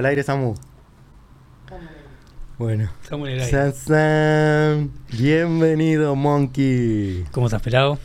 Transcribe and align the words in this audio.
al 0.00 0.06
aire, 0.06 0.22
Samu. 0.22 0.54
Bueno. 2.56 2.90
Estamos 3.02 3.28
en 3.28 3.34
el 3.34 3.40
aire. 3.42 3.50
San, 3.50 3.74
san. 3.74 4.90
Bienvenido, 5.12 6.16
Monkey. 6.16 7.26
¿Cómo 7.32 7.48
estás, 7.48 7.60
pelado? 7.60 7.98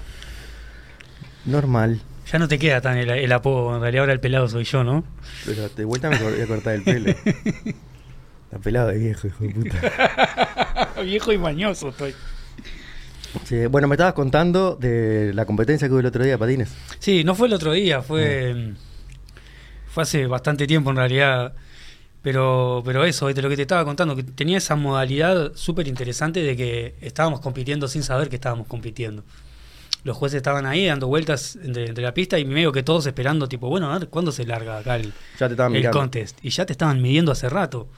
Normal. 1.46 2.02
Ya 2.30 2.38
no 2.38 2.50
te 2.50 2.60
queda 2.60 2.82
tan 2.82 2.98
el, 2.98 3.10
el 3.10 3.32
apodo, 3.32 3.76
en 3.76 3.82
realidad 3.82 4.02
ahora 4.02 4.14
el 4.14 4.20
pelado 4.20 4.50
soy 4.50 4.66
yo, 4.66 4.84
¿no? 4.84 5.06
Pero 5.46 5.70
de 5.70 5.86
vuelta 5.86 6.10
me 6.10 6.18
voy 6.18 6.42
a 6.42 6.48
cortar 6.48 6.76
el 6.76 6.84
pelo. 6.84 7.10
Está 8.46 8.60
pelado 8.62 8.90
de 8.90 8.98
viejo, 8.98 9.28
hijo 9.28 9.44
de 9.46 9.50
puta. 9.52 10.92
Viejo 11.02 11.32
y 11.32 11.38
mañoso 11.38 11.90
estoy. 11.90 12.14
Sí, 13.46 13.68
bueno, 13.68 13.88
me 13.88 13.96
estabas 13.96 14.14
contando 14.14 14.76
de 14.76 15.34
la 15.34 15.46
competencia 15.46 15.88
que 15.88 15.94
hubo 15.94 16.02
el 16.02 16.06
otro 16.08 16.26
día 16.26 16.38
patines. 16.38 16.74
Sí, 17.00 17.24
no 17.24 17.36
fue 17.36 17.48
el 17.48 17.54
otro 17.54 17.72
día, 17.72 18.02
fue, 18.02 18.74
fue 19.88 20.04
hace 20.04 20.26
bastante 20.28 20.68
tiempo 20.68 20.90
en 20.90 20.98
realidad. 20.98 21.54
Pero, 22.26 22.82
pero 22.84 23.06
eso, 23.06 23.32
de 23.32 23.40
lo 23.40 23.50
que 23.50 23.56
te 23.56 23.62
estaba 23.62 23.86
contando, 23.86 24.16
que 24.16 24.24
tenía 24.24 24.58
esa 24.58 24.76
modalidad 24.76 25.52
súper 25.54 25.88
interesante 25.88 26.42
de 26.42 26.58
que 26.58 26.96
estábamos 27.00 27.40
compitiendo 27.40 27.88
sin 27.88 28.02
saber 28.02 28.30
que 28.30 28.36
estábamos 28.38 28.66
compitiendo. 28.66 29.24
Los 30.04 30.18
jueces 30.18 30.38
estaban 30.38 30.66
ahí 30.66 30.88
dando 30.88 31.06
vueltas 31.06 31.56
entre, 31.62 31.86
entre 31.86 32.04
la 32.04 32.16
pista 32.16 32.40
y 32.40 32.46
medio 32.46 32.72
que 32.72 32.82
todos 32.82 33.06
esperando, 33.06 33.48
tipo, 33.48 33.70
bueno, 33.70 33.94
a 33.94 34.00
ver 34.00 34.08
cuándo 34.10 34.32
se 34.32 34.44
larga 34.44 34.80
acá 34.80 34.96
el, 34.96 35.14
Ya 35.40 35.46
te 35.48 35.54
estaban 35.54 35.74
el 35.74 35.82
mirando. 35.82 36.00
contest. 36.00 36.40
Y 36.42 36.50
ya 36.50 36.66
te 36.66 36.74
estaban 36.74 37.00
midiendo 37.00 37.32
hace 37.32 37.48
rato. 37.48 37.90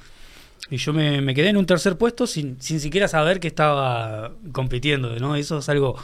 Y 0.69 0.75
yo 0.75 0.91
me, 0.91 1.21
me 1.21 1.33
quedé 1.33 1.47
en 1.47 1.55
un 1.55 1.65
tercer 1.65 1.97
puesto 1.97 2.27
sin, 2.27 2.61
sin 2.61 2.81
siquiera 2.81 3.07
saber 3.07 3.39
que 3.39 3.47
estaba 3.47 4.33
compitiendo, 4.51 5.17
¿no? 5.21 5.37
Eso 5.37 5.59
es 5.59 5.69
algo... 5.69 5.95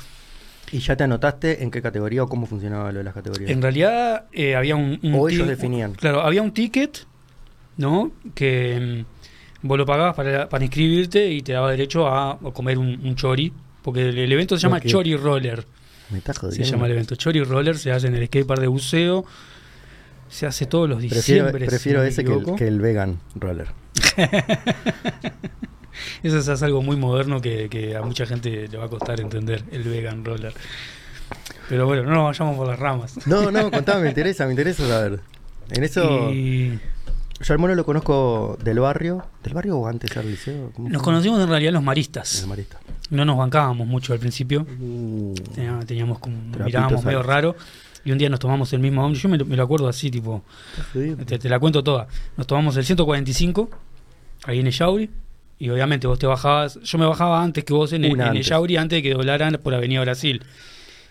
¿Y 0.72 0.80
ya 0.80 0.96
te 0.96 1.04
anotaste 1.04 1.62
en 1.62 1.72
qué 1.72 1.82
categoría 1.82 2.24
o 2.24 2.30
cómo 2.30 2.46
funcionaba 2.46 2.90
lo 2.94 3.00
de 3.00 3.04
las 3.04 3.14
categorías? 3.14 3.52
En 3.52 3.62
realidad 3.62 4.28
eh, 4.32 4.56
había 4.56 4.78
un, 4.78 4.98
un 5.04 5.14
O 5.14 5.28
ellos 5.28 5.46
definían. 5.46 5.94
Claro, 5.96 6.22
había 6.22 6.42
un 6.42 6.54
ticket, 6.54 7.06
¿no? 7.78 8.12
Que 8.36 9.06
mm, 9.62 9.68
vos 9.68 9.78
lo 9.78 9.86
pagabas 9.86 10.16
para, 10.16 10.50
para 10.50 10.64
inscribirte 10.64 11.30
y 11.32 11.42
te 11.42 11.54
daba 11.54 11.72
derecho 11.72 12.08
a, 12.08 12.32
a 12.34 12.38
comer 12.54 12.78
un, 12.78 13.00
un 13.04 13.16
chori. 13.16 13.52
Porque 13.82 14.10
el, 14.10 14.18
el 14.18 14.32
evento 14.32 14.56
se 14.58 14.64
llama. 14.64 14.80
Chori 14.82 15.16
Roller. 15.16 15.66
Me 16.10 16.22
jodiendo. 16.22 16.52
Se 16.52 16.72
llama 16.72 16.86
el 16.86 16.94
evento. 16.94 17.16
Chori 17.16 17.44
Roller 17.44 17.78
se 17.78 17.92
hace 17.92 18.08
en 18.08 18.16
el 18.16 18.26
skatepark 18.28 18.62
de 18.62 18.68
buceo. 18.68 19.26
Se 20.30 20.46
hace 20.48 20.66
todos 20.66 20.90
los 20.90 20.98
Prefiero, 21.00 21.46
diciembre. 21.46 21.66
prefiero 21.68 22.02
si 22.02 22.08
ese 22.08 22.24
que 22.24 22.32
el, 22.32 22.38
equivoco. 22.38 22.58
que 22.58 22.68
el 22.68 22.80
vegan 22.80 23.20
roller. 23.36 23.68
Eso 26.24 26.40
es, 26.40 26.48
es 26.48 26.64
algo 26.64 26.82
muy 26.82 26.96
moderno 26.96 27.40
que, 27.42 27.70
que 27.70 27.96
a 27.96 28.02
mucha 28.02 28.26
gente 28.26 28.68
le 28.68 28.78
va 28.78 28.86
a 28.86 28.90
costar 28.90 29.20
entender, 29.20 29.64
el 29.72 29.84
vegan 29.84 30.26
roller. 30.26 30.54
Pero 31.70 31.86
bueno, 31.86 32.04
no 32.04 32.12
nos 32.12 32.24
vayamos 32.26 32.58
por 32.58 32.68
las 32.68 32.80
ramas. 32.80 33.28
No, 33.28 33.52
no, 33.52 33.70
contame, 33.72 34.02
me 34.04 34.10
interesa, 34.10 34.46
me 34.46 34.52
interesa 34.54 34.88
saber. 34.88 35.20
En 35.70 35.84
eso, 35.84 36.32
Y 36.32 36.80
yo 37.44 37.54
al 37.54 37.60
mono 37.60 37.76
lo 37.76 37.86
conozco 37.86 38.58
del 38.64 38.80
barrio. 38.80 39.26
¿Del 39.44 39.54
barrio 39.54 39.78
o 39.78 39.88
antes 39.88 40.16
al 40.18 40.30
liceo? 40.30 40.72
¿Cómo 40.74 40.90
nos 40.90 41.02
conocimos 41.02 41.40
en 41.42 41.50
realidad 41.50 41.70
en 41.70 41.74
los 41.76 41.82
Del 41.82 41.86
maristas. 41.86 42.46
marista. 42.48 42.80
No 43.10 43.26
nos 43.26 43.38
bancábamos 43.38 43.86
mucho 43.88 44.14
al 44.14 44.20
principio. 44.20 44.66
Uh, 44.80 45.34
Tenía- 45.54 45.80
Teníamos 45.86 46.20
como, 46.20 46.38
mirábamos 46.66 47.04
medio 47.04 47.22
raro. 47.24 47.56
Y 48.06 48.12
un 48.12 48.18
día 48.18 48.30
nos 48.30 48.40
tomamos 48.40 48.72
el 48.74 48.80
mismo. 48.80 49.12
Yo 49.14 49.30
me, 49.30 49.38
lo- 49.38 49.46
me 49.46 49.56
lo 49.56 49.64
acuerdo 49.64 49.88
así, 49.88 50.10
tipo, 50.12 50.44
te, 51.26 51.40
te 51.40 51.50
la 51.50 51.60
cuento 51.60 51.84
toda. 51.84 52.08
Nos 52.38 52.48
tomamos 52.48 52.76
el 52.78 52.84
145, 52.86 53.70
ahí 54.46 54.60
en 54.60 54.68
Echauri. 54.68 55.10
Y 55.60 55.70
obviamente 55.70 56.08
vos 56.08 56.20
te 56.20 56.28
bajabas. 56.28 56.80
Yo 56.82 56.98
me 56.98 57.06
bajaba 57.06 57.42
antes 57.42 57.64
que 57.64 57.74
vos 57.74 57.94
en, 57.94 58.04
Una 58.06 58.24
en 58.26 58.30
antes. 58.32 58.48
Echauri, 58.48 58.76
antes 58.78 58.98
de 58.98 59.04
que 59.04 59.14
doblaran 59.14 59.58
por 59.64 59.74
Avenida 59.74 60.02
Brasil. 60.02 60.44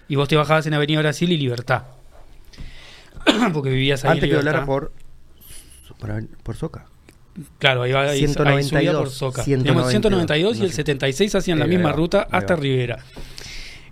Y 0.09 0.17
vos 0.17 0.29
te 0.29 0.37
bajabas 0.37 0.67
en 0.67 0.75
Avenida 0.75 0.99
Brasil 1.01 1.31
y 1.33 1.39
Libertad. 1.39 1.85
Porque 3.53 3.71
vivías 3.71 4.05
ahí 4.05 4.09
en 4.09 4.13
Antes 4.13 4.23
que 4.23 4.27
Libertad. 4.37 4.49
hablara 4.51 4.67
por, 4.67 4.93
por, 5.99 6.25
por 6.43 6.57
Soca. 6.57 6.87
Claro, 7.59 7.83
ahí, 7.83 7.93
va, 7.93 8.03
ahí, 8.03 8.09
ahí 8.11 8.29
subía 8.29 8.35
192, 8.35 8.97
por 8.99 9.11
Soca. 9.11 9.43
192, 9.43 9.65
Teníamos 9.65 9.91
192 9.91 10.57
y 10.57 10.61
no 10.61 10.65
el 10.67 10.71
sé. 10.71 10.77
76 10.77 11.35
hacían 11.35 11.59
la 11.59 11.65
Ahí 11.65 11.71
misma 11.71 11.91
va, 11.91 11.97
ruta 11.97 12.23
ahí 12.23 12.39
hasta. 12.39 12.57
Rivera. 12.57 12.99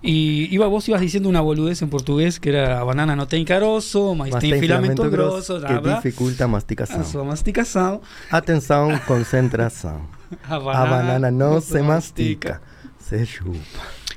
Y 0.02 0.48
iba, 0.54 0.66
vos 0.66 0.88
ibas 0.88 1.00
diciendo 1.02 1.28
una 1.28 1.42
boludez 1.42 1.82
en 1.82 1.90
portugués 1.90 2.40
que 2.40 2.48
era 2.50 2.82
banana 2.84 3.14
no 3.16 3.26
tem 3.26 3.44
carozo, 3.44 4.14
Mas 4.14 4.30
tem 4.38 4.58
filamento 4.58 5.02
filamento 5.02 5.10
grosso, 5.10 5.60
que 5.60 5.78
bla. 5.78 5.96
dificulta 5.96 6.44
a 6.44 6.48
masticação. 6.48 7.00
A 7.00 7.04
sua 7.04 7.22
masticação. 7.24 8.00
Atenção, 8.30 8.98
concentração. 9.06 10.00
A 10.48 10.54
A 10.56 10.86
banana 10.86 11.30
no 11.30 11.60
se 11.60 11.82
mastica, 11.82 12.62
se 12.98 13.26
chupa. 13.26 13.60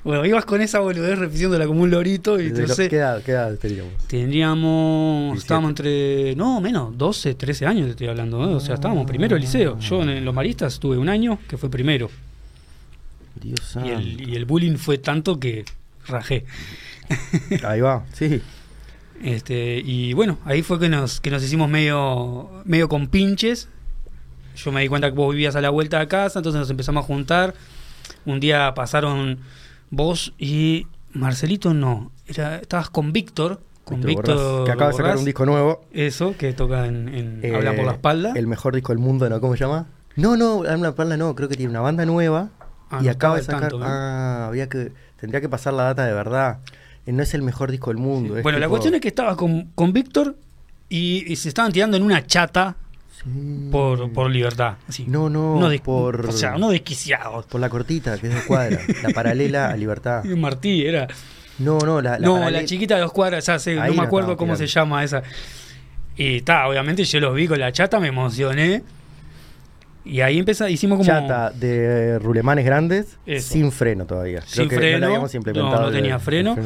Bueno, 0.04 0.26
ibas 0.26 0.44
con 0.44 0.60
esa 0.62 0.80
boludez 0.80 1.18
repitiéndola 1.18 1.66
como 1.66 1.82
un 1.82 1.90
lorito 1.90 2.40
y 2.40 2.50
¿De 2.50 2.62
no 2.64 2.68
lo- 2.68 2.76
sé. 2.76 2.90
¿Qué 2.90 2.98
edad, 2.98 3.22
qué 3.24 3.32
edad 3.32 3.56
teníamos? 3.58 3.94
Tendríamos, 4.08 5.24
17. 5.34 5.38
estábamos 5.40 5.70
entre, 5.70 6.36
no, 6.36 6.60
menos, 6.60 6.98
12, 6.98 7.36
13 7.36 7.66
años 7.66 7.86
te 7.86 7.92
estoy 7.92 8.08
hablando, 8.08 8.44
¿eh? 8.44 8.54
o 8.54 8.60
sea, 8.60 8.76
estábamos 8.76 9.06
primero 9.08 9.36
de 9.36 9.42
liceo. 9.42 9.80
Yo 9.80 10.02
en, 10.04 10.10
en 10.10 10.26
los 10.26 10.34
maristas 10.36 10.74
estuve 10.74 10.98
un 10.98 11.08
año 11.08 11.40
que 11.48 11.58
fue 11.58 11.70
primero. 11.70 12.10
Dios 13.42 13.78
Y 13.84 13.90
el, 13.90 14.30
y 14.30 14.36
el 14.36 14.46
bullying 14.46 14.76
fue 14.76 14.98
tanto 14.98 15.40
que 15.40 15.64
rajé. 16.08 16.46
Ahí 17.66 17.80
va, 17.82 18.06
sí. 18.14 18.42
Este, 19.24 19.82
y 19.86 20.12
bueno, 20.14 20.38
ahí 20.44 20.62
fue 20.64 20.80
que 20.80 20.90
nos, 20.90 21.22
que 21.22 21.30
nos 21.32 21.42
hicimos 21.44 21.70
medio, 21.70 22.50
medio 22.66 22.90
con 22.90 23.08
pinches. 23.08 23.70
Yo 24.58 24.72
me 24.74 24.82
di 24.82 24.88
cuenta 24.90 25.10
que 25.10 25.16
vos 25.16 25.34
vivías 25.34 25.56
a 25.56 25.62
la 25.62 25.70
vuelta 25.70 26.00
de 26.00 26.08
casa, 26.10 26.40
entonces 26.40 26.60
nos 26.60 26.70
empezamos 26.70 27.04
a 27.04 27.08
juntar. 27.08 27.54
Un 28.26 28.40
día 28.42 28.74
pasaron 28.76 29.40
vos 29.94 30.34
y 30.38 30.88
Marcelito 31.14 31.74
no. 31.74 32.12
Era, 32.28 32.58
estabas 32.58 32.90
con 32.90 33.14
Víctor, 33.14 33.62
con 33.84 34.02
Víctor 34.02 34.66
que 34.66 34.72
acaba 34.72 34.92
de 34.92 34.98
sacar 34.98 35.18
un 35.18 35.26
disco 35.26 35.46
nuevo. 35.46 35.86
Eso, 35.94 36.36
que 36.38 36.54
toca 36.54 36.88
en, 36.88 37.08
en 37.10 37.40
eh, 37.44 37.56
Habla 37.56 37.76
por 37.76 37.86
la 37.86 37.92
espalda. 37.94 38.34
El 38.36 38.48
mejor 38.48 38.74
disco 38.74 38.92
del 38.92 39.00
mundo, 39.00 39.30
¿no? 39.30 39.40
¿Cómo 39.40 39.56
se 39.56 39.62
llama? 39.64 39.88
No, 40.16 40.36
no, 40.38 40.60
Habla 40.60 40.72
por 40.74 40.80
la 40.80 40.90
espalda 40.90 41.18
no, 41.18 41.36
creo 41.36 41.50
que 41.50 41.56
tiene 41.56 41.70
una 41.70 41.82
banda 41.82 42.06
nueva. 42.06 42.50
Ah, 42.90 43.00
y 43.02 43.06
no 43.06 43.12
acaba 43.12 43.38
de 43.38 43.44
sacar. 43.44 43.72
Ah, 43.82 44.48
había 44.48 44.68
que. 44.68 44.92
Tendría 45.20 45.42
que 45.42 45.50
pasar 45.50 45.74
la 45.74 45.84
data 45.84 46.06
de 46.06 46.14
verdad. 46.14 46.60
Eh, 47.06 47.12
No 47.12 47.24
es 47.24 47.34
el 47.34 47.42
mejor 47.42 47.72
disco 47.72 47.92
del 47.92 47.98
mundo. 47.98 48.36
bueno, 48.42 48.60
la 48.60 48.70
cuestión 48.70 48.94
es 48.96 49.02
que 49.02 49.08
estaba 49.10 49.38
con, 49.38 49.70
con 49.76 49.94
Víctor 49.94 50.36
y, 50.90 51.32
y 51.32 51.36
se 51.36 51.50
estaban 51.50 51.72
tirando 51.72 51.98
en 51.98 52.04
una 52.04 52.26
chata 52.26 52.76
Sí. 53.24 53.70
por, 53.72 54.12
por 54.12 54.30
libertad. 54.30 54.76
Así. 54.88 55.06
No, 55.08 55.30
no, 55.30 55.54
Unos 55.56 55.70
des- 55.72 55.82
por- 55.82 56.26
O 56.28 56.32
sea, 56.32 56.56
unos 56.56 56.72
desquiciados. 56.72 57.46
Por 57.46 57.62
la 57.62 57.70
cortita, 57.70 58.18
que 58.18 58.28
es 58.28 58.36
de 58.36 58.42
cuadra. 58.42 58.80
la 59.02 59.10
paralela 59.10 59.70
a 59.70 59.78
Libertad. 59.78 60.24
Martí 60.38 60.86
era. 60.86 61.08
No, 61.60 61.78
no, 61.80 62.02
la, 62.02 62.20
la 62.20 62.26
no, 62.28 62.36
paralela- 62.36 62.62
la 62.62 62.66
chiquita 62.66 62.96
de 62.96 63.02
dos 63.02 63.14
cuadras, 63.14 63.46
ya 63.46 63.60
sé, 63.60 63.76
no 63.76 63.94
me 63.94 64.02
acuerdo 64.02 64.36
cómo 64.38 64.56
se 64.56 64.68
llama 64.68 65.04
esa. 65.04 65.24
Y 66.18 66.38
está, 66.38 66.68
obviamente 66.68 67.04
yo 67.06 67.20
los 67.20 67.34
vi 67.34 67.48
con 67.48 67.60
la 67.60 67.72
chata, 67.72 68.00
me 68.00 68.10
emocioné. 68.10 68.84
Y 70.06 70.20
ahí 70.20 70.38
empezó, 70.38 70.68
hicimos 70.68 70.98
como. 70.98 71.08
Chata 71.08 71.50
de 71.52 72.20
rulemanes 72.20 72.66
grandes 72.66 73.18
Eso. 73.26 73.54
sin 73.54 73.72
freno 73.72 74.06
todavía. 74.06 74.40
Creo 74.42 74.50
Sin 74.50 74.68
que 74.70 74.76
no 74.76 74.82
freno, 74.82 75.00
la 75.00 75.06
habíamos 75.08 75.34
implementado. 75.36 75.76
no, 75.76 75.82
no 75.84 75.88
el- 75.88 75.94
tenía 75.94 76.16
el 76.16 76.20
freno. 76.20 76.58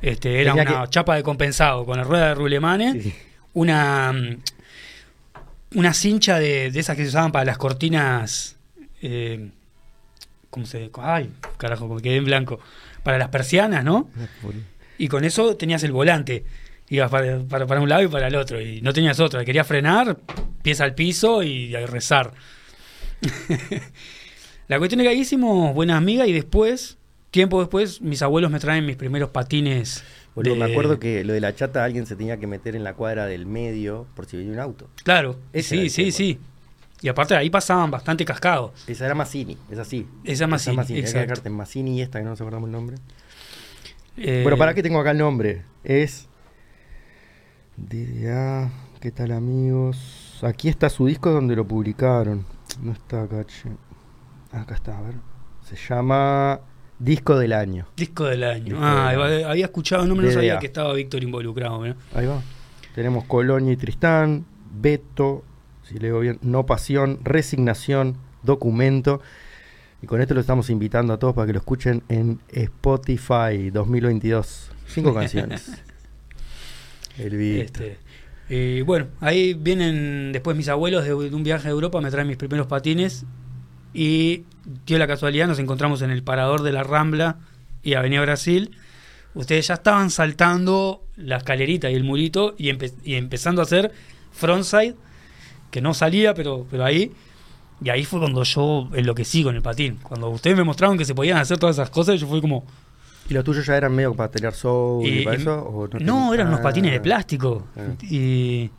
Este, 0.00 0.40
era 0.40 0.52
Tenía 0.54 0.70
una 0.72 0.84
que- 0.84 0.90
chapa 0.90 1.16
de 1.16 1.22
compensado 1.22 1.84
con 1.84 1.98
la 1.98 2.04
rueda 2.04 2.28
de 2.28 2.34
rulemanes, 2.34 3.02
sí. 3.02 3.14
una. 3.52 4.14
Una 5.74 5.92
cincha 5.94 6.38
de, 6.38 6.70
de 6.70 6.80
esas 6.80 6.96
que 6.96 7.02
se 7.02 7.08
usaban 7.08 7.32
para 7.32 7.44
las 7.44 7.58
cortinas. 7.58 8.56
eh, 9.02 9.50
¿Cómo 10.50 10.64
se.? 10.66 10.90
Ay, 11.00 11.30
carajo, 11.58 11.86
me 11.88 12.00
quedé 12.00 12.16
en 12.16 12.24
blanco. 12.24 12.58
Para 13.02 13.18
las 13.18 13.28
persianas, 13.28 13.84
¿no? 13.84 14.08
Y 14.96 15.08
con 15.08 15.24
eso 15.24 15.56
tenías 15.56 15.82
el 15.82 15.92
volante. 15.92 16.44
Ibas 16.88 17.10
para, 17.10 17.38
para, 17.40 17.66
para 17.66 17.80
un 17.82 17.88
lado 17.88 18.02
y 18.02 18.08
para 18.08 18.28
el 18.28 18.34
otro. 18.34 18.60
Y 18.60 18.80
no 18.80 18.92
tenías 18.94 19.20
otra. 19.20 19.44
Querías 19.44 19.66
frenar, 19.66 20.16
pies 20.62 20.80
al 20.80 20.94
piso 20.94 21.42
y 21.42 21.74
rezar. 21.86 22.32
La 24.68 24.78
cuestión 24.78 25.00
es 25.00 25.04
que 25.04 25.10
ahí 25.10 25.20
hicimos 25.20 25.74
buenas 25.74 25.96
amigas 25.96 26.28
y 26.28 26.32
después, 26.32 26.98
tiempo 27.30 27.60
después, 27.60 28.00
mis 28.00 28.22
abuelos 28.22 28.50
me 28.50 28.58
traen 28.58 28.84
mis 28.86 28.96
primeros 28.96 29.30
patines. 29.30 30.04
Boludo, 30.42 30.54
de- 30.54 30.60
me 30.66 30.72
acuerdo 30.72 30.98
que 30.98 31.24
lo 31.24 31.32
de 31.32 31.40
la 31.40 31.54
chata 31.54 31.84
alguien 31.84 32.06
se 32.06 32.16
tenía 32.16 32.38
que 32.38 32.46
meter 32.46 32.74
en 32.76 32.84
la 32.84 32.94
cuadra 32.94 33.26
del 33.26 33.46
medio 33.46 34.06
por 34.14 34.26
si 34.26 34.36
venía 34.36 34.52
un 34.52 34.60
auto. 34.60 34.88
Claro, 35.04 35.36
Ese 35.52 35.76
sí, 35.76 35.90
sí, 35.90 36.12
sí. 36.12 36.38
Y 37.00 37.08
aparte 37.08 37.36
ahí 37.36 37.48
pasaban 37.48 37.90
bastante 37.90 38.24
cascados. 38.24 38.72
Esa 38.88 39.06
era 39.06 39.14
Massini, 39.14 39.56
es 39.70 39.78
así. 39.78 40.06
Esa 40.24 40.46
Massini, 40.48 40.76
exacto. 40.98 41.20
sacarte 41.20 41.48
Massini 41.50 41.98
y 41.98 42.02
esta 42.02 42.18
que 42.18 42.24
no 42.24 42.30
nos 42.30 42.40
acordamos 42.40 42.66
el 42.68 42.72
nombre. 42.72 42.96
Eh, 44.16 44.40
Bueno, 44.42 44.58
¿para 44.58 44.74
qué 44.74 44.82
tengo 44.82 44.98
acá 44.98 45.12
el 45.12 45.18
nombre? 45.18 45.62
Es. 45.84 46.28
DDA. 47.76 48.70
¿Qué 49.00 49.12
tal, 49.12 49.30
amigos? 49.30 50.40
Aquí 50.42 50.68
está 50.68 50.88
su 50.90 51.06
disco 51.06 51.30
donde 51.30 51.54
lo 51.54 51.66
publicaron. 51.66 52.44
No 52.82 52.92
está 52.92 53.22
acá, 53.22 53.44
che. 53.44 53.68
Acá 54.50 54.74
está, 54.74 54.98
a 54.98 55.02
ver. 55.02 55.14
Se 55.62 55.76
llama 55.76 56.58
Disco 56.98 57.38
del 57.38 57.52
Año. 57.52 57.86
Disco 57.96 58.24
del 58.24 58.44
año. 58.44 58.64
Disco 58.64 58.80
ah, 58.82 59.12
del 59.12 59.20
año. 59.22 59.48
había 59.48 59.64
escuchado, 59.66 60.06
no 60.06 60.14
me 60.14 60.22
lo 60.22 60.28
DDA. 60.28 60.34
sabía 60.34 60.58
que 60.58 60.66
estaba 60.66 60.92
Víctor 60.94 61.22
involucrado. 61.22 61.86
¿no? 61.86 61.94
Ahí 62.14 62.26
va. 62.26 62.42
Tenemos 62.94 63.24
Colonia 63.24 63.72
y 63.72 63.76
Tristán, 63.76 64.44
Beto, 64.80 65.44
si 65.84 65.98
leo 65.98 66.20
bien, 66.20 66.38
No 66.42 66.66
Pasión, 66.66 67.20
Resignación, 67.22 68.16
Documento. 68.42 69.20
Y 70.02 70.06
con 70.06 70.20
esto 70.20 70.34
lo 70.34 70.40
estamos 70.40 70.70
invitando 70.70 71.12
a 71.12 71.18
todos 71.18 71.34
para 71.34 71.46
que 71.46 71.52
lo 71.52 71.58
escuchen 71.60 72.02
en 72.08 72.40
Spotify 72.48 73.70
2022. 73.72 74.70
Cinco 74.86 75.14
canciones. 75.14 75.70
El. 77.18 77.34
Este, 77.34 77.98
Y 78.48 78.82
bueno, 78.82 79.08
ahí 79.20 79.54
vienen 79.54 80.32
después 80.32 80.56
mis 80.56 80.68
abuelos 80.68 81.04
de, 81.04 81.10
de 81.10 81.34
un 81.34 81.42
viaje 81.42 81.68
a 81.68 81.70
Europa, 81.70 82.00
me 82.00 82.10
traen 82.10 82.28
mis 82.28 82.36
primeros 82.36 82.66
patines 82.66 83.24
y 83.94 84.44
dio 84.86 84.98
la 84.98 85.06
casualidad, 85.06 85.46
nos 85.46 85.58
encontramos 85.58 86.02
en 86.02 86.10
el 86.10 86.22
parador 86.22 86.62
de 86.62 86.72
la 86.72 86.82
Rambla 86.82 87.36
y 87.82 87.94
Avenida 87.94 88.20
Brasil. 88.22 88.76
Ustedes 89.34 89.68
ya 89.68 89.74
estaban 89.74 90.10
saltando 90.10 91.04
la 91.16 91.36
escalerita 91.38 91.90
y 91.90 91.94
el 91.94 92.04
murito 92.04 92.54
y, 92.58 92.68
empe- 92.70 92.94
y 93.04 93.14
empezando 93.14 93.60
a 93.62 93.64
hacer 93.64 93.92
frontside, 94.32 94.94
que 95.70 95.80
no 95.80 95.94
salía, 95.94 96.34
pero, 96.34 96.66
pero 96.70 96.84
ahí. 96.84 97.12
Y 97.82 97.90
ahí 97.90 98.04
fue 98.04 98.18
cuando 98.18 98.42
yo 98.42 98.88
enloquecí 98.92 99.44
con 99.44 99.54
el 99.54 99.62
patín. 99.62 99.98
Cuando 100.02 100.28
ustedes 100.30 100.56
me 100.56 100.64
mostraron 100.64 100.98
que 100.98 101.04
se 101.04 101.14
podían 101.14 101.38
hacer 101.38 101.58
todas 101.58 101.76
esas 101.76 101.90
cosas, 101.90 102.20
yo 102.20 102.26
fui 102.26 102.40
como... 102.40 102.64
¿Y 103.30 103.34
los 103.34 103.44
tuyos 103.44 103.64
ya 103.66 103.76
eran 103.76 103.94
medio 103.94 104.14
para 104.14 104.30
tener 104.30 104.52
soul 104.54 105.06
y, 105.06 105.20
Y- 105.20 105.24
para 105.24 105.36
eso? 105.36 105.54
o 105.62 105.88
no, 106.00 106.32
eran 106.34 106.48
unos 106.48 106.60
Ah, 106.60 106.62
patines 106.64 106.92
de 106.92 107.00
plástico. 107.00 107.66
Ah. 107.76 107.82
Y 108.02 108.70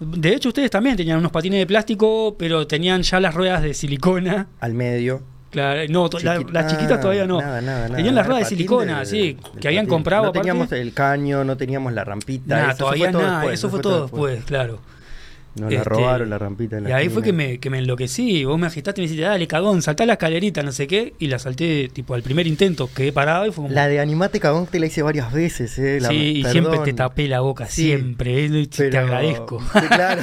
de 0.00 0.34
hecho 0.34 0.48
ustedes 0.48 0.70
también 0.70 0.96
tenían 0.96 1.18
unos 1.18 1.32
patines 1.32 1.58
de 1.60 1.66
plástico, 1.66 2.36
pero 2.38 2.66
tenían 2.66 3.02
ya 3.02 3.20
las 3.20 3.34
ruedas 3.34 3.62
de 3.62 3.74
silicona. 3.74 4.48
Al 4.60 4.74
medio. 4.74 5.22
Claro, 5.50 5.80
no, 5.88 6.10
la- 6.22 6.44
las 6.52 6.66
chiquitas 6.70 6.98
Ah, 6.98 7.00
todavía 7.00 7.26
no. 7.26 7.40
Nada, 7.40 7.60
nada, 7.62 7.82
nada. 7.84 7.96
tenían 7.96 8.14
las 8.14 8.26
ruedas 8.26 8.44
de 8.44 8.48
silicona, 8.56 9.04
sí, 9.06 9.38
del 9.52 9.60
que 9.60 9.68
habían 9.68 9.86
comprado. 9.86 10.24
No 10.24 10.28
aparte. 10.28 10.46
teníamos 10.46 10.72
el 10.72 10.92
caño, 10.92 11.42
no 11.42 11.56
teníamos 11.56 11.92
la 11.94 12.04
rampita. 12.04 12.56
Nada, 12.56 12.68
eso, 12.72 12.78
todavía 12.78 13.04
fue 13.06 13.12
todo 13.12 13.22
nada, 13.22 13.34
después, 13.38 13.58
eso 13.58 13.70
fue 13.70 13.80
todo 13.80 14.02
después, 14.02 14.44
claro. 14.44 14.78
Nos 15.60 15.72
la 15.72 15.78
Este, 15.78 15.88
robaron 15.88 16.30
la 16.30 16.38
rampita. 16.38 16.78
en 16.78 16.84
la 16.84 16.90
Y 16.90 16.92
ahí 16.92 17.08
fue 17.08 17.22
que 17.22 17.32
me, 17.32 17.58
que 17.58 17.70
me 17.70 17.78
enloquecí. 17.78 18.44
Vos 18.44 18.58
me 18.58 18.66
agitaste 18.66 19.00
y 19.00 19.04
me 19.04 19.08
dijiste, 19.08 19.26
dale, 19.28 19.46
cagón, 19.46 19.82
saltá 19.82 20.06
la 20.06 20.14
escalerita, 20.14 20.62
no 20.62 20.72
sé 20.72 20.86
qué. 20.86 21.14
Y 21.18 21.26
la 21.28 21.38
salté, 21.38 21.88
tipo, 21.92 22.14
al 22.14 22.22
primer 22.22 22.46
intento, 22.46 22.88
quedé 22.94 23.12
parado 23.12 23.46
y 23.46 23.48
fue 23.50 23.64
como. 23.64 23.74
La 23.74 23.88
de 23.88 24.00
Animate 24.00 24.40
Cagón 24.40 24.66
te 24.66 24.78
la 24.78 24.86
hice 24.86 25.02
varias 25.02 25.32
veces, 25.32 25.78
eh. 25.78 25.98
la- 26.00 26.08
sí, 26.08 26.16
y 26.38 26.44
siempre 26.44 26.78
te 26.84 26.92
tapé 26.92 27.28
la 27.28 27.40
boca, 27.40 27.66
Sí, 27.66 27.84
siempre. 27.86 28.44
eh, 28.46 28.66
Te 28.68 28.96
agradezco. 28.98 29.60
Sí, 29.72 29.86
claro. 29.88 30.22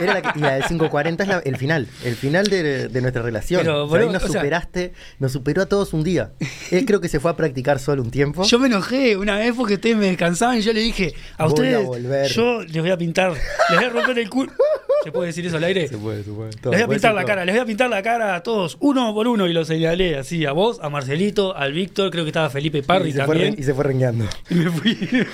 Era 0.00 0.14
la 0.14 0.22
que- 0.22 0.38
y 0.38 0.42
la 0.42 0.54
del 0.54 0.64
540 0.64 1.22
es 1.22 1.28
la- 1.28 1.38
el 1.40 1.56
final. 1.56 1.86
El 2.04 2.14
final 2.16 2.46
de, 2.48 2.88
de 2.88 3.00
nuestra 3.00 3.22
relación. 3.22 3.60
Pero, 3.62 3.84
O 3.84 3.90
sea, 3.90 4.00
ahí 4.00 4.08
nos 4.08 4.22
sea- 4.22 4.32
superaste, 4.32 4.92
nos 5.18 5.32
superó 5.32 5.62
a 5.62 5.66
todos 5.66 5.92
un 5.92 6.02
día. 6.04 6.32
Él 6.70 6.84
creo 6.86 7.00
que 7.00 7.08
se 7.08 7.20
fue 7.20 7.30
a 7.30 7.36
practicar 7.36 7.78
solo 7.78 8.02
un 8.02 8.10
tiempo. 8.10 8.44
Yo 8.44 8.58
me 8.58 8.66
enojé 8.68 9.16
una 9.16 9.36
vez 9.38 9.52
porque 9.56 9.74
ustedes 9.74 9.96
me 9.96 10.06
descansaban 10.06 10.56
y 10.58 10.60
yo 10.62 10.72
le 10.72 10.80
dije 10.80 11.14
a 11.36 11.44
Voy 11.44 11.52
ustedes, 11.52 12.34
yo 12.34 12.62
les 12.62 12.80
voy 12.82 12.90
a 12.90 12.96
pintar, 12.96 13.32
les 13.32 13.76
voy 13.78 13.84
a 13.84 13.90
romper 13.90 14.18
el 14.18 14.30
culo. 14.30 14.52
¿Se 15.04 15.12
puede 15.12 15.28
decir 15.28 15.46
eso 15.46 15.56
al 15.56 15.64
aire? 15.64 15.88
Se 15.88 15.98
puede, 15.98 16.22
se 16.22 16.30
puede. 16.30 16.50
Les 16.52 16.60
voy 16.62 16.80
a 16.82 16.88
pintar 16.88 17.14
la 17.14 17.24
cara, 17.24 17.44
les 17.44 17.54
voy 17.54 17.62
a 17.62 17.66
pintar 17.66 17.90
la 17.90 18.02
cara 18.02 18.34
a 18.36 18.42
todos, 18.42 18.76
uno 18.80 19.12
por 19.14 19.26
uno, 19.28 19.48
y 19.48 19.52
lo 19.52 19.64
señalé 19.64 20.16
así, 20.16 20.46
a 20.46 20.52
vos, 20.52 20.78
a 20.82 20.88
Marcelito, 20.88 21.56
al 21.56 21.72
Víctor, 21.72 22.10
creo 22.10 22.24
que 22.24 22.30
estaba 22.30 22.50
Felipe 22.50 22.82
Parry 22.82 23.10
y 23.10 23.12
se, 23.12 23.24
fue, 23.24 23.34
también. 23.34 23.56
y 23.58 23.62
se 23.64 23.74
fue 23.74 23.84
rengueando. 23.84 24.26
Y 24.50 24.54
me 24.54 24.70
fui. 24.70 24.98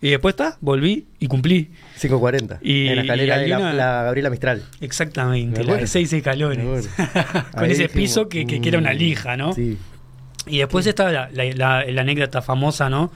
y 0.00 0.10
después 0.10 0.32
está, 0.34 0.56
volví 0.60 1.06
y 1.18 1.26
cumplí. 1.28 1.70
540. 2.00 2.58
Y- 2.62 2.88
en 2.88 2.96
la 2.96 3.02
escalera 3.02 3.38
y 3.38 3.42
de 3.42 3.48
la, 3.74 4.02
Gabriela 4.04 4.30
Mistral. 4.30 4.62
Exactamente, 4.80 5.60
Me 5.60 5.66
la 5.66 5.76
de 5.76 5.86
seis 5.86 6.12
escalones. 6.12 6.88
Con 7.52 7.64
Ahí 7.64 7.72
ese 7.72 7.84
dijimos, 7.84 7.92
piso 7.92 8.28
que, 8.28 8.46
que- 8.46 8.60
que 8.60 8.68
era 8.68 8.78
una 8.78 8.92
mm, 8.92 8.96
lija, 8.96 9.36
¿no? 9.36 9.52
Sí. 9.54 9.78
Y 10.46 10.58
después 10.58 10.86
está 10.86 11.10
la, 11.10 11.30
la- 11.32 11.44
la- 11.54 11.84
la 11.86 12.00
anécdota 12.02 12.42
famosa, 12.42 12.90
¿no? 12.90 13.10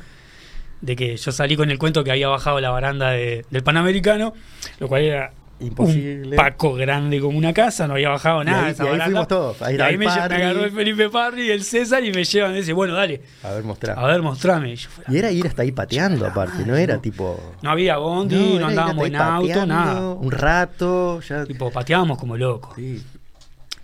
De 0.81 0.95
que 0.97 1.17
yo 1.17 1.33
salí 1.33 1.57
con 1.57 1.71
el 1.71 1.79
cuento 1.79 2.05
que 2.05 2.11
había 2.13 2.29
bajado 2.29 2.61
la 2.61 2.71
baranda 2.71 3.11
de- 3.11 3.45
del 3.51 3.63
Panamericano, 3.63 4.33
lo 4.79 4.87
cual 4.89 5.03
era 5.03 5.33
Imposible. 5.61 6.31
un 6.31 6.37
paco 6.37 6.75
grande 6.75 7.21
como 7.21 7.37
una 7.37 7.53
casa, 7.53 7.89
no 7.89 7.95
había 7.95 8.11
bajado 8.11 8.43
Y 8.43 8.45
nada. 8.45 8.59
ahí- 8.61 8.65
de 8.67 8.71
esa 8.71 8.85
y 8.85 8.87
ahí 8.87 8.93
baranda. 8.93 9.05
fuimos 9.07 9.29
todos. 9.29 9.63
Ahí 9.63 9.77
Y 9.77 9.81
ahí 9.81 9.97
me, 9.99 10.07
me 10.07 10.11
agarró 10.13 10.65
el 10.65 10.71
Felipe 10.71 11.11
Parry 11.11 11.49
y 11.49 11.51
el 11.51 11.65
César 11.65 12.05
y 12.05 12.13
me 12.13 12.23
llevan 12.23 12.53
y 12.53 12.59
dice, 12.59 12.73
bueno, 12.73 12.95
dale, 12.95 13.23
A 13.43 13.51
ver, 13.51 13.65
mostrar. 13.65 13.99
a 13.99 14.07
ver, 14.07 14.23
mostrame. 14.23 14.71
Y 14.73 14.77
yo, 14.77 14.89
Y 15.09 15.17
era 15.17 15.33
ir 15.33 15.49
hasta 15.49 15.63
ahí 15.63 15.73
pateando, 15.73 16.25
aparte. 16.27 16.65
No 16.65 16.77
era 16.77 16.99
tipo. 16.99 17.55
no 17.61 17.71
había 17.71 17.97
bondi, 17.97 18.59
No, 18.61 18.67
andábamos 18.69 19.07
en 19.09 19.17
auto, 19.17 19.67
nada. 19.67 20.01
Un 20.13 20.31
rato, 20.31 21.21
ya. 21.23 21.45
Tipo, 21.45 21.73
pateábamos 21.73 22.19
como 22.19 22.37
locos. 22.37 22.75
Sí. 22.77 23.03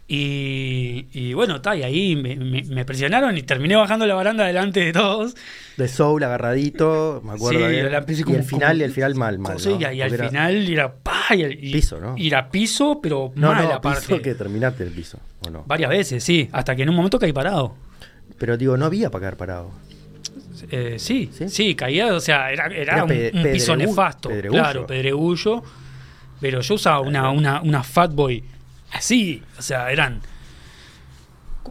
Y, 0.06 1.06
y 1.12 1.32
bueno, 1.32 1.56
está, 1.56 1.74
y 1.76 1.82
ahí 1.82 2.14
me, 2.14 2.36
me- 2.36 2.62
me 2.62 2.84
presionaron 2.84 3.36
y 3.38 3.42
terminé 3.42 3.74
bajando 3.74 4.04
la 4.06 4.14
baranda 4.14 4.44
delante 4.46 4.80
de 4.80 4.92
todos. 4.92 5.34
De 5.78 5.88
Soul 5.88 6.22
agarradito, 6.22 7.22
me 7.24 7.32
acuerdo. 7.32 7.66
Sí, 7.68 7.76
la 7.90 7.98
empecé 7.98 8.20
y 8.20 8.24
como- 8.24 8.36
el 8.36 8.42
final, 8.44 8.70
como- 8.72 8.80
y 8.80 8.84
el 8.84 8.92
final 8.92 9.14
mal, 9.14 9.38
mal. 9.38 9.56
y, 9.58 9.96
y 9.96 10.02
al 10.02 10.12
era- 10.12 10.28
final 10.28 10.68
era 10.68 10.94
pa, 10.94 11.34
y, 11.34 11.72
Piso, 11.72 11.98
¿no? 12.00 12.14
y 12.18 12.26
era 12.28 12.50
piso, 12.50 13.00
pero 13.02 13.32
No, 13.34 13.48
mal 13.52 13.64
no, 13.64 13.72
aparte. 13.74 14.00
piso 14.08 14.20
que 14.22 14.34
terminaste 14.34 14.82
el 14.84 14.90
piso, 14.90 15.18
¿o 15.46 15.50
no? 15.50 15.64
Varias 15.66 15.88
veces, 15.90 16.22
sí, 16.22 16.48
hasta 16.52 16.76
que 16.76 16.82
en 16.82 16.90
un 16.90 16.96
momento 16.96 17.18
caí 17.18 17.32
parado. 17.32 17.74
Pero 18.38 18.56
digo, 18.58 18.76
no 18.76 18.84
había 18.84 19.10
para 19.10 19.22
caer 19.22 19.36
parado. 19.38 19.70
Eh, 20.70 20.96
sí, 20.98 21.30
¿Sí? 21.32 21.48
sí, 21.48 21.74
caía, 21.74 22.14
o 22.14 22.20
sea, 22.20 22.50
era, 22.52 22.66
era 22.66 22.94
Era 22.94 23.04
un, 23.04 23.42
piso 23.52 23.74
nefasto, 23.76 24.28
pedregullo. 24.28 24.62
claro, 24.62 24.86
pedregullo. 24.86 25.62
Pero 26.40 26.60
yo 26.60 26.74
usaba 26.74 27.00
una, 27.00 27.30
una, 27.30 27.62
una 27.62 27.82
Fatboy 27.82 28.42
así, 28.94 29.42
o 29.58 29.62
sea, 29.62 29.90
eran 29.90 30.20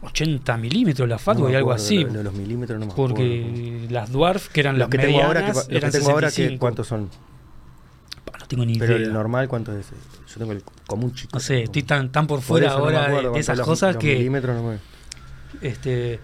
80 0.02 0.58
milímetros 0.58 1.08
la 1.08 1.16
No 1.16 1.20
Fatboy, 1.20 1.52
me 1.52 1.58
algo 1.58 1.72
así. 1.72 2.04
lo- 2.04 2.12
lo- 2.14 2.24
Los 2.24 2.34
milímetros 2.34 2.80
no 2.80 2.86
me 2.88 2.92
acuerdo. 2.92 3.16
Porque 3.16 3.88
las 3.90 4.12
Dwarf, 4.12 4.48
que 4.50 4.60
eran 4.60 4.76
Los 4.76 4.80
las 4.80 4.90
que 4.90 4.98
tengo 4.98 5.22
ahora, 5.24 5.40
que, 5.42 5.48
medianas, 5.48 5.56
los 5.58 5.68
que 5.68 5.78
eran 5.78 5.92
tengo 5.92 6.10
ahora, 6.12 6.28
que, 6.28 6.32
65. 6.32 6.60
¿cuántos 6.60 6.88
son? 6.88 7.10
Pa, 8.26 8.38
No 8.40 8.48
tengo 8.48 8.66
ni 8.66 8.78
Pero 8.80 8.98
idea. 8.98 9.08
el 9.08 9.14
normal, 9.14 9.48
¿cuánto 9.48 9.78
es? 9.78 9.88
Yo 9.90 10.40
tengo 10.40 10.52
el 10.52 10.64
común 10.88 11.14
chico. 11.14 11.30
No 11.34 11.40
sé, 11.40 11.64
estoy 11.64 11.84
tan, 11.84 12.12
tan 12.12 12.26
por 12.28 12.42
fuera 12.42 12.70
no 12.70 12.74
ahora 12.74 13.00
de- 13.02 13.06
acuerdo 13.06 13.18
de, 13.18 13.24
cuánto 13.30 13.40
esas 13.40 13.58
los- 13.58 13.68
cosas 13.68 13.98
que 13.98 14.16
milímetros 14.16 14.56
no 14.56 14.64
me- 14.70 14.78
este 15.62 16.20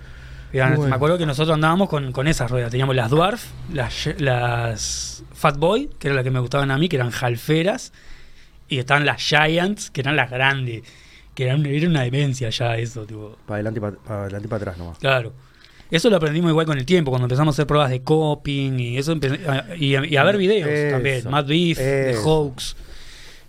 eran- 0.51 0.75
Bueno. 0.75 0.89
me 0.89 0.95
acuerdo 0.95 1.17
que 1.19 1.25
nosotros 1.27 1.53
andábamos 1.53 1.89
con, 1.89 2.11
con 2.11 2.27
esas 2.27 2.49
ruedas. 2.49 2.71
Teníamos 2.71 2.95
las 2.95 3.11
Dwarf, 3.11 3.45
las, 3.71 4.09
las 4.17 5.23
Fatboy, 5.33 5.89
que 5.99 6.07
era 6.07 6.15
la 6.15 6.23
que 6.23 6.31
me 6.31 6.39
gustaban 6.39 6.71
a 6.71 6.77
mí, 6.79 6.89
que 6.89 6.95
eran 6.95 7.11
jalferas, 7.11 7.93
y 8.69 8.79
estaban 8.79 9.05
las 9.05 9.21
Giants, 9.21 9.89
que 9.91 10.01
eran 10.01 10.15
las 10.15 10.29
grandes, 10.31 10.83
que 11.35 11.45
eran, 11.45 11.65
era 11.65 11.87
una 11.87 12.03
demencia 12.03 12.49
ya 12.49 12.77
eso, 12.77 13.05
tipo. 13.05 13.35
Para 13.45 13.55
adelante 13.55 13.79
y 13.79 13.81
para, 13.81 13.97
para 13.97 14.21
adelante 14.23 14.45
y 14.45 14.49
para 14.49 14.57
atrás 14.57 14.77
nomás. 14.77 14.97
Claro. 14.99 15.33
Eso 15.91 16.09
lo 16.11 16.17
aprendimos 16.17 16.51
igual 16.51 16.67
con 16.67 16.77
el 16.77 16.85
tiempo, 16.85 17.09
cuando 17.09 17.25
empezamos 17.25 17.53
a 17.53 17.55
hacer 17.55 17.65
pruebas 17.67 17.89
de 17.89 18.03
coping 18.03 18.79
y 18.79 18.97
eso 18.99 19.13
a- 19.47 19.75
y, 19.75 19.95
a- 19.95 20.05
y 20.05 20.15
a 20.17 20.23
ver 20.23 20.37
videos 20.37 20.69
Eso, 20.69 20.93
también. 20.95 21.29
Mad 21.31 21.45
Beef, 21.45 21.77
de. 21.79 22.15
Hoax, 22.23 22.75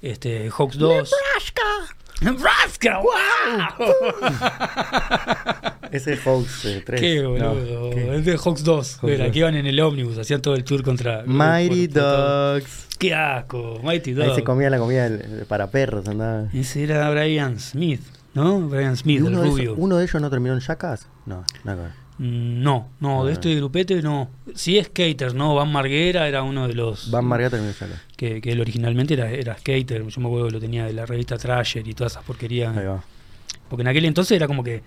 este, 0.01 0.49
Hoax 0.51 0.79
2. 0.79 0.91
Nebraska, 0.95 1.97
wow. 2.23 3.93
Ese 5.91 6.13
es 6.13 6.21
eh, 6.67 6.83
3. 6.87 7.01
Qué 7.01 7.23
No, 7.23 7.31
boludo. 7.31 7.91
¿qué? 7.91 8.17
Es 8.17 8.25
de 8.25 8.39
Hawks 8.39 8.63
2. 8.63 8.99
Hawks 9.03 9.13
Era, 9.13 9.25
2. 9.25 9.33
que 9.33 9.39
iban 9.41 9.55
en 9.57 9.67
el 9.67 9.81
ómnibus, 9.81 10.19
hacían 10.19 10.41
todo 10.41 10.55
el 10.55 10.63
tour 10.65 10.83
contra. 10.83 11.25
Mighty 11.27 11.89
todo. 11.89 12.55
Dogs. 12.55 12.87
Qué 12.99 13.15
asco, 13.15 13.81
Mighty 13.83 14.11
Ahí 14.11 14.17
Dogs. 14.17 14.35
se 14.37 14.45
comía 14.45 14.71
la 14.71 14.79
comida 14.79 15.09
del- 15.09 15.47
para 15.47 15.71
perros, 15.71 16.07
andaba. 16.07 16.45
Ese 16.53 16.85
era 16.85 17.11
Brian 17.11 17.59
Smith, 17.59 18.03
¿no? 18.35 18.61
Brian 18.69 18.93
¿Y 18.93 18.97
Smith, 18.97 19.25
el 19.27 19.35
rubio. 19.35 19.75
¿Uno 19.77 19.97
de 19.97 20.05
ellos 20.05 20.21
no 20.21 20.31
terminó 20.31 20.55
en 20.55 20.61
Jackass? 20.61 21.07
No, 21.27 21.45
nada. 21.65 21.97
Mm, 22.21 22.63
No, 22.63 22.91
no, 23.01 23.25
de 23.25 23.33
este 23.33 23.55
grupete 23.55 24.03
no. 24.03 24.29
Sí, 24.55 24.79
skaters, 24.83 25.33
¿no? 25.33 25.55
Van 25.55 25.73
Marguera 25.73 26.29
era 26.29 26.43
uno 26.43 26.69
de 26.69 26.75
los. 26.75 27.11
Van 27.11 27.27
terminó 27.31 27.69
en 27.69 27.73
Jackass. 27.73 28.03
Que, 28.15 28.43
que 28.43 28.53
él 28.53 28.61
originalmente 28.61 29.15
era, 29.15 29.31
era 29.31 29.57
skater. 29.57 30.07
Yo 30.07 30.21
me 30.21 30.27
acuerdo 30.27 30.49
que 30.49 30.53
lo 30.53 30.61
tenía 30.61 30.85
de 30.85 30.93
la 30.93 31.07
revista 31.07 31.39
Trasher 31.39 31.89
y 31.89 31.95
todas 31.95 32.13
esas 32.13 32.25
porquerías. 32.25 32.77
Ahí 32.77 32.85
va. 32.85 33.03
Porque 33.71 33.81
en 33.81 33.89
aquel 33.89 34.05
entonces 34.05 34.37
era 34.37 34.47
como 34.47 34.63
que 34.63 34.83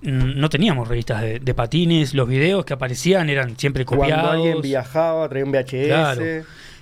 mm, 0.00 0.40
no 0.40 0.48
teníamos 0.48 0.88
revistas 0.88 1.20
de, 1.20 1.38
de 1.38 1.54
patines, 1.54 2.14
los 2.14 2.26
videos 2.26 2.64
que 2.64 2.72
aparecían 2.72 3.28
eran 3.28 3.58
siempre 3.58 3.84
copiados. 3.84 4.24
Cuando 4.24 4.30
alguien 4.30 4.62
viajaba, 4.62 5.28
traía 5.28 5.44
un 5.44 5.52
VHS. 5.52 5.86
Claro. 5.86 6.22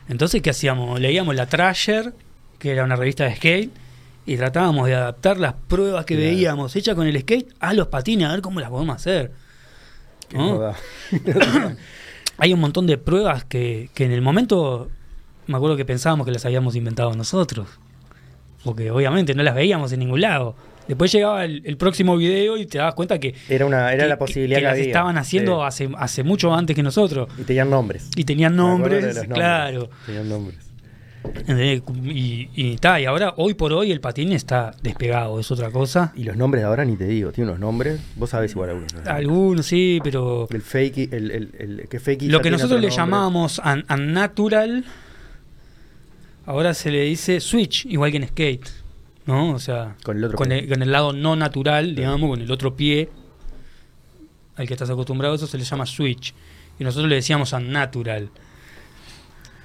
Entonces, 0.09 0.43
¿qué 0.43 0.51
hacíamos? 0.51 1.01
Leíamos 1.01 1.35
la 1.35 1.47
Trasher, 1.47 2.15
que 2.61 2.71
era 2.71 2.85
una 2.85 2.95
revista 2.95 3.25
de 3.25 3.35
skate, 3.35 3.73
y 4.29 4.37
tratábamos 4.37 4.87
de 4.87 4.95
adaptar 4.95 5.39
las 5.39 5.55
pruebas 5.55 6.05
que 6.05 6.15
Claro. 6.15 6.31
veíamos 6.31 6.77
hechas 6.77 6.95
con 6.95 7.07
el 7.07 7.19
skate 7.21 7.53
a 7.61 7.73
los 7.75 7.89
patines, 7.89 8.29
a 8.29 8.33
ver 8.33 8.41
cómo 8.43 8.61
las 8.61 8.71
podemos 8.71 8.95
hacer. 8.97 9.33
Hay 12.41 12.53
un 12.53 12.61
montón 12.61 12.87
de 12.87 12.99
pruebas 12.99 13.45
que, 13.45 13.91
que 13.95 14.05
en 14.05 14.13
el 14.13 14.23
momento 14.23 14.89
me 15.47 15.57
acuerdo 15.57 15.77
que 15.77 15.85
pensábamos 15.85 16.25
que 16.27 16.33
las 16.33 16.45
habíamos 16.45 16.77
inventado 16.77 17.13
nosotros. 17.15 17.69
Porque 18.65 18.91
obviamente 18.91 19.35
no 19.35 19.43
las 19.43 19.55
veíamos 19.55 19.93
en 19.93 20.01
ningún 20.01 20.21
lado. 20.21 20.55
Después 20.87 21.11
llegaba 21.13 21.45
el, 21.45 21.63
el 21.65 21.77
próximo 21.77 22.17
video 22.17 22.57
y 22.57 22.67
te 22.67 22.79
dabas 22.79 22.95
cuenta 22.95 23.19
que, 23.19 23.35
Era, 23.49 23.67
una, 23.67 23.93
era 23.93 24.05
que- 24.05 24.09
la 24.09 24.19
posibilidad 24.19 24.59
que, 24.59 24.61
que, 24.61 24.65
las 24.65 24.73
había. 24.75 24.85
estaban 24.87 25.19
haciendo 25.19 25.59
Sí. 25.71 25.85
hace, 25.85 25.91
hace 25.99 26.23
mucho 26.23 26.55
antes 26.55 26.75
que 26.77 26.83
nosotros. 26.83 27.29
Y 27.39 27.43
tenían 27.43 27.71
nombres. 27.71 28.09
Y 28.17 28.25
tenían 28.25 28.57
nombres, 28.57 29.05
nombres. 29.17 29.29
claro. 29.35 29.91
Tenían 30.07 30.29
nombres. 30.29 30.68
Y, 31.47 32.49
y, 32.55 32.77
ta, 32.77 33.01
y 33.01 33.05
ahora, 33.07 33.35
hoy 33.37 33.55
por 33.55 33.73
hoy, 33.73 33.91
el 33.93 34.01
patín 34.01 34.33
está 34.33 34.73
despegado, 34.83 35.39
es 35.41 35.51
otra 35.51 35.71
cosa. 35.71 36.13
Y 36.17 36.25
los 36.25 36.37
nombres 36.37 36.63
de 36.63 36.67
ahora 36.69 36.85
ni 36.85 36.97
te 36.97 37.07
digo. 37.07 37.33
Tiene 37.33 37.51
unos 37.51 37.61
nombres. 37.61 38.01
Vos 38.17 38.31
sabés 38.31 38.53
igual 38.53 38.71
algunos. 38.71 38.93
¿no? 38.95 39.01
Algunos 39.11 39.67
sí, 39.67 40.01
pero 40.03 40.47
El 40.51 40.63
fakey, 40.63 41.09
el, 41.13 41.31
el, 41.31 41.51
el, 41.59 41.89
que 41.89 41.99
fakey 42.01 42.29
lo 42.29 42.41
que 42.41 42.51
nosotros 42.51 42.73
otro 42.79 42.81
le 42.81 42.89
nombre. 42.89 42.97
llamábamos 42.97 43.61
un- 43.65 43.85
unnatural, 43.93 44.85
ahora 46.47 46.75
se 46.75 46.91
le 46.91 47.03
dice 47.03 47.41
switch, 47.41 47.87
igual 47.87 48.11
que 48.11 48.17
en 48.19 48.29
skate. 48.29 48.69
¿No? 49.27 49.51
O 49.53 49.59
sea, 49.59 49.95
Con 50.03 50.17
el 50.17 50.25
otro 50.25 50.39
con 50.39 50.51
el, 50.53 50.67
con 50.69 50.81
el 50.83 50.91
lado 50.91 51.13
no 51.13 51.37
natural, 51.37 51.95
digamos, 51.95 52.31
con 52.31 52.41
el 52.41 52.51
otro 52.51 52.75
pie 52.75 53.11
al 54.57 54.67
que 54.67 54.73
estás 54.73 54.89
acostumbrado, 54.89 55.35
eso 55.35 55.47
se 55.47 55.59
le 55.59 55.65
llama 55.65 55.85
switch. 55.85 56.33
Y 56.79 56.85
nosotros 56.85 57.09
le 57.11 57.17
decíamos 57.17 57.53
unnatural. 57.53 58.31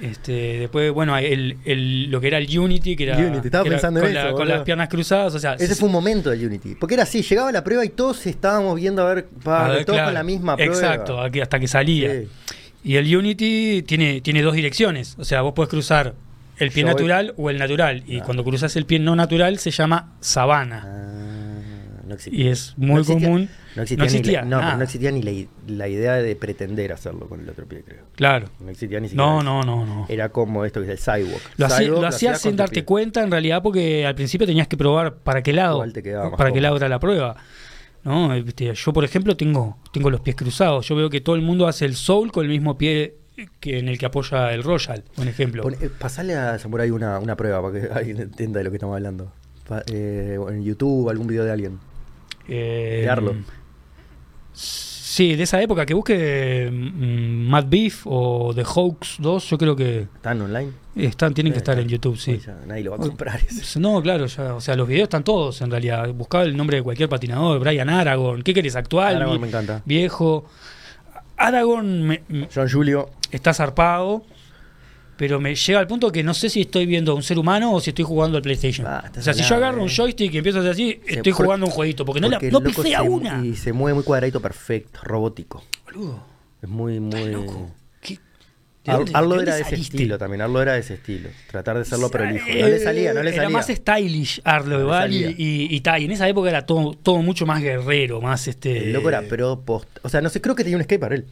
Este, 0.03 0.59
después, 0.59 0.91
bueno, 0.91 1.17
el, 1.17 1.57
el- 1.65 2.11
lo 2.11 2.19
que 2.19 2.27
era 2.27 2.37
el 2.37 2.59
Unity, 2.59 2.95
que 2.95 3.03
era, 3.05 3.17
Unity, 3.17 3.47
estaba 3.47 3.63
que 3.63 3.69
era 3.69 3.77
pensando 3.77 3.99
en 4.01 4.05
con, 4.33 4.47
la- 4.47 4.55
las 4.55 4.63
piernas 4.63 4.89
cruzadas, 4.89 5.33
o 5.33 5.39
sea, 5.39 5.53
Ese 5.53 5.75
fue 5.75 5.87
un 5.87 5.93
momento 5.93 6.29
del 6.29 6.45
Unity. 6.45 6.75
Porque 6.75 6.95
era 6.95 7.03
así, 7.03 7.21
llegaba 7.21 7.51
la 7.51 7.63
prueba 7.63 7.85
y 7.85 7.89
todos 7.89 8.25
estábamos 8.25 8.75
viendo 8.75 9.01
a 9.07 9.13
ver, 9.13 9.25
pa, 9.43 9.65
a 9.65 9.69
ver, 9.69 9.85
todos 9.85 9.95
claro, 9.97 10.07
con 10.07 10.13
la 10.15 10.23
misma 10.23 10.55
prueba. 10.57 10.73
Exacto, 10.73 11.19
hasta 11.21 11.59
que 11.59 11.67
salía. 11.67 12.11
Sí. 12.11 12.27
Y 12.83 12.95
el 12.97 13.15
Unity 13.15 13.83
tiene, 13.83 14.19
tiene 14.19 14.41
dos 14.41 14.53
direcciones. 14.55 15.15
O 15.17 15.23
sea, 15.23 15.41
vos 15.41 15.53
podés 15.53 15.69
cruzar 15.69 16.15
el 16.57 16.69
pie 16.71 16.81
Yo 16.83 16.87
voy- 16.87 16.95
natural 16.95 17.33
o 17.37 17.49
el 17.49 17.57
natural. 17.57 18.03
Y 18.05 18.19
Ah. 18.19 18.23
cuando 18.25 18.43
cruzas 18.43 18.75
el 18.75 18.85
pie 18.85 18.99
no 18.99 19.15
natural 19.15 19.57
se 19.57 19.71
llama 19.71 20.11
sabana. 20.19 20.83
Ah, 20.85 21.52
no 22.13 22.15
existía. 22.15 22.43
Y 22.45 22.47
es 22.47 22.73
muy 22.77 23.01
existía- 23.01 23.27
común. 23.27 23.49
No 23.75 23.81
existía, 23.81 23.97
no 23.97 24.03
existía 24.05 24.31
ni, 24.31 24.35
la, 24.35 24.41
no, 24.43 24.49
pero 24.57 24.61
nada. 24.61 24.77
no 24.77 24.83
existía 24.83 25.11
ni 25.11 25.47
la, 25.67 25.87
idea 25.87 26.13
de 26.13 26.35
pretender 26.35 26.93
hacerlo 26.93 27.27
con 27.27 27.39
el 27.41 27.49
otro 27.49 27.65
pie, 27.65 27.83
creo. 27.85 28.03
Claro. 28.15 28.47
No 28.59 28.69
existía 28.69 28.99
ni 28.99 29.09
siquiera. 29.09 29.25
No, 29.25 29.37
eso. 29.39 29.43
no, 29.43 29.63
no, 29.63 29.85
no. 29.85 30.05
Era 30.09 30.29
como 30.29 30.63
esto 30.65 30.79
que 30.81 30.85
es 30.85 30.91
el 30.91 30.97
sidewalk. 30.99 31.41
Lo, 31.57 32.05
hacías 32.05 32.39
sin 32.39 32.55
darte 32.55 32.75
pie. 32.75 32.85
cuenta 32.85 33.23
en 33.23 33.31
realidad 33.31 33.61
porque 33.63 34.05
al 34.05 34.15
principio 34.15 34.45
tenías 34.45 34.67
que 34.67 34.77
probar 34.77 35.15
para 35.15 35.41
qué 35.41 35.53
lado, 35.53 35.83
te 35.91 36.01
para 36.37 36.51
qué 36.51 36.61
lado 36.61 36.77
era 36.77 36.87
la 36.87 36.99
prueba. 36.99 37.35
¿no? 38.03 38.29
Viste, 38.43 38.73
Yo, 38.73 38.93
por 38.93 39.05
ejemplo, 39.05 39.35
tengo, 39.37 39.77
tengo 39.91 40.09
los 40.09 40.21
pies 40.21 40.35
cruzados. 40.35 40.87
Yo 40.87 40.95
veo 40.95 41.09
que 41.09 41.21
todo 41.21 41.35
el 41.35 41.41
mundo 41.41 41.67
hace 41.67 41.85
el 41.85 41.95
soul 41.95 42.31
con 42.31 42.43
el 42.43 42.49
mismo 42.51 42.77
pie 42.77 43.15
que 43.59 43.79
en 43.79 43.87
el 43.87 43.97
que 43.97 44.05
apoya 44.05 44.53
el 44.53 44.61
Royal, 44.61 45.03
por 45.15 45.27
ejemplo. 45.27 45.63
Pon- 45.63 45.75
eh, 45.81 45.89
pasale 45.97 46.35
a 46.35 46.59
Samurai 46.59 46.91
una, 46.91 47.17
una 47.17 47.35
prueba 47.35 47.61
para 47.61 47.73
que 47.81 47.87
alguien 47.93 48.19
entienda 48.19 48.59
de 48.59 48.65
lo 48.65 48.69
que 48.69 48.75
estamos 48.77 48.95
hablando. 48.95 49.31
Pa- 49.67 49.81
eh, 49.91 50.37
en 50.49 50.63
YouTube, 50.63 51.09
algún 51.09 51.25
video 51.27 51.43
de 51.45 51.51
alguien. 51.51 51.79
Eh, 52.47 53.01
de 53.03 53.09
Arlo. 53.09 53.35
Sí, 54.51 55.35
de 55.35 55.43
esa 55.43 55.61
época 55.61 55.85
que 55.85 55.93
busque 55.93 56.69
mm, 56.71 57.47
Mad 57.47 57.65
Beef 57.67 58.01
o 58.05 58.51
The 58.55 58.63
Hoax 58.63 59.17
2, 59.19 59.49
yo 59.49 59.57
creo 59.59 59.75
que 59.75 59.99
¿Están 60.15 60.41
online? 60.41 60.71
están, 60.95 61.33
tienen 61.35 61.53
que 61.53 61.57
estar 61.59 61.77
en 61.79 61.87
YouTube, 61.87 62.17
sí. 62.17 62.39
Ya 62.43 62.57
nadie 62.65 62.83
lo 62.83 62.91
va 62.91 62.97
a 62.97 62.99
comprar 62.99 63.39
ese. 63.47 63.79
No, 63.79 64.01
claro, 64.01 64.25
ya, 64.25 64.55
o 64.55 64.61
sea, 64.61 64.75
los 64.75 64.87
videos 64.87 65.03
están 65.03 65.23
todos 65.23 65.61
en 65.61 65.69
realidad. 65.69 66.11
Buscaba 66.13 66.43
el 66.43 66.57
nombre 66.57 66.77
de 66.77 66.83
cualquier 66.83 67.09
patinador, 67.09 67.59
Brian 67.59 67.89
Aragon, 67.89 68.41
¿qué 68.41 68.53
querés? 68.55 68.75
¿Actual? 68.75 69.17
Aragorn 69.17 69.37
vi- 69.37 69.41
me 69.41 69.47
encanta. 69.49 69.81
Viejo. 69.85 70.45
Aragorn 71.37 72.03
me- 72.07 72.23
me- 72.29 72.47
John 72.53 72.67
Julio. 72.69 73.09
está 73.31 73.53
zarpado, 73.53 74.23
pero 75.17 75.39
me 75.39 75.55
llega 75.55 75.79
al 75.79 75.87
punto 75.87 76.11
que 76.11 76.23
no 76.23 76.33
sé 76.33 76.49
si 76.49 76.61
estoy 76.61 76.85
viendo 76.85 77.11
a 77.11 77.15
un 77.15 77.23
ser 77.23 77.37
humano 77.39 77.73
o 77.73 77.79
si 77.79 77.91
estoy 77.91 78.05
jugando 78.05 78.37
al 78.37 78.43
PlayStation. 78.43 78.85
Ah, 78.87 79.11
o 79.17 79.21
sea, 79.21 79.33
si 79.33 79.43
yo 79.43 79.55
agarro 79.55 79.81
un 79.83 79.89
joystick 79.89 80.33
y 80.33 80.37
empiezo 80.37 80.57
a 80.59 80.61
hacer 80.61 80.71
así, 80.71 80.99
estoy 81.07 81.33
por- 81.33 81.45
jugando 81.45 81.65
un 81.67 81.71
jueguito, 81.71 82.03
porque 82.05 82.19
no, 82.21 82.29
la, 82.29 82.39
no 82.39 82.61
pifea 82.61 83.01
se- 83.01 83.09
una. 83.09 83.45
Y 83.45 83.55
se 83.55 83.73
mueve 83.73 83.95
muy 83.95 84.03
cuadradito 84.03 84.39
perfecto, 84.41 84.99
robótico. 85.03 85.63
Boludo, 85.85 86.23
Es 86.61 86.69
muy, 86.69 86.99
muy. 86.99 87.25
loco. 87.31 87.71
¿Qué- 88.01 88.19
de 88.83 88.91
Ar- 88.91 88.97
dónde- 88.97 89.11
de 89.11 89.17
Arlo 89.17 89.41
era 89.41 89.55
de 89.55 89.61
ese 89.61 89.75
estilo 89.75 90.17
también. 90.17 90.41
Arlo 90.41 90.61
era 90.61 90.73
de 90.73 90.79
ese 90.79 90.95
estilo. 90.95 91.29
Tratar 91.49 91.75
de 91.75 91.83
hacerlo 91.83 92.09
prolijo. 92.09 92.47
No 92.49 92.67
le 92.67 92.79
salía, 92.79 93.13
no 93.13 93.23
le 93.23 93.29
Era 93.29 93.43
salía. 93.43 93.57
más 93.57 93.67
stylish 93.67 94.41
Arlo 94.43 94.79
No 94.79 95.07
y, 95.07 95.15
y, 95.37 95.67
y 95.75 95.79
ta, 95.81 95.99
y 95.99 96.05
en 96.05 96.11
esa 96.11 96.27
época 96.27 96.49
era 96.49 96.65
todo, 96.65 96.93
todo 97.01 97.21
mucho 97.21 97.45
más 97.45 97.61
guerrero, 97.61 98.19
más 98.19 98.47
este. 98.47 98.85
El 98.85 98.93
loco 98.93 99.07
era 99.09 99.21
pro 99.21 99.61
post. 99.61 99.87
O 100.01 100.09
sea, 100.09 100.19
no 100.21 100.29
sé, 100.29 100.41
creo 100.41 100.55
que 100.55 100.63
tenía 100.63 100.75
un 100.77 100.83
skate 100.83 100.99
para 100.99 101.15
él. 101.15 101.25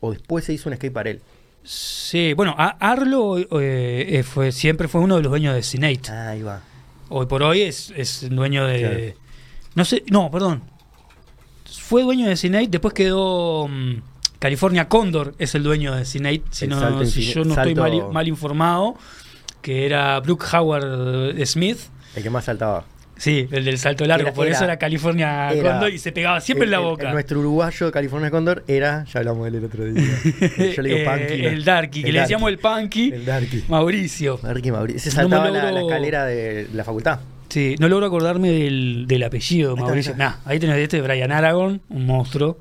O 0.00 0.10
después 0.12 0.44
se 0.44 0.52
hizo 0.54 0.68
un 0.68 0.74
skate 0.76 0.92
para 0.92 1.10
él. 1.10 1.20
Sí, 1.62 2.32
bueno, 2.34 2.54
Arlo 2.58 3.38
eh, 3.38 3.44
eh, 4.18 4.22
fue, 4.22 4.50
siempre 4.52 4.88
fue 4.88 5.00
uno 5.00 5.16
de 5.16 5.22
los 5.22 5.30
dueños 5.30 5.54
de 5.54 5.62
Cinate. 5.62 6.10
Ah, 6.10 6.30
ahí 6.30 6.42
va. 6.42 6.60
Hoy 7.08 7.26
por 7.26 7.42
hoy 7.42 7.62
es, 7.62 7.92
es 7.96 8.28
dueño 8.30 8.66
de. 8.66 8.78
Claro. 8.80 9.20
No 9.74 9.84
sé, 9.84 10.02
no, 10.10 10.30
perdón. 10.30 10.62
Fue 11.70 12.02
dueño 12.02 12.28
de 12.28 12.36
Cinate, 12.36 12.68
después 12.68 12.94
quedó. 12.94 13.68
mm, 13.68 14.02
California 14.38 14.88
Condor 14.88 15.34
es 15.38 15.54
el 15.54 15.62
dueño 15.62 15.94
de 15.94 16.04
Cinate, 16.04 16.42
si, 16.50 16.66
no- 16.66 16.80
yo 17.04 17.44
no 17.44 17.54
estoy 17.54 17.74
mal, 17.74 18.10
mal 18.12 18.26
informado. 18.28 18.94
Que 19.60 19.84
era 19.84 20.18
Brooke 20.20 20.46
Howard 20.56 21.38
eh, 21.38 21.44
Smith. 21.46 21.78
El 22.16 22.22
que 22.22 22.30
más 22.30 22.46
saltaba. 22.46 22.84
Sí, 23.20 23.46
el 23.50 23.66
del 23.66 23.76
salto 23.76 24.06
largo, 24.06 24.28
Era- 24.28 24.32
por 24.34 24.46
eso 24.48 24.64
era- 24.64 24.78
California 24.78 25.50
era- 25.52 25.72
Condor 25.72 25.92
y 25.92 25.98
se 25.98 26.10
pegaba 26.10 26.40
siempre 26.40 26.64
en 26.64 26.70
la 26.70 26.78
boca. 26.78 27.08
el 27.08 27.12
nuestro 27.12 27.38
uruguayo 27.40 27.84
de 27.86 27.92
California 27.92 28.30
Condor 28.30 28.64
era, 28.66 29.04
ya 29.04 29.20
hablamos 29.20 29.42
de 29.42 29.48
él 29.50 29.54
el 29.56 29.64
otro 29.66 29.84
día. 29.84 30.02
Yo 30.74 30.82
le 30.82 30.88
digo 30.88 31.00
Eh, 31.00 31.04
Punky. 31.28 31.44
el 31.46 31.64
Darky, 31.64 32.02
que 32.02 32.08
El 32.08 32.14
le 32.14 32.20
decíamos 32.22 32.48
el 32.50 32.58
Punky. 32.58 33.12
El 33.12 33.26
Darky. 33.26 33.64
Mauricio. 33.68 34.38
Darky 34.42 34.70
Mauricio. 34.72 35.00
Se 35.02 35.10
saltaba 35.10 35.50
la, 35.50 35.64
logro- 35.70 35.74
la 35.74 35.80
escalera 35.82 36.24
de 36.24 36.68
la 36.72 36.82
facultad. 36.82 37.20
Sí, 37.50 37.74
no 37.78 37.88
logro 37.90 38.06
acordarme 38.06 38.48
del, 38.52 39.04
del 39.06 39.22
apellido, 39.22 39.74
Ahí 39.76 39.82
Mauricio. 39.82 40.14
Nah, 40.16 40.36
ahí 40.46 40.58
tenés 40.58 40.76
este, 40.78 41.02
Brian 41.02 41.30
Aragon, 41.30 41.82
un 41.90 42.06
monstruo. 42.06 42.58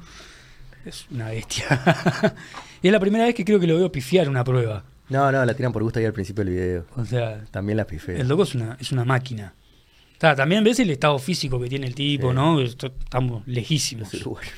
Es 0.85 1.05
una 1.11 1.29
bestia. 1.29 1.65
y 2.81 2.87
es 2.87 2.91
la 2.91 2.99
primera 2.99 3.23
vez 3.25 3.33
que 3.35 3.45
creo 3.45 3.59
que 3.61 3.67
lo 3.67 3.77
veo 3.77 3.91
pifiar 3.91 4.27
una 4.27 4.43
prueba. 4.43 4.83
No, 5.09 5.31
no, 5.31 5.43
la 5.45 5.53
tiran 5.53 5.71
por 5.71 5.83
gusto 5.83 5.99
ahí 5.99 6.05
al 6.05 6.13
principio 6.13 6.43
del 6.43 6.53
video. 6.53 6.85
O 6.95 7.05
sea, 7.05 7.41
También 7.51 7.77
la 7.77 7.85
pifé. 7.85 8.19
el 8.19 8.27
loco 8.27 8.43
es 8.43 8.55
una, 8.55 8.77
es 8.79 8.91
una 8.91 9.05
máquina. 9.05 9.53
Ta, 10.19 10.35
también 10.35 10.63
ves 10.63 10.79
el 10.79 10.91
estado 10.91 11.17
físico 11.17 11.59
que 11.59 11.67
tiene 11.69 11.87
el 11.87 11.95
tipo, 11.95 12.29
Sí. 12.29 12.35
¿no? 12.35 12.61
Estamos 12.61 13.41
lejísimos. 13.47 14.13
Los 14.13 14.21
uruguayos. 14.21 14.53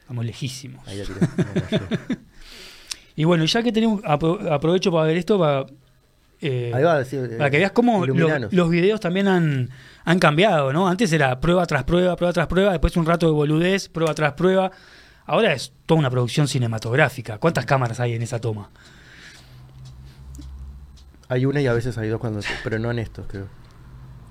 Estamos 0.00 0.24
lejísimos. 0.24 0.88
Ahí. 0.88 1.02
Y 3.16 3.22
bueno, 3.22 3.44
ya 3.44 3.62
que 3.62 3.70
tenemos, 3.70 4.02
apro- 4.02 4.50
aprovecho 4.50 4.90
para 4.90 5.06
ver 5.06 5.16
esto, 5.18 5.38
para, 5.38 5.66
eh, 6.40 6.72
Ahí 6.74 6.82
va, 6.82 7.04
sí, 7.04 7.16
para 7.38 7.48
que 7.48 7.58
veas 7.58 7.70
cómo 7.70 8.04
lo- 8.04 8.48
los 8.50 8.68
videos 8.70 8.98
también 8.98 9.28
han, 9.28 9.70
han 10.04 10.18
cambiado, 10.18 10.72
¿no? 10.72 10.88
Antes 10.88 11.12
era 11.12 11.38
prueba 11.38 11.64
tras 11.64 11.84
prueba, 11.84 12.16
prueba 12.16 12.32
tras 12.32 12.48
prueba, 12.48 12.72
después 12.72 12.96
un 12.96 13.06
rato 13.06 13.26
de 13.26 13.32
boludez, 13.32 13.88
prueba 13.88 14.12
tras 14.14 14.32
prueba. 14.32 14.72
Ahora 15.26 15.52
es 15.52 15.72
toda 15.86 16.00
una 16.00 16.10
producción 16.10 16.48
cinematográfica. 16.48 17.38
¿Cuántas 17.38 17.66
cámaras 17.66 18.00
hay 18.00 18.14
en 18.14 18.22
esa 18.22 18.40
toma? 18.40 18.68
Hay 21.28 21.46
una 21.46 21.60
y 21.60 21.66
a 21.68 21.72
veces 21.72 21.96
hay 21.98 22.08
dos 22.08 22.18
cuando. 22.20 22.40
Pero 22.64 22.80
no 22.80 22.90
en 22.90 22.98
estos, 22.98 23.26
creo. 23.28 23.46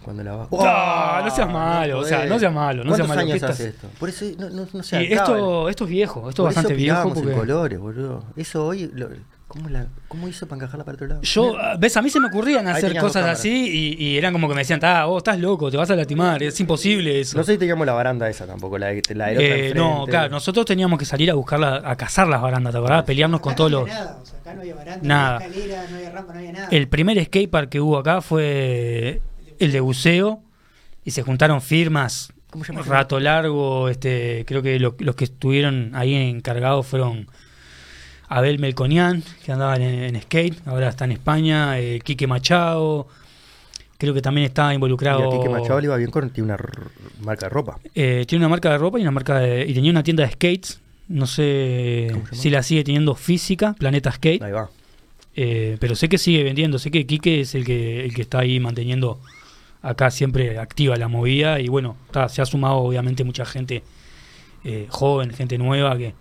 Cuando 0.03 0.24
la 0.24 0.36
va. 0.36 0.48
Ah, 0.60 1.22
no 1.24 1.31
seas 1.33 1.50
malo, 1.51 2.00
o 2.00 2.03
sea, 2.05 2.25
no 2.25 2.38
seas 2.39 2.53
malo, 2.53 2.83
no 2.83 2.95
seas 2.95 3.07
¿Cuántos 3.07 3.07
malo, 3.07 3.22
años 3.22 3.39
¿qué 3.39 3.51
hace 3.51 3.67
esto? 3.69 3.88
Por 4.00 4.10
eso 4.10 4.25
no, 4.38 4.50
no, 4.50 4.67
no 4.74 4.83
se 4.83 5.01
Y 5.03 5.13
acaba. 5.13 5.22
esto, 5.38 5.69
esto 5.69 5.83
es 5.86 5.89
viejo, 5.89 6.29
esto 6.29 6.43
Por 6.43 6.51
es 6.51 6.55
bastante 6.55 6.74
eso 6.74 6.77
viejo. 6.77 6.93
pirábamos 6.95 7.17
en 7.17 7.24
Porque 7.24 7.39
colores, 7.39 7.79
boludo. 7.79 8.24
Eso 8.36 8.65
hoy. 8.65 8.91
lo- 8.93 9.10
¿cómo, 9.48 9.69
la, 9.69 9.86
¿Cómo 10.07 10.27
hizo 10.27 10.48
para 10.48 10.57
encajarla 10.63 10.83
para 10.83 10.95
otro 10.95 11.05
lado? 11.07 11.22
yo, 11.22 11.55
ah, 11.60 11.75
ves, 11.79 11.95
a 11.95 12.01
mí 12.01 12.10
se 12.10 12.19
me 12.19 12.25
ocurrían 12.27 12.67
hacer 12.67 12.98
cosas 12.98 13.25
así 13.27 13.95
y, 14.00 14.03
y 14.03 14.17
eran 14.17 14.33
como 14.33 14.48
que 14.50 14.55
me 14.55 14.62
decían, 14.62 14.79
ah, 14.83 15.05
vos 15.05 15.17
estás 15.19 15.38
loco, 15.39 15.69
te 15.69 15.77
vas 15.77 15.91
a 15.91 15.95
lastimar, 15.95 16.41
es 16.41 16.60
imposible 16.60 17.19
eso. 17.19 17.38
No 17.38 17.43
sé 17.43 17.51
si 17.53 17.57
teníamos 17.60 17.86
la 17.86 17.93
baranda 17.93 18.27
esa 18.27 18.48
tampoco, 18.48 18.79
la, 18.79 18.88
de- 18.88 19.03
la 19.13 19.27
de 19.27 19.33
otra 19.38 19.45
Eh, 19.48 19.74
no, 19.75 20.05
claro, 20.07 20.29
nosotros 20.31 20.65
teníamos 20.65 20.98
que 20.98 21.05
salir 21.05 21.29
a 21.29 21.36
buscarla, 21.36 21.83
a 21.86 21.95
cazar 21.95 22.27
las 22.27 22.41
barandas, 22.41 22.74
¿te 22.74 22.79
acordás? 22.79 23.01
A 23.01 23.05
pelearnos 23.05 23.41
con 23.41 23.55
todos 23.55 23.69
no 23.72 23.81
los... 23.81 23.89
había 23.91 24.03
Nada, 24.03 24.17
o 24.22 24.25
sea, 24.25 24.39
acá 24.39 24.53
no 24.55 24.62
había 24.62 24.75
baranda, 24.75 25.07
Nada. 25.07 25.29
no 25.39 25.45
había 25.45 25.48
escalera, 25.50 25.86
no 25.91 25.95
había 25.98 26.10
rampa, 26.12 26.33
no 26.33 26.39
había 26.39 26.51
nada. 26.53 26.67
El 26.72 26.88
primer 26.88 27.24
skatepark 27.25 27.69
que 27.69 27.79
hubo 27.79 27.98
acá 28.00 28.22
fue 28.22 29.22
el 29.63 29.72
de 29.72 29.79
buceo 29.79 30.41
y 31.05 31.12
se 31.12 31.22
juntaron 31.24 31.62
firmas. 31.62 32.32
¿Cómo 32.50 32.63
se 32.63 32.72
llama? 32.74 32.86
Rato 32.86 33.20
largo, 33.20 33.89
este, 33.89 34.43
creo 34.48 34.62
que 34.62 34.79
lo- 34.79 34.96
los 35.00 35.15
que 35.15 35.24
estuvieron 35.25 35.91
ahí 35.96 36.13
encargados 36.13 36.86
fueron 36.86 37.27
Abel 38.29 38.60
Melconian, 38.60 39.24
que 39.46 39.51
andaba 39.51 39.75
en, 39.75 39.84
en 40.15 40.22
skate, 40.22 40.55
ahora 40.67 40.89
está 40.89 41.05
en 41.05 41.12
España, 41.13 41.79
eh, 41.79 42.00
Quique 42.03 42.25
Machado, 42.27 43.08
creo 43.98 44.13
que 44.13 44.22
también 44.22 44.46
estaba 44.46 44.72
Y 44.72 44.75
involucrado. 44.75 45.27
aquí 45.27 45.43
que 45.43 45.50
Machado 45.50 45.79
le 45.82 45.86
iba 45.86 45.98
bien 45.98 46.10
con 46.12 46.29
tiene 46.29 46.53
una 46.53 46.58
marca 47.22 47.48
de 47.48 47.50
ropa. 47.50 47.79
Eh, 47.96 48.25
tiene 48.27 48.43
una 48.46 48.50
marca 48.50 48.70
de 48.72 48.77
ropa 48.77 49.00
y 49.00 49.01
una 49.01 49.12
marca 49.12 49.39
de, 49.39 49.65
y 49.67 49.74
tenía 49.74 49.91
una 49.91 50.03
tienda 50.03 50.24
de 50.25 50.32
skates. 50.32 50.79
No 51.08 51.27
sé 51.27 52.12
si 52.32 52.50
la 52.50 52.63
sigue 52.63 52.84
teniendo 52.84 53.13
física, 53.13 53.74
Planeta 53.77 54.12
Skate. 54.12 54.41
Ahí 54.41 54.51
va. 54.53 54.70
Eh, 55.36 55.77
pero 55.79 55.96
sé 55.96 56.08
que 56.08 56.17
sigue 56.17 56.43
vendiendo, 56.43 56.79
sé 56.79 56.91
que 56.91 57.05
Quique 57.05 57.41
es 57.41 57.55
el 57.55 57.65
que, 57.65 58.05
el 58.05 58.13
que 58.13 58.22
está 58.22 58.39
ahí 58.39 58.60
manteniendo 58.60 59.20
acá 59.83 60.09
siempre 60.09 60.57
activa 60.57 60.95
la 60.95 61.07
movida 61.07 61.59
y 61.59 61.67
bueno, 61.67 61.95
se 62.29 62.41
ha 62.41 62.45
sumado 62.45 62.77
obviamente 62.77 63.23
mucha 63.23 63.45
gente 63.45 63.83
eh, 64.63 64.87
joven, 64.89 65.31
gente 65.33 65.57
nueva 65.59 65.95
que 65.97 66.15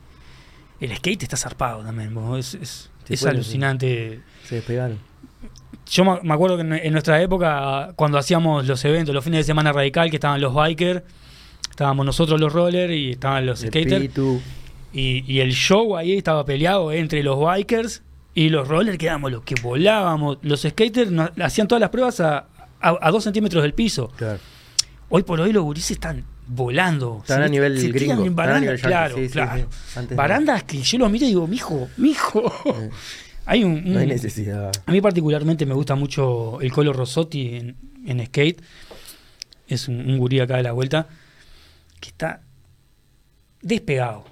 el 0.80 0.94
skate 0.96 1.22
está 1.22 1.36
zarpado 1.36 1.82
también, 1.82 2.12
vos, 2.14 2.38
es, 2.38 2.54
es, 2.60 2.90
Sí, 3.04 3.14
es 3.14 3.20
puede, 3.20 3.34
alucinante. 3.34 4.20
Se 4.44 4.56
despegaron. 4.56 4.98
Yo 5.90 6.04
me 6.22 6.32
acuerdo 6.34 6.56
que 6.56 6.62
en, 6.62 6.92
nuestra 6.92 7.20
época, 7.20 7.92
cuando 7.96 8.16
hacíamos 8.18 8.66
los 8.66 8.84
eventos, 8.84 9.14
los 9.14 9.24
fines 9.24 9.38
de 9.38 9.44
semana 9.44 9.72
radical, 9.72 10.08
que 10.10 10.16
estaban 10.16 10.40
los 10.40 10.54
bikers, 10.54 11.02
estábamos 11.68 12.06
nosotros 12.06 12.40
los 12.40 12.52
rollers 12.52 12.92
y 12.92 13.10
estaban 13.10 13.44
los 13.46 13.60
skaters. 13.60 14.10
Y, 14.92 15.24
y 15.26 15.40
el 15.40 15.52
show 15.52 15.96
ahí 15.96 16.12
estaba 16.12 16.44
peleado 16.44 16.92
entre 16.92 17.22
los 17.22 17.38
bikers 17.40 18.02
y 18.34 18.48
los 18.50 18.68
rollers, 18.68 18.98
que 18.98 19.06
éramos 19.06 19.32
los 19.32 19.42
que 19.42 19.54
volábamos. 19.60 20.38
Los 20.42 20.62
skaters 20.62 21.10
no- 21.10 21.30
hacían 21.42 21.66
todas 21.68 21.80
las 21.80 21.90
pruebas 21.90 22.20
a, 22.20 22.46
a, 22.82 22.98
a 23.00 23.10
dos 23.10 23.24
centímetros 23.24 23.62
del 23.62 23.74
piso. 23.74 24.08
Claro. 24.16 24.38
Hoy 25.08 25.22
por 25.22 25.40
hoy 25.40 25.52
los 25.52 25.62
gurises 25.62 25.92
están 25.92 26.24
volando. 26.46 27.18
Están 27.20 27.42
a 27.42 27.48
nivel 27.48 27.78
se 27.80 27.88
gringo, 27.88 28.24
en 28.24 28.30
están 28.30 28.32
a 28.32 28.34
barandas, 28.34 28.60
nivel 28.62 28.76
yankee, 28.78 28.88
claro, 28.88 29.16
sí, 29.16 29.28
claro. 29.28 29.68
sí. 30.08 30.14
Barandas 30.14 30.62
que 30.64 30.82
yo 30.82 30.98
los 30.98 31.10
miro 31.10 31.24
y 31.24 31.28
digo, 31.28 31.46
mijo, 31.46 31.88
mijo. 31.96 32.52
Eh, 32.66 32.90
Hay 33.44 33.64
un, 33.64 33.92
No 33.92 33.98
hay 33.98 34.06
necesidad. 34.06 34.70
a 34.86 34.92
mí 34.92 35.00
particularmente 35.00 35.66
me 35.66 35.74
gusta 35.74 35.96
mucho 35.96 36.60
el 36.60 36.70
Colo 36.70 36.92
Rossotti 36.92 37.56
en, 37.56 37.76
en 38.06 38.24
skate. 38.26 38.62
Es 39.66 39.88
un, 39.88 39.96
un 40.08 40.16
gurí 40.18 40.38
acá 40.38 40.58
de 40.58 40.62
la 40.62 40.70
vuelta 40.72 41.08
que 41.98 42.08
está 42.10 42.40
despegado. 43.60 44.24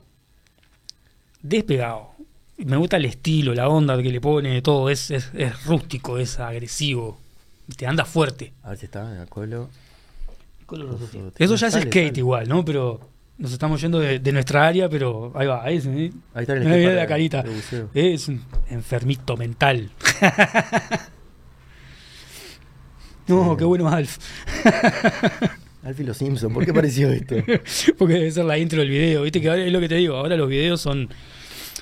Despegado. 1.42 2.11
Me 2.59 2.76
gusta 2.76 2.99
el 2.99 3.07
estilo, 3.07 3.52
la 3.54 3.69
onda 3.69 4.00
que 4.00 4.11
le 4.12 4.21
pone, 4.21 4.61
todo. 4.62 4.90
Es, 4.90 5.11
es, 5.11 5.30
es 5.35 5.64
rústico, 5.64 6.19
es 6.19 6.38
agresivo. 6.38 7.19
Te 7.77 7.87
anda 7.87 8.05
fuerte. 8.05 8.53
A 8.62 8.71
ver 8.71 8.79
si 8.79 8.85
está 8.87 9.15
en 9.15 9.21
el 9.23 9.29
colo. 9.29 9.69
Eso 11.39 11.57
ya 11.57 11.67
es 11.67 11.73
Sale, 11.73 11.87
skate 11.87 12.09
sale. 12.09 12.19
igual, 12.21 12.49
¿no? 12.49 12.65
Pero 12.65 13.00
nos 13.39 13.53
estamos 13.53 13.81
yendo 13.81 13.99
de, 13.99 14.19
de 14.21 14.33
nuestra 14.33 14.67
área, 14.69 14.89
pero 14.89 15.33
ahí 15.35 15.47
va, 15.47 15.65
ahí, 15.65 15.81
¿sí? 15.81 16.12
Ahí 16.35 16.43
está 16.43 16.53
el 16.55 16.67
Ahí 16.67 16.85
la 16.95 17.07
carita. 17.07 17.45
Es 17.95 18.29
un 18.29 18.41
enfermito 18.69 19.37
mental. 19.37 19.91
no, 23.27 23.50
Sí. 23.53 23.57
qué 23.59 23.65
bueno 23.65 23.89
Alf. 23.89 24.19
Alfie 25.83 26.05
los 26.05 26.17
Simpson, 26.19 26.53
¿por 26.53 26.65
qué 26.67 26.75
pareció 26.75 27.11
esto? 27.11 27.37
Porque 27.99 28.15
debe 28.15 28.31
ser 28.31 28.45
la 28.45 28.59
intro 28.59 28.81
del 28.81 28.91
video. 28.91 29.23
Viste 29.23 29.41
que 29.41 29.49
ahora 29.49 29.65
es 29.65 29.73
lo 29.73 29.81
que 29.81 29.89
te 29.89 29.95
digo. 29.95 30.15
Ahora 30.17 30.37
los 30.37 30.49
videos 30.49 30.81
son, 30.81 31.09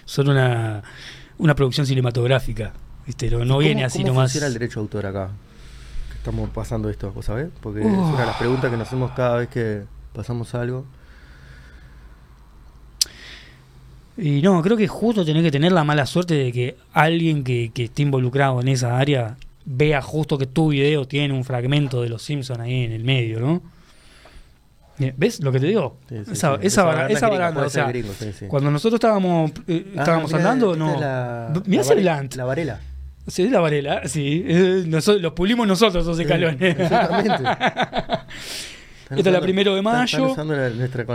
son 0.05 0.29
una, 0.29 0.83
una 1.39 1.55
producción 1.57 1.85
cinematográfica. 1.85 2.73
¿Viste? 3.07 3.29
No, 3.31 3.39
no 3.41 3.45
¿Cómo- 3.47 3.59
viene 3.59 3.85
así 3.85 3.99
¿Cómo 3.99 4.09
nomás. 4.15 4.31
funciona 4.31 4.47
el 4.47 4.53
derecho 4.53 4.81
de 4.81 4.85
autor 4.85 5.07
acá? 5.07 5.31
Estamos 6.19 6.51
pasando 6.51 6.91
esto, 6.91 7.11
¿vos 7.13 7.25
sabés? 7.25 7.49
Porque 7.63 7.81
es 7.81 7.87
Uf. 7.87 7.93
una 8.11 8.21
de 8.21 8.27
las 8.27 8.37
preguntas 8.37 8.71
que 8.71 8.77
nos 8.77 8.87
hacemos 8.87 9.13
cada 9.13 9.37
vez 9.39 9.49
que 9.49 9.83
pasamos 10.13 10.55
algo. 10.55 10.85
Y 14.17 14.43
no, 14.43 14.61
creo 14.63 14.77
que 14.77 14.89
justo 14.89 15.25
tenés 15.25 15.45
que 15.45 15.51
tener 15.53 15.71
la 15.73 15.85
mala 15.85 16.05
suerte 16.05 16.35
de 16.35 16.53
que 16.53 16.77
alguien 16.93 17.45
que, 17.45 17.71
que 17.73 17.85
esté 17.85 18.03
involucrado 18.03 18.61
en 18.61 18.69
esa 18.69 18.99
área 18.99 19.37
vea 19.65 20.03
justo 20.03 20.37
que 20.39 20.47
tu 20.47 20.71
video 20.71 21.07
tiene 21.07 21.33
un 21.35 21.45
fragmento 21.45 22.03
de 22.03 22.09
los 22.09 22.23
Simpsons 22.23 22.59
ahí 22.59 22.85
en 22.85 22.93
el 22.93 23.05
medio, 23.05 23.39
¿no? 23.39 23.63
Bien, 24.99 25.15
¿Ves 25.17 25.39
lo 25.41 25.53
que 25.53 25.61
te 25.61 25.67
digo? 25.67 25.99
Sí, 26.09 26.17
sí, 26.25 26.33
esa, 26.33 26.57
sí. 26.57 26.67
esa, 26.67 26.83
bara- 26.83 26.97
baranda 27.07 27.11
es 27.11 27.17
esa 27.19 27.29
o 27.67 27.71
sea, 27.71 27.89
gringo, 27.89 28.13
cuando 28.49 28.71
nosotros 28.73 28.97
estábamos, 28.99 29.53
eh, 29.69 29.85
Ah, 29.95 30.01
estábamos 30.01 30.33
mirá, 30.33 30.39
andando, 30.51 30.75
no. 30.75 30.95
es 30.95 31.01
la- 31.01 31.63
Mirá 31.67 31.83
la 31.85 32.21
ese. 32.23 32.37
La 32.37 32.45
varela. 32.45 32.81
Sí, 33.29 33.49
la 33.49 33.61
varela, 33.61 34.09
sí. 34.09 34.43
Eh, 34.47 34.85
nosotros, 34.87 35.23
los 35.23 35.33
pulimos 35.33 35.67
nosotros 35.69 36.03
esos 36.03 36.19
escalones. 36.19 36.61
Exactamente. 36.79 37.45
Esta 39.11 39.31
es 39.31 39.33
la 39.33 39.41
primero 39.41 39.73
de 39.75 39.79
están- 39.81 40.05
Están 40.05 40.21
mayo. 40.21 40.33
usando 40.33 40.55
la- 40.57 40.69
nuestra. 40.71 41.07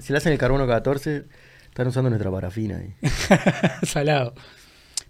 si 0.00 0.12
le 0.12 0.16
hacen 0.18 0.32
el 0.32 0.38
carbono 0.38 0.66
14, 0.66 1.24
están 1.68 1.86
usando 1.88 2.08
nuestra 2.08 2.30
parafina 2.30 2.78
ahí. 2.78 2.94
Salado. 3.82 4.34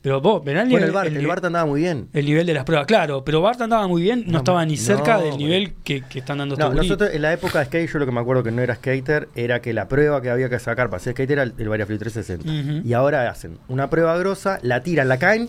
Pero 0.02 0.20
vos, 0.20 0.44
verá 0.44 0.62
el 0.62 0.68
Bueno, 0.68 0.84
el 0.84 0.92
Bart, 0.92 1.08
el 1.08 1.16
el 1.16 1.30
andaba 1.30 1.64
muy 1.64 1.80
bien. 1.80 2.08
el 2.12 2.26
nivel 2.26 2.44
de 2.46 2.52
las 2.52 2.64
pruebas. 2.64 2.86
Claro, 2.86 3.24
pero 3.24 3.40
Bart 3.40 3.58
andaba 3.62 3.88
muy 3.88 4.02
bien, 4.02 4.24
no, 4.26 4.32
No, 4.32 4.38
estaba 4.38 4.66
ni 4.66 4.76
cerca 4.76 5.16
no, 5.16 5.22
del 5.22 5.38
nivel 5.38 5.72
que, 5.82 6.02
que 6.02 6.18
están 6.18 6.36
dando 6.38 6.56
No, 6.56 6.74
nosotros 6.74 7.08
en 7.14 7.22
la 7.22 7.32
época 7.32 7.60
de 7.60 7.64
skate, 7.66 7.90
yo 7.90 7.98
lo 8.00 8.04
que 8.06 8.12
me 8.12 8.20
acuerdo 8.20 8.42
que 8.42 8.50
no 8.50 8.60
era 8.60 8.74
skater, 8.74 9.30
era 9.34 9.62
que 9.62 9.72
la 9.72 9.88
prueba 9.88 10.20
que 10.20 10.28
había 10.28 10.50
que 10.50 10.58
sacar 10.58 10.90
para 10.90 11.00
ser 11.00 11.14
skater 11.14 11.32
era 11.32 11.42
el, 11.44 11.54
el 11.56 11.68
Variaflip 11.70 11.98
360. 12.00 12.44
Ujú. 12.80 12.86
Y 12.86 12.92
ahora 12.92 13.30
hacen 13.30 13.56
una 13.68 13.88
prueba 13.88 14.14
grosa, 14.18 14.58
la 14.60 14.82
tiran, 14.82 15.08
la 15.08 15.18
caen 15.18 15.48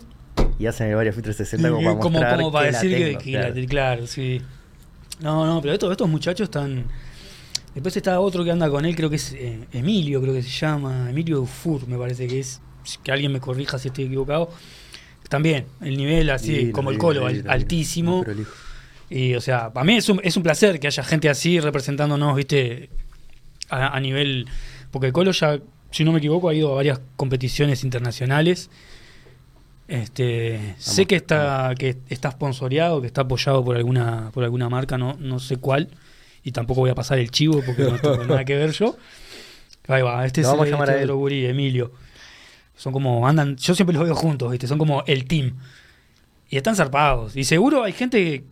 y 0.59 0.65
hacen 0.67 0.87
el 0.87 0.95
Variaflip 0.95 1.23
360 1.25 1.69
como 1.69 2.19
para 2.19 2.37
como, 2.37 2.51
para 2.51 2.67
que 2.67 2.71
decir 2.73 2.91
que, 2.97 3.05
tengo, 3.05 3.19
que 3.19 3.31
claro. 3.31 3.55
la- 3.55 3.67
claro, 3.67 4.07
sí. 4.07 4.41
No, 5.21 5.45
no, 5.45 5.61
pero 5.61 5.73
estos, 5.73 5.91
estos 5.91 6.09
muchachos 6.09 6.45
están. 6.45 6.85
Después 7.73 7.95
está 7.97 8.19
otro 8.19 8.43
que 8.43 8.51
anda 8.51 8.69
con 8.69 8.85
él, 8.85 8.95
creo 8.95 9.09
que 9.09 9.17
es 9.17 9.33
eh, 9.33 9.59
Emilio, 9.73 10.21
creo 10.21 10.33
que 10.33 10.41
se 10.43 10.49
llama. 10.49 11.09
Emilio 11.09 11.37
Dufour, 11.37 11.87
me 11.87 11.97
parece 11.97 12.27
que 12.27 12.39
es. 12.39 12.61
Que 13.03 13.11
alguien 13.11 13.31
me 13.31 13.39
corrija 13.39 13.79
si 13.79 13.87
estoy 13.89 14.05
equivocado. 14.05 14.49
También, 15.27 15.65
el 15.81 15.97
nivel 15.97 16.29
así, 16.29 16.51
Divino, 16.53 16.71
como 16.73 16.91
el 16.91 16.97
colo, 16.99 17.27
divino, 17.27 17.51
altísimo. 17.51 18.23
Y, 19.09 19.33
o 19.35 19.41
sea, 19.41 19.73
para 19.73 19.83
mí 19.83 19.95
es 19.95 20.07
un, 20.09 20.21
es 20.23 20.37
un 20.37 20.43
placer 20.43 20.79
que 20.79 20.87
haya 20.87 21.03
gente 21.03 21.29
así 21.29 21.59
representándonos, 21.59 22.35
¿viste? 22.35 22.89
A, 23.69 23.95
a 23.95 23.99
nivel. 23.99 24.47
Porque 24.91 25.07
el 25.07 25.13
Colo 25.13 25.31
ya, 25.31 25.59
si 25.91 26.03
no 26.03 26.11
me 26.11 26.19
equivoco, 26.19 26.49
ha 26.49 26.53
ido 26.53 26.71
a 26.71 26.75
varias 26.75 26.99
competiciones 27.15 27.83
internacionales. 27.83 28.69
Este, 29.87 30.75
sé 30.79 31.05
que 31.05 31.15
está, 31.15 31.73
que 31.77 31.97
está 32.09 32.31
sponsoreado, 32.31 33.01
que 33.01 33.07
está 33.07 33.21
apoyado 33.21 33.63
por 33.63 33.75
alguna, 33.77 34.31
por 34.33 34.43
alguna 34.43 34.67
marca, 34.69 34.97
no, 34.97 35.15
no 35.19 35.39
sé 35.39 35.57
cuál. 35.57 35.89
Y 36.43 36.51
tampoco 36.51 36.81
voy 36.81 36.89
a 36.89 36.95
pasar 36.95 37.19
el 37.19 37.29
chivo 37.31 37.61
porque 37.65 37.83
no 37.83 37.99
tengo 37.99 38.17
nada 38.25 38.45
que 38.45 38.55
ver 38.55 38.71
yo. 38.71 38.97
Ahí 39.87 40.01
va, 40.01 40.25
este 40.25 40.41
Lo 40.41 40.47
es 40.47 40.51
vamos 40.51 40.63
a 40.63 40.65
el- 40.67 40.71
llamar 40.71 40.89
este 40.89 40.99
a 40.99 41.03
él. 41.03 41.09
otro 41.09 41.17
gurí, 41.17 41.45
Emilio. 41.45 41.91
Son 42.75 42.91
como, 42.91 43.27
andan, 43.27 43.55
yo 43.57 43.73
siempre 43.75 43.95
los 43.95 44.03
veo 44.03 44.15
juntos, 44.15 44.51
¿viste? 44.51 44.67
Son 44.67 44.77
como 44.77 45.03
el 45.05 45.25
team. 45.25 45.55
Y 46.49 46.57
están 46.57 46.75
zarpados. 46.75 47.35
Y 47.35 47.43
seguro 47.43 47.83
hay 47.83 47.93
gente 47.93 48.43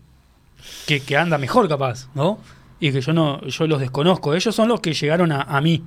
que, 0.87 0.99
que 1.01 1.17
anda 1.17 1.37
mejor 1.37 1.67
capaz, 1.67 2.07
¿no? 2.15 2.39
Y 2.79 2.91
que 2.91 3.01
yo 3.01 3.11
no, 3.13 3.41
yo 3.47 3.67
los 3.67 3.79
desconozco. 3.79 4.33
Ellos 4.33 4.53
son 4.55 4.67
los 4.69 4.79
que 4.81 4.93
llegaron 4.93 5.31
a, 5.31 5.41
a 5.41 5.59
mí. 5.61 5.83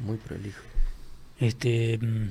Muy 0.00 0.16
prolijo. 0.16 0.60
Este, 1.38 1.98
mm, 1.98 2.28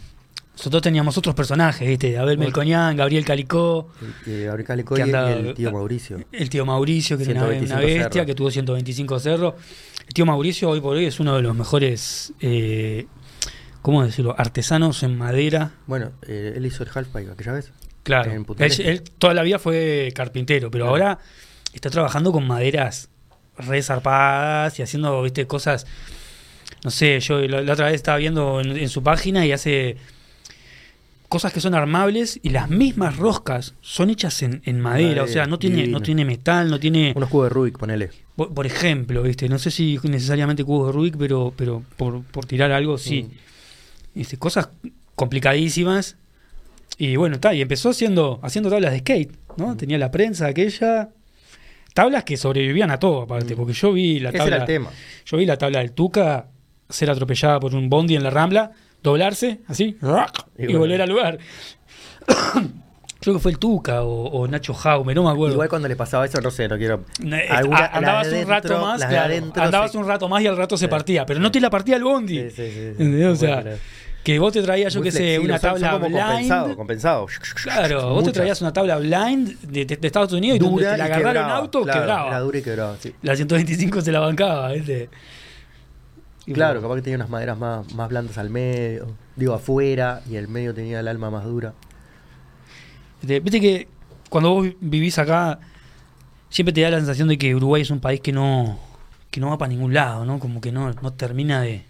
nosotros 0.56 0.82
teníamos 0.82 1.18
otros 1.18 1.34
personajes, 1.34 1.88
¿viste? 1.88 2.18
Abel. 2.18 2.38
Melcoñán, 2.38 2.96
Gabriel 2.98 3.26
Calicó, 3.26 3.90
El, 4.28 4.34
eh, 4.34 4.44
Gabriel 4.46 4.68
Calicoy 4.68 4.96
Que 4.98 5.02
y 5.02 5.04
andaba- 5.06 5.32
el 5.34 5.54
tío 5.54 5.72
Mauricio. 5.72 6.20
el 6.32 6.50
tío 6.50 6.66
Mauricio, 6.66 7.18
que 7.18 7.24
era 7.24 7.32
una, 7.32 7.42
125 7.50 7.76
una 7.76 7.86
bestia, 8.04 8.26
que 8.26 8.36
tuvo 8.36 8.52
125 8.52 9.20
cerros. 9.20 9.54
El 10.08 10.14
tío 10.14 10.26
Mauricio 10.26 10.70
hoy 10.70 10.82
por 10.82 10.98
hoy 10.98 11.06
es 11.06 11.20
uno 11.20 11.36
de 11.36 11.42
los 11.42 11.56
mejores, 11.56 12.34
eh, 12.42 13.08
¿cómo 13.82 14.04
decirlo? 14.06 14.36
Artesanos 14.38 15.04
en 15.04 15.18
madera. 15.18 15.72
Bueno, 15.88 16.12
eh, 16.28 16.54
él 16.56 16.66
hizo 16.66 16.84
el 16.84 16.90
halfpipe 16.94 17.32
aquella 17.32 17.54
vez. 17.54 17.72
Claro, 18.04 18.32
En 18.32 18.46
él, 18.60 19.04
toda 19.20 19.34
la 19.34 19.44
vida 19.44 19.58
fue 19.60 20.12
carpintero, 20.16 20.70
pero 20.72 20.86
Claro. 20.86 20.92
ahora 21.06 21.20
está 21.74 21.90
trabajando 21.92 22.32
con 22.32 22.46
maderas 22.48 23.10
re 23.58 23.82
zarpadas 23.84 24.80
y 24.80 24.82
haciendo, 24.82 25.22
viste, 25.22 25.46
cosas. 25.48 25.86
No 26.84 26.90
sé, 26.90 27.20
yo 27.20 27.40
la, 27.42 27.62
la 27.62 27.74
otra 27.74 27.86
vez 27.86 27.96
estaba 27.96 28.18
viendo 28.18 28.60
en, 28.60 28.76
en 28.76 28.90
su 28.90 29.04
página 29.04 29.46
y 29.46 29.52
hace 29.52 29.98
cosas 31.32 31.54
que 31.54 31.62
son 31.62 31.74
armables 31.74 32.40
y 32.44 32.50
las 32.50 32.70
mismas 32.70 33.16
roscas 33.16 33.74
son 33.80 34.10
hechas 34.10 34.44
en, 34.44 34.62
en 34.66 34.82
madera, 34.82 35.06
Madera, 35.08 35.24
o 35.24 35.28
sea, 35.28 35.46
no 35.48 35.58
tiene, 35.58 35.78
divino. 35.78 35.98
no 36.00 36.04
tiene 36.04 36.26
metal, 36.26 36.70
no 36.70 36.78
tiene. 36.78 37.14
Unos 37.16 37.30
cubos 37.30 37.46
de 37.46 37.50
Rubik, 37.52 37.78
ponele. 37.78 38.10
Por, 38.36 38.54
por 38.54 38.66
ejemplo, 38.68 39.24
viste, 39.24 39.48
no 39.48 39.58
sé 39.58 39.72
si 39.72 39.98
necesariamente 40.04 40.66
cubos 40.66 40.88
de 40.88 40.92
Rubik, 40.92 41.16
pero, 41.18 41.54
pero 41.56 41.84
por, 41.96 42.22
por 42.26 42.46
tirar 42.46 42.74
algo, 42.74 42.98
sí. 42.98 43.24
Mm. 44.14 44.20
Este, 44.20 44.36
cosas 44.38 44.68
complicadísimas. 45.16 46.18
Y 46.98 47.16
bueno, 47.16 47.36
está, 47.36 47.54
y 47.54 47.62
empezó 47.62 47.92
haciendo, 47.92 48.40
haciendo 48.44 48.70
tablas 48.70 48.92
de 48.92 49.00
skate, 49.00 49.32
¿no? 49.56 49.78
Tenía 49.78 49.98
la 49.98 50.12
prensa 50.12 50.48
aquella. 50.48 51.10
Tablas 51.94 52.26
que 52.26 52.36
sobrevivían 52.36 52.92
a 52.92 52.98
todo, 53.00 53.22
aparte, 53.22 53.54
Mm. 53.54 53.58
porque 53.58 53.74
yo 53.74 53.94
vi 53.94 54.20
la 54.20 54.30
Ese 54.30 54.38
era 54.38 54.46
tabla. 54.46 54.58
el 54.58 54.66
tema. 54.66 54.90
Yo 55.26 55.38
vi 55.38 55.46
la 55.46 55.58
tabla 55.58 55.80
del 55.80 55.94
Tuca 55.94 56.48
ser 56.90 57.10
atropellada 57.10 57.60
por 57.62 57.74
un 57.74 57.90
bondi 57.90 58.16
en 58.18 58.24
la 58.24 58.30
rambla, 58.30 58.72
doblarse, 59.04 59.60
así, 59.68 59.98
y, 60.58 60.74
volver 60.76 61.02
al 61.02 61.10
lugar. 61.10 61.38
Creo 63.22 63.36
que 63.36 63.40
fue 63.40 63.52
el 63.52 63.60
Tuca 63.60 64.02
o, 64.02 64.26
o 64.30 64.48
Nacho 64.48 64.74
Jaume, 64.74 65.14
no 65.14 65.24
me 65.24 65.30
acuerdo. 65.30 65.54
Igual 65.54 65.70
cuando 65.70 65.88
le 65.88 65.96
pasaba 65.96 66.26
eso, 66.26 66.42
no 66.42 66.50
sé, 66.50 66.68
no 66.68 66.76
quiero. 66.78 67.06
Alguna- 67.50 67.86
andabas 67.94 68.28
un 68.30 68.48
rato 68.48 68.82
más, 68.82 69.06
claro, 69.06 69.20
adentro 69.26 69.64
andabas 69.64 69.94
un 69.96 70.08
rato 70.08 70.28
más 70.28 70.42
y 70.42 70.48
al 70.48 70.58
rato 70.58 70.76
se 70.76 70.88
partía, 70.88 71.24
pero 71.26 71.40
no 71.40 71.52
te 71.52 71.60
la 71.62 71.70
partía 71.70 71.98
el 71.98 72.04
bondi. 72.04 72.50
Sí, 72.50 72.72
sí, 72.72 72.94
sí. 72.98 73.24
O 73.24 73.36
sea, 73.36 73.64
que 74.24 74.40
vos 74.40 74.52
te 74.54 74.64
traías, 74.64 74.92
yo 74.94 75.04
qué 75.04 75.12
sé, 75.12 75.38
una 75.40 75.60
tabla 75.60 75.92
como 75.92 76.08
blind. 76.08 76.76
compensado. 76.76 77.28
Claro, 77.62 78.10
vos 78.16 78.24
te 78.24 78.32
traías 78.32 78.60
una 78.62 78.74
tabla 78.74 78.98
blind 78.98 79.60
de, 79.62 79.86
de- 79.86 79.98
de 79.98 80.08
Estados 80.08 80.34
Unidos 80.34 80.56
y 80.56 80.60
donde 80.60 80.84
te 80.84 80.98
la 80.98 81.06
agarraron 81.06 81.34
quebraba, 81.34 81.56
auto, 81.58 81.82
claro, 81.84 82.00
quebraba. 82.00 82.28
Era 82.28 82.40
dura 82.40 82.58
y 82.58 82.62
quebraba, 82.64 82.96
sí. 83.00 83.14
La 83.22 83.36
125 83.36 84.02
se 84.02 84.12
la 84.12 84.20
bancaba, 84.20 84.72
¿viste? 84.72 85.10
Y 86.46 86.54
Claro, 86.54 86.74
bueno, 86.74 86.88
capaz 86.88 86.96
que 86.96 87.02
tenía 87.04 87.18
unas 87.18 87.30
maderas 87.30 87.58
más, 87.58 87.94
más 87.94 88.10
blandas 88.10 88.38
al 88.38 88.50
medio, 88.50 89.08
digo 89.36 89.54
afuera, 89.54 90.22
y 90.30 90.36
el 90.36 90.48
medio 90.48 90.74
tenía 90.74 91.00
el 91.00 91.08
alma 91.08 91.30
más 91.30 91.46
dura. 91.46 91.74
Viste, 93.22 93.40
viste 93.40 93.62
que 93.62 93.88
cuando 94.30 94.50
vos 94.52 94.68
vivís 94.80 95.20
acá, 95.20 95.60
siempre 96.50 96.74
te 96.74 96.82
da 96.82 96.90
la 96.90 96.98
sensación 96.98 97.28
de 97.28 97.38
que 97.38 97.54
Uruguay 97.54 97.82
es 97.82 97.92
un 97.92 98.00
país 98.00 98.22
que 98.22 98.32
no, 98.32 98.80
que 99.30 99.40
no 99.40 99.50
va 99.50 99.58
para 99.58 99.70
ningún 99.70 99.94
lado, 99.94 100.26
¿no? 100.26 100.40
Como 100.40 100.62
que 100.62 100.72
no, 100.72 100.92
no 100.92 101.14
termina 101.14 101.62
de. 101.62 101.86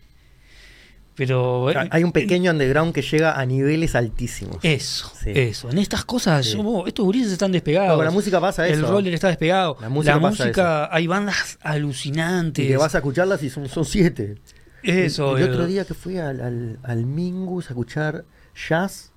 Pero. 1.15 1.69
eh, 1.71 1.87
Hay 1.91 2.03
un 2.03 2.11
pequeño 2.11 2.51
underground 2.51 2.93
que 2.93 3.01
llega 3.01 3.39
a 3.39 3.45
niveles 3.45 3.95
altísimos. 3.95 4.57
Eso, 4.63 5.11
Sí. 5.21 5.31
eso. 5.35 5.69
En 5.69 5.77
estas 5.77 6.05
cosas, 6.05 6.45
Sí. 6.45 6.57
yo- 6.57 6.63
vos, 6.63 6.87
estos 6.87 7.05
gurises 7.05 7.31
están 7.33 7.51
despegados. 7.51 7.97
No, 7.97 8.03
la 8.03 8.11
música 8.11 8.39
pasa 8.39 8.67
El 8.67 8.79
eso. 8.79 8.91
roller 8.91 9.13
está 9.13 9.27
despegado. 9.27 9.77
La 9.81 9.89
música 9.89 10.19
pasa 10.19 10.43
música, 10.45 10.89
hay 10.95 11.07
bandas 11.07 11.57
alucinantes. 11.61 12.63
Y 12.65 12.67
que 12.69 12.77
vas 12.77 12.95
a 12.95 12.99
escucharlas 12.99 13.43
y 13.43 13.49
son, 13.49 13.67
son 13.67 13.85
siete. 13.85 14.35
Eso, 14.83 15.37
El, 15.37 15.43
el 15.43 15.49
eh, 15.49 15.51
otro 15.51 15.67
día 15.67 15.85
que 15.85 15.93
fui 15.93 16.17
al, 16.17 16.41
al, 16.41 16.79
al 16.81 17.05
Mingus 17.05 17.67
a 17.67 17.69
escuchar 17.73 18.25
jazz, 18.67 19.11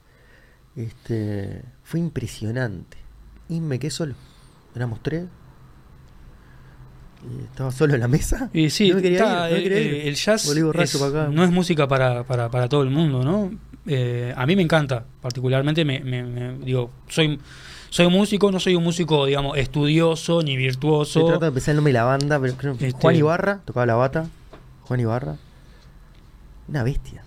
este, 0.77 1.63
fue 1.83 2.01
impresionante. 2.01 2.99
Y 3.49 3.61
me 3.61 3.79
quedé 3.79 3.91
solo. 3.91 4.15
Éramos 4.75 5.03
tres. 5.03 5.25
Estaba 7.51 7.71
solo 7.73 7.95
en 7.95 8.01
la 8.01 8.09
mesa. 8.09 8.51
Y 8.53 8.71
sí, 8.71 8.91
no 8.91 8.97
me 8.97 9.03
quería 9.03 9.19
está, 9.19 9.51
ir, 9.51 9.51
no 9.51 9.51
me 9.51 9.59
eh, 9.59 9.63
quería 9.63 9.79
eh, 9.79 9.83
ir. 10.03 10.09
el 10.09 10.15
jazz 10.15 10.47
Volví 10.47 10.63
borracho 10.63 10.97
es- 10.99 11.03
para 11.03 11.23
acá. 11.25 11.33
no 11.33 11.43
es 11.45 11.51
música 11.51 11.89
para, 11.89 12.23
para, 12.25 12.49
para 12.51 12.69
todo 12.69 12.83
el 12.83 12.91
mundo, 12.91 13.23
¿no? 13.25 13.51
Eh, 13.87 14.33
a 14.37 14.47
mí 14.47 14.57
me 14.57 14.63
encanta, 14.63 15.05
particularmente, 15.21 15.85
me, 15.85 16.01
me- 16.01 16.23
me- 16.23 16.59
digo, 16.65 16.91
soy, 17.09 17.39
soy 17.91 18.09
músico, 18.09 18.51
no 18.53 18.59
soy 18.61 18.75
un 18.77 18.85
músico, 18.85 19.27
digamos, 19.27 19.57
estudioso 19.59 20.43
ni 20.43 20.57
virtuoso. 20.57 21.21
tratando 21.27 21.47
de 21.47 21.53
pensar 21.53 21.73
el 21.73 21.77
nombre 21.77 21.93
de 21.93 21.99
la 21.99 22.05
banda, 22.05 22.39
pero 22.41 22.55
creo 22.55 22.77
que 22.79 22.87
Este- 22.89 23.01
Juan 23.01 23.17
Ibarra 23.17 23.61
tocaba 23.65 23.87
la 23.87 23.95
bata. 23.97 24.27
Juan 24.83 25.01
Ibarra. 25.01 25.37
Una 26.69 26.83
bestia. 26.83 27.24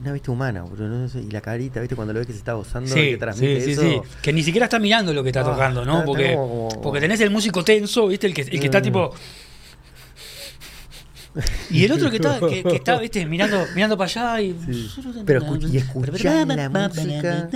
Una 0.00 0.12
vista 0.12 0.30
humana, 0.32 0.62
boludo, 0.62 0.88
no 0.88 1.08
sé, 1.08 1.20
y 1.20 1.30
la 1.30 1.40
carita, 1.40 1.80
¿viste? 1.80 1.94
Cuando 1.96 2.12
lo 2.12 2.20
ves 2.20 2.26
que 2.26 2.32
se 2.32 2.38
está 2.38 2.54
gozando 2.54 2.88
y 2.88 2.92
Sí, 2.92 3.10
que 3.10 3.16
transmite 3.18 3.60
sí, 3.60 3.66
sí, 3.66 3.72
eso. 3.72 3.82
sí. 3.82 4.00
Que 4.22 4.32
ni 4.32 4.42
siquiera 4.42 4.64
está 4.66 4.78
mirando 4.78 5.12
lo 5.12 5.22
que 5.22 5.28
está 5.30 5.40
Ah, 5.42 5.44
tocando, 5.44 5.84
¿no? 5.84 5.94
está- 5.94 6.04
porque, 6.06 6.24
está 6.26 6.36
como- 6.36 6.68
porque 6.82 7.00
tenés 7.00 7.20
el 7.20 7.30
músico 7.30 7.64
tenso, 7.64 8.08
¿viste? 8.08 8.26
El 8.26 8.34
que, 8.34 8.42
el 8.42 8.60
que 8.60 8.66
está 8.66 8.80
Mm. 8.80 8.82
tipo. 8.82 9.14
Y 11.70 11.84
el 11.84 11.92
otro 11.92 12.10
que 12.10 12.16
está, 12.16 12.40
que, 12.40 12.64
que 12.64 12.74
está 12.74 12.98
¿viste? 12.98 13.24
Mirando, 13.24 13.64
mirando 13.76 13.96
para 13.96 14.10
allá 14.10 14.40
y. 14.42 14.52
Sí. 14.66 14.90
Pero 15.24 15.40
escu- 15.42 15.72
y 15.72 15.76
escuchás 15.76 16.24
la 16.34 16.88
música. 16.88 17.48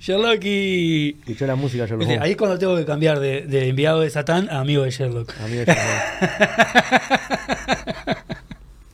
Sherlocky. 0.00 1.16
Escuchó 1.20 1.46
la 1.46 1.54
música, 1.54 1.86
Viste, 1.96 2.18
Ahí 2.18 2.32
es 2.32 2.36
cuando 2.36 2.58
tengo 2.58 2.76
que 2.76 2.84
cambiar 2.84 3.20
de, 3.20 3.42
de 3.42 3.68
enviado 3.68 4.00
de 4.00 4.10
Satán 4.10 4.48
a 4.50 4.58
amigo 4.58 4.82
de 4.82 4.90
Sherlock. 4.90 5.32
Amigo, 5.40 5.62
yo 5.64 5.72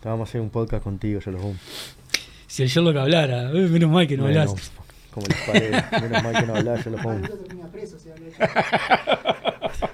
Te 0.05 0.11
vamos 0.11 0.29
a 0.29 0.31
hacer 0.31 0.43
un 0.43 0.51
podcast 0.51 0.85
contigo, 0.85 1.19
yo 1.19 1.31
lo 1.31 1.39
Si 2.47 2.63
el 2.63 2.69
Sherlock 2.69 2.95
hablara, 2.99 3.51
eh, 3.53 3.55
menos 3.71 3.91
mal 3.91 4.07
que 4.07 4.19
no 4.19 4.27
hablas. 4.27 4.71
Como 5.11 5.27
las 5.29 5.41
paredes, 5.47 5.83
menos 6.03 6.23
mal 6.23 6.35
que 6.41 6.47
no 6.47 6.55
hablas, 6.57 6.85
habla 8.13 8.27
eso. 8.29 8.47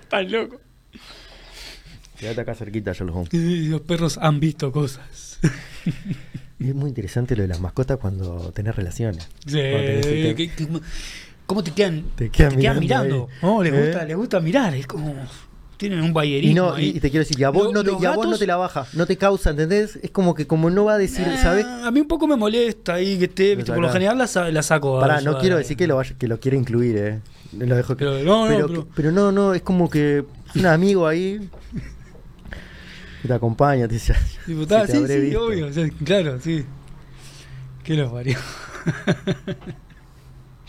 Estás 0.00 0.28
loco. 0.32 0.60
Quédate 2.18 2.40
acá 2.40 2.56
cerquita, 2.56 2.92
pongo. 3.12 3.28
Eh, 3.30 3.66
Los 3.68 3.82
perros 3.82 4.18
han 4.20 4.40
visto 4.40 4.72
cosas. 4.72 5.38
Es 6.58 6.74
muy 6.74 6.88
interesante 6.88 7.36
lo 7.36 7.42
de 7.42 7.48
las 7.48 7.60
mascotas 7.60 7.96
cuando 7.98 8.50
tenés 8.52 8.74
relaciones. 8.74 9.28
Sí, 9.46 9.58
Cuando 9.70 9.78
tenés- 9.78 10.02
te- 10.02 10.34
que- 10.34 10.50
que- 10.50 10.68
¿Cómo 11.46 11.62
te 11.62 11.70
quedan, 11.70 12.02
Te 12.16 12.30
quedan 12.30 12.58
mirando? 12.80 13.28
No, 13.42 13.62
les 13.62 13.72
¿Eh? 13.72 13.80
gusta, 13.86 14.04
les 14.04 14.16
gusta 14.16 14.40
mirar, 14.40 14.74
es 14.74 14.88
como 14.88 15.14
tienen 15.80 16.00
un 16.02 16.10
Y, 16.10 16.12
bayerismo 16.12 16.54
no, 16.72 16.78
y, 16.78 16.82
ahí. 16.82 16.88
y 16.90 17.00
te 17.00 17.10
quiero 17.10 17.24
decir, 17.24 17.40
y 17.40 17.44
a 17.44 17.50
vos, 17.50 17.64
Lo- 17.64 17.72
no 17.72 17.82
te, 17.82 17.90
y 18.02 18.06
a 18.06 18.10
vos 18.12 18.28
no 18.28 18.36
te 18.38 18.46
la 18.46 18.56
baja, 18.56 18.86
no 18.92 19.06
te 19.06 19.16
causa, 19.16 19.50
¿entendés? 19.50 19.98
Es 20.02 20.10
como 20.10 20.34
que 20.34 20.46
como 20.46 20.68
no 20.68 20.84
va 20.84 20.92
a 20.94 20.98
decir, 20.98 21.26
¿sabes? 21.42 21.64
A 21.64 21.90
mí 21.90 22.00
un 22.00 22.06
poco 22.06 22.26
me 22.28 22.36
molesta 22.36 22.94
ahí 22.94 23.18
que 23.18 23.24
esté, 23.24 23.56
viste, 23.56 23.72
por 23.72 23.80
lo 23.80 23.88
general 23.90 24.18
la, 24.18 24.50
la 24.50 24.62
saco. 24.62 25.00
Pará, 25.00 25.20
no 25.22 25.38
quiero 25.38 25.56
decir 25.56 25.76
que 25.76 25.86
lo 25.86 25.96
vaya, 25.96 26.14
que 26.18 26.28
lo 26.28 26.38
quiera 26.38 26.56
incluir, 26.56 26.96
eh. 26.98 27.20
Lo 27.58 27.74
dejo 27.74 27.96
que- 27.96 28.04
Pero 28.04 28.22
no, 28.22 28.48
no, 28.48 28.66
pero, 28.66 28.86
que- 28.94 29.10
no, 29.10 29.32
no, 29.32 29.54
es 29.54 29.62
como 29.62 29.88
que 29.90 30.24
un 30.54 30.66
amigo 30.66 31.06
ahí 31.08 31.48
que 33.22 33.28
te 33.28 33.34
acompaña, 33.34 33.88
te 33.88 33.94
dice, 33.94 34.14
Tipo, 34.46 34.64
si 34.66 34.74
"Ah, 34.74 34.86
te 34.86 34.92
sí, 34.92 35.06
sí, 35.06 35.20
visto". 35.20 35.44
obvio, 35.46 35.66
o 35.66 35.72
sea, 35.72 35.88
claro, 36.04 36.38
sí. 36.40 36.64
¿Qué 37.82 37.94
los 37.94 38.12
parió? 38.12 38.38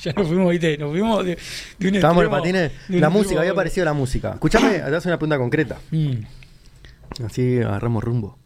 ya 0.03 0.13
nos 0.13 0.27
fuimos, 0.27 0.51
viste, 0.51 0.77
nos 0.77 0.91
fuimos 0.91 1.25
de, 1.25 1.37
de 1.77 1.87
un 1.87 1.95
Estábamos 1.95 2.23
en 2.23 2.29
patines, 2.29 2.71
la 2.89 3.09
música, 3.09 3.39
había 3.39 3.51
aparecido 3.51 3.85
la 3.85 3.93
música. 3.93 4.31
Escúchame, 4.33 4.69
te 4.79 4.95
hace 4.95 5.07
una 5.07 5.17
pregunta 5.17 5.37
concreta. 5.37 5.79
Mm. 5.91 7.23
Así 7.25 7.59
agarramos 7.59 8.03
rumbo. 8.03 8.37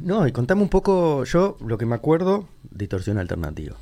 No, 0.00 0.26
y 0.28 0.32
contame 0.32 0.62
un 0.62 0.68
poco, 0.68 1.24
yo 1.24 1.56
lo 1.66 1.76
que 1.76 1.86
me 1.86 1.96
acuerdo, 1.96 2.48
distorsión 2.70 3.18
alternativa. 3.18 3.76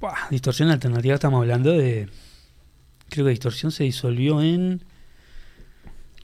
Buah, 0.00 0.30
distorsión 0.30 0.70
alternativa, 0.70 1.14
estamos 1.14 1.42
hablando 1.42 1.72
de. 1.72 2.08
Creo 3.10 3.26
que 3.26 3.30
distorsión 3.32 3.72
se 3.72 3.84
disolvió 3.84 4.40
en 4.40 4.82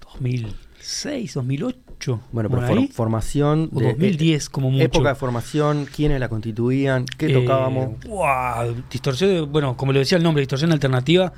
2006, 0.00 1.34
2008. 1.34 1.85
Bueno, 2.32 2.48
por 2.50 2.60
pero 2.60 2.80
for- 2.82 2.92
formación 2.92 3.70
O 3.74 3.80
de 3.80 3.86
2010, 3.88 4.48
como 4.50 4.70
mucho. 4.70 4.84
época 4.84 5.08
de 5.10 5.14
formación, 5.14 5.86
quiénes 5.86 6.20
la 6.20 6.28
constituían, 6.28 7.04
qué 7.18 7.26
Eh, 7.26 7.32
tocábamos. 7.34 7.98
buah, 8.06 8.66
distorsión, 8.90 9.50
bueno, 9.50 9.76
como 9.76 9.92
lo 9.92 9.98
decía 9.98 10.18
el 10.18 10.24
nombre, 10.24 10.42
distorsión 10.42 10.72
alternativa, 10.72 11.32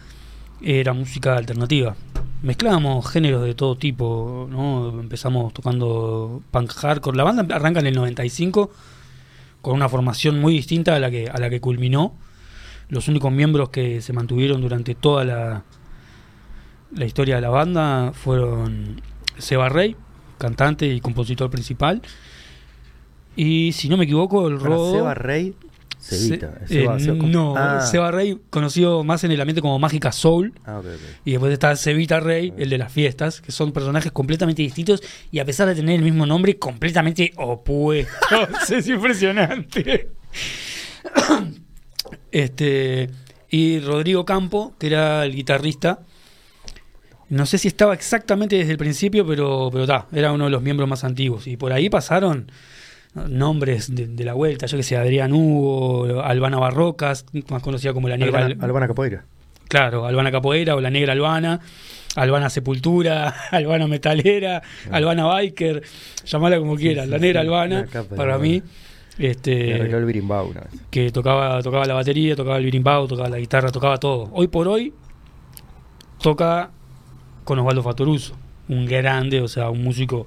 era 0.60 0.92
música 0.92 1.36
alternativa. 1.36 1.94
Mezclábamos 2.42 3.08
géneros 3.08 3.44
de 3.44 3.54
todo 3.54 3.76
tipo, 3.76 4.46
¿no? 4.50 5.00
Empezamos 5.00 5.52
tocando 5.54 6.42
punk 6.50 6.72
hardcore. 6.72 7.16
La 7.16 7.24
banda 7.24 7.46
arranca 7.54 7.80
en 7.80 7.86
el 7.86 7.94
95 7.94 8.70
con 9.60 9.74
una 9.74 9.88
formación 9.88 10.40
muy 10.40 10.52
distinta 10.54 10.94
a 10.94 10.98
la 11.00 11.10
que, 11.10 11.28
a 11.28 11.38
la 11.38 11.48
que 11.50 11.60
culminó. 11.60 12.14
Los 12.88 13.08
únicos 13.08 13.32
miembros 13.32 13.70
que 13.70 14.00
se 14.00 14.12
mantuvieron 14.12 14.60
durante 14.60 14.94
toda 14.94 15.24
la, 15.24 15.64
la 16.94 17.04
historia 17.04 17.36
de 17.36 17.40
la 17.42 17.50
banda 17.50 18.12
fueron 18.14 19.00
Seba 19.36 19.68
Rey, 19.68 19.94
cantante 20.38 20.86
y 20.86 21.00
compositor 21.00 21.50
principal. 21.50 22.00
Y 23.36 23.72
si 23.72 23.88
no 23.88 23.96
me 23.96 24.04
equivoco, 24.04 24.48
el 24.48 24.58
Rodo. 24.58 24.92
Seba 24.92 25.14
Rey, 25.14 25.54
Cevita. 26.00 26.60
Se- 26.66 26.80
Seba- 26.80 26.96
eh, 26.96 27.00
Seba- 27.00 27.26
no, 27.28 27.54
ah, 27.56 27.80
Seba 27.82 28.10
Rey, 28.10 28.38
conocido 28.50 29.04
más 29.04 29.22
en 29.24 29.30
el 29.32 29.40
ambiente 29.40 29.60
como 29.60 29.78
Mágica 29.78 30.10
Soul. 30.12 30.52
ah, 30.64 30.78
ok, 30.78 30.86
ok. 30.86 31.00
Y 31.24 31.30
después 31.32 31.52
está 31.52 31.76
Cevita 31.76 32.18
Rey, 32.20 32.52
el 32.56 32.70
de 32.70 32.78
las 32.78 32.92
fiestas, 32.92 33.40
que 33.40 33.52
son 33.52 33.72
personajes 33.72 34.10
completamente 34.12 34.62
distintos 34.62 35.02
y 35.30 35.38
a 35.40 35.44
pesar 35.44 35.68
de 35.68 35.74
tener 35.74 35.96
el 35.96 36.02
mismo 36.02 36.24
nombre, 36.26 36.58
completamente 36.58 37.32
opuestos. 37.36 38.16
es 38.70 38.88
impresionante. 38.88 40.08
este 42.32 43.10
Y 43.50 43.80
Rodrigo 43.80 44.24
Campo, 44.24 44.74
que 44.78 44.88
era 44.88 45.24
el 45.24 45.34
guitarrista. 45.34 46.00
No 47.30 47.46
sé 47.46 47.58
si 47.58 47.68
estaba 47.68 47.94
exactamente 47.94 48.56
desde 48.56 48.72
el 48.72 48.78
principio, 48.78 49.26
pero 49.26 49.68
pero 49.70 49.86
ta, 49.86 50.06
era 50.12 50.32
uno 50.32 50.44
de 50.44 50.50
los 50.50 50.62
miembros 50.62 50.88
más 50.88 51.04
antiguos. 51.04 51.46
Y 51.46 51.56
por 51.56 51.72
ahí 51.72 51.90
pasaron 51.90 52.50
nombres 53.14 53.94
de, 53.94 54.06
de 54.06 54.24
la 54.24 54.34
vuelta, 54.34 54.66
yo 54.66 54.76
que 54.76 54.82
sé, 54.82 54.96
Adrián 54.96 55.32
Hugo, 55.32 56.22
Albana 56.22 56.58
Barrocas, 56.58 57.26
más 57.50 57.62
conocida 57.62 57.92
como 57.92 58.08
la 58.08 58.16
negra. 58.16 58.46
Albana, 58.46 58.64
Albana 58.64 58.88
Capoeira. 58.88 59.24
Claro, 59.68 60.06
Albana 60.06 60.32
Capoeira 60.32 60.74
o 60.74 60.80
la 60.80 60.90
Negra 60.90 61.12
Albana, 61.12 61.60
Albana 62.16 62.48
Sepultura, 62.48 63.28
Albana 63.50 63.86
Metalera, 63.86 64.62
Albana 64.90 65.26
Biker, 65.26 65.82
llamala 66.24 66.58
como 66.58 66.76
quieras, 66.76 67.04
sí, 67.04 67.10
la 67.10 67.18
Negra 67.18 67.42
Albana, 67.42 67.86
la 67.92 68.04
para 68.04 68.38
mí, 68.38 68.62
este, 69.18 69.72
el 69.72 70.04
birimbau 70.06 70.48
una 70.50 70.62
vez. 70.62 70.70
que 70.90 71.10
tocaba, 71.10 71.62
tocaba 71.62 71.84
la 71.84 71.94
batería, 71.94 72.34
tocaba 72.34 72.56
el 72.56 72.64
birimbau, 72.64 73.06
tocaba 73.06 73.28
la 73.28 73.38
guitarra, 73.38 73.70
tocaba 73.70 73.98
todo. 73.98 74.30
Hoy 74.32 74.48
por 74.48 74.68
hoy 74.68 74.94
toca 76.22 76.70
con 77.48 77.58
Osvaldo 77.58 77.82
Fatoruso, 77.82 78.34
un 78.68 78.84
grande, 78.84 79.40
o 79.40 79.48
sea, 79.48 79.70
un 79.70 79.82
músico 79.82 80.26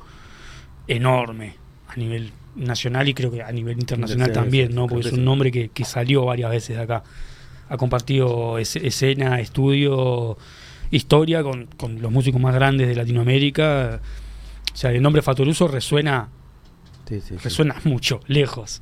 enorme 0.87 1.53
a 1.87 1.95
nivel 1.95 2.31
nacional 2.55 3.07
y 3.07 3.13
creo 3.13 3.31
que 3.31 3.43
a 3.43 3.51
nivel 3.51 3.77
internacional 3.79 4.31
también, 4.31 4.73
¿no? 4.73 4.87
Porque 4.87 5.03
que 5.03 5.07
es 5.09 5.13
un 5.13 5.23
nombre 5.25 5.51
que, 5.51 5.69
que 5.69 5.85
salió 5.85 6.25
varias 6.25 6.49
veces 6.49 6.77
de 6.77 6.83
acá. 6.83 7.03
Ha 7.69 7.77
compartido 7.77 8.57
es- 8.57 8.75
escena, 8.75 9.39
estudio, 9.39 10.37
historia 10.89 11.43
con, 11.43 11.67
con 11.77 12.01
los 12.01 12.11
músicos 12.11 12.41
más 12.41 12.53
grandes 12.55 12.87
de 12.87 12.95
Latinoamérica. 12.95 14.01
O 14.73 14.75
sea, 14.75 14.91
el 14.91 15.01
nombre 15.01 15.21
Fatoruso 15.21 15.67
resuena, 15.67 16.29
Sí, 17.07 17.21
sí, 17.21 17.27
sí. 17.29 17.35
resuena 17.37 17.75
mucho, 17.85 18.19
lejos. 18.27 18.81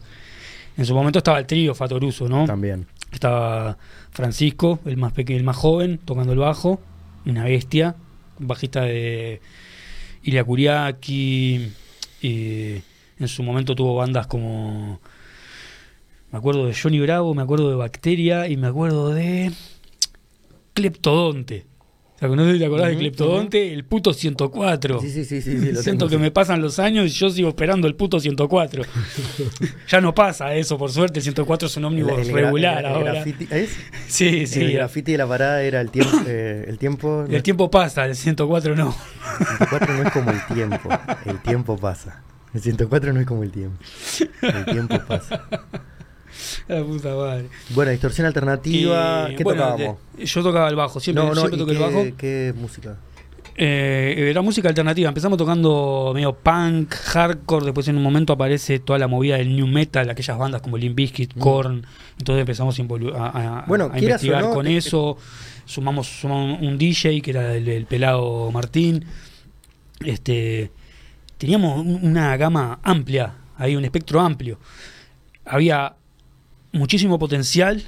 En 0.78 0.86
su 0.86 0.96
momento 0.96 1.20
estaba 1.20 1.40
el 1.40 1.46
trío 1.46 1.76
Fatoruso, 1.76 2.30
¿no? 2.30 2.46
También. 2.46 2.88
Estaba 3.12 3.78
Francisco, 4.12 4.80
el 4.86 4.98
más 4.98 5.12
pequeño, 5.14 5.40
el 5.40 5.44
más 5.44 5.58
joven, 5.58 6.00
tocando 6.06 6.32
el 6.34 6.40
bajo, 6.40 6.80
una 7.26 7.44
bestia, 7.44 7.96
bajista 8.40 8.82
de 8.82 9.42
Ilia 10.24 10.44
Kuriaki, 10.44 11.72
y 12.22 12.82
en 13.20 13.28
su 13.28 13.44
momento 13.44 13.76
tuvo 13.76 13.96
bandas 13.96 14.28
como 14.28 15.00
me 16.32 16.38
acuerdo 16.38 16.66
de 16.66 16.76
Johnny 16.76 17.00
Bravo, 17.00 17.34
me 17.34 17.42
acuerdo 17.42 17.70
de 17.70 17.76
Bacteria 17.76 18.48
y 18.48 18.58
me 18.58 18.68
acuerdo 18.68 19.10
de 19.10 19.52
Cleptodonte. 20.74 21.69
O 22.22 22.28
sea, 22.28 22.28
no 22.36 22.44
sé 22.46 22.54
si 22.54 22.60
te 22.60 22.66
acordás 22.66 22.88
de 22.88 22.94
Ujú, 22.96 23.00
Cleptodonte, 23.00 23.74
el 23.74 23.86
puto 23.86 24.12
104. 24.14 25.00
Sí, 25.00 25.10
sí, 25.10 25.24
sí, 25.24 25.42
sí, 25.42 25.58
sí, 25.58 25.72
lo 25.72 25.82
Siento 25.82 26.06
tengo, 26.06 26.10
que 26.10 26.16
sí. 26.18 26.22
me 26.22 26.32
pasan 26.32 26.62
los 26.62 26.78
años 26.78 27.06
y 27.06 27.10
yo 27.12 27.30
sigo 27.30 27.48
esperando 27.48 27.88
el 27.88 27.96
puto 27.96 28.20
104. 28.20 28.84
ya 29.88 30.02
no 30.02 30.14
pasa 30.14 30.54
eso, 30.54 30.78
por 30.78 30.92
suerte. 30.92 31.20
El 31.20 31.24
104 31.24 31.68
es 31.70 31.78
un 31.78 31.86
ómnibus 31.86 32.20
el 32.20 32.34
regular 32.34 32.80
el- 32.80 32.86
el 32.86 32.92
ahora. 32.92 33.24
¿Es? 33.24 33.70
Sí, 34.10 34.48
sí. 34.48 34.60
el 34.62 34.74
grafiti 34.74 35.14
de 35.14 35.18
la 35.18 35.28
parada 35.28 35.62
era 35.64 35.80
el 35.80 35.92
tiempo. 35.92 36.18
eh, 36.28 36.66
el 36.68 36.78
tiempo. 36.78 37.26
El 37.30 37.42
tiempo 37.42 37.72
pasa, 37.72 38.06
el 38.06 38.16
104 38.18 38.76
no. 38.76 38.94
El 39.40 39.46
104 39.48 39.94
no 39.94 40.04
es 40.04 40.12
como 40.12 40.32
el 40.32 40.46
tiempo. 40.54 40.90
El 41.26 41.40
tiempo 41.42 41.78
pasa. 41.78 42.22
El 42.54 42.62
104 42.62 43.14
no 43.14 43.20
es 43.22 43.28
como 43.28 43.44
el 43.44 43.52
tiempo. 43.52 43.78
El 44.42 44.66
tiempo 44.66 45.00
pasa. 45.08 45.46
La 46.68 46.84
puta 46.84 47.16
madre. 47.16 47.46
Bueno, 47.70 47.92
distorsión 47.92 48.28
alternativa. 48.28 49.28
Y, 49.32 49.36
¿Qué 49.36 49.44
bueno, 49.44 49.64
tocábamos? 49.64 49.98
de- 50.18 50.26
yo 50.26 50.44
tocaba 50.44 50.68
el 50.70 50.76
bajo, 50.76 51.00
siempre, 51.00 51.24
no, 51.24 51.30
no, 51.30 51.36
siempre 51.36 51.58
¿y 51.58 51.60
toqué 51.60 51.72
el 51.72 51.78
qué, 51.78 51.84
bajo. 51.84 52.06
¿Qué 52.18 52.54
música? 52.58 52.98
Eh, 53.62 54.28
era 54.30 54.42
música 54.42 54.70
alternativa. 54.70 55.10
Empezamos 55.10 55.38
tocando 55.38 56.12
medio 56.16 56.34
punk, 56.34 56.94
hardcore. 56.94 57.66
Después, 57.66 57.88
en 57.90 57.98
un 57.98 58.04
momento, 58.04 58.32
aparece 58.32 58.80
toda 58.80 58.98
la 59.00 59.08
movida 59.10 59.36
del 59.38 59.54
new 59.54 59.68
metal, 59.68 60.10
aquellas 60.10 60.38
bandas 60.38 60.62
como 60.62 60.78
Limp 60.78 60.96
Bizkit, 60.96 61.36
Mm. 61.36 61.40
Korn. 61.40 61.86
Entonces 62.18 62.40
empezamos 62.42 62.80
a, 62.80 62.82
involu- 62.84 63.14
a- 63.14 63.60
a- 63.60 63.66
Bueno, 63.68 63.90
a 63.94 64.00
investigar 64.00 64.44
no, 64.44 64.54
con 64.54 64.66
te- 64.66 64.78
eso. 64.78 65.18
Sumamos, 65.66 66.08
sumamos 66.08 66.62
un 66.62 66.78
DJ 66.78 67.22
que 67.22 67.32
era 67.32 67.54
el, 67.54 67.68
el 67.68 67.86
pelado 67.86 68.50
Martín. 68.52 69.04
Este, 70.06 70.72
teníamos 71.38 71.80
un- 71.86 72.00
una 72.02 72.38
gama 72.38 72.80
amplia, 72.82 73.34
ahí 73.58 73.76
un 73.76 73.84
espectro 73.84 74.22
amplio. 74.22 74.58
Había 75.46 75.96
muchísimo 76.72 77.18
potencial 77.20 77.84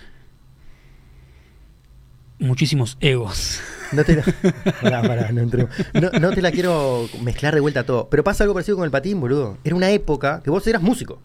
muchísimos 2.39 2.97
egos. 3.01 3.59
No 3.91 4.03
te 4.03 4.15
la, 4.15 4.23
pará, 4.81 5.01
pará, 5.03 5.31
no, 5.31 5.41
entremos. 5.41 5.69
no, 5.93 6.09
no 6.19 6.31
te 6.31 6.41
la 6.41 6.51
quiero 6.51 7.07
mezclar 7.21 7.53
de 7.53 7.59
vuelta 7.59 7.83
todo. 7.85 8.07
Pero 8.09 8.23
pasa 8.23 8.43
algo 8.43 8.53
parecido 8.53 8.77
con 8.77 8.85
el 8.85 8.91
patín, 8.91 9.19
boludo. 9.19 9.57
Era 9.63 9.75
una 9.75 9.91
época 9.91 10.41
que 10.43 10.49
vos 10.49 10.65
eras 10.65 10.81
músico. 10.81 11.21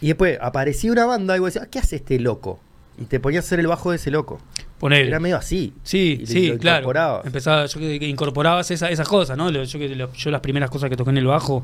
Y 0.00 0.08
después 0.08 0.38
aparecía 0.40 0.92
una 0.92 1.04
banda 1.06 1.36
y 1.36 1.40
vos 1.40 1.52
decías, 1.52 1.68
¿qué 1.68 1.78
hace 1.78 1.96
este 1.96 2.20
loco? 2.20 2.60
Y 2.98 3.06
te 3.06 3.18
ponías 3.18 3.44
a 3.44 3.46
hacer 3.46 3.60
el 3.60 3.66
bajo 3.66 3.90
de 3.90 3.96
ese 3.96 4.10
loco. 4.10 4.38
Poner. 4.78 5.06
Era 5.06 5.18
medio 5.20 5.36
así. 5.36 5.72
Sí, 5.82 6.18
Y 6.22 6.26
sí, 6.26 6.52
claro. 6.60 7.22
Empezaba, 7.24 7.66
yo 7.66 7.80
que, 7.80 7.98
que 7.98 8.06
incorporabas 8.06 8.70
esa- 8.70 8.90
esas 8.90 9.08
cosas, 9.08 9.36
¿no? 9.36 9.50
Que, 9.50 9.66
yo 9.66 10.30
las 10.30 10.40
primeras 10.40 10.70
cosas 10.70 10.90
que 10.90 10.96
toqué 10.96 11.10
en 11.10 11.18
el 11.18 11.26
bajo, 11.26 11.62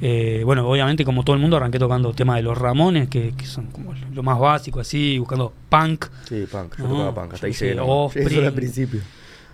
eh, 0.00 0.42
bueno, 0.44 0.68
obviamente 0.68 1.04
como 1.04 1.22
todo 1.24 1.36
el 1.36 1.42
mundo 1.42 1.56
arranqué 1.56 1.78
tocando 1.78 2.12
temas 2.12 2.36
de 2.36 2.42
los 2.42 2.56
Ramones, 2.56 3.08
que, 3.08 3.32
que 3.36 3.46
son 3.46 3.66
como 3.66 3.94
lo- 4.14 4.22
más 4.22 4.38
básico, 4.38 4.80
así, 4.80 5.18
buscando 5.18 5.52
punk. 5.68 6.06
Sí, 6.28 6.46
punk. 6.50 6.76
Yo 6.78 6.84
No, 6.84 6.90
tocaba 6.90 7.14
punk. 7.14 7.34
Hasta 7.34 7.46
ahí 7.46 7.52
yo 7.52 7.58
llegué. 7.66 8.20
Eso 8.26 8.38
era 8.38 8.46
al 8.48 8.54
principio. 8.54 9.00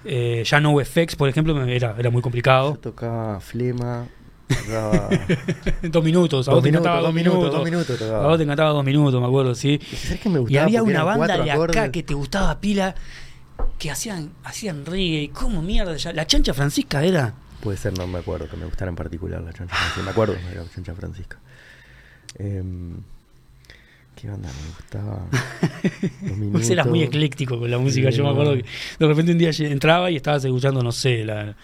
Eh, 0.04 0.44
ya 0.46 0.61
no 0.61 0.78
FX, 0.78 1.16
por 1.16 1.28
ejemplo, 1.28 1.61
era, 1.64 1.96
era 1.98 2.11
muy 2.11 2.20
Yo 2.20 2.22
complicado. 2.22 2.76
tocaba 2.80 3.40
flema. 3.40 4.06
Tocaba. 4.48 5.09
dos 5.82 6.04
minutos, 6.04 6.46
a 6.46 6.52
vos 6.52 6.59
dos 6.59 6.62
te 6.62 6.70
minutos, 6.70 6.87
encantaba 6.87 7.00
dos 7.00 7.12
minutos, 7.14 7.52
dos 7.52 7.64
minutos 7.64 8.02
A 8.02 8.26
vos 8.28 8.37
te 8.37 8.44
encantaba 8.44 8.70
dos 8.70 8.85
minutos, 8.85 9.20
me 9.20 9.26
acuerdo, 9.26 9.54
sí. 9.56 9.80
¿Sabes 9.96 10.20
qué 10.20 10.28
me 10.28 10.40
Y 10.48 10.56
había 10.59 10.85
una 10.85 11.02
banda 11.02 11.38
de 11.42 11.50
acá 11.50 11.90
que 11.90 12.04
te 12.04 12.14
gustaba 12.14 12.61
pila 12.61 12.94
que 13.78 13.90
hacían 13.90 14.30
hacían 14.44 14.87
reggae. 14.87 15.30
¿Cómo 15.32 15.62
mierda? 15.62 15.96
ya- 15.96 16.12
La 16.12 16.26
chancha 16.26 16.54
Francisca 16.54 17.02
era. 17.02 17.35
Puede 17.61 17.77
ser, 17.79 17.97
no 17.97 18.07
me 18.07 18.19
acuerdo 18.19 18.49
que 18.49 18.57
me 18.57 18.64
gustara 18.66 18.88
en 18.90 18.97
particular 18.97 19.40
la 19.42 19.53
chancha 19.53 19.75
francisca. 19.75 20.03
Me 20.03 20.11
acuerdo 20.11 20.35
de 20.35 20.55
la 20.55 20.71
chancha 20.71 20.95
francisca. 20.95 21.38
Em, 22.38 22.97
¿Qué 24.14 24.29
banda 24.29 24.49
me 24.49 24.69
gustaba? 24.77 25.27
Vos 26.53 26.71
eras 26.71 26.87
muy 26.87 27.03
ecléctico 27.03 27.59
con 27.59 27.71
la 27.71 27.79
música. 27.79 28.11
Sí, 28.11 28.19
Yo 28.19 28.25
me 28.25 28.31
acuerdo 28.31 28.55
que 28.55 28.64
de 28.99 29.07
repente 29.07 29.33
un 29.33 29.38
día 29.38 29.51
entraba 29.59 30.11
y 30.11 30.16
estabas 30.16 30.45
escuchando, 30.45 30.83
no 30.83 30.92
sé, 30.92 31.25
la 31.25 31.55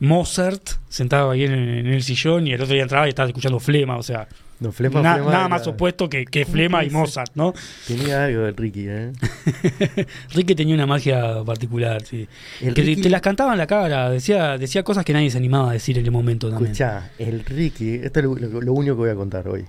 Mozart, 0.00 0.62
sentado 0.88 1.30
ahí 1.30 1.44
en, 1.44 1.52
en 1.52 1.86
el 1.86 2.02
sillón, 2.02 2.46
y 2.46 2.52
el 2.52 2.60
otro 2.60 2.74
día 2.74 2.82
entraba 2.82 3.06
y 3.06 3.10
estabas 3.10 3.30
escuchando 3.30 3.60
Flema. 3.60 3.96
O 3.98 4.02
sea, 4.02 4.28
No, 4.58 4.72
Flema, 4.72 5.02
na- 5.02 5.14
Flema 5.16 5.30
nada 5.32 5.48
más 5.48 5.66
opuesto 5.66 6.08
que, 6.08 6.24
que 6.24 6.46
Flema 6.46 6.82
y. 6.82 6.88
Mozart, 6.90 7.32
¿no? 7.34 7.52
Tenía 7.86 8.24
algo 8.24 8.42
del 8.42 8.56
Ricky, 8.56 8.86
¿eh? 8.88 9.12
Ricky 10.32 10.54
tenía 10.54 10.74
una 10.74 10.86
magia 10.86 11.42
particular, 11.44 12.02
sí. 12.04 12.26
El 12.62 12.72
que 12.72 12.82
te- 12.82 12.88
Ricky- 12.88 13.02
te 13.02 13.10
las 13.10 13.20
cantaba 13.20 13.52
en 13.52 13.58
la 13.58 13.66
cara, 13.66 14.08
decía, 14.10 14.56
decía 14.56 14.82
cosas 14.82 15.04
que 15.04 15.12
nadie 15.12 15.30
se 15.30 15.36
animaba 15.38 15.70
a 15.70 15.72
decir 15.74 15.98
en 15.98 16.04
el 16.06 16.10
momento 16.10 16.48
también. 16.48 16.72
Escuchá, 16.72 17.10
el 17.18 17.44
Ricky, 17.44 17.96
esto 17.96 18.20
es 18.20 18.24
lo, 18.24 18.34
lo- 18.34 18.60
lo 18.62 18.72
único 18.72 18.94
que 18.94 19.00
voy 19.00 19.10
a 19.10 19.14
contar 19.14 19.46
hoy. 19.48 19.66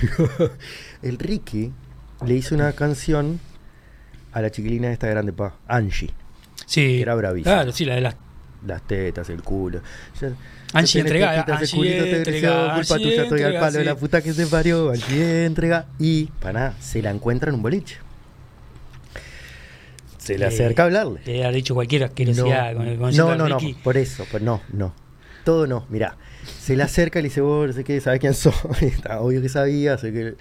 el 1.02 1.18
Ricky 1.18 1.72
le 2.26 2.34
hizo 2.34 2.54
una 2.54 2.72
canción 2.72 3.40
a 4.32 4.40
la 4.40 4.50
chiquilina 4.50 4.90
esta 4.90 5.06
grande 5.08 5.32
pa, 5.32 5.54
Angie. 5.66 6.10
Sí, 6.66 7.00
Era 7.00 7.14
bravísimo. 7.14 7.54
Claro, 7.54 7.72
sí, 7.72 7.84
la 7.84 7.94
de 7.94 8.00
las 8.02 8.16
Las 8.66 8.82
tetas, 8.86 9.30
el 9.30 9.42
culo. 9.42 9.80
Angie 10.72 11.00
el 11.00 11.06
Angie 11.06 11.20
entrega, 11.20 12.74
culpa 12.74 12.94
Angie 12.94 13.10
tuya, 13.10 13.22
estoy 13.22 13.40
al 13.40 13.46
entrega, 13.46 13.60
palo 13.60 13.72
de 13.72 13.78
sí. 13.80 13.84
la 13.84 13.94
puta 13.96 14.22
que 14.22 14.32
se 14.32 14.46
parió, 14.46 14.90
Angie 14.90 15.44
entrega. 15.44 15.86
Y, 15.98 16.26
para 16.40 16.52
nada, 16.52 16.74
se 16.80 17.00
la 17.02 17.10
encuentra 17.10 17.48
en 17.48 17.56
un 17.56 17.62
boliche. 17.62 17.96
Se 20.18 20.36
le 20.36 20.44
Eh, 20.44 20.48
acerca 20.48 20.82
a 20.82 20.86
hablarle. 20.86 21.20
Te 21.20 21.44
ha 21.44 21.50
dicho 21.50 21.74
cualquier 21.74 22.04
asquerosidad 22.04 22.74
con 22.74 22.86
el 22.86 22.98
no, 22.98 23.10
no, 23.36 23.44
de 23.44 23.50
no, 23.50 23.58
por 23.82 23.96
eso, 23.96 24.26
pues 24.30 24.42
no, 24.42 24.60
no. 24.72 24.94
Todo 25.44 25.66
no, 25.66 25.86
mirá. 25.88 26.16
Se 26.60 26.76
le 26.76 26.82
acerca 26.82 27.18
y 27.18 27.22
le 27.22 27.28
dice, 27.28 27.40
vos 27.40 27.66
no 27.68 27.72
sé 27.72 27.84
qué, 27.84 28.00
¿sabés 28.00 28.20
quién 28.20 28.34
soy? 28.34 28.52
Está 28.82 29.20
obvio 29.20 29.40
que 29.40 29.48
sabía, 29.48 29.96
sé 29.96 30.12
que... 30.12 30.34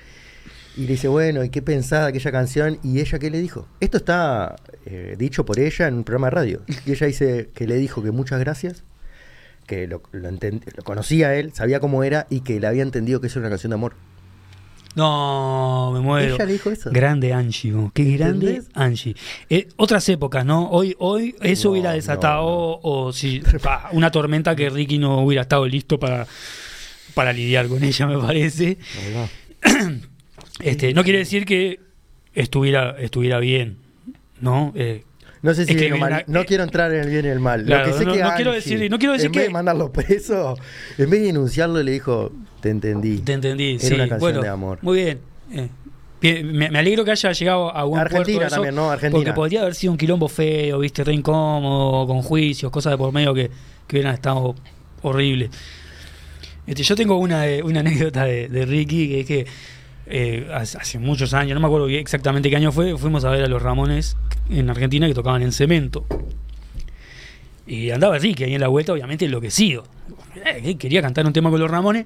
Y 0.75 0.81
le 0.81 0.89
dice, 0.89 1.07
bueno, 1.07 1.43
¿y 1.43 1.49
qué 1.49 1.61
pensaba 1.61 2.03
de 2.03 2.09
aquella 2.09 2.31
canción? 2.31 2.77
¿Y 2.83 2.99
ella 2.99 3.17
qué 3.17 3.31
le 3.31 3.41
dijo? 3.41 3.67
Esto 3.79 3.97
está 3.97 4.57
eh, 4.85 5.15
dicho 5.17 5.43
por 5.43 5.59
ella 5.59 5.87
en 5.87 5.95
un 5.95 6.03
programa 6.03 6.27
de 6.27 6.31
radio. 6.31 6.61
Y 6.85 6.91
ella 6.91 7.07
dice 7.07 7.49
que 7.55 7.65
le 7.65 7.77
dijo 7.77 8.03
que 8.03 8.11
muchas 8.11 8.39
gracias, 8.39 8.83
que 9.67 9.86
lo, 9.88 10.01
lo, 10.12 10.32
lo 10.32 10.84
conocía 10.84 11.36
él, 11.36 11.51
sabía 11.53 11.80
cómo 11.80 12.03
era 12.03 12.25
y 12.30 12.39
que 12.39 12.60
le 12.60 12.65
había 12.65 12.82
entendido 12.82 13.21
que 13.21 13.27
eso 13.27 13.38
era 13.39 13.47
una 13.47 13.51
canción 13.51 13.69
de 13.69 13.75
amor. 13.75 13.93
No, 14.95 15.91
me 15.93 15.99
muero. 15.99 16.34
Ella 16.36 16.45
le 16.45 16.53
dijo 16.53 16.71
eso. 16.71 16.89
Grande 16.91 17.32
Angie, 17.32 17.71
vos, 17.71 17.91
qué 17.93 18.03
grande 18.17 18.47
¿Entendés? 18.56 18.71
Angie. 18.73 19.15
Eh, 19.47 19.67
otras 19.75 20.10
épocas, 20.10 20.43
¿no? 20.43 20.69
Hoy, 20.71 20.95
hoy 20.97 21.36
eso 21.43 21.67
No, 21.67 21.73
hubiera 21.73 21.91
desatado 21.91 22.41
no. 22.41 22.80
o 22.82 23.13
si 23.13 23.41
pa, 23.62 23.89
una 23.91 24.10
tormenta 24.10 24.56
que 24.56 24.71
Ricky 24.71 24.97
no 24.97 25.21
hubiera 25.21 25.43
estado 25.43 25.67
listo 25.67 25.99
para, 25.99 26.25
para 27.13 27.32
lidiar 27.32 27.67
con 27.67 27.84
ella, 27.84 28.08
me 28.08 28.17
parece. 28.17 28.80
Este, 30.60 30.93
no 30.95 31.03
quiere 31.03 31.19
decir 31.19 31.45
que 31.45 31.80
estuviera, 32.34 32.95
estuviera 32.99 33.39
bien, 33.39 33.77
¿no? 34.41 34.73
Eh, 34.75 35.03
No 35.41 35.54
sé 35.54 35.65
si 35.65 35.76
bien 35.76 35.93
o 35.93 35.97
mal. 35.97 36.23
no 36.28 36.45
quiero 36.45 36.63
entrar 36.63 36.91
en 36.93 37.02
el 37.04 37.10
bien 37.10 37.26
y 37.26 37.30
el 37.30 37.39
mal. 37.39 37.63
Claro, 37.63 37.88
Lo 37.88 37.91
que 37.93 37.97
sé 38.00 38.06
no- 38.06 38.13
que 38.13 38.19
no 38.21 38.34
quiero 38.36 38.52
Angie, 38.52 38.76
decir- 38.78 38.89
no 38.91 38.97
quiero 39.00 39.13
decir 39.13 39.26
en 39.28 39.32
vez 39.34 39.41
que- 39.41 39.47
de 39.47 39.54
mandarlo 39.54 39.91
preso, 39.91 40.56
en 40.97 41.10
vez 41.10 41.19
de 41.21 41.26
denunciarlo, 41.28 41.82
le 41.84 41.91
dijo, 41.91 42.32
te 42.62 42.69
entendí. 42.69 43.19
te 43.19 43.34
entendí, 43.34 43.71
Era 43.71 43.80
sí. 43.80 43.93
una 43.93 43.97
canción 44.10 44.19
bueno, 44.19 44.41
de 44.41 44.50
amor. 44.50 44.80
Muy 44.82 44.97
bien. 45.04 45.19
eh. 45.54 45.69
Me, 46.19 46.71
me 46.71 46.80
alegro 46.80 47.06
que 47.06 47.12
haya 47.12 47.32
llegado 47.32 47.76
a 47.78 47.84
buen 47.84 48.02
Argentina 48.02 48.38
puerto 48.39 48.47
eso, 48.47 48.56
también, 48.56 48.73
¿no? 48.76 48.89
Argentina. 48.89 49.19
Porque 49.23 49.34
podría 49.34 49.62
haber 49.62 49.76
sido 49.76 49.91
un 49.91 49.97
quilombo 50.00 50.28
feo, 50.28 50.80
viste, 50.80 51.04
re 51.04 51.13
incómodo, 51.13 52.08
con 52.08 52.23
juicios, 52.23 52.71
cosas 52.71 52.93
de 52.93 52.97
por 52.97 53.13
medio 53.13 53.36
que, 53.36 53.52
que 53.86 53.95
hubieran 53.97 54.15
estado 54.15 54.56
horribles. 55.04 55.52
Este, 56.65 56.82
yo 56.82 56.95
tengo 56.95 57.17
una, 57.17 57.43
una 57.63 57.80
anécdota 58.12 58.26
de, 58.26 58.47
de 58.50 58.65
Ricky, 58.65 59.08
que 59.10 59.19
es 59.21 59.26
que 59.28 59.45
eh, 60.09 60.49
hace, 60.53 60.99
muchos 60.99 61.33
años, 61.33 61.53
no 61.53 61.59
me 61.59 61.67
acuerdo 61.67 61.87
exactamente 61.89 62.49
qué 62.49 62.55
año 62.55 62.71
fue, 62.71 62.97
fuimos 62.97 63.25
a 63.25 63.29
ver 63.29 63.43
a 63.43 63.47
los 63.47 63.61
Ramones 63.61 64.15
en 64.49 64.69
Argentina 64.69 65.07
que 65.07 65.13
tocaban 65.13 65.41
en 65.41 65.51
cemento. 65.51 66.05
Y 67.65 67.91
andaba 67.91 68.17
Ricky 68.17 68.45
ahí 68.45 68.55
en 68.55 68.61
la 68.61 68.69
vuelta, 68.69 68.93
obviamente 68.93 69.25
enloquecido. 69.25 69.83
Eh, 70.45 70.77
Quería 70.77 71.01
cantar 71.01 71.25
un 71.25 71.33
tema 71.33 71.49
con 71.49 71.59
los 71.59 71.69
Ramones 71.69 72.05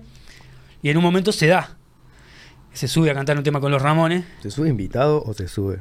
y 0.82 0.90
en 0.90 0.98
un 0.98 1.04
momento 1.04 1.32
se 1.32 1.46
da. 1.46 1.78
Se 2.74 2.88
sube 2.88 3.12
a 3.12 3.14
cantar 3.14 3.38
un 3.38 3.44
tema 3.44 3.60
con 3.60 3.72
los 3.72 3.82
Ramones. 3.82 4.26
¿Se 4.42 4.50
sube 4.50 4.70
invitado 4.70 5.22
o 5.24 5.34
se 5.36 5.48
sube? 5.48 5.80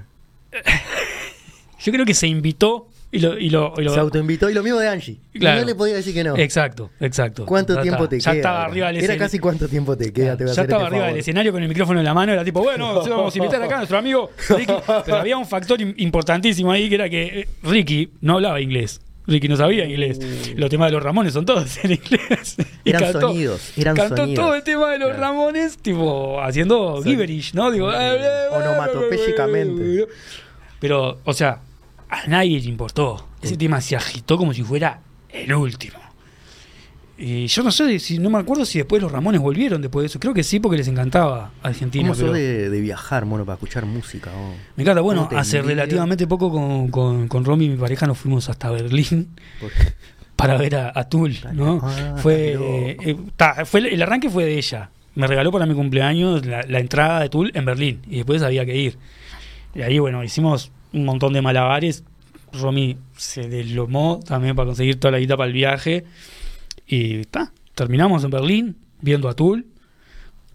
Yo 1.80 1.92
creo 1.92 2.04
que 2.04 2.12
se 2.12 2.26
invitó 2.26 2.89
y 3.12 3.18
lo. 3.18 3.38
Y 3.38 3.51
lo, 3.51 3.75
y 3.79 3.83
lo- 3.85 3.92
Se 3.94 4.01
autoinvitó 4.01 4.49
y 4.51 4.55
lo 4.55 4.62
mismo 4.62 4.79
de 4.79 4.88
Angie. 4.88 5.18
Y 5.35 5.38
Claro. 5.40 5.61
no 5.61 5.66
le 5.66 5.75
podía 5.75 5.94
decir 5.96 6.14
que 6.14 6.23
no. 6.25 6.37
Exacto, 6.37 6.90
exacto. 7.01 7.44
¿Cuánto 7.46 7.75
Ya 7.75 7.83
tiempo 7.83 8.05
está, 8.05 8.11
te 8.11 8.20
ya 8.20 8.31
queda? 8.33 8.40
estaba 8.40 8.57
Era? 8.61 8.64
arriba 8.66 8.87
del 8.88 8.96
Era 8.96 9.03
escenario. 9.05 9.25
casi 9.27 9.38
cuánto 9.38 9.68
tiempo 9.68 9.96
te 9.96 10.12
queda. 10.12 10.37
te 10.37 10.44
voy 10.44 10.53
a 10.53 10.55
ya 10.57 10.62
estaba 10.62 10.83
este 10.83 10.87
arriba 10.87 11.05
del 11.07 11.11
favor. 11.12 11.18
escenario 11.20 11.53
con 11.53 11.62
el 11.62 11.68
micrófono 11.68 11.99
en 12.01 12.05
la 12.05 12.14
mano, 12.14 12.33
era 12.33 12.44
tipo, 12.44 12.61
bueno, 12.62 12.94
vamos 13.09 13.35
a 13.35 13.38
invitar 13.38 13.62
acá 13.62 13.75
a 13.75 13.79
nuestro 13.79 13.99
amigo 13.99 14.31
Ricky. 14.51 14.73
Pero 15.05 15.16
había 15.16 15.37
un 15.37 15.46
factor 15.46 15.79
im- 15.81 15.94
importantísimo 15.96 16.70
ahí 16.73 16.88
que 16.88 16.94
era 16.94 17.09
que 17.09 17.23
eh, 17.40 17.49
Ricky 17.62 18.11
no 18.20 18.35
hablaba 18.35 18.61
inglés. 18.61 19.01
Ricky 19.27 19.49
no 19.49 19.57
sabía 19.57 19.85
inglés. 19.85 20.18
Los 20.57 20.70
temas 20.70 20.88
de 20.88 20.92
los 20.94 21.03
Ramones 21.05 21.33
son 21.35 21.44
todos 21.46 21.79
en 21.85 21.92
inglés. 21.92 22.57
Y. 22.85 22.90
Eran 22.90 23.12
sonidos, 23.12 23.73
eran 23.77 23.94
cantó 23.94 24.16
sonidos. 24.16 24.44
todo 24.44 24.55
el 24.57 24.62
tema 24.62 24.90
de 24.90 24.99
los 24.99 25.09
Claro. 25.11 25.23
Ramones, 25.23 25.77
tipo, 25.79 26.40
haciendo 26.42 26.96
Son- 26.96 27.05
gibberish, 27.05 27.53
¿no? 27.55 27.70
Digo, 27.70 27.90
Onomatopéyicamente. 28.53 30.07
Pero, 30.81 31.18
o 31.25 31.33
sea, 31.33 31.61
a 32.11 32.27
nadie 32.27 32.61
le 32.61 32.68
importó. 32.68 33.27
Ese 33.40 33.57
tema 33.57 33.81
se 33.81 33.96
agitó 33.96 34.37
como 34.37 34.53
si 34.53 34.62
fuera 34.62 35.01
el 35.31 35.53
último. 35.55 35.99
Y 37.23 37.49
yo 37.49 37.62
no 37.62 37.70
sé, 37.70 37.99
si 37.99 38.18
no 38.18 38.31
me 38.31 38.38
acuerdo 38.38 38.64
si 38.64 38.79
después 38.79 39.03
los 39.03 39.12
Ramones 39.12 39.42
volvieron 39.42 39.83
después 39.83 40.05
de 40.05 40.07
eso. 40.07 40.18
Creo 40.18 40.33
que 40.33 40.42
sí, 40.42 40.59
porque 40.59 40.79
les 40.79 40.88
encantaba 40.88 41.51
Argentina. 41.62 42.09
¿Cómo 42.09 42.18
pero- 42.18 42.33
de, 42.33 42.70
de 42.70 42.81
viajar, 42.81 43.27
mono, 43.27 43.44
para 43.44 43.55
escuchar 43.57 43.85
música? 43.85 44.31
oh? 44.35 44.55
Me 44.77 44.83
encanta. 44.85 45.03
Bueno, 45.03 45.20
¿Cómo 45.23 45.31
te 45.31 45.37
hace 45.37 45.61
relativamente 45.61 46.27
poco 46.27 46.51
con, 46.51 46.88
con, 46.88 47.29
con 47.29 47.44
Romy, 47.44 47.68
mi 47.68 47.77
pareja, 47.77 48.07
nos 48.07 48.16
fuimos 48.16 48.49
hasta 48.49 48.70
Berlín 48.70 49.29
Por- 49.61 49.70
para 50.37 50.57
ver 50.57 50.77
a, 50.77 50.92
a 50.94 51.09
Tool, 51.11 51.37
¿no? 51.53 51.81
Ah, 51.83 52.14
fue, 52.16 52.57
eh, 53.03 53.16
ta, 53.37 53.66
fue 53.66 53.81
el 53.92 54.01
arranque 54.03 54.31
fue 54.31 54.46
de 54.46 54.57
ella. 54.57 54.88
Me 55.14 55.27
regaló 55.27 55.53
para 55.53 55.66
mi 55.66 55.75
cumpleaños 55.75 56.46
la, 56.46 56.62
la 56.62 56.79
entrada 56.81 57.20
de 57.20 57.29
Tool 57.29 57.51
en 57.55 57.66
Berlín 57.66 58.01
y 58.09 58.16
después 58.16 58.42
había 58.42 58.64
que 58.64 58.77
ir. 58.77 58.96
Y 59.75 59.83
ahí, 59.83 59.99
bueno, 59.99 60.25
hicimos 60.25 60.73
un 60.92 61.05
montón 61.05 61.33
de 61.33 61.42
malabares. 61.42 62.05
Romy 62.53 62.98
se 63.16 63.48
deslomó 63.48 64.20
también 64.26 64.57
para 64.57 64.66
conseguir 64.66 64.98
toda 64.98 65.12
la 65.12 65.18
guita 65.18 65.37
para 65.37 65.46
el 65.46 65.53
viaje. 65.53 66.05
Y 66.87 67.24
ta, 67.26 67.53
terminamos 67.74 68.24
en 68.24 68.31
Berlín 68.31 68.76
viendo 69.00 69.29
a 69.29 69.35
Tool. 69.35 69.66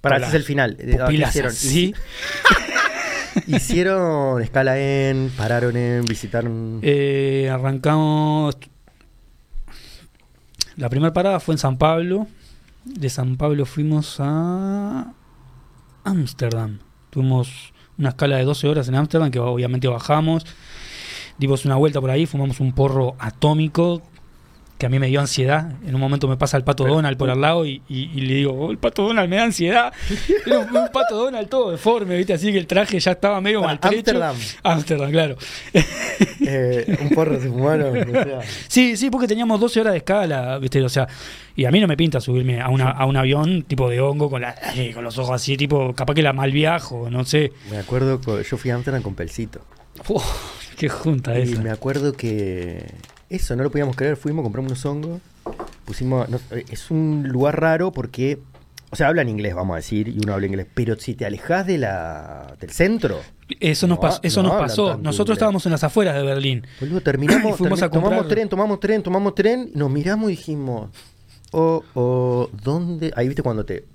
Para, 0.01 0.17
Con 0.17 0.23
ese 0.23 0.27
es 0.27 0.33
las 0.33 0.41
el 0.41 0.43
final. 0.43 0.77
Eh, 0.79 0.85
¿qué 0.91 0.97
Pupilas 0.97 1.29
hicieron? 1.29 1.51
así. 1.51 1.93
Hicieron 3.47 4.41
escala 4.41 4.79
en, 4.79 5.29
pararon 5.35 5.75
en, 5.75 6.05
visitaron. 6.05 6.79
Eh, 6.81 7.49
arrancamos. 7.51 8.57
La 10.77 10.89
primera 10.89 11.11
parada 11.11 11.39
fue 11.39 11.55
en 11.55 11.59
San 11.59 11.77
Pablo. 11.77 12.27
De 12.85 13.09
San 13.09 13.35
Pablo 13.35 13.65
fuimos 13.65 14.17
a 14.19 15.13
Ámsterdam. 16.03 16.79
Tuvimos 17.09 17.73
una 17.97 18.09
escala 18.09 18.37
de 18.37 18.43
12 18.43 18.67
horas 18.67 18.87
en 18.87 18.95
Ámsterdam, 18.95 19.31
que 19.31 19.39
obviamente 19.39 19.87
bajamos. 19.87 20.45
Dimos 21.37 21.65
una 21.65 21.75
vuelta 21.75 21.99
por 21.99 22.09
ahí, 22.09 22.25
fumamos 22.25 22.59
un 22.59 22.73
porro 22.73 23.15
atómico. 23.19 24.01
Que 24.77 24.85
a 24.85 24.89
mí 24.89 24.99
me 24.99 25.07
dio 25.07 25.21
ansiedad. 25.21 25.71
En 25.87 25.95
un 25.95 26.01
momento 26.01 26.27
me 26.27 26.35
pasa 26.35 26.57
el 26.57 26.63
pato 26.65 26.85
Donald 26.85 27.17
por 27.17 27.29
al 27.29 27.39
lado 27.39 27.65
y, 27.65 27.81
y- 27.87 28.11
y 28.13 28.21
le 28.21 28.33
digo, 28.35 28.51
"Oh, 28.53 28.71
el 28.71 28.77
pato 28.77 29.03
Donald 29.03 29.29
me 29.29 29.37
da 29.37 29.43
ansiedad. 29.43 29.93
Era 30.45 30.59
un, 30.59 30.67
un 30.75 30.87
pato 30.91 31.15
Donald 31.15 31.47
todo 31.47 31.71
deforme, 31.71 32.17
¿viste? 32.17 32.33
Así 32.33 32.51
que 32.51 32.57
el 32.57 32.67
traje 32.67 32.99
ya 32.99 33.11
estaba 33.11 33.39
medio 33.39 33.61
Para 33.61 33.73
maltrecho. 33.73 33.97
Ámsterdam. 33.97 34.35
Ámsterdam, 34.63 35.11
claro. 35.11 35.37
Eh, 36.47 36.97
un 37.01 37.09
porro 37.09 37.39
se 37.41 37.49
fumaron. 37.49 37.97
o 37.97 38.11
sea. 38.23 38.39
Sí, 38.67 38.95
sí, 38.97 39.09
porque 39.09 39.27
teníamos 39.27 39.59
12 39.59 39.81
horas 39.81 39.93
de 39.93 39.97
escala, 39.97 40.57
¿viste? 40.59 40.81
O 40.81 40.89
sea, 40.89 41.07
y 41.55 41.65
a 41.65 41.71
mí 41.71 41.79
no 41.79 41.87
me 41.87 41.97
pinta 41.97 42.21
subirme 42.21 42.61
a, 42.61 42.69
una, 42.69 42.91
a 42.91 43.05
un 43.05 43.17
avión 43.17 43.63
tipo 43.63 43.89
de 43.89 43.99
hongo 43.99 44.29
con, 44.29 44.41
la, 44.41 44.55
ay, 44.61 44.93
con 44.93 45.03
los 45.03 45.17
ojos 45.17 45.31
así, 45.35 45.57
tipo, 45.57 45.93
capaz 45.93 46.13
que 46.13 46.21
la 46.21 46.33
mal 46.33 46.51
viajo, 46.51 47.09
no 47.09 47.23
sé. 47.25 47.51
Me 47.71 47.77
acuerdo, 47.77 48.21
yo 48.41 48.57
fui 48.57 48.71
a 48.71 48.75
Amsterdam 48.75 49.01
con 49.01 49.15
Pelcito. 49.15 49.61
Uf, 50.07 50.23
qué 50.77 50.87
junta 50.89 51.37
Y 51.39 51.43
esa. 51.43 51.61
me 51.61 51.71
acuerdo 51.71 52.13
que 52.13 52.85
eso, 53.29 53.55
no 53.55 53.63
lo 53.63 53.71
podíamos 53.71 53.95
creer. 53.95 54.17
Fuimos, 54.17 54.43
compramos 54.43 54.71
unos 54.71 54.85
hongos. 54.85 55.21
Pusimos. 55.85 56.27
no, 56.29 56.39
eh, 56.51 56.65
es 56.69 56.91
un 56.91 57.27
lugar 57.27 57.59
raro 57.59 57.91
porque. 57.91 58.39
O 58.91 58.95
sea, 58.95 59.07
hablan 59.07 59.27
inglés, 59.27 59.53
vamos 59.55 59.73
a 59.73 59.77
decir, 59.77 60.07
y 60.07 60.19
uno 60.23 60.33
habla 60.33 60.45
inglés. 60.45 60.67
Pero 60.73 60.97
si 60.97 61.15
te 61.15 61.25
alejas 61.25 61.67
de 61.67 61.77
la, 61.79 62.55
del 62.61 62.69
centro, 62.69 63.19
Eso 63.59 63.87
nos, 63.87 63.97
No, 63.97 64.01
pasó, 64.01 64.19
eso 64.23 64.41
no 64.41 64.49
nos 64.49 64.57
pasó. 64.57 64.97
Nosotros 64.97 65.35
estábamos 65.35 65.65
en 65.65 65.73
las 65.73 65.83
afueras 65.83 66.15
de 66.15 66.23
Berlín. 66.23 66.65
boludo, 66.79 67.01
terminamos. 67.01 67.57
Fuimos 67.57 67.81
termi- 67.81 67.85
a 67.85 67.89
Tomamos 67.89 68.27
tren, 68.27 68.47
tomamos 68.49 68.79
tren, 68.79 69.03
tomamos 69.03 69.35
tren. 69.35 69.71
Nos 69.73 69.89
miramos 69.91 70.31
y 70.31 70.35
dijimos. 70.35 70.91
Oh, 71.51 71.83
oh, 71.93 72.49
¿dónde? 72.63 73.11
Ahí 73.15 73.27
viste 73.27 73.41
cuando 73.43 73.65
te. 73.65 73.85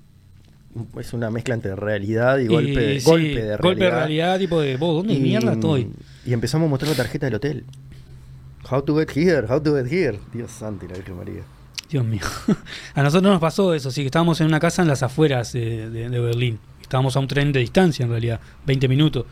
Es 0.98 1.12
una 1.12 1.30
mezcla 1.30 1.54
entre 1.54 1.74
realidad 1.74 2.38
y, 2.38 2.46
golpe, 2.46 2.94
Y, 2.94 3.00
sí, 3.00 3.06
golpe 3.06 3.28
de 3.28 3.56
realidad. 3.56 3.60
Golpe 3.62 3.84
de 3.84 3.90
realidad, 3.90 4.38
tipo 4.38 4.60
de, 4.60 4.76
vos, 4.76 4.96
¿dónde 4.96 5.18
mierda 5.18 5.54
estoy? 5.54 5.90
Y 6.24 6.32
empezamos 6.32 6.66
a 6.66 6.70
mostrar 6.70 6.90
la 6.90 6.96
tarjeta 6.96 7.26
del 7.26 7.34
hotel. 7.36 7.64
How 8.68 8.82
to 8.82 8.98
get 8.98 9.10
here, 9.16 9.46
how 9.48 9.60
to 9.62 9.74
get 9.76 9.90
here. 9.92 10.18
Dios 10.32 10.50
santo 10.50 10.84
y 10.84 10.88
la 10.88 10.94
Virgen 10.96 11.16
María. 11.16 11.42
Dios 11.88 12.04
mío. 12.04 12.20
A 12.94 13.02
nosotros 13.02 13.30
nos 13.32 13.40
pasó 13.40 13.74
eso, 13.74 13.90
sí, 13.90 14.02
que 14.02 14.06
estábamos 14.06 14.40
en 14.40 14.46
una 14.46 14.60
casa 14.60 14.82
en 14.82 14.88
las 14.88 15.02
afueras 15.02 15.52
de, 15.52 15.88
de- 15.90 16.08
de 16.08 16.20
Berlín. 16.20 16.58
Estábamos 16.82 17.16
a 17.16 17.20
un 17.20 17.28
tren 17.28 17.52
de 17.52 17.60
distancia, 17.60 18.04
en 18.04 18.10
realidad, 18.10 18.40
20 18.66 18.88
minutos. 18.88 19.24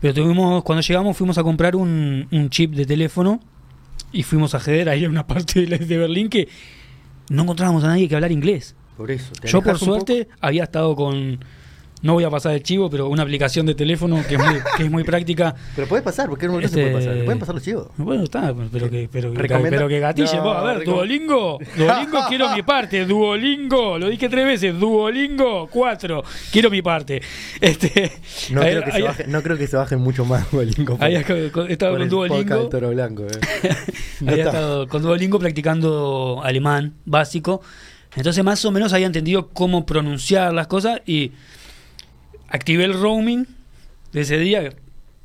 Pero 0.00 0.14
tuvimos, 0.14 0.62
cuando 0.62 0.82
llegamos 0.82 1.16
fuimos 1.16 1.38
a 1.38 1.42
comprar 1.42 1.74
un, 1.76 2.28
un 2.30 2.50
chip 2.50 2.72
de 2.74 2.84
teléfono 2.86 3.40
y 4.12 4.22
fuimos 4.22 4.54
a 4.54 4.58
acceder 4.58 4.88
ahí 4.88 5.04
a 5.04 5.08
una 5.08 5.26
parte 5.26 5.64
de, 5.66 5.78
de 5.78 5.98
Berlín 5.98 6.28
que 6.28 6.48
no 7.30 7.42
encontrábamos 7.42 7.84
a 7.84 7.88
nadie 7.88 8.08
que 8.08 8.14
hablar 8.14 8.32
inglés. 8.32 8.74
Por 8.96 9.10
eso. 9.10 9.32
Yo 9.44 9.60
por 9.62 9.74
poco. 9.74 9.84
suerte 9.84 10.28
había 10.40 10.64
estado 10.64 10.94
con, 10.96 11.40
no 12.02 12.12
voy 12.14 12.24
a 12.24 12.30
pasar 12.30 12.52
el 12.54 12.62
chivo, 12.62 12.88
pero 12.90 13.08
una 13.08 13.22
aplicación 13.22 13.66
de 13.66 13.74
teléfono 13.74 14.22
que 14.28 14.36
es 14.36 14.40
muy, 14.40 14.54
que 14.76 14.84
es 14.84 14.90
muy 14.90 15.04
práctica. 15.04 15.54
Pero 15.74 15.88
puede 15.88 16.02
pasar, 16.02 16.28
porque 16.28 16.46
no 16.46 16.58
Este- 16.60 16.68
se 16.68 16.80
puede 16.82 16.92
pasar. 16.94 17.14
Le 17.16 17.24
pueden 17.24 17.38
pasar 17.38 17.54
los 17.54 17.64
chivos. 17.64 17.88
Bueno, 17.96 18.24
está, 18.24 18.54
pero 18.72 18.88
que, 18.90 19.08
pero, 19.10 19.32
pero 19.34 19.88
que 19.88 20.00
gatille, 20.00 20.36
No, 20.36 20.50
a 20.50 20.62
ver, 20.74 20.84
Duolingo, 20.84 21.58
Duolingo 21.76 22.18
quiero 22.28 22.54
mi 22.54 22.62
parte, 22.62 23.04
Duolingo, 23.04 23.98
lo 23.98 24.08
dije 24.08 24.28
tres 24.28 24.46
veces, 24.46 24.78
Duolingo, 24.78 25.68
cuatro, 25.72 26.22
quiero 26.52 26.70
mi 26.70 26.82
parte. 26.82 27.20
Este, 27.60 28.12
No, 28.50 28.60
creo 28.60 28.84
que 28.84 28.92
se 28.92 29.02
baje- 29.02 29.26
no 29.26 29.42
creo 29.42 29.56
que 29.58 29.66
se 29.66 29.76
bajen 29.76 30.00
mucho 30.00 30.24
más 30.24 30.50
Duolingo. 30.50 30.96
por- 30.98 31.06
he 31.08 31.72
estado 31.72 31.92
por 31.92 31.98
con 32.00 32.08
Duolingo, 32.08 32.68
Toro 32.68 32.90
Blanco. 32.90 33.24
eh. 33.26 33.70
No 34.20 34.32
había 34.32 34.44
estado 34.44 34.88
con 34.88 35.02
Duolingo 35.02 35.38
practicando 35.38 36.40
alemán 36.44 36.94
básico. 37.04 37.60
Entonces 38.16 38.42
más 38.42 38.64
o 38.64 38.70
menos 38.70 38.92
había 38.92 39.06
entendido 39.06 39.48
cómo 39.48 39.84
pronunciar 39.86 40.52
las 40.52 40.66
cosas 40.66 41.00
y 41.06 41.32
activé 42.48 42.84
el 42.84 42.94
roaming 42.94 43.46
de 44.12 44.20
ese 44.22 44.38
día, 44.38 44.72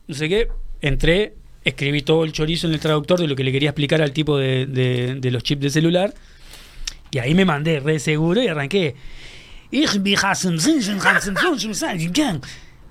no 0.07 0.15
sé 0.15 0.27
qué, 0.29 0.49
entré, 0.81 1.33
escribí 1.63 2.01
todo 2.01 2.23
el 2.25 2.31
chorizo 2.33 2.67
en 2.67 2.73
el 2.73 2.79
traductor 2.79 3.19
de 3.19 3.27
lo 3.27 3.35
que 3.35 3.43
le 3.43 3.51
quería 3.51 3.69
explicar 3.69 4.01
al 4.01 4.11
tipo 4.11 4.37
de, 4.37 4.65
de- 4.65 5.15
de 5.15 5.31
los 5.31 5.43
chips 5.43 5.61
de 5.61 5.69
celular 5.69 6.13
y 7.11 7.19
ahí 7.19 7.33
me 7.35 7.45
mandé 7.45 7.79
re 7.79 7.99
seguro 7.99 8.41
y 8.41 8.47
arranqué. 8.47 8.95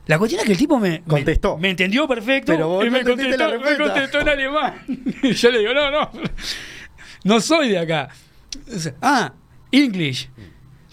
La 0.06 0.18
cuestión 0.18 0.40
es 0.40 0.46
que 0.46 0.52
el 0.52 0.58
tipo 0.58 0.80
me 0.80 1.02
Contestó. 1.02 1.56
Me, 1.58 1.70
entendió 1.70 2.08
perfecto 2.08 2.50
Pero 2.52 2.66
vos 2.68 2.84
y 2.84 2.90
me 2.90 2.98
la 2.98 3.04
contestó, 3.04 3.48
me 3.60 3.76
contestó 3.76 4.20
en 4.20 4.28
alemán. 4.28 4.74
Y 5.22 5.32
yo 5.32 5.50
le 5.50 5.58
digo, 5.60 5.72
no, 5.74 5.90
no, 5.92 6.10
no 7.24 7.40
soy 7.40 7.68
de 7.68 7.78
acá. 7.78 8.08
Ah, 9.00 9.32
English. 9.70 10.28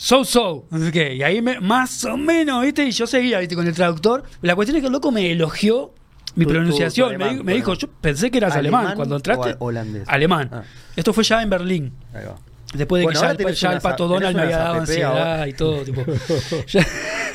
So, 0.01 0.23
so. 0.23 0.65
No 0.71 0.79
sé 0.79 0.93
qué. 0.93 1.15
Y 1.15 1.23
ahí 1.23 1.41
me, 1.41 1.59
más 1.59 2.05
o 2.05 2.15
menos, 2.15 2.63
¿viste? 2.63 2.85
Y 2.85 2.91
yo 2.91 3.05
seguía, 3.05 3.39
¿viste? 3.39 3.53
Con 3.55 3.67
el 3.67 3.73
traductor. 3.75 4.23
La 4.41 4.55
cuestión 4.55 4.77
es 4.77 4.81
que 4.81 4.87
el 4.87 4.93
loco 4.93 5.11
me 5.11 5.29
elogió 5.29 5.93
mi 6.35 6.45
Tu- 6.45 6.51
pronunciación. 6.51 7.11
tu 7.11 7.17
me, 7.17 7.25
alemán, 7.25 7.45
dijo, 7.53 7.71
me 7.71 7.77
yo 7.77 7.87
pensé 7.99 8.31
que 8.31 8.37
eras 8.37 8.55
alemán, 8.55 8.79
¿Alemán 8.81 8.95
cuando 8.95 9.17
entraste. 9.17 9.55
o 9.59 9.65
holandés? 9.65 10.03
Alemán. 10.07 10.49
Ah. 10.53 10.63
Esto 10.95 11.11
fue 11.11 11.25
ya 11.25 11.41
en 11.43 11.49
Berlín. 11.49 11.93
Ahí 12.13 12.23
va. 12.25 12.37
Después 12.73 12.99
de 12.99 13.05
Bueno, 13.05 13.19
que 13.19 13.25
ya, 13.43 13.49
el, 13.49 13.55
ya 13.55 13.73
el 13.73 13.81
pato 13.81 14.07
Donald 14.07 14.35
me 14.35 14.43
había 14.43 14.57
dado 14.59 14.75
ansiedad 14.75 15.17
ahora. 15.31 15.47
y 15.47 15.53
todo. 15.53 15.81
Tipo, 15.83 16.03
ya- 16.67 16.85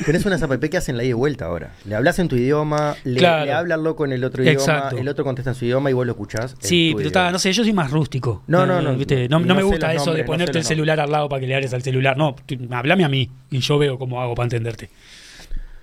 Tenés 0.05 0.25
unas 0.25 0.41
app 0.41 0.63
que 0.63 0.77
hacen 0.77 0.95
la 0.95 1.03
ida 1.03 1.09
y 1.09 1.13
vuelta 1.13 1.45
ahora. 1.45 1.71
Le 1.85 1.93
hablas 1.95 2.19
en 2.19 2.29
tu 2.29 2.37
idioma, 2.37 2.95
le, 3.03 3.19
Claro. 3.19 3.43
le 3.45 3.51
habla 3.51 3.75
loco 3.75 4.05
en 4.05 4.13
el 4.13 4.23
otro 4.23 4.43
Exacto. 4.43 4.87
idioma, 4.95 5.01
el 5.01 5.07
otro 5.09 5.25
contesta 5.25 5.51
en 5.51 5.55
su 5.55 5.65
idioma 5.65 5.89
y 5.89 5.93
vos 5.93 6.05
lo 6.05 6.13
escuchás. 6.13 6.55
Sí, 6.59 6.93
pero 6.95 7.07
está, 7.07 7.31
no 7.31 7.39
sé, 7.39 7.51
yo 7.51 7.63
soy 7.63 7.73
más 7.73 7.91
rústico. 7.91 8.43
No, 8.47 8.65
no, 8.65 8.81
no, 8.81 8.95
¿viste? 8.95 9.27
No, 9.27 9.39
y 9.39 9.41
no 9.41 9.47
no 9.47 9.55
me 9.55 9.63
gusta 9.63 9.91
eso 9.91 10.05
nombres, 10.05 10.15
de 10.15 10.21
no 10.23 10.27
ponerte 10.27 10.57
el 10.57 10.63
celular 10.63 10.99
al 11.01 11.11
lado 11.11 11.27
para 11.27 11.41
que 11.41 11.47
le 11.47 11.55
hables 11.55 11.73
al 11.73 11.83
celular. 11.83 12.15
No, 12.17 12.35
tú- 12.45 12.57
hablame 12.71 13.03
a 13.03 13.09
mí 13.09 13.29
y 13.51 13.59
yo 13.59 13.77
veo 13.77 13.99
cómo 13.99 14.21
hago 14.21 14.35
para 14.35 14.45
entenderte. 14.45 14.89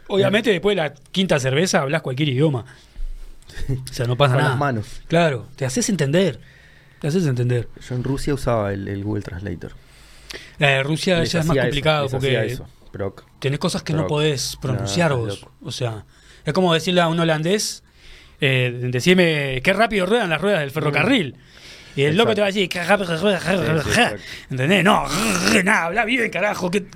Obviamente, 0.08 0.50
después 0.50 0.76
de 0.76 0.82
la 0.82 0.94
quinta 0.94 1.38
cerveza 1.38 1.80
hablas 1.82 2.00
cualquier 2.00 2.30
idioma. 2.30 2.64
O 3.90 3.92
sea, 3.92 4.06
no 4.06 4.16
pasa 4.16 4.32
Con 4.34 4.38
nada. 4.42 4.50
las 4.50 4.58
manos. 4.58 5.02
Claro, 5.08 5.46
te 5.56 5.66
haces 5.66 5.88
entender. 5.90 6.40
Te 7.02 7.08
haces 7.08 7.26
entender. 7.26 7.68
Yo 7.88 7.96
en 7.96 8.04
Rusia 8.04 8.32
usaba 8.32 8.72
el, 8.72 8.86
el 8.86 9.02
Google 9.02 9.24
Translator. 9.24 9.72
Eh, 10.60 10.84
Rusia 10.84 11.18
Les 11.18 11.32
ya 11.32 11.40
es 11.40 11.46
más 11.46 11.56
eso, 11.56 11.64
complicado 11.64 12.08
porque 12.08 12.46
eso. 12.46 12.66
Tenés 13.40 13.58
cosas 13.58 13.82
que 13.82 13.92
no 13.92 14.06
podés 14.06 14.56
pronunciar 14.62 15.10
No, 15.10 15.18
vos. 15.18 15.44
O 15.62 15.72
sea, 15.72 16.04
es 16.44 16.52
como 16.52 16.72
decirle 16.72 17.00
a 17.00 17.08
un 17.08 17.18
holandés, 17.18 17.82
eh, 18.40 18.88
decime 18.92 19.60
qué 19.64 19.72
rápido 19.72 20.06
ruedan 20.06 20.30
las 20.30 20.40
ruedas 20.40 20.60
del 20.60 20.70
ferrocarril. 20.70 21.34
Y 21.94 22.02
el 22.02 22.16
loco 22.16 22.34
te 22.34 22.40
va 22.40 22.46
a 22.46 22.50
decir, 22.50 22.70
¿entendés? 24.50 24.84
No, 24.84 25.04
nada, 25.64 25.84
habla 25.84 26.04
bien, 26.04 26.30
carajo. 26.30 26.70
Que... 26.70 26.86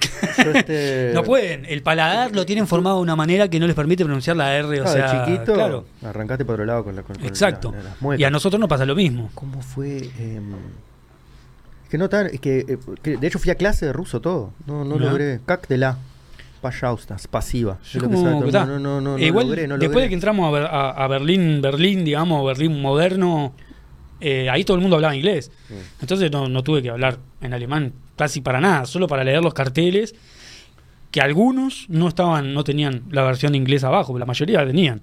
Este 0.55 1.11
no 1.15 1.23
pueden. 1.23 1.67
El 1.67 1.83
paladar 1.83 2.35
lo 2.35 2.47
tienen 2.47 2.67
formado 2.67 2.97
de 2.97 3.03
una 3.03 3.17
manera 3.17 3.49
que 3.49 3.61
no 3.61 3.67
les 3.67 3.77
permite 3.77 4.05
pronunciar 4.05 4.37
la 4.37 4.55
R. 4.55 4.81
O 4.81 4.87
sea, 4.87 5.25
chiquito, 5.25 5.55
claro. 5.55 5.87
arrancaste 6.03 6.45
por 6.45 6.55
otro 6.55 6.65
lado 6.65 6.85
con 6.85 6.97
la 6.97 7.03
con 7.03 7.23
Exacto. 7.25 7.75
Y 8.17 8.25
a 8.25 8.31
nosotros 8.31 8.59
nos 8.59 8.69
pasa 8.69 8.87
lo 8.87 8.95
mismo. 8.95 9.31
¿Cómo 9.35 9.61
fue? 9.61 9.99
Em, 10.19 10.55
es 11.85 11.91
que 11.91 11.99
no 11.99 12.09
tan. 12.09 12.27
Es 12.27 12.41
eh, 12.43 12.79
que, 13.03 13.17
de 13.17 13.27
hecho 13.27 13.39
fui 13.39 13.51
a 13.51 13.57
clase 13.57 13.87
de 13.87 13.93
ruso 13.93 14.21
todo. 14.21 14.53
No, 14.67 14.85
no, 14.85 14.99
logré. 14.99 15.41
Cac 15.45 15.69
de 15.69 15.77
la 15.79 15.99
payaustas, 16.63 17.29
pasiva. 17.29 17.79
No, 17.95 18.79
no, 18.79 19.01
no, 19.01 19.17
después 19.19 19.47
de 19.47 20.09
que 20.09 20.15
entramos 20.15 20.55
a, 20.55 20.67
a, 20.67 21.05
a, 21.05 21.09
Berlín, 21.09 21.61
Berlín, 21.61 22.05
digamos, 22.05 22.45
Berlín 22.47 22.81
moderno, 22.81 23.53
eh, 24.21 24.49
ahí 24.51 24.65
todo 24.65 24.77
el 24.77 24.81
mundo 24.81 24.97
hablaba 24.97 25.15
inglés. 25.17 25.51
Mm. 25.69 25.75
Entonces 26.03 26.31
no, 26.31 26.49
no 26.49 26.63
tuve 26.63 26.83
que 26.83 26.91
hablar 26.91 27.19
en 27.41 27.53
alemán 27.55 27.93
casi 28.17 28.41
para 28.41 28.61
nada, 28.61 28.87
solo 28.87 29.07
para 29.07 29.25
leer 29.25 29.43
los 29.43 29.53
carteles, 29.55 30.15
que 31.11 31.21
algunos 31.21 31.87
no 31.89 32.09
estaban, 32.09 32.53
no 32.55 32.65
tenían 32.65 33.03
la 33.11 33.23
versión 33.23 33.55
inglesa 33.55 33.89
abajo, 33.89 34.13
pero 34.13 34.21
la 34.21 34.27
mayoría 34.27 34.61
la 34.61 34.67
tenían. 34.67 35.03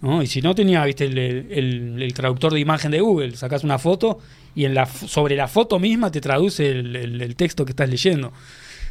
¿no? 0.00 0.20
Y 0.22 0.26
si 0.26 0.42
no 0.42 0.54
tenía, 0.54 0.84
viste, 0.84 1.04
el, 1.04 1.16
el- 1.18 2.02
el 2.02 2.14
traductor 2.14 2.52
de 2.52 2.58
imagen 2.60 2.90
de 2.90 3.00
Google, 3.00 3.36
sacas 3.36 3.62
una 3.62 3.78
foto 3.78 4.18
y 4.54 4.64
en 4.64 4.74
la, 4.74 4.86
sobre 4.86 5.36
la 5.36 5.46
foto 5.46 5.78
misma 5.78 6.10
te 6.10 6.20
traduce 6.20 6.68
el, 6.70 6.96
el- 6.96 7.22
el 7.22 7.36
texto 7.36 7.64
que 7.64 7.70
estás 7.70 7.88
leyendo. 7.88 8.32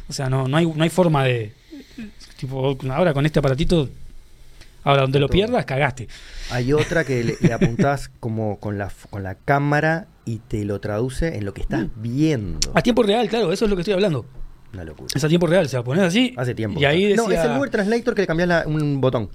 O 0.08 0.12
sea, 0.12 0.30
no, 0.30 0.48
no, 0.48 0.56
hay, 0.56 0.66
no 0.66 0.82
hay 0.82 0.90
forma 0.90 1.24
de... 1.24 1.52
Tipo, 2.38 2.76
ahora 2.90 3.12
con 3.14 3.24
este 3.26 3.38
aparatito, 3.38 3.88
ahora 4.84 5.02
donde 5.02 5.18
lo 5.20 5.26
todo. 5.26 5.32
pierdas, 5.34 5.64
cagaste. 5.64 6.08
Hay 6.50 6.72
otra 6.72 7.04
que 7.04 7.22
le, 7.24 7.36
le 7.40 7.52
apuntás 7.52 8.08
como 8.20 8.58
con 8.60 8.78
la, 8.78 8.90
con 9.10 9.22
la 9.22 9.34
cámara 9.36 10.06
y 10.24 10.38
te 10.38 10.64
lo 10.64 10.80
traduce 10.80 11.36
en 11.36 11.44
lo 11.44 11.52
que 11.54 11.62
estás 11.62 11.86
viendo. 11.96 12.70
A 12.74 12.82
tiempo 12.82 13.02
real, 13.02 13.28
claro, 13.28 13.52
eso 13.52 13.64
es 13.64 13.70
lo 13.70 13.76
que 13.76 13.82
estoy 13.82 13.94
hablando. 13.94 14.24
Una 14.72 14.84
locura. 14.84 15.08
Es 15.14 15.22
a 15.22 15.28
tiempo 15.28 15.46
real, 15.46 15.66
o 15.66 15.68
sea, 15.68 15.82
pones 15.82 16.02
así. 16.04 16.32
Hace 16.36 16.54
tiempo. 16.54 16.80
Y 16.80 16.84
ahí 16.86 17.04
decía, 17.04 17.22
No, 17.22 17.30
es 17.30 17.40
el 17.44 17.54
Google 17.56 17.70
Translator 17.70 18.14
que 18.14 18.22
le 18.22 18.26
cambiás 18.26 18.48
la- 18.48 18.64
un 18.66 19.00
botón. 19.02 19.28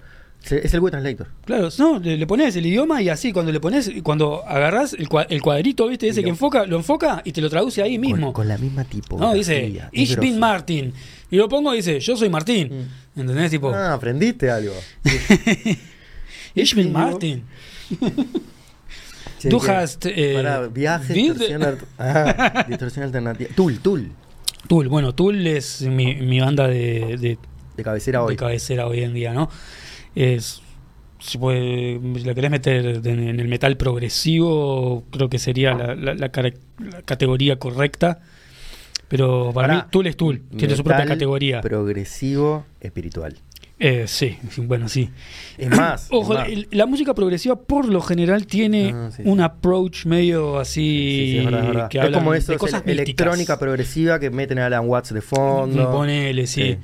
Es 0.52 0.74
el 0.74 0.80
Google 0.80 0.92
Translator. 0.92 1.28
Claro, 1.46 1.70
no, 1.78 2.00
le, 2.00 2.18
le 2.18 2.28
pones 2.28 2.56
el 2.56 2.66
idioma 2.66 3.02
y 3.02 3.10
así, 3.10 3.32
cuando 3.34 3.52
le 3.52 3.60
pones, 3.60 3.92
cuando 4.04 4.44
agarrás 4.46 4.94
el, 4.94 5.08
cua- 5.10 5.28
el 5.30 5.42
cuadrito, 5.42 5.88
¿viste? 5.88 6.08
Ese 6.08 6.24
que 6.24 6.30
enfoca, 6.30 6.66
lo 6.66 6.78
enfoca 6.78 7.22
y 7.26 7.32
te 7.32 7.42
lo 7.42 7.50
traduce 7.50 7.82
ahí 7.82 7.98
mismo. 7.98 8.28
Con, 8.28 8.34
con 8.34 8.48
la 8.48 8.58
misma 8.58 8.84
tipografía. 8.84 9.28
no, 9.30 9.36
dice, 9.36 9.82
Ich 9.92 10.18
bin. 10.18 10.40
Martin. 10.40 10.94
Y 11.30 11.36
lo 11.38 11.50
pongo 11.50 11.74
y 11.74 11.78
dice, 11.78 12.00
yo 12.00 12.16
soy 12.16 12.30
Martín. 12.30 12.88
Mm. 13.16 13.20
¿Entendés? 13.22 13.52
Tipo, 13.52 13.74
Ah, 13.74 13.94
aprendiste 13.94 14.50
algo. 14.50 14.74
Ich 16.56 16.74
bin 16.76 16.92
Martin. 16.92 17.44
Que- 19.40 19.72
hast, 19.72 20.06
eh, 20.08 20.34
Pará, 20.36 20.68
viaje, 20.68 21.14
vid- 21.14 21.34
distorsión, 21.34 21.62
alt- 21.64 21.84
ah, 22.00 22.66
distorsión 22.68 23.04
alternativa. 23.06 23.50
Tool, 23.56 23.80
Tool. 23.80 24.12
Tool, 24.68 24.88
bueno, 24.88 25.14
Tool 25.14 25.46
es 25.46 25.82
mi, 25.84 26.16
mi 26.16 26.40
banda 26.40 26.68
de, 26.68 27.18
de- 27.20 27.38
De 27.78 27.84
cabecera 27.84 28.20
de 28.20 28.26
hoy. 28.26 28.36
cabecera 28.36 28.88
hoy 28.88 29.02
en 29.04 29.14
día, 29.14 29.34
¿no? 29.34 29.50
Es 30.20 30.62
si, 31.20 31.38
puede, 31.38 32.00
si 32.16 32.24
la 32.26 32.34
querés 32.34 32.50
meter 32.52 33.02
en, 33.06 33.40
el 33.40 33.48
metal 33.48 33.76
progresivo, 33.78 35.04
creo 35.12 35.30
que 35.30 35.40
sería 35.40 35.74
la, 35.74 35.96
la- 35.96 36.14
la 36.16 36.30
cara- 36.30 36.54
la 36.80 37.02
categoría 37.04 37.58
correcta. 37.60 38.20
Pero 39.08 39.52
para 39.54 39.74
mí, 39.74 39.82
Tool 39.92 40.08
es 40.08 40.18
Tool, 40.18 40.42
tiene 40.58 40.76
su 40.76 40.84
propia 40.84 41.06
categoría. 41.06 41.62
Progresivo 41.62 42.66
espiritual. 42.82 43.38
Eh, 43.80 44.06
sí, 44.08 44.36
bueno, 44.58 44.90
sí. 44.90 45.10
Es 45.58 45.70
más. 45.70 46.08
Ojo, 46.12 46.34
es 46.34 46.40
más. 46.40 46.50
el- 46.50 46.68
la 46.72 46.86
música 46.88 47.14
progresiva 47.14 47.56
por 47.56 47.88
lo 47.88 48.02
general 48.02 48.48
tiene 48.48 48.92
Ah, 48.94 49.10
sí, 49.16 49.22
un 49.24 49.38
sí. 49.38 49.44
approach 49.44 50.06
medio 50.08 50.58
así. 50.60 50.82
Sí, 50.82 51.38
es 51.38 51.46
verdad, 51.46 51.62
es 51.62 51.68
verdad. 51.68 51.90
que 51.90 51.98
Es 52.00 52.04
hablan 52.04 52.20
como 52.22 52.32
de 52.34 52.40
eso, 52.40 52.58
cosas 52.58 52.84
electrónica 52.86 53.58
progresiva 53.60 54.20
que 54.20 54.30
meten 54.32 54.58
a 54.60 54.66
Alan 54.66 54.88
Watts 54.90 55.14
de 55.14 55.22
fondo. 55.22 55.92
Ponele, 55.92 56.48
sí. 56.48 56.78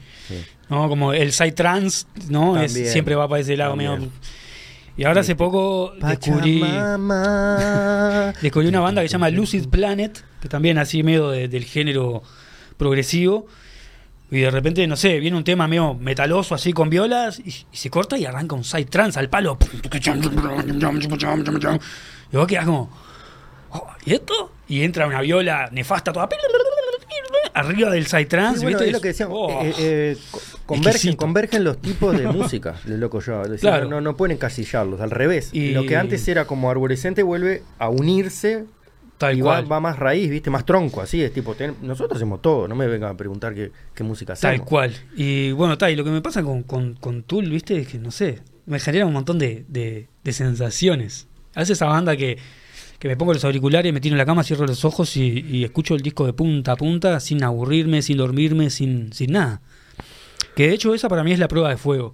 ¿No? 0.73 0.89
Como 0.89 1.13
el 1.13 1.31
psytrance, 1.31 2.05
¿no? 2.29 2.61
Es- 2.61 2.73
siempre 2.91 3.15
va 3.15 3.27
para 3.27 3.41
ese 3.41 3.55
lado 3.57 3.71
también. 3.71 3.91
medio. 3.93 4.11
Y 4.95 5.05
ahora 5.05 5.21
hace 5.21 5.35
poco 5.35 5.93
descubrí, 5.99 6.59
descubrí 8.41 8.67
una 8.67 8.79
banda 8.79 9.01
que 9.01 9.07
se 9.07 9.13
llama 9.13 9.29
Lucid 9.29 9.67
Planet, 9.69 10.23
que 10.41 10.49
también 10.49 10.77
así 10.77 11.03
medio 11.03 11.29
de- 11.29 11.47
del 11.47 11.63
género 11.65 12.21
progresivo. 12.77 13.47
Y 14.31 14.39
de 14.39 14.49
repente, 14.51 14.85
no 14.87 14.95
sé, 14.95 15.19
viene 15.19 15.37
un 15.37 15.43
tema 15.43 15.67
medio 15.67 15.93
metaloso 15.93 16.55
así 16.55 16.73
con 16.73 16.89
violas 16.89 17.39
y, 17.39 17.49
y 17.49 17.77
se 17.77 17.89
corta 17.91 18.17
y 18.17 18.25
arranca 18.25 18.55
un 18.55 18.63
psytrance 18.63 19.19
al 19.19 19.29
palo. 19.29 19.57
Y 22.31 22.37
vos 22.37 22.47
quedás 22.47 22.65
como, 22.65 22.89
"Oh, 23.71 23.87
¿y 24.05 24.13
esto? 24.13 24.51
Y 24.67 24.81
entra 24.83 25.05
una 25.07 25.21
viola 25.21 25.69
nefasta 25.71 26.11
toda 26.11 26.27
arriba 27.53 27.89
del 27.91 28.05
psytrance, 28.07 28.59
Sí, 28.59 28.63
bueno, 28.65 28.77
¿viste? 28.79 28.89
es 28.89 28.93
lo 28.93 29.01
que 29.01 29.07
decíamos. 29.09 29.37
Oh. 29.41 29.61
eh, 29.63 29.73
eh, 29.79 30.17
co- 30.31 30.39
convergen, 30.65 30.91
Exquisito. 30.95 31.17
convergen 31.17 31.63
los 31.63 31.81
tipos 31.81 32.17
de 32.17 32.27
música, 32.31 32.75
de 32.85 32.97
loco 32.97 33.19
yo. 33.21 33.41
Decir, 33.43 33.59
Claro. 33.61 33.87
no, 33.87 34.01
no 34.01 34.15
pueden 34.17 34.35
encasillarlos, 34.37 34.99
al 35.01 35.11
revés. 35.11 35.49
Y- 35.53 35.71
Lo 35.71 35.85
que 35.85 35.95
antes 35.95 36.27
era 36.27 36.45
como 36.45 36.69
arborescente 36.69 37.23
vuelve 37.23 37.63
a 37.79 37.89
unirse 37.89 38.65
Tal 39.17 39.37
y 39.37 39.41
va, 39.41 39.57
cual. 39.61 39.71
va 39.71 39.79
más 39.79 39.99
raíz, 39.99 40.29
¿viste? 40.29 40.49
Más 40.49 40.65
tronco, 40.65 41.01
así 41.01 41.21
es 41.21 41.31
tipo. 41.31 41.53
ten- 41.55 41.75
nosotros 41.81 42.15
hacemos 42.17 42.41
todo, 42.41 42.67
no 42.67 42.75
me 42.75 42.87
vengan 42.87 43.11
a 43.11 43.17
preguntar 43.17 43.53
qué, 43.53 43.71
qué 43.93 44.03
música 44.03 44.33
hacemos. 44.33 44.57
Tal 44.57 44.65
cual. 44.65 44.93
Y 45.15 45.51
bueno, 45.51 45.77
tal, 45.77 45.91
y 45.91 45.95
lo 45.95 46.03
que 46.03 46.09
me 46.09 46.21
pasa 46.21 46.41
con, 46.43 46.63
con, 46.63 46.95
con 46.95 47.23
Tool, 47.23 47.49
viste, 47.49 47.77
es 47.77 47.87
que 47.87 47.99
no 47.99 48.11
sé, 48.11 48.39
me 48.65 48.79
genera 48.79 49.05
un 49.05 49.13
montón 49.13 49.37
de, 49.39 49.65
de, 49.67 50.07
de 50.23 50.33
sensaciones. 50.33 51.27
A 51.55 51.59
veces 51.59 51.77
esa 51.77 51.85
banda 51.85 52.15
que, 52.17 52.37
que 53.03 53.09
me 53.09 53.17
pongo 53.17 53.33
los 53.33 53.43
auriculares, 53.43 53.91
me 53.91 53.99
tiro 53.99 54.13
en 54.13 54.17
la 54.17 54.25
cama, 54.25 54.45
cierro 54.45 54.65
los 54.65 54.85
ojos 54.85 55.17
y, 55.17 55.45
y 55.51 55.65
escucho 55.65 55.93
el 55.93 56.01
disco 56.01 56.25
de 56.25 56.31
punta 56.31 56.71
a 56.71 56.77
punta 56.77 57.19
sin 57.19 57.43
aburrirme, 57.43 58.01
sin 58.01 58.15
dormirme, 58.15 58.69
sin, 58.69 59.11
sin 59.11 59.33
nada. 59.33 59.59
Que 60.55 60.69
de 60.69 60.73
hecho 60.73 60.95
esa 60.95 61.09
para 61.09 61.21
mí 61.21 61.33
es 61.33 61.39
la 61.39 61.49
prueba 61.49 61.67
de 61.67 61.75
fuego. 61.75 62.13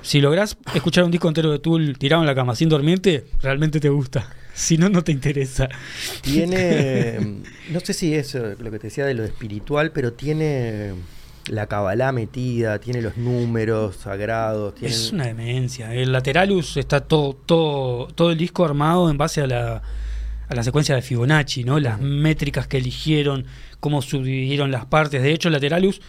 Si 0.00 0.22
lográs 0.22 0.56
escuchar 0.74 1.04
un 1.04 1.10
disco 1.10 1.28
entero 1.28 1.52
de 1.52 1.58
Tool 1.58 1.98
tirado 1.98 2.22
en 2.22 2.26
la 2.26 2.34
cama 2.34 2.56
sin 2.56 2.70
dormirte, 2.70 3.26
realmente 3.42 3.78
te 3.78 3.90
gusta. 3.90 4.26
Si 4.54 4.78
no, 4.78 4.88
no 4.88 5.02
te 5.02 5.10
interesa. 5.12 5.68
Tiene, 6.22 7.18
no 7.70 7.80
sé 7.80 7.92
si 7.92 8.14
es 8.14 8.34
lo 8.34 8.70
que 8.70 8.78
te 8.78 8.86
decía 8.86 9.04
de 9.04 9.12
lo 9.12 9.24
espiritual, 9.24 9.90
pero 9.90 10.12
tiene 10.12 10.92
la 11.48 11.66
cabalá 11.66 12.10
metida, 12.12 12.78
tiene 12.78 13.02
los 13.02 13.16
números 13.16 13.96
sagrados, 13.96 14.74
tiene... 14.74 14.94
Es 14.94 15.12
una 15.12 15.26
demencia. 15.26 15.94
El 15.94 16.12
Lateralus 16.12 16.76
está 16.76 17.00
todo, 17.00 17.34
todo, 17.34 18.06
todo 18.08 18.30
el 18.30 18.38
disco 18.38 18.64
armado 18.64 19.10
en 19.10 19.18
base 19.18 19.42
a 19.42 19.46
la, 19.46 19.82
a 20.48 20.54
la 20.54 20.62
secuencia 20.62 20.94
de 20.94 21.02
Fibonacci, 21.02 21.64
¿no? 21.64 21.78
Las 21.78 22.00
métricas 22.00 22.66
que 22.66 22.78
eligieron, 22.78 23.44
cómo 23.80 24.00
subdividieron 24.00 24.70
las 24.70 24.86
partes. 24.86 25.22
De 25.22 25.32
hecho, 25.32 25.48
el 25.48 25.52
Lateralus, 25.52 26.00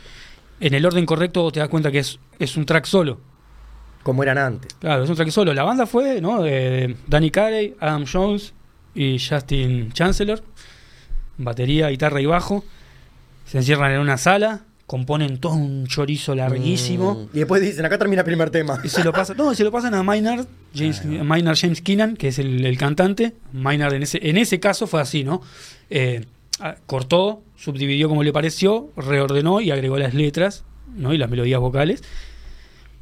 en 0.62 0.74
el 0.74 0.86
orden 0.86 1.06
correcto, 1.06 1.52
te 1.52 1.60
das 1.60 1.68
cuenta 1.68 1.92
que 1.92 2.00
es, 2.00 2.18
es 2.40 2.56
un 2.56 2.66
track 2.66 2.86
solo. 2.86 3.20
como 4.04 4.22
eran 4.22 4.38
antes. 4.38 4.74
Claro, 4.76 5.04
es 5.04 5.10
un 5.10 5.16
track 5.16 5.30
solo. 5.32 5.54
La 5.54 5.64
banda 5.64 5.88
fue, 5.88 6.22
¿no? 6.22 6.44
De 6.44 6.96
Danny 7.08 7.32
Carey, 7.32 7.76
Adam 7.80 8.06
Jones 8.06 8.54
y 8.94 9.18
Justin 9.20 9.92
Chancellor. 9.92 10.44
Batería, 11.38 11.90
guitarra 11.90 12.22
y 12.22 12.26
bajo. 12.28 12.64
Se 13.46 13.58
encierran 13.58 13.92
en 13.92 14.00
una 14.00 14.18
sala, 14.18 14.62
componen 14.88 15.40
todo 15.40 15.54
un 15.54 15.88
chorizo 15.88 16.36
larguísimo. 16.36 17.16
Mm, 17.16 17.36
Y 17.36 17.40
después 17.40 17.62
dicen, 17.62 17.86
acá 17.86 17.98
termina 17.98 18.22
el 18.22 18.26
primer 18.26 18.50
tema. 18.52 18.80
Y 18.84 18.90
se 18.90 19.04
lo 19.04 19.12
pasan, 19.12 19.36
no, 19.38 19.54
se 19.56 19.64
lo 19.64 19.72
pasan 19.72 19.94
a 19.96 20.04
Maynard 20.04 20.46
James, 20.76 21.04
Maynard 21.06 21.58
James 21.60 21.82
Keenan, 21.82 22.16
que 22.16 22.28
es 22.28 22.40
el, 22.40 22.66
el 22.66 22.78
cantante. 22.78 23.34
Maynard 23.52 23.94
en 23.94 24.04
ese, 24.04 24.20
en 24.30 24.38
ese 24.38 24.60
caso 24.60 24.86
fue 24.88 25.02
así, 25.02 25.24
¿no? 25.24 25.42
Eh, 25.90 26.26
ah, 26.60 26.76
cortó, 26.86 27.42
subdividió 27.58 28.10
como 28.10 28.24
le 28.24 28.32
pareció, 28.32 28.92
reordenó 28.96 29.60
y 29.62 29.72
agregó 29.72 29.98
las 29.98 30.14
letras, 30.14 30.64
¿no? 30.96 31.14
Y 31.14 31.18
las 31.18 31.30
melodías 31.30 31.60
vocales. 31.60 32.04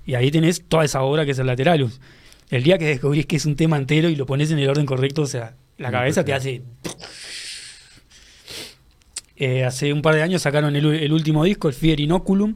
Y 0.05 0.15
ahí 0.15 0.31
tenés 0.31 0.63
toda 0.67 0.85
esa 0.85 1.01
obra 1.01 1.25
que 1.25 1.31
es 1.31 1.39
el 1.39 1.47
Lateralus. 1.47 1.99
El 2.49 2.63
día 2.63 2.77
que 2.77 2.85
descubrís 2.85 3.25
que 3.25 3.35
es 3.37 3.45
un 3.45 3.55
tema 3.55 3.77
entero 3.77 4.09
y 4.09 4.15
lo 4.15 4.25
pones 4.25 4.51
en 4.51 4.59
el 4.59 4.69
orden 4.69 4.85
correcto, 4.85 5.23
o 5.23 5.27
sea, 5.27 5.55
la 5.77 5.91
cabeza 5.91 6.23
te 6.23 6.33
hace. 6.33 6.61
Eh, 9.43 9.65
hace 9.65 9.91
un 9.91 10.01
par 10.01 10.15
de 10.15 10.21
años 10.21 10.41
sacaron 10.41 10.75
el, 10.75 10.85
el 10.85 11.11
último 11.11 11.43
disco, 11.43 11.67
el 11.67 11.73
Fear 11.73 11.99
Inoculum. 11.99 12.55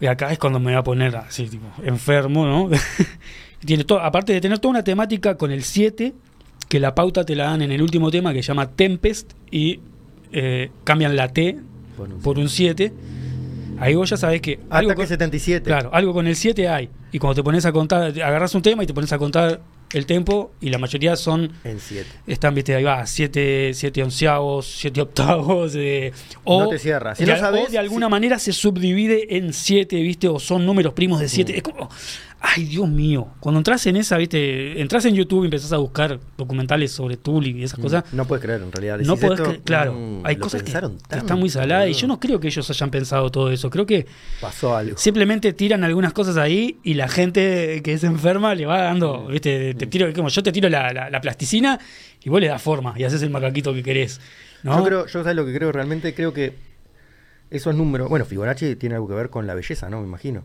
Y 0.00 0.06
acá 0.06 0.32
es 0.32 0.38
cuando 0.38 0.58
me 0.58 0.72
voy 0.72 0.78
a 0.78 0.82
poner 0.82 1.14
así, 1.16 1.46
tipo, 1.46 1.66
enfermo, 1.84 2.46
¿no? 2.46 2.70
Tiene 3.64 3.84
todo, 3.84 4.00
aparte 4.00 4.32
de 4.32 4.40
tener 4.40 4.58
toda 4.58 4.70
una 4.70 4.82
temática 4.84 5.36
con 5.36 5.50
el 5.50 5.62
7, 5.62 6.14
que 6.68 6.80
la 6.80 6.94
pauta 6.94 7.24
te 7.24 7.36
la 7.36 7.44
dan 7.44 7.62
en 7.62 7.70
el 7.70 7.82
último 7.82 8.10
tema 8.10 8.32
que 8.32 8.42
se 8.42 8.48
llama 8.48 8.70
Tempest 8.70 9.32
y 9.50 9.80
eh, 10.32 10.70
cambian 10.84 11.14
la 11.16 11.28
T 11.28 11.58
Por 11.96 12.08
un- 12.12 12.20
por 12.22 12.38
un 12.38 12.48
7. 12.48 12.92
Ahí 13.78 13.94
vos 13.94 14.10
ya 14.10 14.16
sabés 14.16 14.40
que 14.40 14.58
algo 14.70 14.90
Ataque 14.90 14.94
con, 15.02 15.06
77. 15.08 15.64
claro, 15.64 15.90
algo 15.92 16.12
con 16.12 16.26
el 16.26 16.34
7 16.36 16.68
hay. 16.68 16.88
Y 17.12 17.18
cuando 17.18 17.34
te 17.36 17.42
pones 17.44 17.64
a 17.66 17.72
contar, 17.72 18.02
agarras 18.22 18.54
un 18.54 18.62
tema 18.62 18.82
y 18.82 18.86
te 18.86 18.94
pones 18.94 19.12
a 19.12 19.18
contar 19.18 19.60
el 19.92 20.06
tempo 20.06 20.52
y 20.60 20.70
la 20.70 20.78
mayoría 20.78 21.16
son 21.16 21.52
En 21.64 21.80
7. 21.80 22.08
están, 22.26 22.54
viste, 22.54 22.74
ahí 22.74 22.84
va, 22.84 23.04
7 23.06 23.72
siete 23.74 24.02
onceavos, 24.02 24.66
7 24.66 25.00
octavos. 25.00 25.74
eh, 25.76 26.12
o, 26.44 26.64
No 26.64 26.68
te 26.68 26.78
cierra. 26.78 27.14
Si 27.14 27.24
de, 27.24 27.32
no 27.32 27.38
sabes, 27.38 27.68
o 27.68 27.70
de 27.70 27.78
alguna 27.78 28.08
manera 28.08 28.38
se 28.38 28.52
subdivide 28.52 29.36
en 29.36 29.52
7, 29.52 29.96
viste, 29.96 30.28
o 30.28 30.38
son 30.38 30.64
números 30.64 30.92
primos 30.94 31.20
de 31.20 31.28
7. 31.28 31.52
Mm. 31.52 31.56
Es 31.56 31.62
como, 31.62 31.90
ay, 32.40 32.64
Dios 32.64 32.88
mío. 32.88 33.28
Cuando 33.38 33.58
entras 33.60 33.86
en 33.86 33.96
esa, 33.96 34.16
viste, 34.16 34.80
entras 34.80 35.04
en 35.04 35.14
YouTube 35.14 35.42
y 35.42 35.46
empezás 35.46 35.72
a 35.72 35.76
buscar 35.76 36.18
documentales 36.38 36.90
sobre 36.92 37.16
Tool 37.16 37.46
y 37.46 37.62
esas 37.62 37.78
cosas. 37.78 38.04
No 38.12 38.24
puedes 38.26 38.42
creer, 38.44 38.62
en 38.62 38.72
realidad. 38.72 38.98
No 39.00 39.14
Decís 39.14 39.28
podés 39.28 39.40
esto, 39.40 39.52
cre- 39.52 39.60
claro, 39.64 39.92
mm, 39.92 40.20
hay 40.26 40.36
cosas 40.36 40.62
que, 40.62 40.70
están 41.16 41.38
muy 41.38 41.50
saladas 41.50 41.88
y 41.88 41.92
yo 41.92 42.06
no 42.06 42.18
creo 42.18 42.40
que 42.40 42.48
ellos 42.48 42.68
hayan 42.70 42.90
pensado 42.90 43.30
todo 43.30 43.50
eso. 43.50 43.68
Creo 43.70 43.84
que 43.86 44.06
Pasó 44.40 44.76
algo. 44.76 44.96
simplemente 44.96 45.52
tiran 45.52 45.84
algunas 45.84 46.12
cosas 46.12 46.36
ahí 46.36 46.78
y 46.82 46.94
la 46.94 47.08
gente 47.08 47.82
que 47.84 47.92
es 47.92 48.04
enferma 48.04 48.54
le 48.54 48.66
va 48.66 48.80
dando, 48.82 49.26
viste, 49.26 49.74
te 49.74 49.86
tiro, 49.86 50.12
como 50.14 50.28
yo 50.28 50.42
te 50.42 50.50
tiro 50.52 50.68
la, 50.68 50.92
la- 50.92 51.10
la 51.10 51.20
plasticina 51.20 51.78
y 52.24 52.30
vos 52.30 52.40
le 52.40 52.48
das 52.48 52.62
forma 52.62 52.94
y 52.96 53.04
haces 53.04 53.22
el 53.22 53.30
macaquito 53.30 53.72
que 53.74 53.82
querés. 53.82 54.20
¿no? 54.62 54.78
Yo 54.78 54.84
creo, 54.84 55.06
yo 55.06 55.22
sabes 55.22 55.36
lo 55.36 55.44
que 55.46 55.54
creo 55.54 55.72
realmente, 55.72 56.14
creo 56.14 56.32
que 56.32 56.54
esos 57.50 57.74
números, 57.74 58.08
bueno, 58.08 58.24
Fibonacci 58.24 58.76
tiene 58.76 58.94
algo 58.94 59.08
que 59.08 59.14
ver 59.14 59.28
con 59.30 59.46
la 59.46 59.54
belleza, 59.54 59.90
¿no? 59.90 60.00
Me 60.00 60.06
imagino. 60.06 60.44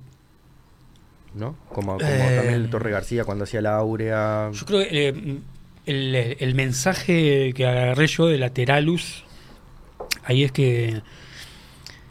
¿No? 1.35 1.55
Como, 1.69 1.97
como 1.97 2.05
Eh, 2.09 2.33
también 2.35 2.53
el 2.55 2.69
Torre 2.69 2.91
García 2.91 3.25
cuando 3.25 3.43
hacía 3.43 3.61
la 3.61 3.75
áurea. 3.77 4.49
Yo 4.53 4.65
creo 4.65 4.79
que 4.87 5.09
eh, 5.09 5.39
el, 5.85 6.15
el 6.39 6.55
mensaje 6.55 7.51
que 7.53 7.65
agarré 7.67 8.07
yo 8.07 8.27
de 8.27 8.37
Lateralus, 8.37 9.23
ahí 10.23 10.43
es 10.43 10.51
que 10.51 11.01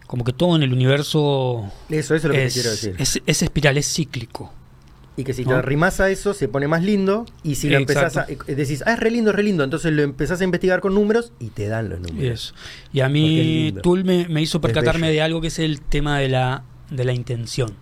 como 0.06 0.22
que 0.24 0.32
todo 0.32 0.54
en 0.54 0.62
el 0.62 0.72
universo 0.72 1.72
Eso, 1.88 2.14
eso 2.14 2.16
es 2.16 2.24
lo 2.24 2.32
que 2.34 2.44
es, 2.44 2.54
te 2.54 2.60
quiero 2.60 2.70
decir. 2.70 2.94
es, 2.98 3.20
es 3.26 3.42
espiral, 3.42 3.78
es 3.78 3.92
cíclico. 3.92 4.52
y 5.16 5.24
que 5.24 5.32
si 5.32 5.44
¿no? 5.44 5.52
te 5.52 5.56
arrimas 5.56 5.98
a 6.00 6.10
eso, 6.10 6.34
se 6.34 6.46
pone 6.48 6.68
más 6.68 6.82
lindo. 6.82 7.24
Y 7.42 7.54
si 7.54 7.70
lo 7.70 7.78
empezás 7.78 8.16
a. 8.18 8.26
Eh, 8.28 8.54
Decís, 8.54 8.82
ah, 8.86 8.92
es 8.92 9.00
re 9.00 9.10
lindo, 9.10 9.30
es 9.30 9.36
re 9.36 9.42
lindo. 9.42 9.64
Entonces 9.64 9.92
lo 9.92 10.02
empezás 10.02 10.40
a 10.40 10.44
investigar 10.44 10.80
con 10.80 10.94
números 10.94 11.32
y 11.40 11.48
te 11.48 11.66
dan 11.68 11.88
los 11.88 12.00
números. 12.00 12.52
eso. 12.52 12.54
Y 12.92 13.00
a 13.00 13.08
mí. 13.08 13.74
Tool 13.82 14.04
me, 14.04 14.28
me 14.28 14.42
hizo 14.42 14.60
percatarme 14.60 15.10
de 15.10 15.22
algo 15.22 15.40
que 15.40 15.48
es 15.48 15.58
el 15.58 15.80
tema 15.80 16.18
de 16.18 16.28
la, 16.28 16.64
de 16.90 17.04
la 17.04 17.12
intención. 17.14 17.74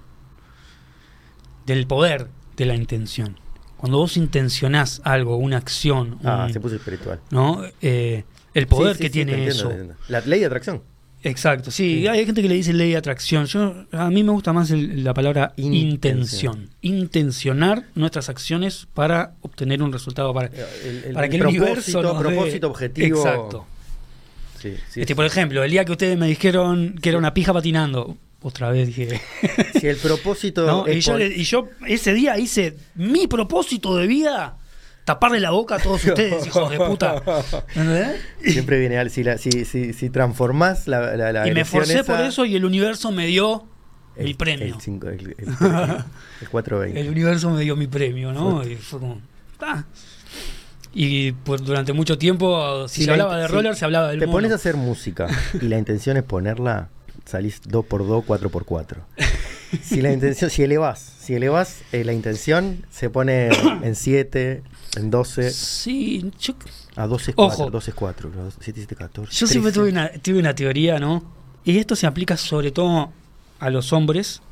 Del 1.66 1.86
poder 1.86 2.28
de 2.56 2.66
la 2.66 2.74
intención. 2.74 3.38
Cuando 3.76 3.98
vos 3.98 4.16
intencionás 4.16 5.00
algo, 5.04 5.36
una 5.36 5.56
acción, 5.56 6.18
Ah, 6.24 6.44
un- 6.46 6.52
se 6.52 6.60
puso 6.60 6.76
espiritual. 6.76 7.20
¿no? 7.30 7.62
Eh, 7.80 8.24
el 8.54 8.66
poder 8.66 8.96
Sí, 8.96 8.98
sí, 8.98 9.02
que 9.02 9.08
sí, 9.08 9.12
tiene 9.12 9.32
entiendo, 9.32 9.54
eso. 9.54 9.70
entiendo. 9.70 9.94
La 10.08 10.20
ley 10.20 10.40
de 10.40 10.46
atracción. 10.46 10.82
Exacto, 11.24 11.70
sí, 11.70 12.06
hay 12.08 12.26
gente 12.26 12.42
que 12.42 12.48
le 12.48 12.56
dice 12.56 12.72
ley 12.72 12.90
de 12.90 12.96
atracción. 12.96 13.46
Yo, 13.46 13.84
a 13.92 14.10
mí 14.10 14.24
me 14.24 14.32
gusta 14.32 14.52
más 14.52 14.70
el- 14.72 15.04
la 15.04 15.14
palabra 15.14 15.52
Intención. 15.56 16.62
intención. 16.62 16.70
Intencionar 16.80 17.84
nuestras 17.94 18.28
acciones 18.28 18.88
para 18.92 19.34
obtener 19.40 19.82
un 19.82 19.92
resultado 19.92 20.32
para, 20.34 20.48
El, 20.48 21.04
el- 21.06 21.12
para 21.14 21.28
que 21.28 21.36
el 21.36 21.42
propósito, 21.42 22.02
dé- 22.02 22.66
objetivo. 22.66 23.18
Exacto. 23.18 23.66
Sí, 24.60 24.74
sí, 24.90 25.00
Este, 25.00 25.14
por 25.16 25.24
ejemplo, 25.26 25.62
el 25.64 25.70
día 25.70 25.84
que 25.84 25.92
ustedes 25.92 26.16
me 26.18 26.26
dijeron 26.28 26.96
que 27.00 27.08
era 27.08 27.18
una 27.18 27.34
pija 27.34 27.52
patinando, 27.52 28.16
otra 28.42 28.70
vez 28.70 28.86
dije. 28.88 29.20
Si 29.80 29.86
el 29.88 29.96
propósito. 29.96 30.66
¿no? 30.66 30.88
Y, 30.90 31.00
yo, 31.00 31.18
y 31.18 31.42
yo 31.44 31.68
ese 31.86 32.12
día 32.14 32.38
hice 32.38 32.76
mi 32.94 33.26
propósito 33.26 33.96
de 33.96 34.06
vida, 34.06 34.56
taparle 35.04 35.40
la 35.40 35.50
boca 35.50 35.76
a 35.76 35.78
todos 35.78 36.04
ustedes, 36.04 36.46
hijos 36.48 36.70
de 36.70 36.78
puta. 36.78 37.22
¿Entendés? 37.74 38.20
Siempre 38.44 38.78
viene 38.78 38.98
al. 38.98 39.10
Si, 39.10 39.24
la, 39.24 39.38
si, 39.38 39.64
si, 39.64 39.92
si 39.92 40.10
transformás 40.10 40.86
la, 40.88 41.16
la, 41.16 41.32
la 41.32 41.48
Y 41.48 41.52
me 41.52 41.62
esforcé 41.62 42.00
esa- 42.00 42.04
por 42.16 42.20
eso 42.24 42.44
y 42.44 42.54
el 42.56 42.64
universo 42.64 43.10
me 43.10 43.26
dio 43.26 43.66
El- 44.16 44.24
mi 44.26 44.34
premio. 44.34 44.66
El, 44.74 44.80
cinco- 44.80 45.08
el, 45.08 45.34
el- 45.38 45.48
el 45.48 46.48
420. 46.50 47.00
El 47.00 47.08
universo 47.08 47.50
me 47.50 47.62
dio 47.62 47.74
mi 47.76 47.86
premio, 47.88 48.32
¿no? 48.32 48.62
Y 48.66 48.76
fue 48.76 49.00
como. 49.00 49.20
"Ah". 49.60 49.84
Y 50.94 51.32
pues 51.32 51.62
durante 51.62 51.94
mucho 51.94 52.18
tiempo, 52.18 52.86
si, 52.86 53.00
se 53.02 53.06
la 53.06 53.12
hablaba 53.14 53.38
de 53.38 53.48
roller, 53.48 53.74
se 53.76 53.84
hablaba 53.86 54.10
del 54.10 54.20
Te 54.20 54.28
pones 54.28 54.52
a 54.52 54.56
hacer 54.56 54.76
música 54.76 55.26
y 55.58 55.66
la 55.68 55.78
intención 55.78 56.18
es 56.18 56.22
ponerla, 56.22 56.90
salís 57.24 57.62
2x2, 57.62 58.24
4x4. 58.24 58.96
Si 59.82 60.02
la 60.02 60.12
intención, 60.12 60.50
si 60.50 60.62
elevas, 60.62 60.98
si 61.00 61.34
elevas 61.34 61.80
eh, 61.92 62.04
la 62.04 62.12
intención, 62.12 62.84
se 62.90 63.08
pone 63.08 63.48
en 63.82 63.94
7, 63.94 64.62
en 64.96 65.10
12, 65.10 65.50
Sí, 65.50 66.30
yo, 66.38 66.54
a 66.96 67.06
12 67.06 67.30
es 67.30 67.34
Ojo. 67.38 67.56
4, 67.56 67.70
12 67.70 67.90
es 67.90 67.94
4, 67.94 68.30
7, 68.60 68.80
7, 68.80 68.96
14. 68.96 69.34
yo 69.34 69.46
siempre 69.46 69.72
13. 69.72 69.80
tuve 69.80 69.90
una, 69.90 70.12
tuve 70.20 70.38
una 70.38 70.54
teoría, 70.54 70.98
¿no? 70.98 71.24
Y 71.64 71.78
esto 71.78 71.96
se 71.96 72.06
aplica 72.06 72.36
sobre 72.36 72.70
todo 72.70 73.12
a 73.60 73.70
los 73.70 73.92
hombres. 73.92 74.42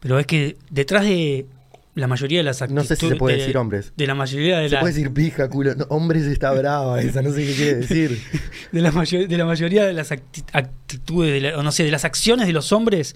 Pero 0.00 0.18
es 0.18 0.26
que 0.26 0.56
detrás 0.70 1.04
de 1.04 1.46
la 1.94 2.06
mayoría 2.08 2.38
de 2.40 2.44
las 2.44 2.60
No 2.60 2.64
actitudes. 2.80 2.88
sé 2.88 2.96
si 2.96 3.08
se 3.08 3.16
puede 3.16 3.36
de- 3.36 3.42
decir 3.42 3.56
hombres. 3.56 3.92
De 3.96 4.06
la 4.06 4.14
mayoría 4.14 4.58
de 4.58 4.68
Se 4.68 4.74
las. 4.74 4.80
puede 4.80 4.94
decir 4.94 5.12
pija, 5.12 5.48
culo. 5.48 5.74
No, 5.76 5.84
hombres 5.90 6.24
está 6.24 6.50
brava 6.52 7.00
esa, 7.00 7.22
no 7.22 7.30
sé 7.32 7.46
qué 7.46 7.54
quiere 7.54 7.74
decir. 7.76 8.22
de 8.72 8.80
la, 8.80 8.90
mayo- 8.90 9.26
de 9.28 9.38
la 9.38 9.44
mayoría 9.44 9.84
de 9.84 9.92
las 9.92 10.10
acti- 10.10 10.44
actitudes, 10.52 11.32
de 11.42 11.50
la- 11.50 11.58
o 11.58 11.62
no 11.62 11.70
sé, 11.72 11.84
de 11.84 11.90
las 11.92 12.04
acciones 12.04 12.46
de 12.48 12.52
los 12.52 12.72
hombres, 12.72 13.14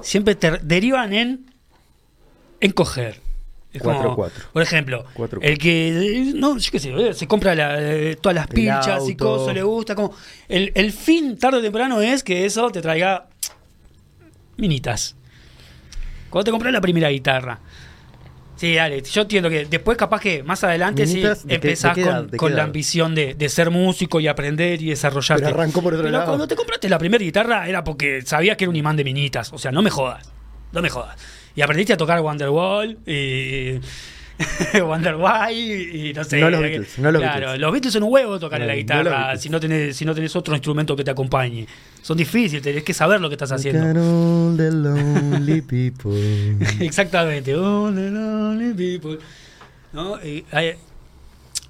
siempre 0.00 0.34
ter- 0.36 0.60
derivan 0.62 1.12
en, 1.12 1.46
en 2.60 2.70
coger. 2.72 3.20
Es 3.72 3.82
como, 3.82 3.94
Cuatro, 3.96 4.16
cuatro. 4.16 4.44
Por 4.52 4.62
ejemplo, 4.62 5.04
Cuatro, 5.12 5.40
el 5.42 5.58
que, 5.58 6.32
no, 6.34 6.56
yo 6.56 6.70
qué 6.70 6.78
sé, 6.80 6.90
eh, 6.90 7.12
se 7.14 7.26
compra 7.26 7.54
la, 7.54 7.76
eh, 7.78 8.16
todas 8.20 8.34
las 8.36 8.46
El 8.48 8.54
pinchas 8.54 9.06
y 9.08 9.14
cosas, 9.16 9.54
le 9.54 9.62
gusta, 9.62 9.94
como, 9.94 10.14
el, 10.48 10.72
el 10.74 10.90
fin 10.92 11.36
tarde 11.36 11.58
o 11.58 11.62
temprano 11.62 12.00
es 12.00 12.22
que 12.24 12.46
eso 12.46 12.70
te 12.70 12.80
traiga 12.80 13.26
minitas. 14.56 15.16
Cuando 16.30 16.44
te 16.44 16.50
compras 16.50 16.72
la 16.72 16.80
primera 16.80 17.08
guitarra. 17.10 17.58
Sí, 18.58 18.74
dale, 18.74 19.00
yo 19.02 19.22
entiendo 19.22 19.48
que 19.48 19.64
después 19.66 19.96
capaz 19.96 20.20
que 20.20 20.42
más 20.42 20.62
adelante 20.64 21.06
sí 21.06 21.20
¿de 21.20 21.34
qué- 21.46 21.54
empezás 21.54 21.94
de 21.94 22.02
qué 22.02 22.08
edad? 22.08 22.16
con, 22.18 22.26
¿De 22.26 22.30
qué 22.32 22.36
con 22.36 22.56
la 22.56 22.64
ambición 22.64 23.14
de, 23.14 23.34
de 23.34 23.48
ser 23.48 23.70
músico 23.70 24.18
y 24.20 24.26
aprender 24.26 24.82
y 24.82 24.90
desarrollarte. 24.90 25.44
Pero 25.44 25.56
arrancó 25.60 25.80
por 25.80 25.94
otro 25.94 26.04
Pero 26.04 26.12
lado. 26.18 26.26
cuando 26.30 26.48
te 26.48 26.56
compraste 26.56 26.88
la 26.88 26.98
primera 26.98 27.22
guitarra 27.24 27.68
era 27.68 27.84
porque 27.84 28.22
sabías 28.22 28.56
que 28.56 28.64
era 28.64 28.70
un 28.70 28.76
imán 28.76 28.96
de 28.96 29.04
minitas. 29.04 29.52
O 29.52 29.58
sea, 29.58 29.70
no 29.70 29.80
me 29.80 29.90
jodas. 29.90 30.28
No 30.72 30.82
me 30.82 30.90
jodas. 30.90 31.16
Y 31.54 31.62
aprendiste 31.62 31.92
a 31.92 31.96
tocar 31.96 32.20
Wonderwall 32.20 32.98
y. 33.06 33.78
Wonderwall 34.82 35.52
y, 35.52 36.08
y 36.10 36.12
no 36.12 36.22
sé. 36.24 36.38
No 36.40 36.50
los 36.50 36.60
Beatles, 36.60 36.98
no 36.98 37.10
los 37.10 37.20
claro, 37.20 37.40
Beatles. 37.40 37.60
los 37.60 37.72
Beatles 37.72 37.92
son 37.92 38.02
un 38.04 38.12
huevo 38.12 38.38
tocar 38.38 38.60
No, 38.60 38.66
la 38.66 38.74
guitarra 38.76 39.36
si 39.36 39.48
no, 39.48 39.58
tenés, 39.58 39.96
si 39.96 40.04
no 40.04 40.14
tenés 40.14 40.34
otro 40.36 40.54
instrumento 40.54 40.94
que 40.94 41.04
te 41.04 41.10
acompañe. 41.10 41.66
Son 42.02 42.16
difíciles, 42.16 42.62
tenés 42.62 42.84
que 42.84 42.94
saber 42.94 43.20
lo 43.20 43.28
que 43.28 43.34
estás 43.34 43.52
haciendo. 43.52 43.80
Look 43.80 43.96
at 43.96 44.02
all 44.02 44.56
the 44.56 44.70
lonely 44.70 45.60
people. 45.62 46.66
Exactamente. 46.80 47.54
All 47.54 47.94
the 47.94 48.10
lonely 48.10 48.74
people. 48.74 49.18
¿No? 49.92 50.22
Y 50.24 50.44
hay, 50.52 50.74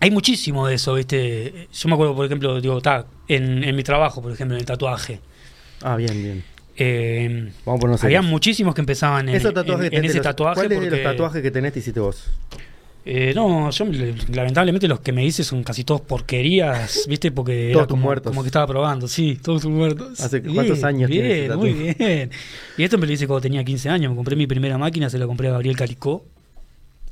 hay 0.01 0.11
muchísimo 0.11 0.67
de 0.67 0.75
eso, 0.75 0.95
¿viste? 0.95 1.69
Yo 1.73 1.89
me 1.89 1.95
acuerdo, 1.95 2.15
por 2.15 2.27
ejemplo, 2.27 2.61
digo, 2.61 2.81
ta, 2.81 3.07
en, 3.29 3.65
en 3.65 3.75
mi 3.77 3.83
trabajo, 3.83 4.21
por 4.21 4.33
ejemplo, 4.33 4.57
en 4.57 4.61
el 4.61 4.67
tatuaje. 4.67 5.21
Ah, 5.83 5.97
bien, 5.97 6.23
bien. 6.23 6.45
Eh, 6.79 7.51
Vamos 7.67 7.79
a 7.79 7.81
ponernos 7.81 8.05
había 8.05 8.19
serios. 8.19 8.31
muchísimos 8.31 8.75
que 8.75 8.81
empezaban 8.81 9.29
en, 9.29 9.35
Esos 9.35 9.53
tatuajes 9.53 9.89
en- 9.89 9.99
en 9.99 10.05
ese 10.05 10.15
los- 10.19 10.23
tatuaje. 10.25 10.55
¿Cuáles 10.55 10.71
de 10.71 10.77
los 10.77 10.85
porque- 10.89 11.03
tatuajes 11.05 11.43
que 11.43 11.51
tenés 11.51 11.73
te 11.73 11.79
hiciste 11.81 12.01
vos? 12.01 12.31
Eh, 13.11 13.33
no, 13.35 13.71
yo 13.71 13.85
le- 13.87 14.15
lamentablemente 14.35 14.87
los 14.87 15.01
que 15.01 15.13
me 15.13 15.25
hice 15.25 15.43
son 15.43 15.63
casi 15.63 15.83
todos 15.83 16.03
porquerías, 16.03 17.05
¿viste? 17.09 17.33
Porque 17.33 17.71
Todos 17.73 17.83
era 17.83 17.87
tus 17.87 17.95
como, 17.95 18.03
muertos. 18.03 18.31
como 18.31 18.43
que 18.43 18.49
estaba 18.49 18.67
probando, 18.67 19.09
sí, 19.09 19.39
todos 19.43 19.63
tus 19.63 19.71
muertos. 19.71 20.21
¿Hace 20.21 20.43
cuántos 20.43 20.85
años 20.85 21.09
Bien, 21.09 21.23
tienes 21.23 21.45
ese 21.49 21.57
muy 21.57 21.73
bien. 21.73 22.31
Y 22.77 22.83
esto 22.83 22.99
me 22.99 23.07
lo 23.07 23.13
hice 23.13 23.27
cuando 23.27 23.41
tenía 23.41 23.65
15 23.65 23.89
años, 23.89 24.11
me 24.11 24.17
compré 24.17 24.37
mi 24.37 24.47
primera 24.47 24.77
máquina, 24.77 25.09
se 25.09 25.19
la 25.19 25.27
compré 25.27 25.49
a 25.49 25.53
Gabriel 25.53 25.75
Calicó, 25.77 26.25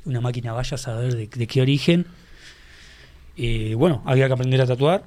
una 0.05 0.21
máquina 0.21 0.53
vaya 0.53 0.75
a 0.75 0.77
saber 0.77 1.15
de, 1.15 1.27
de 1.27 1.47
qué 1.47 1.61
origen. 1.61 2.05
Y 3.35 3.73
bueno, 3.73 4.01
había 4.05 4.27
que 4.27 4.33
aprender 4.33 4.61
a 4.61 4.65
tatuar. 4.65 5.03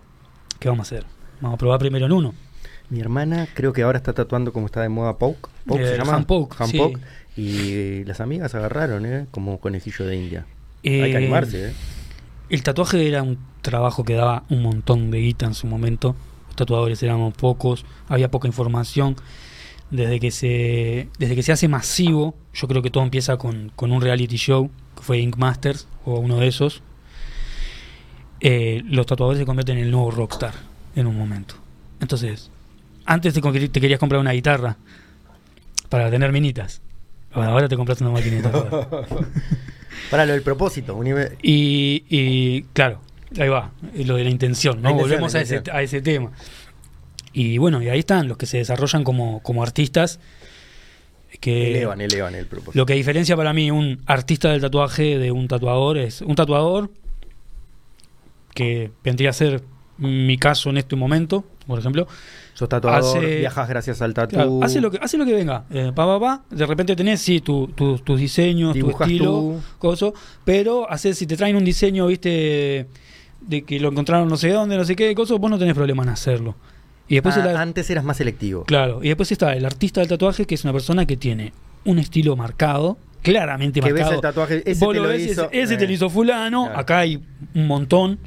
¿Qué 0.58 0.68
vamos 0.68 0.86
a 0.92 0.96
hacer? 0.96 1.06
Vamos 1.40 1.54
a 1.54 1.58
probar 1.58 1.78
primero 1.78 2.06
en 2.06 2.12
uno. 2.12 2.34
Mi 2.90 3.00
hermana 3.00 3.48
creo 3.54 3.72
que 3.72 3.82
ahora 3.82 3.98
está 3.98 4.12
tatuando 4.12 4.52
como 4.52 4.66
está 4.66 4.82
de 4.82 4.88
moda 4.88 5.16
Poke. 5.16 5.48
Poke 5.66 5.82
Eh, 5.82 5.86
se 5.86 5.96
llama. 5.98 6.14
handpoke, 6.16 6.54
sí. 6.56 6.62
Handpoke. 6.78 7.00
Y 7.36 8.04
las 8.04 8.20
amigas 8.20 8.54
agarraron, 8.54 9.06
¿eh? 9.06 9.26
Como 9.30 9.58
conejillo 9.60 10.04
de 10.06 10.16
India. 10.16 10.46
Hay 10.84 10.92
Eh, 10.92 11.10
que 11.10 11.16
animarse, 11.16 11.68
¿eh? 11.68 11.72
El 12.48 12.62
tatuaje 12.64 13.06
era 13.06 13.22
un 13.22 13.38
trabajo 13.62 14.04
que 14.04 14.14
daba 14.14 14.42
un 14.50 14.62
montón 14.62 15.10
de 15.12 15.20
guita 15.20 15.46
en 15.46 15.54
su 15.54 15.66
momento. 15.68 16.16
Los 16.48 16.56
tatuadores 16.56 17.00
éramos 17.02 17.32
pocos, 17.34 17.84
había 18.08 18.30
poca 18.30 18.48
información. 18.48 19.14
Desde 19.92 20.18
que 20.20 20.30
se, 20.30 21.08
desde 21.18 21.34
que 21.36 21.42
se 21.42 21.52
hace 21.52 21.66
masivo, 21.68 22.34
yo 22.54 22.68
creo 22.68 22.82
que 22.82 22.90
todo 22.90 23.02
empieza 23.04 23.36
con, 23.36 23.72
con 23.76 23.90
un 23.92 24.00
reality 24.00 24.36
show, 24.36 24.70
que 24.96 25.02
fue 25.02 25.18
Ink 25.18 25.36
Masters, 25.36 25.86
o 26.04 26.18
uno 26.18 26.38
de 26.38 26.48
esos. 26.48 26.82
Eh, 28.40 28.82
los 28.86 29.06
tatuadores 29.06 29.38
se 29.38 29.46
convierten 29.46 29.78
en 29.78 29.84
el 29.84 29.90
nuevo 29.90 30.10
rockstar 30.10 30.54
en 30.96 31.06
un 31.06 31.16
momento. 31.16 31.54
Entonces, 32.00 32.50
antes 33.06 33.34
te, 33.34 33.40
querías 33.80 33.98
comprar 34.00 34.20
una 34.20 34.32
guitarra 34.32 34.76
para 35.88 36.10
tener 36.10 36.32
minitas. 36.32 36.80
Bueno, 37.34 37.50
ahora 37.50 37.68
te 37.68 37.76
compraste 37.76 38.04
una 38.04 38.12
tatuar. 38.12 38.98
Para 40.10 40.26
lo 40.26 40.32
del 40.32 40.42
propósito. 40.42 40.96
unive- 40.96 41.36
Y, 41.42 42.04
y, 42.08 42.62
claro, 42.72 43.00
ahí 43.38 43.48
va, 43.48 43.70
lo 44.04 44.16
de 44.16 44.24
la 44.24 44.30
intención, 44.30 44.82
¿no? 44.82 44.90
La 44.90 44.96
Volvemos 44.96 45.34
a 45.34 45.40
ese, 45.40 45.62
a 45.72 45.82
ese 45.82 46.00
tema. 46.02 46.32
Y 47.32 47.58
bueno, 47.58 47.80
y 47.82 47.88
ahí 47.88 48.00
están 48.00 48.26
los 48.26 48.36
que 48.36 48.46
se 48.46 48.58
desarrollan 48.58 49.04
como, 49.04 49.40
como 49.42 49.62
artistas. 49.62 50.18
Que 51.38 51.70
Elevan, 51.76 52.00
elevan 52.00 52.34
el 52.34 52.46
propósito. 52.46 52.78
lo 52.78 52.86
que 52.86 52.94
diferencia 52.94 53.36
para 53.36 53.52
mí 53.52 53.70
un 53.70 54.02
artista 54.06 54.50
del 54.50 54.60
tatuaje 54.60 55.16
de 55.18 55.30
un 55.30 55.46
tatuador 55.46 55.96
es 55.96 56.22
un 56.22 56.34
tatuador 56.34 56.90
que 58.54 58.90
vendría 59.04 59.30
a 59.30 59.32
ser 59.32 59.62
mi 59.98 60.38
caso 60.38 60.70
en 60.70 60.78
este 60.78 60.96
momento, 60.96 61.44
por 61.66 61.78
ejemplo, 61.78 62.08
Sos 62.60 62.68
tatuador, 62.68 63.16
hace- 63.18 63.38
viajas 63.38 63.68
gracias 63.68 64.02
al 64.02 64.12
tatu. 64.14 64.36
Claro, 64.36 64.60
hace 64.62 64.80
lo 64.80 64.90
que 64.90 64.98
hace 65.00 65.16
lo 65.16 65.24
que 65.24 65.32
venga 65.32 65.64
eh, 65.70 65.92
pa, 65.94 66.04
pa, 66.06 66.20
pa, 66.20 66.42
de 66.54 66.66
repente 66.66 66.94
tenés 66.94 67.20
sí 67.22 67.40
tu- 67.40 67.68
tu- 67.68 67.98
tus 67.98 68.20
diseños 68.20 68.76
tu 68.78 68.90
estilo 68.90 69.24
tú. 69.32 69.60
coso, 69.78 70.12
pero 70.44 70.90
haces 70.90 71.16
si 71.16 71.26
te 71.26 71.36
traen 71.36 71.56
un 71.56 71.64
diseño 71.64 72.06
viste 72.08 72.86
de 73.40 73.62
que 73.62 73.80
lo 73.80 73.88
encontraron 73.88 74.28
no 74.28 74.36
sé 74.36 74.50
dónde 74.50 74.76
no 74.76 74.84
sé 74.84 74.94
qué 74.94 75.14
coso 75.14 75.38
vos 75.38 75.50
no 75.50 75.58
tenés 75.58 75.74
problema 75.74 76.02
en 76.02 76.10
hacerlo 76.10 76.54
y 77.08 77.14
después 77.14 77.36
Ah, 77.38 77.60
Antes 77.60 77.88
eras 77.90 78.04
más 78.04 78.18
selectivo. 78.18 78.64
claro 78.64 79.00
y 79.02 79.08
después 79.08 79.32
está 79.32 79.54
el 79.56 79.64
artista 79.64 80.00
del 80.00 80.08
tatuaje 80.10 80.44
que 80.44 80.54
es 80.54 80.62
una 80.64 80.72
persona 80.74 81.06
que 81.06 81.16
tiene 81.16 81.52
un 81.86 81.98
estilo 81.98 82.36
marcado 82.36 82.98
claramente 83.22 83.80
Que 83.80 83.92
ves 83.92 84.02
marcado 84.02 84.14
el 84.16 84.20
tatuaje, 84.20 84.62
ese 84.70 84.86
te 84.86 84.94
lo 84.94 85.08
ves, 85.08 85.22
ese- 85.22 85.32
hizo. 85.32 85.48
ese, 85.50 85.76
te 85.78 85.84
lo 85.84 85.90
eh. 85.90 85.94
hizo 85.94 86.10
fulano 86.10 86.64
Claro. 86.66 86.78
acá 86.78 86.98
hay 86.98 87.20
un 87.54 87.66
montón 87.66 88.18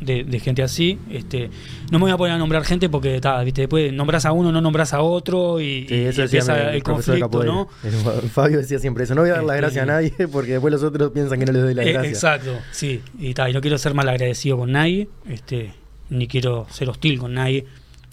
de, 0.00 0.24
de 0.24 0.40
gente 0.40 0.62
así 0.62 0.98
este 1.10 1.50
no 1.90 1.98
me 1.98 2.04
voy 2.04 2.10
a 2.12 2.16
poner 2.16 2.34
a 2.34 2.38
nombrar 2.38 2.64
gente 2.64 2.88
porque 2.88 3.20
ta, 3.20 3.42
viste 3.42 3.62
después 3.62 3.92
nombras 3.92 4.24
a 4.26 4.32
uno 4.32 4.52
no 4.52 4.60
nombras 4.60 4.94
a 4.94 5.00
otro 5.02 5.60
y, 5.60 5.86
Sí, 5.88 5.94
y 5.94 5.98
eso 6.04 6.22
decía 6.22 6.40
empieza 6.40 6.66
el 6.68 6.72
de 6.74 6.82
conflicto 6.82 7.44
no 7.44 7.68
El 8.22 8.28
Fabio 8.30 8.58
decía 8.58 8.78
siempre 8.78 9.04
eso. 9.04 9.14
No 9.14 9.22
voy 9.22 9.30
a 9.30 9.34
dar 9.34 9.44
las 9.44 9.56
Este- 9.56 9.60
gracias 9.62 9.82
a 9.82 9.86
nadie 9.86 10.12
porque 10.32 10.52
después 10.52 10.72
los 10.72 10.82
otros 10.82 11.10
piensan 11.12 11.38
que 11.40 11.46
no 11.46 11.52
les 11.52 11.62
doy 11.62 11.74
las 11.74 11.86
Eh, 11.86 11.92
gracias. 11.92 12.14
exacto 12.14 12.52
sí 12.72 13.00
y, 13.18 13.34
ta, 13.34 13.50
y 13.50 13.52
no 13.52 13.60
quiero 13.60 13.76
ser 13.78 13.94
mal 13.94 14.08
agradecido 14.08 14.56
con 14.58 14.72
nadie 14.72 15.08
este 15.28 15.72
ni 16.10 16.26
quiero 16.28 16.66
ser 16.70 16.88
hostil 16.88 17.18
con 17.18 17.34
nadie 17.34 17.66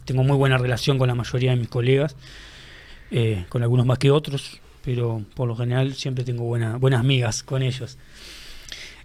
tengo 0.06 0.24
muy 0.24 0.38
buena 0.38 0.58
relación 0.58 0.98
con 0.98 1.08
la 1.08 1.16
mayoría 1.16 1.52
de 1.52 1.58
mis 1.58 1.68
colegas 1.68 2.16
eh, 3.12 3.46
con 3.50 3.62
algunos 3.64 3.86
más 3.86 3.98
que 4.00 4.12
otros 4.12 4.60
pero 4.84 5.24
por 5.34 5.48
lo 5.48 5.56
general 5.56 5.94
siempre 5.96 6.24
tengo 6.24 6.44
buena, 6.44 6.78
buenas 6.78 7.04
migas 7.04 7.42
con 7.44 7.64
ellos 7.64 7.98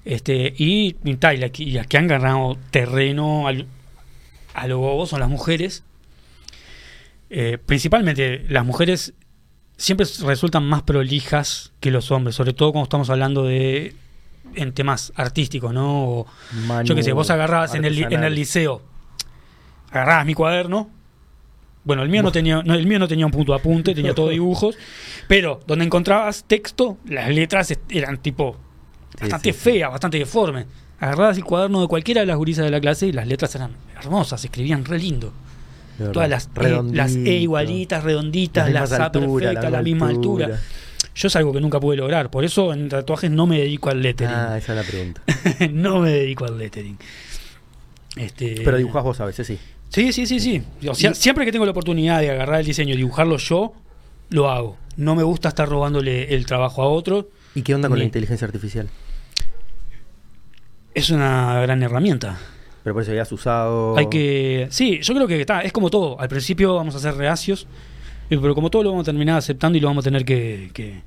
este 0.05 0.55
y, 0.57 0.97
y, 1.05 1.15
ta, 1.17 1.35
y 1.35 1.39
la 1.39 1.51
que- 1.51 1.63
y 1.65 1.73
las 1.73 1.87
que 1.87 1.99
han 1.99 2.07
ganado 2.07 2.57
terreno 2.71 3.47
al- 3.49 3.67
a 4.55 4.67
lo 4.67 4.79
bobo 4.79 5.07
son 5.07 5.21
las 5.21 5.29
mujeres 5.29 5.85
Eh, 7.33 7.59
principalmente 7.65 8.45
las 8.49 8.65
mujeres 8.67 9.15
siempre 9.77 10.05
resultan 10.25 10.65
más 10.65 10.83
prolijas 10.83 11.73
que 11.79 11.93
los 11.93 12.11
hombres, 12.11 12.35
sobre 12.35 12.53
todo 12.55 12.73
cuando 12.73 12.85
estamos 12.85 13.09
hablando 13.09 13.45
de 13.45 13.95
en 14.57 14.73
temas 14.73 15.13
artísticos, 15.15 15.73
¿no? 15.73 16.05
O, 16.09 16.27
yo 16.89 16.97
qué 16.97 17.03
sé, 17.05 17.13
vos 17.13 17.31
agarrabas 17.31 17.75
en 17.77 17.85
el, 17.85 17.95
en 18.17 18.25
el 18.25 18.35
liceo, 18.35 18.83
agarrabas 19.93 20.27
mi 20.27 20.35
cuaderno. 20.35 20.91
Bueno, 21.85 22.03
el 22.03 22.09
mío 22.09 22.23
no 22.23 22.33
tenía, 22.33 22.63
no, 22.65 22.75
el 22.75 22.87
mío 22.89 22.99
no 22.99 23.07
tenía 23.07 23.27
un 23.27 23.33
punto 23.33 23.53
de 23.53 23.59
apunte, 23.61 23.95
tenía 23.95 24.13
todo 24.13 24.29
dibujos, 24.35 24.77
pero 25.29 25.61
donde 25.69 25.85
encontrabas 25.85 26.45
texto, 26.49 26.99
las 27.07 27.31
letras 27.31 27.73
eran 27.91 28.19
tipo 28.19 28.57
bastante 29.19 29.53
sí, 29.53 29.59
sí. 29.59 29.65
feas, 29.71 29.91
bastante 29.91 30.19
deformes. 30.19 30.67
Agarrabas 30.99 31.37
el 31.39 31.45
cuaderno 31.45 31.81
de 31.81 31.89
cualquiera 31.89 32.21
de 32.21 32.27
las 32.27 32.37
gurisas 32.37 32.65
de 32.65 32.71
la 32.71 32.81
clase 32.81 33.07
y 33.07 33.13
las 33.13 33.27
letras 33.27 33.55
eran 33.55 33.73
hermosas, 33.99 34.45
escribían 34.45 34.85
re 34.85 34.99
lindo. 34.99 35.33
Todas 36.13 36.29
las 36.31 36.49
e, 36.57 36.83
las 36.95 37.15
e 37.15 37.35
igualitas, 37.39 38.03
redonditas, 38.03 38.71
Las 38.71 38.91
las, 38.91 39.01
A 39.01 39.13
perfectas, 39.13 39.71
la 39.71 39.83
misma 39.83 40.09
altura. 40.09 40.59
Yo 41.15 41.29
es 41.29 41.37
algo 41.37 41.53
que 41.53 41.61
nunca 41.61 41.81
pude 41.81 41.97
lograr, 41.97 42.31
por 42.31 42.45
eso 42.45 42.73
en 42.73 42.89
tatuajes 42.89 43.31
no 43.31 43.47
me 43.47 43.59
dedico 43.59 43.91
al 43.91 44.01
lettering. 44.01 44.35
Ah, 44.35 44.57
esa 44.57 44.73
es 44.73 44.79
la 44.79 44.91
pregunta. 44.91 45.23
no 45.73 46.01
me 46.01 46.11
dedico 46.11 46.45
al 46.47 46.57
lettering. 46.57 46.97
Este, 48.17 48.63
Pero 48.65 48.77
dibujás 48.77 49.05
vos 49.05 49.21
a 49.21 49.27
veces, 49.27 49.47
sí. 49.47 49.59
Sí, 49.89 50.13
sí, 50.13 50.27
sí, 50.27 50.41
sí. 50.41 50.63
O 50.89 50.95
sea, 50.95 51.11
Y- 51.11 51.15
siempre 51.15 51.45
que 51.45 51.53
tengo 51.53 51.65
la 51.65 51.73
oportunidad 51.73 52.21
de 52.21 52.31
agarrar 52.31 52.61
el 52.61 52.67
diseño 52.67 52.95
y 52.95 52.97
dibujarlo 52.97 53.37
yo, 53.37 53.73
lo 54.31 54.51
hago. 54.51 54.77
No 54.97 55.15
me 55.15 55.23
gusta 55.23 55.49
estar 55.49 55.69
robándole 55.69 56.35
el 56.35 56.47
trabajo 56.47 56.83
a 56.83 56.89
otro. 56.89 57.29
¿Y 57.55 57.63
qué 57.63 57.75
onda 57.75 57.89
con 57.89 57.99
la 57.99 58.05
inteligencia 58.05 58.47
artificial? 58.47 58.89
Es 60.95 61.11
una 61.11 61.61
gran 61.61 61.83
herramienta. 61.83 62.39
Pero 62.83 62.95
por 62.95 63.03
eso 63.03 63.11
habías 63.13 63.31
usado. 63.33 63.97
Hay 63.97 64.09
que. 64.09 64.69
Sí, 64.71 65.01
yo 65.03 65.15
creo 65.15 65.27
que 65.27 65.41
está, 65.41 65.61
es 65.63 65.73
como 65.73 65.91
todo. 65.91 66.19
Al 66.21 66.29
principio 66.29 66.75
vamos 66.77 66.95
a 66.95 66.99
ser 66.99 67.15
reacios, 67.15 67.67
pero 68.29 68.55
como 68.55 68.71
todo 68.71 68.83
lo 68.85 68.91
vamos 68.91 69.05
a 69.05 69.11
terminar 69.13 69.37
aceptando 69.39 69.77
y 69.77 69.81
lo 69.81 69.89
vamos 69.89 70.05
a 70.05 70.09
tener 70.09 70.25
que. 70.25 70.71
que- 70.73 71.03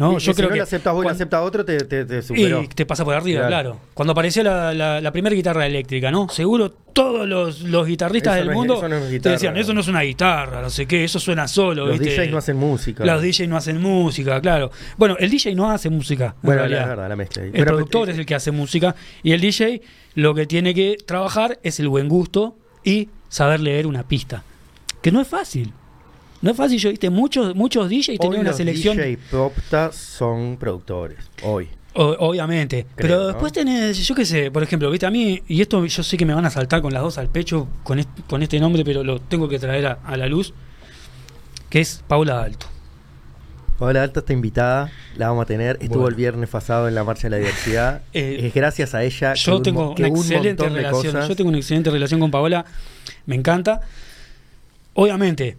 ¿no? 0.00 0.12
Y- 0.12 0.14
Yo 0.14 0.20
si 0.20 0.34
creo 0.34 0.48
no 0.48 0.52
que. 0.54 0.58
lo 0.58 0.64
aceptas 0.64 0.92
vos 0.92 1.04
y 1.04 1.06
lo 1.06 1.12
acepta 1.12 1.42
otro, 1.42 1.64
te, 1.64 1.78
te, 1.84 2.04
te 2.04 2.22
superó. 2.22 2.62
y 2.62 2.68
te 2.68 2.86
pasa 2.86 3.04
por 3.04 3.14
arriba, 3.14 3.46
Claro. 3.46 3.70
claro. 3.72 3.80
Cuando 3.94 4.12
apareció 4.12 4.42
la, 4.42 4.74
la- 4.74 5.00
la 5.00 5.12
primera 5.12 5.36
guitarra 5.36 5.66
eléctrica, 5.66 6.10
¿no? 6.10 6.28
Seguro 6.28 6.70
todos 6.72 7.28
los, 7.28 7.60
los 7.60 7.86
guitarristas 7.86 8.34
Eso 8.34 8.38
del 8.38 8.46
no 8.46 8.52
es- 8.52 8.56
mundo 8.58 8.74
eso 8.78 8.88
no 8.88 8.96
es 8.96 9.22
te 9.22 9.28
decían, 9.28 9.56
eso 9.56 9.72
no 9.72 9.80
es 9.80 9.86
una 9.88 10.00
guitarra, 10.00 10.60
no 10.60 10.70
sé 10.70 10.86
qué, 10.86 11.04
eso 11.04 11.20
suena 11.20 11.46
solo. 11.46 11.86
Los 11.86 11.98
¿viste? 11.98 12.16
DJs 12.16 12.30
no 12.32 12.38
hacen 12.38 12.56
música. 12.56 13.04
Los 13.04 13.22
DJs 13.22 13.48
no 13.48 13.56
hacen 13.56 13.80
música, 13.80 14.40
claro. 14.40 14.70
Bueno, 14.96 15.16
el 15.20 15.30
DJ 15.30 15.54
no 15.54 15.70
hace 15.70 15.88
música. 15.90 16.26
en 16.26 16.32
Bueno, 16.42 16.66
la, 16.66 16.80
es 16.82 16.88
verdad, 16.88 17.08
la 17.08 17.16
mezcla. 17.16 17.42
El 17.44 17.64
productor 17.64 18.10
es 18.10 18.18
el 18.18 18.26
que 18.26 18.34
hace 18.34 18.50
música 18.50 18.96
y 19.22 19.32
el 19.32 19.40
DJ 19.40 19.82
lo 20.14 20.34
que 20.34 20.46
tiene 20.46 20.74
que 20.74 20.96
trabajar 21.06 21.58
es 21.62 21.78
el 21.78 21.88
buen 21.88 22.08
gusto 22.08 22.56
y 22.82 23.08
saber 23.28 23.60
leer 23.60 23.86
una 23.86 24.02
pista. 24.08 24.42
Que 25.02 25.12
no 25.12 25.20
es 25.20 25.28
fácil. 25.28 25.72
No 26.42 26.50
es 26.52 26.56
fácil, 26.56 26.78
yo 26.78 26.90
viste, 26.90 27.10
muchos, 27.10 27.54
muchos 27.54 27.88
DJs 27.90 28.18
tenían 28.18 28.40
una 28.40 28.52
selección. 28.52 28.96
DJ 28.96 29.18
popta 29.30 29.92
son 29.92 30.56
productores. 30.58 31.18
Hoy. 31.42 31.68
O- 31.94 32.16
obviamente. 32.20 32.86
Creo, 32.94 33.08
pero 33.08 33.20
¿no? 33.20 33.26
después 33.28 33.52
tenés, 33.52 33.98
yo 34.06 34.14
qué 34.14 34.24
sé, 34.24 34.50
por 34.50 34.62
ejemplo, 34.62 34.90
viste, 34.90 35.06
a 35.06 35.10
mí, 35.10 35.42
y 35.48 35.60
esto 35.60 35.84
yo 35.84 36.02
sé 36.02 36.16
que 36.16 36.24
me 36.24 36.32
van 36.32 36.46
a 36.46 36.50
saltar 36.50 36.80
con 36.80 36.92
las 36.94 37.02
dos 37.02 37.18
al 37.18 37.28
pecho 37.28 37.68
con, 37.82 37.98
est- 37.98 38.08
con 38.28 38.42
este 38.42 38.58
nombre, 38.60 38.84
pero 38.84 39.04
lo 39.04 39.20
tengo 39.20 39.48
que 39.48 39.58
traer 39.58 39.86
a, 39.86 39.92
a 40.04 40.16
la 40.16 40.26
luz, 40.28 40.54
que 41.68 41.80
es 41.80 42.02
Paula 42.08 42.42
Alto. 42.42 42.66
Paola 43.78 44.02
Alta 44.02 44.20
está 44.20 44.32
invitada, 44.34 44.92
la 45.16 45.28
vamos 45.28 45.42
a 45.42 45.46
tener. 45.46 45.76
Estuvo 45.80 46.00
Bueno. 46.02 46.08
el 46.08 46.14
viernes 46.14 46.48
pasado 46.50 46.86
en 46.86 46.94
la 46.94 47.02
Marcha 47.02 47.22
de 47.28 47.30
la 47.30 47.36
Diversidad. 47.38 48.02
Eh, 48.12 48.40
es 48.46 48.54
gracias 48.54 48.94
a 48.94 49.02
ella 49.02 49.32
que 49.32 49.40
Yo 49.40 49.56
un 49.56 49.62
tengo 49.62 49.84
mo- 49.86 49.94
que 49.94 50.02
una 50.04 50.12
un 50.12 50.18
excelente 50.18 50.68
relación. 50.68 51.26
Yo 51.28 51.34
tengo 51.36 51.48
una 51.48 51.58
excelente 51.58 51.90
relación 51.90 52.20
con 52.20 52.30
Paola. 52.30 52.64
Me 53.26 53.34
encanta. 53.36 53.80
Obviamente, 54.94 55.56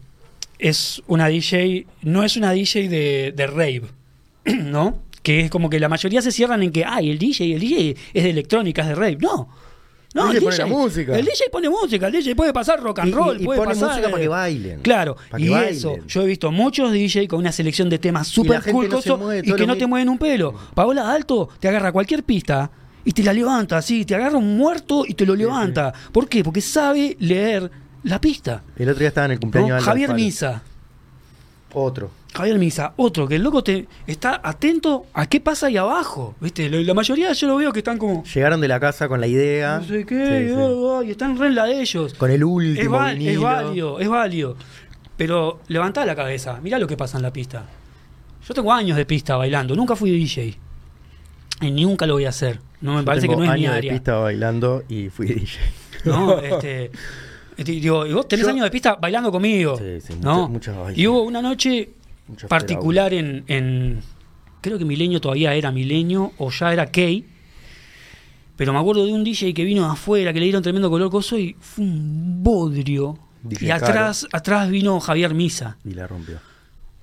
es 0.61 1.01
una 1.07 1.27
DJ, 1.27 1.85
no 2.03 2.23
es 2.23 2.37
una 2.37 2.51
DJ 2.51 2.87
de, 2.87 3.33
de 3.35 3.47
rave, 3.47 3.83
¿no? 4.45 4.99
Que 5.21 5.41
es 5.41 5.49
como 5.51 5.69
que 5.69 5.79
la 5.79 5.89
mayoría 5.89 6.21
se 6.21 6.31
cierran 6.31 6.63
en 6.63 6.71
que, 6.71 6.85
ay, 6.85 7.09
el 7.11 7.19
DJ, 7.19 7.53
el 7.55 7.59
DJ 7.59 7.95
es 8.13 8.23
de 8.23 8.29
electrónica, 8.29 8.81
es 8.83 8.87
de 8.89 8.95
rave. 8.95 9.17
No. 9.19 9.49
No, 10.13 10.25
El 10.29 10.39
DJ 10.39 10.45
pone 10.45 10.57
la 10.57 10.65
música. 10.65 11.17
El 11.17 11.25
DJ 11.25 11.45
pone 11.51 11.69
música, 11.69 12.07
el 12.07 12.11
DJ 12.13 12.35
puede 12.35 12.51
pasar 12.51 12.81
rock 12.81 12.99
and 12.99 13.13
roll, 13.13 13.37
y- 13.39 13.43
y 13.43 13.45
puede 13.45 13.59
pone 13.59 13.73
pasar. 13.73 13.89
música 13.91 14.09
para 14.09 14.19
eh, 14.21 14.25
que 14.25 14.27
bailen. 14.27 14.79
Claro, 14.81 15.15
que 15.35 15.41
y 15.41 15.47
bailen. 15.49 15.73
eso, 15.73 15.95
yo 16.07 16.21
he 16.23 16.25
visto 16.25 16.51
muchos 16.51 16.91
DJ 16.91 17.27
con 17.29 17.39
una 17.39 17.51
selección 17.53 17.87
de 17.89 17.97
temas 17.97 18.27
súper 18.27 18.61
cool 18.71 18.89
no 18.89 19.17
mueve, 19.17 19.47
y 19.47 19.53
que 19.53 19.65
no 19.65 19.77
te 19.77 19.87
mueven 19.87 20.09
un 20.09 20.17
pelo. 20.17 20.53
Paola 20.75 21.11
Alto 21.13 21.47
te 21.59 21.69
agarra 21.69 21.91
cualquier 21.93 22.23
pista 22.23 22.69
y 23.05 23.13
te 23.13 23.23
la 23.23 23.31
levanta 23.31 23.77
así, 23.77 24.03
te 24.03 24.13
agarra 24.15 24.37
un 24.37 24.57
muerto 24.57 25.05
y 25.07 25.13
te 25.13 25.25
lo 25.25 25.33
levanta. 25.33 25.93
¿Por 26.11 26.27
qué? 26.27 26.43
Porque 26.43 26.59
sabe 26.61 27.15
leer 27.19 27.71
la 28.03 28.19
pista. 28.21 28.63
El 28.77 28.89
otro 28.89 28.99
día 28.99 29.07
estaba 29.09 29.25
en 29.25 29.31
el 29.31 29.37
¿no? 29.37 29.41
cumpleaños 29.41 29.69
de 29.69 29.75
Aldo 29.77 29.85
Javier 29.85 30.09
Alfaro. 30.09 30.23
Misa. 30.25 30.63
Otro. 31.73 32.11
Javier 32.33 32.59
Misa, 32.59 32.93
otro, 32.95 33.27
que 33.27 33.35
el 33.35 33.43
loco 33.43 33.61
te 33.63 33.87
está 34.07 34.39
atento 34.43 35.05
a 35.13 35.25
qué 35.27 35.41
pasa 35.41 35.67
ahí 35.67 35.75
abajo. 35.77 36.35
¿Viste? 36.39 36.69
La, 36.69 36.79
la 36.79 36.93
mayoría 36.93 37.31
yo 37.33 37.47
lo 37.47 37.57
veo 37.57 37.71
que 37.73 37.79
están 37.79 37.97
como. 37.97 38.23
Llegaron 38.23 38.61
de 38.61 38.67
la 38.69 38.79
casa 38.79 39.07
con 39.09 39.19
la 39.19 39.27
idea. 39.27 39.79
No 39.79 39.85
sé 39.85 40.05
qué, 40.05 40.47
Sí, 40.47 40.53
sí. 40.53 40.59
ah, 40.59 40.99
ah, 40.99 41.03
y 41.05 41.11
están 41.11 41.37
re 41.37 41.47
en 41.47 41.55
la 41.55 41.65
de 41.65 41.81
ellos. 41.81 42.13
Con 42.13 42.31
el 42.31 42.37
Es, 42.37 42.43
último 42.43 42.79
es 42.81 43.39
válido, 43.39 43.99
es 43.99 44.07
válido. 44.07 44.55
Pero 45.17 45.59
levantá 45.67 46.05
la 46.05 46.15
cabeza, 46.15 46.59
mirá 46.61 46.79
lo 46.79 46.87
que 46.87 46.95
pasa 46.97 47.17
en 47.17 47.23
la 47.23 47.33
pista. 47.33 47.65
Yo 48.47 48.53
tengo 48.53 48.73
años 48.73 48.97
de 48.97 49.05
pista 49.05 49.35
bailando, 49.35 49.75
nunca 49.75 49.95
fui 49.95 50.09
DJ. 50.11 50.57
Y 51.61 51.71
nunca 51.71 52.07
lo 52.07 52.13
voy 52.13 52.25
a 52.25 52.29
hacer. 52.29 52.59
No 52.79 52.93
me 52.95 52.99
Yo 53.01 53.05
parece 53.05 53.27
que 53.27 53.35
no 53.35 53.43
es 53.43 53.49
mi 53.49 53.55
años 53.55 53.71
de 53.73 53.77
área. 53.77 53.93
pista 53.93 54.15
bailando 54.15 54.83
y 54.89 55.09
fui 55.09 55.27
DJ. 55.27 55.59
¿no? 56.05 56.39
Este, 56.41 56.91
digo, 57.63 58.05
y 58.05 58.13
vos 58.13 58.27
tenés 58.27 58.45
Yo- 58.45 58.51
años 58.51 58.63
de 58.65 58.71
pista 58.71 58.95
bailando 58.95 59.31
conmigo. 59.31 59.77
Sí, 59.77 60.01
sí, 60.01 60.13
¿no? 60.21 60.47
muchas- 60.49 60.75
muchas 60.75 60.97
y 60.97 61.07
hubo 61.07 61.23
una 61.23 61.41
noche 61.41 61.89
particular 62.47 63.13
en, 63.13 63.43
en- 63.47 64.01
Creo 64.61 64.77
que 64.77 64.85
Milenio 64.85 65.19
todavía 65.19 65.55
era 65.55 65.71
Milenio 65.71 66.33
o 66.37 66.51
ya 66.51 66.71
era 66.71 66.85
Key. 66.85 67.25
Pero 68.55 68.73
me 68.73 68.79
acuerdo 68.79 69.05
de 69.07 69.11
un 69.11 69.23
DJ 69.23 69.53
que 69.55 69.63
vino 69.63 69.83
de 69.85 69.91
afuera, 69.93 70.31
que 70.33 70.39
le 70.39 70.45
dieron 70.45 70.61
tremendo 70.61 70.87
color 70.89 71.09
coso 71.09 71.35
y 71.37 71.55
fue 71.59 71.83
un 71.83 72.43
bodrio. 72.43 73.17
Y 73.59 73.71
atrás, 73.71 74.27
atrás 74.31 74.69
vino 74.69 74.99
Javier 74.99 75.33
Misa, 75.33 75.77
Y 75.83 75.95
la 75.95 76.05
rompió. 76.05 76.37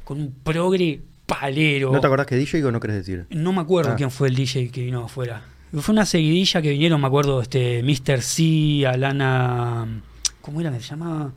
con 0.04 0.20
un 0.20 0.32
progre 0.44 1.00
palero. 1.26 1.90
¿No 1.92 2.00
te 2.00 2.06
acordás 2.06 2.26
que 2.28 2.36
DJ 2.36 2.64
o 2.64 2.70
no 2.70 2.78
querés 2.78 2.98
decir? 2.98 3.26
No 3.30 3.52
me 3.52 3.61
acuerdo 3.61 3.90
Ah. 3.92 3.96
quién 3.96 4.12
fue 4.12 4.28
el 4.28 4.36
DJ 4.36 4.70
que 4.70 4.84
vino 4.84 5.04
afuera. 5.04 5.42
Fue 5.80 5.92
una 5.92 6.06
seguidilla 6.06 6.62
que 6.62 6.70
vinieron, 6.70 7.00
me 7.00 7.09
acuerdo, 7.09 7.42
este 7.42 7.82
Mr. 7.82 8.22
C, 8.22 8.86
Alana. 8.86 10.00
¿Cómo 10.41 10.61
era 10.61 10.70
que 10.72 10.80
se 10.80 10.89
llamaba? 10.91 11.32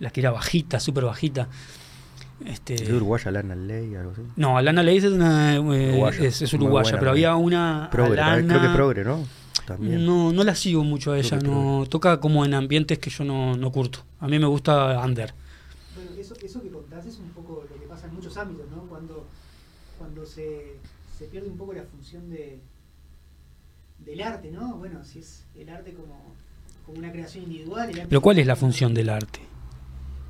La 0.00 0.10
que 0.10 0.20
era 0.20 0.30
bajita, 0.30 0.80
súper 0.80 1.04
bajita. 1.04 1.48
Este, 2.44 2.74
¿Es 2.74 2.88
de 2.88 2.94
uruguaya 2.94 3.30
Lana 3.30 3.54
Ley 3.54 3.94
algo 3.94 4.10
así? 4.10 4.22
no, 4.36 4.58
Alana 4.58 4.82
Leis 4.82 5.04
es, 5.04 5.12
una, 5.12 5.54
eh, 5.54 5.60
Uruguaya. 5.60 6.24
es, 6.26 6.52
uruguaya, 6.52 6.82
buena 6.90 6.98
pero 6.98 7.10
había 7.12 7.36
una. 7.36 7.88
Progre, 7.92 8.20
Alana- 8.20 8.48
creo 8.48 8.60
que 8.60 8.68
progre, 8.76 9.04
¿no? 9.04 9.24
También. 9.66 10.04
No, 10.04 10.32
no 10.32 10.44
la 10.44 10.54
sigo 10.54 10.82
mucho 10.84 11.12
a 11.12 11.18
ella, 11.18 11.38
no 11.38 11.86
toca 11.88 12.20
como 12.20 12.44
en 12.44 12.52
ambientes 12.54 12.98
que 12.98 13.08
yo 13.08 13.24
no, 13.24 13.56
no 13.56 13.70
curto. 13.70 14.00
A 14.20 14.26
mí 14.28 14.38
me 14.38 14.46
gusta 14.46 15.00
under. 15.02 15.32
Bueno, 15.94 16.10
eso, 16.20 16.34
eso 16.42 16.60
que 16.60 16.68
contás 16.70 17.06
es 17.06 17.18
un 17.18 17.28
poco 17.30 17.64
lo 17.70 17.80
que 17.80 17.86
pasa 17.86 18.08
en 18.08 18.14
muchos 18.14 18.36
ámbitos, 18.36 18.68
¿no? 18.70 18.82
Cuando, 18.82 19.26
cuando 19.96 20.26
se, 20.26 20.76
se 21.16 21.26
pierde 21.26 21.48
un 21.48 21.56
poco 21.56 21.72
la 21.72 21.84
función 21.84 22.28
de, 22.28 22.60
del 24.00 24.20
arte, 24.20 24.50
¿no? 24.50 24.76
Bueno, 24.76 25.02
si 25.04 25.20
es 25.20 25.44
el 25.56 25.68
arte 25.70 25.94
como, 25.94 26.33
como 26.84 26.98
una 26.98 27.10
creación 27.12 27.44
individual. 27.44 27.88
el 27.90 27.94
arte 27.96 28.06
Pero 28.08 28.20
¿cuál 28.20 28.38
es 28.38 28.46
la 28.46 28.56
función 28.56 28.94
del 28.94 29.08
arte? 29.08 29.40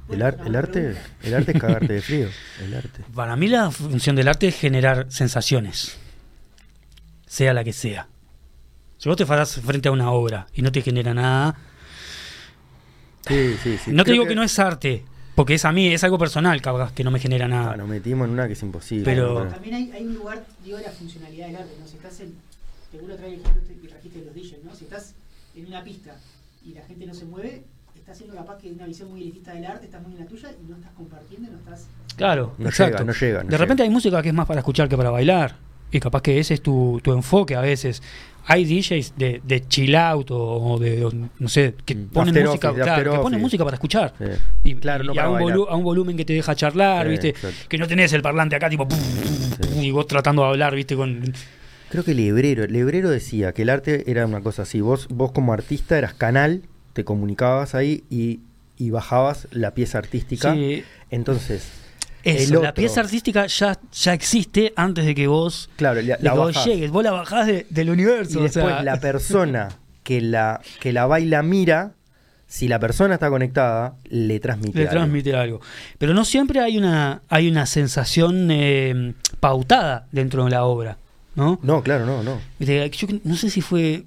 El, 0.09 0.21
ar- 0.23 0.39
el 0.45 0.55
arte, 0.55 0.95
el 1.23 1.35
arte 1.35 1.53
es 1.53 1.61
cagarte 1.61 1.93
de 1.95 2.03
frío. 2.09 2.29
El 2.63 2.75
arte. 2.75 3.03
Para 3.15 3.37
mí 3.37 3.49
la 3.49 3.71
función 3.71 4.15
del 4.17 4.29
arte 4.29 4.49
es 4.49 4.55
generar 4.55 5.07
sensaciones, 5.11 5.97
sea 7.27 7.55
la 7.55 7.65
que 7.65 7.73
sea. 7.73 8.07
Si 8.99 9.09
vos 9.09 9.17
te 9.17 9.27
farás 9.27 9.61
frente 9.61 9.89
a 9.89 9.93
una 9.93 10.11
obra 10.11 10.47
y 10.55 10.63
no 10.63 10.71
te 10.73 10.83
genera 10.83 11.13
nada, 11.15 11.57
Sí, 13.27 13.57
sí, 13.63 13.79
sí. 13.79 13.91
no 13.91 14.05
te 14.05 14.11
Creo 14.11 14.15
digo 14.23 14.27
que... 14.29 14.35
no 14.35 14.43
es 14.43 14.59
arte, 14.59 15.03
porque 15.35 15.55
es 15.55 15.65
a 15.65 15.73
mí, 15.73 15.89
es 15.89 16.05
algo 16.05 16.19
personal 16.19 16.61
que 16.95 17.05
no 17.05 17.11
me 17.11 17.19
genera 17.19 17.49
nada. 17.49 17.73
Ah, 17.73 17.77
nos 17.77 17.89
metimos 17.89 18.27
en 18.27 18.33
una 18.35 18.47
que 18.47 18.53
es 18.53 18.63
imposible. 18.63 19.05
Pero-. 19.05 19.45
También 19.49 19.75
hay, 19.75 19.91
hay 19.93 20.05
un 20.05 20.15
lugar, 20.15 20.45
digo, 20.63 20.77
de 20.77 20.83
la 20.85 20.91
funcionalidad 20.91 21.47
del 21.47 21.57
arte, 21.57 21.73
¿no? 21.81 21.87
Si 21.89 21.97
estás 21.97 22.21
en, 22.21 22.35
seguro 22.91 23.17
trae 23.17 23.35
el 23.35 23.41
ejemplo 23.41 23.63
que 23.81 23.89
trajiste 23.89 24.19
de 24.21 24.27
los 24.27 24.35
DJs, 24.35 24.65
¿no? 24.65 24.75
Si 24.75 24.85
estás 24.85 25.15
en 25.57 25.67
una 25.67 25.83
pista 25.83 26.17
y 26.65 26.73
la 26.75 26.83
gente 26.83 27.07
no 27.07 27.15
se 27.15 27.25
mueve, 27.25 27.65
estás 27.95 28.17
siendo 28.19 28.35
capaz 28.37 28.59
que 28.59 28.71
una 28.73 28.87
visión 28.87 29.11
muy 29.11 29.23
elitista 29.23 29.53
del 29.53 29.65
arte, 29.67 29.87
estás 29.87 30.03
muy 30.03 30.13
en 30.13 30.21
la 30.21 30.27
tuya 30.27 30.49
y 30.63 30.69
no 30.71 30.77
estás 30.77 30.93
compartiendo, 30.93 31.51
no 31.51 31.59
estás... 31.59 31.89
Claro, 32.17 32.55
No 32.59 32.69
exacto. 32.69 32.99
llega, 32.99 33.05
no 33.05 33.13
llega, 33.13 33.43
no 33.45 33.51
de 33.51 33.57
repente 33.59 33.83
llega. 33.83 33.91
hay 33.91 33.95
música 33.95 34.23
que 34.23 34.29
es 34.29 34.35
más 34.35 34.47
para 34.47 34.61
escuchar 34.61 34.89
que 34.89 34.97
para 34.97 35.11
bailar. 35.11 35.57
Y 35.91 36.01
capaz 36.01 36.23
que 36.23 36.39
ese 36.41 36.55
es 36.55 36.61
tu, 36.63 37.01
tu 37.05 37.13
enfoque 37.13 37.55
a 37.55 37.61
veces. 37.61 38.03
Hay 38.47 38.65
DJs 38.65 39.15
de, 39.17 39.41
de 39.45 39.67
chill 39.69 39.95
out 39.95 40.29
o, 40.33 40.77
de, 40.79 41.05
o 41.05 41.11
no 41.39 41.49
sé, 41.49 41.75
que 41.85 41.95
Mm, 41.95 42.09
ponen 42.09 42.29
after 42.31 42.47
música, 42.47 42.71
office, 42.71 42.83
claro, 42.85 43.13
que 43.13 43.19
ponen 43.19 43.41
música 43.41 43.65
para 43.65 43.75
escuchar. 43.77 44.13
Sí. 44.19 44.25
Y, 44.65 44.75
Claro, 44.75 45.05
no 45.05 45.13
y 45.13 45.17
para 45.17 45.29
a, 45.29 45.31
un 45.31 45.39
volu- 45.41 45.67
a 45.69 45.77
un 45.77 45.85
volumen 45.85 46.17
que 46.17 46.25
te 46.25 46.33
deja 46.33 46.55
charlar, 46.57 47.07
Sí, 47.07 47.11
¿viste? 47.11 47.29
exacto. 47.31 47.57
Que 47.69 47.79
no 47.79 47.87
tenés 47.87 48.13
el 48.13 48.23
parlante 48.23 48.57
acá, 48.57 48.69
tipo, 48.69 48.89
y 49.81 49.91
vos 49.93 50.07
tratando 50.09 50.43
de 50.43 50.49
hablar, 50.49 50.75
¿viste? 50.75 50.97
Con, 50.97 51.33
Creo 51.95 52.03
que 52.05 52.13
Lebrero, 52.15 52.67
Lebrero 52.67 53.09
decía 53.09 53.53
que 53.53 53.63
el 53.63 53.71
arte 53.71 54.11
era 54.11 54.27
una 54.27 54.41
cosa 54.41 54.63
así. 54.63 54.81
Vos, 54.81 55.07
vos 55.11 55.31
como 55.31 55.53
artista 55.53 55.97
eras 55.97 56.13
canal, 56.13 56.63
te 56.93 57.05
comunicabas 57.05 57.77
ahí 57.77 58.03
y, 58.11 58.41
y 58.77 58.91
bajabas 58.91 59.47
la 59.53 59.75
pieza 59.75 59.99
artística. 59.99 60.53
Sí, 60.55 60.83
Entonces, 61.11 61.69
eso, 62.25 62.61
la 62.61 62.75
pieza 62.75 63.01
artística 63.01 63.47
ya, 63.47 63.79
ya 63.93 64.13
existe 64.13 64.73
antes 64.75 65.05
de 65.07 65.15
que 65.15 65.29
vos, 65.29 65.71
claro, 65.77 66.03
la, 66.03 66.19
la 66.21 66.35
vos 66.35 66.47
bajás. 66.49 66.65
llegues. 66.67 66.91
Vos 66.91 67.05
la 67.05 67.13
bajás 67.13 67.47
de- 67.47 67.65
del 67.71 67.91
universo. 67.91 68.41
Y 68.41 68.47
o 68.47 68.49
sea, 68.49 68.65
después 68.65 68.85
la 68.85 68.99
persona 68.99 69.69
que 70.03 70.21
la, 70.21 70.61
que 70.81 70.93
la 70.93 71.07
baila 71.07 71.45
mira, 71.45 71.93
si 72.49 72.67
la 72.67 72.81
persona 72.81 73.15
está 73.15 73.31
conectada, 73.31 73.95
le 74.09 74.41
transmite. 74.41 74.79
le 74.79 74.85
algo. 74.89 74.93
transmite 74.99 75.37
algo. 75.37 75.61
Pero 75.99 76.13
no 76.13 76.25
siempre 76.25 76.59
hay 76.59 76.77
una, 76.77 77.23
hay 77.29 77.47
una 77.49 77.67
sensación 77.67 78.49
eh, 78.51 79.15
pautada 79.39 80.09
dentro 80.11 80.45
de 80.45 80.51
la 80.51 80.65
obra, 80.65 80.99
¿no? 81.35 81.59
No, 81.63 81.83
claro, 81.83 82.07
no, 82.07 82.23
no. 82.23 82.41
Yo 82.59 83.09
no 83.25 83.37
sé 83.37 83.51
si 83.51 83.61
fue. 83.61 84.05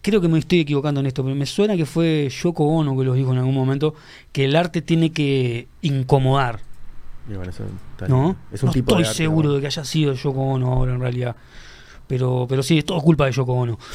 Creo 0.00 0.20
que 0.20 0.28
me 0.28 0.38
estoy 0.38 0.60
equivocando 0.60 1.00
en 1.00 1.06
esto, 1.06 1.24
pero 1.24 1.34
me 1.34 1.44
suena 1.44 1.76
que 1.76 1.84
fue 1.84 2.28
Yoko 2.30 2.64
Ono 2.64 2.96
que 2.96 3.04
lo 3.04 3.14
dijo 3.14 3.32
en 3.32 3.38
algún 3.38 3.54
momento, 3.54 3.94
que 4.30 4.44
el 4.44 4.54
arte 4.54 4.80
tiene 4.80 5.10
que 5.10 5.66
incomodar, 5.82 6.60
bueno, 7.26 7.50
eso 7.50 7.64
¿no? 8.06 8.36
Es 8.52 8.62
un 8.62 8.68
no 8.68 8.72
tipo 8.72 8.92
estoy 8.92 9.02
de 9.02 9.08
arte, 9.08 9.16
seguro 9.16 9.48
¿no? 9.48 9.54
de 9.56 9.60
que 9.60 9.66
haya 9.66 9.84
sido 9.84 10.14
Yoko 10.14 10.40
Ono 10.40 10.72
ahora 10.72 10.94
en 10.94 11.00
realidad. 11.00 11.36
Pero, 12.06 12.46
pero 12.48 12.62
sí, 12.62 12.78
es 12.78 12.84
todo 12.84 13.00
culpa 13.00 13.26
de 13.26 13.32
Yoko 13.32 13.52
Ono. 13.52 13.78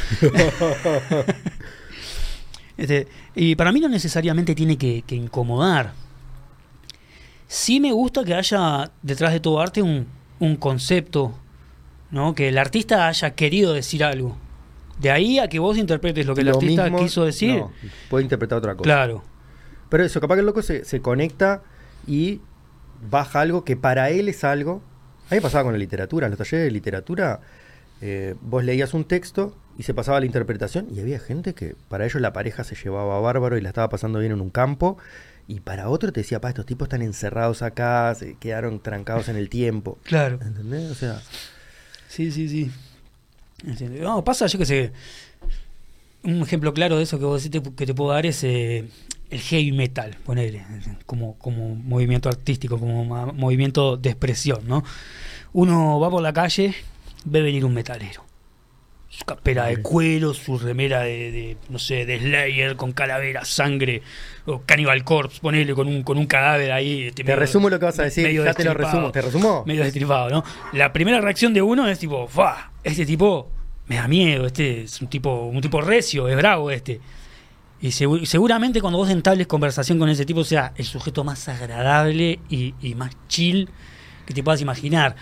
Este, 2.76 3.08
y 3.36 3.56
para 3.56 3.72
mí 3.72 3.80
no 3.80 3.88
necesariamente 3.88 4.56
tiene 4.56 4.80
que, 4.80 5.04
que 5.04 5.14
incomodar. 5.14 5.94
Sí 7.48 7.80
me 7.80 7.92
gusta 7.92 8.24
que 8.24 8.34
haya 8.34 8.92
detrás 9.04 9.32
de 9.32 9.40
todo 9.40 9.62
arte 9.62 9.84
un, 9.84 10.08
un 10.40 10.56
concepto, 10.56 11.36
¿no? 12.14 12.34
Que 12.34 12.48
el 12.48 12.58
artista 12.58 13.10
haya 13.10 13.32
querido 13.36 13.74
decir 13.74 14.04
algo. 14.06 14.38
De 15.02 15.12
ahí 15.12 15.40
a 15.40 15.50
que 15.50 15.60
vos 15.60 15.78
interpretes 15.78 16.26
lo 16.26 16.36
que 16.36 16.42
el 16.42 16.50
artista 16.50 16.84
mismo- 16.86 17.00
quiso 17.00 17.26
decir. 17.26 17.58
no, 17.60 17.72
puede 18.10 18.24
interpretar 18.24 18.58
otra 18.60 18.76
cosa. 18.76 18.84
claro. 18.84 19.24
Pero 19.90 20.06
eso, 20.06 20.20
capaz 20.22 20.36
que 20.36 20.40
el 20.40 20.46
loco 20.48 20.62
se, 20.64 20.86
se 20.86 21.02
conecta 21.02 21.62
y 22.08 22.40
baja 23.12 23.42
algo 23.42 23.64
que 23.64 23.76
para 23.76 24.10
él 24.10 24.28
es 24.30 24.44
algo. 24.44 24.82
A 25.30 25.36
mí 25.36 25.38
me 25.38 25.42
pasaba 25.42 25.66
con 25.66 25.74
la 25.74 25.78
literatura. 25.80 26.26
En 26.28 26.32
los 26.32 26.38
talleres 26.40 26.66
de 26.66 26.72
literatura, 26.72 27.42
eh, 28.02 28.34
vos 28.42 28.64
leías 28.64 28.94
un 28.96 29.06
texto 29.06 29.56
y 29.78 29.84
se 29.84 29.94
pasaba 29.94 30.18
a 30.18 30.20
la 30.20 30.26
interpretación. 30.26 30.88
Y 30.92 31.00
había 31.00 31.20
gente 31.20 31.54
que 31.54 31.76
para 31.90 32.06
ellos 32.06 32.22
la 32.22 32.34
pareja 32.34 32.64
se 32.64 32.76
llevaba 32.76 33.20
bárbaro 33.20 33.56
y 33.58 33.62
la 33.62 33.70
estaba 33.70 33.90
pasando 33.90 34.18
bien 34.20 34.32
en 34.32 34.42
un 34.42 34.50
campo. 34.50 34.98
Y 35.48 35.60
para 35.60 35.90
otro 35.90 36.12
te 36.12 36.22
decía, 36.22 36.42
pa, 36.42 36.50
estos 36.50 36.66
tipos 36.66 36.88
están 36.88 37.02
encerrados 37.04 37.62
acá, 37.62 38.16
se 38.16 38.36
quedaron 38.38 38.80
trancados 38.82 39.30
en 39.30 39.36
el 39.36 39.48
tiempo. 39.50 40.00
Claro. 40.04 40.40
¿Entendés? 40.42 40.90
O 40.90 40.96
sea, 40.96 41.22
Sí, 42.14 42.32
sí, 42.32 42.48
sí. 42.48 42.70
No, 44.00 44.24
pasa, 44.24 44.46
yo 44.46 44.60
que 44.60 44.68
sé. 44.68 44.92
Un 46.22 46.44
ejemplo 46.44 46.72
claro 46.72 46.98
de 46.98 47.04
eso 47.04 47.18
que 47.18 47.26
vos 47.26 47.44
decís 47.44 47.60
que 47.76 47.88
te 47.88 47.94
puedo 47.96 48.12
dar 48.12 48.28
es 48.28 48.44
eh, 48.44 48.86
el 49.32 49.40
heavy 49.40 49.72
metal, 49.72 50.16
ponerle, 50.24 50.64
como, 51.08 51.34
como 51.40 51.74
movimiento 51.74 52.30
artístico, 52.30 52.78
como 52.78 53.04
movimiento 53.34 53.98
de 53.98 54.12
expresión, 54.12 54.68
¿no? 54.68 54.84
Uno 55.54 56.00
va 56.00 56.12
por 56.12 56.22
la 56.22 56.34
calle, 56.34 56.76
ve 57.26 57.42
venir 57.42 57.66
un 57.66 57.74
metalero. 57.74 58.24
Su 59.16 59.26
campera 59.26 59.66
de 59.68 59.78
cuero, 59.78 60.34
su 60.34 60.58
remera 60.58 61.02
de, 61.02 61.32
de, 61.32 61.58
no 61.70 61.78
sé, 61.78 62.06
de 62.08 62.18
Slayer 62.20 62.76
con 62.76 62.94
calavera, 62.94 63.46
sangre, 63.46 64.02
o 64.48 64.62
Cannibal 64.66 65.04
Corpse, 65.04 65.40
ponele 65.40 65.76
con 65.76 65.88
un, 65.88 66.02
con 66.02 66.18
un 66.18 66.26
cadáver 66.26 66.72
ahí. 66.72 67.04
este, 67.04 67.18
te 67.18 67.24
medio- 67.26 67.40
resumo 67.40 67.70
lo 67.70 67.78
que 67.78 67.86
vas 67.86 68.00
a 68.00 68.04
decir. 68.06 68.24
medio 68.24 68.44
Ya 68.44 68.56
te 68.56 68.64
lo 68.64 68.74
resumo. 68.74 69.12
¿Te 69.12 69.22
resumo? 69.22 69.64
medio 69.68 69.84
destripado, 69.84 70.30
¿no? 70.32 70.44
La 70.74 70.92
primera 70.92 71.22
reacción 71.22 71.54
de 71.54 71.62
uno 71.62 71.88
es 71.88 72.00
tipo, 72.00 72.28
¡fa! 72.28 72.72
Este 72.84 73.06
tipo 73.06 73.52
me 73.88 73.98
da 73.98 74.08
miedo, 74.08 74.48
este 74.48 74.82
es 74.86 75.00
un 75.00 75.08
tipo, 75.10 75.46
un 75.46 75.62
tipo 75.62 75.80
recio, 75.80 76.28
es 76.28 76.36
bravo 76.36 76.72
este. 76.72 77.00
Y 77.82 77.90
segu- 77.90 78.26
seguramente 78.26 78.82
cuando 78.82 78.98
vos 78.98 79.12
entables 79.12 79.46
conversación 79.46 80.00
con 80.00 80.10
ese 80.10 80.26
tipo 80.26 80.44
sea 80.44 80.74
el 80.76 80.86
sujeto 80.86 81.24
más 81.24 81.48
agradable 81.50 82.40
y, 82.50 82.74
y 82.82 82.96
más 82.96 83.12
chill 83.28 83.70
que 84.26 84.34
te 84.34 84.42
puedas 84.42 84.60
imaginar. 84.62 85.16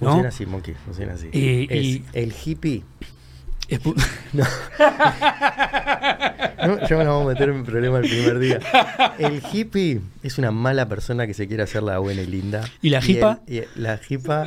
¿No? 0.00 0.06
Funciona 0.08 0.28
así, 0.28 0.46
Monkey. 0.46 0.74
Funciona 0.84 1.12
así. 1.14 1.28
Y- 1.32 1.66
Es 1.70 1.84
y- 1.84 2.04
el 2.12 2.32
hippie. 2.44 2.84
Es 3.68 3.80
No. 4.32 4.44
No, 6.66 6.78
ya 6.86 6.96
nos 6.96 7.06
vamos 7.06 7.24
a 7.24 7.28
meter 7.28 7.48
en 7.48 7.64
problema 7.64 7.98
el 7.98 8.08
primer 8.08 8.38
día. 8.38 8.58
El 9.18 9.42
hippie 9.52 10.00
es 10.22 10.38
una 10.38 10.50
mala 10.50 10.88
persona 10.88 11.26
que 11.26 11.34
se 11.34 11.46
quiere 11.48 11.62
hacer 11.62 11.82
la 11.82 11.98
buena 11.98 12.22
y 12.22 12.26
linda. 12.26 12.62
¿Y 12.82 12.90
la 12.90 13.00
hipa? 13.04 13.40
el- 13.46 13.54
y 13.54 13.80
la 13.80 14.00
hipa, 14.08 14.44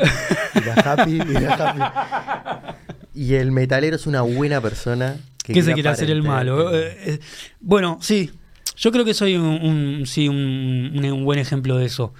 y 0.56 0.60
la 0.66 0.74
happy, 0.74 1.12
y 1.12 1.34
la 1.34 1.54
happy. 1.54 2.80
Y 3.16 3.36
el 3.36 3.51
metalero 3.51 3.95
es 3.95 4.06
una 4.08 4.22
buena 4.22 4.62
persona 4.62 5.18
que, 5.43 5.62
se 5.62 5.74
quiere 5.74 5.89
hacer 5.89 6.10
el 6.10 6.24
malo. 6.24 6.76
Eh, 6.76 6.97
eh, 7.06 7.20
bueno, 7.60 7.97
sí. 8.01 8.32
Yo 8.76 8.91
creo 8.91 9.06
que 9.06 9.14
soy 9.14 9.36
un, 9.36 9.45
un- 9.45 10.06
sí, 10.08 10.28
un, 10.28 10.91
un- 10.95 11.06
un 11.06 11.24
buen 11.26 11.39
ejemplo 11.39 11.78
de 11.78 11.86
eso. 11.86 12.14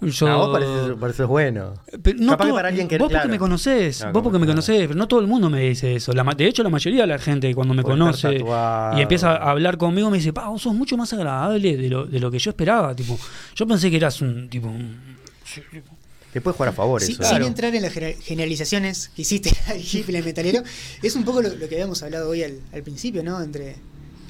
Yo, 0.00 0.38
vos 0.38 0.50
pareces, 0.52 0.96
pareces 1.00 1.26
bueno. 1.26 1.74
Pero 2.02 2.18
no 2.20 2.30
Capaz 2.32 2.46
que 2.46 2.52
para 2.52 2.68
alguien 2.68 2.86
que- 2.86 2.98
vos 2.98 3.08
claro. 3.08 3.22
porque 3.24 3.32
me 3.32 3.38
conocés, 3.40 4.06
vos 4.12 4.22
porque 4.22 4.38
me 4.38 4.46
conocés, 4.46 4.86
pero 4.86 4.94
no 4.94 5.08
todo 5.08 5.18
el 5.18 5.26
mundo 5.26 5.50
me 5.50 5.60
dice 5.62 5.96
eso. 5.96 6.12
La 6.12 6.22
ma- 6.22 6.34
de 6.34 6.46
hecho, 6.46 6.62
la 6.62 6.68
mayoría 6.70 7.00
de 7.00 7.06
la 7.08 7.18
gente 7.18 7.52
cuando 7.54 7.74
me 7.74 7.82
conoce 7.82 8.36
y 8.96 9.00
empieza 9.00 9.32
a 9.36 9.50
hablar 9.50 9.76
conmigo 9.76 10.08
me 10.08 10.18
dice, 10.18 10.32
pa, 10.32 10.48
vos 10.48 10.62
sos 10.62 10.72
mucho 10.74 10.96
más 10.96 11.12
agradable 11.12 11.76
de 11.76 11.88
lo, 11.88 12.06
de 12.06 12.20
lo 12.20 12.30
que 12.30 12.38
yo 12.38 12.50
esperaba. 12.50 12.94
Tipo, 12.94 13.18
yo 13.56 13.66
pensé 13.66 13.90
que 13.90 13.96
eras 13.96 14.20
un 14.22 14.48
tipo. 14.48 14.68
un- 14.68 15.16
Te 16.32 16.40
puedes 16.42 16.56
jugar 16.56 16.68
a 16.68 16.72
favor 16.72 17.00
Sí, 17.00 17.12
eso. 17.12 17.22
Sin 17.22 17.30
Claro. 17.30 17.46
entrar 17.46 17.74
en 17.74 17.82
las 17.82 17.92
gener- 17.92 18.16
generalizaciones 18.20 19.08
que 19.16 19.22
hiciste 19.22 19.50
al 19.66 19.78
hippie 19.80 20.12
y 20.12 20.16
al 20.16 20.24
metalero, 20.24 20.62
es 21.02 21.16
un 21.16 21.24
poco 21.24 21.42
lo, 21.42 21.48
lo 21.48 21.68
que 21.68 21.74
habíamos 21.74 22.02
hablado 22.04 22.28
hoy 22.30 22.44
al, 22.44 22.52
al 22.72 22.82
principio, 22.82 23.24
¿no? 23.24 23.42
Entre, 23.42 23.76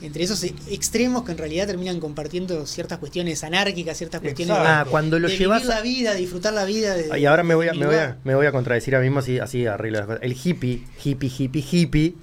entre 0.02 0.22
esos 0.24 0.42
e- 0.44 0.54
extremos 0.70 1.24
que 1.24 1.32
en 1.32 1.38
realidad 1.38 1.66
terminan 1.66 2.00
compartiendo 2.00 2.66
ciertas 2.66 2.98
cuestiones 2.98 3.42
anárquicas, 3.44 3.96
ciertas 3.96 4.20
cuestiones 4.20 4.56
de, 4.56 4.62
Ah, 4.62 4.86
cuando 4.88 5.18
lo 5.18 5.28
de 5.28 5.36
llevas 5.36 5.62
vivir 5.62 5.74
la 5.74 5.80
vida, 5.82 6.14
disfrutar 6.14 6.52
la 6.54 6.64
vida. 6.64 6.94
de- 6.94 7.18
Y 7.18 7.24
ahora 7.26 7.42
me 7.42 7.54
voy 7.54 7.68
a, 7.68 7.74
me 7.74 7.86
voy 7.86 7.94
a, 7.96 8.16
me 8.24 8.34
voy 8.34 8.46
a 8.46 8.52
contradecir 8.52 8.94
a 8.96 9.00
mí 9.00 9.06
mismo 9.06 9.20
así, 9.20 9.38
así 9.38 9.66
arreglo 9.66 9.98
las 9.98 10.06
cosas. 10.06 10.22
El 10.22 10.32
hippie, 10.42 10.82
hippie, 11.04 11.30
hippie, 11.38 11.64
hippie. 11.70 12.14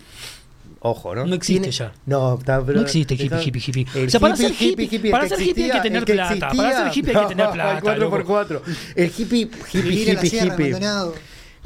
Ojo, 0.80 1.16
¿no? 1.16 1.26
No 1.26 1.34
existe 1.34 1.72
ya. 1.72 1.94
No, 2.06 2.38
está, 2.38 2.64
pero. 2.64 2.80
No 2.80 2.86
existe 2.86 3.16
hippie, 3.16 3.26
está- 3.26 3.42
hippie, 3.44 3.62
hippie. 3.66 4.06
O 4.06 4.10
sea, 4.10 4.20
para 4.20 4.36
ser 4.36 4.52
hippie- 4.54 5.04
el 5.06 5.10
para 5.12 5.24
que 5.24 5.30
ser 5.36 5.42
hippie 5.42 5.64
hay 5.66 5.72
que 5.72 5.82
tener 5.82 6.06
plata. 6.06 6.34
existía- 6.36 6.58
Para 6.64 6.78
ser 6.92 6.98
hippie 6.98 7.16
hay 7.18 7.24
que 7.24 7.30
tener 7.30 7.50
plata, 7.54 7.78
el 7.78 7.84
4x4. 8.00 8.62
El 8.96 9.06
hippie, 9.18 9.40
hippie, 9.42 9.80
hippie, 10.12 10.28
hippie. 10.28 10.42
abandonado. 10.52 11.16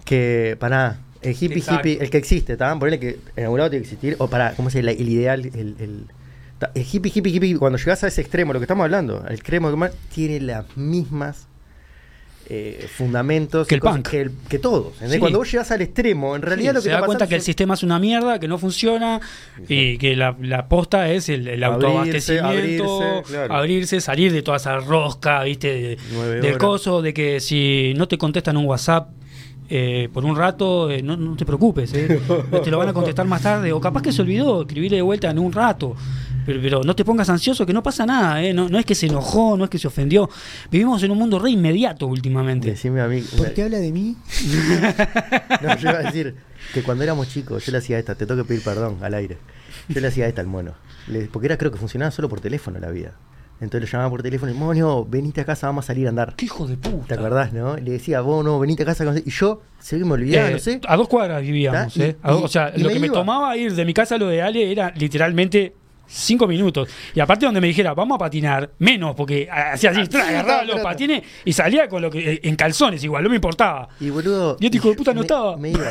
Que, 0.06 0.56
pará, 0.60 1.00
el 1.22 1.32
hippie, 1.34 1.58
Exacto. 1.58 1.88
hippie, 1.88 2.04
el 2.04 2.10
que 2.10 2.18
existe, 2.18 2.54
¿está? 2.54 2.78
Ponele 2.78 3.00
que 3.00 3.20
en 3.36 3.44
algún 3.44 3.58
lado 3.60 3.70
tiene 3.70 3.84
que 3.84 3.90
existir. 3.92 4.16
O 4.20 4.28
para, 4.30 4.54
¿cómo 4.54 4.70
se 4.70 4.82
dice? 4.82 4.92
El, 4.92 5.02
el 5.02 5.10
ideal, 5.10 5.46
el. 5.46 5.76
el 5.80 6.06
hippie, 6.94 7.12
hippie, 7.16 7.32
hippie, 7.34 7.58
cuando 7.58 7.78
llegas 7.78 8.04
a 8.04 8.08
ese 8.08 8.22
extremo, 8.22 8.54
lo 8.54 8.60
que 8.60 8.66
estamos 8.66 8.84
hablando, 8.84 9.26
el 9.28 9.34
extremo 9.34 9.70
que 9.70 9.76
más- 9.78 9.92
tiene 10.14 10.40
las 10.42 10.66
mismas 10.78 11.48
eh, 12.52 12.88
fundamentos 12.92 13.68
Que 13.68 13.76
el 13.76 13.82
cosas 13.82 13.98
punk. 13.98 14.08
que, 14.10 14.22
el- 14.22 14.32
que 14.50 14.58
todos. 14.58 14.94
Cuando 15.20 15.38
vos 15.38 15.52
llegas 15.52 15.70
al 15.72 15.82
extremo, 15.82 16.36
en 16.36 16.42
realidad 16.42 16.72
Sí, 16.72 16.76
lo 16.78 16.82
que 16.82 16.84
se 16.86 16.90
da 16.90 17.02
cuenta 17.06 17.28
que 17.28 17.36
el 17.36 17.42
sistema 17.42 17.76
es 17.76 17.84
una 17.84 18.00
mierda, 18.00 18.40
que 18.40 18.48
no 18.48 18.58
funciona 18.58 19.22
y 19.68 19.98
que 20.00 20.16
la, 20.16 20.36
la 20.42 20.68
posta 20.68 21.12
es 21.12 21.30
el, 21.30 21.48
el 21.48 21.64
autoabastecimiento, 21.64 23.02
abrirse, 23.04 23.32
claro. 23.32 23.54
abrirse, 23.54 24.02
salir 24.02 24.32
de 24.32 24.42
toda 24.42 24.58
esa 24.58 24.78
rosca, 24.80 25.44
¿viste? 25.44 25.68
De- 25.74 25.98
Nueve 26.12 26.36
del 26.38 26.46
horas. 26.46 26.58
coso, 26.58 27.02
de 27.04 27.14
que 27.14 27.40
si 27.40 27.94
no 27.96 28.08
te 28.08 28.18
contestan 28.18 28.58
un 28.58 28.66
WhatsApp 28.66 29.10
eh, 29.70 30.10
por 30.14 30.26
un 30.26 30.36
rato, 30.36 30.90
eh, 30.90 31.02
no, 31.04 31.16
no 31.16 31.36
te 31.36 31.46
preocupes, 31.46 31.94
¿eh? 31.94 32.20
te 32.64 32.72
lo 32.72 32.78
van 32.80 32.90
a 32.90 32.94
contestar 32.94 33.26
más 33.28 33.42
tarde, 33.42 33.72
o 33.72 33.80
capaz 33.80 34.02
que 34.02 34.12
se 34.12 34.22
olvidó, 34.22 34.62
escribirle 34.62 34.98
de 34.98 35.02
vuelta 35.04 35.30
en 35.30 35.40
un 35.40 35.52
rato. 35.52 35.96
Pero, 36.46 36.62
pero 36.62 36.84
no 36.84 36.96
te 36.96 37.06
pongas 37.06 37.30
ansioso, 37.30 37.66
que 37.66 37.74
no 37.74 37.84
pasa 37.84 38.06
nada, 38.08 38.42
¿eh? 38.42 38.54
no, 38.54 38.68
no 38.70 38.80
es 38.80 38.86
que 38.86 38.96
se 38.96 39.06
enojó, 39.06 39.56
no 39.58 39.66
es 39.66 39.70
que 39.70 39.78
se 39.78 39.88
ofendió. 39.88 40.30
Vivimos 40.72 41.04
en 41.04 41.12
un 41.12 41.18
mundo 41.20 41.38
re 41.38 41.52
inmediato 41.52 42.08
últimamente. 42.08 42.70
Decime 42.72 43.02
a 43.02 43.08
mí. 43.08 43.22
¿Por 43.38 43.54
qué 43.54 43.64
habla 43.64 43.78
de 43.80 43.92
mí? 43.92 44.16
No, 45.62 45.76
yo 45.78 45.90
iba 45.90 46.00
a 46.00 46.04
decir 46.04 46.36
que 46.74 46.84
cuando 46.84 47.04
éramos 47.04 47.28
chicos, 47.30 47.66
yo 47.66 47.72
le 47.72 47.78
hacía 47.80 48.00
esta, 48.00 48.16
te 48.16 48.26
tengo 48.26 48.42
que 48.44 48.48
pedir 48.48 48.64
perdón 48.64 48.98
al 49.02 49.14
aire. 49.14 49.38
Yo 49.90 50.00
le 50.02 50.08
hacía 50.08 50.28
esta 50.28 50.42
al 50.42 50.48
mono. 50.48 50.74
Le- 51.08 51.26
porque 51.28 51.48
era, 51.48 51.58
creo 51.58 51.72
que 51.72 51.78
funcionaba 51.78 52.12
solo 52.12 52.30
por 52.30 52.40
teléfono 52.40 52.80
la 52.80 52.90
vida. 52.90 53.14
Entonces 53.62 53.90
lo 53.90 53.92
llamaba 53.92 54.10
por 54.10 54.24
teléfono 54.24 54.52
y, 54.52 54.56
mono, 54.56 55.04
venite 55.06 55.42
a 55.42 55.46
casa, 55.46 55.68
vamos 55.68 55.86
a 55.86 55.88
salir 55.88 56.06
a 56.06 56.10
andar. 56.10 56.34
¡Qué 56.38 56.46
hijo 56.46 56.66
de 56.66 56.78
puta! 56.78 57.08
¿Te 57.08 57.14
acordás, 57.16 57.52
no? 57.52 57.76
Le 57.76 57.92
decía, 57.92 58.22
vos 58.22 58.44
no, 58.46 58.58
venite 58.60 58.84
a 58.84 58.86
casa. 58.86 59.04
Y 59.26 59.30
yo, 59.32 59.62
se 59.80 59.98
que 59.98 60.06
me 60.06 60.14
olvidaba, 60.14 60.50
Eh, 60.50 60.54
no 60.54 60.60
sé. 60.60 60.80
A 60.88 60.96
dos 60.96 61.08
cuadras 61.10 61.42
vivíamos, 61.42 61.96
¿eh? 61.98 62.16
A 62.24 62.32
dos- 62.32 62.42
y- 62.42 62.46
o 62.46 62.48
sea, 62.48 62.72
lo 62.78 62.88
me 62.88 62.94
que 62.94 63.00
me 63.00 63.10
tomaba 63.10 63.56
ir 63.58 63.74
de 63.74 63.84
mi 63.86 63.94
casa 63.94 64.16
a 64.16 64.18
lo 64.18 64.28
de 64.28 64.42
Ale 64.42 64.72
era 64.72 64.94
literalmente 64.96 65.74
cinco 66.08 66.48
minutos. 66.48 66.90
Y 67.14 67.20
aparte 67.20 67.46
donde 67.46 67.60
me 67.62 67.68
dijera, 67.68 67.94
vamos 67.94 68.16
a 68.16 68.20
patinar, 68.20 68.72
menos, 68.80 69.14
porque 69.16 69.48
hacía 69.52 69.92
así, 69.92 70.00
Ah, 70.04 70.08
tra, 70.10 70.28
agarraba 70.30 70.64
los 70.64 70.80
patines 70.80 71.24
y 71.46 71.52
salía 71.54 71.88
con 71.90 72.02
lo 72.02 72.10
que 72.10 72.40
en 72.42 72.56
calzones 72.56 73.04
igual, 73.04 73.24
no 73.24 73.30
me 73.30 73.36
importaba. 73.36 73.90
Y 74.00 74.10
boludo. 74.10 74.56
Y 74.60 74.66
este 74.66 74.78
hijo 74.78 74.90
de 74.90 74.96
puta 74.96 75.12
no 75.14 75.20
me- 75.20 75.26
estaba. 75.26 75.58
Me 75.58 75.70
iba. 75.72 75.90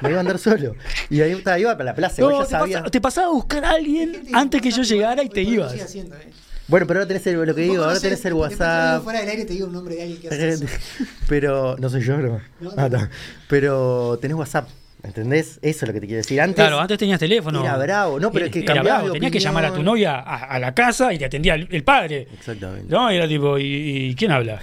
Me 0.00 0.08
iba 0.10 0.18
a 0.18 0.20
andar 0.20 0.38
solo. 0.38 0.74
Y 1.08 1.20
ahí 1.20 1.30
estaba, 1.30 1.58
iba 1.58 1.72
para 1.72 1.84
la 1.84 1.94
plaza. 1.94 2.20
No, 2.20 2.42
ya 2.42 2.44
te, 2.46 2.56
pasa- 2.72 2.90
te 2.90 3.00
pasaba 3.00 3.28
a 3.28 3.30
buscar 3.30 3.64
a 3.64 3.70
alguien 3.70 4.24
antes 4.34 4.60
que 4.60 4.70
yo 4.72 4.82
llegara 4.82 5.22
y 5.22 5.28
te 5.28 5.42
ibas. 5.42 5.72
haciendo, 5.80 6.16
¿eh? 6.16 6.28
Bueno, 6.66 6.86
pero 6.86 7.00
ahora 7.00 7.08
tenés 7.08 7.26
el, 7.26 7.42
lo 7.42 7.54
que 7.54 7.60
digo, 7.62 7.76
no 7.76 7.84
ahora 7.84 8.00
tenés 8.00 8.24
el 8.24 8.32
WhatsApp. 8.34 9.02
Fuera 9.02 9.20
del 9.20 9.28
aire 9.28 9.44
te 9.44 9.52
digo 9.52 9.66
un 9.66 9.72
nombre 9.74 9.96
de 9.96 10.02
alguien 10.02 10.20
que 10.20 10.28
hace 10.28 10.48
eso. 10.48 10.64
Pero 11.28 11.76
no 11.78 11.88
soy 11.90 12.02
yo, 12.02 12.16
no. 12.16 12.40
No, 12.60 12.70
Ah, 12.76 12.88
no. 12.88 13.06
Pero 13.48 14.18
tenés 14.20 14.34
WhatsApp, 14.36 14.68
¿entendés? 15.02 15.58
Eso 15.60 15.84
es 15.84 15.88
lo 15.88 15.92
que 15.92 16.00
te 16.00 16.06
quiero 16.06 16.22
decir. 16.22 16.40
Antes, 16.40 16.56
Claro, 16.56 16.80
antes 16.80 16.96
tenías 16.98 17.20
teléfono. 17.20 17.60
Era 17.62 17.76
bravo, 17.76 18.18
no, 18.18 18.32
pero 18.32 18.46
es 18.46 18.50
que 18.52 18.60
Era 18.60 18.74
cambiabas 18.74 19.02
bravo, 19.02 19.08
de 19.08 19.20
Tenías 19.20 19.32
que 19.32 19.40
llamar 19.40 19.64
a 19.66 19.74
tu 19.74 19.82
novia 19.82 20.14
a, 20.20 20.36
a 20.44 20.58
la 20.58 20.74
casa 20.74 21.12
y 21.12 21.18
te 21.18 21.26
atendía 21.26 21.54
el, 21.54 21.68
el 21.70 21.84
padre. 21.84 22.28
Exactamente. 22.32 22.86
No, 22.88 23.12
y 23.12 23.16
era 23.16 23.28
tipo, 23.28 23.58
¿y, 23.58 23.64
y 24.10 24.14
quién 24.14 24.32
habla? 24.32 24.60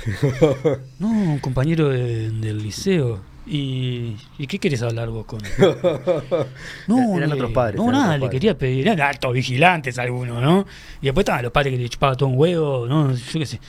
no, 0.99 1.07
un 1.07 1.39
compañero 1.39 1.89
de- 1.89 2.31
del 2.31 2.57
liceo. 2.63 3.21
¿Y, 3.47 4.15
¿y 4.37 4.47
qué 4.47 4.59
querés 4.59 4.81
hablar 4.83 5.09
vos 5.09 5.25
con 5.25 5.39
No, 6.87 7.17
Eran 7.17 7.29
le- 7.29 7.35
otros 7.35 7.51
padres, 7.51 7.75
No, 7.81 7.91
nada, 7.91 8.13
le 8.15 8.19
padres. 8.21 8.31
quería 8.31 8.57
pedir. 8.57 8.87
Eran 8.87 9.01
altos 9.01 9.33
vigilantes 9.33 9.97
algunos, 9.97 10.41
¿no? 10.41 10.65
Y 11.01 11.05
después 11.05 11.23
estaban 11.23 11.43
los 11.43 11.51
padres 11.51 11.73
que 11.73 11.79
le 11.79 11.89
chupaban 11.89 12.17
todo 12.17 12.29
un 12.29 12.37
huevo, 12.37 12.85
¿no? 12.87 13.13
Yo 13.13 13.39
qué 13.39 13.45
sé. 13.45 13.59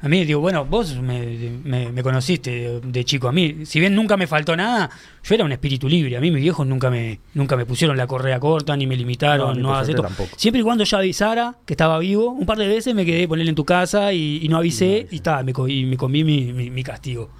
A 0.00 0.08
mí, 0.08 0.24
digo, 0.24 0.38
bueno, 0.38 0.64
vos 0.64 0.94
me, 1.00 1.26
me- 1.64 1.90
me 1.90 2.02
conociste 2.04 2.50
de, 2.52 2.80
de 2.80 3.04
chico. 3.04 3.26
A 3.28 3.32
mí, 3.32 3.66
si 3.66 3.80
bien 3.80 3.96
nunca 3.96 4.16
me 4.16 4.28
faltó 4.28 4.56
nada, 4.56 4.88
yo 5.24 5.34
era 5.34 5.44
un 5.44 5.50
espíritu 5.50 5.88
libre. 5.88 6.16
A 6.16 6.20
mí 6.20 6.30
mis 6.30 6.40
viejos 6.40 6.64
nunca 6.64 6.88
me, 6.88 7.18
nunca 7.34 7.56
me 7.56 7.66
pusieron 7.66 7.96
la 7.96 8.06
correa 8.06 8.38
corta, 8.38 8.76
ni 8.76 8.86
me 8.86 8.94
limitaron, 8.96 9.60
no, 9.60 9.74
hagas 9.74 9.88
esto. 9.88 10.02
tampoco. 10.02 10.30
Siempre 10.36 10.60
y 10.60 10.62
cuando 10.64 10.84
yo 10.84 10.96
avisara 10.98 11.56
que 11.66 11.72
estaba 11.72 11.98
vivo, 11.98 12.30
un 12.30 12.46
par 12.46 12.58
de 12.58 12.68
veces 12.68 12.94
me 12.94 13.04
quedé 13.04 13.26
ponerle 13.26 13.48
en 13.50 13.56
tu 13.56 13.64
casa 13.64 14.12
y, 14.12 14.38
y 14.40 14.48
no 14.48 14.58
avisé 14.58 15.08
y, 15.10 15.16
está, 15.16 15.42
me, 15.42 15.52
co- 15.52 15.66
y 15.66 15.84
me 15.84 15.96
comí 15.96 16.22
mi, 16.22 16.52
mi- 16.52 16.70
mi 16.70 16.84
castigo. 16.84 17.30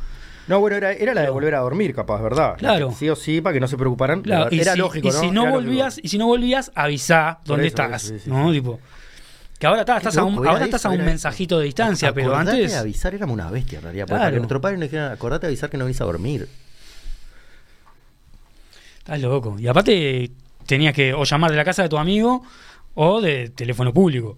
No, 0.48 0.60
bueno, 0.60 0.76
era, 0.76 0.92
era 0.92 1.14
la 1.14 1.22
de 1.22 1.30
volver 1.30 1.54
a 1.54 1.58
dormir, 1.60 1.94
capaz, 1.94 2.20
¿verdad? 2.22 2.56
Claro. 2.56 2.90
Sí 2.92 3.08
o 3.08 3.14
sí, 3.16 3.40
para 3.40 3.52
que 3.54 3.60
no 3.60 3.68
se 3.68 3.76
preocuparan. 3.76 4.22
Claro, 4.22 4.48
y 4.50 4.60
era 4.60 4.72
si, 4.72 4.78
lógico, 4.78 5.08
y 5.08 5.10
¿no? 5.10 5.20
si 5.20 5.30
no 5.30 5.42
Era 5.42 5.50
lógico. 5.52 5.68
volvías, 5.68 6.00
y 6.02 6.08
si 6.08 6.18
no 6.18 6.26
volvías, 6.26 6.72
avisá 6.74 7.40
dónde 7.44 7.66
eso, 7.66 7.82
estás, 7.82 8.04
eso, 8.04 8.14
sí, 8.14 8.20
sí, 8.24 8.30
¿no? 8.30 8.48
sí. 8.48 8.54
Tipo, 8.58 8.80
Que 9.58 9.66
ahora 9.66 9.80
estás 9.82 10.16
a 10.16 10.24
un, 10.24 10.46
ahora 10.46 10.64
estás 10.64 10.86
a 10.86 10.88
un 10.90 11.04
mensajito 11.04 11.58
de 11.58 11.66
distancia, 11.66 12.12
pero 12.14 12.34
antes. 12.34 12.72
de 12.72 12.78
avisar, 12.78 13.14
éramos 13.14 13.34
una 13.34 13.50
bestia 13.50 13.78
en 13.78 13.84
realidad. 13.84 14.06
Porque 14.06 14.20
Claro. 14.20 14.36
Nuestro 14.36 14.60
padre 14.60 14.76
nos 14.78 14.84
dijera, 14.88 15.12
acordate 15.12 15.46
de 15.46 15.50
avisar 15.52 15.68
que 15.68 15.76
no 15.76 15.84
venís 15.84 16.00
a 16.00 16.04
dormir. 16.04 16.48
Estás 18.98 19.20
loco. 19.20 19.56
Y 19.58 19.66
aparte, 19.66 20.30
tenías 20.66 20.94
que 20.94 21.14
o 21.14 21.24
llamar 21.24 21.50
de 21.50 21.56
la 21.56 21.64
casa 21.64 21.82
de 21.82 21.88
tu 21.88 21.98
amigo 21.98 22.42
o 22.94 23.20
de 23.20 23.48
teléfono 23.50 23.92
público. 23.92 24.36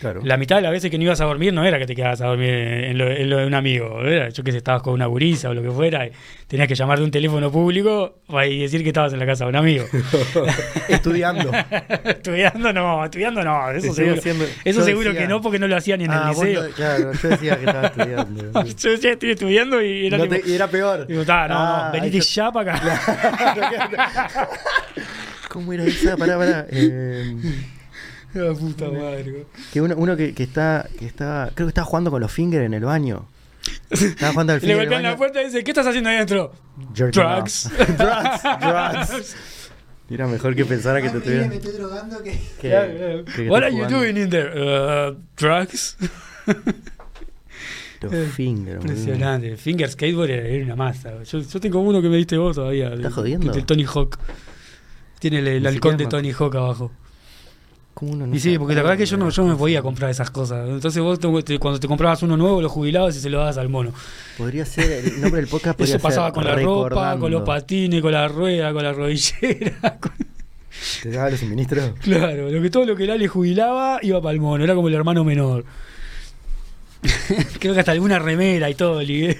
Claro. 0.00 0.20
La 0.24 0.36
mitad 0.36 0.56
de 0.56 0.62
las 0.62 0.72
veces 0.72 0.90
que 0.90 0.98
no 0.98 1.04
ibas 1.04 1.20
a 1.20 1.24
dormir 1.24 1.52
no 1.52 1.64
era 1.64 1.78
que 1.78 1.86
te 1.86 1.94
quedabas 1.94 2.20
a 2.20 2.26
dormir 2.26 2.50
en 2.50 2.98
lo, 2.98 3.08
en 3.10 3.30
lo 3.30 3.38
de 3.38 3.46
un 3.46 3.54
amigo. 3.54 4.02
Era, 4.04 4.28
yo 4.28 4.42
que 4.44 4.50
sé, 4.52 4.58
estabas 4.58 4.82
con 4.82 4.92
una 4.94 5.06
gurisa 5.06 5.48
o 5.50 5.54
lo 5.54 5.62
que 5.62 5.70
fuera. 5.70 6.06
y 6.06 6.12
tenías 6.46 6.68
que 6.68 6.74
llamar 6.74 6.98
de 6.98 7.04
un 7.04 7.10
teléfono 7.10 7.50
público 7.50 8.20
y 8.46 8.58
decir 8.60 8.82
que 8.82 8.88
estabas 8.88 9.12
en 9.12 9.18
la 9.20 9.26
casa 9.26 9.44
de 9.44 9.50
un 9.50 9.56
amigo. 9.56 9.84
Estudiando. 10.88 11.50
estudiando 12.04 12.72
no, 12.72 13.04
estudiando 13.04 13.42
no. 13.42 13.70
Eso 13.70 13.86
Estoy 13.88 13.94
seguro, 13.94 14.18
haciendo- 14.20 14.44
eso 14.64 14.82
seguro 14.84 15.08
decía- 15.10 15.22
que 15.22 15.28
no, 15.28 15.40
porque 15.40 15.58
no 15.58 15.68
lo 15.68 15.76
hacían 15.76 15.98
ni 15.98 16.04
en 16.04 16.10
Ah, 16.12 16.28
el 16.30 16.34
vos 16.36 16.44
liceo. 16.44 16.62
no- 16.64 16.70
claro, 16.70 17.12
yo 17.12 17.28
decía 17.28 17.56
que 17.58 17.64
estaba 17.64 17.86
estudiando. 17.86 18.62
yo 18.64 18.90
decía, 18.90 19.12
estoy 19.12 19.30
estudiando 19.30 19.82
y 19.82 20.06
era 20.06 20.18
No 20.18 20.24
tipo, 20.24 20.34
te- 20.44 20.50
y 20.50 20.54
era 20.54 20.68
peor. 20.68 21.06
digo, 21.06 21.24
"Ta, 21.24 21.48
no, 21.48 21.54
Ah, 21.56 21.90
no, 21.94 22.00
venite 22.00 22.20
ya 22.20 22.50
para 22.52 22.74
acá. 22.74 23.00
¿Cómo 25.48 25.72
era 25.72 25.84
esa? 25.84 26.16
Pará, 26.16 26.36
pará. 26.36 26.66
Eh, 26.70 27.34
La 28.48 28.52
puta 28.54 28.90
madre. 28.90 29.46
que 29.72 29.80
uno, 29.80 29.94
uno 29.96 30.16
que, 30.16 30.34
que 30.34 30.42
está, 30.42 30.88
que 30.98 31.06
está, 31.06 31.50
creo 31.54 31.66
que 31.66 31.70
estaba 31.70 31.84
jugando 31.86 32.10
con 32.10 32.20
los 32.20 32.30
fingers 32.32 32.64
en 32.66 32.74
el 32.74 32.84
baño. 32.84 33.26
Estaba 33.90 34.32
jugando 34.32 34.52
al 34.52 34.58
Le 34.60 34.66
finger 34.66 34.80
el 34.80 34.84
golpean 34.88 35.02
la 35.04 35.16
puerta 35.16 35.40
y 35.42 35.46
dice, 35.46 35.64
¿qué 35.64 35.70
estás 35.70 35.86
haciendo 35.86 36.10
ahí 36.10 36.16
adentro? 36.16 36.52
Drugs. 36.94 37.70
drugs, 37.96 38.42
drugs. 38.60 39.36
Era 40.10 40.26
mejor 40.26 40.54
que 40.54 40.64
pensara 40.66 41.00
que 41.00 41.08
te 41.08 41.48
me 41.48 41.56
estoy 41.56 41.72
drogando 41.72 42.22
que. 42.22 42.38
Claro, 42.60 42.92
claro. 42.96 43.24
que- 43.24 43.32
que 43.32 43.48
What 43.48 43.62
are 43.62 43.70
you 43.70 43.84
jugando. 43.84 43.98
doing 44.00 44.16
in 44.18 44.28
there? 44.30 44.50
Uh, 45.10 45.16
drugs. 45.36 45.96
Los 48.02 48.12
fingers. 48.34 48.76
boludo. 48.80 48.92
Impresionante. 48.92 49.56
Finger 49.56 49.90
Skateboard 49.90 50.28
era, 50.30 50.64
una 50.64 50.76
masa. 50.76 51.22
Yo, 51.22 51.38
yo 51.40 51.58
tengo 51.60 51.80
uno 51.80 52.02
que 52.02 52.08
me 52.10 52.18
diste 52.18 52.36
vos 52.36 52.54
todavía. 52.56 52.92
¿Estás 52.92 53.14
jodiendo? 53.14 53.50
Del 53.50 53.64
Tony 53.64 53.84
Hawk. 53.86 54.18
Tiene 55.20 55.38
el, 55.38 55.46
el 55.48 55.66
halcón 55.66 55.96
de 55.96 56.06
Tony 56.06 56.32
Hawk 56.32 56.54
abajo. 56.56 56.92
¿Cómo 57.94 58.12
uno 58.12 58.26
no 58.26 58.34
Y 58.34 58.40
sí, 58.40 58.58
porque 58.58 58.74
la 58.74 58.82
verdad 58.82 58.98
que 58.98 59.06
yo 59.06 59.16
no, 59.16 59.30
yo 59.30 59.44
me 59.44 59.54
podía 59.54 59.80
comprar 59.80 60.10
esas 60.10 60.28
cosas. 60.30 60.68
Entonces 60.68 61.00
vos 61.00 61.18
te- 61.20 61.58
cuando 61.60 61.78
te 61.78 61.86
comprabas 61.86 62.22
uno 62.24 62.36
nuevo 62.36 62.60
lo 62.60 62.68
jubilabas 62.68 63.14
y 63.16 63.20
se 63.20 63.30
lo 63.30 63.38
dabas 63.38 63.56
al 63.56 63.68
mono. 63.68 63.92
Podría 64.36 64.66
ser, 64.66 64.90
el 65.06 65.20
nombre 65.20 65.40
del 65.40 65.48
podcast 65.48 65.78
podría 65.78 65.94
Eso 65.96 66.02
pasaba 66.02 66.26
ser 66.28 66.34
con 66.34 66.44
la 66.44 66.56
ropa, 66.56 67.16
con 67.18 67.30
los 67.30 67.42
patines, 67.42 68.02
con 68.02 68.10
la 68.12 68.26
rueda, 68.26 68.72
con 68.72 68.82
la 68.82 68.92
rodillera. 68.92 69.98
con- 70.00 70.12
¿Te 71.04 71.10
daba 71.10 71.30
los 71.30 71.38
suministros? 71.40 71.92
Claro, 72.00 72.50
lo 72.50 72.60
que 72.60 72.68
todo 72.68 72.84
lo 72.84 72.96
que 72.96 73.06
Lali 73.06 73.28
jubilaba 73.28 74.00
iba 74.02 74.20
para 74.20 74.32
el 74.34 74.40
mono, 74.40 74.64
era 74.64 74.74
como 74.74 74.88
el 74.88 74.94
hermano 74.94 75.22
menor. 75.22 75.64
Creo 77.60 77.74
que 77.74 77.80
hasta 77.80 77.92
alguna 77.92 78.18
remera 78.18 78.68
y 78.68 78.74
todo 78.74 79.00
ligué. 79.02 79.38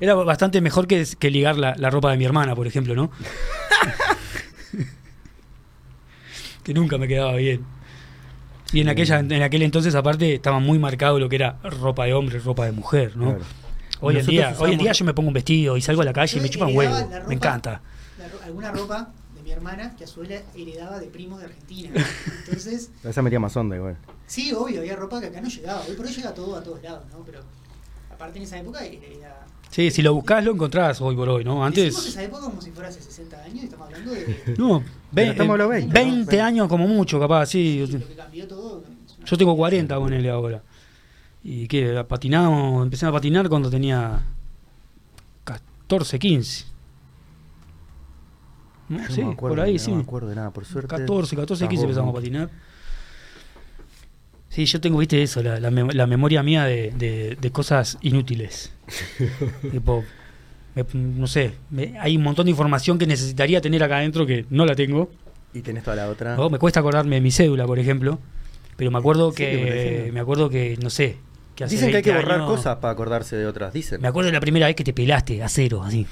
Era 0.00 0.14
bastante 0.14 0.60
mejor 0.60 0.86
que, 0.86 1.06
que 1.18 1.30
ligar 1.30 1.56
la, 1.56 1.74
la 1.76 1.90
ropa 1.90 2.10
de 2.10 2.16
mi 2.16 2.24
hermana, 2.24 2.54
por 2.56 2.66
ejemplo, 2.66 2.94
¿no? 2.96 3.10
Que 6.68 6.74
nunca 6.74 6.98
me 6.98 7.08
quedaba 7.08 7.32
bien. 7.36 7.64
Y 8.74 8.82
en 8.82 8.90
aquella, 8.90 9.20
en 9.20 9.42
aquel 9.42 9.62
entonces, 9.62 9.94
aparte, 9.94 10.34
estaba 10.34 10.58
muy 10.58 10.78
marcado 10.78 11.18
lo 11.18 11.30
que 11.30 11.36
era 11.36 11.56
ropa 11.62 12.04
de 12.04 12.12
hombre, 12.12 12.38
ropa 12.40 12.66
de 12.66 12.72
mujer, 12.72 13.16
¿no? 13.16 13.30
Claro. 13.36 13.44
Hoy 14.02 14.18
en 14.18 14.26
día, 14.26 14.54
hoy 14.58 14.72
en 14.72 14.78
día 14.78 14.92
yo 14.92 15.04
me 15.06 15.14
pongo 15.14 15.28
un 15.28 15.34
vestido 15.34 15.78
y 15.78 15.80
salgo 15.80 16.02
a 16.02 16.04
la 16.04 16.12
calle 16.12 16.36
y 16.38 16.42
me 16.42 16.50
chupan 16.50 16.76
huevo. 16.76 16.94
ropa- 16.94 17.26
Me 17.28 17.34
encanta. 17.34 17.80
ro- 18.30 18.38
alguna 18.44 18.70
ropa 18.70 19.08
de 19.34 19.42
mi 19.42 19.50
hermana 19.50 19.96
que 19.96 20.04
a 20.04 20.06
su 20.06 20.20
vez 20.20 20.44
heredaba 20.54 20.98
de 21.00 21.06
primos 21.06 21.38
de 21.40 21.46
Argentina. 21.46 22.04
Entonces, 22.44 22.90
Esa 23.04 23.22
metía 23.22 23.40
más 23.40 23.56
onda 23.56 23.74
igual. 23.76 23.96
sí, 24.26 24.52
obvio, 24.52 24.80
había 24.80 24.94
ropa 24.96 25.20
que 25.22 25.28
acá 25.28 25.40
no 25.40 25.48
llegaba. 25.48 25.80
Hoy 25.88 25.94
por 25.96 26.04
hoy 26.04 26.12
llega 26.12 26.34
todo 26.34 26.54
a 26.54 26.62
todos 26.62 26.82
lados, 26.82 27.04
¿no? 27.10 27.24
Pero 27.24 27.40
aparte 28.12 28.36
en 28.38 28.44
esa 28.44 28.58
época 28.58 28.84
era. 28.84 29.46
Sí, 29.70 29.90
si 29.90 30.02
lo 30.02 30.14
buscás 30.14 30.42
lo 30.44 30.52
encontrás 30.52 31.00
hoy 31.00 31.14
por 31.14 31.28
hoy, 31.28 31.44
¿no? 31.44 31.64
Antes... 31.64 31.96
esa 31.96 32.22
época 32.22 32.42
como 32.44 32.60
si 32.60 32.70
fuera 32.70 32.88
hace 32.88 33.02
60 33.02 33.42
años 33.42 33.62
y 33.62 33.64
estamos 33.66 33.86
hablando 33.86 34.12
de. 34.12 34.54
No, 34.58 34.82
ve- 35.12 35.28
estamos 35.30 35.54
a 35.54 35.58
los 35.58 35.68
20, 35.68 35.92
20 35.92 36.36
¿no? 36.36 36.44
años 36.44 36.68
como 36.68 36.88
mucho, 36.88 37.20
capaz, 37.20 37.46
sí. 37.46 37.58
y 37.58 37.86
lo 37.86 37.98
que 38.06 38.14
cambió 38.14 38.48
todo. 38.48 38.82
Yo 39.24 39.36
tengo 39.36 39.56
40 39.56 39.94
con 39.96 40.12
él 40.12 40.28
ahora. 40.30 40.62
Y 41.44 41.68
que 41.68 42.04
patinamos, 42.08 42.82
empecé 42.82 43.06
a 43.06 43.12
patinar 43.12 43.48
cuando 43.48 43.70
tenía 43.70 44.20
14, 45.44 46.18
15. 46.18 46.64
¿No? 48.88 49.06
Sí, 49.10 49.20
no 49.20 49.26
me 49.28 49.32
acuerdo, 49.34 49.56
por 49.56 49.64
ahí, 49.64 49.74
no 49.74 49.78
sí. 49.78 49.92
me 49.92 50.00
acuerdo 50.02 50.28
de 50.28 50.34
nada, 50.34 50.50
por 50.50 50.64
suerte. 50.64 50.88
14, 50.88 51.36
14, 51.36 51.64
estás 51.64 51.68
15 51.68 51.76
vos, 51.76 51.84
empezamos 51.90 52.12
¿no? 52.12 52.18
a 52.18 52.20
patinar. 52.20 52.50
Sí, 54.50 54.64
yo 54.64 54.80
tengo, 54.80 54.98
viste, 54.98 55.22
eso, 55.22 55.42
la, 55.42 55.60
la 55.60 55.70
mem- 55.70 55.92
la 55.92 56.06
memoria 56.06 56.42
mía 56.42 56.64
de, 56.64 56.90
de- 56.96 57.36
de 57.40 57.52
cosas 57.52 57.98
inútiles. 58.00 58.72
tipo, 59.70 60.04
me- 60.74 60.84
no 60.94 61.26
sé, 61.26 61.52
me- 61.70 61.98
hay 61.98 62.16
un 62.16 62.22
montón 62.22 62.46
de 62.46 62.50
información 62.50 62.98
que 62.98 63.06
necesitaría 63.06 63.60
tener 63.60 63.82
acá 63.82 63.98
adentro 63.98 64.26
que 64.26 64.46
no 64.50 64.64
la 64.64 64.74
tengo. 64.74 65.10
Y 65.54 65.60
tenés 65.60 65.84
toda 65.84 65.96
la 65.96 66.08
otra. 66.08 66.36
¿no? 66.36 66.50
Me 66.50 66.58
cuesta 66.58 66.80
acordarme 66.80 67.16
de 67.16 67.20
mi 67.22 67.30
cédula, 67.30 67.66
por 67.66 67.78
ejemplo. 67.78 68.18
Pero 68.76 68.90
me 68.90 68.98
acuerdo 68.98 69.30
Sí, 69.32 69.36
que, 69.38 70.10
me 70.12 70.20
acuerdo 70.20 70.48
que, 70.50 70.78
no 70.80 70.88
sé, 70.88 71.16
que 71.56 71.64
hace 71.64 71.74
Dicen 71.74 71.90
que 71.90 71.96
hay 71.98 72.02
que 72.02 72.10
20 72.12 72.24
borrar 72.26 72.40
años- 72.42 72.56
cosas 72.56 72.76
para 72.76 72.92
acordarse 72.92 73.36
de 73.36 73.46
otras, 73.46 73.72
dicen. 73.72 74.00
Me 74.00 74.08
acuerdo 74.08 74.26
de 74.28 74.32
la 74.34 74.40
primera 74.40 74.66
vez 74.66 74.76
que 74.76 74.84
te 74.84 74.92
pelaste 74.92 75.42
a 75.42 75.48
cero, 75.48 75.82
así. 75.84 76.06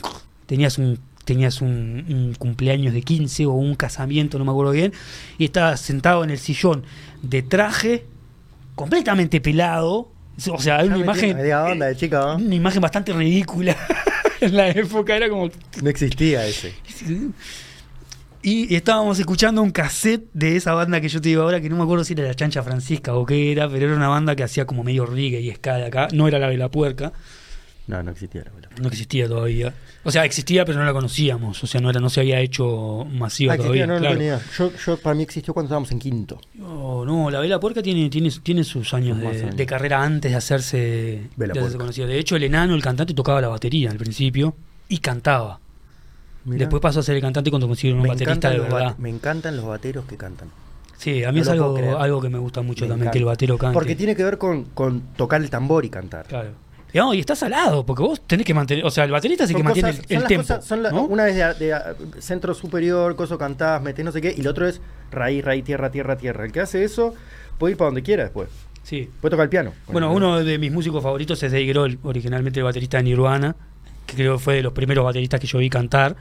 Tenías 0.46 0.76
un 0.78 0.98
tenías 1.24 1.60
un, 1.60 2.04
un 2.08 2.34
cumpleaños 2.38 2.94
de 2.94 3.02
15 3.02 3.46
o 3.46 3.52
un 3.52 3.74
casamiento, 3.74 4.38
no 4.38 4.44
me 4.44 4.52
acuerdo 4.52 4.70
bien, 4.70 4.92
y 5.38 5.46
estabas 5.46 5.80
sentado 5.80 6.22
en 6.22 6.30
el 6.30 6.38
sillón 6.38 6.84
de 7.22 7.42
traje, 7.42 8.04
completamente 8.76 9.40
pelado. 9.40 10.12
O 10.50 10.60
sea, 10.60 10.78
hay 10.78 10.88
una 10.88 10.98
imagen, 10.98 11.36
onda 11.52 11.86
de 11.86 11.96
chica, 11.96 12.20
¿no? 12.20 12.36
una 12.36 12.54
imagen 12.54 12.80
bastante 12.80 13.12
ridícula 13.12 13.74
en 14.40 14.56
la 14.56 14.68
época, 14.68 15.16
era 15.16 15.28
como... 15.28 15.50
No 15.82 15.90
existía 15.90 16.46
ese. 16.46 16.74
Y 18.42 18.72
estábamos 18.76 19.18
escuchando 19.18 19.62
un 19.62 19.70
cassette 19.70 20.28
de 20.34 20.56
esa 20.56 20.74
banda 20.74 21.00
que 21.00 21.08
yo 21.08 21.20
te 21.20 21.30
digo 21.30 21.42
ahora, 21.42 21.60
que 21.60 21.70
no 21.70 21.76
me 21.76 21.82
acuerdo 21.82 22.04
si 22.04 22.12
era 22.12 22.24
la 22.24 22.34
Chancha 22.34 22.62
Francisca 22.62 23.14
o 23.14 23.24
qué 23.24 23.50
era, 23.50 23.68
pero 23.68 23.86
era 23.86 23.96
una 23.96 24.08
banda 24.08 24.36
que 24.36 24.44
hacía 24.44 24.66
como 24.66 24.84
medio 24.84 25.06
reggae 25.06 25.40
y 25.40 25.50
de 25.50 25.84
acá. 25.86 26.08
No 26.12 26.28
era 26.28 26.38
la 26.38 26.48
de 26.48 26.58
la 26.58 26.70
puerca, 26.70 27.12
No, 27.88 28.02
no 28.02 28.10
existía 28.10 28.42
la 28.44 28.50
bola. 28.50 28.68
no 28.80 28.88
existía 28.88 29.28
todavía. 29.28 29.72
O 30.02 30.10
sea, 30.10 30.24
existía, 30.24 30.64
pero 30.64 30.78
no 30.80 30.84
la 30.84 30.92
conocíamos. 30.92 31.62
O 31.62 31.66
sea, 31.68 31.80
no 31.80 31.88
era 31.90 32.00
no 32.00 32.10
se 32.10 32.20
había 32.20 32.40
hecho 32.40 33.06
masiva 33.08 33.54
Ah, 33.54 33.56
todavía. 33.56 33.86
no, 33.86 33.94
no 33.94 34.00
claro. 34.00 34.16
tenía. 34.16 34.40
Yo, 34.58 34.72
yo, 34.84 34.96
para 34.96 35.14
mí 35.14 35.22
existió 35.22 35.54
cuando 35.54 35.68
estábamos 35.68 35.92
en 35.92 36.00
quinto. 36.00 36.40
No, 36.54 37.04
no, 37.04 37.30
la 37.30 37.38
Vela 37.38 37.60
Puerca 37.60 37.82
tiene, 37.82 38.10
tiene, 38.10 38.30
tiene 38.42 38.64
sus 38.64 38.92
años 38.92 39.18
de, 39.20 39.28
años. 39.28 39.56
de 39.56 39.66
carrera 39.66 40.02
antes 40.02 40.32
de 40.32 40.36
hacerse, 40.36 41.28
Vela 41.36 41.54
de 41.54 41.60
hacerse 41.60 41.78
conocido. 41.78 42.08
De 42.08 42.18
hecho, 42.18 42.34
el 42.34 42.42
enano, 42.42 42.74
el 42.74 42.82
cantante, 42.82 43.14
tocaba 43.14 43.40
la 43.40 43.48
batería 43.48 43.90
al 43.92 43.98
principio 43.98 44.56
y 44.88 44.98
cantaba. 44.98 45.60
Mirá. 46.44 46.58
Después 46.60 46.80
pasó 46.80 47.00
a 47.00 47.02
ser 47.04 47.14
el 47.16 47.22
cantante 47.22 47.50
cuando 47.50 47.66
consiguieron 47.68 48.00
un 48.02 48.08
baterista 48.08 48.50
de 48.50 48.58
verdad. 48.60 48.96
me 48.98 49.10
encantan 49.10 49.56
los 49.56 49.64
bateros 49.66 50.04
que 50.06 50.16
cantan. 50.16 50.48
Sí, 50.98 51.22
a 51.24 51.30
mí 51.30 51.36
No 51.38 51.42
es 51.42 51.48
algo, 51.50 51.98
algo 51.98 52.20
que 52.22 52.28
me 52.30 52.38
gusta 52.38 52.62
mucho 52.62 52.84
Me 52.84 52.88
también, 52.88 53.04
encanta. 53.04 53.12
que 53.12 53.18
el 53.18 53.24
batero 53.26 53.58
cante. 53.58 53.74
Porque 53.74 53.94
tiene 53.94 54.16
que 54.16 54.24
ver 54.24 54.38
con, 54.38 54.64
con 54.64 55.02
tocar 55.16 55.40
el 55.42 55.50
tambor 55.50 55.84
y 55.84 55.90
cantar. 55.90 56.26
Claro. 56.26 56.50
Y, 56.96 57.00
no, 57.00 57.14
y 57.14 57.20
está 57.20 57.36
salado, 57.36 57.84
porque 57.86 58.02
vos 58.02 58.20
tenés 58.26 58.46
que 58.46 58.54
mantener. 58.54 58.84
O 58.84 58.90
sea, 58.90 59.04
el 59.04 59.10
baterista 59.10 59.44
es 59.44 59.50
el 59.50 59.54
Son 59.54 59.60
que 59.60 59.64
mantiene 59.64 59.88
cosas- 59.90 60.04
el, 60.08 60.12
el 60.12 60.16
son 60.16 60.22
las 60.22 60.28
tempo. 60.28 60.42
cosas- 60.42 60.64
son 60.64 60.82
la- 60.82 60.90
¿no? 60.90 61.02
Una 61.04 61.28
es 61.28 61.36
de, 61.58 61.66
de, 61.66 61.76
centro 62.22 62.54
superior, 62.54 63.14
coso 63.16 63.38
cantás, 63.38 63.82
metés 63.82 64.04
no 64.04 64.12
sé 64.12 64.20
qué, 64.20 64.34
y 64.36 64.40
el 64.40 64.46
otro 64.48 64.66
es 64.68 64.80
raíz, 65.10 65.44
raíz, 65.44 65.64
tierra, 65.64 65.90
tierra, 65.90 66.16
tierra. 66.16 66.44
El 66.44 66.52
que 66.52 66.60
hace 66.60 66.84
eso 66.84 67.14
puede 67.58 67.72
ir 67.72 67.76
para 67.78 67.86
donde 67.88 68.02
quiera 68.02 68.22
después. 68.24 68.48
Sí. 68.82 69.10
Puede 69.20 69.30
tocar 69.30 69.44
el 69.44 69.50
piano. 69.50 69.72
Bueno, 69.88 70.12
uno 70.12 70.42
de 70.44 70.58
mis 70.58 70.70
músicos 70.72 71.02
favoritos 71.02 71.42
es 71.42 71.50
Dave 71.50 71.66
Grohl, 71.66 71.98
originalmente 72.04 72.60
el 72.60 72.64
baterista 72.64 72.98
de 72.98 73.02
Nirvana, 73.02 73.56
que 74.06 74.14
creo 74.14 74.34
que 74.36 74.42
fue 74.44 74.54
de 74.56 74.62
los 74.62 74.72
primeros 74.72 75.04
bateristas 75.04 75.40
que 75.40 75.46
yo 75.48 75.58
vi 75.58 75.68
cantar. 75.68 76.14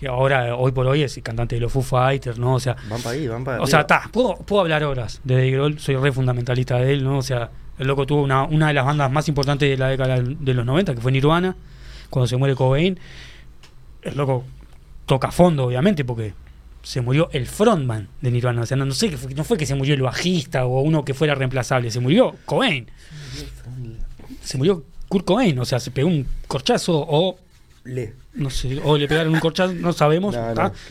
Y 0.00 0.06
ahora, 0.06 0.54
hoy 0.56 0.72
por 0.72 0.86
hoy, 0.86 1.02
es 1.02 1.16
el 1.16 1.22
cantante 1.22 1.54
de 1.54 1.62
los 1.62 1.72
Foo 1.72 1.80
Fighters, 1.80 2.38
¿no? 2.38 2.54
O 2.56 2.60
sea, 2.60 2.76
Van 2.90 3.00
para 3.00 3.14
ahí, 3.14 3.26
van 3.26 3.42
para 3.44 3.62
o 3.62 3.66
sea, 3.66 3.80
está, 3.82 4.02
puedo, 4.12 4.34
puedo 4.36 4.60
hablar 4.60 4.84
horas 4.84 5.20
de 5.24 5.34
Dave 5.36 5.50
Grohl, 5.52 5.78
soy 5.78 5.96
re 5.96 6.12
fundamentalista 6.12 6.76
de 6.78 6.92
él, 6.92 7.04
¿no? 7.04 7.16
O 7.18 7.22
sea, 7.22 7.48
el 7.78 7.86
loco 7.86 8.06
tuvo 8.06 8.22
una, 8.22 8.44
una 8.44 8.68
de 8.68 8.74
las 8.74 8.84
bandas 8.84 9.10
más 9.10 9.28
importantes 9.28 9.68
de 9.68 9.76
la 9.76 9.88
década 9.88 10.20
de 10.20 10.54
los 10.54 10.64
90, 10.64 10.94
que 10.94 11.00
fue 11.00 11.12
Nirvana, 11.12 11.56
cuando 12.10 12.26
se 12.26 12.36
muere 12.36 12.54
Cobain. 12.54 12.98
El 14.02 14.16
loco 14.16 14.44
toca 15.06 15.28
a 15.28 15.32
fondo, 15.32 15.64
obviamente, 15.64 16.04
porque 16.04 16.34
se 16.82 17.00
murió 17.00 17.28
el 17.32 17.46
frontman 17.46 18.08
de 18.20 18.30
Nirvana. 18.30 18.62
O 18.62 18.66
sea, 18.66 18.76
no, 18.76 18.84
no 18.84 18.94
sé, 18.94 19.16
no 19.34 19.44
fue 19.44 19.56
que 19.56 19.66
se 19.66 19.74
murió 19.74 19.94
el 19.94 20.02
bajista 20.02 20.66
o 20.66 20.80
uno 20.80 21.04
que 21.04 21.14
fuera 21.14 21.34
reemplazable, 21.34 21.90
se 21.90 22.00
murió 22.00 22.36
Cobain. 22.44 22.86
Se 24.42 24.58
murió 24.58 24.84
Kurt 25.08 25.24
Cobain, 25.24 25.58
o 25.58 25.64
sea, 25.64 25.80
se 25.80 25.90
pegó 25.90 26.08
un 26.08 26.26
corchazo 26.46 27.04
o 27.08 27.38
Le. 27.84 28.14
no 28.34 28.50
sé, 28.50 28.80
o 28.84 28.96
le 28.98 29.08
pegaron 29.08 29.32
un 29.32 29.40
corchazo, 29.40 29.72
no 29.74 29.92
sabemos, 29.92 30.36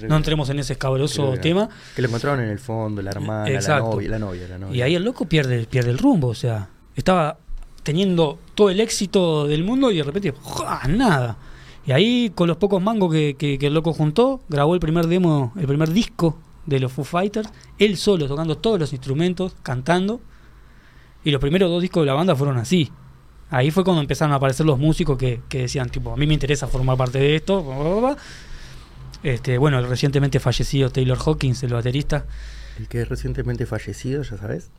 No, 0.07 0.17
entremos 0.17 0.49
en 0.49 0.59
ese 0.59 0.73
escabroso 0.73 1.33
tema. 1.39 1.69
Que 1.95 2.01
lo 2.01 2.07
encontraron 2.07 2.43
en 2.43 2.49
el 2.49 2.59
fondo, 2.59 3.01
la 3.01 3.11
hermana, 3.11 3.49
la 3.49 3.79
novia, 3.79 4.09
la 4.09 4.19
novia, 4.19 4.47
la 4.47 4.57
novia. 4.57 4.75
Y 4.75 4.81
ahí 4.81 4.95
el 4.95 5.03
loco 5.03 5.25
pierde, 5.25 5.65
pierde 5.65 5.91
el 5.91 5.99
rumbo, 5.99 6.29
o 6.29 6.35
sea, 6.35 6.69
estaba 6.95 7.37
teniendo 7.83 8.39
todo 8.55 8.69
el 8.69 8.79
éxito 8.79 9.45
del 9.47 9.63
mundo 9.63 9.91
y 9.91 9.97
de 9.97 10.03
repente, 10.03 10.33
¡ja! 10.43 10.87
nada. 10.87 11.37
Y 11.85 11.91
ahí, 11.91 12.31
con 12.33 12.47
los 12.47 12.57
pocos 12.57 12.81
mangos 12.81 13.11
que, 13.11 13.35
que- 13.37 13.55
el 13.67 13.73
loco 13.73 13.91
juntó, 13.93 14.39
grabó 14.47 14.73
el 14.73 14.79
primer 14.79 15.07
demo, 15.07 15.51
el 15.57 15.67
primer 15.67 15.91
disco 15.91 16.37
de 16.65 16.79
los 16.79 16.93
Foo 16.93 17.03
Fighters, 17.03 17.49
él 17.77 17.97
solo 17.97 18.25
tocando 18.27 18.57
todos 18.57 18.79
los 18.79 18.93
instrumentos, 18.93 19.53
cantando. 19.63 20.21
Y 21.25 21.31
los 21.31 21.41
primeros 21.41 21.69
dos 21.69 21.81
discos 21.81 22.03
de 22.03 22.07
la 22.07 22.13
banda 22.13 22.35
fueron 22.35 22.57
así. 22.57 22.89
Ahí 23.49 23.69
fue 23.69 23.83
cuando 23.83 24.01
empezaron 24.01 24.31
a 24.33 24.37
aparecer 24.37 24.65
los 24.65 24.79
músicos 24.79 25.17
que, 25.17 25.41
que 25.49 25.59
decían, 25.63 25.89
tipo, 25.89 26.11
a 26.13 26.17
mí 26.17 26.25
me 26.25 26.33
interesa 26.33 26.67
formar 26.67 26.97
parte 26.97 27.19
de 27.19 27.35
esto. 27.35 28.15
Este, 29.21 29.57
bueno, 29.57 29.79
el 29.79 29.87
recientemente 29.87 30.39
fallecido 30.39 30.89
Taylor 30.89 31.17
Hawkins, 31.17 31.63
el 31.63 31.73
baterista. 31.73 32.25
El 32.79 32.87
que 32.87 33.01
es 33.01 33.09
recientemente 33.09 33.65
fallecido, 33.65 34.23
ya 34.23 34.37
sabes. 34.37 34.69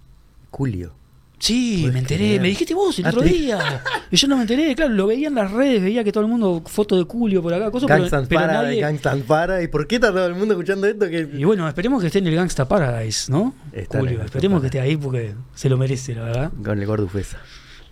Julio. 0.51 0.93
Sí, 1.39 1.89
me 1.93 1.99
enteré, 1.99 2.25
creer. 2.25 2.41
me 2.41 2.49
dijiste 2.49 2.73
vos 2.75 2.99
el 2.99 3.05
Ah, 3.07 3.11
otro 3.11 3.23
te- 3.23 3.29
día. 3.29 3.83
Y 4.11 4.17
yo 4.17 4.29
no 4.29 4.37
me 4.37 4.43
enteré, 4.43 4.75
claro, 4.75 4.95
lo 4.95 5.07
veía 5.09 5.29
en 5.29 5.35
las 5.35 5.51
redes, 5.51 5.83
veía 5.83 6.03
que 6.03 6.11
todo 6.13 6.25
el 6.25 6.31
mundo, 6.31 6.63
foto 6.65 6.97
de 6.97 7.03
Julio 7.05 7.43
por 7.43 7.53
acá, 7.53 7.71
cosas, 7.71 7.87
pero, 7.89 8.01
Gangsta's 8.01 8.29
pero 8.29 8.41
Paradise, 8.41 8.65
nadie- 8.67 8.81
Gangsta's 8.81 9.19
Paradise. 9.27 9.69
¿Por 9.69 9.87
qué 9.87 9.97
está 9.97 10.09
todo 10.11 10.27
el 10.27 10.35
mundo 10.35 10.55
escuchando 10.55 10.87
esto? 10.87 11.09
Que... 11.09 11.29
Y 11.35 11.45
bueno, 11.45 11.69
esperemos 11.69 12.01
que 12.01 12.07
esté 12.07 12.21
en 12.21 12.29
el 12.29 12.35
Gangsta 12.37 12.67
Paradise, 12.67 13.31
¿no? 13.31 13.55
Está 13.73 13.99
Julio, 13.99 14.19
Gangsta 14.19 14.39
esperemos 14.39 14.61
que 14.63 14.67
esté 14.69 14.81
ahí 14.81 14.97
porque 14.97 15.35
se 15.55 15.69
lo 15.69 15.77
merece, 15.77 16.15
la 16.15 16.23
verdad. 16.23 16.53
Con 16.65 16.79
el 16.81 16.87
gordo 16.87 17.05
Ufesa. 17.05 17.39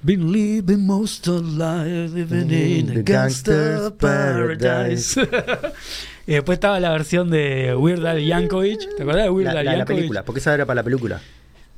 Been 0.04 0.32
living 0.32 0.78
most 0.84 1.28
of 1.28 1.42
life 1.56 2.08
living 2.12 2.50
in 2.50 2.86
The 2.92 3.02
gangster's 3.04 3.92
paradise. 3.92 5.20
y 6.26 6.32
después 6.32 6.56
estaba 6.56 6.80
la 6.80 6.90
versión 6.90 7.30
de 7.30 7.74
Weird 7.76 8.04
Al 8.06 8.20
Yankovic. 8.24 8.80
¿Te 8.96 9.02
acordás 9.04 9.24
de 9.24 9.30
Weird 9.30 9.52
La, 9.52 9.60
Al 9.60 9.64
la- 9.64 9.72
la 9.72 9.78
Yankovic? 9.78 9.96
película, 9.98 10.24
porque 10.24 10.40
esa 10.40 10.54
era 10.54 10.66
para 10.66 10.76
la 10.76 10.82
película. 10.82 11.20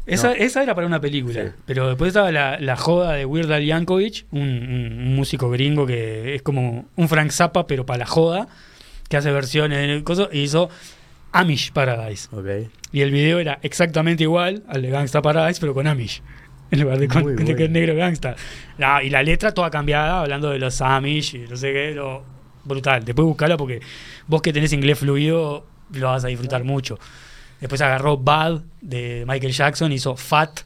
Esa, 0.06 0.28
No. 0.28 0.34
esa 0.34 0.62
era 0.62 0.74
para 0.74 0.86
una 0.86 1.00
película. 1.00 1.42
Sí. 1.44 1.50
Pero 1.66 1.88
después 1.88 2.08
estaba 2.08 2.30
la, 2.30 2.58
la 2.60 2.76
joda 2.76 3.12
de 3.12 3.24
Weird 3.24 3.50
Al 3.50 3.64
Yankovic, 3.64 4.26
un, 4.32 4.40
un- 4.42 4.98
un 4.98 5.16
músico 5.16 5.48
gringo 5.50 5.86
que 5.86 6.34
es 6.34 6.42
como 6.42 6.86
un 6.96 7.08
Frank 7.08 7.30
Zappa, 7.30 7.66
pero 7.66 7.86
para 7.86 8.00
la 8.00 8.06
joda, 8.06 8.48
que 9.08 9.16
hace 9.16 9.30
versiones 9.30 9.78
de 9.88 10.04
cosas, 10.04 10.28
y 10.32 10.40
hizo 10.40 10.68
Amish 11.32 11.72
Paradise. 11.72 12.28
Y 12.92 13.00
el 13.00 13.10
video 13.10 13.38
era 13.38 13.58
exactamente 13.62 14.22
igual 14.24 14.62
al 14.68 14.82
de 14.82 14.90
Gangsta 14.90 15.22
Paradise, 15.22 15.58
pero 15.60 15.72
con 15.74 15.86
Amish. 15.86 16.22
En 16.70 16.80
lugar 16.80 16.98
de, 16.98 17.08
con, 17.08 17.36
de 17.36 17.68
negro 17.68 17.94
gangsta. 17.94 18.34
Y 19.02 19.10
la 19.10 19.22
letra 19.22 19.52
toda 19.52 19.70
cambiada, 19.70 20.20
hablando 20.20 20.50
de 20.50 20.58
los 20.58 20.80
Amish 20.80 21.34
y 21.34 21.38
no 21.48 21.56
sé 21.56 21.72
qué. 21.72 21.92
lo- 21.92 22.24
brutal. 22.64 23.04
Después 23.04 23.26
buscala 23.26 23.56
porque 23.58 23.80
vos 24.26 24.40
que 24.40 24.50
tenés 24.52 24.72
inglés 24.72 24.98
fluido 24.98 25.66
lo 25.92 26.06
vas 26.08 26.24
a 26.24 26.28
disfrutar 26.28 26.64
mucho. 26.64 26.98
Después 27.60 27.80
agarró 27.80 28.16
Bad 28.18 28.62
de 28.80 29.24
Michael 29.26 29.52
Jackson, 29.52 29.92
hizo 29.92 30.16
Fat. 30.16 30.60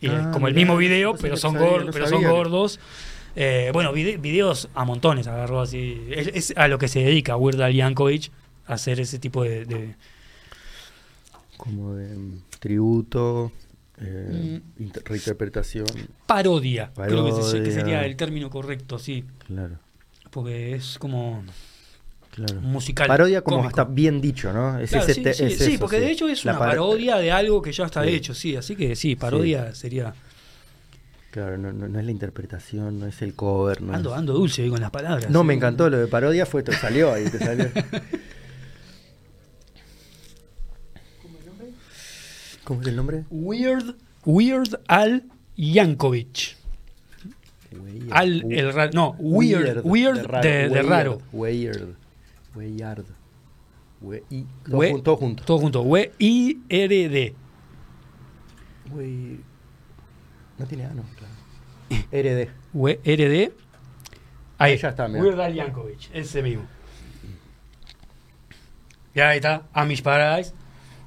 Y, 0.00 0.06
Ah, 0.08 0.30
como 0.32 0.46
el 0.48 0.54
mirá, 0.54 0.64
mismo 0.66 0.76
video, 0.78 1.14
pero 1.16 1.36
son, 1.36 1.54
sabía, 1.54 1.68
gor- 1.68 1.84
no 1.86 1.92
pero 1.92 2.06
son 2.06 2.14
sabía 2.14 2.28
que- 2.28 2.32
gordos. 2.34 2.80
Eh, 3.36 3.70
bueno, 3.72 3.92
vide- 3.92 4.16
videos 4.16 4.68
a 4.74 4.84
montones 4.84 5.26
agarró 5.26 5.60
así. 5.60 6.06
Es, 6.10 6.28
es 6.28 6.54
a 6.56 6.66
lo 6.68 6.78
que 6.78 6.88
se 6.88 7.00
dedica 7.00 7.36
Weird 7.36 7.60
Al 7.60 7.74
Yankovic, 7.74 8.30
a 8.66 8.74
hacer 8.74 9.00
ese 9.00 9.18
tipo 9.18 9.42
de- 9.44 9.64
de, 9.64 9.94
Como 11.56 11.94
de 11.94 12.14
mm, 12.16 12.42
tributo, 12.60 13.50
eh, 14.00 14.60
Mm. 14.78 14.82
inter- 14.82 15.02
reinterpretación. 15.04 15.86
parodia, 16.26 16.92
creo 16.94 17.24
que, 17.24 17.32
se- 17.32 17.38
que 17.38 17.58
Parodia. 17.58 17.72
sería 17.72 18.04
el 18.06 18.16
término 18.16 18.48
correcto, 18.50 18.98
sí, 18.98 19.24
Claro, 19.46 19.78
porque 20.30 20.74
es 20.76 20.98
como 20.98 21.42
claro. 22.46 22.60
musical. 22.62 23.06
Parodia 23.08 23.42
como 23.42 23.58
cómico. 23.58 23.68
hasta 23.80 23.84
bien 23.92 24.20
dicho, 24.20 24.52
¿no? 24.52 24.78
Es 24.78 24.90
Claro, 24.90 25.04
ese 25.04 25.14
sí, 25.14 25.22
te- 25.22 25.34
sí, 25.34 25.44
es 25.44 25.58
sí, 25.58 25.72
eso, 25.72 25.80
porque 25.80 25.96
sí. 25.96 26.02
de 26.02 26.10
hecho 26.10 26.28
es 26.28 26.44
La 26.44 26.52
una 26.52 26.58
par- 26.60 26.68
parodia 26.70 27.16
de 27.18 27.30
algo 27.32 27.60
que 27.62 27.72
ya 27.72 27.84
está 27.84 28.02
Sí. 28.04 28.10
hecho, 28.10 28.34
sí, 28.34 28.56
así 28.56 28.74
que 28.76 28.94
sí, 28.96 29.16
parodia 29.16 29.74
sería... 29.74 30.14
Claro, 31.30 31.58
no, 31.58 31.72
no- 31.72 31.88
no 31.88 31.98
es 31.98 32.04
la 32.06 32.10
interpretación, 32.10 32.98
no 33.00 33.06
es 33.06 33.20
el 33.20 33.34
cover. 33.34 33.82
No, 33.82 33.92
Ando, 33.92 34.12
es- 34.12 34.18
ando 34.18 34.32
dulce 34.32 34.66
con 34.68 34.80
las 34.80 34.90
palabras. 34.90 35.28
no 35.30 35.40
sí. 35.42 35.46
me 35.46 35.54
encantó 35.54 35.90
lo 35.90 35.98
de 35.98 36.06
parodia, 36.06 36.46
fue 36.46 36.62
te 36.62 36.72
salió 36.72 37.12
ahí, 37.12 37.28
te 37.28 37.38
salió. 37.38 37.66
¿Cómo 41.22 41.38
el 41.38 41.46
nombre? 41.46 41.66
¿Cómo 42.64 42.80
es 42.82 42.86
el 42.88 42.96
nombre? 42.96 43.24
Weird, 43.30 43.94
Weird 44.24 44.80
Al 44.88 45.24
Yankovic. 45.56 46.56
Weird. 47.72 48.08
Al, 48.12 48.52
el 48.52 48.90
no, 48.94 49.14
Weird, 49.18 49.82
Weird 49.84 50.40
de, 50.40 50.68
de 50.70 50.82
raro. 50.82 51.20
Weird. 51.32 51.94
Weird. 52.66 53.06
We- 54.00 54.22
y- 54.30 54.44
todo, 54.64 54.76
We- 54.78 54.90
jun- 54.92 55.02
todo 55.02 55.16
junto. 55.16 55.44
Todo 55.44 55.58
junto, 55.58 55.78
W-I-R-D. 55.82 57.34
We- 58.92 59.40
No 60.58 60.66
tiene 60.66 60.84
A, 60.86 60.90
no, 60.94 61.02
claro. 61.16 61.34
RD. 62.12 62.50
W-R-D. 62.72 63.52
Ahí 64.58 64.72
Ahí 64.72 64.76
ya 64.78 64.88
está, 64.88 65.08
mirá. 65.08 65.22
Weird 65.22 65.40
Al 65.40 65.54
Yankovic, 65.54 66.10
ese 66.12 66.42
mismo. 66.42 66.64
Y 69.14 69.20
ahí 69.20 69.36
está, 69.36 69.62
Amish 69.72 70.02
Paradise. 70.02 70.52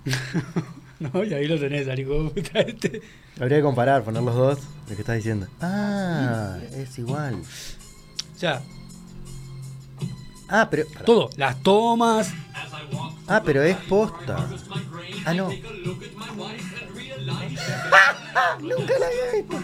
no, 1.00 1.24
y 1.24 1.34
ahí 1.34 1.48
lo 1.48 1.60
tenés, 1.60 1.88
puta 2.34 2.60
este. 2.62 3.02
Habría 3.40 3.58
que 3.58 3.64
comparar, 3.64 4.04
poner 4.04 4.22
los 4.24 4.36
dos. 4.36 4.60
Lo 4.90 4.96
que 4.96 5.02
estás 5.02 5.16
diciendo. 5.16 5.48
Ah, 5.62 6.60
es 6.74 6.98
igual. 7.00 7.36
O 7.36 8.38
sea, 8.38 8.62
Ah, 10.52 10.68
pero. 10.70 10.86
todo, 11.06 11.30
las 11.38 11.62
tomas. 11.64 12.32
Ah, 13.28 13.42
pero 13.44 13.64
es 13.64 13.78
posta. 13.78 14.48
Ah, 15.26 15.34
no. 15.34 15.50
Nunca 18.62 18.94
la 19.00 19.06
había 19.08 19.32
visto. 19.34 19.58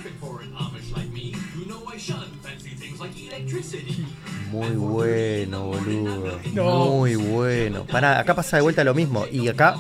Muy 4.52 4.70
bueno, 4.70 5.64
boludo. 5.68 6.40
No. 6.54 6.86
Muy 6.88 7.16
bueno. 7.16 7.84
Pará, 7.86 8.20
acá 8.20 8.34
pasa 8.36 8.58
de 8.58 8.64
vuelta 8.64 8.84
lo 8.84 8.94
mismo. 8.94 9.26
Y 9.32 9.48
acá 9.48 9.76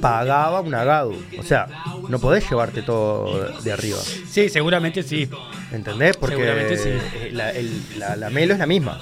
pagaba 0.00 0.60
un 0.60 0.74
agado. 0.74 1.14
O 1.38 1.42
sea, 1.42 1.68
no 2.08 2.18
podés 2.18 2.48
llevarte 2.48 2.82
todo 2.82 3.48
de 3.60 3.72
arriba. 3.72 3.98
Sí, 4.28 4.48
seguramente 4.48 5.02
sí. 5.02 5.28
¿Entendés? 5.70 6.16
Porque 6.16 6.36
Seguramente 6.36 6.76
sí. 6.76 6.90
la, 7.32 7.50
el- 7.50 7.98
la- 7.98 8.16
la 8.16 8.30
melo 8.30 8.52
es 8.54 8.58
la 8.58 8.66
misma. 8.66 9.00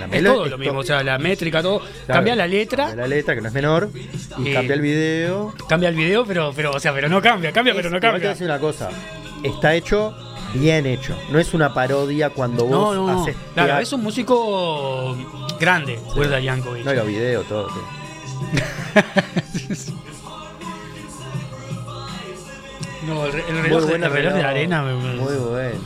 La 0.00 0.06
Es 0.16 0.24
todo 0.24 0.46
lo 0.46 0.58
mismo, 0.58 0.78
o 0.80 0.82
sea, 0.84 1.02
la 1.02 1.18
métrica, 1.18 1.62
todo. 1.62 1.82
Cambia 2.06 2.34
la 2.36 2.46
letra, 2.46 2.86
cambia 2.86 3.02
la 3.02 3.08
letra, 3.08 3.34
que 3.34 3.40
no 3.40 3.48
es 3.48 3.54
menor. 3.54 3.90
Y 4.38 4.48
Eh, 4.48 4.54
cambia 4.54 4.74
el 4.74 4.80
video. 4.80 5.54
cambia 5.68 5.88
el 5.88 5.94
video, 5.94 6.24
pero, 6.24 6.52
pero, 6.54 6.70
o 6.72 6.80
sea, 6.80 6.92
pero 6.92 7.08
no 7.08 7.20
cambia, 7.22 7.52
cambia, 7.52 7.74
pero 7.74 7.90
no 7.90 7.96
Igual 7.96 8.00
te 8.00 8.06
voy 8.06 8.10
a 8.10 8.12
cambia. 8.14 8.30
decir 8.30 8.46
una 8.46 8.58
cosa. 8.58 8.88
Está 9.42 9.74
hecho 9.74 10.14
bien 10.54 10.86
hecho. 10.86 11.16
No 11.30 11.38
es 11.38 11.54
una 11.54 11.72
parodia 11.74 12.30
cuando 12.30 12.64
vos 12.64 12.94
no, 12.96 13.06
no. 13.06 13.22
haces. 13.22 13.36
Claro, 13.54 13.78
es 13.78 13.92
un 13.92 14.02
músico 14.02 15.16
grande, 15.60 15.98
Weird 16.16 16.32
Al 16.32 16.42
Yankovic. 16.42 16.84
No, 16.84 16.92
y 16.92 16.96
los 16.96 17.06
videos, 17.06 17.46
todo. 17.48 17.66
todo. 17.66 17.82
No, 23.06 23.26
el, 23.26 23.34
el 23.34 23.52
Muy 23.54 23.62
reloj, 23.62 23.84
buena 23.88 24.06
el 24.06 24.12
reloj 24.12 24.32
de 24.34 24.42
arena 24.44 24.82
me- 24.82 24.94
me- 24.94 25.14
Muy 25.16 25.34
bueno. 25.34 25.80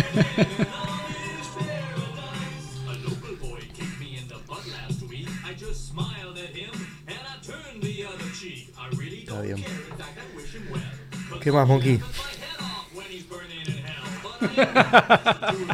¿Qué 11.42 11.50
más, 11.52 11.66
Monkey? 11.66 12.00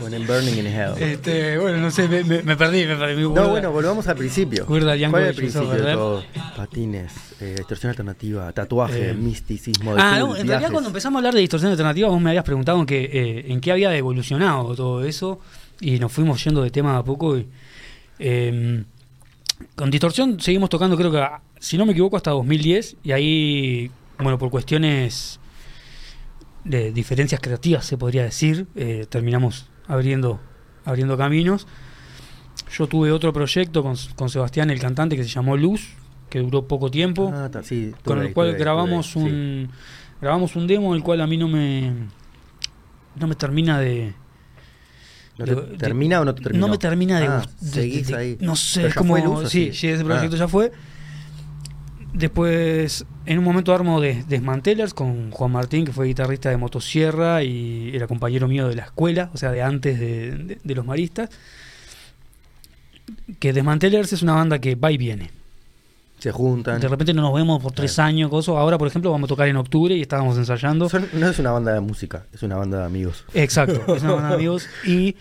When 0.02 0.26
burning 0.26 0.58
in 0.58 0.66
hell. 0.66 0.92
Este, 0.98 1.56
bueno, 1.58 1.78
no 1.78 1.90
sé, 1.90 2.08
me, 2.08 2.24
me- 2.24 2.42
me 2.42 2.56
perdí, 2.56 2.84
me 2.84 2.96
perdí. 2.96 3.22
No, 3.22 3.48
bueno, 3.48 3.70
volvamos 3.70 4.06
al 4.08 4.16
principio. 4.16 4.66
¿Cuál 4.66 4.88
es 4.88 5.02
el 5.02 5.34
principio 5.34 5.70
de 5.70 5.92
todo? 5.92 6.24
Patines, 6.56 7.12
eh, 7.40 7.54
distorsión 7.58 7.90
alternativa, 7.90 8.52
tatuaje, 8.52 9.10
Eh. 9.10 9.14
misticismo 9.14 9.94
de 9.94 10.00
Ah, 10.02 10.18
no, 10.18 10.36
en 10.36 10.46
realidad 10.48 10.70
cuando 10.72 10.88
empezamos 10.88 11.16
a 11.16 11.18
hablar 11.20 11.34
de 11.34 11.40
distorsión 11.40 11.70
alternativa, 11.70 12.08
vos 12.08 12.20
me 12.20 12.30
habías 12.30 12.44
preguntado 12.44 12.80
en 12.80 12.86
qué, 12.86 13.10
eh, 13.12 13.44
en 13.48 13.60
qué 13.60 13.72
había 13.72 13.94
evolucionado 13.96 14.74
todo 14.74 15.04
eso 15.04 15.38
y 15.80 15.98
nos 15.98 16.10
fuimos 16.12 16.42
yendo 16.42 16.62
de 16.62 16.70
tema 16.70 16.96
a 16.96 17.04
poco. 17.04 17.36
Y, 17.38 17.46
eh, 18.18 18.82
con 19.74 19.90
distorsión 19.90 20.40
seguimos 20.40 20.70
tocando, 20.70 20.96
creo 20.96 21.12
que, 21.12 21.24
si 21.60 21.78
no 21.78 21.86
me 21.86 21.92
equivoco, 21.92 22.16
hasta 22.16 22.30
2010 22.32 22.96
y 23.04 23.12
ahí, 23.12 23.90
bueno, 24.18 24.38
por 24.38 24.50
cuestiones 24.50 25.38
de 26.68 26.92
diferencias 26.92 27.40
creativas, 27.40 27.84
se 27.86 27.96
podría 27.96 28.24
decir, 28.24 28.66
eh, 28.74 29.06
terminamos 29.08 29.66
abriendo, 29.86 30.40
abriendo 30.84 31.16
caminos. 31.16 31.66
Yo 32.76 32.86
tuve 32.86 33.12
otro 33.12 33.32
proyecto 33.32 33.82
con, 33.82 33.94
con 34.16 34.28
Sebastián, 34.28 34.70
el 34.70 34.80
cantante, 34.80 35.16
que 35.16 35.22
se 35.22 35.28
llamó 35.30 35.56
Luz, 35.56 35.90
que 36.28 36.40
duró 36.40 36.66
poco 36.66 36.90
tiempo 36.90 37.32
Ah, 37.34 37.48
ta- 37.50 37.62
sí, 37.62 37.92
con 38.04 38.18
el 38.18 38.28
ahí, 38.28 38.32
cual 38.32 38.48
ahí, 38.48 38.54
grabamos 38.58 39.06
sí. 39.12 39.18
un 39.20 39.70
grabamos 40.20 40.56
un 40.56 40.66
demo 40.66 40.94
el 40.94 41.02
cual 41.02 41.20
a 41.20 41.26
mí 41.26 41.36
no 41.36 41.46
me 41.46 41.92
no 43.14 43.26
me 43.28 43.34
termina 43.36 43.78
de 43.78 44.14
¿No 45.38 45.44
te 45.44 45.54
de- 45.54 45.76
¿Termina 45.76 46.20
o 46.20 46.24
no 46.24 46.34
te 46.34 46.42
termina? 46.42 46.66
no 46.66 46.72
me 46.72 46.78
termina 46.78 47.20
de, 47.20 47.26
Ah, 47.26 47.46
de- 47.60 47.70
seguís 47.70 48.12
ahí. 48.12 48.38
no 48.40 48.56
sé 48.56 48.80
¿Pero 48.80 48.88
es 48.88 48.94
como 48.94 49.16
Luz 49.18 49.50
sí, 49.50 49.66
sí? 49.66 49.72
sí, 49.74 49.88
ese 49.88 50.04
proyecto 50.04 50.34
Ah. 50.36 50.38
ya 50.40 50.48
fue 50.48 50.72
después 52.16 53.04
en 53.26 53.38
un 53.38 53.44
momento 53.44 53.74
armo 53.74 54.00
de 54.00 54.24
Desmantelers 54.26 54.94
con 54.94 55.30
Juan 55.30 55.52
Martín 55.52 55.84
que 55.84 55.92
fue 55.92 56.06
guitarrista 56.06 56.48
de 56.50 56.56
Motosierra 56.56 57.42
y 57.42 57.90
era 57.94 58.06
compañero 58.06 58.48
mío 58.48 58.68
de 58.68 58.74
la 58.76 58.84
escuela 58.84 59.30
o 59.34 59.36
sea 59.36 59.50
de 59.52 59.62
antes 59.62 60.00
de, 60.00 60.30
de- 60.32 60.58
de 60.62 60.74
los 60.74 60.84
maristas 60.86 61.28
que 63.38 63.52
Desmantelers 63.52 64.12
es 64.12 64.22
una 64.22 64.34
banda 64.34 64.58
que 64.58 64.74
va 64.74 64.90
y 64.90 64.96
viene. 64.96 65.30
Se 66.18 66.32
juntan. 66.32 66.80
De 66.80 66.88
repente 66.88 67.12
no 67.12 67.22
nos 67.22 67.34
vemos 67.34 67.62
por 67.62 67.72
tres 67.72 67.98
años, 67.98 68.30
cosas. 68.30 68.54
Ahora, 68.56 68.78
por 68.78 68.88
ejemplo, 68.88 69.10
vamos 69.12 69.28
a 69.28 69.28
tocar 69.28 69.48
en 69.48 69.56
octubre 69.56 69.94
y 69.94 70.00
estábamos 70.00 70.36
ensayando. 70.38 70.88
Son- 70.88 71.06
no 71.12 71.28
es 71.28 71.38
una 71.38 71.50
banda 71.52 71.72
de 71.74 71.80
música, 71.80 72.24
es 72.32 72.42
una 72.42 72.56
banda 72.56 72.78
de 72.80 72.84
amigos. 72.86 73.24
Exacto, 73.34 73.94
es 73.94 74.02
una 74.02 74.12
banda 74.14 74.28
de 74.30 74.34
amigos. 74.36 74.66
Y 74.86 75.14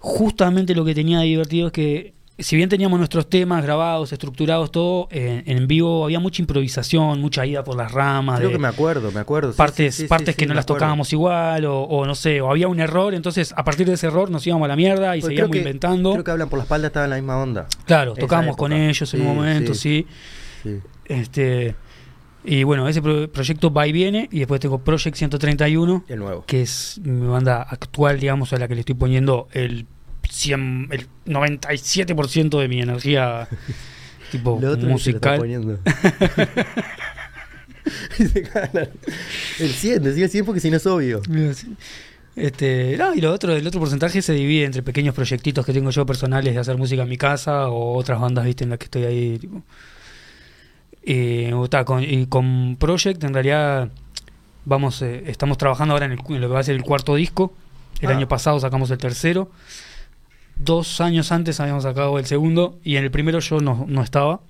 justamente 0.00 0.74
lo 0.74 0.84
que 0.84 0.94
tenía 0.94 1.20
de 1.20 1.26
divertido 1.26 1.68
es 1.68 1.72
que, 1.72 2.12
si 2.42 2.56
bien 2.56 2.68
teníamos 2.68 2.98
nuestros 2.98 3.28
temas 3.28 3.62
grabados, 3.64 4.12
estructurados, 4.12 4.70
todo, 4.70 5.08
en, 5.10 5.42
en 5.46 5.66
vivo 5.66 6.04
había 6.04 6.20
mucha 6.20 6.42
improvisación, 6.42 7.20
mucha 7.20 7.44
ida 7.46 7.64
por 7.64 7.76
las 7.76 7.92
ramas. 7.92 8.38
Creo 8.38 8.48
de 8.50 8.54
que 8.56 8.58
me 8.60 8.68
acuerdo, 8.68 9.10
me 9.12 9.20
acuerdo. 9.20 9.52
partes, 9.54 9.94
sí, 9.94 10.02
sí, 10.02 10.08
partes 10.08 10.34
sí, 10.34 10.38
que 10.38 10.46
no 10.46 10.54
las 10.54 10.64
acuerdo. 10.64 10.78
tocábamos 10.80 11.12
igual, 11.12 11.64
o, 11.64 11.80
o 11.82 12.04
no 12.06 12.14
sé, 12.14 12.40
o 12.40 12.50
había 12.50 12.68
un 12.68 12.80
error, 12.80 13.14
entonces 13.14 13.54
a 13.56 13.64
partir 13.64 13.86
de 13.86 13.94
ese 13.94 14.06
error 14.08 14.30
nos 14.30 14.46
íbamos 14.46 14.64
a 14.66 14.68
la 14.68 14.76
mierda 14.76 15.16
y 15.16 15.20
Pues 15.20 15.28
seguíamos 15.30 15.50
creo 15.50 15.62
que- 15.62 15.68
inventando. 15.68 16.12
Creo 16.12 16.24
que 16.24 16.30
hablan 16.30 16.48
por 16.48 16.58
la 16.58 16.64
espalda, 16.64 16.86
estaba 16.88 17.04
en 17.04 17.10
la 17.10 17.16
misma 17.16 17.36
onda. 17.38 17.66
claro, 17.86 18.14
tocábamos 18.14 18.56
con 18.56 18.72
ellos 18.72 19.12
en 19.14 19.20
un 19.22 19.36
momento, 19.36 19.74
sí. 19.74 20.06
Este, 21.04 21.74
y 22.44 22.62
bueno, 22.64 22.88
ese 22.88 23.02
pro- 23.02 23.30
proyecto 23.30 23.72
va 23.72 23.86
y 23.86 23.92
viene, 23.92 24.28
y 24.32 24.40
después 24.40 24.60
tengo 24.60 24.78
Project 24.78 25.16
131, 25.16 26.04
El 26.08 26.18
nuevo. 26.18 26.44
que 26.46 26.62
es 26.62 27.00
mi 27.04 27.26
banda 27.26 27.62
actual, 27.62 28.18
digamos, 28.20 28.52
a 28.52 28.56
la 28.58 28.68
que 28.68 28.74
le 28.74 28.80
estoy 28.80 28.94
poniendo 28.94 29.48
el, 29.52 29.86
100, 30.32 30.88
el 30.90 31.06
97% 31.26 32.58
de 32.60 32.68
mi 32.68 32.80
energía 32.80 33.48
tipo 34.32 34.58
Lo 34.60 34.72
otro 34.72 34.88
ni 34.88 34.98
se 34.98 35.12
lo 35.12 35.16
está 35.18 35.36
musical. 35.36 35.38
poniendo. 35.38 35.78
El 39.58 39.68
100, 39.70 40.02
decía 40.02 40.24
el 40.24 40.30
100 40.30 40.44
porque 40.44 40.60
si 40.60 40.70
no 40.70 40.76
es 40.76 40.86
obvio. 40.86 41.20
Este, 42.34 42.96
no, 42.96 43.14
y 43.14 43.20
lo 43.20 43.32
otro, 43.32 43.54
el 43.54 43.66
otro 43.66 43.80
porcentaje 43.80 44.22
se 44.22 44.32
divide 44.32 44.64
entre 44.64 44.82
pequeños 44.82 45.14
proyectitos 45.14 45.66
que 45.66 45.72
tengo 45.72 45.90
yo 45.90 46.06
personales 46.06 46.54
de 46.54 46.60
hacer 46.60 46.76
música 46.78 47.02
en 47.02 47.08
mi 47.08 47.18
casa 47.18 47.68
o 47.68 47.94
otras 47.96 48.20
bandas, 48.20 48.44
viste, 48.44 48.64
en 48.64 48.70
las 48.70 48.78
que 48.78 48.84
estoy 48.84 49.04
ahí, 49.04 49.38
tipo. 49.38 49.62
Eh, 51.04 51.52
o 51.54 51.68
ta, 51.68 51.84
con, 51.84 52.02
y 52.02 52.26
con 52.26 52.76
Project, 52.78 53.22
en 53.24 53.34
realidad, 53.34 53.90
vamos, 54.64 55.02
eh, 55.02 55.24
estamos 55.26 55.58
trabajando 55.58 55.94
ahora 55.94 56.06
en, 56.06 56.12
el, 56.12 56.18
en 56.28 56.40
lo 56.40 56.46
que 56.48 56.54
va 56.54 56.60
a 56.60 56.64
ser 56.64 56.76
el 56.76 56.82
cuarto 56.82 57.16
disco. 57.16 57.52
El 58.00 58.08
Ah. 58.10 58.12
año 58.16 58.28
pasado 58.28 58.58
sacamos 58.60 58.90
el 58.92 58.98
tercero. 58.98 59.50
Dos 60.64 61.00
años 61.00 61.32
antes 61.32 61.58
habíamos 61.60 61.82
sacado 61.84 62.18
el 62.18 62.26
segundo 62.26 62.78
y 62.84 62.96
en 62.96 63.04
el 63.04 63.10
primero 63.10 63.38
yo 63.40 63.58
no, 63.60 63.84
no 63.88 64.02
estaba. 64.02 64.40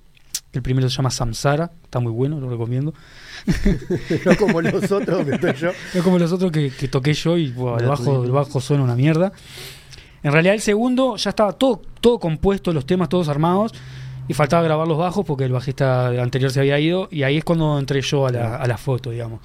El 0.52 0.60
primero 0.60 0.88
se 0.90 0.96
llama 0.96 1.10
Samsara, 1.10 1.70
está 1.84 1.98
muy 2.00 2.12
bueno, 2.12 2.38
lo 2.38 2.50
recomiendo. 2.50 2.92
no 4.26 4.36
como 4.36 4.60
los 4.60 4.90
otros 4.92 5.24
que 5.24 5.32
estoy 5.34 5.54
yo. 5.54 5.70
No 5.94 6.02
como 6.02 6.18
los 6.18 6.30
otros 6.32 6.52
que, 6.52 6.70
que 6.70 6.88
toqué 6.88 7.14
yo 7.14 7.38
y 7.38 7.46
el, 7.46 7.52
bajo, 7.86 8.24
el 8.24 8.30
bajo 8.30 8.60
suena 8.60 8.82
una 8.82 8.94
mierda. 8.94 9.32
En 10.22 10.32
realidad 10.32 10.54
el 10.54 10.60
segundo 10.60 11.16
ya 11.16 11.30
estaba 11.30 11.52
todo, 11.54 11.80
todo 12.00 12.18
compuesto, 12.18 12.72
los 12.72 12.84
temas 12.86 13.08
todos 13.08 13.28
armados 13.28 13.72
y 14.28 14.34
faltaba 14.34 14.62
grabar 14.62 14.86
los 14.86 14.98
bajos 14.98 15.24
porque 15.26 15.44
el 15.44 15.52
bajista 15.52 16.08
anterior 16.08 16.50
se 16.50 16.60
había 16.60 16.78
ido 16.78 17.08
y 17.10 17.22
ahí 17.22 17.38
es 17.38 17.44
cuando 17.44 17.78
entré 17.78 18.02
yo 18.02 18.26
a 18.26 18.30
la, 18.30 18.56
a 18.56 18.66
la 18.66 18.76
foto, 18.76 19.10
digamos. 19.10 19.40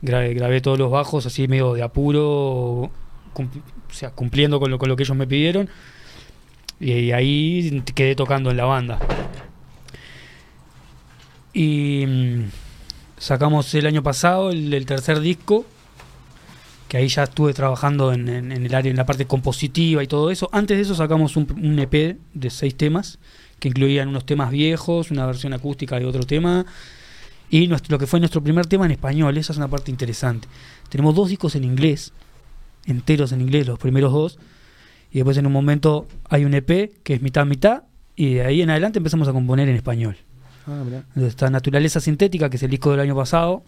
Grabé, 0.00 0.32
grabé 0.34 0.60
todos 0.60 0.78
los 0.78 0.90
bajos 0.90 1.26
así 1.26 1.46
medio 1.46 1.74
de 1.74 1.82
apuro, 1.82 2.90
cum- 3.34 3.48
o 3.88 3.92
sea, 3.92 4.10
cumpliendo 4.10 4.58
con 4.58 4.70
lo, 4.70 4.78
con 4.78 4.88
lo 4.88 4.96
que 4.96 5.02
ellos 5.02 5.16
me 5.16 5.26
pidieron 5.26 5.68
y, 6.80 7.12
ahí 7.12 7.82
quedé 7.94 8.14
tocando 8.14 8.50
en 8.50 8.56
la 8.56 8.64
banda. 8.64 8.98
Y 11.52 12.04
mm, 12.06 12.50
sacamos 13.18 13.74
el 13.74 13.86
año 13.86 14.02
pasado 14.02 14.50
el, 14.50 14.86
tercer 14.86 15.20
disco, 15.20 15.66
que 16.88 16.98
ahí 16.98 17.08
ya 17.08 17.24
estuve 17.24 17.52
trabajando 17.52 18.12
en, 18.12 18.28
el 18.28 18.74
área, 18.74 18.90
en 18.90 18.96
la 18.96 19.06
parte 19.06 19.26
compositiva 19.26 20.02
y 20.02 20.06
todo 20.06 20.30
eso. 20.30 20.48
Antes 20.52 20.76
de 20.76 20.82
eso 20.82 20.94
sacamos 20.94 21.36
un, 21.36 21.78
EP 21.78 22.16
de 22.34 22.50
seis 22.50 22.76
temas, 22.76 23.18
que 23.58 23.68
incluían 23.68 24.08
unos 24.08 24.24
temas 24.24 24.50
viejos, 24.50 25.10
una 25.10 25.26
versión 25.26 25.52
acústica 25.52 25.98
de 25.98 26.06
otro 26.06 26.22
tema, 26.22 26.64
y 27.50 27.66
lo 27.66 27.98
que 27.98 28.06
fue 28.06 28.20
nuestro 28.20 28.42
primer 28.42 28.66
tema 28.66 28.84
en 28.86 28.92
español. 28.92 29.36
Esa 29.36 29.52
es 29.52 29.56
una 29.56 29.68
parte 29.68 29.90
interesante. 29.90 30.48
Tenemos 30.88 31.14
dos 31.14 31.28
discos 31.28 31.56
en 31.56 31.64
inglés, 31.64 32.12
enteros 32.86 33.32
en 33.32 33.40
inglés, 33.40 33.66
los 33.66 33.78
primeros 33.78 34.12
dos, 34.12 34.38
y 35.10 35.18
después 35.18 35.36
en 35.38 35.46
un 35.46 35.52
momento 35.52 36.06
hay 36.28 36.44
un 36.44 36.54
EP 36.54 36.92
que 37.02 37.14
es 37.14 37.22
mitad 37.22 37.46
mitad, 37.46 37.84
y 38.16 38.34
de 38.34 38.42
ahí 38.42 38.62
en 38.62 38.70
adelante 38.70 38.98
empezamos 38.98 39.28
a 39.28 39.32
componer 39.32 39.68
en 39.68 39.76
español. 39.76 40.16
Ah, 40.66 40.82
mirá. 40.84 40.98
Entonces 40.98 41.28
está 41.28 41.48
Naturaleza 41.50 42.00
Sintética, 42.00 42.50
que 42.50 42.56
es 42.56 42.62
el 42.62 42.70
disco 42.70 42.90
del 42.90 43.00
año 43.00 43.14
pasado. 43.14 43.62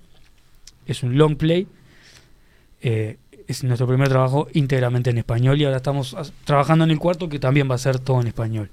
Es 0.87 1.03
un 1.03 1.17
long 1.17 1.37
play. 1.37 1.69
Eh, 2.83 3.19
es 3.47 3.65
nuestro 3.65 3.87
primer 3.87 4.09
trabajo 4.09 4.49
íntegramente 4.53 5.11
en 5.11 5.19
español 5.19 5.61
y 5.61 5.65
ahora 5.65 5.79
estamos 5.79 6.17
trabajando 6.45 6.85
en 6.85 6.91
el 6.91 6.99
cuarto 6.99 7.29
que 7.29 7.39
también 7.39 7.71
va 7.71 7.75
a 7.75 7.79
ser 7.79 7.99
todo 7.99 8.21
en 8.21 8.27
español. 8.27 8.71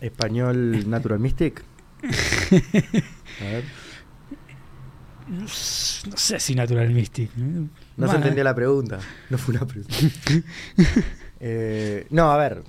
Español 0.00 0.88
Natural 0.90 1.18
Mystic. 1.18 1.62
A 3.40 3.44
ver. 3.44 3.64
No, 5.28 5.48
sé 5.48 6.38
si 6.40 6.54
Natural 6.54 6.88
Mystic. 6.90 7.34
No 7.36 7.68
Bueno, 7.96 8.12
se 8.12 8.16
entendía 8.16 8.44
la 8.44 8.54
pregunta. 8.54 9.00
No 9.28 9.38
fue 9.38 9.54
una 9.54 9.66
pregunta. 9.66 9.94
Eh, 11.38 12.06
no, 12.10 12.30
a 12.32 12.36
ver, 12.38 12.62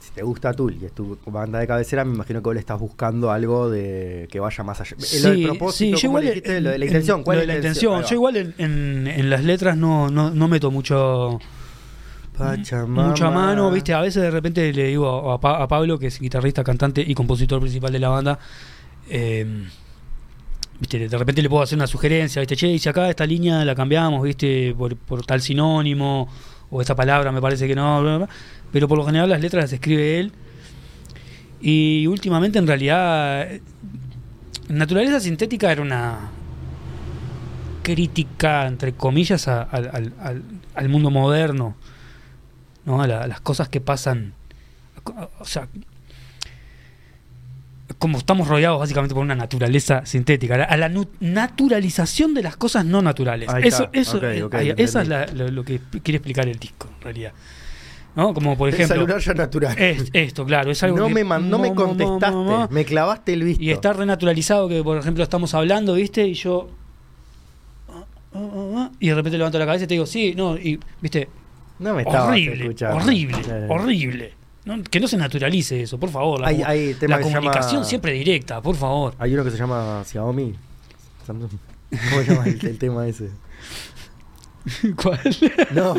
si 0.00 0.10
te 0.12 0.22
gusta 0.22 0.52
Tool 0.52 0.76
y 0.80 0.84
es 0.86 0.92
tu 0.92 1.16
banda 1.26 1.60
de 1.60 1.66
cabecera, 1.68 2.04
me 2.04 2.14
imagino 2.14 2.40
que 2.40 2.44
vos 2.44 2.54
le 2.54 2.60
estás 2.60 2.78
buscando 2.80 3.30
algo 3.30 3.70
de 3.70 4.26
que 4.30 4.40
vaya 4.40 4.64
más 4.64 4.80
allá. 4.80 4.96
Eh, 5.12 5.20
lo 5.22 5.30
del 5.30 5.42
propósito, 5.44 5.98
yo 5.98 6.08
¿cómo 6.08 6.18
le 6.18 6.24
igual 6.26 6.34
dijiste? 6.34 6.56
en- 6.56 6.64
lo 6.64 6.70
de 6.70 6.78
la 6.78 6.84
en- 6.84 6.88
intención, 6.90 7.22
¿cuál 7.22 7.36
lo 7.36 7.40
es 7.42 7.46
de 7.46 7.52
la 7.52 7.58
intención. 7.58 8.02
va. 8.02 8.04
Yo 8.06 8.14
igual 8.16 8.36
en, 8.36 8.54
en- 8.58 9.06
en 9.06 9.30
las 9.30 9.44
letras 9.44 9.76
no, 9.76 10.10
no, 10.10 10.30
no 10.30 10.48
meto 10.48 10.70
mucho 10.72 11.38
Pachamama. 12.36 13.08
mucha 13.08 13.30
mano, 13.30 13.70
viste, 13.70 13.94
a 13.94 14.00
veces 14.00 14.22
de 14.22 14.30
repente 14.30 14.72
le 14.72 14.84
digo 14.88 15.32
a, 15.32 15.40
Pa- 15.40 15.62
a 15.62 15.68
Pablo, 15.68 15.98
que 15.98 16.08
es 16.08 16.18
guitarrista, 16.20 16.62
cantante 16.64 17.00
y 17.06 17.14
compositor 17.14 17.60
principal 17.60 17.92
de 17.92 17.98
la 17.98 18.08
banda, 18.10 18.38
eh, 19.08 19.64
viste, 20.78 21.08
de 21.08 21.18
repente 21.18 21.42
le 21.42 21.48
puedo 21.48 21.62
hacer 21.62 21.76
una 21.78 21.86
sugerencia, 21.86 22.40
viste, 22.40 22.56
che, 22.56 22.68
y 22.68 22.78
si 22.78 22.88
acá 22.88 23.08
esta 23.10 23.26
línea 23.26 23.64
la 23.64 23.74
cambiamos, 23.74 24.22
viste, 24.22 24.74
por, 24.76 24.96
por 24.96 25.24
tal 25.26 25.40
sinónimo, 25.40 26.28
o 26.70 26.80
esta 26.80 26.94
palabra 26.94 27.32
me 27.32 27.40
parece 27.40 27.66
que 27.66 27.74
no, 27.74 28.28
pero 28.72 28.88
por 28.88 28.98
lo 28.98 29.04
general 29.06 29.30
las 29.30 29.40
letras 29.40 29.64
las 29.64 29.72
escribe 29.72 30.20
él. 30.20 30.32
Y 31.60 32.06
últimamente 32.06 32.58
en 32.58 32.66
realidad 32.66 33.48
Naturaleza 34.68 35.18
Sintética 35.20 35.72
era 35.72 35.82
una 35.82 36.30
crítica, 37.82 38.66
entre 38.66 38.92
comillas, 38.92 39.48
al, 39.48 40.12
al- 40.74 40.88
mundo 40.88 41.10
moderno, 41.10 41.74
¿no? 42.84 43.02
a, 43.02 43.06
la- 43.06 43.26
las 43.26 43.40
cosas 43.40 43.68
que 43.68 43.80
pasan. 43.80 44.34
O 45.40 45.44
sea, 45.44 45.68
como 47.98 48.18
estamos 48.18 48.46
rodeados 48.48 48.78
básicamente 48.78 49.14
por 49.14 49.22
una 49.24 49.34
naturaleza 49.34 50.06
sintética, 50.06 50.54
a 50.54 50.76
la, 50.76 50.90
naturalización 51.20 52.32
de 52.34 52.42
las 52.42 52.56
cosas 52.56 52.84
no 52.84 53.02
naturales. 53.02 53.48
Eso, 53.62 53.88
eso, 53.92 54.18
Ok, 54.18 54.24
ok, 54.44 54.54
ahí- 54.54 54.74
eso 54.76 55.00
es 55.00 55.08
la- 55.08 55.26
lo, 55.26 55.48
lo 55.50 55.64
que 55.64 55.80
quiere 56.02 56.16
explicar 56.18 56.46
el 56.48 56.58
disco, 56.58 56.88
en 56.96 57.02
realidad. 57.02 57.32
¿No? 58.16 58.34
Como 58.34 58.56
por 58.58 58.68
El 58.68 58.74
ejemplo. 58.74 58.96
celular 58.96 59.20
ya 59.20 59.34
natural. 59.34 59.78
es- 59.78 60.10
esto, 60.12 60.44
claro, 60.44 60.70
es 60.72 60.82
algo 60.82 60.96
no 60.98 61.06
que- 61.08 61.14
me, 61.14 61.24
man- 61.24 61.48
no 61.50 61.58
me 61.58 61.68
mo- 61.68 61.74
mo- 61.74 61.80
mo- 61.80 61.86
contestaste, 61.88 62.36
mo- 62.36 62.68
me 62.70 62.84
clavaste 62.84 63.32
el 63.32 63.44
visto. 63.44 63.62
y 63.62 63.70
está 63.70 63.92
renaturalizado 63.92 64.68
que, 64.68 64.82
por 64.82 64.98
ejemplo, 64.98 65.22
estamos 65.22 65.54
hablando, 65.54 65.94
¿viste? 65.94 66.26
Y 66.26 66.34
yo. 66.34 66.68
Y 69.00 69.08
de 69.08 69.14
repente 69.14 69.38
levanto 69.38 69.58
la 69.58 69.66
cabeza 69.66 69.84
y 69.84 69.88
te 69.88 69.94
digo, 69.94 70.06
sí, 70.06 70.34
no, 70.36 70.56
y, 70.56 70.78
¿viste? 71.00 71.28
no 71.80 71.94
me 71.94 72.02
estabas 72.02 72.28
Horrible, 72.28 72.62
escuchando. 72.64 72.96
horrible, 72.96 73.38
Eh. 73.48 73.66
horrible. 73.68 74.32
No, 74.76 74.82
que 74.82 75.00
no 75.00 75.08
se 75.08 75.16
naturalice 75.16 75.80
eso, 75.82 75.98
por 75.98 76.10
favor. 76.10 76.40
La, 76.40 76.48
Hay- 76.48 76.58
comu- 76.58 76.66
hay 76.66 76.94
tema 76.94 77.16
la 77.16 77.18
que 77.22 77.24
se 77.28 77.34
comunicación 77.34 77.72
llama- 77.76 77.84
siempre 77.84 78.12
directa, 78.12 78.60
por 78.60 78.76
favor. 78.76 79.14
Hay 79.18 79.32
uno 79.34 79.42
que 79.44 79.50
se 79.50 79.56
llama 79.56 80.02
Xiaomi. 80.04 80.54
Samsung. 81.26 81.50
¿Cómo 82.10 82.22
se 82.22 82.30
llama 82.34 82.46
el, 82.46 82.66
el 82.66 82.78
tema 82.78 83.06
ese? 83.08 83.30
¿Cuál? 85.02 85.20
No, 85.74 85.94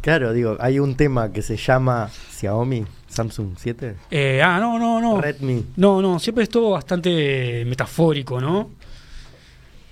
claro, 0.00 0.32
digo, 0.32 0.56
hay 0.60 0.78
un 0.78 0.94
tema 0.96 1.32
que 1.32 1.42
se 1.42 1.56
llama 1.56 2.08
Xiaomi, 2.36 2.84
Samsung 3.08 3.54
7, 3.58 3.96
Eh, 4.10 4.40
ah, 4.44 4.58
no, 4.60 4.78
no, 4.78 5.00
no. 5.00 5.20
Redmi. 5.20 5.64
No, 5.76 6.00
no, 6.00 6.18
siempre 6.20 6.44
es 6.44 6.50
todo 6.50 6.70
bastante 6.70 7.64
metafórico, 7.66 8.40
¿no? 8.40 8.70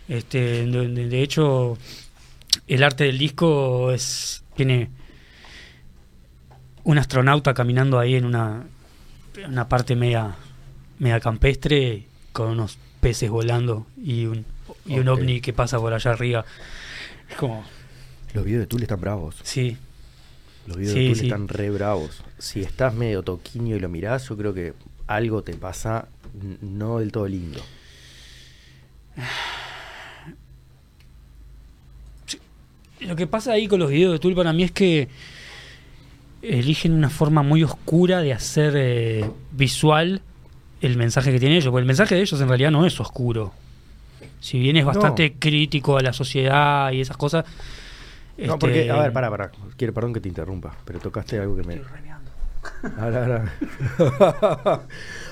Este, 0.09 0.65
de 0.67 1.23
hecho, 1.23 1.77
el 2.69 2.83
arte 2.85 3.05
del 3.05 3.19
disco 3.19 3.91
es 3.91 4.45
tiene 4.55 4.91
un 6.87 6.99
astronauta 6.99 7.53
caminando 7.53 7.99
ahí 7.99 8.15
en 8.15 8.25
una, 8.25 8.63
una 9.49 9.69
parte 9.69 9.97
media, 9.97 10.37
media 11.01 11.19
campestre 11.19 12.05
con 12.33 12.51
unos 12.51 12.79
peces 13.01 13.29
volando 13.29 13.89
y 14.01 14.27
un, 14.27 14.45
y 14.85 15.01
un 15.01 15.09
ovni 15.09 15.41
que 15.41 15.53
pasa 15.53 15.81
por 15.81 15.93
allá 15.93 16.13
arriba. 16.13 16.45
Es 17.29 17.35
como, 17.37 17.65
Los 18.35 18.45
videos 18.45 18.61
de 18.61 18.67
Tool 18.69 18.83
están 18.83 19.01
bravos. 19.01 19.35
sí, 19.43 19.77
Los 20.69 20.77
videos 20.77 20.95
Sí, 20.95 21.09
de 21.09 21.15
sí. 21.17 21.27
están 21.27 21.49
re 21.49 21.71
bravos. 21.71 22.23
Si 22.39 22.61
estás 22.61 22.95
medio 22.95 23.25
toquiño 23.25 23.75
y 23.75 23.81
lo 23.81 23.89
mirás, 23.89 24.29
yo 24.29 24.37
creo 24.37 24.55
que 24.55 24.73
algo 25.09 25.43
te 25.43 25.55
pasa 25.55 26.07
no 26.61 27.01
del 27.01 27.11
todo 27.11 27.27
lindo. 27.27 27.61
Lo 33.01 33.15
que 33.17 33.27
pasa 33.27 33.53
ahí 33.53 33.69
con 33.69 33.79
los 33.79 33.91
videos 33.91 34.13
de 34.13 34.19
Tool 34.19 34.35
para 34.35 34.53
mí 34.55 34.63
es 34.63 34.73
que 34.73 35.09
eligen 36.49 36.93
una 36.93 37.11
forma 37.11 37.43
muy 37.43 37.63
oscura 37.65 38.21
de 38.21 38.33
hacer 38.33 38.75
eh, 38.77 39.31
visual 39.53 40.21
el 40.81 40.97
mensaje 40.97 41.33
que 41.33 41.39
tienen 41.41 41.57
ellos, 41.59 41.71
porque 41.71 41.81
el 41.83 41.87
mensaje 41.87 42.15
de 42.15 42.21
ellos 42.23 42.41
en 42.41 42.49
realidad 42.49 42.71
no 42.71 42.85
es 42.87 42.99
oscuro. 43.01 43.53
Si 44.41 44.59
bien 44.59 44.77
es 44.77 44.85
No. 44.85 44.93
bastante 44.93 45.35
crítico 45.39 45.97
a 45.97 46.03
la 46.03 46.13
sociedad 46.13 46.93
y 46.93 47.01
esas 47.01 47.17
cosas. 47.17 47.45
No, 48.39 48.45
este, 48.45 48.59
porque, 48.59 48.91
a 48.91 48.97
ver, 48.99 49.13
pará, 49.13 49.31
pará. 49.31 49.51
Quiero, 49.77 49.95
perdón 49.95 50.13
que 50.13 50.21
te 50.21 50.29
interrumpa, 50.29 50.77
pero 50.85 50.99
tocaste 50.99 51.39
algo 51.41 51.57
que 51.57 51.63
me. 51.65 51.81
Ahora, 53.01 53.23
ahora. 53.25 54.83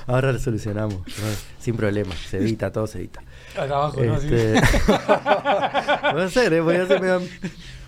ahora 0.07 0.33
lo 0.33 0.39
solucionamos. 0.39 0.95
¿no? 0.99 1.05
Sin 1.59 1.77
problema. 1.77 2.15
Se 2.15 2.37
evita, 2.39 2.71
todo 2.73 2.87
se 2.87 2.99
evita. 2.99 3.21
Acá 3.55 3.65
abajo, 3.75 4.03
¿no? 4.05 4.21
Sí. 4.21 4.29
Este... 4.31 4.61
Puede 6.13 6.31
ser, 6.31 6.53
¿eh? 6.53 6.63
Podría 6.63 6.87
ser 6.87 7.01
medio- 7.01 7.23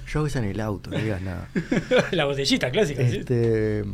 Yo 0.08 0.20
hago 0.20 0.26
eso 0.28 0.38
en 0.38 0.44
el 0.46 0.60
auto, 0.60 0.90
no 0.90 0.98
digas 0.98 1.20
nada. 1.22 1.48
la 2.12 2.24
botellita 2.26 2.70
clásica. 2.70 3.08
¿sí? 3.08 3.18
Este... 3.18 3.84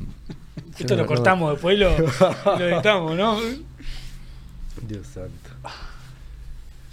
Esto 0.79 0.97
lo 0.97 1.07
cortamos, 1.07 1.53
después 1.53 1.79
lo, 1.79 1.97
lo 2.59 2.69
editamos, 2.69 3.17
¿no? 3.17 3.39
Dios 4.87 5.07
santo. 5.07 5.51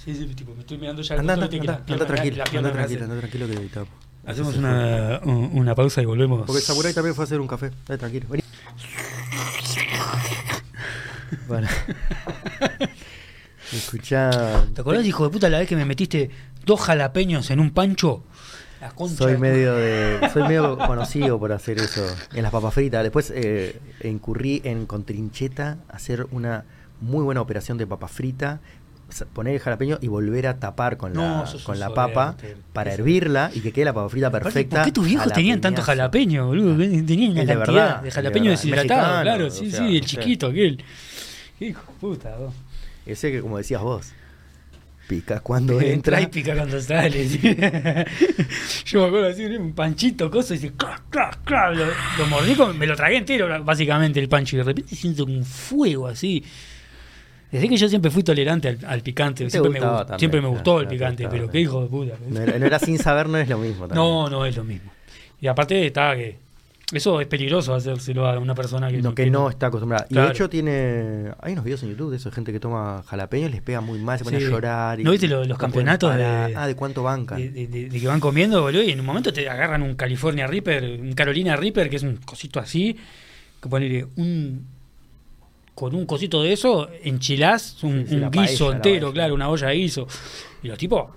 Sí, 0.03 0.15
sí, 0.15 0.25
tipo, 0.33 0.53
me 0.55 0.61
estoy 0.61 0.77
mirando 0.77 1.01
ya 1.01 1.15
Anda, 1.15 1.33
anda, 1.33 1.49
tranquilo, 1.49 1.73
anda 1.73 2.05
tranquilo, 2.05 2.43
anda 3.03 3.17
tranquilo 3.19 3.47
que 3.47 3.53
editamos. 3.53 3.89
Hacemos 4.25 4.55
una, 4.57 5.19
un- 5.23 5.49
una 5.53 5.75
pausa 5.75 6.01
y 6.01 6.05
volvemos. 6.05 6.45
Porque 6.45 6.59
el 6.59 6.63
Samurai 6.63 6.93
también 6.93 7.15
fue 7.15 7.23
a 7.23 7.25
hacer 7.25 7.39
un 7.41 7.47
café. 7.47 7.71
Dale, 7.87 7.97
tranquilo. 7.97 8.27
Vení. 8.29 8.43
Bueno. 11.47 11.67
Escuchá. 13.73 14.65
¿Te 14.73 14.81
acordás, 14.81 15.05
hijo 15.05 15.23
de 15.25 15.29
puta, 15.29 15.49
la 15.49 15.59
vez 15.59 15.67
que 15.67 15.75
me 15.75 15.85
metiste 15.85 16.29
dos 16.65 16.81
jalapeños 16.81 17.49
en 17.51 17.59
un 17.59 17.71
pancho? 17.71 18.23
La 18.81 18.89
concha 18.91 19.15
Soy 19.15 19.37
medio 19.37 19.75
de, 19.75 20.19
soy 20.33 20.43
medio 20.43 20.77
conocido 20.77 21.37
por 21.39 21.51
hacer 21.51 21.79
eso 21.79 22.05
en 22.33 22.43
las 22.43 22.51
papas 22.51 22.73
fritas. 22.73 23.03
Después 23.03 23.31
eh, 23.35 23.79
incurrí 24.03 24.61
en 24.63 24.85
con 24.85 25.03
trincheta 25.03 25.77
hacer 25.89 26.27
una 26.31 26.63
muy 27.01 27.23
buena 27.23 27.41
operación 27.41 27.77
de 27.77 27.87
papa 27.87 28.07
frita, 28.07 28.59
poner 29.33 29.55
el 29.55 29.59
jalapeño 29.59 29.97
y 30.01 30.07
volver 30.07 30.47
a 30.47 30.59
tapar 30.59 30.97
con 30.97 31.13
No, 31.13 31.43
la, 31.45 31.63
con 31.63 31.79
la 31.79 31.93
papa 31.93 32.35
sorete. 32.39 32.57
para 32.73 32.91
Eso. 32.91 33.01
hervirla 33.01 33.51
y 33.53 33.61
que 33.61 33.71
quede 33.71 33.85
la 33.85 33.93
papa 33.93 34.07
frita 34.09 34.29
perfecta. 34.31 34.77
¿Por 34.77 34.85
qué 34.85 34.91
tus 34.91 35.05
viejos 35.05 35.31
tenían 35.33 35.59
tanto 35.61 35.81
jalapeño, 35.81 36.47
boludo? 36.47 36.77
Tenían 36.77 37.31
una 37.31 37.41
de 37.41 37.47
cantidad 37.47 37.65
verdad, 37.73 38.01
de 38.03 38.11
jalapeño 38.11 38.45
de 38.45 38.51
deshidratado, 38.51 39.01
mexicano, 39.01 39.21
claro, 39.23 39.47
o 39.47 39.49
sí, 39.49 39.71
sea, 39.71 39.79
sí, 39.87 39.97
el 39.97 40.05
chiquito 40.05 40.47
aquel. 40.47 40.83
Hijo 41.59 41.81
puta, 41.99 42.35
vos. 42.37 42.53
Ese 43.05 43.31
que 43.31 43.41
como 43.41 43.57
decías 43.57 43.81
vos, 43.81 44.11
pica 45.09 45.39
cuando 45.41 45.73
Entra 45.81 46.19
entra. 46.19 46.21
y 46.21 46.27
pica 46.27 46.55
cuando 46.55 46.79
sale. 46.79 47.27
sí. 47.27 47.39
Yo 48.85 49.01
me 49.01 49.07
acuerdo 49.07 49.27
así, 49.29 49.43
un 49.45 49.73
panchito, 49.73 50.29
cosa, 50.31 50.53
y 50.53 50.57
dice, 50.59 50.73
clac, 50.77 51.03
clac, 51.09 51.43
clac, 51.43 51.75
lo, 51.75 51.85
lo 51.85 52.27
mordí, 52.29 52.55
con- 52.55 52.77
me 52.77 52.85
lo 52.87 52.95
tragué 52.95 53.17
entero, 53.17 53.63
básicamente, 53.63 54.19
el 54.19 54.29
pancho, 54.29 54.55
y 54.55 54.59
de 54.59 54.63
repente 54.65 54.95
siento 54.95 55.25
un 55.25 55.43
fuego 55.43 56.07
así. 56.07 56.43
Desde 57.51 57.67
que 57.67 57.77
yo 57.77 57.89
siempre 57.89 58.11
fui 58.11 58.21
tolerante 58.21 58.67
al, 58.69 58.79
al 58.85 59.01
picante, 59.01 59.43
Te 59.45 59.49
siempre 59.49 59.71
me, 59.71 59.79
gustaba 59.79 59.97
gust- 59.97 60.07
también, 60.07 60.19
siempre 60.19 60.41
me 60.41 60.47
gustó 60.49 60.79
el 60.81 60.87
te 60.87 60.93
picante, 60.93 61.27
pero 61.27 61.49
qué 61.49 61.59
hijo 61.61 61.81
de 61.81 61.87
puta. 61.89 62.13
No 62.29 62.39
era, 62.41 62.59
no 62.59 62.65
era 62.67 62.77
sin 62.79 62.99
saber, 62.99 63.27
no 63.27 63.37
es 63.39 63.49
lo 63.49 63.57
mismo. 63.57 63.87
también. 63.87 63.95
No, 63.95 64.29
no 64.29 64.45
es 64.45 64.55
lo 64.55 64.63
mismo. 64.63 64.91
Y 65.41 65.47
aparte 65.47 65.85
está 65.87 66.15
que 66.15 66.37
eso 66.91 67.21
es 67.21 67.27
peligroso 67.27 67.73
hacérselo 67.75 68.25
a 68.27 68.39
una 68.39 68.55
persona 68.55 68.89
que 68.89 69.01
No, 69.01 69.13
que 69.13 69.29
no 69.29 69.49
está 69.49 69.67
acostumbrada. 69.67 70.07
Y 70.09 70.15
de 70.15 70.27
hecho 70.27 70.49
tiene. 70.49 71.31
Hay 71.41 71.53
unos 71.53 71.63
videos 71.63 71.83
en 71.83 71.89
YouTube 71.89 72.11
de 72.11 72.17
eso, 72.17 72.31
gente 72.31 72.51
que 72.51 72.59
toma 72.59 73.03
jalapeños, 73.07 73.51
les 73.51 73.61
pega 73.61 73.79
muy 73.81 73.99
mal, 73.99 74.17
se 74.17 74.23
pone 74.23 74.39
Sí. 74.39 74.45
a 74.45 74.49
llorar. 74.49 74.99
y 74.99 75.03
¿No 75.03 75.11
viste 75.11 75.27
lo- 75.27 75.45
los 75.45 75.57
campeonatos 75.57 76.15
de-. 76.15 76.55
Ah, 76.55 76.65
de 76.67 76.75
cuánto 76.75 77.03
bancan. 77.03 77.37
de, 77.37 77.67
de- 77.67 77.89
que 77.99 78.07
van 78.07 78.19
comiendo, 78.19 78.61
boludo, 78.61 78.81
y 78.83 78.91
en 78.91 78.99
un 78.99 79.05
momento 79.05 79.31
te 79.31 79.47
agarran 79.49 79.81
un 79.83 79.95
California 79.95 80.47
Reaper, 80.47 80.99
un 81.01 81.13
Carolina 81.13 81.55
Reaper, 81.55 81.89
que 81.89 81.97
es 81.97 82.03
un 82.03 82.17
cosito 82.17 82.59
así, 82.59 82.97
que 83.61 83.69
ponerle 83.69 84.07
un 84.15 84.65
con 85.75 85.95
un 85.95 86.05
cosito 86.05 86.43
de 86.43 86.51
eso, 86.51 86.89
enchilás 87.03 87.81
un, 87.85 87.99
Sí, 88.01 88.05
sí, 88.09 88.15
un 88.15 88.21
la 88.21 88.29
guiso 88.29 88.65
paella, 88.65 88.75
entero, 88.75 89.13
claro, 89.13 89.33
una 89.33 89.47
olla 89.47 89.67
de 89.67 89.75
guiso. 89.75 90.07
Y 90.61 90.67
los 90.67 90.77
tipos, 90.77 91.11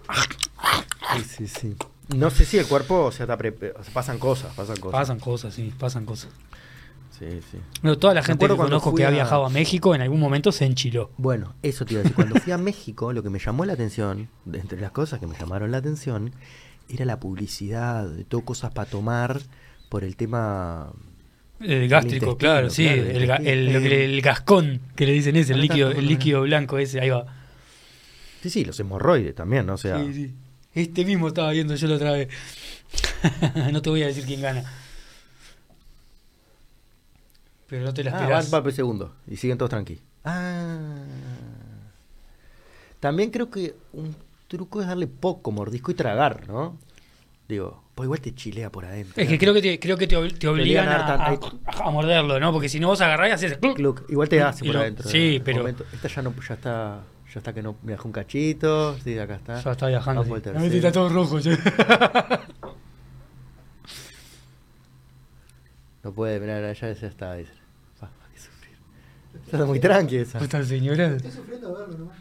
Sí, 1.16 1.24
sí, 1.24 1.46
sí. 1.48 1.76
No 2.14 2.30
sé 2.30 2.44
si 2.44 2.58
el 2.58 2.66
cuerpo, 2.66 3.04
o 3.04 3.12
sea, 3.12 3.24
está 3.24 3.36
pre- 3.36 3.50
o 3.78 3.82
sea, 3.84 3.92
pasan 3.94 4.18
cosas, 4.18 4.52
pasan 4.54 4.76
cosas. 4.76 5.00
pasan 5.00 5.18
cosas, 5.20 5.54
sí, 5.54 5.72
pasan 5.78 6.04
cosas. 6.06 6.30
Sí, 7.18 7.26
sí. 7.50 7.58
Toda 7.98 8.14
la 8.14 8.22
gente 8.22 8.46
que 8.48 8.56
conozco 8.56 8.94
que 8.94 9.04
ha 9.04 9.10
viajado 9.10 9.44
a 9.46 9.50
México 9.50 9.94
en 9.94 10.00
algún 10.00 10.18
momento 10.18 10.50
se 10.50 10.64
enchiló. 10.64 11.10
Bueno, 11.18 11.54
eso 11.62 11.84
te 11.84 11.92
iba 11.94 12.00
a 12.00 12.02
decir. 12.02 12.16
Cuando 12.16 12.36
fui 12.40 12.52
a 12.52 12.58
México, 12.58 13.12
lo 13.12 13.22
que 13.22 13.30
me 13.30 13.38
llamó 13.38 13.64
la 13.64 13.74
atención, 13.74 14.28
de 14.44 14.58
entre 14.58 14.80
las 14.80 14.90
cosas 14.92 15.20
que 15.20 15.26
me 15.26 15.36
llamaron 15.38 15.70
la 15.70 15.78
atención, 15.78 16.32
era 16.88 17.04
la 17.04 17.20
publicidad, 17.20 18.08
de 18.08 18.24
todo 18.24 18.40
cosas 18.40 18.72
para 18.72 18.90
tomar 18.90 19.40
por 19.88 20.02
el 20.04 20.16
tema. 20.16 20.90
El 21.60 21.88
gástrico, 21.88 22.36
claro, 22.36 22.70
sí, 22.70 22.84
claro, 22.86 23.02
el, 23.02 23.46
el- 23.46 23.76
el- 23.92 24.20
gascón, 24.22 24.80
que 24.96 25.06
le 25.06 25.12
dicen 25.12 25.36
ese, 25.36 25.52
el 25.52 25.60
líquido, 25.60 25.90
el 25.92 26.06
líquido 26.08 26.40
blanco 26.42 26.78
ese, 26.78 27.00
ahí 27.00 27.10
va. 27.10 27.26
Sí, 28.42 28.50
sí, 28.50 28.64
los 28.64 28.80
hemorroides 28.80 29.34
también, 29.36 29.66
¿no? 29.66 29.74
O 29.74 29.78
sea, 29.78 30.02
Sí, 30.02 30.12
sí. 30.12 30.34
Este 30.74 31.04
mismo 31.04 31.28
estaba 31.28 31.50
viendo 31.50 31.74
yo 31.74 31.86
la 31.88 31.96
otra 31.96 32.12
vez. 32.12 32.28
no 33.72 33.82
te 33.82 33.90
voy 33.90 34.02
a 34.02 34.06
decir 34.06 34.24
quién 34.26 34.40
gana. 34.42 34.64
Pero 37.68 37.84
no 37.84 37.94
te 37.94 38.04
la 38.04 38.12
Ah, 38.12 38.20
esperás. 38.20 38.54
va 38.54 38.62
por 38.62 38.72
segundo. 38.72 39.14
Y 39.26 39.36
siguen 39.36 39.58
todos 39.58 39.70
tranqui. 39.70 39.98
Ah. 40.24 40.78
También 43.00 43.30
creo 43.30 43.50
que 43.50 43.74
un 43.92 44.14
truco 44.48 44.80
es 44.80 44.86
darle 44.86 45.06
poco 45.06 45.50
mordisco 45.50 45.90
y 45.90 45.94
tragar, 45.94 46.46
¿no? 46.48 46.76
Digo, 47.48 47.82
pues 47.94 48.06
igual 48.06 48.20
te 48.20 48.34
chilea 48.34 48.70
por 48.70 48.84
adentro. 48.84 49.20
es 49.22 49.28
que 49.28 49.38
creo 49.38 49.52
que 49.54 49.60
te, 49.62 49.80
creo 49.80 49.96
que 49.96 50.06
te, 50.06 50.16
ob- 50.16 50.38
te 50.38 50.46
obligan 50.48 50.88
a 50.88 51.26
a, 51.26 51.90
morderlo, 51.90 52.38
¿no? 52.38 52.52
Porque 52.52 52.68
si 52.68 52.78
no 52.78 52.88
vos 52.88 53.00
agarrás 53.00 53.28
y 53.30 53.32
haces... 53.46 53.58
igual 54.08 54.28
te 54.28 54.36
Y 54.36 54.40
por 54.40 54.66
lo- 54.74 54.80
adentro. 54.80 55.08
sí, 55.10 55.36
un 55.38 55.44
pero- 55.44 55.58
momento. 55.58 55.84
Esta 55.92 56.08
ya 56.08 56.22
no, 56.22 56.34
ya 56.46 56.54
está, 56.54 57.00
ya 57.32 57.38
está 57.38 57.52
que 57.52 57.62
no 57.62 57.76
me 57.82 57.92
dejó 57.92 58.08
un 58.08 58.12
cachito. 58.12 58.96
Sí, 58.98 59.18
acá 59.18 59.36
está. 59.36 59.60
Ya 59.62 59.72
está 59.72 59.86
viajando. 59.88 60.24
Sí. 60.24 60.30
tercero. 60.40 60.64
está 60.64 60.92
todo 60.92 61.08
rojo. 61.08 61.38
ya. 61.38 61.58
No 66.04 66.12
puede, 66.12 66.40
mirá, 66.40 66.60
ya 66.72 66.92
ya 66.92 67.06
está. 67.06 67.34
Dice. 67.34 67.52
Fa, 67.98 68.10
qué 68.32 68.40
sufrir. 68.40 68.76
Está 69.46 69.64
muy 69.64 69.78
tranqui 69.78 70.16
esa. 70.16 70.38
Esta 70.40 70.64
señora... 70.64 71.14
Estoy 71.14 71.30
sufriendo 71.30 71.72
verlo 71.72 71.96
nomás. 71.96 72.16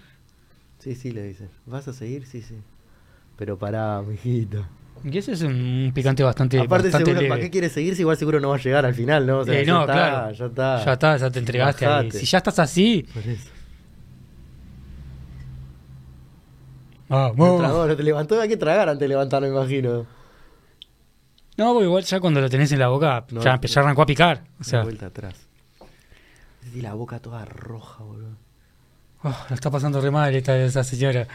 Sí, 0.78 0.94
sí, 0.96 1.12
le 1.12 1.24
dicen. 1.24 1.50
¿Vas 1.66 1.88
a 1.88 1.94
seguir? 1.94 2.26
Sí, 2.28 2.42
sí. 2.42 2.56
Pero 3.38 3.58
pará, 3.58 4.02
mijito. 4.04 4.64
Y 5.04 5.18
ese 5.18 5.32
es 5.32 5.42
un 5.42 5.92
picante 5.96 6.22
bastante, 6.22 6.60
Aparte, 6.60 6.90
bastante 6.90 7.06
seguro, 7.06 7.22
leve. 7.22 7.30
¿para 7.30 7.42
qué 7.42 7.50
quieres 7.50 7.72
seguir 7.72 7.96
si 7.96 8.02
igual 8.02 8.18
seguro 8.18 8.40
no 8.40 8.50
va 8.50 8.58
a 8.58 8.60
llegar 8.60 8.86
al 8.86 8.94
final, 8.94 9.26
no? 9.26 9.40
O 9.40 9.46
sea, 9.46 9.60
Eh, 9.60 9.66
ya 9.66 9.74
no, 9.74 9.82
está, 9.82 9.94
claro. 9.94 10.32
ya 10.34 10.46
está. 10.46 10.86
Ya 10.86 10.94
está, 10.94 11.18
ya 11.18 11.32
te 11.32 11.40
entregaste 11.40 11.86
ahí. 11.88 12.12
Si 12.12 12.26
ya 12.28 12.38
estás 12.38 12.60
así... 12.60 13.08
Por 13.12 13.24
eso. 13.26 13.50
Tragó, 17.18 17.88
no 17.88 17.96
te 17.96 18.04
levantó, 18.04 18.40
hay 18.40 18.48
que 18.50 18.58
tragar 18.58 18.88
antes 18.90 19.02
de 19.02 19.08
levantar, 19.10 19.42
me 19.42 19.50
imagino. 19.50 20.06
No, 21.58 21.74
porque 21.74 21.86
igual 21.86 22.04
ya 22.04 22.20
cuando 22.20 22.40
lo 22.42 22.50
tenés 22.50 22.72
en 22.72 22.80
la 22.80 22.88
boca, 22.88 23.26
No, 23.32 23.42
ya, 23.42 23.60
ya 23.60 23.82
arrancó 23.82 24.02
a 24.04 24.06
picar. 24.06 24.44
O 24.60 24.64
sea, 24.64 24.84
vuelta 24.84 25.08
atrás. 25.08 25.36
Y 26.74 26.82
la 26.82 26.94
boca 26.94 27.20
toda 27.20 27.44
roja, 27.46 28.04
boludo. 28.04 28.38
oh, 29.24 29.46
la 29.50 29.56
está 29.56 29.70
pasando 29.70 30.00
re 30.00 30.10
mal 30.12 30.34
esta, 30.34 30.58
esa 30.58 30.84
señora. 30.84 31.28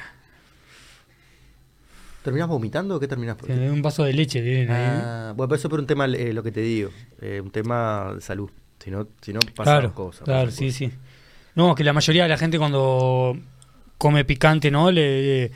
¿Terminás 2.23 2.48
vomitando 2.48 2.97
o 2.97 3.01
qué 3.01 3.07
terminás? 3.07 3.36
Tiene 3.36 3.70
un 3.70 3.82
vaso 3.82 4.03
de 4.03 4.12
leche, 4.12 4.43
tienen 4.43 4.70
ahí. 4.70 4.85
Ah, 5.05 5.32
bueno, 5.36 5.48
pero 5.48 5.59
eso 5.59 5.69
por 5.69 5.78
un 5.78 5.86
tema, 5.86 6.07
eh, 6.07 6.32
lo 6.32 6.43
que 6.43 6.51
te 6.51 6.61
digo, 6.61 6.90
eh, 7.20 7.40
un 7.40 7.51
tema 7.51 8.12
de 8.16 8.20
salud. 8.20 8.51
Si 8.81 8.90
no, 8.90 9.07
si 9.20 9.32
no 9.32 9.40
pasan 9.55 9.65
Claro, 9.81 9.94
cosas. 9.94 10.23
claro, 10.24 10.47
pasan 10.47 10.59
sí, 10.59 10.65
cosas. 10.66 10.78
sí. 10.78 10.93
No, 11.55 11.74
que 11.74 11.85
la 11.85 11.93
mayoría 11.93 12.24
de 12.24 12.28
la 12.28 12.36
gente 12.39 12.59
cuando 12.59 13.36
come 13.98 14.24
picante, 14.24 14.70
¿no? 14.70 14.90
Le, 14.90 15.51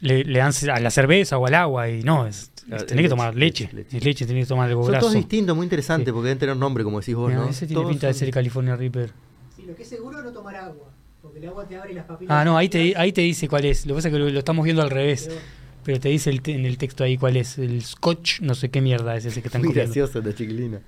le, 0.00 0.24
le 0.24 0.38
dan 0.38 0.52
a 0.72 0.80
la 0.80 0.90
cerveza 0.90 1.38
o 1.38 1.46
al 1.46 1.54
agua 1.54 1.88
y 1.88 2.02
no, 2.02 2.26
es, 2.26 2.50
tenés 2.86 3.04
que 3.04 3.08
tomar 3.08 3.34
leche. 3.34 3.64
leche, 3.64 3.76
leche. 3.76 3.96
Es 3.98 4.04
leche, 4.04 4.26
tenés 4.26 4.44
que 4.44 4.48
tomar 4.48 4.68
algo 4.68 4.84
Son 4.84 4.98
todos 4.98 5.14
distintos, 5.14 5.56
muy 5.56 5.64
interesantes, 5.64 6.06
Sí. 6.06 6.12
porque 6.12 6.28
deben 6.28 6.38
tener 6.38 6.56
nombre, 6.56 6.84
como 6.84 7.00
decís 7.00 7.14
vos, 7.14 7.32
¿no? 7.32 7.48
Ese 7.48 7.66
tiene 7.66 7.80
Todos 7.82 7.92
pinta 7.92 8.06
de 8.08 8.14
ser 8.14 8.28
el 8.28 8.34
California 8.34 8.76
Reaper. 8.76 9.10
Sí, 9.56 9.62
lo 9.66 9.74
que 9.74 9.82
es 9.82 9.88
seguro 9.88 10.18
es 10.18 10.24
no 10.24 10.32
tomar 10.32 10.56
agua. 10.56 10.90
Porque 11.22 11.38
el 11.40 11.48
agua 11.48 11.66
te 11.66 11.76
abre 11.76 11.92
las 11.94 12.04
papilas. 12.04 12.36
Ah, 12.36 12.44
no, 12.44 12.56
ahí 12.56 12.68
te, 12.68 12.94
ahí 12.96 13.10
te 13.12 13.20
dice 13.22 13.48
cuál 13.48 13.64
es. 13.64 13.84
Lo 13.86 13.94
que 13.94 13.98
pasa 13.98 14.08
es 14.08 14.14
que 14.14 14.18
lo, 14.20 14.28
lo 14.30 14.38
estamos 14.38 14.64
viendo 14.64 14.82
al 14.82 14.90
revés. 14.90 15.26
Pero 15.28 15.40
Pero 15.84 16.00
te 16.00 16.08
dice 16.08 16.30
el 16.30 16.40
en 16.46 16.64
el 16.66 16.78
texto 16.78 17.02
ahí 17.04 17.16
cuál 17.16 17.36
es. 17.36 17.58
El 17.58 17.82
scotch, 17.82 18.40
no 18.42 18.54
sé 18.54 18.70
qué 18.70 18.80
mierda 18.80 19.16
es 19.16 19.24
ese 19.24 19.40
que 19.42 19.48
están 19.48 19.62
Muy 19.62 19.68
comiendo. 19.70 19.86
gracioso 19.92 20.18
esta 20.20 20.34
chiquilina. 20.34 20.80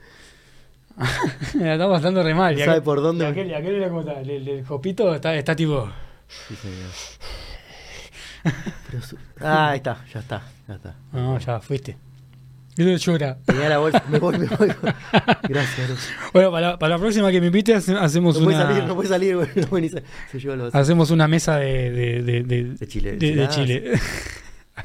La 1.54 1.74
está 1.74 1.88
pasando 1.88 2.22
re 2.22 2.34
mal. 2.34 2.58
Sabe 2.58 2.80
por 2.82 3.00
dónde- 3.00 3.24
y 3.24 3.28
Aquel, 3.28 3.54
aquel 3.54 3.74
era 3.76 3.88
como 3.88 4.00
está. 4.00 4.20
El, 4.20 4.30
el, 4.30 4.48
el 4.48 4.64
jopito 4.64 5.14
está, 5.14 5.34
está 5.36 5.54
tipo. 5.56 5.88
Sí, 6.28 6.54
señor. 6.56 6.90
Pero 8.90 9.02
su- 9.02 9.16
Ah, 9.40 9.70
ahí 9.70 9.78
está, 9.78 10.04
ya 10.12 10.20
está, 10.20 10.42
ya 10.68 10.74
está. 10.74 10.94
No, 11.12 11.38
ya 11.38 11.60
fuiste. 11.60 11.96
Llora. 12.76 13.36
Tenía 13.44 13.68
la 13.70 13.78
bolsa, 13.78 14.04
me 14.08 14.20
voy, 14.20 14.38
me 14.38 14.46
voy. 14.46 14.68
Gracias. 15.48 15.90
Bueno, 16.32 16.52
para, 16.52 16.70
la- 16.70 16.78
para 16.78 16.94
la 16.94 16.98
próxima 17.00 17.30
que 17.32 17.40
me 17.40 17.48
invite 17.48 17.74
hace- 17.74 17.96
hacemos 17.96 18.38
No 18.38 18.44
puede 18.44 18.56
una. 18.56 18.66
salir, 18.68 18.84
no 18.84 18.94
puede 18.94 19.08
salir, 19.08 19.34
güey. 19.36 19.48
No 19.56 19.66
puede 19.66 19.82
ni 19.82 19.88
sa- 19.88 20.02
se 20.30 20.38
lleva 20.38 20.54
los 20.54 20.72
Hacemos 20.74 21.10
una 21.10 21.26
mesa 21.26 21.56
de, 21.56 21.90
de, 21.90 22.22
de, 22.22 22.42
de, 22.44 22.64
De 22.74 22.86
Chile, 22.86 23.16
de- 23.16 23.34
de 23.34 23.48
Chile. 23.48 23.92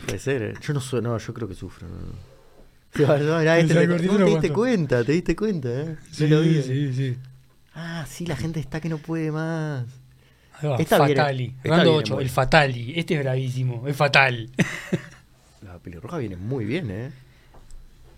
Puede 0.07 0.17
ser, 0.17 0.41
eh. 0.41 0.53
Yo 0.59 0.73
no 0.73 0.79
soy, 0.79 1.03
no, 1.03 1.15
yo 1.19 1.33
creo 1.35 1.47
que 1.47 1.53
sufro. 1.53 1.87
no, 1.87 1.95
no. 1.95 2.33
No, 2.95 3.13
este 3.57 3.73
no, 3.87 4.17
te 4.17 4.23
diste 4.25 4.51
cuenta, 4.53 5.03
te 5.03 5.11
diste 5.11 5.35
cuenta, 5.35 5.69
¿eh? 5.69 5.95
Sí, 6.11 6.27
lo 6.27 6.41
vi. 6.41 6.63
sí, 6.63 6.93
sí. 6.93 7.17
Ah, 7.75 8.05
sí, 8.09 8.25
la 8.25 8.35
gente 8.35 8.59
está 8.59 8.81
que 8.81 8.89
no 8.89 8.97
puede 8.97 9.31
más. 9.31 9.85
Va, 10.65 10.77
Esta 10.77 10.97
Fatali. 10.97 11.55
Rando 11.63 11.83
viene 11.83 11.97
8, 11.97 12.13
muy 12.15 12.23
el. 12.23 12.29
Fatali. 12.29 12.93
Este 12.95 13.15
es 13.15 13.19
bravísimo, 13.23 13.87
es 13.87 13.95
fatal. 13.95 14.49
La 15.61 15.77
pelirroja 15.79 16.17
viene 16.19 16.35
muy 16.35 16.65
bien, 16.65 16.89
¿eh? 16.91 17.11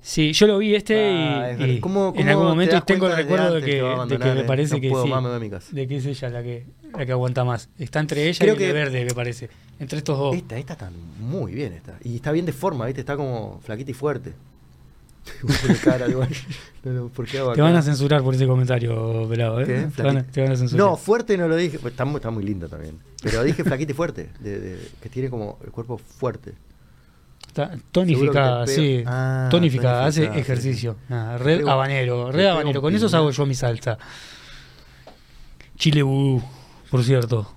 Sí, 0.02 0.34
yo 0.34 0.46
lo 0.46 0.60
vi 0.60 0.76
este 0.76 0.96
Ah, 1.04 1.50
es 1.50 1.56
y, 1.58 1.60
verdad. 1.62 1.74
y 1.74 1.80
¿Cómo- 1.80 2.08
en 2.10 2.14
cómo 2.14 2.30
algún 2.30 2.44
te 2.46 2.50
momento 2.50 2.76
das 2.76 2.86
tengo 2.86 3.08
el 3.08 3.16
recuerdo 3.16 3.56
de 3.56 3.62
que, 3.64 3.82
de 3.82 4.34
me 4.36 4.42
eh? 4.42 4.44
parece 4.44 4.76
No 4.76 4.82
que 4.82 4.90
puedo 4.90 5.04
sí. 5.06 5.10
me. 5.10 5.72
De 5.72 5.88
que 5.88 5.98
es 5.98 6.06
ella 6.06 6.30
la 6.30 6.44
que, 6.44 6.66
la 6.96 7.06
que 7.08 7.12
aguanta 7.12 7.44
más. 7.44 7.70
Está 7.80 8.02
entre 8.02 8.30
ella 8.30 8.38
Creo 8.40 8.54
y 8.54 8.58
que- 8.60 8.68
el 8.68 8.74
verde, 8.74 9.04
me 9.06 9.14
parece. 9.16 9.50
Entre 9.80 9.98
estos 9.98 10.18
dos. 10.18 10.36
Esta, 10.36 10.58
esta 10.58 10.74
está 10.74 10.92
muy 11.20 11.54
bien, 11.54 11.74
esta. 11.74 11.98
Y 12.04 12.18
está 12.18 12.32
bien 12.32 12.46
de 12.46 12.54
forma, 12.54 12.86
¿viste? 12.86 13.02
Está 13.02 13.18
como 13.18 13.60
flaquita 13.64 13.90
y 13.90 13.94
fuerte. 13.96 14.34
Puse 15.42 15.68
de 15.68 15.76
cara, 15.80 16.08
igual. 16.08 16.30
No, 16.86 16.92
no, 16.94 17.08
¿por 17.10 17.26
qué 17.26 17.40
hago 17.40 17.54
Te 17.54 17.62
van 17.62 17.76
a 17.76 17.82
censurar 17.82 18.22
por 18.22 18.36
ese 18.36 18.46
comentario, 18.46 19.28
pelado. 19.28 19.60
¿eh? 19.60 19.66
Te, 19.66 19.74
van 19.74 19.86
a, 19.88 19.90
Flaquita. 19.92 20.32
te 20.32 20.42
van 20.44 20.52
a 20.52 20.56
censurar. 20.56 20.86
No, 20.86 20.96
fuerte 20.96 21.36
no 21.36 21.48
lo 21.48 21.56
dije. 21.56 21.80
Está, 21.84 22.06
muy- 22.06 22.18
está 22.18 22.30
muy 22.30 22.44
linda 22.44 22.68
también. 22.68 23.00
Pero 23.24 23.44
dije 23.44 23.64
flaquita 23.64 23.92
y 23.92 23.96
fuerte. 23.96 24.30
de- 24.40 24.60
de- 24.60 24.88
que 25.02 25.10
tiene 25.10 25.32
como 25.32 25.58
el 25.66 25.72
cuerpo 25.72 25.98
fuerte. 25.98 26.54
Está 27.48 27.72
tonificada, 27.92 28.68
sí. 28.68 29.02
Ah, 29.08 29.48
tonificada, 29.50 30.06
hace 30.06 30.26
ejercicio. 30.26 30.96
Ah, 31.10 31.38
red 31.40 31.62
pego- 31.62 31.72
habanero, 31.72 32.32
red 32.32 32.46
habanero. 32.46 32.82
Con 32.84 32.94
eso 32.94 33.08
hago 33.18 33.32
yo 33.32 33.48
mi 33.48 33.56
salsa. 33.56 33.98
Chile 35.78 36.04
Vudú, 36.04 36.44
por 36.92 37.04
cierto. 37.04 37.52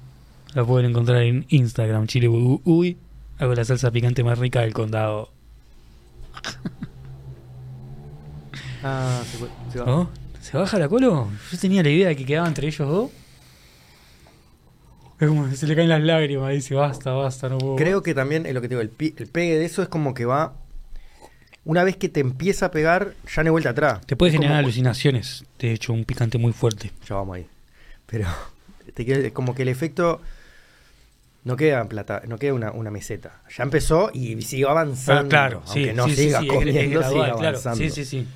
La 0.55 0.65
pueden 0.65 0.89
encontrar 0.91 1.21
en 1.23 1.45
Instagram, 1.51 2.07
Chile 2.07 2.29
Vudú. 2.29 2.63
Uy, 2.65 2.97
hago 3.39 3.55
la 3.55 3.65
salsa 3.67 3.91
picante 3.91 4.25
más 4.25 4.39
rica 4.39 4.63
del 4.63 4.73
condado. 4.73 5.31
Ah, 8.89 9.23
se, 9.31 9.39
fue- 9.39 9.49
se 9.73 9.79
va. 9.81 10.09
¿Se 10.41 10.57
baja 10.57 10.79
la 10.79 10.89
colo? 10.89 11.29
Yo 11.53 11.59
tenía 11.59 11.83
la 11.83 11.91
idea 11.91 12.09
de 12.09 12.17
que 12.17 12.25
quedaba 12.25 12.49
entre 12.49 12.67
ellos 12.69 12.89
dos. 12.89 13.11
Es 15.21 15.27
como 15.29 15.49
que 15.49 15.57
se 15.57 15.67
le 15.67 15.75
caen 15.75 15.89
las 15.89 16.01
lágrimas, 16.03 16.53
dice, 16.53 16.75
basta, 16.75 17.11
basta, 17.13 17.49
no 17.49 17.59
puedo. 17.59 17.77
Creo 17.77 18.03
que 18.03 18.15
también 18.15 18.47
es 18.47 18.55
lo 18.55 18.61
que 18.61 18.69
te 18.69 18.75
digo, 18.75 18.83
el, 18.83 18.89
pi- 18.89 19.15
el 19.17 19.27
pegue 19.27 19.59
de 19.59 19.65
eso 19.65 19.83
es 19.83 19.89
como 19.89 20.15
que 20.15 20.25
va. 20.25 20.55
Una 21.65 21.83
vez 21.85 21.97
que 21.97 22.09
te 22.09 22.21
empieza 22.21 22.67
a 22.67 22.71
pegar, 22.71 23.15
ya 23.35 23.43
no 23.43 23.49
hay 23.49 23.51
vuelta 23.51 23.71
atrás. 23.71 24.07
Te 24.07 24.15
puede 24.17 24.31
Es 24.31 24.37
como- 24.37 24.45
generar 24.45 24.63
alucinaciones, 24.65 25.45
de 25.59 25.73
hecho, 25.73 25.93
un 25.93 26.05
picante 26.05 26.39
muy 26.39 26.53
fuerte. 26.53 26.93
Ya 27.09 27.17
vamos 27.17 27.37
ahí. 27.37 27.47
Pero 28.07 28.29
te 28.95 29.05
queda- 29.05 29.27
es 29.27 29.33
como 29.33 29.55
que 29.57 29.63
el 29.63 29.69
efecto 29.69 30.21
no 31.45 31.57
queda 31.57 31.81
en 31.81 31.89
plata, 31.89 32.23
no 32.29 32.39
queda 32.39 32.55
una, 32.55 32.71
una 32.71 32.91
meseta. 32.93 33.43
Ya 33.57 33.65
empezó 33.65 34.11
y 34.15 34.41
sigue 34.43 34.67
avanzando. 34.69 35.23
Ah, 35.27 35.29
claro, 35.29 35.63
sí, 35.67 35.81
aunque 35.81 35.95
no 35.95 36.05
sí, 36.05 36.11
sí, 36.15 36.23
siga 36.23 36.41
sí, 36.41 36.47
es- 36.47 36.53
es 36.53 36.59
comiendo, 36.59 37.01
gradual, 37.01 37.11
sigue 37.27 37.39
claro. 37.39 37.49
avanzando. 37.59 37.79
Sí, 37.79 37.91
sí, 37.91 38.05
sí. 38.05 38.27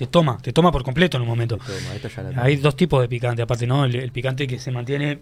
Te 0.00 0.06
toma, 0.06 0.38
te 0.40 0.50
toma 0.54 0.72
por 0.72 0.82
completo 0.82 1.18
en 1.18 1.24
un 1.24 1.28
momento. 1.28 1.58
Toma, 1.58 2.42
Hay 2.42 2.56
dos 2.56 2.74
tipos 2.74 3.02
de 3.02 3.06
picante, 3.06 3.42
aparte, 3.42 3.66
¿no? 3.66 3.84
El, 3.84 3.94
el 3.96 4.10
picante 4.12 4.46
que 4.46 4.58
se 4.58 4.70
mantiene 4.70 5.20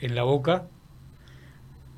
en 0.00 0.14
la 0.16 0.24
boca. 0.24 0.64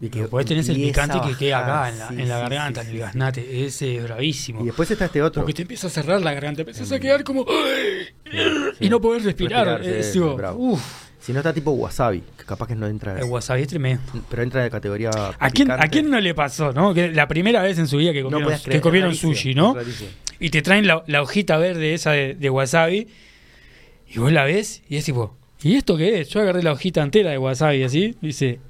y 0.02 0.10
que 0.10 0.20
Después 0.20 0.44
tenés 0.44 0.68
el 0.68 0.76
picante 0.76 1.18
que 1.26 1.35
queda 1.35 1.60
acá, 1.60 1.89
en 1.89 1.98
la, 1.98 2.09
sí, 2.09 2.14
en 2.20 2.28
la 2.28 2.35
sí, 2.36 2.43
garganta, 2.43 2.82
sí, 2.82 2.89
en 2.90 2.94
el 2.97 3.01
gaznate. 3.01 3.64
Ese 3.64 3.97
es 3.97 4.02
bravísimo. 4.05 4.60
Y 4.60 4.66
después 4.66 4.90
está 4.90 5.06
este 5.06 5.22
otro. 5.22 5.40
Porque 5.40 5.55
te 5.55 5.62
empieza 5.62 5.86
a 5.86 5.90
cerrar 5.90 6.20
la 6.20 6.35
garganta, 6.35 6.60
empiezas 6.60 6.93
a 6.93 7.01
quedar 7.01 7.24
como. 7.24 7.47
Y 8.81 8.90
no 8.90 9.01
poder 9.01 9.22
respirar. 9.22 9.81
Respirar, 9.81 10.52
uf, 10.59 10.82
Si 11.20 11.32
no 11.32 11.39
está 11.39 11.55
tipo 11.55 11.70
wasabi, 11.70 12.22
que 12.36 12.44
capaz 12.44 12.66
que 12.66 12.74
no 12.74 12.86
entra. 12.86 13.18
el 13.18 13.24
wasabi 13.24 13.62
es 13.62 13.68
tremendo. 13.68 14.02
Pero 14.28 14.43
entra 14.43 14.62
de 14.62 14.68
categoría. 14.68 15.09
¿A 15.39 15.48
quién, 15.48 15.70
¿A 15.70 15.89
quién 15.89 16.10
no 16.10 16.20
le 16.20 16.35
pasó, 16.35 16.70
no? 16.74 16.93
Que 16.93 17.10
la 17.12 17.26
primera 17.26 17.62
vez 17.62 17.78
en 17.78 17.89
su 17.89 17.97
vida 17.97 18.12
que 18.12 18.22
No 18.22 18.28
comieron, 18.31 18.60
que 18.60 18.81
comieron 18.82 19.09
rarísimo, 19.09 19.32
sushi, 19.32 19.55
¿no? 19.55 19.72
rarísimo. 19.74 20.10
Y 20.40 20.51
te 20.51 20.62
traen 20.62 20.86
la, 20.86 21.02
la 21.06 21.23
hojita 21.23 21.56
verde 21.59 21.94
esa 21.94 22.12
de, 22.12 22.35
de 22.35 22.51
wasabi. 22.51 23.09
Y 24.09 24.19
vos 24.19 24.32
la 24.32 24.44
ves 24.44 24.82
y 24.89 24.97
es 24.97 25.05
tipo, 25.05 25.36
¿y 25.62 25.77
esto 25.77 25.97
qué 25.97 26.20
es? 26.20 26.28
Yo 26.28 26.40
agarré 26.40 26.62
la 26.62 26.73
hojita 26.73 27.02
entera 27.02 27.31
de 27.31 27.39
wasabi 27.39 27.82
así. 27.82 28.15
Dice, 28.20 28.61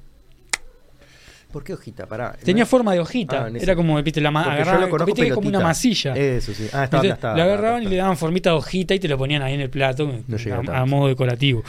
¿Por 1.51 1.63
qué 1.63 1.73
hojita? 1.73 2.05
Pará. 2.05 2.35
tenía 2.43 2.63
¿no? 2.63 2.67
forma 2.67 2.93
de 2.93 2.99
hojita. 2.99 3.45
Ah, 3.45 3.49
ese- 3.49 3.63
Era 3.63 3.75
como, 3.77 4.01
viste, 4.03 4.19
la 4.19 4.29
agarraban, 4.29 4.89
viste 5.05 5.21
que 5.21 5.27
es 5.29 5.33
como 5.33 5.47
una 5.47 5.61
masilla. 5.61 6.13
Eso 6.15 6.53
sí. 6.53 6.67
Ah, 6.73 6.83
estaba 6.85 7.01
aplastada. 7.01 7.37
la 7.37 7.43
agarraban 7.45 7.83
y 7.83 7.85
le 7.87 7.95
daban 7.95 8.17
formita 8.17 8.49
de 8.49 8.57
hojita 8.57 8.93
y 8.93 8.99
te 8.99 9.07
lo 9.07 9.17
ponían 9.17 9.41
ahí 9.41 9.53
en 9.53 9.61
el 9.61 9.69
plato 9.69 10.11
No 10.27 10.37
a, 10.73 10.79
a 10.81 10.85
modo 10.85 11.07
decorativo. 11.07 11.63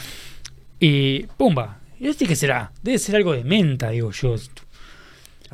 Y 0.80 1.22
pumba. 1.36 1.78
¿Y 2.00 2.08
este 2.08 2.26
qué 2.26 2.34
será? 2.34 2.72
Debe 2.82 2.98
ser 2.98 3.14
algo 3.16 3.32
de 3.32 3.44
menta, 3.44 3.90
digo 3.90 4.10
yo. 4.10 4.34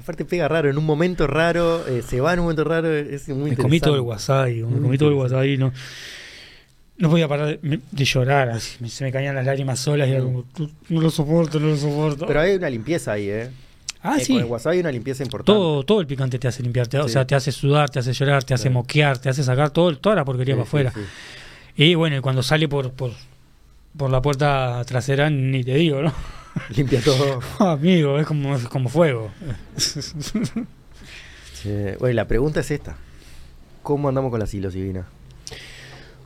Aparte 0.02 0.24
pega 0.24 0.48
raro, 0.48 0.68
en 0.68 0.76
un 0.78 0.84
momento 0.84 1.26
raro, 1.28 1.86
eh, 1.86 2.02
se 2.02 2.20
va 2.20 2.32
en 2.32 2.40
un 2.40 2.46
momento 2.46 2.64
raro, 2.64 2.92
es 2.92 3.28
muy 3.28 3.50
Me 3.50 3.56
comí 3.56 3.78
todo 3.78 3.94
el 3.94 4.00
wasabi, 4.00 4.62
me 4.64 4.80
comí 4.80 4.98
todo 4.98 5.10
el 5.10 5.14
wasabi. 5.14 5.56
No, 5.58 5.72
no 6.98 7.08
podía 7.10 7.28
parar 7.28 7.58
de, 7.60 7.80
de 7.90 8.04
llorar, 8.04 8.50
así, 8.50 8.88
se 8.88 9.04
me 9.04 9.12
caían 9.12 9.34
las 9.34 9.46
lágrimas 9.46 9.78
solas 9.78 10.08
y 10.08 10.12
era 10.12 10.22
como, 10.22 10.42
"Tú- 10.54 10.70
no 10.88 11.00
lo 11.00 11.10
soporto, 11.10 11.58
no 11.60 11.68
lo 11.68 11.76
soporto. 11.76 12.26
Pero 12.26 12.40
hay 12.40 12.54
una 12.56 12.68
limpieza 12.68 13.12
ahí, 13.12 13.28
¿eh? 13.30 13.50
ah, 14.02 14.16
Eh, 14.18 14.24
sí. 14.24 14.32
Con 14.32 14.42
el 14.42 14.48
wasabi 14.48 14.76
hay 14.76 14.80
una 14.80 14.92
limpieza 14.92 15.22
importante. 15.22 15.52
Todo, 15.56 15.82
todo 15.84 16.00
el 16.00 16.06
picante 16.08 16.38
te 16.38 16.48
hace 16.48 16.62
limpiar, 16.64 16.88
te- 16.88 16.98
o 16.98 17.06
Sí. 17.06 17.12
sea, 17.14 17.24
te 17.26 17.34
hace 17.36 17.52
sudar, 17.52 17.88
te 17.88 18.00
hace 18.00 18.12
llorar, 18.12 18.42
te 18.44 18.54
hace 18.54 18.70
moquear, 18.70 19.18
te 19.18 19.28
hace 19.28 19.42
sacar 19.44 19.70
todo, 19.70 19.96
toda 19.98 20.16
la 20.16 20.24
porquería 20.24 20.54
Sí, 20.54 20.58
para 20.58 20.68
afuera. 20.68 20.92
sí, 20.94 21.00
sí. 21.76 21.82
Y 21.84 21.94
bueno, 21.94 22.20
cuando 22.22 22.42
sale 22.42 22.68
por, 22.68 22.90
por, 22.92 23.12
por 23.96 24.10
la 24.10 24.20
puerta 24.20 24.82
trasera, 24.84 25.30
ni 25.30 25.62
te 25.64 25.74
digo, 25.74 26.02
¿no? 26.02 26.12
Limpia 26.76 27.00
todo. 27.02 27.40
Amigo, 27.58 28.18
es 28.18 28.26
como, 28.26 28.56
es 28.56 28.64
como 28.68 28.88
fuego. 28.88 29.30
Bueno, 32.00 32.14
la 32.14 32.26
pregunta 32.26 32.58
es 32.58 32.70
esta. 32.72 32.96
¿Cómo 33.84 34.08
andamos 34.08 34.30
con 34.32 34.40
la 34.40 34.46
psilocibina? 34.46 35.06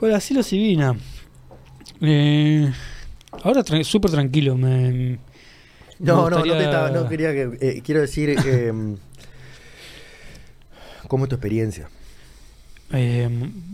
Hola, 0.01 0.19
Silo 0.19 0.43
Sivina. 0.43 0.97
Eh, 2.01 2.73
ahora 3.43 3.63
tra- 3.63 3.85
súper 3.85 4.11
tranquilo. 4.13 4.57
Me, 4.57 4.91
me 4.93 5.19
No, 5.99 6.31
no, 6.31 6.31
no, 6.31 6.37
te 6.43 6.49
gustaría- 6.49 6.65
estaba- 6.65 6.91
no 6.91 7.07
quería 7.07 7.33
que... 7.33 7.51
eh, 7.61 7.83
quiero 7.85 8.01
decir... 8.01 8.31
eh, 8.31 8.73
¿Cómo 11.09 11.25
es 11.25 11.29
tu 11.29 11.35
experiencia? 11.37 11.91
Eh, 12.93 13.29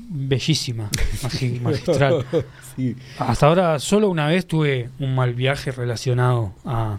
bellísima, 0.09 0.91
magi- 1.23 1.61
magistral. 1.63 2.25
Sí. 2.77 2.97
Hasta 3.19 3.47
ahora 3.49 3.79
solo 3.79 4.09
una 4.09 4.27
vez 4.29 4.47
tuve 4.47 4.89
un 4.99 5.15
mal 5.15 5.35
viaje 5.35 5.73
relacionado 5.73 6.55
a, 6.65 6.99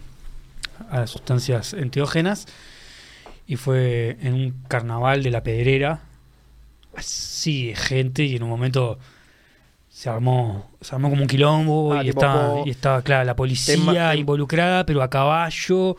a 0.88 1.06
sustancias 1.08 1.72
enteógenas 1.72 2.46
y 3.48 3.56
fue 3.56 4.16
en 4.22 4.34
un 4.34 4.54
carnaval 4.68 5.24
de 5.24 5.30
la 5.32 5.42
Pedrera, 5.42 6.02
así 6.96 7.66
de 7.68 7.74
gente 7.74 8.22
y 8.24 8.36
en 8.36 8.44
un 8.44 8.50
momento 8.50 9.00
se 9.96 10.10
armó, 10.10 10.72
se 10.80 10.92
armó 10.92 11.08
como 11.08 11.22
un 11.22 11.28
quilombo 11.28 11.94
Ah, 11.94 12.02
y, 12.02 12.08
estaba, 12.08 12.54
y 12.66 12.70
estaba, 12.70 13.00
claro, 13.02 13.24
la 13.24 13.36
policía 13.36 14.12
tem- 14.12 14.18
involucrada, 14.18 14.84
pero 14.84 15.00
a 15.04 15.08
caballo. 15.08 15.96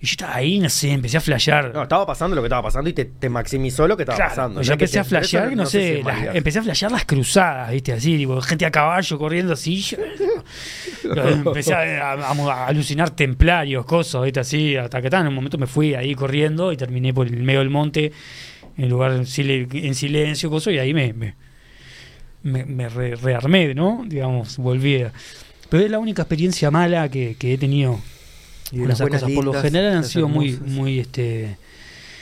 Y 0.00 0.06
yo 0.06 0.10
estaba 0.12 0.36
ahí, 0.36 0.60
no 0.60 0.68
sé, 0.68 0.92
empecé 0.92 1.16
a 1.16 1.20
flashear. 1.20 1.74
No, 1.74 1.82
estaba 1.82 2.06
pasando 2.06 2.36
lo 2.36 2.42
que 2.42 2.46
estaba 2.46 2.62
pasando 2.62 2.88
y 2.88 2.92
te, 2.92 3.04
te 3.04 3.28
maximizó 3.28 3.88
lo 3.88 3.96
que 3.96 4.04
estaba 4.04 4.16
Claro, 4.16 4.30
pasando. 4.30 4.62
yo 4.62 4.68
No 4.68 4.72
empecé 4.74 5.00
a 5.00 5.02
te- 5.02 5.08
flashear, 5.08 5.56
no, 5.56 5.66
sé, 5.66 5.96
si 5.96 6.02
las- 6.04 6.36
empecé 6.36 6.60
a 6.60 6.62
flashear 6.62 6.92
las 6.92 7.04
cruzadas, 7.04 7.72
¿viste? 7.72 7.92
Así, 7.92 8.16
tipo, 8.16 8.40
gente 8.42 8.64
a 8.64 8.70
caballo 8.70 9.18
corriendo 9.18 9.54
así. 9.54 9.80
yo- 9.82 9.96
empecé 11.26 11.74
a, 11.74 12.12
a- 12.12 12.32
a 12.32 12.66
alucinar 12.68 13.10
templarios, 13.10 13.84
cosas, 13.86 14.22
¿viste? 14.22 14.38
Así, 14.38 14.76
hasta 14.76 15.02
que 15.02 15.10
tal, 15.10 15.22
en 15.22 15.28
un 15.28 15.34
momento 15.34 15.58
me 15.58 15.66
fui 15.66 15.94
ahí 15.94 16.14
corriendo 16.14 16.72
y 16.72 16.76
terminé 16.76 17.12
por 17.12 17.26
el 17.26 17.42
medio 17.42 17.58
del 17.58 17.70
monte, 17.70 18.12
en 18.76 18.88
lugar 18.88 19.10
en 19.12 19.26
silencio, 19.26 20.48
cosas, 20.48 20.74
y 20.74 20.78
ahí 20.78 20.94
me, 20.94 21.12
me, 21.12 21.34
me- 22.42 22.64
me 22.64 22.88
re- 22.88 23.16
rearmé, 23.16 23.74
¿no? 23.74 24.04
Digamos, 24.06 24.56
volví. 24.58 25.02
a- 25.02 25.12
Pero 25.68 25.84
es 25.84 25.90
la 25.90 25.98
única 25.98 26.22
experiencia 26.22 26.70
mala 26.70 27.08
que, 27.08 27.36
que 27.38 27.54
he 27.54 27.58
tenido 27.58 27.98
Y 28.70 28.76
de 28.76 28.80
con 28.80 28.88
las 28.88 28.96
esas 28.98 29.04
buenas 29.04 29.20
cosas. 29.22 29.34
Por 29.34 29.44
lo 29.44 29.54
general 29.60 29.96
han 29.98 30.04
sido 30.04 30.28
muy, 30.28 30.50
hermosas. 30.54 30.74
muy, 30.74 30.98
este 30.98 31.56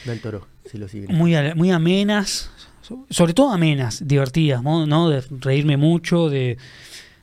Del 0.05 0.21
toro, 0.21 0.47
psilocibina. 0.71 1.13
muy, 1.15 1.35
muy 1.55 1.71
amenas, 1.71 2.51
so- 2.83 3.05
sobre 3.11 3.35
todo 3.35 3.51
amenas, 3.53 4.07
divertidas, 4.07 4.63
¿no? 4.63 4.87
¿no? 4.87 5.09
De 5.09 5.23
reírme 5.41 5.77
mucho, 5.77 6.29
de, 6.29 6.59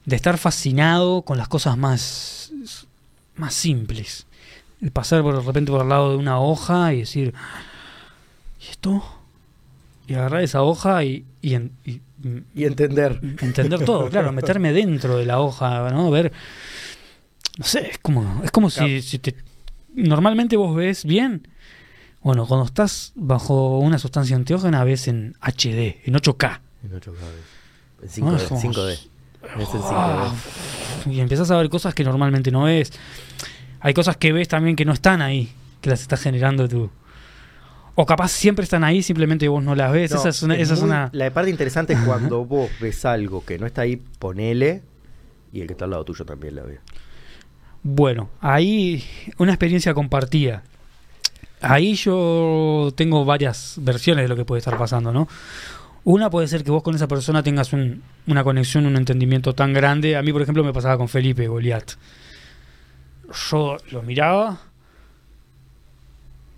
de 0.05 0.15
estar 0.15 0.37
fascinado 0.37 1.21
con 1.23 1.37
las 1.37 1.47
cosas 1.47 1.77
más, 1.77 2.51
más 3.35 3.53
simples. 3.53 4.25
El 4.81 4.91
pasar 4.91 5.21
por, 5.23 5.35
de 5.35 5.41
repente 5.41 5.71
por 5.71 5.81
al 5.81 5.89
lado 5.89 6.11
de 6.11 6.17
una 6.17 6.39
hoja 6.39 6.93
y 6.93 6.99
decir, 6.99 7.33
¿y 8.61 8.69
esto? 8.71 9.03
Y 10.07 10.13
agarrar 10.13 10.41
esa 10.43 10.61
hoja 10.61 11.03
y, 11.03 11.25
y, 11.41 11.55
en- 11.55 11.71
y, 11.85 11.99
Y 12.55 12.65
entender. 12.65 13.19
entender 13.41 13.85
todo, 13.85 14.09
claro, 14.09 14.31
meterme 14.31 14.73
dentro 14.73 15.17
de 15.17 15.25
la 15.25 15.39
hoja, 15.39 15.89
¿no? 15.91 16.09
Ver, 16.09 16.31
no 17.57 17.65
sé, 17.65 17.89
es 17.91 17.97
como, 17.99 18.41
es 18.43 18.51
como 18.51 18.69
Claro. 18.69 18.87
si, 18.87 19.01
si 19.01 19.19
te, 19.19 19.35
normalmente 19.93 20.57
vos 20.57 20.75
ves 20.75 21.05
bien. 21.05 21.47
Bueno, 22.21 22.45
cuando 22.45 22.65
estás 22.65 23.13
bajo 23.15 23.79
una 23.79 23.99
sustancia 23.99 24.35
enteógena 24.35 24.83
ves 24.83 25.07
en 25.07 25.35
HD, 25.41 26.01
en 26.05 26.15
8K. 26.15 26.59
En 26.83 26.91
8K. 26.91 27.13
En 28.01 28.07
Ah, 28.07 28.37
5D. 28.37 28.47
como- 28.47 28.61
5D. 28.61 28.93
Es 28.93 28.99
en 29.73 29.81
Ah, 29.83 30.33
5D. 31.05 31.13
y 31.13 31.19
empiezas 31.21 31.49
a 31.51 31.57
ver 31.57 31.69
cosas 31.69 31.93
que 31.93 32.03
normalmente 32.03 32.51
no 32.51 32.63
ves. 32.63 32.91
Hay 33.79 33.93
cosas 33.93 34.17
que 34.17 34.33
ves 34.33 34.47
también 34.47 34.75
que 34.75 34.85
no 34.85 34.91
están 34.93 35.21
ahí, 35.21 35.51
que 35.81 35.89
las 35.91 36.01
está 36.01 36.17
generando 36.17 36.67
tu, 36.67 36.89
O 37.99 38.05
capaz 38.05 38.29
siempre 38.31 38.63
están 38.63 38.83
ahí, 38.83 39.01
simplemente 39.01 39.47
vos 39.47 39.63
no 39.63 39.73
las 39.73 39.91
ves. 39.91 40.11
No, 40.11 40.17
esa 40.17 40.29
es 40.29 40.43
una. 40.43 40.53
es 40.55 40.61
esa 40.61 40.75
es 40.75 40.79
muy- 40.81 40.89
una 40.89 41.09
La 41.13 41.33
parte 41.33 41.49
interesante 41.49 41.93
es 41.93 41.99
cuando 42.01 42.45
vos 42.45 42.69
ves 42.79 43.03
algo 43.05 43.43
que 43.43 43.57
no 43.57 43.65
está 43.65 43.81
ahí, 43.81 43.95
ponele, 44.19 44.83
y 45.51 45.61
el 45.61 45.67
que 45.67 45.73
está 45.73 45.85
al 45.85 45.91
lado 45.91 46.05
tuyo 46.05 46.23
también 46.23 46.55
la 46.55 46.61
ve. 46.61 46.79
Bueno, 47.81 48.29
ahí 48.39 49.03
una 49.39 49.51
experiencia 49.51 49.93
compartida. 49.95 50.61
Ahí 51.59 51.95
yo 51.95 52.91
tengo 52.95 53.25
varias 53.25 53.77
versiones 53.81 54.25
de 54.25 54.29
lo 54.29 54.35
que 54.35 54.45
puede 54.45 54.59
estar 54.59 54.77
pasando, 54.77 55.11
¿no? 55.11 55.27
Una 56.03 56.29
puede 56.29 56.47
ser 56.47 56.63
que 56.63 56.69
vos 56.69 56.83
con 56.83 56.93
esa 56.95 57.07
persona 57.07 57.41
tengas 57.41 57.73
un- 57.73 58.03
una 58.27 58.43
conexión, 58.43 58.85
un 58.85 58.95
entendimiento 58.95 59.53
tan 59.55 59.73
grande. 59.73 60.15
A 60.15 60.21
mí, 60.21 60.31
por 60.31 60.43
ejemplo, 60.43 60.63
me 60.63 60.71
pasaba 60.71 60.97
con 60.97 61.07
Felipe 61.09 61.47
Goliat. 61.47 61.93
Yo 63.49 63.77
lo 63.91 64.03
miraba 64.03 64.61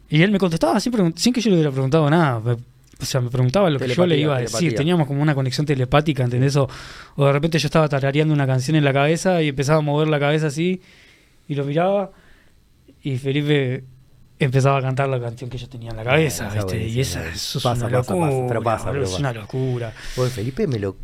y 0.10 0.22
él 0.22 0.32
me 0.32 0.38
contestaba 0.40 0.80
sin, 0.80 1.16
sin 1.18 1.34
que 1.34 1.42
yo 1.42 1.50
le 1.50 1.56
hubiera 1.58 1.72
preguntado 1.72 2.10
nada. 2.10 2.40
Me- 2.40 2.54
o 3.02 3.06
sea, 3.06 3.22
me 3.22 3.30
preguntaba 3.30 3.70
lo 3.70 3.80
que 3.80 3.88
yo 3.88 4.06
le 4.06 4.18
iba 4.18 4.36
a 4.36 4.40
decir. 4.40 4.58
telepatía. 4.58 4.78
Teníamos 4.78 5.08
como 5.08 5.22
una 5.22 5.34
conexión 5.34 5.66
telepática, 5.66 6.24
¿entendés? 6.24 6.56
O, 6.58 6.68
o 7.16 7.26
de 7.26 7.32
repente 7.32 7.58
yo 7.58 7.68
estaba 7.68 7.88
tarareando 7.88 8.34
una 8.34 8.46
canción 8.46 8.76
en 8.76 8.84
la 8.84 8.92
cabeza 8.92 9.42
y 9.42 9.48
empezaba 9.50 9.80
a 9.80 9.82
mover 9.82 10.10
la 10.10 10.20
cabeza 10.20 10.48
así 10.48 10.82
y 11.48 11.56
lo 11.56 11.64
miraba 11.64 12.12
y 13.02 13.18
Felipe 13.18 13.86
empezaba 14.38 14.80
a 14.80 14.82
cantar 14.82 15.08
la 15.08 15.20
canción 15.20 15.50
que 15.50 15.58
yo 15.58 15.70
tenía 15.70 15.92
en 15.92 15.98
la 15.98 16.04
cabeza, 16.04 16.50
Y 16.76 17.00
esa 17.00 17.26
eso 17.30 17.58
es 17.60 17.64
Pasa, 17.64 17.86
una 17.88 17.98
pasa, 18.00 18.14
pasa, 18.14 18.26
locura, 18.26 18.48
pero 18.50 18.64
pasa, 18.64 18.92
pero 18.92 19.04
es 19.06 19.20
una 19.20 19.32
locura. 19.34 19.94
Bueno, 20.18 20.32
Felipe 20.32 20.68
me 20.68 20.80
lo. 20.80 20.98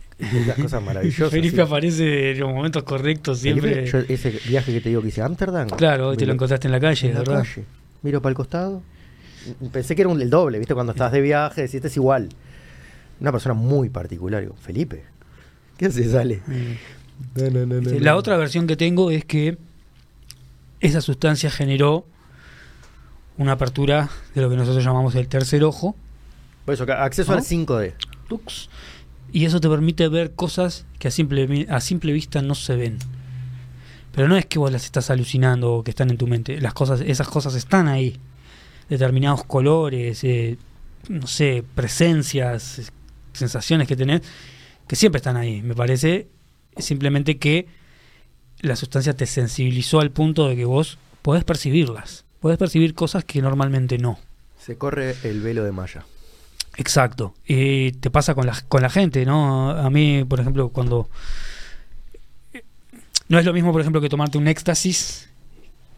Las 0.47 0.57
cosas 0.57 0.81
maravillosas. 0.83 1.29
Felipe 1.31 1.55
sí. 1.55 1.61
aparece 1.61 2.31
en 2.31 2.39
los 2.39 2.49
momentos 2.53 2.83
correctos 2.83 3.39
siempre. 3.39 3.87
Felipe, 3.87 4.05
yo 4.09 4.13
ese 4.13 4.31
viaje 4.49 4.73
que 4.73 4.81
te 4.81 4.89
digo 4.89 5.01
que 5.01 5.07
hice 5.09 5.21
a 5.21 5.25
Ámsterdam. 5.25 5.69
claro, 5.69 6.09
hoy 6.09 6.17
te 6.17 6.25
lo 6.25 6.33
encontraste 6.33 6.67
en 6.67 6.71
la 6.73 6.79
calle, 6.81 7.07
en 7.07 7.13
la 7.13 7.19
¿verdad? 7.19 7.43
calle. 7.43 7.65
Miro 8.01 8.21
para 8.21 8.31
el 8.31 8.35
costado. 8.35 8.83
Pensé 9.71 9.95
que 9.95 10.01
era 10.01 10.09
un, 10.09 10.21
el 10.21 10.29
doble, 10.29 10.59
¿viste? 10.59 10.73
Cuando 10.73 10.91
estás 10.93 11.11
de 11.11 11.21
viaje, 11.21 11.61
decís, 11.61 11.75
este 11.75 11.87
es 11.87 11.97
igual. 11.97 12.29
Una 13.19 13.31
persona 13.31 13.53
muy 13.53 13.89
particular. 13.89 14.41
Digo, 14.41 14.55
Felipe. 14.55 15.03
¿Qué 15.77 15.91
se 15.91 16.09
sale? 16.09 16.41
No, 17.35 17.49
no, 17.49 17.65
no, 17.65 17.81
no, 17.81 17.89
Sí, 17.89 17.95
no. 17.97 18.01
La 18.01 18.15
otra 18.15 18.37
versión 18.37 18.67
que 18.67 18.75
tengo 18.75 19.11
es 19.11 19.25
que 19.25 19.57
esa 20.79 21.01
sustancia 21.01 21.49
generó 21.49 22.05
una 23.37 23.53
apertura 23.53 24.09
de 24.33 24.41
lo 24.41 24.49
que 24.49 24.55
nosotros 24.55 24.83
llamamos 24.83 25.15
el 25.15 25.27
tercer 25.27 25.63
ojo, 25.63 25.95
Por 26.65 26.73
eso, 26.73 26.85
acceso 26.91 27.31
¿No? 27.31 27.37
al 27.37 27.43
5D. 27.43 27.93
Tux, 28.27 28.69
y 29.31 29.45
eso 29.45 29.59
te 29.59 29.69
permite 29.69 30.07
ver 30.07 30.33
cosas 30.33 30.85
que 30.99 31.09
a 31.09 31.11
simple, 31.11 31.67
a 31.69 31.81
simple 31.81 32.13
vista 32.13 32.41
no 32.41 32.55
se 32.55 32.75
ven. 32.75 32.97
Pero 34.13 34.29
no 34.29 34.37
es 34.37 34.45
que 34.45 34.59
vos 34.59 34.71
las 34.71 34.85
estás 34.85 35.09
alucinando 35.09 35.73
o 35.73 35.83
que 35.83 35.91
están 35.91 36.09
en 36.09 36.17
tu 36.17 36.27
mente, 36.27 36.61
las 36.61 36.73
cosas, 36.73 37.01
esas 37.01 37.27
cosas 37.27 37.53
están 37.55 37.87
ahí. 37.87 38.17
Determinados 38.89 39.43
colores, 39.43 40.23
eh, 40.23 40.57
no 41.09 41.27
sé, 41.27 41.63
presencias, 41.75 42.79
eh, 42.79 42.85
sensaciones 43.33 43.87
que 43.87 43.95
tenés, 43.95 44.21
que 44.87 44.95
siempre 44.95 45.17
están 45.17 45.37
ahí. 45.37 45.61
Me 45.61 45.75
parece 45.75 46.27
simplemente 46.77 47.37
que 47.37 47.67
la 48.59 48.75
sustancia 48.75 49.15
te 49.15 49.25
sensibilizó 49.25 49.99
al 49.99 50.11
punto 50.11 50.47
de 50.47 50.55
que 50.55 50.65
vos 50.65 50.97
podés 51.21 51.43
percibirlas. 51.43 52.25
Podés 52.39 52.57
percibir 52.57 52.93
cosas 52.93 53.23
que 53.23 53.41
normalmente 53.41 53.97
no. 53.97 54.19
Se 54.59 54.77
corre 54.77 55.15
el 55.23 55.41
velo 55.41 55.63
de 55.63 55.71
malla. 55.71 56.05
Exacto. 56.77 57.33
Y 57.45 57.93
te 57.93 58.09
pasa 58.09 58.35
con 58.35 58.45
la, 58.45 58.59
con 58.67 58.81
la 58.81 58.89
gente, 58.89 59.25
¿no? 59.25 59.71
A 59.71 59.89
mí, 59.89 60.23
por 60.27 60.39
ejemplo, 60.39 60.69
cuando... 60.69 61.09
No 63.27 63.39
es 63.39 63.45
lo 63.45 63.53
mismo, 63.53 63.71
por 63.71 63.81
ejemplo, 63.81 64.01
que 64.01 64.09
tomarte 64.09 64.37
un 64.37 64.47
éxtasis, 64.47 65.29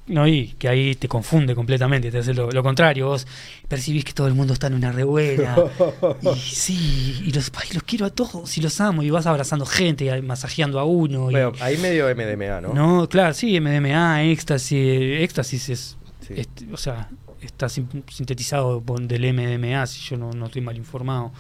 ¿no? 0.08 0.28
Y 0.28 0.50
que 0.60 0.70
ahí 0.70 0.96
te 0.96 1.08
confunde 1.08 1.54
completamente, 1.56 2.10
te 2.12 2.20
hace 2.20 2.34
lo, 2.34 2.50
lo 2.52 2.64
contrario. 2.64 3.08
Vos 3.08 3.28
percibís 3.68 4.04
que 4.06 4.14
todo 4.14 4.28
el 4.28 4.34
mundo 4.34 4.54
está 4.54 4.68
en 4.68 4.74
una 4.76 4.92
rebuena. 4.92 5.56
y 6.36 6.40
sí, 6.40 7.22
y 7.26 7.32
los, 7.32 7.52
ay, 7.56 7.70
los 7.74 7.84
quiero 7.84 8.06
a 8.06 8.10
todos 8.10 8.58
y 8.58 8.62
los 8.62 8.80
amo. 8.82 9.04
Y 9.04 9.10
vas 9.10 9.26
abrazando 9.26 9.66
gente, 9.66 10.06
y 10.06 10.22
masajeando 10.22 10.80
a 10.80 10.84
uno. 10.86 11.30
y- 11.30 11.34
Bueno, 11.34 11.52
ahí 11.60 11.78
medio 11.78 12.06
MDMA, 12.16 12.62
¿no? 12.62 12.74
¿no? 12.74 13.10
claro, 13.10 13.34
sí, 13.34 13.60
MDMA, 13.60 14.24
éxtasis. 14.24 15.22
Éxtasis 15.22 15.70
es 15.70 15.98
Sí. 16.28 16.34
o 16.74 16.78
sea, 16.78 17.10
está 17.42 17.70
sintetizado 17.70 18.84
del 19.02 19.34
MDMA, 19.34 19.86
si 19.88 20.02
yo 20.10 20.18
no, 20.18 20.32
no 20.34 20.48
estoy 20.48 20.62
mal 20.62 20.76
informado. 20.76 21.32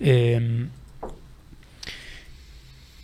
Eh, 0.00 0.66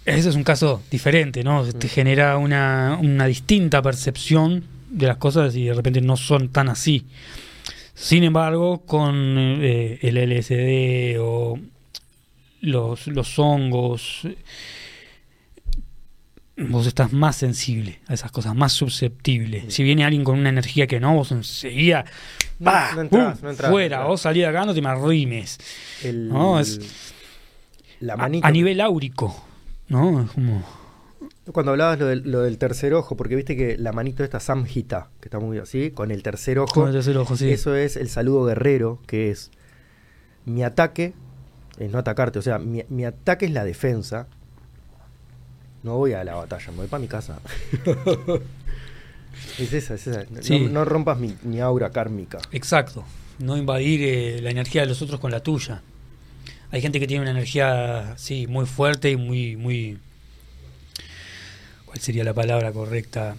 ese 0.06 0.28
es 0.28 0.34
un 0.36 0.44
caso 0.44 0.82
diferente, 0.90 1.42
¿no? 1.44 1.64
Te 1.64 1.86
Mm. 1.86 1.90
genera 1.90 2.36
una, 2.38 2.98
una 3.00 3.26
distinta 3.26 3.80
percepción 3.82 4.64
de 4.90 5.06
las 5.06 5.16
cosas 5.16 5.54
y 5.56 5.64
de 5.64 5.74
repente 5.74 6.00
no 6.00 6.16
son 6.16 6.48
tan 6.50 6.68
así. 6.68 7.06
Sin 7.94 8.24
embargo, 8.24 8.84
con 8.86 9.14
eh, 9.62 9.98
el 10.02 10.16
LSD 10.18 11.18
o 11.20 11.58
los, 12.60 13.06
los 13.06 13.38
hongos, 13.38 14.20
eh, 14.24 14.36
vos 16.56 16.86
estás 16.86 17.12
más 17.12 17.36
sensible 17.36 18.00
a 18.06 18.14
esas 18.14 18.30
cosas, 18.30 18.54
más 18.54 18.72
susceptible. 18.72 19.64
Si 19.70 19.82
viene 19.82 20.04
alguien 20.04 20.24
con 20.24 20.38
una 20.38 20.48
energía 20.48 20.86
que 20.86 21.00
no, 21.00 21.14
vos 21.14 21.32
enseguida 21.32 22.04
entras, 22.60 23.70
fuera, 23.70 24.04
vos 24.04 24.20
salí 24.20 24.40
de 24.40 24.46
acá, 24.46 24.64
no 24.64 24.74
te 24.74 24.80
me 24.82 24.88
arrimes. 24.88 25.58
El- 26.02 26.28
No, 26.28 26.58
es- 26.60 26.80
la 28.00 28.14
A, 28.14 28.16
manito. 28.16 28.46
a 28.46 28.50
nivel 28.50 28.80
áurico, 28.80 29.44
¿no? 29.88 30.22
Es 30.22 30.30
como... 30.32 30.62
Cuando 31.52 31.72
hablabas 31.72 31.98
lo 31.98 32.06
del, 32.06 32.22
lo 32.30 32.40
del 32.40 32.56
tercer 32.58 32.94
ojo, 32.94 33.16
porque 33.16 33.36
viste 33.36 33.54
que 33.56 33.76
la 33.76 33.92
manito 33.92 34.24
esta 34.24 34.40
Samhita, 34.40 35.10
que 35.20 35.28
está 35.28 35.38
muy 35.38 35.58
así, 35.58 35.90
con 35.90 36.10
el 36.10 36.22
tercer 36.22 36.58
ojo, 36.58 36.72
Con 36.72 36.88
el 36.88 36.94
tercer 36.94 37.16
ojo, 37.18 37.36
sí. 37.36 37.50
eso 37.50 37.74
es 37.74 37.96
el 37.96 38.08
saludo 38.08 38.44
guerrero, 38.46 38.98
que 39.06 39.30
es 39.30 39.50
mi 40.46 40.62
ataque, 40.64 41.12
es 41.78 41.90
no 41.90 41.98
atacarte, 41.98 42.38
o 42.38 42.42
sea, 42.42 42.58
mi, 42.58 42.82
mi 42.88 43.04
ataque 43.04 43.44
es 43.46 43.52
la 43.52 43.64
defensa. 43.64 44.26
No 45.82 45.98
voy 45.98 46.14
a 46.14 46.24
la 46.24 46.34
batalla, 46.34 46.70
me 46.70 46.78
voy 46.78 46.86
para 46.86 47.00
mi 47.02 47.08
casa. 47.08 47.38
es 49.58 49.72
esa, 49.72 49.94
es 49.94 50.06
esa. 50.06 50.24
No- 50.30 50.42
Sí. 50.42 50.60
No, 50.60 50.70
no 50.70 50.84
rompas 50.84 51.18
mi, 51.18 51.36
mi 51.42 51.60
aura 51.60 51.90
kármica. 51.90 52.38
Exacto. 52.52 53.04
No 53.38 53.56
invadir 53.56 54.00
eh, 54.02 54.40
la 54.40 54.50
energía 54.50 54.82
de 54.82 54.86
los 54.88 55.02
otros 55.02 55.20
con 55.20 55.30
la 55.30 55.40
tuya. 55.40 55.82
Hay 56.74 56.80
gente 56.80 56.98
que 56.98 57.06
tiene 57.06 57.22
una 57.22 57.30
energía, 57.30 58.14
sí, 58.16 58.48
muy 58.48 58.66
fuerte 58.66 59.12
y 59.12 59.16
muy, 59.16 59.54
muy... 59.54 59.96
¿Cuál 61.84 62.00
sería 62.00 62.24
la 62.24 62.34
palabra 62.34 62.72
correcta? 62.72 63.36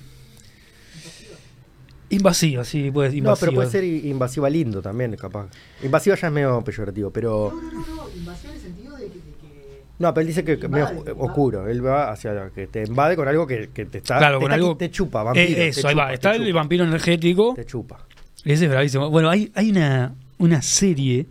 Invasiva, 2.12 2.64
sí, 2.64 2.92
pues 2.94 3.12
No, 3.12 3.18
invasiva. 3.18 3.40
pero 3.50 3.56
puede 3.56 3.70
ser 3.70 3.84
i- 3.84 4.08
invasiva 4.10 4.50
lindo 4.50 4.82
también, 4.82 5.14
capaz. 5.18 5.48
Invasiva 5.84 6.16
ya 6.16 6.28
es 6.28 6.34
medio 6.34 6.62
peyorativo, 6.62 7.12
pero... 7.12 7.52
No, 7.54 7.62
no, 7.62 7.72
no, 7.88 7.96
no, 8.06 8.10
invasión 8.16 8.52
en 8.54 8.58
el 8.58 8.64
sentido 8.64 8.96
de 8.96 9.04
que. 9.08 9.10
de 9.16 9.20
que- 9.20 9.82
No, 10.00 10.14
pero 10.14 10.22
él 10.22 10.28
dice 10.28 10.46
que, 10.46 10.56
medio 10.70 10.90
Invade, 10.90 11.12
oscu- 11.12 11.16
oscuro. 11.18 11.68
Él 11.68 11.86
va 11.86 12.12
hacia 12.12 12.52
que 12.56 12.68
te 12.68 12.84
invade 12.84 13.18
con 13.18 13.28
algo 13.28 13.46
que, 13.46 13.70
que 13.74 13.86
te 13.86 13.98
está. 13.98 14.18
Claro, 14.20 14.38
te, 14.38 14.44
con 14.44 14.52
está- 14.54 14.56
algo- 14.64 14.78
te 14.78 14.90
chupa, 14.92 15.24
vampiro. 15.24 15.46
Eh, 15.46 15.56
te 15.56 15.68
eso, 15.68 15.88
ahí 15.90 15.94
chupa, 15.94 16.06
va. 16.06 16.14
Está 16.14 16.36
el 16.36 16.46
chupa, 16.46 16.56
vampiro 16.56 16.86
energético. 16.86 17.54
Te 17.54 17.66
chupa. 17.66 18.08
Ese 18.46 18.64
es 18.64 18.72
bravísimo. 18.72 19.10
Bueno, 19.10 19.30
hay, 19.30 19.52
hay 19.56 19.72
una, 19.72 20.16
una 20.38 20.62
serie. 20.62 21.26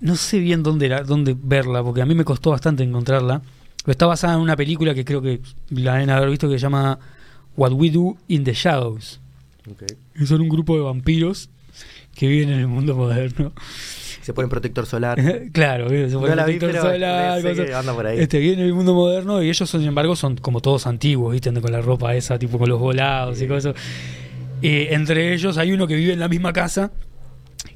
No 0.00 0.16
sé 0.16 0.38
bien 0.38 0.62
dónde, 0.62 0.88
la- 0.88 1.02
dónde 1.02 1.36
verla, 1.40 1.82
porque 1.82 2.00
a 2.02 2.06
mí 2.06 2.14
me 2.14 2.24
costó 2.24 2.50
bastante 2.50 2.82
encontrarla. 2.82 3.42
Pero 3.84 3.92
está 3.92 4.06
basada 4.06 4.34
en 4.34 4.40
una 4.40 4.56
película 4.56 4.94
que 4.94 5.04
creo 5.04 5.22
que 5.22 5.40
la 5.70 5.94
deben 5.94 6.10
haber 6.10 6.30
visto 6.30 6.48
que 6.48 6.54
se 6.58 6.62
llama 6.62 6.98
What 7.56 7.72
We 7.72 7.90
Do 7.90 8.16
in 8.28 8.44
the 8.44 8.52
Shadows. 8.54 9.20
Ok. 9.70 9.84
Y 10.20 10.26
son 10.26 10.40
un 10.40 10.48
grupo 10.48 10.74
de 10.74 10.82
vampiros 10.82 11.48
que 12.14 12.26
viven 12.28 12.50
en 12.50 12.60
el 12.60 12.66
mundo 12.68 12.94
moderno. 12.94 13.52
Se 14.22 14.34
pone 14.34 14.48
protector 14.48 14.84
solar. 14.86 15.18
claro, 15.52 15.88
se 15.88 16.08
No 16.08 16.20
pone 16.20 16.36
la 16.36 16.44
vi, 16.44 16.58
protector 16.58 16.92
solar, 16.92 17.42
cosas. 17.42 17.66
que 17.66 17.74
anda 17.74 17.94
por 17.94 18.06
ahí. 18.06 18.18
Este, 18.20 18.38
viven 18.38 18.60
en 18.60 18.66
el 18.66 18.74
mundo 18.74 18.94
moderno 18.94 19.42
y 19.42 19.48
ellos, 19.48 19.68
sin 19.70 19.82
embargo, 19.82 20.14
son 20.16 20.36
como 20.36 20.60
todos 20.60 20.86
antiguos, 20.86 21.32
¿viste? 21.32 21.52
Con 21.60 21.72
la 21.72 21.80
ropa 21.80 22.14
esa, 22.14 22.38
tipo 22.38 22.58
con 22.58 22.68
los 22.68 22.78
volados 22.78 23.38
y 23.38 23.40
Sí. 23.42 23.46
cosas. 23.48 23.74
Eh, 24.62 24.88
entre 24.90 25.32
ellos 25.32 25.56
hay 25.56 25.72
uno 25.72 25.86
que 25.86 25.94
vive 25.94 26.12
en 26.12 26.20
la 26.20 26.28
misma 26.28 26.52
casa, 26.52 26.90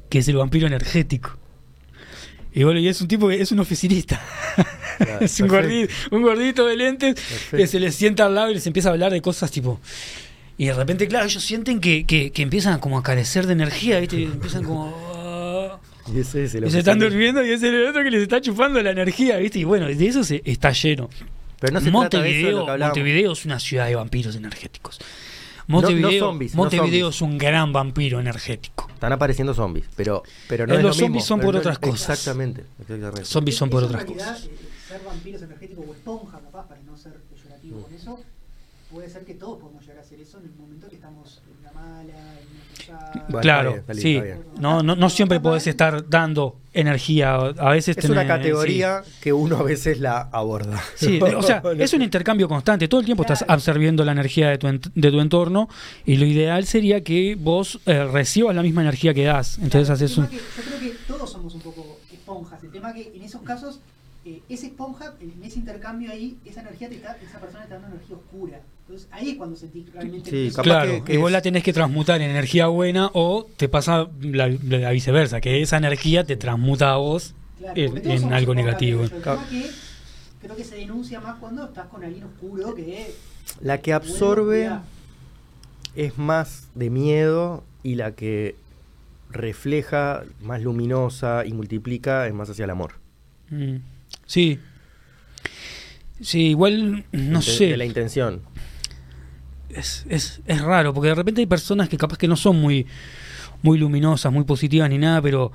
que 0.09 0.19
es 0.19 0.27
el 0.27 0.35
vampiro 0.37 0.67
energético. 0.67 1.31
Y 2.55 2.63
bueno, 2.63 2.79
y 2.79 2.87
es 2.87 3.01
un 3.01 3.09
tipo 3.09 3.27
que 3.27 3.41
es 3.41 3.51
un 3.51 3.59
oficinista. 3.59 4.21
Claro, 4.97 5.19
es 5.25 5.39
un 5.41 5.49
gordito, 5.49 5.93
un 6.11 6.21
gordito 6.21 6.65
de 6.65 6.77
lentes 6.77 7.15
Perfecto. 7.15 7.57
que 7.57 7.67
se 7.67 7.81
les 7.81 7.93
sienta 7.93 8.25
al 8.25 8.33
lado 8.33 8.49
y 8.49 8.53
les 8.53 8.65
empieza 8.65 8.87
a 8.89 8.93
hablar 8.93 9.11
de 9.11 9.21
cosas 9.21 9.51
tipo. 9.51 9.81
Y 10.57 10.67
de 10.67 10.73
repente, 10.73 11.05
claro, 11.09 11.25
ellos 11.25 11.43
sienten 11.43 11.81
que, 11.81 12.05
que, 12.05 12.31
que 12.31 12.41
empiezan 12.41 12.79
como 12.79 12.97
a 12.97 13.03
carecer 13.03 13.45
de 13.45 13.53
energía, 13.53 13.99
¿viste? 13.99 14.21
Y 14.21 14.23
empiezan 14.23 14.63
como. 14.63 14.95
Y 16.13 16.19
ese 16.19 16.43
es 16.43 16.53
el 16.53 16.67
y 16.67 16.69
se 16.69 16.77
están 16.79 16.99
durmiendo 16.99 17.43
y 17.43 17.49
es 17.49 17.63
el 17.63 17.87
otro 17.87 18.03
que 18.03 18.11
les 18.11 18.21
está 18.21 18.39
chupando 18.39 18.79
la 18.79 18.91
energía, 18.91 19.37
¿viste? 19.37 19.57
Y 19.57 19.63
bueno, 19.63 19.87
de 19.87 20.07
eso 20.07 20.23
se 20.23 20.39
está 20.45 20.71
lleno. 20.71 21.09
Pero 21.59 21.73
no 21.73 21.81
se 21.81 21.89
trata 21.89 22.21
de 22.21 22.29
eso 22.29 22.47
de 22.47 22.53
Montevideo, 22.53 22.67
lo 22.67 22.73
que. 22.73 22.77
Montevideo 22.77 23.31
es 23.31 23.45
una 23.45 23.59
ciudad 23.59 23.87
de 23.87 23.95
vampiros 23.95 24.35
energéticos. 24.35 24.99
No- 25.67 25.81
no 25.81 25.81
Montevideo, 25.81 26.25
zombies, 26.25 26.53
no 26.55 26.57
Montevideo 26.63 27.11
zombies. 27.11 27.15
es 27.15 27.21
un 27.21 27.37
gran 27.37 27.73
vampiro 27.73 28.19
energético. 28.19 28.87
Están 28.93 29.11
apareciendo 29.13 29.53
zombies, 29.53 29.85
pero, 29.95 30.23
pero 30.47 30.67
no 30.67 30.73
Eh, 30.73 30.77
es 30.77 30.83
los 30.83 30.95
lo 30.97 31.01
mismo. 31.01 31.05
zombies 31.07 31.25
son 31.25 31.39
pero 31.39 31.47
por 31.47 31.53
no- 31.55 31.59
otras 31.59 31.79
cosas. 31.79 32.09
Exactamente. 32.09 32.65
exactamente. 32.79 33.25
Zombies 33.25 33.57
son 33.57 33.69
por 33.69 33.83
otras 33.83 34.03
realidad, 34.03 34.33
cosas. 34.35 34.49
ser 34.87 35.01
vampiros 35.05 35.41
energéticos 35.41 35.85
o 35.87 35.93
esponja, 35.93 36.39
capaz, 36.39 36.67
para 36.67 36.81
no 36.81 36.95
ser 36.97 37.13
peyorativo 37.33 37.81
con 37.81 37.93
eso, 37.93 38.19
puede 38.91 39.09
ser 39.09 39.25
que 39.25 39.33
todos 39.33 39.59
podemos 39.59 39.81
llegar 39.83 39.97
a 39.97 40.01
hacer 40.01 40.19
eso 40.21 40.37
en 40.39 40.45
el 40.45 40.51
momento 40.55 40.87
que 40.87 40.95
estamos 40.95 41.41
en 41.49 41.59
una 41.61 41.71
mala. 41.71 42.13
Bueno, 43.29 43.39
claro, 43.41 43.75
está 43.75 43.93
bien, 43.93 44.01
sí. 44.03 44.15
está. 44.17 44.61
No, 44.61 44.83
no, 44.83 44.95
no 44.95 45.09
siempre 45.09 45.39
podés 45.39 45.67
estar 45.67 46.07
dando 46.09 46.57
energía. 46.73 47.35
A 47.35 47.69
veces 47.71 47.97
Es 47.97 48.09
una 48.09 48.27
categoría 48.27 49.01
que 49.21 49.31
uno 49.33 49.57
a 49.57 49.63
veces 49.63 49.99
la 49.99 50.21
aborda. 50.31 50.81
Sí, 50.95 51.19
o 51.37 51.41
sea, 51.41 51.63
es 51.77 51.93
un 51.93 52.01
intercambio 52.01 52.47
constante. 52.47 52.87
Todo 52.87 52.99
el 52.99 53.05
tiempo 53.05 53.23
estás 53.23 53.45
absorbiendo 53.47 54.03
la 54.05 54.11
energía 54.11 54.49
de 54.49 54.57
tu, 54.57 54.67
ent- 54.67 54.91
de 54.93 55.11
tu 55.11 55.19
entorno 55.21 55.69
y 56.05 56.17
lo 56.17 56.25
ideal 56.25 56.65
sería 56.65 57.01
que 57.03 57.35
vos 57.39 57.79
eh, 57.85 58.03
recibas 58.05 58.55
la 58.55 58.61
misma 58.61 58.81
energía 58.81 59.13
que 59.13 59.23
das. 59.25 59.57
Entonces 59.59 59.87
Claro, 59.87 59.93
haces 59.93 60.17
un... 60.17 60.27
que 60.27 60.35
yo 60.35 60.41
creo 60.67 60.79
que 60.79 60.97
todos 61.07 61.31
somos 61.31 61.53
un 61.55 61.61
poco 61.61 61.99
esponjas. 62.11 62.61
El 62.63 62.71
tema 62.71 62.93
que 62.93 63.11
en 63.15 63.21
esos 63.21 63.41
casos, 63.41 63.79
eh, 64.25 64.41
esa 64.49 64.65
esponja, 64.67 65.13
en 65.21 65.43
ese 65.43 65.59
intercambio 65.59 66.11
ahí, 66.11 66.37
esa 66.45 66.61
energía 66.61 66.89
te 66.89 66.95
está, 66.95 67.15
esa 67.23 67.39
persona 67.39 67.65
te 67.65 67.73
está 67.73 67.79
dando 67.79 67.95
energía 67.95 68.15
oscura. 68.17 68.59
Entonces 68.87 69.07
ahí 69.11 69.31
es 69.31 69.35
cuando 69.37 69.55
sentís 69.55 69.91
realmente 69.91 70.29
Sí, 70.29 70.49
capaz 70.51 70.63
Claro, 70.63 70.91
que- 70.97 71.03
que 71.05 71.13
y 71.15 71.17
vos 71.17 71.29
es- 71.29 71.33
la 71.33 71.41
tenés 71.41 71.63
que 71.63 71.73
transmutar 71.73 72.21
en 72.21 72.29
energía 72.29 72.67
buena 72.67 73.09
o 73.13 73.47
te 73.57 73.67
pasa 73.67 74.07
la, 74.21 74.47
la 74.47 74.91
viceversa, 74.91 75.41
que 75.41 75.61
esa 75.61 75.77
energía 75.77 76.23
te 76.23 76.35
transmuta 76.37 76.91
a 76.93 76.97
vos 76.97 77.33
Claro, 77.57 77.73
en, 77.75 78.31
algo 78.33 78.53
negativo. 78.53 79.03
El 79.03 79.09
tema 79.09 79.39
que 79.49 79.69
creo 80.41 80.55
que 80.55 80.63
se 80.63 80.75
denuncia 80.75 81.19
más 81.19 81.39
cuando 81.39 81.65
estás 81.65 81.87
con 81.87 82.03
alguien 82.03 82.25
oscuro 82.25 82.75
que 82.75 83.11
La 83.61 83.79
que 83.81 83.91
absorbe 83.93 84.69
es 85.95 86.17
más 86.19 86.67
de 86.75 86.89
miedo 86.91 87.63
y 87.81 87.95
la 87.95 88.11
que 88.11 88.55
refleja 89.31 90.23
más 90.41 90.61
luminosa 90.61 91.43
y 91.45 91.53
multiplica 91.53 92.27
es 92.27 92.33
más 92.35 92.49
hacia 92.51 92.65
el 92.65 92.69
amor. 92.69 92.93
Mm, 93.49 93.77
Sí. 94.27 94.59
Sí, 96.21 96.47
igual, 96.51 97.03
no 97.11 97.39
de, 97.39 97.45
sé. 97.45 97.65
De 97.67 97.77
la 97.77 97.85
intención. 97.85 98.41
Es, 99.69 100.05
es, 100.09 100.41
es 100.45 100.61
raro, 100.61 100.93
porque 100.93 101.09
de 101.09 101.15
repente 101.15 101.41
hay 101.41 101.47
personas 101.47 101.89
que 101.89 101.97
capaz 101.97 102.17
que 102.17 102.27
no 102.27 102.35
son 102.35 102.59
muy, 102.59 102.85
muy 103.61 103.77
luminosas, 103.77 104.31
muy 104.31 104.43
positivas 104.43 104.89
ni 104.89 104.97
nada, 104.97 105.21
pero 105.21 105.51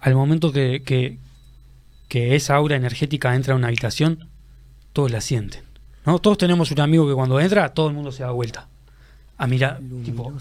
al 0.00 0.14
momento 0.14 0.52
que, 0.52 0.82
que, 0.84 1.18
que 2.08 2.36
esa 2.36 2.56
aura 2.56 2.76
energética 2.76 3.34
entra 3.34 3.54
a 3.54 3.56
una 3.56 3.68
habitación, 3.68 4.28
todos 4.92 5.10
la 5.10 5.20
sienten. 5.20 5.62
¿no? 6.04 6.18
Todos 6.18 6.38
tenemos 6.38 6.70
un 6.70 6.80
amigo 6.80 7.06
que 7.08 7.14
cuando 7.14 7.38
entra, 7.40 7.68
todo 7.70 7.88
el 7.88 7.94
mundo 7.94 8.12
se 8.12 8.22
da 8.22 8.30
vuelta. 8.30 8.68
A 9.40 9.46
mirar, 9.46 9.78
tipo, 10.04 10.32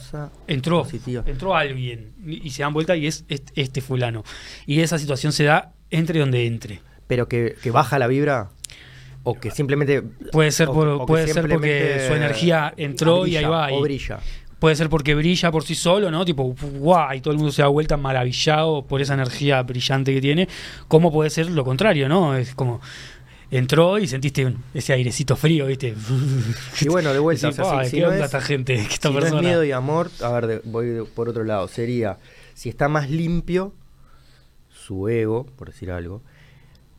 entró, 0.47 0.81
positiva. 0.81 1.21
entró 1.27 1.55
alguien 1.55 2.13
y 2.25 2.47
y 2.47 2.49
se 2.49 2.63
dan 2.63 2.73
vuelta 2.73 2.95
y 2.95 3.05
es 3.05 3.25
este, 3.27 3.61
este 3.61 3.79
fulano. 3.79 4.23
Y 4.65 4.79
esa 4.79 4.97
situación 4.97 5.33
se 5.33 5.43
da 5.43 5.71
entre 5.91 6.19
donde 6.19 6.47
entre. 6.47 6.81
Pero 7.05 7.27
que, 7.27 7.55
que 7.61 7.69
baja 7.69 7.99
la 7.99 8.07
vibra 8.07 8.49
o 9.29 9.33
que 9.39 9.51
simplemente... 9.51 10.01
Puede 10.31 10.51
ser, 10.51 10.69
o- 10.69 10.73
por- 10.73 10.87
o 10.87 10.99
que 11.01 11.05
puede 11.05 11.27
ser 11.27 11.49
porque 11.49 12.05
su 12.07 12.13
energía 12.13 12.73
entró 12.77 13.27
y 13.27 13.35
ahí 13.35 13.43
brilla, 13.43 13.49
va. 13.49 13.67
O 13.73 13.79
y- 13.79 13.81
brilla. 13.83 14.19
Puede 14.59 14.75
ser 14.75 14.89
porque 14.89 15.13
brilla 15.15 15.51
por 15.51 15.63
sí 15.63 15.75
solo, 15.75 16.09
¿no? 16.09 16.25
Tipo, 16.25 16.55
guau, 16.79 17.13
y 17.13 17.21
todo 17.21 17.31
el 17.31 17.37
mundo 17.37 17.51
se 17.51 17.61
da 17.61 17.67
vuelta 17.67 17.95
maravillado 17.97 18.83
por 18.87 19.01
esa 19.01 19.13
energía 19.13 19.61
brillante 19.63 20.13
que 20.13 20.21
tiene. 20.21 20.47
Como 20.87 21.11
puede 21.11 21.29
ser 21.29 21.51
lo 21.51 21.63
contrario, 21.63 22.09
¿no? 22.09 22.35
Es 22.35 22.55
como 22.55 22.81
entró 23.51 23.97
y 23.99 24.07
sentiste 24.07 24.45
un- 24.45 24.63
ese 24.73 24.93
airecito 24.93 25.35
frío, 25.35 25.67
¿viste? 25.67 25.93
Y 26.81 26.87
bueno, 26.87 27.13
de 27.13 27.19
vuelta, 27.19 27.47
Decís, 27.47 27.59
o 27.59 27.63
sea, 27.65 27.71
si- 27.73 27.79
"Ay, 27.79 27.89
si 27.89 27.95
¿qué 27.97 28.01
no 28.01 28.07
onda 28.07 28.19
es- 28.19 28.25
esta 28.25 28.41
gente? 28.41 28.73
Esta 28.75 29.09
si 29.09 29.13
no 29.13 29.19
persona. 29.19 29.41
es 29.41 29.45
miedo 29.47 29.63
y 29.63 29.71
amor, 29.73 30.09
a 30.23 30.29
ver, 30.31 30.47
de- 30.47 30.61
voy 30.63 30.87
de- 30.87 31.03
por 31.03 31.29
otro 31.29 31.43
lado, 31.43 31.67
sería, 31.67 32.17
si 32.55 32.69
está 32.69 32.87
más 32.89 33.09
limpio 33.11 33.73
su 34.69 35.07
ego, 35.09 35.45
por 35.57 35.67
decir 35.67 35.91
algo, 35.91 36.21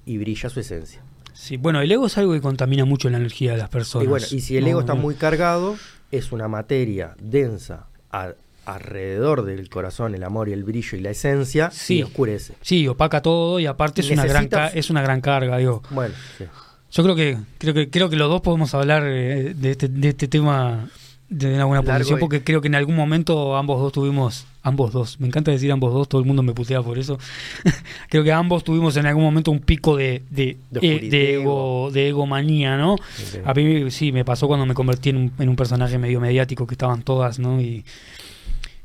y 0.05 0.19
brilla 0.19 0.49
su 0.49 0.61
esencia. 0.61 1.03
Sí, 1.41 1.57
bueno, 1.57 1.81
el 1.81 1.91
ego 1.93 2.07
es 2.07 2.19
algo 2.19 2.33
que 2.33 2.41
contamina 2.41 2.85
mucho 2.85 3.09
la 3.11 3.17
energía 3.19 3.53
de 3.53 3.59
las 3.59 3.69
personas. 3.69 4.07
Y 4.07 4.09
bueno, 4.09 4.27
y 4.31 4.41
si 4.41 4.57
el 4.57 4.65
No, 4.65 4.71
ego 4.71 4.81
está 4.81 4.95
no. 4.95 5.01
muy 5.03 5.15
cargado, 5.15 5.77
es 6.11 6.33
una 6.33 6.49
materia 6.49 7.15
densa 7.21 7.87
a- 8.11 8.33
alrededor 8.67 9.45
del 9.45 9.69
corazón, 9.71 10.15
el 10.17 10.25
amor 10.25 10.49
y 10.49 10.53
el 10.53 10.65
brillo 10.65 10.99
y 10.99 11.01
la 11.01 11.11
esencia, 11.11 11.71
Sí. 11.71 11.99
y 11.99 12.03
oscurece. 12.03 12.55
Sí, 12.61 12.87
opaca 12.89 13.23
todo 13.23 13.61
y 13.61 13.67
aparte 13.67 14.01
es 14.01 14.11
una, 14.11 14.27
gran 14.27 14.49
es 14.75 14.91
una 14.91 15.01
gran 15.01 15.21
carga, 15.21 15.57
digo. 15.59 15.83
Bueno, 15.91 16.13
sí. 16.37 16.45
Yo 16.91 17.03
creo 17.05 17.15
que 17.15 17.39
creo 17.59 17.73
que 17.75 17.89
creo 17.89 18.11
que 18.11 18.17
los 18.17 18.29
dos 18.29 18.41
podemos 18.41 18.75
hablar 18.75 19.05
eh, 19.07 19.55
de 19.55 19.71
este, 19.71 19.89
de 19.89 20.09
este 20.09 20.27
tema 20.27 20.89
de 21.29 21.55
una 21.55 21.67
buena 21.67 21.83
posición 21.83 22.19
porque 22.19 22.43
creo 22.43 22.61
que 22.61 22.69
en 22.69 22.75
algún 22.75 22.97
momento 22.97 23.57
ambos 23.57 23.81
dos 23.81 23.93
tuvimos 23.93 24.47
ambos 24.69 24.93
dos. 24.93 25.19
Me 25.21 25.27
encanta 25.27 25.51
decir 25.51 25.73
ambos 25.73 25.93
dos 25.93 26.09
todo 26.09 26.21
el 26.21 26.27
mundo 26.27 26.43
me 26.43 26.53
putea 26.55 26.81
por 26.83 26.99
eso. 26.99 27.19
Creo 28.09 28.23
que 28.23 28.31
ambos 28.33 28.63
tuvimos 28.65 28.97
en 28.97 29.07
algún 29.07 29.25
momento 29.25 29.51
un 29.51 29.59
pico 29.61 29.97
de 29.97 30.23
de, 30.31 30.57
De 30.71 30.81
eh, 30.83 31.11
de 31.11 31.35
ego 31.41 31.91
de 31.93 32.09
egomanía 32.09 32.77
no 32.77 32.97
a 33.45 33.55
mí 33.55 33.91
sí 33.91 34.13
me 34.13 34.25
pasó 34.25 34.47
cuando 34.47 34.65
me 34.67 34.75
convertí 34.75 35.11
en 35.11 35.17
un, 35.17 35.33
en 35.39 35.49
un 35.49 35.57
personaje 35.57 35.99
medio 35.99 36.21
mediático 36.21 36.67
que 36.67 36.75
estaban 36.75 37.03
todas 37.03 37.39
no 37.39 37.61
y, 37.61 37.85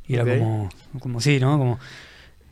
y 0.07 0.13
era 0.15 0.23
como 0.39 0.69
como 0.99 1.21
sí 1.21 1.39
no 1.39 1.57
como 1.57 1.79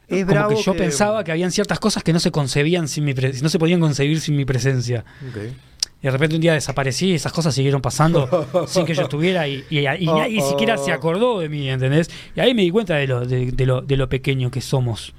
Es 0.08 0.20
como 0.26 0.32
bravo 0.34 0.50
que 0.56 0.62
yo 0.62 0.74
que- 0.74 0.78
pensaba 0.80 1.24
que 1.24 1.32
habían 1.32 1.52
ciertas 1.52 1.80
cosas 1.80 2.04
que 2.04 2.14
no 2.14 2.20
se 2.20 2.32
concebían 2.32 2.88
sin 2.88 3.06
mi 3.06 3.14
pre- 3.14 3.34
no 3.42 3.50
se 3.50 3.58
podían 3.60 3.80
concebir 3.80 4.20
sin 4.20 4.36
mi 4.36 4.44
presencia. 4.46 5.06
Ok. 5.30 5.54
Y 6.02 6.06
de 6.08 6.12
repente 6.12 6.36
un 6.36 6.42
día 6.42 6.54
desaparecí 6.54 7.10
y 7.12 7.14
esas 7.14 7.32
cosas 7.32 7.54
siguieron 7.54 7.82
pasando 7.82 8.48
sin 8.68 8.86
que 8.86 8.94
yo 8.96 9.04
estuviera 9.04 9.48
y, 9.48 9.64
y- 9.70 9.80
y 9.88 10.08
Oh, 10.08 10.18
nadie 10.18 10.42
siquiera 10.42 10.76
oh. 10.80 10.84
se 10.86 10.92
acordó 10.92 11.40
de 11.40 11.48
mí, 11.50 11.70
¿entendés? 11.70 12.10
Y 12.36 12.40
ahí 12.40 12.54
me 12.54 12.64
di 12.64 12.72
cuenta 12.72 12.96
de 12.96 13.08
lo, 13.08 13.26
de, 13.26 13.52
de 13.52 13.66
lo, 13.66 13.82
de 13.82 13.98
lo 13.98 14.10
pequeño 14.10 14.50
que 14.52 14.62
somos. 14.62 15.14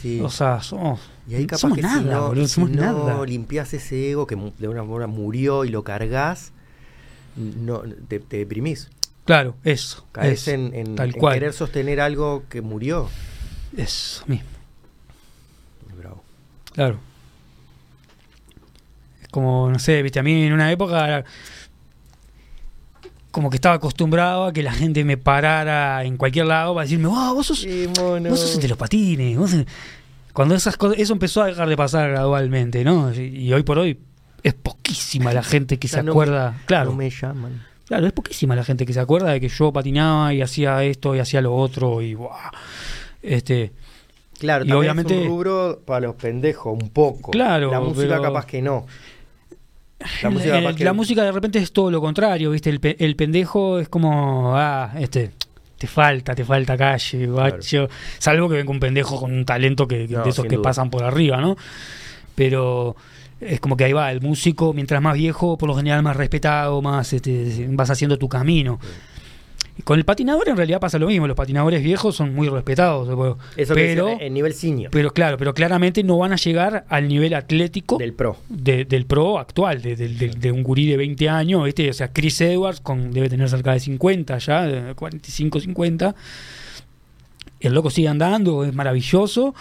Sí. 0.00 0.20
O 0.20 0.30
sea, 0.30 0.60
somos, 0.62 1.00
y 1.28 1.34
ahí 1.36 1.46
capaz 1.46 1.58
somos 1.60 1.76
que 1.76 1.82
nada, 1.82 1.98
si 2.02 2.04
no, 2.08 2.26
boludo, 2.28 2.46
si 2.48 2.54
somos 2.54 2.70
no 2.70 2.82
nada. 2.82 3.24
limpias 3.26 3.72
ese 3.74 4.10
ego 4.10 4.26
que 4.26 4.36
de 4.58 4.66
una 4.68 4.82
forma 4.84 5.06
murió 5.06 5.64
y 5.64 5.68
lo 5.68 5.84
cargas, 5.84 6.52
no, 7.36 7.82
te, 8.08 8.18
te 8.18 8.38
deprimís. 8.38 8.90
Claro, 9.24 9.54
eso. 9.62 10.04
Caes 10.10 10.42
eso, 10.48 10.50
en, 10.52 10.74
en- 10.74 10.96
tal 10.96 11.10
en 11.10 11.20
cual. 11.20 11.34
querer 11.34 11.52
sostener 11.52 12.00
algo 12.00 12.42
que 12.48 12.60
murió. 12.62 13.08
Eso 13.76 14.24
mismo, 14.26 14.48
bravo. 15.96 16.22
claro. 16.72 16.98
Como, 19.32 19.68
no 19.68 19.78
sé, 19.80 20.00
viste, 20.02 20.20
a 20.20 20.22
mí 20.22 20.44
en 20.44 20.52
una 20.52 20.70
época 20.70 21.04
era 21.08 21.24
como 23.30 23.48
que 23.48 23.56
estaba 23.56 23.76
acostumbrado 23.76 24.44
a 24.44 24.52
que 24.52 24.62
la 24.62 24.72
gente 24.72 25.04
me 25.04 25.16
parara 25.16 26.04
en 26.04 26.16
cualquier 26.18 26.46
lado 26.46 26.74
para 26.74 26.84
decirme, 26.84 27.08
wow, 27.08 27.34
vos 27.34 27.46
sos, 27.46 27.60
Sí. 27.60 27.86
Vos 27.86 28.38
sos 28.40 28.60
de 28.60 28.68
los 28.68 28.76
patines. 28.76 29.36
vos 29.38 29.50
sos-". 29.50 29.64
Cuando 30.34 30.54
esas 30.54 30.76
cosas, 30.76 30.98
eso 30.98 31.12
empezó 31.14 31.42
a 31.42 31.46
dejar 31.46 31.68
de 31.68 31.76
pasar 31.76 32.10
gradualmente, 32.10 32.84
¿no? 32.84 33.12
Y, 33.12 33.20
y 33.20 33.52
hoy 33.52 33.62
por 33.62 33.78
hoy 33.78 33.98
es 34.42 34.54
poquísima 34.54 35.32
la 35.32 35.42
gente 35.42 35.78
que 35.78 35.88
se 35.88 36.02
no 36.02 36.12
acuerda. 36.12 36.52
me- 36.52 36.64
claro, 36.66 36.90
No 36.90 36.96
me 36.96 37.08
llaman. 37.10 37.64
claro, 37.86 38.06
es 38.06 38.12
poquísima 38.12 38.54
la 38.54 38.64
gente 38.64 38.84
que 38.84 38.92
se 38.92 39.00
acuerda 39.00 39.30
de 39.32 39.40
que 39.40 39.48
yo 39.48 39.72
patinaba 39.72 40.34
y 40.34 40.42
hacía 40.42 40.84
esto 40.84 41.14
y 41.16 41.18
hacía 41.18 41.40
lo 41.40 41.54
otro 41.56 42.02
y 42.02 42.14
¡buah! 42.14 42.50
este 43.22 43.72
Claro, 44.38 44.64
Y 44.64 44.68
también 44.68 44.78
obviamente- 44.90 45.14
es 45.14 45.20
un 45.22 45.28
rubro 45.28 45.80
para 45.86 46.00
los 46.00 46.16
pendejos, 46.16 46.72
un 46.82 46.88
poco. 46.90 47.30
Claro, 47.30 47.70
La 47.70 47.78
música 47.80 48.08
pero- 48.08 48.22
capaz 48.22 48.44
que 48.44 48.60
no. 48.60 48.86
La 50.22 50.30
música 50.30 50.56
el- 50.58 50.64
capaz 50.64 50.76
que... 50.76 50.84
la 50.84 50.92
música 50.92 51.22
de 51.24 51.32
repente 51.32 51.58
es 51.58 51.72
todo 51.72 51.90
lo 51.90 52.00
contrario, 52.00 52.50
¿viste? 52.50 52.70
El, 52.70 52.80
pe- 52.80 52.96
el 52.98 53.16
pendejo 53.16 53.78
es 53.78 53.88
como, 53.88 54.52
ah, 54.56 54.92
este, 54.98 55.30
te 55.78 55.86
falta, 55.86 56.34
te 56.34 56.44
falta 56.44 56.76
calle, 56.76 57.26
guacho. 57.26 57.88
Salvo 58.18 58.48
que 58.48 58.56
venga 58.56 58.70
un 58.70 58.80
pendejo 58.80 59.18
con 59.20 59.32
un 59.32 59.44
talento 59.44 59.86
que, 59.88 60.06
No, 60.08 60.22
de 60.24 60.30
esos 60.30 60.44
que 60.46 60.56
duda. 60.56 60.62
pasan 60.64 60.90
por 60.90 61.02
arriba, 61.04 61.40
¿no? 61.40 61.56
Pero 62.34 62.96
es 63.40 63.60
como 63.60 63.76
que 63.76 63.84
ahí 63.84 63.92
va, 63.92 64.10
el 64.12 64.20
músico, 64.20 64.72
mientras 64.72 65.02
más 65.02 65.14
viejo, 65.14 65.58
por 65.58 65.68
lo 65.68 65.74
general 65.74 66.02
más 66.02 66.16
respetado, 66.16 66.80
más 66.82 67.12
este, 67.12 67.66
vas 67.70 67.90
haciendo 67.90 68.16
tu 68.18 68.28
camino. 68.28 68.78
Con 69.84 69.98
el 69.98 70.04
patinador 70.04 70.48
en 70.48 70.56
realidad 70.56 70.80
pasa 70.80 70.98
lo 70.98 71.06
mismo, 71.08 71.26
los 71.26 71.36
patinadores 71.36 71.82
viejos 71.82 72.14
son 72.16 72.34
muy 72.34 72.48
respetados, 72.48 73.08
Eso 73.56 73.74
que 73.74 73.80
pero, 73.80 74.08
en 74.20 74.32
nivel 74.34 74.54
senior. 74.54 74.90
pero 74.90 75.12
claro, 75.12 75.36
pero 75.38 75.52
claramente 75.54 76.02
no 76.02 76.18
van 76.18 76.32
a 76.32 76.36
llegar 76.36 76.84
al 76.88 77.08
nivel 77.08 77.34
atlético 77.34 77.98
Del 77.98 78.12
pro. 78.12 78.36
de- 78.48 78.84
del 78.84 79.06
pro 79.06 79.38
actual, 79.38 79.82
de, 79.82 79.96
de- 79.96 80.52
un 80.52 80.62
gurí 80.62 80.86
de 80.86 80.96
20 80.96 81.28
años, 81.28 81.64
¿viste? 81.64 81.88
O 81.90 81.92
sea, 81.92 82.12
Chris 82.12 82.40
Edwards 82.40 82.80
con, 82.80 83.12
debe 83.12 83.28
tener 83.28 83.48
cerca 83.48 83.72
de 83.72 83.80
50 83.80 84.38
ya, 84.38 84.62
de 84.62 84.94
45, 84.94 85.60
50. 85.60 86.14
El 87.60 87.74
loco 87.74 87.90
sigue 87.90 88.08
andando, 88.08 88.64
es 88.64 88.74
maravilloso, 88.74 89.54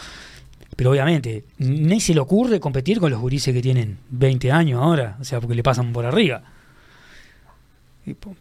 pero 0.75 0.91
obviamente 0.91 1.43
ni 1.59 1.99
se 1.99 2.13
le 2.13 2.19
ocurre 2.19 2.59
competir 2.59 2.99
con 2.99 3.11
los 3.11 3.19
gurises 3.21 3.53
que 3.53 3.61
tienen 3.61 3.97
20 4.09 4.51
años 4.51 4.81
ahora, 4.81 5.17
o 5.19 5.23
sea, 5.23 5.39
porque 5.39 5.55
le 5.55 5.63
pasan 5.63 5.93
por 5.93 6.05
arriba. 6.05 6.41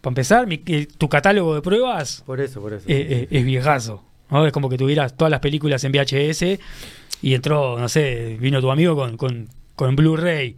Para 0.00 0.10
empezar, 0.10 0.46
mi- 0.46 0.62
eh, 0.66 0.86
tu 0.96 1.08
catálogo 1.08 1.54
de 1.54 1.60
pruebas 1.62 2.22
Por 2.26 2.40
eso, 2.40 2.60
por 2.60 2.72
eso. 2.72 2.84
eh, 2.88 3.28
eh, 3.30 3.38
es 3.38 3.44
viejazo. 3.44 4.02
¿no? 4.30 4.46
Es 4.46 4.52
como 4.52 4.68
que 4.68 4.78
tuvieras 4.78 5.16
todas 5.16 5.30
las 5.30 5.40
películas 5.40 5.82
en 5.84 5.92
VHS 5.92 6.58
y 7.22 7.34
entró, 7.34 7.78
no 7.78 7.88
sé, 7.88 8.36
vino 8.40 8.60
tu 8.60 8.70
amigo 8.70 8.96
con, 8.96 9.16
con, 9.16 9.48
con 9.76 9.96
Blu-ray. 9.96 10.56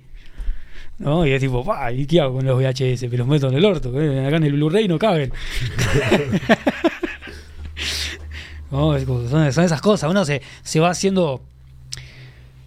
¿no? 0.98 1.26
Y 1.26 1.32
es 1.32 1.40
tipo, 1.40 1.64
"Pa, 1.64 1.90
¿y 1.90 2.06
qué 2.06 2.20
hago 2.20 2.34
con 2.36 2.46
los 2.46 2.56
VHS? 2.56 3.00
Pero 3.10 3.18
los 3.18 3.26
meto 3.26 3.48
en 3.48 3.54
el 3.54 3.64
orto, 3.64 3.88
acá 3.88 4.36
en 4.36 4.44
el 4.44 4.52
Blu-ray 4.52 4.86
no 4.86 4.98
caben. 4.98 5.32
No, 8.70 8.96
es 8.96 9.04
como- 9.04 9.28
son, 9.28 9.52
son 9.52 9.64
esas 9.64 9.80
cosas, 9.82 10.10
uno 10.10 10.24
se, 10.24 10.40
se 10.62 10.80
va 10.80 10.88
haciendo. 10.90 11.42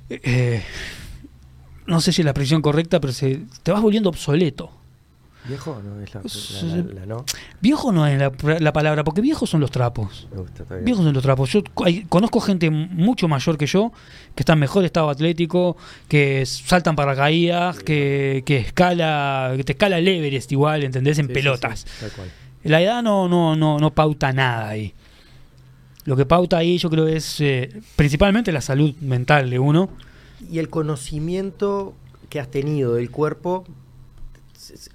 eh, 0.09 0.61
no 1.87 1.99
sé 1.99 2.11
si 2.11 2.21
es 2.21 2.25
la 2.25 2.31
expresión 2.31 2.61
correcta, 2.61 2.99
pero 2.99 3.11
se, 3.11 3.41
te 3.63 3.71
vas 3.71 3.81
volviendo 3.81 4.09
obsoleto. 4.09 4.71
Viejo 5.47 5.81
no 5.83 6.01
es 6.01 6.13
la, 6.13 6.21
la- 6.21 6.75
la- 6.83 6.93
la 7.01 7.05
no. 7.05 7.25
Viejo 7.61 7.91
no 7.91 8.07
es 8.07 8.17
la, 8.19 8.31
la 8.59 8.73
palabra, 8.73 9.03
porque 9.03 9.21
viejos 9.21 9.49
son 9.49 9.61
los 9.61 9.69
trapos. 9.71 10.27
Me 10.31 10.37
gusta, 10.41 10.63
está 10.63 10.75
bien. 10.75 10.85
Viejos 10.85 11.03
son 11.05 11.13
los 11.13 11.23
trapos. 11.23 11.49
Yo 11.51 11.61
hay- 11.85 12.03
conozco 12.05 12.39
gente 12.39 12.69
mucho 12.69 13.27
mayor 13.27 13.57
que 13.57 13.65
yo, 13.67 13.91
que 14.35 14.41
está 14.41 14.53
en 14.53 14.59
mejor 14.59 14.83
estado 14.85 15.09
atlético, 15.09 15.77
que 16.07 16.45
saltan 16.45 16.95
paracaídas, 16.95 17.79
que, 17.79 18.43
que 18.45 18.57
escala, 18.57 19.53
que 19.55 19.63
te 19.63 19.73
escala 19.73 19.99
el 19.99 20.07
Everest 20.07 20.51
igual, 20.51 20.83
¿entendés? 20.83 21.19
En 21.19 21.25
Sí, 21.27 21.29
sí, 21.29 21.33
pelotas. 21.33 21.79
sí, 21.81 21.87
tal 22.01 22.11
cual. 22.11 22.29
La 22.63 22.81
edad 22.81 23.03
no, 23.03 23.27
no, 23.29 23.55
no, 23.55 23.77
no 23.77 23.91
pauta 23.93 24.33
nada 24.33 24.69
ahí. 24.69 24.93
Lo 26.05 26.15
que 26.15 26.25
pauta 26.25 26.57
ahí 26.57 26.77
yo 26.77 26.89
creo 26.89 27.07
es 27.07 27.39
eh, 27.41 27.69
principalmente 27.95 28.51
la 28.51 28.61
salud 28.61 28.93
mental 29.01 29.49
de 29.49 29.59
uno. 29.59 29.89
Y 30.51 30.59
el 30.59 30.69
conocimiento 30.69 31.93
que 32.29 32.39
has 32.39 32.49
tenido 32.49 32.95
del 32.95 33.09
cuerpo, 33.11 33.65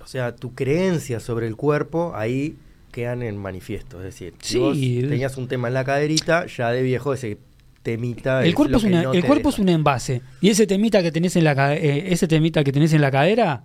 o 0.03 0.07
sea, 0.07 0.35
tu 0.37 0.55
creencia 0.55 1.21
sobre 1.21 1.47
el 1.47 1.57
cuerpo, 1.57 2.13
ahí 2.15 2.57
quedan 2.93 3.23
en 3.23 3.37
manifiesto. 3.37 3.99
Es 3.99 4.05
decir, 4.05 4.35
si 4.41 4.55
Sí. 4.55 4.59
vos 4.59 4.77
tenías 5.11 5.37
un 5.37 5.47
tema 5.49 5.69
en 5.69 5.75
la 5.75 5.85
caderita, 5.85 6.47
ya 6.47 6.71
de 6.71 6.83
viejo 6.83 7.13
ese 7.15 7.39
temita. 7.83 8.45
El 8.45 8.55
cuerpo, 8.55 8.77
es, 8.79 8.85
una- 8.85 9.03
no 9.05 9.13
el 9.13 9.25
cuerpo 9.25 9.49
deja. 9.49 9.57
es 9.57 9.59
un 9.59 9.69
envase. 9.69 10.23
Y 10.41 10.51
ese 10.51 10.67
temita 10.67 11.03
que 11.03 11.11
tenés 11.13 11.35
en 11.37 11.45
la 11.45 11.75
eh, 11.77 12.13
ese 12.13 12.27
temita 12.29 12.63
que 12.65 12.73
tenés 12.73 12.93
en 12.93 13.01
la 13.01 13.11
cadera 13.11 13.65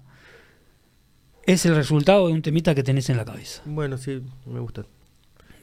es 1.45 1.65
el 1.65 1.75
resultado 1.75 2.27
de 2.27 2.33
un 2.33 2.41
temita 2.41 2.73
que 2.73 2.83
tenés 2.83 3.09
en 3.09 3.17
la 3.17 3.25
cabeza. 3.25 3.61
Bueno, 3.65 3.97
sí, 3.97 4.21
me 4.45 4.59
gusta. 4.59 4.85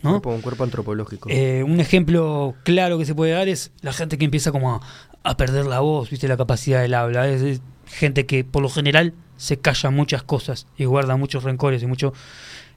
¿no? 0.03 0.21
Un 0.25 0.41
cuerpo 0.41 0.65
antropológico. 0.65 1.29
Eh, 1.31 1.63
un 1.63 1.79
ejemplo 1.79 2.55
claro 2.65 2.99
que 2.99 3.05
se 3.05 3.15
puede 3.15 3.33
dar 3.33 3.49
es 3.49 3.71
la 3.83 3.93
gente 3.93 4.19
que 4.19 4.25
empieza 4.25 4.51
como 4.51 4.75
a, 4.75 4.81
a 5.23 5.37
perder 5.37 5.67
la 5.67 5.79
voz, 5.81 6.11
viste, 6.11 6.27
la 6.27 6.37
capacidad 6.37 6.83
del 6.83 6.95
habla. 6.95 7.29
Es, 7.29 7.41
es 7.43 7.61
gente 7.87 8.27
que 8.27 8.43
por 8.45 8.63
lo 8.63 8.69
general 8.69 9.15
se 9.43 9.57
calla 9.57 9.91
muchas 9.91 10.23
cosas 10.23 10.69
y 10.79 10.85
guarda 10.85 11.17
muchos 11.17 11.43
rencores 11.43 11.83
y 11.83 11.87
mucho. 11.87 12.13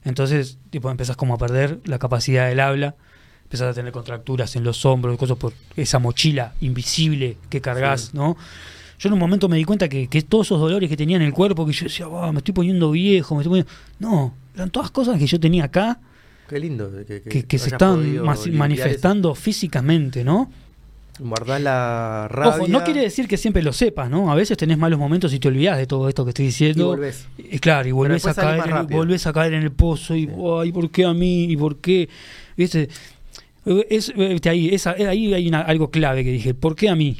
Entonces, 0.04 0.58
tipo, 0.70 0.90
empezás 0.90 1.16
como 1.16 1.34
a 1.34 1.38
perder 1.38 1.78
la 1.84 2.00
capacidad 2.00 2.48
del 2.48 2.58
habla, 2.58 2.96
empezás 3.44 3.70
a 3.70 3.74
tener 3.74 3.92
contracturas 3.92 4.56
en 4.56 4.64
los 4.64 4.84
hombros, 4.84 5.16
cosas 5.16 5.36
por 5.36 5.52
esa 5.76 6.00
mochila 6.00 6.54
invisible 6.60 7.36
que 7.50 7.60
cargas, 7.60 8.00
Sí. 8.00 8.10
¿no? 8.14 8.36
Yo 8.98 9.08
en 9.08 9.12
un 9.12 9.18
momento 9.20 9.48
me 9.48 9.56
di 9.58 9.64
cuenta 9.64 9.88
que, 9.88 10.08
que 10.08 10.22
todos 10.22 10.48
esos 10.48 10.58
dolores 10.58 10.88
que 10.88 10.96
tenía 10.96 11.16
en 11.16 11.22
el 11.22 11.32
cuerpo, 11.32 11.64
que 11.64 11.72
yo 11.72 11.84
decía, 11.84 12.08
"Buah, 12.08 12.32
me 12.32 12.38
estoy 12.38 12.52
poniendo 12.54 12.90
viejo, 12.90 13.36
me 13.36 13.42
estoy 13.42 13.62
poniendo... 13.62 13.70
No, 14.00 14.34
eran 14.54 14.70
todas 14.70 14.90
cosas 14.90 15.18
que 15.20 15.26
yo 15.28 15.38
tenía 15.38 15.64
acá 15.64 16.00
Qué 16.48 16.58
lindo. 16.58 16.90
Que, 17.06 17.22
que, 17.22 17.44
que 17.44 17.58
se 17.58 17.70
están 17.70 18.22
manifestando 18.52 19.34
físicamente, 19.34 20.24
¿no? 20.24 20.50
Guardás 21.18 21.60
la 21.62 22.28
rabia. 22.30 22.56
Ojo, 22.58 22.68
no 22.68 22.84
quiere 22.84 23.00
decir 23.00 23.26
que 23.26 23.36
siempre 23.38 23.62
lo 23.62 23.72
sepas, 23.72 24.10
¿no? 24.10 24.30
A 24.30 24.34
veces 24.34 24.56
tenés 24.58 24.76
malos 24.76 24.98
momentos 24.98 25.32
y 25.32 25.38
te 25.38 25.48
olvidás 25.48 25.78
de 25.78 25.86
todo 25.86 26.08
esto 26.08 26.24
que 26.24 26.30
estoy 26.30 26.44
Y 26.44 26.48
diciendo. 26.48 26.88
volvés. 26.88 27.26
Y 27.38 27.58
claro, 27.58 27.88
y 27.88 27.92
volvés 27.92 28.26
a, 28.26 28.34
caer 28.34 28.68
en, 28.68 28.86
volvés 28.88 29.26
a 29.26 29.32
caer 29.32 29.54
en 29.54 29.62
el 29.62 29.72
pozo 29.72 30.14
y, 30.14 30.26
Sí. 30.26 30.72
¿por 30.72 30.90
qué 30.90 31.04
a 31.06 31.14
mí? 31.14 31.44
¿Y 31.44 31.56
por 31.56 31.78
qué? 31.78 32.08
¿Viste? 32.56 32.88
Es, 33.88 34.12
ahí, 34.46 34.68
esa- 34.74 34.90
ahí 34.92 35.32
hay 35.34 35.48
una- 35.48 35.62
algo 35.62 35.90
clave 35.90 36.22
que 36.22 36.30
dije, 36.32 36.52
¿por 36.54 36.76
qué 36.76 36.88
a 36.90 36.94
mí? 36.94 37.16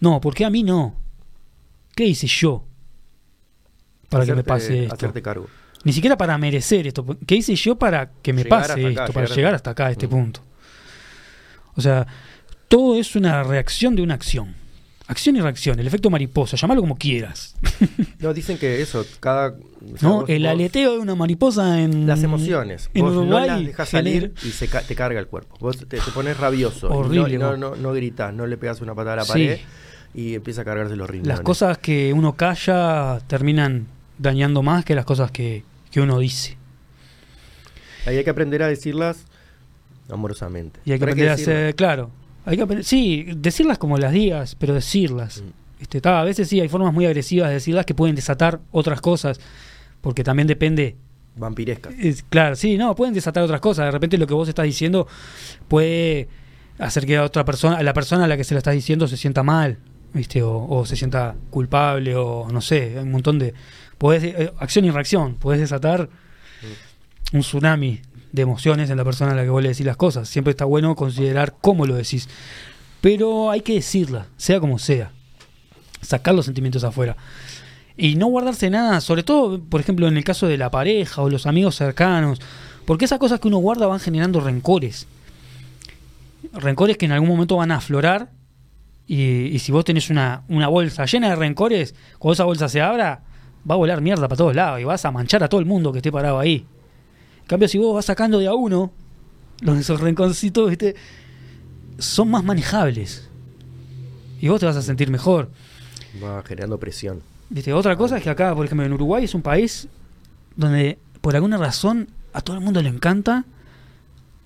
No, 0.00 0.20
¿por 0.20 0.34
qué 0.34 0.44
a 0.44 0.50
mí 0.50 0.62
no? 0.64 0.94
¿Qué 1.94 2.04
hice 2.04 2.26
yo 2.26 2.64
para 4.08 4.26
que 4.26 4.34
me 4.34 4.42
pase 4.44 4.82
esto? 4.84 4.94
Hacerte 4.94 5.22
cargo. 5.22 5.46
Ni 5.84 5.92
siquiera 5.92 6.16
para 6.16 6.36
merecer 6.36 6.86
esto. 6.86 7.04
¿Qué 7.26 7.36
hice 7.36 7.54
yo 7.54 7.76
para 7.76 8.10
que 8.22 8.32
me 8.32 8.42
Llegar 8.42 8.60
pase 8.62 8.86
acá, 8.86 9.04
esto? 9.04 9.12
para 9.12 9.26
llegar 9.26 9.54
hasta 9.54 9.70
acá, 9.70 9.86
a 9.86 9.90
este 9.92 10.06
Mm. 10.06 10.10
punto. 10.10 10.40
O 11.74 11.80
sea, 11.80 12.06
todo 12.76 12.96
es 12.98 13.14
una 13.16 13.42
reacción 13.42 13.94
de 13.96 14.02
una 14.02 14.14
acción. 14.14 14.54
Acción 15.08 15.36
y 15.36 15.40
reacción, 15.40 15.78
el 15.78 15.86
efecto 15.86 16.08
mariposa, 16.10 16.56
llamalo 16.56 16.80
como 16.80 16.96
quieras. 16.96 17.54
No, 18.20 18.32
dicen 18.32 18.56
que 18.56 18.80
eso, 18.80 19.04
cada. 19.18 19.56
¿no? 20.00 20.20
vos- 20.20 20.30
el 20.30 20.46
aleteo 20.46 20.92
de 20.92 20.98
una 21.00 21.16
mariposa 21.16 21.80
en. 21.82 22.06
Las 22.06 22.22
emociones. 22.22 22.88
En 22.94 23.02
vos 23.02 23.16
Uruguay 23.16 23.48
no 23.48 23.56
las 23.56 23.66
dejas 23.66 23.88
salir 23.88 24.32
y 24.44 24.50
se 24.50 24.68
ca- 24.68 24.80
te 24.82 24.94
carga 24.94 25.18
el 25.18 25.26
cuerpo. 25.26 25.56
Vos 25.58 25.76
te, 25.78 25.84
te 25.86 26.10
pones 26.14 26.36
rabioso. 26.38 26.88
no- 26.88 26.94
Horrible, 26.98 27.36
no, 27.36 27.56
no, 27.56 27.74
no, 27.74 27.92
gritas, 27.92 28.32
no 28.32 28.46
le 28.46 28.56
pegas 28.56 28.80
una 28.80 28.94
patada 28.94 29.14
a 29.14 29.16
la 29.16 29.24
Sí. 29.24 29.32
pared 29.32 29.58
y 30.14 30.34
empieza 30.36 30.60
a 30.62 30.64
cargarse 30.64 30.94
los 30.94 31.10
riñones. 31.10 31.26
Las 31.28 31.40
cosas 31.40 31.78
que 31.78 32.12
uno 32.12 32.34
calla 32.36 33.18
terminan 33.26 33.88
dañando 34.18 34.62
más 34.62 34.84
que 34.84 34.94
las 34.94 35.04
cosas 35.04 35.32
que, 35.32 35.64
que 35.90 36.00
uno 36.00 36.20
dice. 36.20 36.56
Ahí 38.06 38.16
hay 38.18 38.24
que 38.24 38.30
aprender 38.30 38.62
a 38.62 38.68
decirlas 38.68 39.24
amorosamente. 40.08 40.78
Y 40.84 40.92
hay 40.92 40.98
que 40.98 41.06
Pero 41.06 41.12
aprender 41.12 41.28
a 41.30 41.34
hacer, 41.34 41.74
claro. 41.74 42.10
Hay 42.44 42.56
que 42.56 42.82
sí, 42.82 43.26
decirlas 43.36 43.78
como 43.78 43.98
las 43.98 44.12
digas, 44.12 44.54
pero 44.56 44.74
decirlas. 44.74 45.42
Mm. 45.42 45.82
Este, 45.82 46.00
ta, 46.00 46.20
a 46.20 46.24
veces 46.24 46.48
sí, 46.48 46.60
hay 46.60 46.68
formas 46.68 46.92
muy 46.94 47.06
agresivas 47.06 47.48
de 47.48 47.54
decirlas 47.54 47.86
que 47.86 47.94
pueden 47.94 48.14
desatar 48.14 48.60
otras 48.70 49.00
cosas, 49.00 49.40
porque 50.00 50.22
también 50.24 50.46
depende. 50.46 50.96
Vampirescas. 51.34 51.94
es- 51.98 52.24
claro, 52.28 52.56
sí, 52.56 52.76
no, 52.76 52.94
pueden 52.94 53.14
desatar 53.14 53.42
otras 53.42 53.60
cosas. 53.60 53.86
De 53.86 53.90
repente 53.90 54.18
lo 54.18 54.26
que 54.26 54.34
vos 54.34 54.48
estás 54.48 54.64
diciendo 54.66 55.06
puede 55.68 56.28
hacer 56.78 57.06
que 57.06 57.16
a 57.16 57.24
otra 57.24 57.44
persona, 57.44 57.76
a 57.78 57.82
la 57.82 57.92
persona 57.94 58.24
a 58.24 58.28
la 58.28 58.36
que 58.36 58.44
se 58.44 58.54
lo 58.54 58.58
estás 58.58 58.74
diciendo 58.74 59.08
se 59.08 59.16
sienta 59.16 59.42
mal, 59.42 59.78
¿viste? 60.12 60.42
O, 60.42 60.66
o 60.68 60.84
se 60.84 60.94
sienta 60.96 61.34
culpable, 61.50 62.14
o 62.16 62.48
no 62.52 62.60
sé, 62.60 62.94
hay 62.98 63.02
un 63.04 63.12
montón 63.12 63.38
de. 63.38 63.54
Podés, 63.98 64.24
eh, 64.24 64.52
acción 64.58 64.84
y 64.84 64.90
reacción, 64.90 65.36
podés 65.36 65.60
desatar 65.60 66.08
un 67.32 67.40
tsunami 67.40 68.00
de 68.32 68.42
emociones 68.42 68.90
en 68.90 68.96
la 68.96 69.04
persona 69.04 69.32
a 69.32 69.34
la 69.34 69.44
que 69.44 69.50
vos 69.50 69.62
le 69.62 69.68
decís 69.68 69.86
las 69.86 69.96
cosas. 69.96 70.28
Siempre 70.28 70.52
está 70.52 70.64
bueno 70.64 70.96
considerar 70.96 71.54
cómo 71.60 71.86
lo 71.86 71.94
decís. 71.94 72.28
Pero 73.00 73.50
hay 73.50 73.60
que 73.60 73.74
decirla, 73.74 74.26
sea 74.36 74.58
como 74.58 74.78
sea. 74.78 75.10
Sacar 76.00 76.34
los 76.34 76.46
sentimientos 76.46 76.82
afuera. 76.82 77.16
Y 77.96 78.16
no 78.16 78.26
guardarse 78.28 78.70
nada, 78.70 79.00
sobre 79.00 79.22
todo, 79.22 79.60
por 79.60 79.80
ejemplo, 79.80 80.08
en 80.08 80.16
el 80.16 80.24
caso 80.24 80.46
de 80.48 80.56
la 80.56 80.70
pareja 80.70 81.20
o 81.20 81.28
los 81.28 81.46
amigos 81.46 81.76
cercanos. 81.76 82.40
Porque 82.86 83.04
esas 83.04 83.18
cosas 83.18 83.38
que 83.38 83.48
uno 83.48 83.58
guarda 83.58 83.86
van 83.86 84.00
generando 84.00 84.40
rencores. 84.40 85.06
Rencores 86.54 86.96
que 86.96 87.04
en 87.04 87.12
algún 87.12 87.28
momento 87.28 87.56
van 87.56 87.70
a 87.70 87.76
aflorar. 87.76 88.30
Y, 89.06 89.22
y 89.22 89.58
si 89.58 89.72
vos 89.72 89.84
tenés 89.84 90.08
una, 90.08 90.42
una 90.48 90.68
bolsa 90.68 91.04
llena 91.04 91.28
de 91.28 91.36
rencores, 91.36 91.94
cuando 92.18 92.32
esa 92.32 92.44
bolsa 92.44 92.68
se 92.68 92.80
abra, 92.80 93.20
va 93.68 93.74
a 93.74 93.78
volar 93.78 94.00
mierda 94.00 94.26
para 94.26 94.36
todos 94.36 94.54
lados 94.54 94.80
y 94.80 94.84
vas 94.84 95.04
a 95.04 95.10
manchar 95.10 95.42
a 95.42 95.48
todo 95.48 95.60
el 95.60 95.66
mundo 95.66 95.92
que 95.92 95.98
esté 95.98 96.10
parado 96.10 96.38
ahí. 96.38 96.66
En 97.52 97.56
cambio, 97.56 97.68
si 97.68 97.76
vos 97.76 97.94
vas 97.94 98.06
sacando 98.06 98.38
de 98.38 98.46
a 98.46 98.54
uno, 98.54 98.90
los 99.60 99.76
esos 99.76 100.00
renconcitos, 100.00 100.70
¿viste? 100.70 100.96
son 101.98 102.30
más 102.30 102.42
manejables. 102.42 103.28
Y 104.40 104.48
vos 104.48 104.58
te 104.58 104.64
vas 104.64 104.76
a 104.76 104.80
sentir 104.80 105.10
mejor. 105.10 105.50
Va 106.24 106.42
generando 106.44 106.78
presión. 106.78 107.20
¿Viste? 107.50 107.74
Otra 107.74 107.94
cosa 107.94 108.16
es 108.16 108.22
que 108.22 108.30
acá, 108.30 108.54
por 108.54 108.64
ejemplo, 108.64 108.86
en 108.86 108.94
Uruguay 108.94 109.24
es 109.24 109.34
un 109.34 109.42
país 109.42 109.86
donde 110.56 110.96
por 111.20 111.36
alguna 111.36 111.58
razón 111.58 112.08
a 112.32 112.40
todo 112.40 112.56
el 112.56 112.62
mundo 112.62 112.80
le 112.80 112.88
encanta 112.88 113.44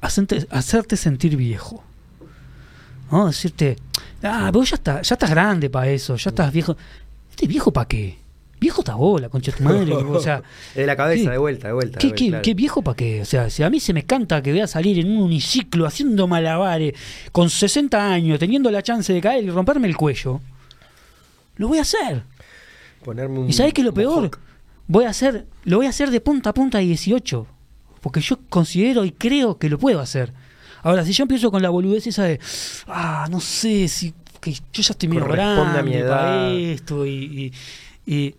hacerte, 0.01 0.45
hacerte 0.51 0.97
sentir 0.97 1.37
viejo. 1.37 1.85
¿No? 3.13 3.29
Decirte, 3.29 3.77
ah, 4.25 4.51
vos 4.53 4.69
ya, 4.69 4.75
está, 4.75 5.03
ya 5.03 5.15
estás 5.15 5.31
grande 5.31 5.71
para 5.71 5.89
eso, 5.91 6.17
ya 6.17 6.31
estás 6.31 6.53
viejo. 6.53 6.77
¿Este 7.31 7.47
viejo 7.47 7.73
para 7.73 7.87
qué? 7.87 8.19
Viejo 8.59 8.81
está 8.81 8.95
bola, 8.95 9.29
concha 9.29 9.53
de 9.53 9.59
tu 9.59 9.65
madre. 9.65 9.93
o 9.93 10.21
sea, 10.21 10.43
De 10.75 10.87
la 10.87 10.97
cabeza, 10.97 11.25
¿qué? 11.25 11.31
de 11.33 11.39
vuelta, 11.39 11.67
de 11.69 11.75
vuelta. 11.75 11.99
¿Qué, 11.99 12.13
qué- 12.13 12.41
qué 12.43 12.55
viejo 12.55 12.81
para 12.83 12.97
qué? 12.97 13.21
O 13.21 13.25
sea, 13.25 13.51
si 13.51 13.63
a 13.63 13.69
mí 13.71 13.81
se 13.81 13.93
me 13.93 14.05
canta 14.05 14.43
que 14.43 14.51
voy 14.53 14.61
a 14.61 14.67
salir 14.67 14.99
en 14.99 15.11
un 15.11 15.19
uniciclo 15.23 15.87
haciendo 15.87 16.27
malabares 16.27 16.95
con 17.33 17.51
60 17.51 18.13
años, 18.13 18.39
teniendo 18.39 18.71
la 18.71 18.83
chance 18.83 19.13
de 19.13 19.21
caer 19.21 19.45
y 19.45 19.51
romperme 19.51 19.89
el 19.89 19.97
cuello, 19.97 20.41
lo 21.57 21.69
voy 21.69 21.79
a 21.79 21.83
hacer. 21.83 22.23
Ponerme 23.05 23.39
un 23.41 23.49
¿Y 23.49 23.53
sabes 23.53 23.73
qué 23.75 23.83
es 23.83 23.85
lo 23.87 23.95
peor? 23.95 24.31
Voy 24.89 25.05
a 25.05 25.11
hacer, 25.11 25.47
lo 25.65 25.77
voy 25.79 25.87
a 25.87 25.91
hacer 25.91 26.11
de 26.11 26.21
punta 26.21 26.51
a 26.51 26.55
punta 26.55 26.79
de 26.79 26.85
18. 26.85 27.47
Porque 28.01 28.21
yo 28.21 28.39
considero 28.49 29.05
y 29.05 29.11
creo 29.13 29.59
que 29.59 29.69
lo 29.69 29.79
puedo 29.79 30.01
hacer. 30.01 30.33
Ahora, 30.83 31.05
si 31.05 31.13
yo 31.13 31.23
empiezo 31.25 31.51
con 31.51 31.61
la 31.63 31.71
boludez 31.71 32.07
esa 32.07 32.23
de, 32.25 32.39
ah, 32.87 33.27
no 33.31 33.41
sé, 33.41 33.89
si 33.89 34.15
que 34.41 34.53
yo 34.53 34.61
ya 34.73 34.93
estoy 34.93 35.09
medio 35.09 35.23
Corresponde 35.27 35.79
a 35.79 35.83
mi 35.83 35.91
grande 35.93 36.09
para 36.09 36.51
edad. 36.51 36.55
esto 36.55 37.05
y, 37.07 37.53
y, 38.07 38.15
y 38.15 38.35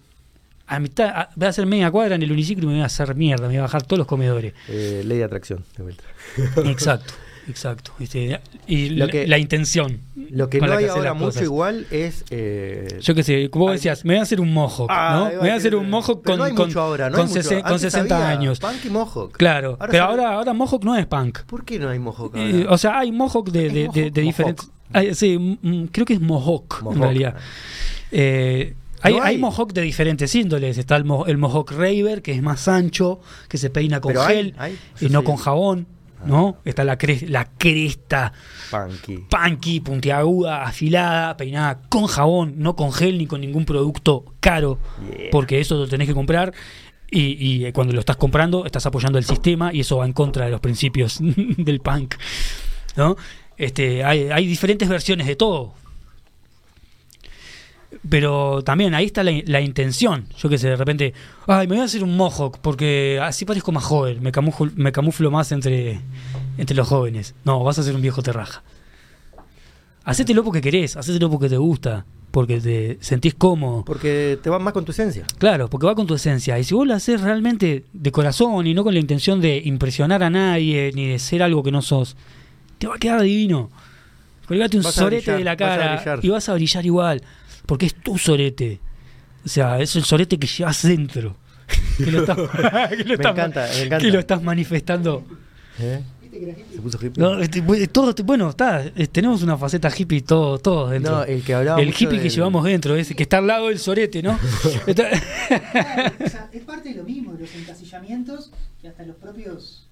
a 0.67 0.79
mitad, 0.79 1.07
a- 1.09 1.29
voy 1.35 1.45
a 1.45 1.49
hacer 1.49 1.65
media 1.65 1.89
cuadra 1.91 2.15
en 2.15 2.23
el 2.23 2.31
uniciclo 2.31 2.63
y 2.65 2.67
me 2.67 2.73
voy 2.73 2.81
a 2.83 2.85
hacer 2.87 3.15
mierda, 3.15 3.43
me 3.43 3.53
voy 3.53 3.57
a 3.57 3.61
bajar 3.61 3.83
todos 3.83 3.97
los 3.99 4.07
comedores. 4.07 4.53
Eh, 4.67 5.01
ley 5.05 5.17
de 5.19 5.23
atracción, 5.23 5.63
de 5.77 5.83
vuelta. 5.83 6.03
Exacto, 6.65 7.13
exacto. 7.47 7.91
¿viste? 7.97 8.39
Y 8.67 8.89
Lo 8.89 9.05
la, 9.05 9.11
que- 9.11 9.27
la 9.27 9.37
intención. 9.37 10.01
Lo 10.29 10.49
que 10.49 10.59
no 10.59 10.73
hay 10.73 10.85
ahora 10.85 11.13
mucho 11.13 11.27
cosas. 11.27 11.43
igual 11.43 11.87
es. 11.89 12.25
eh, 12.31 12.99
Yo 13.01 13.15
qué 13.15 13.23
sé, 13.23 13.49
como 13.49 13.65
vos 13.65 13.73
decías, 13.75 14.03
me 14.03 14.13
voy 14.15 14.19
a 14.19 14.23
hacer 14.23 14.41
un 14.41 14.51
mohawk, 14.53 14.87
ah, 14.91 15.15
¿no? 15.17 15.25
Me 15.29 15.37
voy 15.37 15.49
a 15.49 15.55
hacer 15.55 15.73
un 15.75 15.89
mohawk 15.89 16.21
con, 16.25 16.37
no 16.37 16.43
hay 16.43 16.53
con, 16.53 16.67
mucho 16.67 16.81
ahora, 16.81 17.09
no 17.09 17.15
con, 17.17 17.27
hay 17.27 17.33
mucho. 17.33 17.41
sesen- 17.49 17.61
con 17.61 17.71
Antes 17.73 17.81
60 17.93 18.15
había 18.17 18.29
años. 18.37 18.59
Punk 18.59 18.83
y 18.85 18.89
mohawk. 18.89 19.37
Claro, 19.37 19.77
Ahora 19.79 19.87
pero 19.91 20.03
ahora, 20.03 20.33
ahora 20.33 20.53
mohawk 20.53 20.83
no 20.83 20.97
es 20.97 21.05
punk. 21.05 21.39
¿Por 21.43 21.63
qué 21.63 21.79
no 21.79 21.87
hay 21.89 21.99
mohawk 21.99 22.35
ahora? 22.35 22.49
Eh, 22.49 22.65
o 22.67 22.77
sea, 22.77 22.99
hay 22.99 23.11
mohawk 23.13 23.49
de, 23.51 23.89
¿Qué 23.93 24.11
de, 24.11 24.21
diferentes... 24.21 24.69
sí, 25.13 25.37
mm, 25.37 25.57
mm, 25.61 25.87
creo 25.93 26.05
que 26.05 26.13
es 26.15 26.19
mohawk, 26.21 26.81
Mohawk. 26.81 26.95
en 26.97 27.01
realidad. 27.01 27.35
Eh, 28.11 28.73
hay, 29.01 29.13
No 29.15 29.23
hay 29.23 29.35
hay. 29.35 29.37
mohawk 29.41 29.73
de 29.73 29.81
diferentes 29.81 30.33
índoles. 30.35 30.77
Está 30.77 30.95
el, 30.95 31.05
mo- 31.05 31.25
el 31.25 31.37
mohawk 31.37 31.71
raver, 31.71 32.21
que 32.21 32.31
es 32.31 32.41
más 32.41 32.67
ancho, 32.67 33.19
que 33.47 33.57
se 33.57 33.69
peina 33.69 33.99
con 34.01 34.13
Pero 34.13 34.25
gel 34.25 34.55
y 35.01 35.09
no 35.09 35.23
con 35.23 35.35
jabón. 35.37 35.87
¿no? 36.25 36.57
Está 36.65 36.83
la, 36.83 36.97
cre- 36.97 37.27
la 37.27 37.45
cresta 37.45 38.33
Punky. 38.71 39.25
punky, 39.29 39.79
puntiaguda, 39.81 40.63
afilada, 40.63 41.37
peinada 41.37 41.79
con 41.89 42.07
jabón, 42.07 42.55
no 42.57 42.75
con 42.75 42.91
gel 42.91 43.19
ni 43.19 43.27
con 43.27 43.39
ningún 43.39 43.65
producto 43.65 44.25
caro, 44.39 44.79
Yeah. 45.15 45.29
porque 45.31 45.59
eso 45.59 45.75
lo 45.75 45.87
tenés 45.87 46.07
que 46.07 46.15
comprar 46.15 46.53
Y, 47.11 47.37
y, 47.39 47.65
eh, 47.65 47.71
cuando 47.71 47.93
lo 47.93 47.99
estás 47.99 48.17
comprando, 48.17 48.65
estás 48.65 48.85
apoyando 48.87 49.19
el 49.19 49.25
sistema 49.25 49.71
y 49.71 49.81
eso 49.81 49.97
va 49.97 50.05
en 50.07 50.13
contra 50.13 50.45
de 50.45 50.51
los 50.51 50.59
principios 50.59 51.19
del 51.21 51.81
punk. 51.81 52.15
¿no? 52.95 53.15
Este, 53.55 54.03
hay, 54.03 54.29
hay 54.31 54.47
diferentes 54.47 54.89
versiones 54.89 55.27
de 55.27 55.35
todo. 55.35 55.75
Pero 58.09 58.63
también 58.63 58.93
ahí 58.93 59.05
está 59.05 59.23
la, 59.23 59.31
la 59.45 59.61
intención. 59.61 60.27
Yo 60.37 60.49
que 60.49 60.57
sé, 60.57 60.69
de 60.69 60.75
repente, 60.75 61.13
ay, 61.47 61.67
me 61.67 61.75
voy 61.75 61.81
a 61.81 61.85
hacer 61.85 62.03
un 62.03 62.15
mohawk 62.15 62.59
porque 62.59 63.19
así 63.21 63.45
parezco 63.45 63.71
más 63.71 63.83
joven, 63.83 64.21
me 64.21 64.31
camuflo, 64.31 64.71
me 64.75 64.91
camuflo 64.91 65.31
más 65.31 65.51
entre, 65.51 66.01
entre 66.57 66.75
los 66.75 66.87
jóvenes. 66.87 67.35
No, 67.43 67.63
vas 67.63 67.79
a 67.79 67.83
ser 67.83 67.95
un 67.95 68.01
viejo 68.01 68.21
terraja. 68.21 68.63
Hacételo 70.03 70.43
porque 70.43 70.61
querés, 70.61 70.95
hacételo 70.95 71.29
porque 71.29 71.49
te 71.49 71.57
gusta, 71.57 72.05
porque 72.31 72.61
te 72.61 72.97
sentís 73.01 73.33
cómodo. 73.33 73.83
Porque 73.83 74.39
te 74.41 74.49
va 74.49 74.57
más 74.57 74.73
con 74.73 74.85
tu 74.85 74.91
esencia. 74.91 75.25
Claro, 75.37 75.69
porque 75.69 75.85
va 75.85 75.95
con 75.95 76.07
tu 76.07 76.15
esencia. 76.15 76.57
Y 76.57 76.63
si 76.63 76.73
vos 76.75 76.87
lo 76.87 76.93
haces 76.93 77.19
realmente 77.19 77.83
de 77.91 78.11
corazón 78.11 78.67
y 78.67 78.73
no 78.73 78.85
con 78.85 78.93
la 78.93 79.01
intención 79.01 79.41
de 79.41 79.61
impresionar 79.65 80.23
a 80.23 80.29
nadie 80.29 80.91
ni 80.95 81.07
de 81.07 81.19
ser 81.19 81.43
algo 81.43 81.61
que 81.61 81.71
no 81.71 81.81
sos, 81.81 82.15
te 82.77 82.87
va 82.87 82.95
a 82.95 82.99
quedar 82.99 83.21
divino. 83.21 83.69
Colgate 84.47 84.77
un 84.77 84.83
Vas 84.83 84.95
sorete 84.95 85.23
brillar, 85.23 85.37
de 85.39 85.43
la 85.43 85.57
cara 85.57 86.19
y 86.21 86.29
vas 86.29 86.47
a 86.47 86.53
brillar 86.53 86.85
igual. 86.85 87.21
Porque 87.67 87.85
es 87.85 87.93
tu 87.95 88.17
sorete. 88.17 88.79
O 89.45 89.47
sea, 89.49 89.79
es 89.79 89.95
el 89.95 90.03
sorete 90.03 90.37
que 90.39 90.47
llevas 90.47 90.81
dentro. 90.81 91.37
Que 91.97 92.11
lo 92.11 92.21
estás, 92.21 92.37
que 92.89 92.97
lo 93.03 93.05
Me 93.05 93.13
estás- 93.15 93.31
encanta, 93.31 93.67
me 93.67 93.81
encanta. 93.81 93.97
Que 93.99 94.11
lo 94.11 94.19
estás 94.19 94.41
manifestando. 94.43 95.23
¿Eh? 95.79 96.01
¿Viste 96.21 96.39
que 96.39 96.45
la 96.47 96.53
gente 96.53 96.75
Se 96.75 96.81
puso 96.81 96.97
hippie. 97.05 97.21
No, 97.21 97.39
este, 97.41 97.63
bu- 97.63 97.87
todo, 97.89 98.13
bueno, 98.23 98.49
está, 98.49 98.85
eh, 98.85 99.07
tenemos 99.07 99.41
una 99.43 99.57
faceta 99.57 99.89
hippie 99.95 100.21
todo, 100.21 100.57
todos 100.59 100.91
dentro. 100.91 101.17
No, 101.17 101.23
el 101.23 101.43
que 101.43 101.53
hablaba 101.53 101.81
el 101.81 101.89
hippie 101.89 102.19
que 102.21 102.29
llevamos 102.29 102.63
dentro, 102.65 102.95
ese 102.95 103.15
que 103.15 103.23
está 103.23 103.39
al 103.39 103.47
lado 103.47 103.67
del 103.67 103.79
sorete, 103.79 104.21
¿no? 104.23 104.39
Está- 104.87 105.09
Claro, 105.09 106.13
o 106.25 106.29
sea, 106.29 106.49
es 106.53 106.63
parte 106.63 106.89
de 106.89 106.95
lo 106.95 107.03
mismo, 107.03 107.33
de 107.33 107.39
los 107.41 107.55
encasillamientos 107.55 108.51
que 108.81 108.87
hasta 108.89 109.03
los 109.03 109.15
propios 109.17 109.83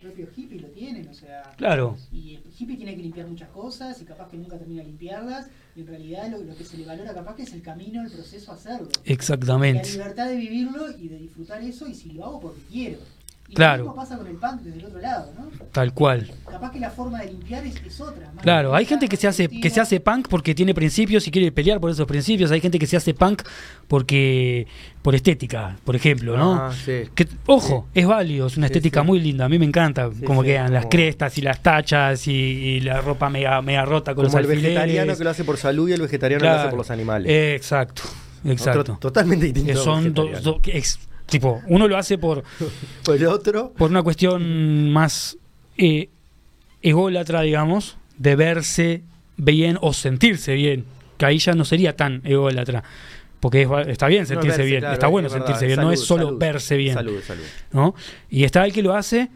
propios 0.00 0.28
hippies 0.36 0.62
lo 0.62 0.68
tienen, 0.68 1.08
o 1.08 1.14
sea, 1.14 1.42
claro, 1.56 1.96
y 2.12 2.36
el 2.36 2.42
hippie 2.56 2.76
tiene 2.76 2.94
que 2.94 3.02
limpiar 3.02 3.26
muchas 3.26 3.48
cosas 3.48 4.00
y 4.00 4.04
capaz 4.04 4.28
que 4.28 4.36
nunca 4.36 4.56
termina 4.56 4.82
de 4.82 4.88
limpiarlas, 4.88 5.46
en 5.80 5.86
realidad 5.86 6.30
lo, 6.30 6.38
lo 6.38 6.56
que 6.56 6.64
se 6.64 6.76
le 6.76 6.84
valora 6.84 7.14
capaz 7.14 7.36
que 7.36 7.42
es 7.42 7.52
el 7.52 7.62
camino, 7.62 8.02
el 8.02 8.10
proceso 8.10 8.52
a 8.52 8.54
hacerlo. 8.54 8.88
La 9.04 9.12
exactamente. 9.12 9.90
libertad 9.90 10.28
de 10.28 10.36
vivirlo 10.36 10.90
y 10.98 11.08
de 11.08 11.18
disfrutar 11.18 11.62
eso 11.62 11.86
y 11.86 11.94
si 11.94 12.10
lo 12.12 12.24
hago 12.24 12.40
porque 12.40 12.60
quiero. 12.70 12.98
Y 13.50 13.54
Claro. 13.54 13.84
lo 13.84 13.90
mismo 13.90 13.96
pasa 14.02 14.18
con 14.18 14.26
el 14.26 14.34
punk 14.36 14.60
desde 14.60 14.78
el 14.78 14.84
otro 14.84 15.00
lado, 15.00 15.32
¿no? 15.38 15.48
Tal 15.72 15.94
cual. 15.94 16.30
Capaz 16.50 16.70
que 16.70 16.80
la 16.80 16.90
forma 16.90 17.20
de 17.22 17.28
limpiar 17.32 17.66
es, 17.66 17.76
es 17.84 18.00
otra. 18.00 18.30
más 18.34 18.42
Claro, 18.42 18.74
hay 18.74 18.84
gente 18.84 19.08
que 19.08 19.16
se 19.16 19.26
hace 19.26 19.48
que 19.48 19.70
se 19.70 19.80
hace 19.80 20.00
punk 20.00 20.28
porque 20.28 20.54
tiene 20.54 20.74
principios 20.74 21.26
y 21.26 21.30
quiere 21.30 21.50
pelear 21.50 21.80
por 21.80 21.90
esos 21.90 22.06
principios. 22.06 22.50
Hay 22.50 22.60
gente 22.60 22.78
que 22.78 22.86
se 22.86 22.96
hace 22.98 23.14
punk 23.14 23.42
porque 23.86 24.66
por 25.02 25.14
estética, 25.14 25.76
por 25.84 25.96
ejemplo, 25.96 26.36
¿no? 26.36 26.54
Ah, 26.54 26.72
sí. 26.72 27.04
Que, 27.14 27.26
ojo, 27.46 27.88
es 27.94 28.06
válido, 28.06 28.46
es 28.46 28.56
una 28.58 28.66
Sí, 28.68 28.72
estética 28.74 29.00
sí. 29.00 29.06
muy 29.06 29.20
linda. 29.20 29.46
A 29.46 29.48
mí 29.48 29.58
me 29.58 29.64
encanta 29.64 30.10
Sí, 30.12 30.24
cómo 30.24 30.42
sí, 30.42 30.48
quedan 30.48 30.72
las 30.74 30.86
crestas 30.86 31.36
y 31.38 31.40
las 31.42 31.62
tachas 31.62 32.26
y, 32.28 32.32
y 32.32 32.80
la 32.80 33.00
ropa 33.00 33.30
mega, 33.30 33.60
mega 33.62 33.84
rota 33.84 34.14
con 34.14 34.26
Como 34.26 34.38
el 34.38 34.44
los 34.44 34.50
alfileres. 34.50 34.74
vegetariano 34.76 35.16
que 35.16 35.24
lo 35.24 35.30
hace 35.30 35.44
por 35.44 35.56
salud 35.56 35.88
y 35.88 35.92
el 35.94 36.02
vegetariano 36.02 36.44
lo 36.44 36.50
hace 36.50 36.68
por 36.68 36.78
los 36.78 36.90
animales. 36.90 37.30
Exacto, 37.56 38.02
exacto. 38.44 38.80
Otro 38.80 38.96
totalmente 38.98 39.46
distinto. 39.46 39.72
Que 39.72 39.76
son 39.78 40.12
dos- 40.12 40.60
que 40.60 40.76
ex- 40.76 40.98
tipo, 41.28 41.60
uno 41.66 41.86
lo 41.88 41.96
hace 41.96 42.18
por, 42.18 42.42
El 43.12 43.26
otro, 43.26 43.72
por 43.76 43.90
una 43.90 44.02
cuestión 44.02 44.90
más 44.92 45.36
eh, 45.76 46.08
ególatra, 46.82 47.42
digamos, 47.42 47.96
de 48.16 48.36
verse 48.36 49.02
bien 49.36 49.78
o 49.80 49.92
sentirse 49.92 50.54
bien. 50.54 50.84
Que 51.16 51.26
ahí 51.26 51.38
ya 51.38 51.52
no 51.54 51.64
sería 51.64 51.96
tan 51.96 52.22
ególatra. 52.24 52.82
Porque 53.40 53.62
es- 53.62 53.88
está 53.88 54.08
bien 54.08 54.22
no 54.22 54.26
sentirse 54.26 54.58
verse, 54.58 54.64
bien, 54.66 54.80
claro, 54.80 54.94
está 54.94 55.06
bueno 55.06 55.26
es 55.28 55.32
sentirse 55.32 55.66
bien, 55.66 55.80
no 55.80 55.92
es 55.92 56.00
solo 56.00 56.24
salud, 56.26 56.38
verse 56.38 56.76
bien. 56.76 56.94
Salud, 56.94 57.20
salud. 57.24 57.42
¿no? 57.72 57.94
Y 58.30 58.44
está 58.44 58.64
el 58.64 58.72
que 58.72 58.82
lo 58.82 58.94
hace 58.94 59.28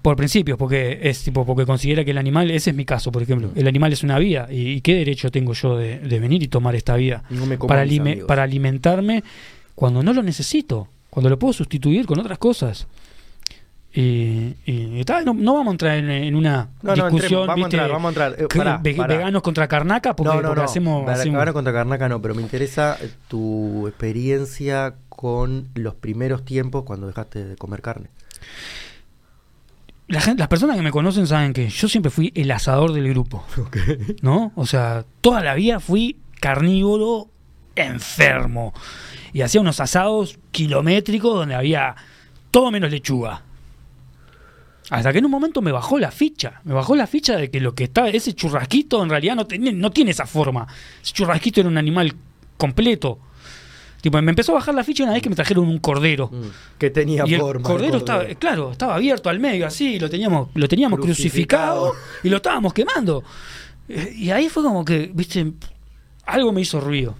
por 0.00 0.16
principios, 0.16 0.58
porque 0.58 0.98
es 1.02 1.22
tipo 1.24 1.44
porque 1.46 1.64
considera 1.66 2.04
que 2.04 2.10
el 2.10 2.18
animal, 2.18 2.50
ese 2.50 2.70
es 2.70 2.76
mi 2.76 2.84
caso, 2.84 3.10
por 3.12 3.22
ejemplo, 3.22 3.50
el 3.54 3.66
animal 3.66 3.92
es 3.92 4.02
una 4.02 4.18
vida 4.18 4.48
y, 4.50 4.68
y 4.72 4.80
qué 4.82 4.94
derecho 4.96 5.30
tengo 5.30 5.52
yo 5.54 5.76
de, 5.78 5.98
de 5.98 6.20
venir 6.20 6.42
y 6.42 6.48
tomar 6.48 6.74
esta 6.74 6.94
vida 6.96 7.22
No 7.30 7.46
para, 7.66 7.82
alime- 7.84 8.24
para 8.26 8.42
alimentarme 8.42 9.24
cuando 9.74 10.02
no 10.02 10.12
lo 10.12 10.22
necesito, 10.22 10.88
cuando 11.14 11.30
lo 11.30 11.38
puedo 11.38 11.52
sustituir 11.52 12.04
con 12.06 12.18
otras 12.18 12.38
cosas. 12.38 12.86
Y 13.96 15.04
tal, 15.04 15.24
no, 15.24 15.34
no 15.34 15.54
vamos 15.54 15.68
a 15.68 15.70
entrar 15.74 15.96
en, 15.98 16.10
en 16.10 16.34
una 16.34 16.68
No, 16.82 16.96
no, 16.96 17.04
discusión, 17.10 17.42
entremos, 17.42 17.46
vamos 17.46 17.62
a 17.62 17.66
entrar, 17.66 17.90
vamos 17.92 18.06
a 18.06 18.08
entrar. 18.08 18.32
Eh, 18.32 18.46
que 18.50 18.58
pará, 18.58 18.80
ve- 18.82 18.94
pará. 18.96 19.16
veganos 19.16 19.42
contra 19.42 19.68
carnaca, 19.68 20.16
porque, 20.16 20.34
no, 20.34 20.42
no, 20.42 20.48
porque 20.48 20.60
no. 20.62 20.64
hacemos, 20.64 21.00
Vegano 21.06 21.20
hacemos- 21.20 21.52
contra 21.52 21.72
Carnaca 21.72 22.08
no, 22.08 22.20
pero 22.20 22.34
me 22.34 22.42
interesa 22.42 22.98
eh, 23.00 23.08
tu 23.28 23.86
experiencia 23.86 24.94
con 25.08 25.68
los 25.74 25.94
primeros 25.94 26.44
tiempos 26.44 26.82
cuando 26.82 27.06
dejaste 27.06 27.44
de 27.44 27.54
comer 27.56 27.82
carne. 27.82 28.08
La 30.08 30.20
gente- 30.20 30.40
las 30.40 30.48
personas 30.48 30.74
que 30.76 30.82
me 30.82 30.90
conocen 30.90 31.28
saben 31.28 31.52
que 31.52 31.68
yo 31.68 31.88
siempre 31.88 32.10
fui 32.10 32.32
el 32.34 32.50
asador 32.50 32.92
del 32.92 33.08
grupo. 33.10 33.44
¿No? 34.22 34.50
O 34.56 34.66
sea, 34.66 35.04
toda 35.20 35.40
la 35.40 35.54
vida 35.54 35.78
fui 35.78 36.16
carnívoro 36.40 37.28
enfermo. 37.76 38.74
Y 39.34 39.42
hacía 39.42 39.60
unos 39.60 39.80
asados 39.80 40.38
kilométricos 40.52 41.34
donde 41.34 41.54
había 41.56 41.94
todo 42.50 42.70
menos 42.70 42.90
lechuga. 42.90 43.42
Hasta 44.90 45.12
que 45.12 45.18
en 45.18 45.24
un 45.24 45.30
momento 45.30 45.60
me 45.62 45.72
bajó 45.72 45.98
la 45.98 46.10
ficha. 46.10 46.60
Me 46.64 46.72
bajó 46.74 46.94
la 46.94 47.06
ficha 47.06 47.36
de 47.36 47.50
que 47.50 47.58
lo 47.60 47.74
que 47.74 47.84
estaba, 47.84 48.08
ese 48.10 48.32
churrasquito 48.34 49.02
en 49.02 49.10
realidad 49.10 49.34
no, 49.34 49.46
tiene- 49.46 49.72
no 49.72 49.90
tiene 49.90 50.10
esa 50.12 50.26
forma. 50.26 50.66
Ese 51.02 51.12
churrasquito 51.12 51.60
era 51.60 51.68
un 51.68 51.78
animal 51.78 52.14
completo. 52.56 53.18
Tipo, 54.02 54.20
me 54.20 54.30
empezó 54.30 54.52
a 54.52 54.56
bajar 54.56 54.74
la 54.74 54.84
ficha 54.84 55.02
una 55.02 55.14
vez 55.14 55.22
que 55.22 55.30
me 55.30 55.34
trajeron 55.36 55.66
un 55.66 55.78
cordero. 55.78 56.28
Mm, 56.30 56.42
Que 56.78 56.90
tenía 56.90 57.24
Y 57.26 57.34
el 57.34 57.40
forma. 57.40 57.66
cordero, 57.66 57.94
el 57.94 57.98
estaba, 58.00 58.24
claro, 58.34 58.70
estaba 58.72 58.94
abierto 58.96 59.30
al 59.30 59.40
medio, 59.40 59.66
así, 59.66 59.98
lo 59.98 60.10
teníamos, 60.10 60.50
lo 60.54 60.68
teníamos 60.68 61.00
crucificado. 61.00 61.92
Crucificado. 61.92 62.20
y 62.22 62.28
lo 62.28 62.36
estábamos 62.36 62.74
quemando. 62.74 63.24
Y 63.88 64.30
ahí 64.30 64.48
fue 64.50 64.62
como 64.62 64.84
que, 64.84 65.10
viste, 65.14 65.52
algo 66.26 66.52
me 66.52 66.60
hizo 66.60 66.80
ruido. 66.80 67.16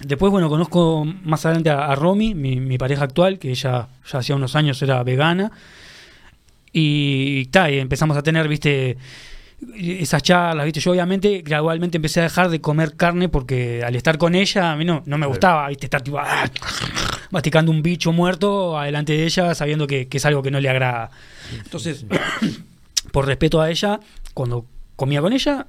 Después, 0.00 0.30
bueno, 0.30 0.48
conozco 0.48 1.04
más 1.24 1.44
adelante 1.44 1.70
a, 1.70 1.86
a 1.86 1.94
Romy, 1.94 2.34
mi, 2.34 2.60
mi 2.60 2.78
pareja 2.78 3.04
actual, 3.04 3.38
que 3.38 3.50
ella 3.50 3.88
ya 4.10 4.18
hacía 4.18 4.36
unos 4.36 4.54
años 4.54 4.80
era 4.82 5.02
vegana. 5.02 5.50
Y, 6.72 7.46
ta, 7.46 7.70
y 7.70 7.78
empezamos 7.78 8.16
a 8.16 8.22
tener, 8.22 8.46
viste, 8.46 8.96
esas 9.76 10.22
charlas, 10.22 10.64
viste. 10.64 10.80
Yo 10.80 10.92
obviamente 10.92 11.42
gradualmente 11.44 11.96
empecé 11.98 12.20
a 12.20 12.24
dejar 12.24 12.48
de 12.50 12.60
comer 12.60 12.94
carne 12.94 13.28
porque 13.28 13.82
al 13.84 13.96
estar 13.96 14.18
con 14.18 14.34
ella 14.34 14.72
a 14.72 14.76
mí 14.76 14.84
no, 14.84 15.02
no 15.06 15.18
me 15.18 15.26
gustaba, 15.26 15.68
viste, 15.68 15.86
estar 15.86 16.02
tipo, 16.02 16.18
ah, 16.18 16.48
masticando 17.30 17.72
un 17.72 17.82
bicho 17.82 18.12
muerto 18.12 18.78
adelante 18.78 19.14
de 19.14 19.24
ella 19.24 19.54
sabiendo 19.54 19.86
que, 19.86 20.08
que 20.08 20.18
es 20.18 20.24
algo 20.26 20.42
que 20.42 20.50
no 20.50 20.60
le 20.60 20.68
agrada. 20.68 21.10
Entonces, 21.52 22.04
por 23.12 23.26
respeto 23.26 23.60
a 23.60 23.70
ella, 23.70 23.98
cuando 24.34 24.66
comía 24.94 25.20
con 25.20 25.32
ella, 25.32 25.66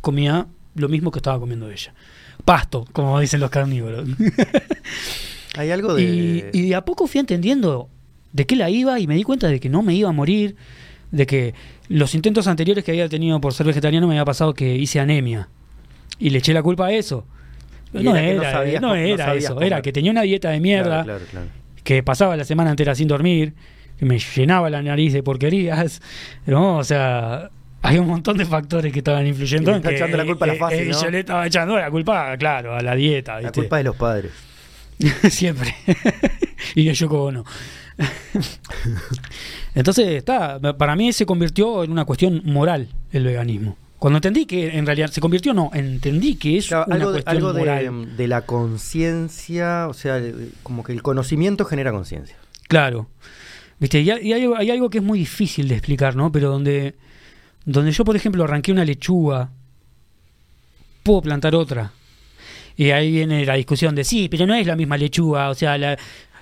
comía 0.00 0.46
lo 0.74 0.88
mismo 0.88 1.10
que 1.10 1.18
estaba 1.18 1.38
comiendo 1.38 1.70
ella. 1.70 1.92
Pasto, 2.46 2.86
como 2.92 3.20
dicen 3.20 3.40
los 3.40 3.50
carnívoros. 3.50 4.08
Hay 5.58 5.70
algo 5.70 5.92
de. 5.94 6.02
Y, 6.02 6.44
y 6.52 6.68
de 6.68 6.74
a 6.74 6.84
poco 6.84 7.06
fui 7.06 7.20
entendiendo 7.20 7.88
de 8.32 8.46
qué 8.46 8.56
la 8.56 8.70
iba 8.70 8.98
y 9.00 9.06
me 9.06 9.14
di 9.16 9.22
cuenta 9.22 9.48
de 9.48 9.60
que 9.60 9.68
no 9.68 9.82
me 9.82 9.94
iba 9.94 10.08
a 10.08 10.12
morir, 10.12 10.56
de 11.10 11.26
que 11.26 11.54
los 11.88 12.14
intentos 12.14 12.46
anteriores 12.46 12.84
que 12.84 12.92
había 12.92 13.08
tenido 13.08 13.40
por 13.40 13.52
ser 13.52 13.66
vegetariano 13.66 14.06
me 14.06 14.14
había 14.14 14.24
pasado 14.24 14.54
que 14.54 14.76
hice 14.76 15.00
anemia. 15.00 15.48
Y 16.18 16.30
le 16.30 16.38
eché 16.38 16.54
la 16.54 16.62
culpa 16.62 16.86
a 16.86 16.92
eso. 16.92 17.26
No 17.92 18.14
era 18.16 18.34
no 18.36 18.42
sabías 18.50 18.82
no 18.82 18.94
era 18.94 19.34
eso, 19.34 19.54
comer. 19.54 19.66
era 19.68 19.82
que 19.82 19.92
tenía 19.92 20.10
una 20.10 20.22
dieta 20.22 20.50
de 20.50 20.60
mierda, 20.60 21.04
Claro, 21.04 21.20
claro, 21.20 21.24
claro. 21.30 21.46
que 21.84 22.02
pasaba 22.02 22.36
la 22.36 22.44
semana 22.44 22.70
entera 22.70 22.94
sin 22.94 23.08
dormir, 23.08 23.54
que 23.98 24.04
me 24.04 24.18
llenaba 24.18 24.68
la 24.70 24.82
nariz 24.82 25.12
de 25.14 25.22
porquerías, 25.22 26.02
¿no? 26.46 26.76
O 26.78 26.84
sea, 26.84 27.50
hay 27.86 27.98
un 27.98 28.06
montón 28.06 28.36
de 28.36 28.44
factores 28.44 28.92
que 28.92 28.98
estaban 29.00 29.26
influyendo 29.26 29.70
Y 29.72 29.74
está 29.76 29.88
que 29.90 29.96
echando 29.96 30.16
la 30.16 30.24
culpa 30.24 30.44
a 30.44 30.48
la 30.48 30.54
fase, 30.56 30.82
eh, 30.82 30.86
¿no? 30.86 31.02
yo 31.02 31.10
le 31.10 31.20
estaba 31.20 31.46
echando 31.46 31.76
la 31.76 31.90
culpa, 31.90 32.36
claro, 32.36 32.74
a 32.74 32.80
la 32.82 32.94
dieta, 32.94 33.40
La 33.40 33.52
culpa 33.52 33.78
de 33.78 33.84
los 33.84 33.96
padres. 33.96 34.32
Siempre. 35.30 35.74
y 36.74 36.84
de 36.86 36.94
Yoko 36.94 37.24
Ono. 37.24 37.44
Entonces, 39.74 40.08
está, 40.08 40.58
para 40.76 40.96
mí 40.96 41.12
se 41.12 41.26
convirtió 41.26 41.84
en 41.84 41.92
una 41.92 42.04
cuestión 42.04 42.42
moral 42.44 42.88
el 43.12 43.24
veganismo. 43.24 43.76
Cuando 43.98 44.18
entendí 44.18 44.44
que 44.46 44.76
en 44.76 44.84
realidad 44.86 45.08
se 45.10 45.20
convirtió, 45.20 45.54
no, 45.54 45.70
entendí 45.72 46.36
que 46.36 46.58
es 46.58 46.68
Claro, 46.68 46.84
una 46.86 46.96
algo 46.96 47.12
de, 47.12 47.22
cuestión 47.22 47.36
algo 47.36 47.52
de, 47.52 47.58
moral. 47.60 48.16
de 48.16 48.28
la 48.28 48.40
conciencia, 48.42 49.86
o 49.88 49.94
sea, 49.94 50.20
como 50.62 50.84
que 50.84 50.92
el 50.92 51.02
conocimiento 51.02 51.64
genera 51.64 51.92
conciencia. 51.92 52.36
Claro. 52.68 53.08
¿Viste? 53.78 54.00
Y, 54.00 54.10
hay, 54.10 54.26
y 54.28 54.32
hay- 54.32 54.48
hay 54.56 54.70
algo 54.70 54.90
que 54.90 54.98
es 54.98 55.04
muy 55.04 55.18
difícil 55.18 55.68
de 55.68 55.74
explicar, 55.76 56.14
¿no? 56.16 56.30
Pero 56.32 56.50
donde, 56.50 56.94
donde 57.66 57.92
yo, 57.92 58.04
por 58.04 58.16
ejemplo, 58.16 58.42
arranqué 58.44 58.72
una 58.72 58.84
lechuga, 58.84 59.50
puedo 61.02 61.20
plantar 61.22 61.54
otra. 61.54 61.92
Y 62.76 62.90
ahí 62.90 63.10
viene 63.12 63.44
la 63.44 63.54
discusión 63.54 63.94
de, 63.94 64.04
sí, 64.04 64.28
pero 64.28 64.46
no 64.46 64.54
es 64.54 64.66
la 64.66 64.76
misma 64.76 64.96
lechuga. 64.96 65.50
O 65.50 65.54
sea, 65.54 65.76
la- 65.78 65.96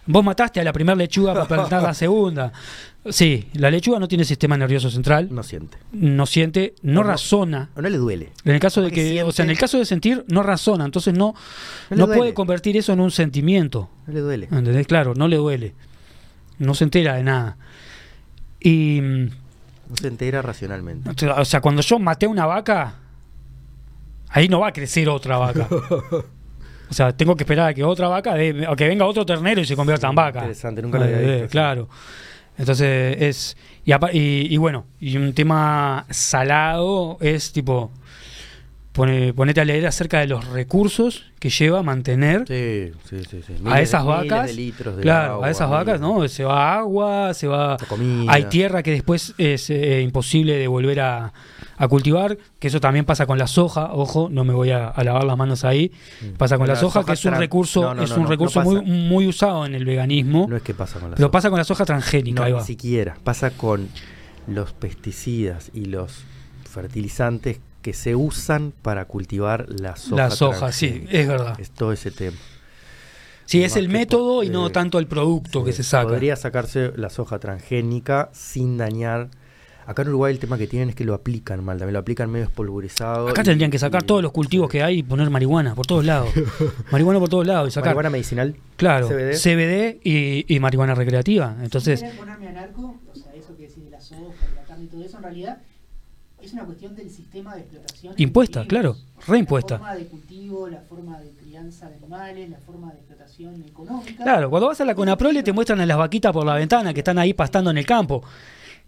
vos 0.06 0.24
mataste 0.24 0.60
a 0.60 0.64
la 0.64 0.72
primera 0.72 0.96
lechuga 0.96 1.32
para 1.32 1.46
plantar 1.46 1.82
la 1.82 1.94
segunda. 1.94 2.52
Sí, 3.08 3.48
la 3.54 3.70
lechuga 3.70 3.98
no 3.98 4.08
tiene 4.08 4.24
sistema 4.24 4.56
nervioso 4.56 4.90
central, 4.90 5.28
No 5.30 5.42
siente. 5.42 5.76
no 5.92 6.24
siente, 6.26 6.74
no, 6.82 6.92
No, 6.94 7.00
no. 7.02 7.08
razona. 7.10 7.70
O 7.76 7.82
no 7.82 7.88
le 7.88 7.98
duele. 7.98 8.32
En 8.44 8.54
el 8.54 8.60
caso 8.60 8.80
de 8.80 8.90
que, 8.90 9.22
o 9.22 9.30
sea, 9.30 9.44
en 9.44 9.50
el 9.50 9.58
caso 9.58 9.78
de 9.78 9.84
sentir, 9.84 10.24
no 10.28 10.42
razona. 10.42 10.84
Entonces 10.86 11.12
no, 11.14 11.34
No 11.90 11.96
no 11.96 12.06
puede 12.06 12.32
convertir 12.34 12.76
eso 12.78 12.92
en 12.94 13.00
un 13.00 13.10
sentimiento. 13.10 13.90
No 14.06 14.14
le 14.14 14.20
duele. 14.20 14.48
¿Entendés? 14.50 14.86
Claro, 14.86 15.14
no 15.14 15.28
le 15.28 15.36
duele. 15.36 15.74
no 16.58 16.72
se 16.74 16.84
entera 16.84 17.14
de 17.16 17.22
nada. 17.24 17.56
Y, 18.60 19.00
mm, 19.02 19.28
No 19.94 20.00
se 20.00 20.08
entera 20.08 20.42
racionalmente. 20.42 21.10
o 21.30 21.44
sea, 21.44 21.60
cuando 21.60 21.82
yo 21.82 21.98
maté 21.98 22.26
a 22.26 22.28
una 22.28 22.46
vaca, 22.46 22.94
ahí 24.28 24.48
no 24.48 24.60
va 24.60 24.68
a 24.68 24.72
crecer 24.72 25.08
otra 25.08 25.38
vaca. 25.38 25.68
O 26.90 26.92
sea, 26.96 27.16
tengo 27.16 27.34
que 27.34 27.44
esperar 27.44 27.70
a 27.70 27.74
que 27.74 27.82
otra 27.82 28.08
vaca, 28.08 28.34
dé- 28.34 28.68
o 28.68 28.76
que 28.76 28.86
venga 28.86 29.06
otro 29.06 29.24
ternero 29.24 29.60
y 29.60 29.64
se 29.64 29.74
convierta 29.74 30.06
en 30.08 30.14
vaca. 30.14 30.40
Interesante, 30.40 30.82
nunca 30.82 30.98
lo 30.98 31.04
había 31.04 31.18
Eh, 31.18 31.32
visto. 31.40 31.48
Claro. 31.48 31.88
Entonces 32.58 33.16
es. 33.20 33.56
Y- 34.12 34.54
y 34.54 34.56
bueno, 34.58 34.84
y 35.00 35.16
un 35.16 35.32
tema 35.32 36.04
salado 36.10 37.16
es 37.20 37.52
tipo. 37.52 37.90
Pone, 38.94 39.34
ponete 39.34 39.60
a 39.60 39.64
leer 39.64 39.84
acerca 39.88 40.20
de 40.20 40.28
los 40.28 40.46
recursos 40.50 41.24
que 41.40 41.50
lleva 41.50 41.82
mantener 41.82 42.44
Sí, 42.46 42.92
sí, 43.10 43.24
sí. 43.28 43.42
sí. 43.44 43.54
a 43.66 43.74
de- 43.78 43.82
esas 43.82 44.04
vacas. 44.04 44.46
de 44.46 44.52
litros 44.54 44.94
de 44.96 45.02
claro, 45.02 45.32
agua, 45.34 45.46
a 45.48 45.50
esas 45.50 45.68
vacas. 45.68 46.00
¿no? 46.00 46.28
Se 46.28 46.44
va 46.44 46.76
agua, 46.78 47.34
se 47.34 47.48
va. 47.48 47.76
Comida. 47.88 48.32
Hay 48.32 48.44
tierra 48.44 48.84
que 48.84 48.92
después 48.92 49.34
es 49.36 49.68
eh, 49.70 50.00
imposible 50.00 50.56
de 50.56 50.68
volver 50.68 51.00
a, 51.00 51.32
a 51.76 51.88
cultivar, 51.88 52.38
que 52.60 52.68
eso 52.68 52.78
también 52.78 53.04
pasa 53.04 53.26
con 53.26 53.36
la 53.36 53.48
soja, 53.48 53.92
ojo, 53.92 54.28
no 54.30 54.44
me 54.44 54.54
voy 54.54 54.70
a, 54.70 54.86
a 54.90 55.02
lavar 55.02 55.24
las 55.24 55.36
manos 55.36 55.64
ahí. 55.64 55.90
Mm. 56.22 56.36
Pasa 56.36 56.56
con 56.56 56.68
la, 56.68 56.76
soja, 56.76 57.02
que 57.04 57.14
es 57.14 57.24
un 57.24 57.34
recurso, 57.34 57.82
No, 57.82 57.94
no, 57.96 58.02
es 58.04 58.12
un 58.12 58.22
no, 58.22 58.28
recurso 58.28 58.62
muy, 58.62 58.80
muy 58.82 59.26
usado 59.26 59.66
en 59.66 59.74
el 59.74 59.84
veganismo, 59.84 60.46
No 60.48 60.54
es 60.56 60.62
que 60.62 60.72
pasa 60.72 61.00
con 61.00 61.10
la 61.10 61.16
pero 61.16 61.26
soja. 61.26 61.32
pasa 61.32 61.50
con 61.50 61.58
la 61.58 61.64
soja 61.64 61.84
transgénica, 61.84 62.48
ni 62.48 62.60
siquiera. 62.60 63.16
Pasa 63.24 63.50
con 63.50 63.88
los 64.46 64.72
pesticidas 64.72 65.72
y 65.74 65.86
los 65.86 66.22
fertilizantes 66.70 67.58
que 67.84 67.92
se 67.92 68.14
usan 68.16 68.72
para 68.80 69.04
cultivar 69.04 69.66
la 69.68 69.94
soja. 69.96 70.16
La 70.22 70.30
soja, 70.30 70.72
sí, 70.72 71.04
es 71.10 71.28
verdad. 71.28 71.60
Es 71.60 71.70
todo 71.70 71.92
ese 71.92 72.10
tema. 72.10 72.38
Sí, 73.44 73.62
es 73.62 73.76
el 73.76 73.90
método 73.90 74.42
y 74.42 74.48
no 74.48 74.68
eh, 74.68 74.70
tanto 74.70 74.98
el 74.98 75.06
producto 75.06 75.62
que 75.62 75.72
Sí, 75.72 75.82
se 75.82 75.90
saca. 75.90 76.08
Podría 76.08 76.34
sacarse 76.34 76.92
la 76.96 77.10
soja 77.10 77.38
transgénica 77.38 78.30
sin 78.32 78.78
dañar. 78.78 79.28
Acá 79.86 80.00
en 80.00 80.08
Uruguay 80.08 80.32
el 80.32 80.38
tema 80.38 80.56
que 80.56 80.66
tienen 80.66 80.88
es 80.88 80.94
que 80.94 81.04
lo 81.04 81.12
aplican 81.12 81.62
mal, 81.62 81.76
también 81.76 81.92
lo 81.92 81.98
aplican 81.98 82.30
medio 82.30 82.46
espolvorizado. 82.46 83.28
Acá 83.28 83.42
y- 83.42 83.44
tendrían 83.44 83.70
que 83.70 83.78
sacar 83.78 84.02
y- 84.02 84.06
todos 84.06 84.22
los 84.22 84.32
cultivos 84.32 84.70
que 84.70 84.82
hay 84.82 85.00
y 85.00 85.02
poner 85.02 85.28
marihuana 85.28 85.74
por 85.74 85.84
todos 85.86 86.06
lados. 86.06 86.30
marihuana 86.90 87.20
por 87.20 87.28
todos 87.28 87.46
lados 87.46 87.68
y 87.68 87.70
sacar. 87.72 87.88
Marihuana 87.90 88.08
medicinal. 88.08 88.56
Claro, 88.78 89.08
CBD. 89.08 89.34
CBD, 89.36 90.00
y, 90.02 90.46
y 90.48 90.58
marihuana 90.58 90.94
recreativa. 90.94 91.54
Entonces, 91.62 92.00
Si 92.00 92.06
ponerme 92.16 92.48
anarco, 92.48 92.98
o 93.12 93.14
sea, 93.14 93.34
eso 93.34 93.54
que 93.58 93.64
decís 93.68 93.84
de 93.84 93.90
la 93.90 94.00
soja, 94.00 94.22
de 94.48 94.54
la 94.56 94.62
carne 94.62 94.84
y 94.84 94.86
todo 94.86 95.04
eso, 95.04 95.18
en 95.18 95.22
realidad 95.22 95.58
una 96.54 96.64
cuestión 96.64 96.94
del 96.94 97.10
sistema 97.10 97.54
de 97.54 97.60
explotación. 97.62 98.14
Impuesta, 98.16 98.64
claro, 98.66 98.96
reimpuesta. 99.26 99.74
La 99.74 99.80
forma 99.80 99.94
de 99.96 100.06
cultivo, 100.06 100.68
la 100.68 100.80
forma 100.80 101.20
de 101.20 101.30
crianza 101.30 101.88
de 101.88 101.96
animales, 101.96 102.50
la 102.50 102.58
forma 102.58 102.92
de 102.92 102.98
explotación 102.98 103.62
económica. 103.62 104.22
claro, 104.22 104.50
cuando 104.50 104.68
vas 104.68 104.80
a 104.80 104.84
la 104.84 104.94
Conaprole 104.94 105.42
te 105.42 105.52
muestran 105.52 105.80
a 105.80 105.86
las 105.86 105.96
vaquitas 105.96 106.32
por 106.32 106.46
la 106.46 106.54
ventana 106.54 106.94
que 106.94 107.00
están 107.00 107.18
ahí 107.18 107.34
pastando 107.34 107.70
en 107.70 107.78
el 107.78 107.86
campo. 107.86 108.24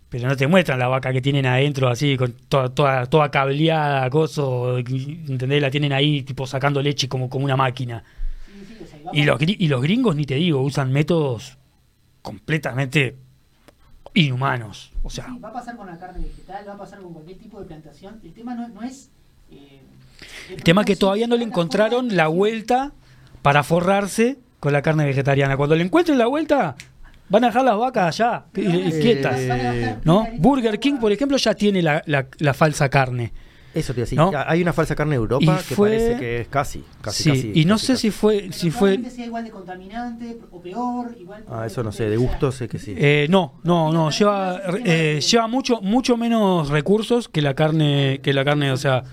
Pero 0.09 0.29
no 0.29 0.37
te 0.37 0.47
muestran 0.47 0.79
la 0.79 0.87
vaca 0.87 1.13
que 1.13 1.21
tienen 1.21 1.47
adentro 1.47 1.89
así, 1.89 2.17
con 2.17 2.33
toda, 2.49 2.69
toda, 2.69 3.07
toda 3.07 3.31
cableada, 3.31 4.09
coso, 4.09 4.79
¿entendés? 4.79 5.61
La 5.61 5.71
tienen 5.71 5.93
ahí 5.93 6.23
tipo 6.23 6.47
sacando 6.47 6.81
leche 6.81 7.09
como, 7.09 7.29
como 7.29 7.45
una 7.45 7.57
máquina. 7.57 8.05
Sí, 8.47 8.53
sí, 8.69 8.85
o 8.85 8.87
sea, 8.87 8.99
va 9.05 9.11
Y 9.13 9.25
los, 9.25 9.41
y 9.43 9.67
los 9.67 9.83
gringos, 9.83 10.15
ni 10.15 10.25
te 10.25 10.37
digo, 10.37 10.63
usan 10.63 10.93
métodos 10.93 11.59
completamente 12.23 13.17
inhumanos. 14.17 14.93
O 15.03 15.11
sea, 15.11 15.27
Sí, 15.27 15.39
va 15.39 15.49
a 15.51 15.53
pasar 15.53 15.77
con 15.77 15.87
la 15.87 15.97
carne 15.99 16.25
vegetal, 16.27 16.65
va 16.69 16.73
a 16.75 16.79
pasar 16.79 16.99
con 17.01 17.13
cualquier 17.13 17.39
tipo 17.39 17.61
de 17.61 17.67
plantación. 17.67 18.19
El 18.25 18.33
tema 18.33 18.55
no, 18.55 18.67
no 18.69 18.83
es. 18.83 19.11
eh, 19.51 19.81
el 20.51 20.63
tema 20.63 20.81
es 20.83 20.87
que 20.87 20.97
todavía 20.97 21.27
no 21.27 21.37
le 21.37 21.45
encontraron 21.45 22.17
la 22.17 22.29
vuelta 22.29 22.93
para 23.43 23.63
forrarse 23.63 24.39
con 24.61 24.73
la 24.73 24.83
carne 24.83 25.05
vegetariana. 25.05 25.57
Cuando 25.57 25.77
le 25.77 25.85
encuentren 25.85 26.17
la 26.19 26.27
vuelta, 26.27 26.75
van 27.29 27.45
a 27.45 27.49
dejar 27.49 27.65
las 27.65 27.77
vacas 27.77 28.19
allá, 28.21 28.35
a- 28.37 28.45
quietas. 28.53 29.41
¿No? 30.05 30.27
Burger 30.39 30.81
King, 30.81 30.95
por 30.99 31.13
ejemplo, 31.13 31.37
ya 31.37 31.55
tiene 31.55 31.83
la, 31.83 32.03
la- 32.07 32.27
la 32.39 32.55
falsa 32.55 32.89
carne. 32.89 33.33
Eso 33.77 33.95
te 33.95 34.01
decía. 34.01 34.17
¿No? 34.17 34.33
Hay 34.47 34.63
una 34.63 34.73
falsa 34.73 34.95
carne 34.97 35.13
de 35.13 35.17
Europa 35.17 35.45
Y 35.45 35.69
que 35.69 35.75
fue- 35.75 35.91
parece 35.91 36.17
que 36.17 36.41
es 36.41 36.49
casi. 36.49 36.83
casi 37.03 37.23
sí, 37.23 37.31
casi, 37.31 37.53
y 37.55 37.65
no 37.67 37.75
casi, 37.75 37.87
sé 37.87 37.93
casi. 37.93 38.01
si 38.03 38.11
fue... 38.11 38.39
Pero 38.41 38.53
Si 38.53 38.71
fue 38.71 39.05
sea 39.11 39.27
igual 39.27 39.45
de 39.45 39.51
contaminante 39.51 40.39
o 40.51 40.61
peor. 40.63 41.15
Igual 41.21 41.45
Ah, 41.49 41.67
eso 41.67 41.83
no 41.83 41.93
sé, 41.93 42.05
de 42.09 42.17
sea, 42.17 42.27
gusto 42.27 42.51
sé 42.53 42.69
que 42.69 42.79
sí. 42.79 42.95
Eh, 42.97 43.27
no, 43.31 43.55
no, 43.65 43.93
no, 43.93 44.11
lleva, 44.11 44.61
eh, 44.85 45.21
lleva 45.21 45.47
mucho, 45.47 45.81
mucho 45.83 46.17
menos 46.17 46.71
recursos 46.71 47.29
que 47.29 47.43
la 47.43 47.55
carne, 47.55 48.21
que 48.23 48.33
la 48.33 48.45
carne, 48.45 48.73
o 48.73 48.77
sea. 48.77 49.05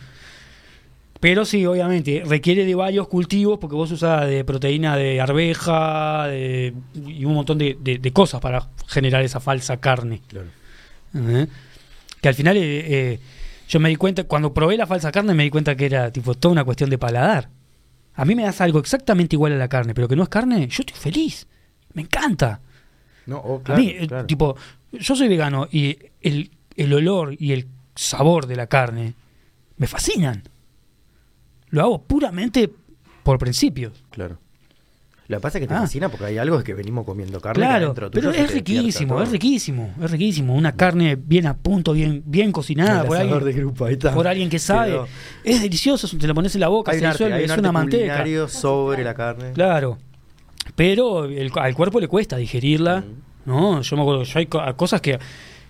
Pero 1.20 1.46
sí, 1.46 1.66
obviamente, 1.66 2.22
requiere 2.26 2.66
de 2.66 2.76
varios 2.76 3.08
cultivos 3.08 3.58
porque 3.60 3.76
vos 3.76 3.90
usás 3.92 4.28
de 4.28 4.44
proteína 4.44 4.98
de 4.98 5.22
arveja 5.22 6.28
de- 6.28 6.74
y 7.06 7.24
un 7.24 7.34
montón 7.34 7.58
de, 7.58 7.78
de- 7.80 7.98
de 7.98 8.12
cosas 8.12 8.42
para 8.42 8.68
generar 8.88 9.24
esa 9.24 9.40
falsa 9.40 9.78
carne. 9.78 10.22
Claro. 10.28 10.48
Ujú. 11.14 11.48
Que 12.22 12.28
al 12.28 12.36
final 12.36 12.58
eh, 12.58 12.62
eh, 13.14 13.20
yo 13.68 13.80
me 13.80 13.90
di 13.90 13.96
cuenta, 13.96 14.24
cuando 14.26 14.54
probé 14.54 14.78
la 14.78 14.88
falsa 14.88 15.12
carne 15.12 15.34
me 15.34 15.44
di 15.44 15.50
cuenta 15.50 15.76
que 15.76 15.86
era 15.86 16.12
tipo 16.12 16.34
toda 16.36 16.52
una 16.52 16.64
cuestión 16.64 16.90
de 16.90 16.98
paladar. 16.98 17.50
A 18.16 18.26
mí 18.26 18.36
me 18.36 18.44
das 18.44 18.62
algo 18.62 18.80
exactamente 18.80 19.36
igual 19.36 19.54
a 19.54 19.58
la 19.58 19.68
carne, 19.68 19.94
pero 19.94 20.08
que 20.08 20.16
no 20.16 20.24
es 20.24 20.30
carne, 20.30 20.68
yo 20.68 20.82
estoy 20.82 20.98
feliz. 20.98 21.48
Me 21.94 22.04
encanta. 22.04 22.62
No, 23.26 23.38
oh, 23.38 23.60
A 23.60 23.64
claro, 23.64 23.82
mí, 23.82 23.90
eh, 23.90 24.08
claro. 24.08 24.28
tipo, 24.28 24.56
yo 24.92 25.16
soy 25.16 25.28
vegano 25.28 25.68
y 25.72 25.98
el, 26.22 26.52
el 26.76 26.94
olor 26.94 27.36
y 27.40 27.54
el 27.54 27.68
sabor 27.96 28.48
de 28.48 28.56
la 28.56 28.68
carne 28.68 29.16
me 29.78 29.88
fascinan. 29.88 30.44
Lo 31.70 31.82
hago 31.82 32.04
puramente 32.04 32.72
por 33.24 33.40
principios. 33.40 34.04
Claro. 34.12 34.38
Lo 35.30 35.38
que 35.38 35.42
pasa 35.42 35.58
es 35.58 35.62
que 35.62 35.68
te 35.68 35.74
Ah. 35.74 35.80
fascina 35.82 36.10
porque 36.10 36.26
hay 36.26 36.38
algo 36.38 36.62
que 36.64 36.74
venimos 36.74 37.06
comiendo 37.06 37.40
carne. 37.40 37.66
Claro, 37.66 37.94
pero 38.12 38.32
es 38.32 38.54
riquísimo, 38.54 39.22
es 39.22 39.32
riquísimo, 39.32 39.94
es 40.04 40.12
riquísimo. 40.12 40.54
Una 40.54 40.74
carne 40.76 41.16
bien 41.16 41.48
a 41.48 41.56
punto, 41.56 41.94
bien, 41.94 42.22
bien 42.26 42.52
cocinada 42.52 43.06
por 43.06 43.16
alguien, 43.18 43.44
de 43.44 43.54
grupo, 43.54 43.86
ahí 43.86 43.94
está. 43.94 44.14
por 44.14 44.28
alguien 44.28 44.50
que 44.50 44.60
sabe. 44.60 45.00
Es 45.44 45.62
delicioso, 45.62 46.10
te 46.18 46.28
lo 46.28 46.36
pones 46.36 46.54
en 46.56 46.62
la 46.62 46.68
boca, 46.68 46.92
Hay 46.92 46.98
se 47.00 47.04
un 47.06 47.08
arte, 47.10 47.18
disuelve, 47.24 47.36
hay 47.36 47.42
un 47.42 47.46
es 47.46 47.52
arte 47.52 47.60
una 47.62 47.72
manteca. 47.72 48.48
sobre 48.50 49.04
la 49.04 49.14
carne. 49.14 49.52
Claro. 49.54 49.98
Pero 50.76 51.26
el- 51.26 51.52
al 51.56 51.76
cuerpo 51.76 52.00
le 52.00 52.08
cuesta 52.08 52.38
digerirla, 52.38 53.02
Mm. 53.02 53.50
¿no? 53.50 53.82
Yo 53.82 53.96
me 53.96 54.02
acuerdo, 54.02 54.24
yo 54.24 54.40
hay 54.40 54.46
co- 54.48 54.62
cosas 54.76 55.02
que, 55.02 55.20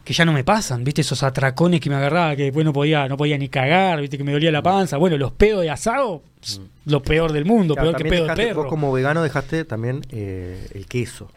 que 0.03 0.13
ya 0.13 0.25
no 0.25 0.33
me 0.33 0.43
pasan, 0.43 0.83
¿viste? 0.83 1.01
Esos 1.01 1.23
atracones 1.23 1.79
que 1.79 1.89
me 1.89 1.95
agarraba, 1.95 2.35
que 2.35 2.43
después 2.43 2.65
no 2.65 2.73
podía, 2.73 3.07
no 3.07 3.15
podía 3.17 3.37
ni 3.37 3.47
cagar, 3.49 4.01
¿viste? 4.01 4.17
Que 4.17 4.23
me 4.23 4.31
dolía 4.33 4.51
la 4.51 4.61
panza. 4.61 4.97
Bueno, 4.97 5.17
los 5.17 5.31
pedos 5.31 5.61
de 5.61 5.69
asado, 5.69 6.21
pss, 6.41 6.59
lo 6.85 7.01
peor 7.01 7.31
del 7.31 7.45
mundo, 7.45 7.73
Mm. 7.73 7.77
Claro, 7.77 7.91
peor 7.91 8.03
que 8.03 8.09
pedo 8.09 8.27
de 8.27 8.35
perro. 8.35 8.61
Vos 8.63 8.69
como 8.69 8.91
vegano 8.91 9.23
dejaste 9.23 9.63
también 9.65 10.01
eh, 10.11 10.67
el 10.73 10.85
queso. 10.87 11.29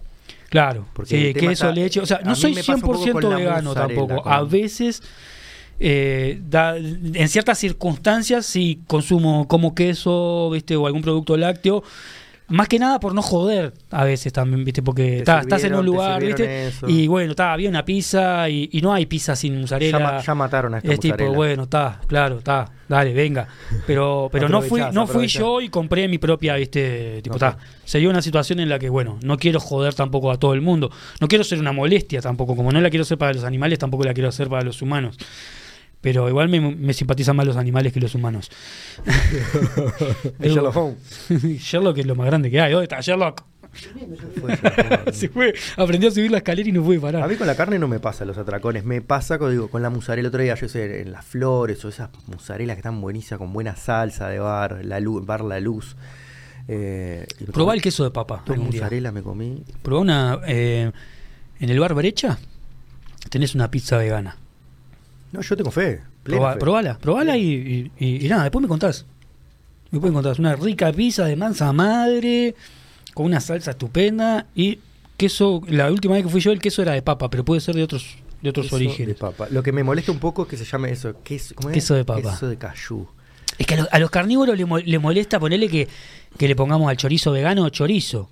Claro, 0.48 0.86
Porque 0.92 1.28
sí, 1.28 1.34
queso, 1.34 1.50
está- 1.52 1.72
leche. 1.72 2.00
O 2.00 2.06
sea, 2.06 2.18
a 2.18 2.22
no 2.22 2.34
soy 2.34 2.54
me 2.54 2.60
pasa 2.62 2.74
un 2.76 2.80
poco 2.80 3.04
100% 3.04 3.12
con 3.12 3.30
la 3.30 3.36
vegano 3.36 3.74
tampoco. 3.74 4.22
con- 4.22 4.32
A 4.32 4.42
veces, 4.42 5.02
eh, 5.78 6.40
da- 6.48 6.76
en 6.76 7.28
ciertas 7.28 7.58
circunstancias, 7.58 8.46
sí 8.46 8.80
consumo 8.86 9.46
como 9.48 9.74
queso, 9.74 10.50
¿viste? 10.50 10.74
O 10.76 10.86
algún 10.86 11.02
producto 11.02 11.36
lácteo. 11.36 11.82
Más 12.48 12.68
que 12.68 12.78
nada 12.78 13.00
por 13.00 13.12
no 13.12 13.22
joder 13.22 13.72
a 13.90 14.04
veces 14.04 14.32
también, 14.32 14.64
¿viste? 14.64 14.80
Porque 14.80 15.22
ta, 15.24 15.40
estás 15.40 15.64
en 15.64 15.74
un 15.74 15.84
lugar, 15.84 16.22
¿viste? 16.22 16.68
eso. 16.68 16.88
Y 16.88 17.08
bueno, 17.08 17.32
está, 17.32 17.52
había 17.52 17.68
una 17.68 17.84
pizza 17.84 18.48
y, 18.48 18.68
y 18.72 18.80
no 18.82 18.92
hay 18.94 19.06
pizza 19.06 19.34
sin 19.34 19.54
Ya, 19.54 19.60
mozzarella. 19.60 19.98
ma- 19.98 20.22
ya 20.22 20.34
mataron 20.36 20.74
a 20.74 20.78
esta 20.78 20.92
es 20.92 21.00
tipo, 21.00 21.16
bueno, 21.34 21.64
está, 21.64 22.00
claro, 22.06 22.38
está, 22.38 22.70
dale, 22.88 23.12
venga. 23.12 23.48
Pero, 23.84 24.28
pero 24.32 24.48
no 24.48 24.62
fui, 24.62 24.80
no 24.92 25.06
fui 25.08 25.26
yo 25.26 25.60
y 25.60 25.68
compré 25.70 26.06
mi 26.06 26.18
propia, 26.18 26.54
viste, 26.54 27.20
tipo, 27.22 27.34
está. 27.34 27.58
Sería 27.84 28.08
una 28.10 28.22
situación 28.22 28.60
en 28.60 28.68
la 28.68 28.78
que, 28.78 28.88
bueno, 28.90 29.18
no 29.24 29.36
quiero 29.38 29.58
joder 29.58 29.94
tampoco 29.94 30.30
a 30.30 30.38
todo 30.38 30.54
el 30.54 30.60
mundo. 30.60 30.90
No 31.20 31.26
quiero 31.26 31.42
ser 31.42 31.58
una 31.58 31.72
molestia 31.72 32.20
tampoco, 32.20 32.54
como 32.54 32.70
no 32.70 32.80
la 32.80 32.90
quiero 32.90 33.02
hacer 33.02 33.18
para 33.18 33.32
los 33.32 33.42
animales, 33.42 33.80
tampoco 33.80 34.04
la 34.04 34.14
quiero 34.14 34.28
hacer 34.28 34.48
para 34.48 34.62
los 34.62 34.80
humanos. 34.82 35.16
Pero 36.00 36.28
igual 36.28 36.48
me, 36.48 36.60
me 36.60 36.92
simpatizan 36.92 37.34
más 37.36 37.46
los 37.46 37.56
animales 37.56 37.92
que 37.92 38.00
los 38.00 38.14
humanos. 38.14 38.50
Sherlock 40.40 40.76
Holmes. 40.76 40.98
Sherlock 41.60 41.98
es 41.98 42.06
lo 42.06 42.14
más 42.14 42.26
grande 42.26 42.50
que 42.50 42.60
hay. 42.60 42.72
¿Dónde 42.72 42.84
está 42.84 43.00
Sherlock? 43.00 43.42
Se 45.12 45.28
fue, 45.28 45.54
aprendió 45.76 46.08
a 46.08 46.12
subir 46.12 46.30
la 46.30 46.38
escalera 46.38 46.68
y 46.68 46.72
no 46.72 46.82
puede 46.82 46.98
A 46.98 47.02
parar. 47.02 47.28
mí 47.28 47.36
con 47.36 47.46
la 47.46 47.54
carne 47.56 47.78
no 47.78 47.88
me 47.88 48.00
pasa 48.00 48.24
los 48.24 48.38
atracones, 48.38 48.84
me 48.84 49.02
pasa 49.02 49.38
con, 49.38 49.50
digo, 49.50 49.68
con 49.68 49.82
la 49.82 49.90
mozzarella. 49.90 50.20
El 50.20 50.26
otro 50.28 50.42
día 50.42 50.54
yo 50.54 50.68
sé, 50.68 51.02
en 51.02 51.12
las 51.12 51.24
flores 51.26 51.84
o 51.84 51.88
esas 51.90 52.08
mozzarelas 52.26 52.76
que 52.76 52.80
están 52.80 53.00
buenísimas 53.00 53.38
con 53.38 53.52
buena 53.52 53.76
salsa 53.76 54.28
de 54.28 54.38
bar, 54.38 54.82
la 54.84 54.98
luz, 55.00 55.26
bar 55.26 55.42
la 55.42 55.60
luz. 55.60 55.94
Eh, 56.68 57.26
Probá 57.52 57.74
el 57.74 57.82
queso 57.82 58.02
de 58.04 58.10
papa. 58.10 58.44
Mozzarella 58.56 59.12
me 59.12 59.22
comí. 59.22 59.62
Probá 59.82 60.00
una. 60.00 60.38
eh, 60.46 60.90
en 61.60 61.70
el 61.70 61.78
bar 61.78 61.92
Brecha 61.94 62.38
tenés 63.28 63.54
una 63.54 63.70
pizza 63.70 63.98
vegana. 63.98 64.36
No, 65.36 65.42
yo 65.42 65.56
tengo 65.56 65.70
fe. 65.70 66.00
fe. 66.24 66.58
probala, 66.58 66.98
probala 66.98 67.36
y, 67.36 67.90
y- 67.98 68.04
y- 68.04 68.26
y 68.26 68.28
nada, 68.28 68.44
después 68.44 68.62
me 68.62 68.68
contás. 68.68 69.04
Después 69.90 70.12
me 70.12 70.16
contás. 70.16 70.38
Una 70.38 70.56
rica 70.56 70.92
pizza 70.92 71.24
de 71.26 71.36
mansa 71.36 71.72
madre, 71.72 72.54
con 73.14 73.26
una 73.26 73.40
salsa 73.40 73.70
estupenda 73.72 74.46
y 74.54 74.78
queso. 75.16 75.62
La 75.68 75.90
última 75.90 76.14
vez 76.14 76.24
que 76.24 76.28
fui 76.30 76.40
yo, 76.40 76.50
el 76.52 76.60
queso 76.60 76.82
era 76.82 76.92
de 76.92 77.02
papa, 77.02 77.30
pero 77.30 77.44
puede 77.44 77.60
ser 77.60 77.74
de 77.76 77.82
otros, 77.82 78.16
de 78.42 78.50
otros 78.50 78.66
Queso 78.66 78.76
orígenes. 78.76 79.08
de 79.08 79.14
papa. 79.14 79.46
Lo 79.50 79.62
que 79.62 79.72
me 79.72 79.84
molesta 79.84 80.10
un 80.12 80.18
poco 80.18 80.42
es 80.42 80.48
que 80.48 80.56
se 80.56 80.64
llame 80.64 80.90
eso. 80.90 81.14
Queso, 81.22 81.54
¿cómo 81.54 81.70
es? 81.70 81.74
Queso 81.74 81.94
de 81.94 82.04
papa. 82.04 82.30
Queso 82.32 82.48
de 82.48 82.56
cayú. 82.56 83.06
Es 83.58 83.66
que 83.66 83.74
a 83.74 83.76
los, 83.78 83.88
a 83.92 83.98
los 83.98 84.10
carnívoros 84.10 84.56
le, 84.58 84.66
mo- 84.66 84.78
le 84.78 84.98
molesta 84.98 85.38
ponerle 85.40 85.68
que, 85.68 85.88
que 86.36 86.48
le 86.48 86.56
pongamos 86.56 86.90
al 86.90 86.96
chorizo 86.96 87.30
vegano 87.32 87.68
chorizo. 87.70 88.28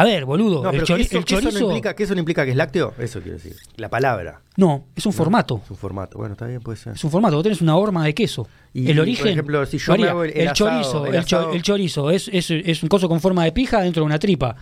A 0.00 0.04
ver, 0.04 0.24
boludo, 0.24 0.62
No, 0.62 0.70
el, 0.70 0.82
chori- 0.82 1.08
chorizo. 1.24 1.50
no 1.58 1.66
implica, 1.66 1.94
queso 1.96 2.14
no 2.14 2.20
implica 2.20 2.44
que 2.44 2.52
es 2.52 2.56
lácteo. 2.56 2.94
Eso 2.98 3.20
quiero 3.20 3.36
decir. 3.38 3.56
La 3.76 3.88
palabra. 3.88 4.40
No, 4.56 4.84
es 4.94 5.04
un 5.06 5.10
No, 5.10 5.16
formato. 5.16 5.60
Es 5.64 5.70
un 5.72 5.76
formato. 5.76 6.18
Bueno, 6.18 6.34
está 6.34 6.46
bien, 6.46 6.60
puede 6.60 6.78
ser. 6.78 6.92
Es 6.92 7.02
un 7.02 7.10
formato, 7.10 7.34
vos 7.36 7.42
tenés 7.42 7.60
una 7.60 7.76
horma 7.76 8.04
de 8.04 8.14
queso. 8.14 8.46
Y, 8.72 8.88
el 8.90 8.96
por 8.96 9.02
origen. 9.02 9.28
ejemplo, 9.28 9.66
si 9.66 9.78
yo 9.78 9.96
me 9.96 10.08
hago 10.08 10.22
el- 10.24 10.30
el 10.36 10.48
asado, 10.48 10.54
chorizo, 10.54 11.06
el 11.06 11.24
cho- 11.24 11.58
chorizo 11.62 12.10
es, 12.10 12.28
es, 12.32 12.50
es 12.50 12.82
un 12.82 12.88
coso 12.88 13.08
con 13.08 13.20
forma 13.20 13.44
de 13.44 13.50
pija 13.52 13.80
dentro 13.82 14.02
de 14.02 14.06
una 14.06 14.18
tripa. 14.18 14.54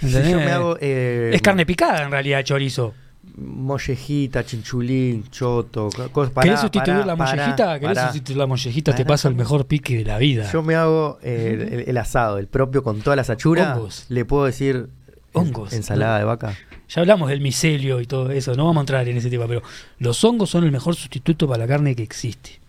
Si 0.00 0.10
yo 0.10 0.36
me 0.38 0.50
hago. 0.52 0.76
eh, 0.80 1.30
es 1.32 1.40
carne 1.40 1.64
picada 1.64 2.02
en 2.04 2.10
realidad 2.10 2.40
el 2.40 2.44
chorizo. 2.44 2.92
Mollejita, 3.36 4.44
chinchulín, 4.44 5.24
choto, 5.30 5.88
co- 5.94 6.08
cosas 6.10 6.32
para. 6.32 6.44
¿Querés 6.44 6.60
sustituir 6.60 7.04
la 7.04 7.16
mollejita? 7.16 7.80
¿Querés 7.80 7.98
sustituir 7.98 8.38
la 8.38 8.46
mollejita? 8.46 8.92
Te 8.92 8.98
Pará. 9.04 9.08
pasa 9.14 9.28
el 9.28 9.34
mejor 9.34 9.66
pique 9.66 9.96
de 9.98 10.04
la 10.04 10.18
vida. 10.18 10.50
Yo 10.52 10.62
me 10.62 10.74
hago 10.76 11.18
eh, 11.22 11.68
el, 11.72 11.88
el 11.88 11.96
asado, 11.98 12.38
el 12.38 12.46
propio 12.46 12.82
con 12.84 13.00
todas 13.00 13.16
las 13.16 13.30
achuras. 13.30 13.76
Hongos. 13.76 14.06
Le 14.08 14.24
puedo 14.24 14.44
decir. 14.44 14.88
Hongos. 15.32 15.72
Ensalada 15.72 16.18
de 16.18 16.24
vaca. 16.24 16.54
Ya 16.88 17.00
hablamos 17.00 17.28
del 17.28 17.40
micelio 17.40 18.00
y 18.00 18.06
todo 18.06 18.30
eso, 18.30 18.54
no 18.54 18.66
vamos 18.66 18.76
a 18.78 18.82
entrar 18.82 19.08
en 19.08 19.16
ese 19.16 19.30
tema, 19.30 19.48
pero 19.48 19.62
los 19.98 20.22
hongos 20.22 20.50
son 20.50 20.62
el 20.64 20.70
mejor 20.70 20.94
sustituto 20.94 21.48
para 21.48 21.58
la 21.58 21.66
carne 21.66 21.96
que 21.96 22.02
existe. 22.04 22.60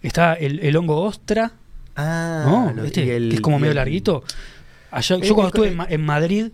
Está 0.00 0.32
el, 0.34 0.60
el 0.60 0.76
hongo 0.76 1.02
ostra, 1.02 1.52
Ah, 1.96 2.44
¿no? 2.46 2.72
lo- 2.74 2.84
el- 2.84 2.92
que 2.92 3.28
es 3.34 3.40
como 3.42 3.58
medio 3.58 3.74
larguito. 3.74 4.22
Allá, 4.90 5.16
Eh, 5.16 5.20
yo 5.24 5.34
cuando 5.34 5.48
estuve 5.48 5.68
en, 5.68 5.76
Ma- 5.76 5.86
en 5.90 6.00
Madrid 6.06 6.46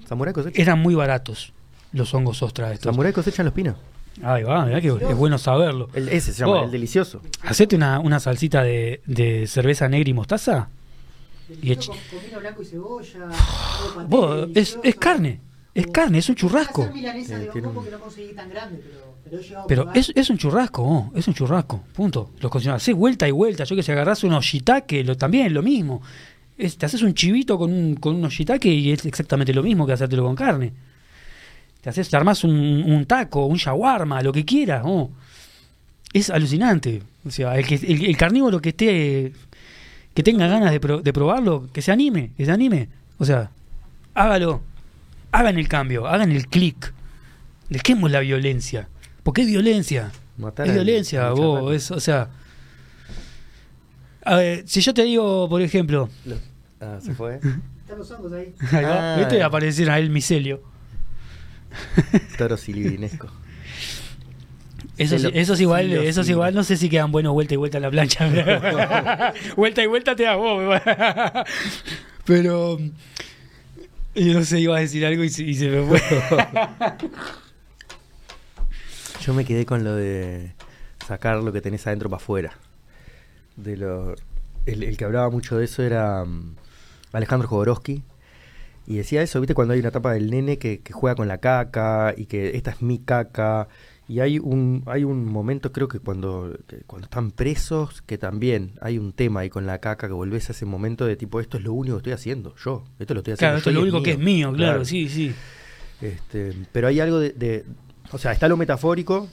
eran 0.54 0.80
muy 0.80 0.94
baratos 0.96 1.52
los 1.94 2.12
hongos 2.14 2.42
ostra 2.42 2.72
estos. 2.72 2.90
Samurai 2.92 3.12
cosechan 3.12 3.46
los 3.46 3.54
pinos. 3.54 3.76
Ahí 4.22 4.44
va, 4.44 4.64
mirá 4.64 4.80
que 4.80 4.88
es 4.88 5.16
bueno 5.16 5.38
saberlo. 5.38 5.88
El, 5.94 6.08
ese 6.08 6.32
se 6.32 6.40
llama, 6.40 6.60
Oh. 6.60 6.64
el 6.66 6.70
delicioso. 6.70 7.20
Hacete 7.42 7.74
una, 7.74 7.98
una 7.98 8.20
salsita 8.20 8.62
de, 8.62 9.00
de 9.06 9.46
cerveza 9.48 9.88
negra 9.88 10.08
y 10.08 10.12
mostaza. 10.14 10.68
Y 11.62 11.70
ech- 11.72 11.86
con, 11.88 11.96
con 11.96 12.26
vino 12.26 12.38
blanco 12.40 12.62
y 12.62 12.66
cebolla. 12.66 13.28
Vos, 14.08 14.48
es, 14.54 14.78
es 14.82 14.94
carne, 14.96 15.40
es 15.74 15.86
carne, 15.88 16.18
es 16.18 16.28
un 16.28 16.34
churrasco. 16.36 16.84
Eh, 16.84 16.92
pero, 19.66 19.90
es, 19.94 20.12
es 20.14 20.30
un 20.30 20.38
churrasco, 20.38 20.82
oh, 20.82 21.12
es 21.14 21.26
un 21.26 21.34
churrasco, 21.34 21.82
punto. 21.94 22.30
Los 22.40 22.50
cocinás, 22.50 22.76
haces 22.76 22.94
vuelta 22.94 23.26
y 23.26 23.30
vuelta. 23.30 23.64
Yo 23.64 23.74
que 23.74 23.82
sé, 23.82 23.92
agarrás 23.92 24.22
un 24.24 24.32
oshitake, 24.34 25.02
lo, 25.04 25.16
también 25.16 25.52
lo 25.52 25.62
mismo. 25.62 26.02
Es- 26.56 26.76
te 26.76 26.86
haces 26.86 27.02
un 27.02 27.14
chivito 27.14 27.58
con 27.58 27.72
un, 27.72 27.96
con 27.96 28.14
un 28.14 28.24
oshitake 28.26 28.66
y 28.66 28.92
es 28.92 29.04
exactamente 29.06 29.52
lo 29.52 29.62
mismo 29.62 29.86
que 29.86 29.94
hacértelo 29.94 30.24
con 30.24 30.36
carne. 30.36 30.72
Te 31.84 31.90
haces, 31.90 32.08
te 32.08 32.16
armás 32.16 32.42
un, 32.44 32.50
un 32.54 33.04
taco, 33.04 33.44
un 33.44 33.58
shawarma, 33.58 34.22
lo 34.22 34.32
que 34.32 34.42
quieras. 34.44 34.82
oh. 34.86 35.10
Es 36.14 36.30
alucinante. 36.30 37.02
O 37.26 37.30
sea, 37.30 37.58
el, 37.58 37.66
que, 37.66 37.74
el, 37.74 38.06
el 38.06 38.16
carnívoro 38.16 38.58
que 38.62 38.70
esté, 38.70 39.32
que 40.14 40.22
tenga 40.22 40.46
ganas 40.48 40.70
de, 40.70 40.80
pro- 40.80 41.02
de 41.02 41.12
probarlo, 41.12 41.68
que 41.74 41.82
se 41.82 41.92
anime, 41.92 42.30
que 42.38 42.46
se 42.46 42.52
anime. 42.52 42.88
O 43.18 43.24
sea, 43.26 43.50
hágalo. 44.14 44.62
Hagan 45.30 45.58
el 45.58 45.68
cambio, 45.68 46.06
hagan 46.06 46.32
el 46.32 46.46
clic. 46.48 46.94
Dejemos 47.68 48.10
la 48.10 48.20
violencia. 48.20 48.88
Porque 49.22 49.42
es 49.42 49.48
violencia. 49.48 50.10
Matar 50.38 50.66
Es 50.66 50.72
violencia, 50.74 51.30
vos. 51.32 51.74
Es, 51.74 51.90
o 51.90 52.00
sea. 52.00 52.30
A 54.24 54.36
ver, 54.36 54.64
si 54.66 54.80
yo 54.80 54.94
te 54.94 55.02
digo, 55.02 55.48
por 55.50 55.60
ejemplo. 55.60 56.08
Lo- 56.24 56.36
Ah, 56.80 56.98
se 57.00 57.14
fue. 57.14 57.36
Están 57.82 57.98
los 57.98 58.10
hongos 58.10 58.32
ahí. 58.32 58.54
Ahí 58.72 58.84
va, 58.84 59.14
Ah. 59.14 59.16
¿Viste? 59.18 59.42
Aparecieron 59.42 59.94
ahí 59.94 60.02
el 60.02 60.10
micelio. 60.10 60.62
Toro 62.38 62.56
silivinesco. 62.56 63.28
Eso, 64.96 65.18
lo- 65.18 65.28
esos 65.30 65.60
igual, 65.60 65.90
sí 66.12 66.30
igual, 66.30 66.54
no 66.54 66.62
sé 66.62 66.76
si 66.76 66.88
quedan 66.88 67.10
buenos 67.10 67.32
vuelta 67.32 67.54
y 67.54 67.56
vuelta 67.56 67.78
a 67.78 67.80
la 67.80 67.90
plancha. 67.90 68.28
vuelta 69.56 69.82
y 69.82 69.86
vuelta 69.86 70.14
te 70.14 70.22
da 70.24 70.36
vos. 70.36 70.80
Pero. 72.24 72.78
Yo 74.14 74.34
no 74.34 74.44
sé, 74.44 74.60
iba 74.60 74.76
a 74.76 74.80
decir 74.80 75.04
algo 75.04 75.24
y 75.24 75.28
se, 75.28 75.42
y 75.42 75.54
se 75.54 75.68
me 75.68 75.84
fue. 75.84 76.00
Yo 79.22 79.34
me 79.34 79.44
quedé 79.44 79.64
con 79.66 79.84
lo 79.84 79.94
de 79.96 80.52
sacar 81.06 81.38
lo 81.42 81.52
que 81.52 81.60
tenés 81.60 81.86
adentro 81.86 82.08
para 82.10 82.22
afuera. 82.22 82.52
De 83.56 83.76
lo, 83.76 84.14
el, 84.66 84.82
el 84.82 84.96
que 84.96 85.04
hablaba 85.04 85.30
mucho 85.30 85.56
de 85.56 85.64
eso 85.64 85.82
era 85.82 86.24
mm, 86.24 86.54
Alejandro 87.12 87.48
Jodorowsky. 87.48 88.02
Y 88.86 88.96
decía 88.96 89.22
eso, 89.22 89.40
¿viste? 89.40 89.54
Cuando 89.54 89.72
hay 89.74 89.80
una 89.80 89.88
etapa 89.88 90.12
del 90.12 90.30
nene 90.30 90.58
que, 90.58 90.80
que 90.80 90.92
juega 90.92 91.14
con 91.14 91.26
la 91.28 91.38
caca 91.38 92.14
y 92.16 92.26
que 92.26 92.56
esta 92.56 92.70
es 92.72 92.82
mi 92.82 92.98
caca. 92.98 93.68
Y 94.06 94.20
hay 94.20 94.38
un, 94.38 94.82
hay 94.86 95.04
un 95.04 95.24
momento, 95.24 95.72
creo 95.72 95.88
que 95.88 95.98
cuando, 95.98 96.54
que 96.66 96.80
cuando 96.86 97.06
están 97.06 97.30
presos, 97.30 98.02
que 98.02 98.18
también 98.18 98.72
hay 98.82 98.98
un 98.98 99.12
tema 99.14 99.40
ahí 99.40 99.48
con 99.48 99.64
la 99.64 99.78
caca, 99.78 100.06
que 100.08 100.12
volvés 100.12 100.50
a 100.50 100.52
ese 100.52 100.66
momento 100.66 101.06
de 101.06 101.16
tipo, 101.16 101.40
esto 101.40 101.56
es 101.56 101.64
lo 101.64 101.72
único 101.72 101.96
que 101.96 102.00
estoy 102.00 102.12
haciendo, 102.12 102.54
yo. 102.62 102.84
Esto 102.98 103.14
lo 103.14 103.20
estoy 103.20 103.32
haciendo 103.32 103.38
claro, 103.38 103.56
esto 103.58 103.70
es 103.70 103.74
lo 103.76 103.80
único 103.82 104.02
que 104.02 104.10
es 104.10 104.18
mío, 104.18 104.52
claro, 104.52 104.84
sí, 104.84 105.08
sí. 105.08 105.34
este, 106.02 106.52
pero 106.72 106.88
hay 106.88 107.00
algo 107.00 107.18
de, 107.18 107.30
de- 107.30 107.64
O 108.12 108.18
sea, 108.18 108.32
está 108.32 108.46
lo 108.48 108.58
metafórico, 108.58 109.28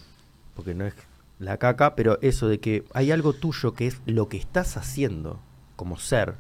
porque 0.56 0.74
no 0.74 0.86
es 0.86 0.94
la 1.40 1.58
caca, 1.58 1.96
pero 1.96 2.18
eso 2.22 2.48
de 2.48 2.60
que 2.62 2.86
hay 2.94 3.12
algo 3.12 3.34
tuyo 3.34 3.74
que 3.74 3.88
es 3.88 4.00
lo 4.06 4.30
que 4.30 4.38
estás 4.38 4.78
haciendo 4.78 5.42
como 5.76 5.98
ser. 5.98 6.36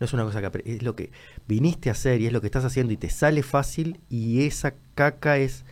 No 0.00 0.06
es 0.06 0.12
una 0.14 0.24
cosa 0.24 0.40
que 0.40 0.62
es 0.64 0.82
lo 0.82 0.96
que 0.96 1.10
viniste 1.46 1.90
a 1.90 1.92
hacer 1.92 2.20
y 2.20 2.26
es 2.26 2.32
lo 2.32 2.40
que 2.40 2.46
estás 2.46 2.64
haciendo 2.64 2.92
y 2.92 2.96
te 2.96 3.10
sale 3.10 3.42
fácil 3.42 4.00
y 4.08 4.46
esa 4.46 4.74
caca 4.94 5.36
es 5.36 5.64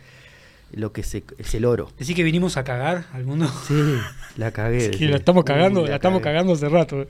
lo 0.71 0.93
que 0.93 1.01
se, 1.01 1.23
es 1.39 1.55
el 1.55 1.65
oro. 1.65 1.91
Decís 1.97 2.15
que 2.15 2.21
vinimos 2.21 2.55
a 2.55 2.63
cagar 2.63 3.05
al 3.11 3.25
mundo. 3.25 3.47
Sí, 3.67 3.95
la 4.37 4.51
cagué. 4.51 4.77
Es 4.77 4.83
que 4.85 4.91
decía. 4.91 5.09
la 5.09 5.15
estamos 5.17 5.41
Uy, 5.41 5.45
cagando, 5.47 5.87
la 5.87 5.95
estamos 5.95 6.21
cagando 6.21 6.53
hace 6.53 6.69
rato. 6.69 7.07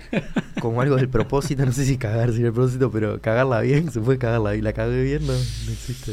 Como 0.60 0.80
algo 0.82 0.96
del 0.96 1.08
propósito, 1.08 1.64
no 1.64 1.70
sé 1.72 1.84
si 1.84 1.98
cagar 1.98 2.32
sin 2.32 2.44
el 2.46 2.52
propósito, 2.52 2.90
pero 2.90 3.20
cagarla 3.20 3.60
bien, 3.60 3.92
se 3.92 4.00
puede 4.00 4.18
cagarla 4.18 4.50
bien. 4.52 4.64
La 4.64 4.72
cagué 4.72 5.02
bien, 5.04 5.24
no, 5.26 5.34
no 5.34 5.72
existe. 5.72 6.12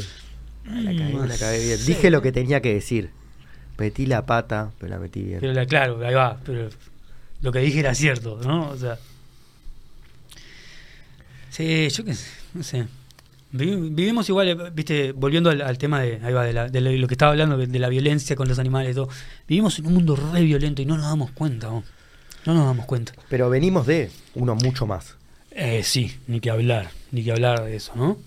Ah, 0.68 0.80
La 0.80 0.92
cagué, 0.96 1.14
Mm, 1.14 1.24
la 1.26 1.36
cagué 1.36 1.64
bien. 1.64 1.78
sí. 1.78 1.86
Dije 1.86 2.10
lo 2.10 2.22
que 2.22 2.30
tenía 2.30 2.60
que 2.62 2.72
decir. 2.74 3.10
Metí 3.76 4.06
la 4.06 4.24
pata, 4.24 4.70
pero 4.78 4.90
la 4.90 5.00
metí 5.00 5.22
bien. 5.24 5.40
Pero 5.40 5.52
la, 5.52 5.66
claro, 5.66 5.98
ahí 6.06 6.14
va, 6.14 6.38
pero 6.44 6.68
lo 7.42 7.50
que 7.50 7.58
dije 7.58 7.80
era 7.80 7.92
cierto, 7.96 8.38
¿no? 8.44 8.68
O 8.70 8.76
sea. 8.76 8.98
Sí, 11.54 11.88
yo 11.90 12.04
qué 12.04 12.14
sé, 12.14 12.26
no 12.54 12.62
sé. 12.64 12.86
Vi- 13.52 13.76
Vivimos 13.90 14.28
igual, 14.28 14.48
eh, 14.48 14.56
viste, 14.74 15.12
volviendo 15.12 15.50
al, 15.50 15.60
al 15.62 15.78
tema 15.78 16.00
de, 16.00 16.18
ahí 16.24 16.32
va, 16.32 16.44
de, 16.44 16.52
la- 16.52 16.68
de 16.68 16.80
lo, 16.80 17.06
que 17.06 17.14
estaba 17.14 17.30
hablando, 17.30 17.56
de 17.56 17.78
la 17.78 17.88
violencia 17.88 18.34
con 18.34 18.48
los 18.48 18.58
animales 18.58 18.90
y 18.92 18.94
todo. 18.94 19.08
Vivimos 19.46 19.78
en 19.78 19.86
un 19.86 19.94
mundo 19.94 20.16
re 20.16 20.42
violento 20.42 20.82
y 20.82 20.86
no 20.86 20.96
nos 20.96 21.06
damos 21.06 21.30
cuenta, 21.30 21.68
¿no? 21.68 21.84
No 22.46 22.54
nos 22.54 22.66
damos 22.66 22.86
cuenta. 22.86 23.12
Pero 23.28 23.48
venimos 23.48 23.86
de 23.86 24.10
uno 24.34 24.56
mucho 24.56 24.86
más. 24.86 25.16
Eh, 25.52 25.82
sí, 25.84 26.12
ni 26.26 26.40
que 26.40 26.50
hablar, 26.50 26.90
ni 27.12 27.22
que 27.22 27.30
hablar 27.30 27.64
de 27.64 27.76
eso, 27.76 27.92
¿no? 27.94 28.18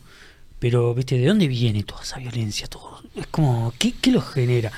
Pero, 0.60 0.96
viste, 0.96 1.18
¿de 1.18 1.28
dónde 1.28 1.48
viene 1.50 1.84
toda 1.84 2.02
esa 2.04 2.18
violencia? 2.20 2.68
Todo? 2.68 3.02
Es 3.16 3.28
como, 3.28 3.74
¿qué, 3.78 3.94
qué 4.02 4.12
lo 4.12 4.22
genera? 4.22 4.72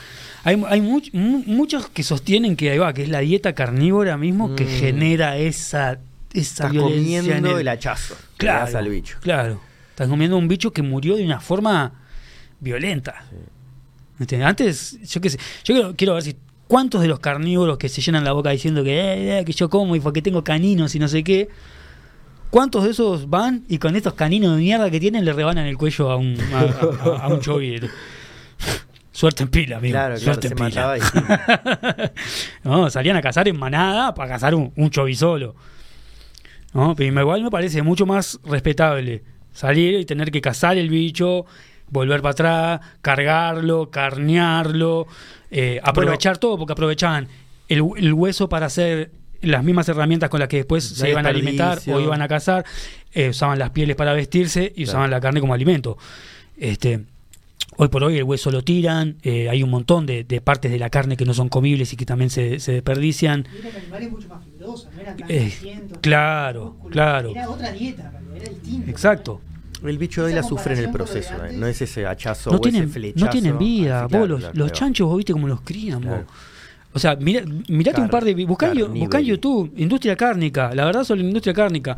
Hay, 0.43 0.61
hay 0.67 0.81
much- 0.81 1.13
mu- 1.13 1.43
muchos 1.45 1.87
que 1.89 2.01
sostienen 2.01 2.55
que 2.55 2.71
ahí 2.71 2.79
va, 2.79 2.91
que 2.93 3.03
es 3.03 3.09
la 3.09 3.19
dieta 3.19 3.53
carnívora 3.53 4.17
mismo 4.17 4.55
que 4.55 4.65
Mm. 4.65 4.79
genera 4.79 5.37
esa, 5.37 5.99
esa 6.33 6.39
Estás 6.65 6.71
violencia. 6.71 7.17
en 7.19 7.25
comiendo 7.25 7.51
el- 7.51 7.61
el 7.61 7.67
hachazo. 7.67 8.15
que 8.37 8.45
Claro, 8.45 8.65
das 8.65 8.75
al 8.75 8.89
bicho. 8.89 9.17
Claro. 9.21 9.59
Estás 9.89 10.07
comiendo 10.07 10.37
un 10.37 10.47
bicho 10.47 10.71
que 10.71 10.81
murió 10.81 11.15
de 11.15 11.25
una 11.25 11.39
forma 11.39 11.93
violenta. 12.59 13.23
¿Viste? 14.17 14.43
Antes, 14.43 14.97
yo 15.09 15.21
qué 15.21 15.29
sé, 15.29 15.37
yo 15.63 15.73
quiero, 15.73 15.95
quiero 15.95 16.13
ver 16.15 16.23
si 16.23 16.35
cuántos 16.67 17.01
de 17.01 17.07
los 17.07 17.19
carnívoros 17.19 17.77
que 17.77 17.89
se 17.89 18.01
llenan 18.01 18.23
la 18.23 18.31
boca 18.33 18.49
diciendo 18.51 18.83
que, 18.83 18.91
eh, 18.99 19.39
eh, 19.39 19.45
que 19.45 19.53
yo 19.53 19.69
como 19.69 19.95
y 19.95 19.99
porque 19.99 20.21
tengo 20.21 20.43
caninos 20.43 20.93
y 20.95 20.99
no 20.99 21.07
sé 21.07 21.23
qué, 21.23 21.49
¿cuántos 22.49 22.83
de 22.83 22.91
esos 22.91 23.29
van 23.29 23.63
y 23.69 23.77
con 23.77 23.95
estos 23.95 24.13
caninos 24.13 24.55
de 24.55 24.61
mierda 24.61 24.89
que 24.91 24.99
tienen 24.99 25.23
le 25.25 25.33
rebanan 25.33 25.65
el 25.67 25.77
cuello 25.77 26.11
a 26.11 26.17
un, 26.17 26.37
a, 26.53 26.59
a- 26.59 27.23
a 27.25 27.27
un? 27.29 27.41
Suerte 29.11 29.43
en 29.43 29.49
pila, 29.49 29.77
amigo. 29.77 29.93
Claro, 29.93 30.15
claro, 30.15 30.23
Suerte 30.23 30.47
se 30.49 30.53
en 30.53 30.57
pila. 30.57 30.69
mataba 30.69 30.97
y 30.97 31.01
no, 32.63 32.89
salían 32.89 33.17
a 33.17 33.21
cazar 33.21 33.47
en 33.47 33.57
manada 33.57 34.13
para 34.13 34.29
cazar 34.29 34.55
un, 34.55 34.71
un 34.75 34.89
chovisolo. 34.89 35.55
¿No? 36.73 36.95
Pero 36.95 37.21
igual 37.21 37.43
me 37.43 37.51
parece 37.51 37.81
mucho 37.81 38.05
más 38.05 38.39
respetable 38.43 39.23
salir 39.53 39.99
y 39.99 40.05
tener 40.05 40.31
que 40.31 40.41
cazar 40.41 40.77
el 40.77 40.89
bicho, 40.89 41.45
volver 41.89 42.21
para 42.21 42.31
atrás, 42.31 42.79
cargarlo, 43.01 43.89
carnearlo, 43.89 45.07
eh, 45.51 45.79
aprovechar 45.83 46.37
todo, 46.37 46.57
porque 46.57 46.73
aprovechaban 46.73 47.27
el, 47.67 47.83
el 47.97 48.13
hueso 48.13 48.49
para 48.49 48.67
hacer 48.67 49.11
las 49.41 49.63
mismas 49.63 49.87
herramientas 49.89 50.29
con 50.29 50.39
las 50.39 50.49
que 50.49 50.57
después 50.57 50.83
se 50.83 51.09
iban 51.09 51.25
a 51.25 51.29
alimentar 51.29 51.79
o 51.87 51.99
iban 51.99 52.21
a 52.21 52.27
cazar, 52.27 52.65
eh, 53.13 53.29
usaban 53.29 53.57
las 53.57 53.71
pieles 53.71 53.95
para 53.95 54.13
vestirse 54.13 54.73
y 54.75 54.83
usaban 54.83 55.09
la 55.09 55.19
carne 55.19 55.39
como 55.39 55.53
alimento. 55.53 55.97
Este, 56.57 57.05
Hoy 57.77 57.87
por 57.87 58.03
hoy 58.03 58.17
el 58.17 58.23
hueso 58.23 58.51
lo 58.51 58.61
tiran, 58.63 59.17
eh, 59.23 59.47
hay 59.49 59.63
un 59.63 59.69
montón 59.69 60.05
de, 60.05 60.23
de 60.25 60.41
partes 60.41 60.69
de 60.71 60.77
la 60.79 60.89
carne 60.89 61.15
que 61.15 61.23
no 61.25 61.33
son 61.33 61.47
comibles 61.49 61.93
y 61.93 61.95
que 61.95 62.05
también 62.05 62.29
se, 62.29 62.59
se 62.59 62.73
desperdician. 62.73 63.47
Y 63.55 63.59
eran 63.67 63.81
animales 63.81 64.11
mucho 64.11 64.27
más 64.27 64.43
fibrosos, 64.43 64.89
no 64.95 65.01
tan 65.01 65.17
Eh, 65.29 65.53
claro, 66.01 66.75
claro. 66.91 67.29
Era 67.31 67.49
otra 67.49 67.71
dieta, 67.71 68.03
en 68.03 68.11
realidad, 68.11 68.35
era 68.35 68.49
distinto. 68.49 68.89
Exacto. 68.91 69.41
el 69.85 69.97
bicho 69.97 70.23
de 70.23 70.31
él 70.31 70.35
la 70.35 70.43
sufre 70.43 70.73
en 70.73 70.79
el 70.85 70.91
proceso. 70.91 71.33
¿eh? 71.45 71.53
No 71.53 71.67
es 71.67 71.81
ese 71.81 72.05
hachazo 72.05 72.51
No 72.51 72.57
o 72.57 72.59
tienen, 72.59 72.83
ese 72.83 72.93
flechazo. 72.93 73.25
no 73.25 73.31
tienen 73.31 73.57
vida. 73.57 74.03
Ah, 74.03 74.07
sí, 74.09 74.17
vos, 74.17 74.19
claro, 74.19 74.27
los, 74.27 74.39
claro, 74.39 74.53
los 74.55 74.67
claro. 74.71 74.79
chanchos, 74.79 75.07
vos 75.07 75.17
viste 75.17 75.31
cómo 75.33 75.47
los 75.47 75.61
crían. 75.61 76.01
vos. 76.01 76.19
O 76.91 76.99
sea, 76.99 77.15
mira, 77.15 77.43
mirate 77.69 78.01
un 78.01 78.09
par 78.09 78.25
de. 78.25 78.33
Buscá, 78.45 78.73
buscá 78.73 79.19
en. 79.19 79.25
YouTube, 79.25 79.71
industria 79.77 80.15
cárnica. 80.15 80.73
La 80.73 80.85
verdad, 80.85 81.03
sobre 81.03 81.21
la 81.21 81.27
industria 81.27 81.53
cárnica. 81.53 81.95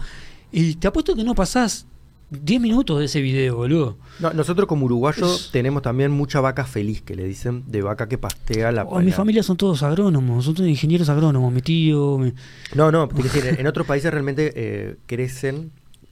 Y 0.51 0.75
te 0.75 0.87
apuesto 0.87 1.15
que 1.15 1.23
no 1.23 1.33
pasás 1.33 1.87
10 2.31 2.61
minutos 2.61 2.97
de 2.99 3.05
ese 3.05 3.19
video, 3.21 3.57
boludo. 3.57 3.97
No, 4.19 4.31
nosotros 4.31 4.65
como 4.67 4.85
uruguayos 4.85 5.45
Es- 5.47 5.51
tenemos 5.51 5.81
también 5.81 6.11
mucha 6.11 6.39
vaca 6.39 6.63
feliz, 6.65 7.01
que 7.01 7.13
le 7.15 7.25
dicen, 7.25 7.63
de 7.67 7.81
vaca 7.81 8.07
que 8.07 8.17
pastea 8.17 8.71
la... 8.71 8.83
Oh, 8.85 9.01
mi 9.01 9.11
familia 9.11 9.43
son 9.43 9.57
todos 9.57 9.83
agrónomos, 9.83 10.45
son 10.45 10.53
todos 10.55 10.69
ingenieros 10.69 11.09
agrónomos, 11.09 11.51
mi 11.51 11.61
tío. 11.61 12.17
mi- 12.17 12.33
No, 12.73 12.89
no, 12.89 13.07
decir, 13.07 13.43
en 13.59 13.67
otros 13.67 13.85
países 13.85 14.11
realmente 14.11 14.53
eh, 14.55 14.95
crecen, 15.07 15.71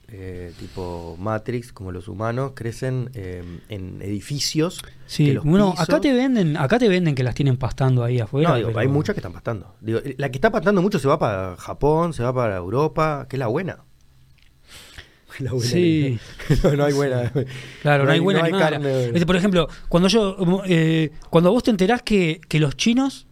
eh, 0.10 0.52
tipo 0.60 1.16
Matrix, 1.20 1.72
como 1.72 1.94
los 1.94 2.10
humanos, 2.10 2.52
crecen 2.54 3.12
eh, 3.14 3.42
en 3.70 4.02
edificios. 4.02 4.82
Sí, 5.06 5.32
los 5.32 5.46
bueno, 5.46 5.72
pisos- 5.72 5.84
acá 5.84 6.02
te 6.02 6.12
venden, 6.12 6.58
acá 6.58 6.80
te 6.80 6.90
venden 6.90 7.16
que 7.16 7.24
las 7.24 7.34
tienen 7.36 7.56
pastando 7.56 8.04
ahí 8.04 8.20
afuera. 8.20 8.50
No, 8.50 8.56
digo, 8.58 8.68
pero- 8.70 8.80
hay 8.80 8.88
muchas 8.90 9.14
que 9.14 9.20
están 9.20 9.32
pastando. 9.34 9.74
Digo, 9.80 10.00
la 10.18 10.30
que 10.30 10.38
está 10.38 10.52
pastando 10.52 10.82
mucho 10.82 11.00
se 11.00 11.08
va 11.08 11.18
para 11.18 11.56
Japón, 11.56 12.12
se 12.14 12.24
va 12.24 12.34
para 12.34 12.58
Europa, 12.58 13.26
que 13.30 13.38
es 13.38 13.40
la 13.40 13.48
buena. 13.48 13.86
La 15.44 15.52
buena 15.52 15.68
Sí. 15.70 16.20
no, 16.64 16.76
no 16.76 16.86
hay 16.86 16.94
buena. 16.94 17.32
Claro, 17.82 18.06
no, 18.06 18.12
hay 18.12 18.20
buena 18.20 18.40
no 18.42 18.46
hay 18.46 18.52
ni 18.52 18.58
mala. 18.58 18.70
carne. 18.72 19.06
Este, 19.06 19.26
por 19.26 19.36
ejemplo, 19.36 19.68
cuando 19.88 20.10
yo, 20.10 20.36
eh, 20.66 21.12
cuando 21.30 21.52
vos 21.52 21.64
te 21.64 21.72
enterás 21.72 22.02
que, 22.02 22.42
que 22.48 22.60
los 22.60 22.76
chinos 22.76 23.26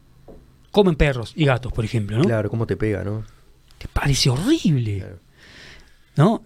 comen 0.71 0.95
perros 0.95 1.33
y 1.35 1.45
gatos, 1.45 1.71
por 1.73 1.83
ejemplo, 1.85 2.17
¿no? 2.17 2.23
Claro, 2.23 2.49
cómo 2.49 2.65
te 2.67 2.77
pega, 2.77 3.03
¿no? 3.03 3.23
Te 3.77 3.87
parece 3.87 4.29
horrible, 4.29 4.99
Claro. 4.99 5.19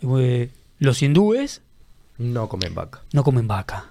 ¿no? 0.01 0.19
Eh, 0.19 0.49
los 0.79 1.01
hindúes 1.01 1.61
No 2.17 2.49
comen 2.49 2.73
vaca. 2.75 3.01
no 3.13 3.23
comen 3.23 3.47
vaca. 3.47 3.85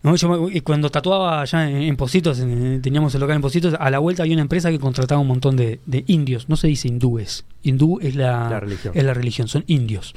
¿No? 0.00 0.14
Yo 0.14 0.48
y 0.48 0.60
cuando 0.60 0.90
tatuaba 0.90 1.40
allá 1.40 1.68
en, 1.68 1.78
en 1.82 1.96
Positos, 1.96 2.38
en- 2.38 2.80
teníamos 2.82 3.12
el 3.14 3.20
local 3.20 3.34
en 3.34 3.42
Positos, 3.42 3.74
a 3.78 3.90
la 3.90 3.98
vuelta 3.98 4.22
había 4.22 4.34
una 4.34 4.42
empresa 4.42 4.70
que 4.70 4.78
contrataba 4.78 5.20
un 5.20 5.26
montón 5.26 5.56
de, 5.56 5.80
de 5.86 6.04
indios. 6.06 6.48
No 6.48 6.54
se 6.56 6.68
dice 6.68 6.86
hindúes. 6.86 7.44
Hindú 7.64 7.98
es 8.00 8.14
la, 8.14 8.48
La 8.48 8.60
religión. 8.60 8.92
Es 8.96 9.02
la 9.02 9.12
religión, 9.12 9.48
son 9.48 9.64
indios. 9.66 10.14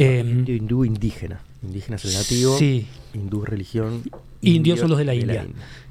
Eh, 0.00 0.24
Indio, 0.26 0.54
hindú, 0.54 0.84
indígena. 0.84 1.40
Indígena 1.62 1.96
es 1.96 2.04
el 2.04 2.14
nativo. 2.14 2.56
Sí, 2.58 2.86
Hindú, 3.14 3.44
religión. 3.44 4.02
indios 4.42 4.78
son 4.80 4.90
los 4.90 4.98
de 4.98 5.04
la 5.04 5.14
India. 5.14 5.46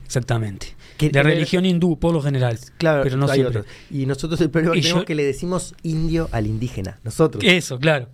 Exactamente. 0.05 0.67
Que- 0.97 1.07
de 1.07 1.11
que- 1.11 1.23
religión 1.23 1.65
hindú, 1.65 1.99
por 1.99 2.13
lo 2.13 2.21
general. 2.21 2.57
Claro, 2.77 3.03
pero 3.03 3.17
no 3.17 3.25
hay 3.27 3.41
siempre. 3.41 3.59
otros. 3.59 3.73
Y 3.91 4.05
nosotros 4.05 4.39
el 4.41 4.49
problema 4.49 4.75
Y 4.75 4.79
que 4.79 4.83
tenemos 4.83 5.01
yo- 5.01 5.05
que 5.05 5.15
le 5.15 5.23
decimos 5.25 5.75
indio 5.83 6.29
al 6.31 6.47
indígena. 6.47 6.97
Nosotros. 7.03 7.43
Eso, 7.45 7.77
claro. 7.77 8.07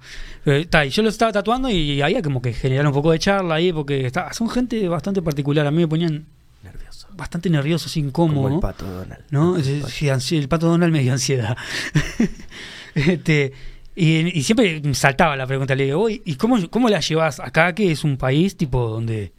Eh, 0.46 0.66
ta, 0.70 0.86
y 0.86 0.90
yo 0.90 1.04
lo 1.04 1.10
estaba 1.10 1.32
tatuando 1.32 1.70
y 1.70 2.02
había 2.02 2.22
como 2.24 2.42
que 2.42 2.52
generar 2.54 2.88
un 2.88 2.94
poco 2.94 3.12
de 3.12 3.20
charla 3.20 3.56
ahí 3.56 3.72
porque 3.72 4.06
está- 4.08 4.34
son 4.34 4.50
gente 4.50 4.86
bastante 4.90 5.22
particular. 5.22 5.66
A 5.68 5.72
mí 5.72 5.78
me 5.78 5.88
ponían 5.88 6.26
Nervioso. 6.64 7.08
bastante 7.16 7.50
nervioso, 7.52 7.86
así 7.86 8.02
Como 8.12 8.32
incómodo. 8.34 8.56
el 8.56 8.60
pato 8.60 8.86
Donald. 8.86 9.22
¿no? 9.30 9.54
Pato. 9.54 10.36
el 10.36 10.48
pato 10.50 10.68
Donald 10.68 10.92
me 10.92 11.02
dio 11.04 11.14
ansiedad. 11.14 11.56
este, 12.96 13.54
y, 13.96 14.38
y 14.40 14.44
siempre 14.44 14.82
me 14.84 14.94
saltaba 14.94 15.36
la 15.36 15.46
pregunta, 15.48 15.76
le 15.76 15.86
digo, 15.86 16.02
"Oye, 16.02 16.22
¿y 16.26 16.36
cómo, 16.36 16.58
cómo 16.70 16.90
la 16.90 17.00
llevas 17.00 17.40
acá, 17.40 17.74
que 17.76 17.92
es 17.92 18.04
un 18.04 18.18
país 18.18 18.56
tipo 18.58 18.90
donde, 18.90 19.32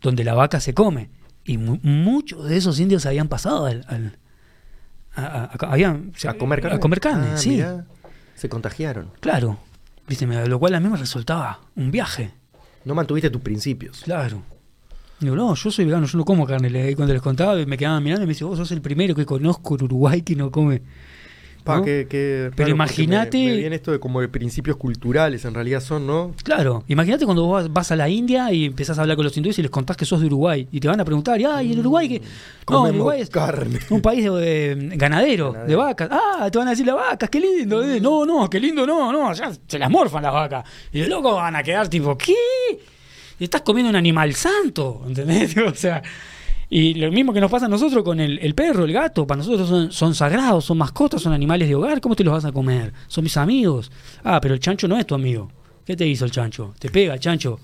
donde 0.00 0.24
la 0.24 0.34
vaca 0.34 0.60
se 0.60 0.74
come? 0.74 1.10
Y 1.44 1.58
mu- 1.58 1.78
muchos 1.82 2.48
de 2.48 2.56
esos 2.56 2.78
indios 2.80 3.06
habían 3.06 3.28
pasado 3.28 3.66
al, 3.66 3.84
al- 3.88 4.18
a, 5.14 5.22
a- 5.24 5.44
a- 5.44 5.72
habían- 5.72 6.12
A 6.28 6.34
comer 6.34 6.60
carne. 6.60 6.76
A 6.76 6.80
comer 6.80 7.00
carne, 7.00 7.28
Ah, 7.32 7.36
sí. 7.36 7.50
mirá. 7.50 7.84
Se 8.34 8.48
contagiaron. 8.48 9.10
Claro. 9.20 9.58
Viste, 10.08 10.26
lo 10.26 10.58
cual 10.58 10.74
a 10.74 10.80
mí 10.80 10.88
me 10.88 10.96
resultaba 10.96 11.60
un 11.76 11.90
viaje. 11.90 12.30
No 12.84 12.94
mantuviste 12.94 13.30
tus 13.30 13.40
principios. 13.42 14.00
Claro. 14.02 14.42
Digo, 15.20 15.36
no, 15.36 15.54
yo 15.54 15.70
soy 15.70 15.84
vegano, 15.84 16.06
yo 16.06 16.18
no 16.18 16.24
como 16.24 16.44
carne. 16.46 16.96
Cuando 16.96 17.12
les 17.14 17.22
contaba, 17.22 17.54
me 17.64 17.76
quedaban 17.78 18.02
mirando 18.02 18.24
y 18.24 18.26
me 18.26 18.32
dice, 18.32 18.44
vos 18.44 18.58
sos 18.58 18.72
el 18.72 18.80
primero 18.82 19.14
que 19.14 19.24
conozco 19.24 19.76
en 19.76 19.84
Uruguay 19.84 20.22
que 20.22 20.34
no 20.34 20.50
come. 20.50 20.82
Pa, 21.64 21.76
¿no? 21.76 21.84
que- 21.84 22.06
que 22.10 22.50
Pero 22.56 22.70
imagínate- 22.70 23.38
Me, 23.38 23.50
me 23.52 23.56
viene 23.56 23.76
esto 23.76 23.92
de 23.92 24.00
como 24.00 24.20
de 24.20 24.28
principios 24.28 24.76
culturales, 24.76 25.44
en 25.44 25.54
realidad 25.54 25.80
son, 25.80 26.06
¿no? 26.06 26.34
Claro, 26.42 26.82
imagínate 26.88 27.24
cuando 27.24 27.44
vos 27.46 27.72
vas- 27.72 27.90
a 27.92 27.96
la 27.96 28.08
India 28.08 28.50
y 28.52 28.64
empezás 28.66 28.98
a 28.98 29.02
hablar 29.02 29.16
con 29.16 29.24
los 29.24 29.36
hindúes 29.36 29.58
y 29.58 29.62
les 29.62 29.70
contás 29.70 29.96
que 29.96 30.04
sos 30.04 30.20
de 30.20 30.26
Uruguay. 30.26 30.66
Y 30.72 30.80
te 30.80 30.88
van 30.88 31.00
a 31.00 31.04
preguntar, 31.04 31.40
y, 31.40 31.44
ay, 31.44 31.72
¿en 31.72 31.78
Uruguay 31.80 32.08
que 32.08 32.18
No, 32.20 32.24
Comemos 32.64 32.94
Uruguay 32.96 33.20
es 33.20 33.30
carne. 33.30 33.78
un 33.90 34.00
país 34.00 34.24
de, 34.24 34.72
eh, 34.72 34.74
ganadero, 34.96 35.52
Ganadero. 35.52 35.68
de 35.68 35.76
vacas. 35.76 36.08
Ah, 36.10 36.48
te 36.50 36.58
van 36.58 36.68
a 36.68 36.70
decir 36.72 36.86
las 36.86 36.96
vacas, 36.96 37.28
qué 37.30 37.40
lindo. 37.40 37.82
eh. 37.82 38.00
No, 38.00 38.24
no, 38.24 38.48
qué 38.50 38.58
lindo, 38.60 38.86
no, 38.86 39.12
no, 39.12 39.32
ya 39.32 39.50
se 39.66 39.78
las 39.78 39.90
morfan 39.90 40.22
las 40.22 40.32
vacas. 40.32 40.64
Y 40.92 41.00
los 41.00 41.08
locos 41.08 41.34
van 41.34 41.54
a 41.56 41.62
quedar 41.62 41.88
tipo, 41.88 42.16
¿qué? 42.16 42.34
Y 43.38 43.44
estás 43.44 43.62
comiendo 43.62 43.90
un 43.90 43.96
animal 43.96 44.34
santo, 44.34 45.02
¿entendés? 45.06 45.54
O 45.66 45.74
sea, 45.74 46.02
y 46.74 46.94
lo 46.94 47.12
mismo 47.12 47.32
que 47.32 47.40
nos 47.40 47.50
pasa 47.50 47.66
a 47.66 47.68
nosotros 47.68 48.02
con 48.02 48.18
el, 48.20 48.38
el 48.38 48.54
perro, 48.54 48.84
el 48.84 48.92
gato, 48.92 49.26
para 49.26 49.38
nosotros 49.38 49.68
son, 49.68 49.92
son 49.92 50.14
sagrados, 50.14 50.64
son 50.64 50.78
mascotas, 50.78 51.20
son 51.20 51.32
animales 51.32 51.68
de 51.68 51.74
hogar, 51.74 52.00
¿cómo 52.00 52.16
te 52.16 52.24
los 52.24 52.32
vas 52.32 52.44
a 52.46 52.52
comer? 52.52 52.92
Son 53.08 53.22
mis 53.22 53.36
amigos. 53.36 53.90
Ah, 54.24 54.40
pero 54.40 54.54
el 54.54 54.60
chancho 54.60 54.88
no 54.88 54.96
es 54.98 55.06
tu 55.06 55.14
amigo. 55.14 55.50
¿Qué 55.84 55.96
te 55.96 56.06
hizo 56.06 56.24
el 56.24 56.30
chancho? 56.30 56.74
Te 56.78 56.88
pega 56.88 57.14
el 57.14 57.20
chancho. 57.20 57.58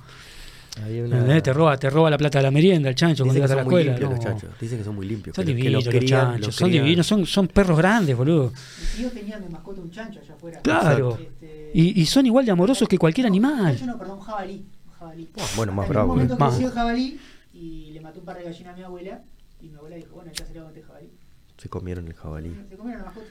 Una-. 0.86 1.40
Te 1.43 1.52
roba, 1.52 1.76
te 1.76 1.90
roba 1.90 2.09
la 2.10 2.18
plata 2.18 2.39
de 2.39 2.43
la 2.44 2.51
merienda 2.51 2.89
el 2.89 2.94
chancho 2.94 3.24
cuando 3.24 3.35
Dicen 3.35 3.48
que 3.48 3.48
llegas 3.48 3.51
a 3.52 3.56
la 3.56 3.62
escuela. 3.62 3.90
limpios 3.93 4.10
los 4.10 4.18
no. 4.18 4.24
chanchos. 4.24 4.51
Dicen 4.60 4.78
que 4.78 4.85
son 4.85 4.94
muy 4.94 5.06
limpios. 5.06 5.35
Son 5.35 5.44
que 5.44 5.51
lo- 5.51 5.56
que 5.56 5.62
divinos 5.62 5.85
lo 5.86 5.90
los 5.93 6.01
crían- 6.01 6.09
chanchos, 6.32 6.47
lo 6.47 6.52
son 6.52 6.70
divinos, 6.70 7.06
son, 7.06 7.26
son 7.26 7.48
perros 7.48 7.78
grandes, 7.78 8.16
boludo. 8.16 8.52
Mis 8.80 8.94
tíos 8.97 9.12
tenían 9.12 9.43
de 9.43 9.48
mascota 9.48 9.80
un 9.80 9.90
chancho 9.90 10.20
allá 10.22 10.35
afuera. 10.35 10.60
Claro. 10.60 11.18
Este, 11.20 11.70
Y, 11.74 12.01
y 12.01 12.06
son 12.06 12.26
igual 12.26 12.44
de 12.47 12.52
amorosos 12.52 12.86
que 12.89 12.97
cualquier 12.98 13.24
no, 13.26 13.32
animal. 13.32 13.76
chancho 13.76 13.86
no, 13.86 13.98
perdón, 13.98 14.18
un 14.18 14.24
jabalí. 14.24 14.64
Un 14.86 14.93
jabalí. 14.98 15.28
Bueno, 15.56 15.72
más 15.72 15.86
en 15.86 15.90
bravo, 15.93 16.12
un 16.12 16.18
momento 16.18 16.35
eh. 16.35 16.39
Más. 16.39 16.74
jabalí 16.74 17.18
y 17.55 17.88
mató 18.19 18.20
un 18.20 18.24
par 18.24 18.39
de 18.39 18.45
gallinas 18.45 18.74
a 18.74 18.77
mi 18.77 18.82
abuela. 18.82 19.23
Y 19.61 19.69
mi 19.69 19.77
abuela 19.77 19.97
dijo, 19.97 20.15
bueno, 20.15 20.31
ya 20.32 20.45
se 20.47 20.55
le 20.55 20.61
meter 20.61 20.85
jabalí. 20.85 21.11
Se 21.57 21.69
comieron 21.69 22.07
el 22.07 22.15
jabalí. 22.15 22.55
Se 22.69 22.77
comieron 22.77 23.01
la 23.03 23.07
mascota. 23.07 23.27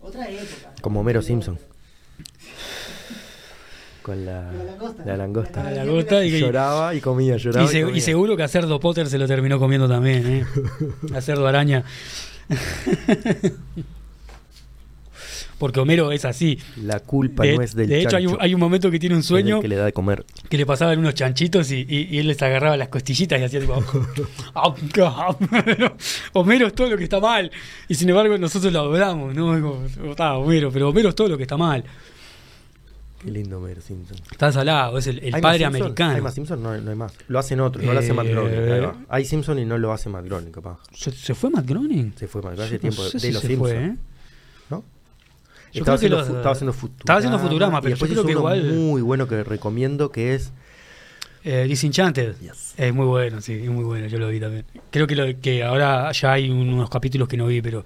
Otra 0.00 0.28
época. 0.30 0.72
¿no? 0.76 0.82
Como 0.82 1.00
Homero 1.00 1.22
Simpson. 1.22 1.58
Con 4.02 4.24
la, 4.26 4.52
La 4.52 4.64
langosta. 4.64 5.04
la 5.06 5.16
langosta. 5.16 5.62
La 5.64 5.70
langosta 5.84 6.24
y- 6.24 6.38
Lloraba 6.38 6.94
y 6.94 7.00
comía, 7.00 7.36
lloraba 7.38 7.64
Y, 7.64 7.68
y, 7.68 7.72
se- 7.72 7.82
comía. 7.84 7.96
y 7.96 8.00
seguro 8.02 8.36
que 8.36 8.42
a 8.42 8.48
Cerdo 8.48 8.78
Potter 8.78 9.08
se 9.08 9.16
lo 9.16 9.26
terminó 9.26 9.58
comiendo 9.58 9.88
también, 9.88 10.26
¿eh? 10.26 10.44
A 11.16 11.20
Cerdo 11.22 11.46
Araña. 11.46 11.84
Porque 15.58 15.80
Homero 15.80 16.10
es 16.12 16.24
así. 16.24 16.58
La 16.82 17.00
culpa 17.00 17.44
De, 17.44 17.56
no 17.56 17.62
es 17.62 17.74
del 17.74 17.88
de 17.88 18.00
hecho, 18.02 18.16
hay 18.16 18.26
un, 18.26 18.32
chancho, 18.32 18.42
hay 18.44 18.54
un 18.54 18.60
momento 18.60 18.90
que 18.90 18.98
tiene 18.98 19.14
un 19.14 19.22
sueño 19.22 19.60
que 19.60 19.68
le 19.68 19.76
da 19.76 19.84
de 19.84 19.92
comer. 19.92 20.24
que 20.48 20.56
le 20.58 20.66
pasaban 20.66 20.98
unos 20.98 21.14
chanchitos 21.14 21.70
y, 21.70 21.86
y- 21.88 22.08
y 22.10 22.18
él 22.18 22.26
les 22.26 22.42
agarraba 22.42 22.76
las 22.76 22.88
costillitas 22.88 23.40
y 23.40 23.44
hacía 23.44 23.60
tipo. 23.60 23.74
Homero 26.32 26.66
es 26.66 26.74
todo 26.74 26.88
lo 26.90 26.96
que 26.96 27.04
está 27.04 27.20
mal. 27.20 27.50
Y 27.88 27.94
sin 27.94 28.08
embargo, 28.08 28.36
nosotros 28.38 28.72
lo 28.72 28.80
adoramos, 28.80 29.34
¿no? 29.34 29.84
"Está, 30.10 30.36
Homero, 30.36 30.70
pero 30.72 30.88
Homero 30.88 31.10
es 31.10 31.14
todo 31.14 31.28
lo 31.28 31.36
que 31.36 31.44
está 31.44 31.56
mal. 31.56 31.84
Qué 33.22 33.30
lindo 33.30 33.58
Homero 33.58 33.80
Simpson. 33.80 34.18
Está 34.30 34.52
salado, 34.52 34.98
es 34.98 35.06
el, 35.06 35.18
el 35.20 35.24
¿Hay 35.26 35.32
más 35.32 35.40
padre 35.40 35.64
americano. 35.64 36.14
¿Hay 36.16 36.20
más 36.20 36.34
Simpson? 36.34 36.62
No, 36.62 36.76
no 36.78 36.90
hay 36.90 36.96
más. 36.96 37.14
Lo 37.28 37.38
hacen 37.38 37.58
otros, 37.60 37.82
no 37.82 37.92
lo 37.94 37.98
hace 38.00 38.10
Eh, 38.10 38.12
Matt 38.12 38.26
Groening. 38.26 38.84
va. 38.84 38.96
Hay 39.08 39.24
Simpson 39.24 39.58
y 39.58 39.64
no 39.64 39.78
lo 39.78 39.92
hace 39.92 40.10
Matt 40.10 40.26
Groening, 40.26 40.52
capaz. 40.52 40.78
¿Se, 40.92 41.10
se 41.10 41.34
fue 41.34 41.48
Matt 41.50 41.66
Groening? 41.66 42.12
Se 42.16 42.28
fue 42.28 42.42
Matt 42.42 42.58
hace 42.58 42.74
no 42.74 42.80
tiempo 42.80 43.02
sé 43.04 43.12
de 43.14 43.20
si 43.20 43.32
los 43.32 43.40
se 43.40 43.48
Simpsons. 43.48 43.72
fue, 43.72 43.84
¿eh? 43.86 43.96
Estaba 45.80 45.96
haciendo, 45.96 46.24
fu- 46.24 46.36
estaba 46.36 46.52
haciendo 46.52 46.72
Futurama. 46.72 46.98
estaba 47.00 47.18
haciendo 47.18 47.38
Futurama, 47.38 47.80
pero 47.82 47.96
yo 47.96 48.06
creo 48.06 48.24
que 48.24 48.32
igual- 48.32 48.64
muy 48.72 49.02
bueno 49.02 49.26
que 49.28 49.42
recomiendo 49.44 50.10
que 50.10 50.34
es 50.34 50.52
Eh, 51.46 51.66
Disenchanted. 51.68 52.36
Yes. 52.40 52.72
Es 52.78 52.94
muy 52.94 53.04
bueno, 53.04 53.40
sí, 53.42 53.52
es 53.52 53.68
muy 53.68 53.84
bueno, 53.84 54.06
yo 54.06 54.18
lo 54.18 54.28
vi 54.28 54.40
también. 54.40 54.64
Creo 54.90 55.06
que, 55.06 55.14
lo, 55.14 55.40
que 55.42 55.62
ahora 55.62 56.10
ya 56.12 56.32
hay 56.32 56.50
unos 56.50 56.88
capítulos 56.88 57.28
que 57.28 57.36
no 57.36 57.46
vi, 57.46 57.60
pero 57.60 57.84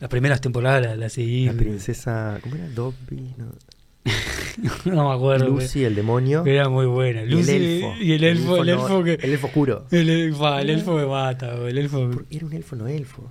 las 0.00 0.10
primeras 0.10 0.40
temporadas 0.42 0.98
las, 0.98 1.12
seguí. 1.14 1.46
la 1.46 1.54
princesa. 1.54 2.38
¿Cómo 2.42 2.56
era? 2.56 2.68
Dobby. 2.68 3.34
No. 3.38 3.46
no 4.84 5.08
me 5.08 5.14
acuerdo. 5.14 5.46
Lucy, 5.48 5.84
el 5.84 5.94
demonio. 5.94 6.44
Era 6.44 6.68
muy 6.68 6.84
buena. 6.86 7.22
y 7.22 7.32
el 7.32 7.48
elfo. 7.48 7.94
y 8.00 8.12
el 8.12 8.24
elfo, 8.24 8.56
el 8.62 8.66
no- 8.66 8.72
elfo 8.82 9.04
que. 9.04 9.14
El 9.14 9.32
elfo 9.32 9.46
oscuro. 9.46 9.86
El 9.90 10.10
elfo, 10.10 10.58
el 10.58 10.70
elfo 10.70 10.94
me 10.96 11.06
mata, 11.06 11.54
el 11.54 11.78
elfo. 11.78 12.10
Era 12.30 12.46
un 12.46 12.52
elfo, 12.52 12.76
no 12.76 12.86
elfo. 12.86 13.30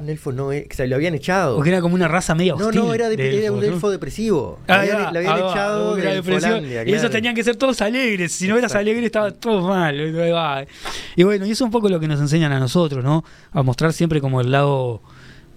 Un 0.00 0.08
elfo, 0.08 0.32
no 0.32 0.52
elfo. 0.52 0.68
Que 0.68 0.74
se 0.76 0.86
lo 0.86 0.96
habían 0.96 1.14
echado. 1.14 1.56
Porque 1.56 1.70
era 1.70 1.80
como 1.80 1.94
una 1.94 2.08
raza 2.08 2.34
media 2.34 2.54
No, 2.56 2.66
hostil. 2.66 2.80
no, 2.82 2.94
era, 2.94 3.08
de- 3.08 3.16
de 3.16 3.42
era 3.42 3.52
un 3.52 3.60
¿no? 3.60 3.66
elfo 3.66 3.90
depresivo. 3.90 4.58
Ah, 4.66 4.76
Lo 4.76 4.80
habían, 4.80 4.96
ya, 4.98 5.10
lo 5.12 5.18
habían 5.18 5.32
ah, 5.32 5.40
va, 5.42 5.50
echado 5.50 5.96
de 5.96 6.14
depresión, 6.14 6.64
Y 6.88 6.92
esos 6.92 7.10
tenían 7.10 7.34
que 7.34 7.44
ser 7.44 7.56
todos 7.56 7.80
alegres. 7.82 8.32
Si 8.32 8.48
no 8.48 8.56
eras 8.58 8.74
alegre, 8.74 9.04
estaba 9.06 9.30
todo 9.30 9.68
mal. 9.68 9.94
Y 11.16 11.22
bueno, 11.24 11.44
y 11.46 11.50
eso 11.50 11.64
es 11.64 11.66
un 11.66 11.70
poco 11.70 11.88
lo 11.88 12.00
que 12.00 12.08
nos 12.08 12.20
enseñan 12.20 12.52
a 12.52 12.58
nosotros, 12.60 13.04
¿no? 13.04 13.24
A 13.52 13.62
mostrar 13.62 13.92
siempre 13.92 14.20
como 14.20 14.40
el 14.40 14.50
lado, 14.50 15.02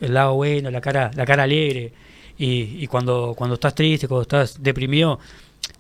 el 0.02 0.14
lado 0.14 0.34
bueno, 0.36 0.70
la 0.72 0.82
cara, 0.82 1.12
la 1.16 1.26
cara 1.26 1.44
alegre. 1.44 1.94
Y, 2.38 2.78
y 2.84 2.88
cuando, 2.88 3.34
cuando 3.38 3.54
estás 3.56 3.76
triste, 3.76 4.08
cuando 4.08 4.24
estás 4.24 4.62
deprimido, 4.62 5.20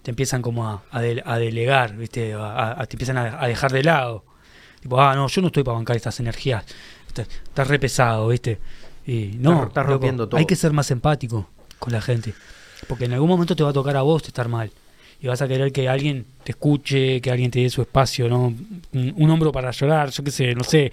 te 0.01 0.11
empiezan 0.11 0.41
como 0.41 0.67
a, 0.67 0.83
a 0.91 1.01
de- 1.01 1.23
a 1.25 1.37
delegar, 1.37 1.95
¿viste? 1.95 2.33
A, 2.37 2.85
te 2.87 2.95
empiezan 2.95 3.17
a, 3.17 3.41
a 3.43 3.47
dejar 3.47 3.71
de 3.71 3.83
lado. 3.83 4.23
Tipo, 4.81 4.99
ah, 5.01 5.15
no, 5.15 5.27
yo 5.27 5.41
no 5.41 5.47
estoy 5.47 5.63
para 5.63 5.75
bancar 5.77 5.95
estas 5.95 6.19
energías. 6.19 6.63
Estás, 7.21 7.67
re 7.67 7.79
pesado, 7.79 8.27
¿viste? 8.29 8.57
Y 9.05 9.35
no, 9.39 9.63
Estás- 9.67 9.83
loco, 9.85 9.91
rompiendo 9.93 10.27
todo. 10.27 10.37
hay 10.39 10.45
que 10.45 10.55
ser 10.55 10.73
más 10.73 10.89
empático 10.91 11.49
con 11.79 11.93
la 11.93 12.01
gente. 12.01 12.33
Porque 12.87 13.05
en 13.05 13.13
algún 13.13 13.29
momento 13.29 13.55
te 13.55 13.63
va 13.63 13.69
a 13.69 13.73
tocar 13.73 13.95
a 13.95 14.01
vos 14.01 14.23
estar 14.25 14.47
mal. 14.49 14.71
Y 15.21 15.27
vas 15.27 15.41
a 15.41 15.47
querer 15.47 15.71
que 15.71 15.87
alguien 15.87 16.25
te 16.43 16.51
escuche, 16.51 17.21
que 17.21 17.31
alguien 17.31 17.49
te 17.49 17.59
dé 17.61 17.69
su 17.69 17.81
espacio, 17.81 18.27
¿no? 18.27 18.47
Un, 18.47 18.81
un 19.15 19.29
hombro 19.29 19.51
para 19.53 19.71
llorar, 19.71 20.09
yo 20.09 20.21
qué 20.23 20.31
sé, 20.31 20.53
no 20.53 20.63
sé. 20.65 20.91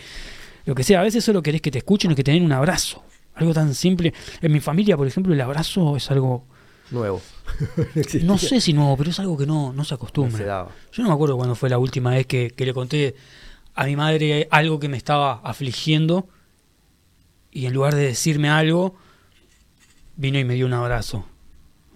Lo 0.67 0.75
que 0.75 0.85
sea, 0.85 1.01
a 1.01 1.03
veces 1.03 1.25
solo 1.25 1.43
querés 1.43 1.61
que 1.61 1.71
te 1.73 1.79
escuchen 1.79 2.13
o 2.13 2.15
que 2.15 2.23
te 2.23 2.31
den 2.31 2.45
un 2.45 2.53
abrazo. 2.53 3.03
Algo 3.35 3.53
tan 3.55 3.75
simple. 3.75 4.13
En 4.41 4.53
mi 4.53 4.61
familia, 4.61 4.97
por 4.97 5.07
ejemplo, 5.09 5.33
el 5.35 5.41
abrazo 5.41 5.97
es 5.97 6.09
algo 6.11 6.45
nuevo. 6.93 7.21
No 8.23 8.39
sé 8.39 8.61
si 8.61 8.73
nuevo, 8.73 8.97
pero 8.97 9.11
es 9.11 9.19
algo 9.19 9.37
que 9.37 9.47
no, 9.47 9.73
no 9.73 9.85
se 9.85 9.95
No 9.95 9.97
acostumbra. 9.97 10.39
se 10.39 10.45
daba. 10.45 10.71
Yo 10.93 11.03
no 11.03 11.09
me 11.09 11.15
acuerdo 11.15 11.37
cuándo 11.37 11.55
fue 11.57 11.69
la 11.69 11.79
última 11.79 12.11
vez 12.11 12.27
que, 12.27 12.51
que 12.51 12.65
le 12.67 12.73
conté 12.73 13.17
a 13.81 13.87
mi 13.87 13.97
madre 13.97 14.47
algo 14.51 14.79
que 14.79 14.89
me 14.91 14.97
estaba 14.99 15.41
afligiendo 15.43 16.29
y 17.51 17.65
en 17.65 17.73
lugar 17.73 17.95
de 17.95 18.03
decirme 18.03 18.51
algo, 18.51 18.95
vino 20.17 20.39
y 20.39 20.45
me 20.45 20.55
dio 20.55 20.67
un 20.67 20.75
abrazo. 20.75 21.25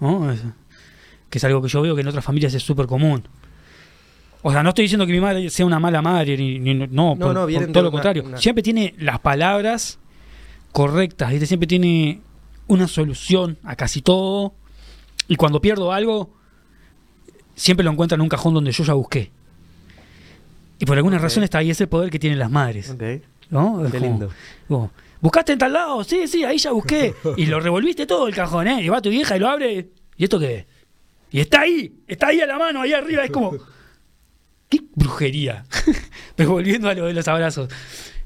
¿no? 0.01 0.32
Es- 0.32 0.40
que 1.28 1.39
es 1.39 1.44
algo 1.44 1.61
que 1.61 1.69
yo 1.69 1.82
veo 1.82 1.94
que 1.94 2.01
en 2.01 2.09
otras 2.09 2.24
familias 2.24 2.55
es 2.55 2.62
súper 2.62 2.86
común. 2.86 3.24
O 4.43 4.51
sea, 4.52 4.62
no 4.62 4.70
estoy 4.70 4.85
diciendo 4.85 5.06
que 5.06 5.12
mi 5.12 5.20
madre 5.20 5.51
sea 5.51 5.66
una 5.66 5.78
mala 5.78 6.01
madre, 6.01 6.36
ni, 6.39 6.59
ni- 6.59 6.74
no, 6.74 6.86
No, 6.86 7.16
por, 7.19 7.35
no, 7.35 7.47
todo 7.47 7.48
lo 7.48 7.81
una- 7.81 7.90
contrario. 7.90 8.24
una- 8.24 8.39
Siempre 8.39 8.62
tiene 8.62 8.94
las 8.98 9.19
palabras 9.20 9.98
correctas, 10.73 11.31
¿viste? 11.31 11.47
siempre 11.47 11.66
tiene 11.66 12.20
una 12.66 12.89
solución 12.89 13.59
a 13.62 13.77
casi 13.77 14.01
todo. 14.01 14.55
Y 15.28 15.36
cuando 15.36 15.61
pierdo 15.61 15.93
algo, 15.93 16.31
siempre 17.55 17.85
lo 17.85 17.90
encuentra 17.90 18.15
en 18.16 18.23
un 18.23 18.28
cajón 18.28 18.55
donde 18.55 18.73
yo 18.73 18.85
ya 18.85 18.94
busqué. 18.94 19.31
Y 20.79 20.87
por 20.87 20.97
alguna 20.97 21.19
razón 21.19 21.43
está 21.45 21.59
ahí 21.59 21.71
ese 21.71 21.87
poder 21.87 22.11
que 22.11 22.19
tienen 22.19 22.39
las 22.39 22.51
madres. 22.51 22.91
Ok. 22.91 23.03
¿no? 23.51 23.83
Qué 23.85 23.91
como- 23.99 24.05
lindo. 24.07 24.31
como, 24.69 24.91
¿Buscaste 25.21 25.53
en 25.53 25.59
tal 25.59 25.73
lado? 25.73 26.05
Sí, 26.05 26.27
sí, 26.27 26.45
ahí 26.45 26.59
ya 26.59 26.73
busqué. 26.73 27.15
y 27.37 27.47
lo 27.47 27.61
revolviste 27.61 28.07
todo 28.07 28.27
el 28.29 28.35
cajón, 28.35 28.67
¿eh? 28.69 28.83
Y 28.83 28.89
va 28.89 29.01
tu 29.01 29.11
vieja 29.11 29.37
y 29.37 29.41
lo 29.41 29.49
abre. 29.49 29.89
¿Y 30.17 30.25
esto 30.25 30.39
qué? 30.39 30.67
Y 31.31 31.41
está 31.41 31.63
ahí, 31.63 31.93
está 32.07 32.29
ahí 32.29 32.41
a 32.41 32.47
la 32.47 32.59
mano, 32.59 32.81
ahí 32.83 32.93
arriba. 32.93 33.25
Es 33.25 33.31
como. 33.31 33.53
¡Qué 34.69 34.81
brujería! 34.95 35.65
Pero 36.37 36.51
volviendo 36.53 36.89
a 36.89 36.95
lo 36.95 37.07
de 37.07 37.13
los 37.15 37.27
abrazos. 37.29 37.69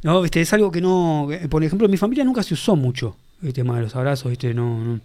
No, 0.03 0.21
viste, 0.23 0.41
es 0.41 0.53
algo 0.53 0.71
que 0.71 0.81
no. 0.81 1.29
eh, 1.31 1.49
Por 1.49 1.63
ejemplo, 1.65 1.85
en 1.87 1.91
mi 1.91 1.97
familia 1.97 2.25
nunca 2.25 2.43
se 2.43 2.55
usó 2.55 2.77
mucho 2.77 3.17
el 3.43 3.53
tema 3.53 3.77
de 3.77 3.83
los 3.83 3.95
abrazos, 3.97 4.31
viste, 4.31 4.55
no. 4.55 4.83
no. 4.83 5.01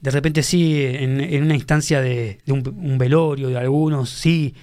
De 0.00 0.10
repente 0.10 0.42
sí, 0.42 0.82
en, 0.84 1.20
en 1.20 1.42
una 1.42 1.54
instancia 1.54 2.00
de, 2.02 2.38
de 2.44 2.52
un, 2.52 2.62
un 2.78 2.98
velorio 2.98 3.48
de 3.48 3.56
algunos, 3.58 4.10
sí. 4.10 4.54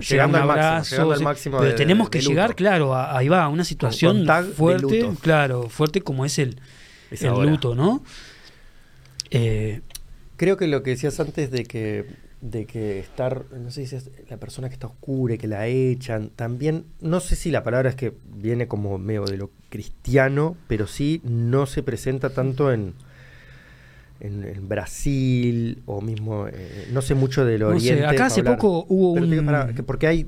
Llegando 0.00 0.38
al 0.38 0.46
máximo, 0.46 0.66
abrazo, 0.68 0.90
llegando 0.90 1.14
al 1.14 1.22
máximo 1.22 1.58
pero 1.58 1.70
de- 1.70 1.76
tenemos 1.76 2.10
que 2.10 2.18
de 2.18 2.24
llegar, 2.24 2.54
claro, 2.54 2.94
a- 2.94 3.16
ahí 3.16 3.28
va, 3.28 3.44
a 3.44 3.48
una 3.48 3.64
situación 3.64 4.24
fuerte, 4.54 5.08
claro, 5.22 5.68
fuerte 5.68 6.00
como 6.02 6.24
es 6.24 6.38
el, 6.38 6.58
Es 7.10 7.22
el 7.22 7.32
luto, 7.50 7.74
¿no? 7.74 8.02
Eh, 9.30 9.80
Creo 10.36 10.58
que 10.58 10.66
lo 10.66 10.82
que 10.82 10.90
decías 10.90 11.18
antes 11.18 11.50
de 11.50 11.64
que, 11.64 12.04
de 12.42 12.66
que 12.66 12.98
estar, 13.00 13.44
no 13.58 13.70
sé 13.70 13.86
si 13.86 13.96
es 13.96 14.10
la 14.28 14.36
persona 14.36 14.68
que 14.68 14.74
está 14.74 14.86
oscura 14.86 15.32
y 15.34 15.38
que 15.38 15.46
la 15.46 15.66
echan, 15.66 16.28
también, 16.28 16.84
no 17.00 17.20
sé 17.20 17.36
si 17.36 17.50
la 17.50 17.64
palabra 17.64 17.88
es 17.88 17.96
que 17.96 18.12
viene 18.34 18.68
como 18.68 18.98
medio 18.98 19.24
de 19.24 19.38
lo 19.38 19.50
cristiano, 19.70 20.58
pero 20.68 20.86
sí 20.86 21.22
no 21.24 21.64
se 21.64 21.82
presenta 21.82 22.28
tanto 22.30 22.70
en, 22.70 22.92
en, 24.20 24.44
en 24.44 24.68
Brasil 24.68 25.82
o 25.86 26.00
mismo, 26.00 26.46
eh, 26.48 26.88
no 26.92 27.02
sé 27.02 27.14
mucho 27.14 27.44
del 27.44 27.60
No 27.60 27.78
sé, 27.78 27.92
Oriente. 27.92 28.06
acá 28.06 28.26
hace 28.26 28.40
hablar. 28.40 28.56
poco 28.56 28.86
hubo 28.88 29.12
digo, 29.14 29.66
un- 29.68 29.74
que 29.74 29.82
porque 29.82 30.06
hay 30.06 30.26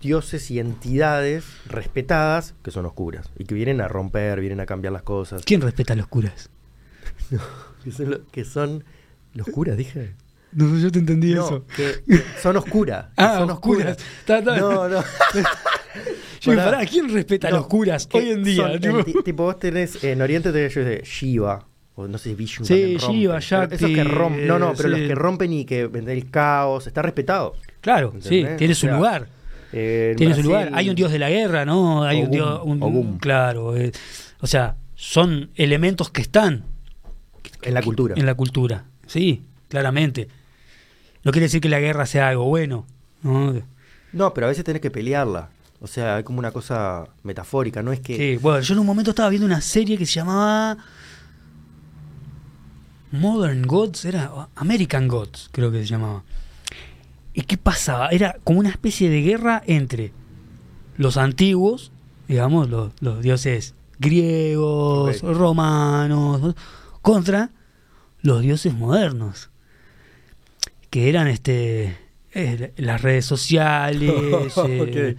dioses 0.00 0.50
y 0.50 0.58
entidades 0.58 1.44
respetadas 1.66 2.54
que 2.62 2.70
son 2.70 2.86
oscuras 2.86 3.28
y 3.38 3.44
que 3.44 3.54
vienen 3.54 3.80
a 3.80 3.88
romper, 3.88 4.40
vienen 4.40 4.60
a 4.60 4.66
cambiar 4.66 4.92
las 4.92 5.02
cosas. 5.02 5.42
¿Quién 5.44 5.60
respeta 5.60 5.92
a 5.92 5.96
los 5.96 6.06
curas? 6.08 6.50
Que 7.84 7.92
son, 7.92 8.10
lo- 8.10 8.26
que 8.32 8.44
son 8.44 8.84
los 9.34 9.46
curas, 9.46 9.76
dije. 9.76 10.14
No, 10.52 10.76
yo 10.78 10.90
te 10.90 10.98
entendí 10.98 11.34
No, 11.34 11.64
que, 11.66 12.02
que 12.06 12.22
son 12.42 12.56
oscuras. 12.56 13.06
Ah, 13.16 13.36
son 13.38 13.50
oscuras. 13.50 13.96
Ta, 14.24 14.42
ta. 14.42 14.56
No, 14.58 14.88
no. 14.88 15.02
Yo 16.40 16.52
digo, 16.52 16.64
Pará. 16.64 16.84
¿quién 16.84 17.08
respeta 17.12 17.48
a 17.48 17.50
No, 17.50 17.56
los 17.58 17.66
curas 17.68 18.08
hoy 18.12 18.30
en 18.30 18.44
día? 18.44 18.78
tipo, 19.24 19.44
vos 19.44 19.58
tenés 19.58 20.02
en 20.04 20.20
Oriente 20.20 20.52
tenés 20.52 20.72
yo 20.74 20.82
sé, 20.82 21.02
Shiva. 21.04 21.66
O 21.96 22.06
no 22.06 22.18
sé, 22.18 22.34
Vishnu. 22.34 22.64
Sí, 22.66 22.98
rompe. 22.98 23.14
Shiva, 23.18 23.38
Esos 23.38 23.90
que 23.90 24.04
rompen. 24.04 24.46
No, 24.46 24.58
no, 24.58 24.74
pero 24.76 24.88
eh, 24.90 24.92
los 24.92 25.00
que 25.08 25.14
rompen 25.14 25.52
y 25.52 25.64
que 25.64 25.86
venden 25.86 26.16
el 26.16 26.30
caos. 26.30 26.86
Está 26.86 27.02
respetado. 27.02 27.54
Claro, 27.80 28.12
sí, 28.20 28.44
tiene 28.58 28.72
O 28.72 28.76
su 28.76 28.86
sea, 28.86 28.96
lugar. 28.96 29.26
Eh, 29.72 30.08
en 30.12 30.16
Tiene 30.16 30.34
su 30.34 30.42
lugar. 30.42 30.70
Hay 30.74 30.88
un 30.90 30.94
dios 30.94 31.10
de 31.10 31.18
la 31.18 31.28
guerra, 31.30 31.64
¿no? 31.64 32.04
Hay 32.04 32.22
un 32.22 32.30
dios. 32.30 32.60
un- 32.64 32.82
Ogum. 32.82 33.18
claro. 33.18 33.76
eh, 33.76 33.92
o 34.40 34.46
sea, 34.46 34.76
son 34.94 35.50
elementos 35.54 36.10
que 36.10 36.20
están 36.22 36.64
En 37.62 37.74
la 37.74 37.82
cultura. 37.82 38.14
en 38.16 38.26
la 38.26 38.34
cultura. 38.34 38.84
Sí, 39.06 39.42
claramente. 39.68 40.28
No 41.24 41.32
quiere 41.32 41.46
decir 41.46 41.60
que 41.60 41.68
la 41.68 41.80
guerra 41.80 42.06
sea 42.06 42.28
algo 42.28 42.44
bueno. 42.44 42.86
¿no? 43.22 43.54
No, 44.12 44.34
pero 44.34 44.46
a 44.46 44.50
veces 44.50 44.64
tenés 44.64 44.80
que 44.82 44.90
pelearla. 44.90 45.48
O 45.80 45.86
sea, 45.86 46.16
hay 46.16 46.22
como 46.22 46.38
una 46.38 46.52
cosa 46.52 47.04
metafórica. 47.22 47.82
No 47.82 47.92
es 47.92 48.00
que. 48.00 48.16
Sí, 48.16 48.36
bueno, 48.40 48.60
yo 48.60 48.74
en 48.74 48.80
un 48.80 48.86
momento 48.86 49.10
estaba 49.10 49.28
viendo 49.28 49.46
una 49.46 49.60
serie 49.60 49.98
que 49.98 50.06
se 50.06 50.12
llamaba 50.14 50.76
Modern 53.20 53.62
Gods, 53.66 54.04
era 54.04 54.48
American 54.54 55.08
Gods, 55.08 55.48
creo 55.52 55.70
que 55.70 55.80
se 55.80 55.86
llamaba. 55.86 56.22
¿Y 57.34 57.42
qué 57.42 57.56
pasaba? 57.56 58.08
Era 58.08 58.38
como 58.44 58.60
una 58.60 58.70
especie 58.70 59.10
de 59.10 59.22
guerra 59.22 59.62
entre 59.66 60.12
los 60.96 61.16
antiguos, 61.16 61.92
digamos, 62.28 62.70
los, 62.70 62.92
los 63.00 63.22
dioses 63.22 63.74
griegos, 63.98 65.20
romanos, 65.22 66.54
contra 67.02 67.50
los 68.22 68.42
dioses 68.42 68.74
modernos, 68.74 69.50
que 70.90 71.08
eran 71.08 71.28
este 71.28 71.96
eh, 72.32 72.72
las 72.76 73.02
redes 73.02 73.24
sociales, 73.24 74.52
eh. 74.66 75.16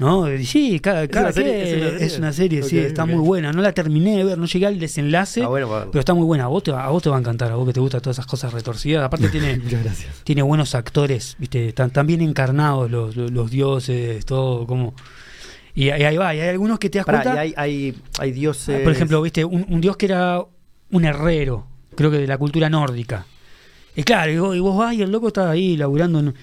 ¿No? 0.00 0.32
Y 0.32 0.44
Sí, 0.44 0.80
cada, 0.80 1.04
¿Es 1.04 1.08
cada 1.10 1.26
una 1.26 1.32
serie? 1.32 1.62
¿Es 1.62 1.68
una 1.76 1.90
serie? 1.90 2.06
es 2.06 2.18
una 2.18 2.32
serie, 2.32 2.62
sí, 2.64 2.78
está 2.78 3.06
muy 3.06 3.20
buena. 3.24 3.52
No 3.52 3.62
la 3.62 3.70
terminé 3.72 4.16
de 4.16 4.24
ver, 4.24 4.38
no 4.38 4.46
llegué 4.46 4.66
al 4.66 4.78
desenlace, 4.80 5.42
Ah, 5.44 5.48
bueno, 5.48 5.68
pero 5.92 6.00
está 6.00 6.14
muy 6.14 6.24
buena. 6.24 6.44
A 6.44 6.48
vos, 6.48 6.62
te 6.64 6.72
va, 6.72 6.84
a 6.84 6.88
vos 6.90 7.02
te 7.02 7.10
va 7.10 7.16
a 7.16 7.20
encantar, 7.20 7.52
a 7.52 7.54
vos 7.54 7.66
que 7.66 7.72
te 7.72 7.78
gustan 7.80 8.00
todas 8.00 8.16
esas 8.16 8.26
cosas 8.26 8.52
retorcidas. 8.52 9.04
Aparte 9.04 9.28
tiene, 9.32 9.60
tiene 10.24 10.42
buenos 10.42 10.74
actores, 10.74 11.36
viste, 11.38 11.68
están, 11.68 11.88
están 11.88 12.06
bien 12.06 12.20
encarnados 12.22 12.90
los, 12.90 13.14
los, 13.16 13.30
los 13.30 13.50
dioses, 13.50 14.24
todo 14.26 14.66
como... 14.66 14.94
Y, 15.74 15.90
ahí- 15.90 16.02
ahí 16.02 16.16
va, 16.16 16.34
y 16.34 16.40
hay 16.40 16.48
algunos 16.48 16.78
que 16.80 16.90
te 16.90 16.98
das 16.98 17.06
Pará, 17.06 17.22
cuenta... 17.22 17.46
y 17.46 17.48
hay, 17.48 17.54
hay, 17.56 17.94
hay 18.18 18.32
dioses. 18.32 18.80
Por 18.80 18.90
ejemplo, 18.92 19.22
viste, 19.22 19.44
un, 19.44 19.64
un 19.68 19.80
dios 19.80 19.96
que 19.96 20.06
era 20.06 20.42
un 20.90 21.04
herrero, 21.04 21.64
creo 21.94 22.10
que 22.10 22.18
de 22.18 22.26
la 22.26 22.38
cultura 22.38 22.68
nórdica. 22.68 23.24
Y 23.94 24.02
claro, 24.02 24.32
y 24.32 24.38
vos, 24.38 24.56
y 24.56 24.60
vos 24.60 24.76
vas 24.76 24.94
y 24.94 25.02
el 25.02 25.10
loco 25.12 25.28
está 25.28 25.50
ahí 25.50 25.76
laburando 25.76 26.20
en, 26.20 26.34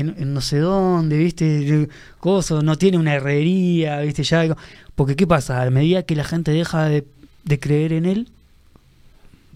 en- 0.00 0.14
en 0.18 0.34
no 0.34 0.40
sé 0.40 0.58
dónde, 0.58 1.16
viste, 1.18 1.88
cosas, 2.20 2.62
no 2.62 2.76
tiene 2.76 2.98
una 2.98 3.14
herrería, 3.14 4.00
viste, 4.00 4.22
ya. 4.22 4.56
Porque 4.94 5.16
¿qué 5.16 5.26
pasa? 5.26 5.62
A 5.62 5.70
medida 5.70 6.02
que 6.04 6.16
la 6.16 6.24
gente 6.24 6.50
deja 6.52 6.84
de, 6.86 7.04
de 7.44 7.58
creer 7.60 7.92
en 7.92 8.06
él, 8.06 8.28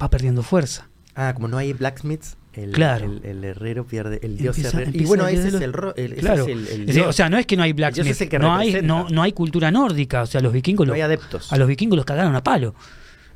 va 0.00 0.08
perdiendo 0.10 0.42
fuerza. 0.42 0.88
Ah, 1.14 1.32
como 1.34 1.48
no 1.48 1.56
hay 1.58 1.72
blacksmiths, 1.72 2.36
el, 2.54 2.72
Claro. 2.72 3.04
el, 3.06 3.24
el 3.24 3.44
herrero 3.44 3.84
pierde, 3.86 4.18
el 4.22 4.36
dios 4.36 4.56
Empieza- 4.56 4.80
herrero. 4.80 4.98
Y 4.98 5.04
bueno, 5.04 5.26
ese 5.28 5.48
es 5.48 5.54
el, 5.54 5.72
ro- 5.72 5.94
el- 5.96 6.14
Claro. 6.16 6.46
Es 6.46 6.86
dios. 6.94 7.06
o 7.08 7.12
sea, 7.12 7.28
no 7.28 7.38
es 7.38 7.46
que 7.46 7.56
no 7.56 7.62
hay 7.62 7.72
blacksmith, 7.72 8.32
no, 8.40 8.54
hay, 8.56 8.80
no, 8.82 9.08
no 9.08 9.22
hay 9.22 9.32
cultura 9.32 9.70
nórdica, 9.70 10.22
o 10.22 10.26
sea, 10.26 10.40
los 10.40 10.52
vikingos, 10.52 10.86
no 10.86 10.94
hay 10.94 11.00
adeptos. 11.02 11.52
a 11.52 11.56
los 11.56 11.68
vikingos 11.68 11.96
los 11.96 12.04
cagaron 12.06 12.34
a 12.34 12.42
palo. 12.42 12.74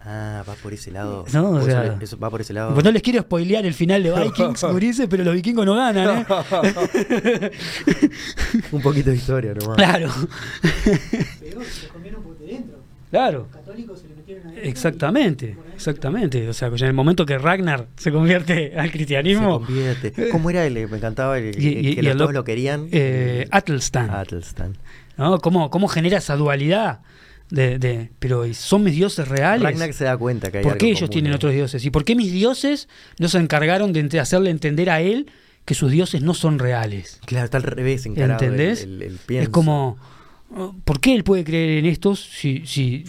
Ah, 0.06 0.44
va 0.46 0.54
por 0.54 0.72
ese 0.74 0.90
lado. 0.90 1.24
No, 1.32 1.50
o 1.50 1.56
eso 1.58 1.66
sea- 1.66 1.82
le- 1.96 2.04
eso 2.04 2.18
va 2.18 2.28
por 2.30 2.40
ese 2.42 2.52
lado. 2.52 2.74
Pues 2.74 2.84
no 2.84 2.90
les 2.92 3.00
quiero 3.02 3.22
spoilear 3.22 3.64
el 3.64 3.72
final 3.74 4.02
de 4.02 4.10
Vikings, 4.12 4.62
gurises, 4.72 5.06
pero 5.08 5.24
los 5.24 5.34
vikingos 5.34 5.64
no 5.64 5.74
ganan, 5.76 6.26
¿eh? 6.28 7.50
Un 8.72 8.82
poquito 8.82 9.10
de 9.10 9.16
historia 9.16 9.54
nomás. 9.54 9.76
Claro, 9.76 10.10
Peor, 11.40 11.64
se 11.64 11.88
comieron 11.88 12.22
por 12.22 12.38
dentro. 12.38 12.78
claro. 13.10 13.38
Los 13.50 13.56
católicos 13.64 14.00
se 14.00 14.08
le 14.08 14.14
metieron 14.16 14.46
adentro. 14.46 14.68
Exactamente, 14.68 15.56
exactamente. 15.74 16.48
O 16.48 16.52
sea, 16.52 16.68
en 16.68 16.84
el 16.84 16.92
momento 16.92 17.24
que 17.26 17.38
Ragnar 17.38 17.86
se 17.96 18.12
convierte 18.12 18.74
al 18.78 18.86
Se 18.86 18.92
cristianismo, 18.92 19.60
convierte. 19.64 20.28
¿Cómo 20.30 20.50
era 20.50 20.66
el? 20.66 20.74
Me 20.88 20.96
encantaba 20.98 21.38
el, 21.38 21.58
Y- 21.60 21.68
y- 21.68 21.94
que 21.94 22.00
y 22.00 22.02
los 22.02 22.12
el 22.12 22.18
todos 22.18 22.32
lo- 22.32 22.40
lo 22.40 22.44
querían. 22.44 22.88
eh, 22.92 23.46
Atelstan, 23.50 24.10
Atelstan. 24.10 24.76
¿no? 25.16 25.38
¿Cómo, 25.38 25.70
¿Cómo 25.70 25.88
genera 25.88 26.18
esa 26.18 26.36
dualidad? 26.36 27.00
De, 27.50 27.78
de, 27.78 28.10
pero 28.18 28.46
¿y 28.46 28.54
¿son 28.54 28.82
mis 28.82 28.94
dioses 28.94 29.28
reales? 29.28 29.62
Ragnar 29.62 29.92
se 29.92 30.04
da 30.04 30.16
cuenta 30.16 30.50
que 30.50 30.58
hay 30.58 30.64
¿Por 30.64 30.72
algo 30.72 30.80
qué 30.80 30.86
ellos 30.86 31.00
común 31.00 31.10
tienen 31.10 31.32
otros 31.32 31.52
dioses? 31.52 31.84
¿Y 31.84 31.90
por 31.90 32.04
qué 32.04 32.16
mis 32.16 32.32
dioses 32.32 32.88
no 33.18 33.28
se 33.28 33.38
encargaron 33.38 33.92
de 33.92 34.20
hacerle 34.20 34.50
entender 34.50 34.90
a 34.90 35.00
él 35.00 35.30
que 35.64 35.74
sus 35.74 35.90
dioses 35.90 36.22
no 36.22 36.34
son 36.34 36.58
reales? 36.58 37.20
Claro, 37.26 37.44
está 37.44 37.58
al 37.58 37.62
revés 37.62 38.06
encarado. 38.06 38.42
¿Entendés? 38.42 38.82
El, 38.82 39.02
el 39.02 39.18
Es 39.36 39.48
como, 39.50 39.98
¿por 40.84 41.00
qué 41.00 41.14
él 41.14 41.24
puede 41.24 41.44
creer 41.44 41.78
en 41.78 41.86
estos 41.86 42.20
si, 42.20 42.66
si, 42.66 43.04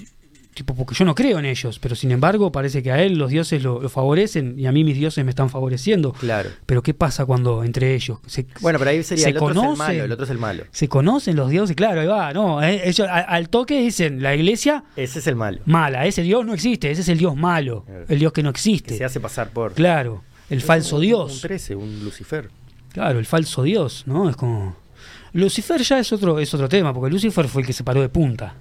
tipo, 0.56 0.74
porque 0.74 0.96
yo 0.96 1.06
no 1.06 1.14
creo 1.14 1.38
en 1.38 1.46
ellos, 1.46 1.78
pero 1.78 1.94
sin 1.96 2.10
embargo 2.12 2.52
parece 2.52 2.82
que 2.82 2.92
a 2.92 3.00
él 3.04 3.18
los 3.20 3.30
dioses 3.30 3.62
lo, 3.62 3.80
lo 3.80 3.90
favorecen 3.90 4.58
y 4.58 4.66
a 4.66 4.72
mí 4.72 4.84
mis 4.84 4.96
dioses 4.98 5.24
me 5.24 5.30
están 5.30 5.52
favoreciendo? 5.52 6.14
Claro. 6.14 6.50
Pero 6.66 6.82
¿qué 6.82 6.96
pasa 6.96 7.26
cuando 7.28 7.64
entre 7.64 7.94
ellos? 7.94 8.18
¿Se, 8.26 8.48
Bueno, 8.62 8.80
pero 8.80 8.90
ahí 8.92 9.04
sería 9.04 9.26
se 9.26 9.30
el 9.32 9.38
otro 9.38 9.50
es 9.50 9.56
el 9.72 9.78
malo, 9.78 10.04
el 10.06 10.12
otro 10.12 10.24
es 10.26 10.32
el 10.32 10.38
malo. 10.40 10.64
¿Se 10.72 10.88
conocen 10.90 11.36
los 11.36 11.50
dioses? 11.52 11.76
Claro, 11.76 12.02
ahí 12.02 12.08
va, 12.08 12.34
no, 12.34 12.64
eh, 12.64 12.82
ellos 12.90 13.08
a- 13.08 13.20
al 13.20 13.50
toque 13.50 13.80
dicen, 13.82 14.24
la 14.24 14.34
iglesia 14.34 14.86
Ese 14.96 15.20
es 15.20 15.28
el 15.28 15.36
malo. 15.36 15.60
mala, 15.66 16.06
ese 16.08 16.24
dios 16.24 16.46
no 16.46 16.54
existe, 16.56 16.90
ese 16.90 17.02
es 17.02 17.10
el 17.10 17.18
dios 17.20 17.36
malo, 17.36 17.84
Claro. 17.86 18.06
el 18.10 18.18
dios 18.20 18.32
que 18.34 18.42
no 18.42 18.52
Que 18.52 18.58
existe. 18.58 18.98
se 18.98 19.06
hace 19.06 19.20
pasar 19.20 19.50
por. 19.52 19.74
Claro, 19.74 20.24
el 20.50 20.60
Es 20.60 20.64
falso 20.66 20.96
un- 20.96 21.02
dios. 21.02 21.34
Un 21.36 21.42
13, 21.42 21.76
un 21.76 22.04
Lucifer. 22.04 22.50
Claro, 22.94 23.20
el 23.20 23.26
falso 23.26 23.62
dios, 23.64 24.04
¿no? 24.08 24.30
Es 24.30 24.38
como... 24.38 24.78
Lucifer 25.34 25.82
ya 25.82 26.00
es 26.00 26.14
otro, 26.14 26.40
es 26.40 26.54
otro 26.54 26.70
tema, 26.70 26.94
porque 26.94 27.12
Lucifer 27.12 27.46
fue 27.50 27.62
el 27.62 27.68
que 27.68 27.74
se 27.74 27.84
paró 27.84 28.00
de 28.02 28.08
punta. 28.08 28.56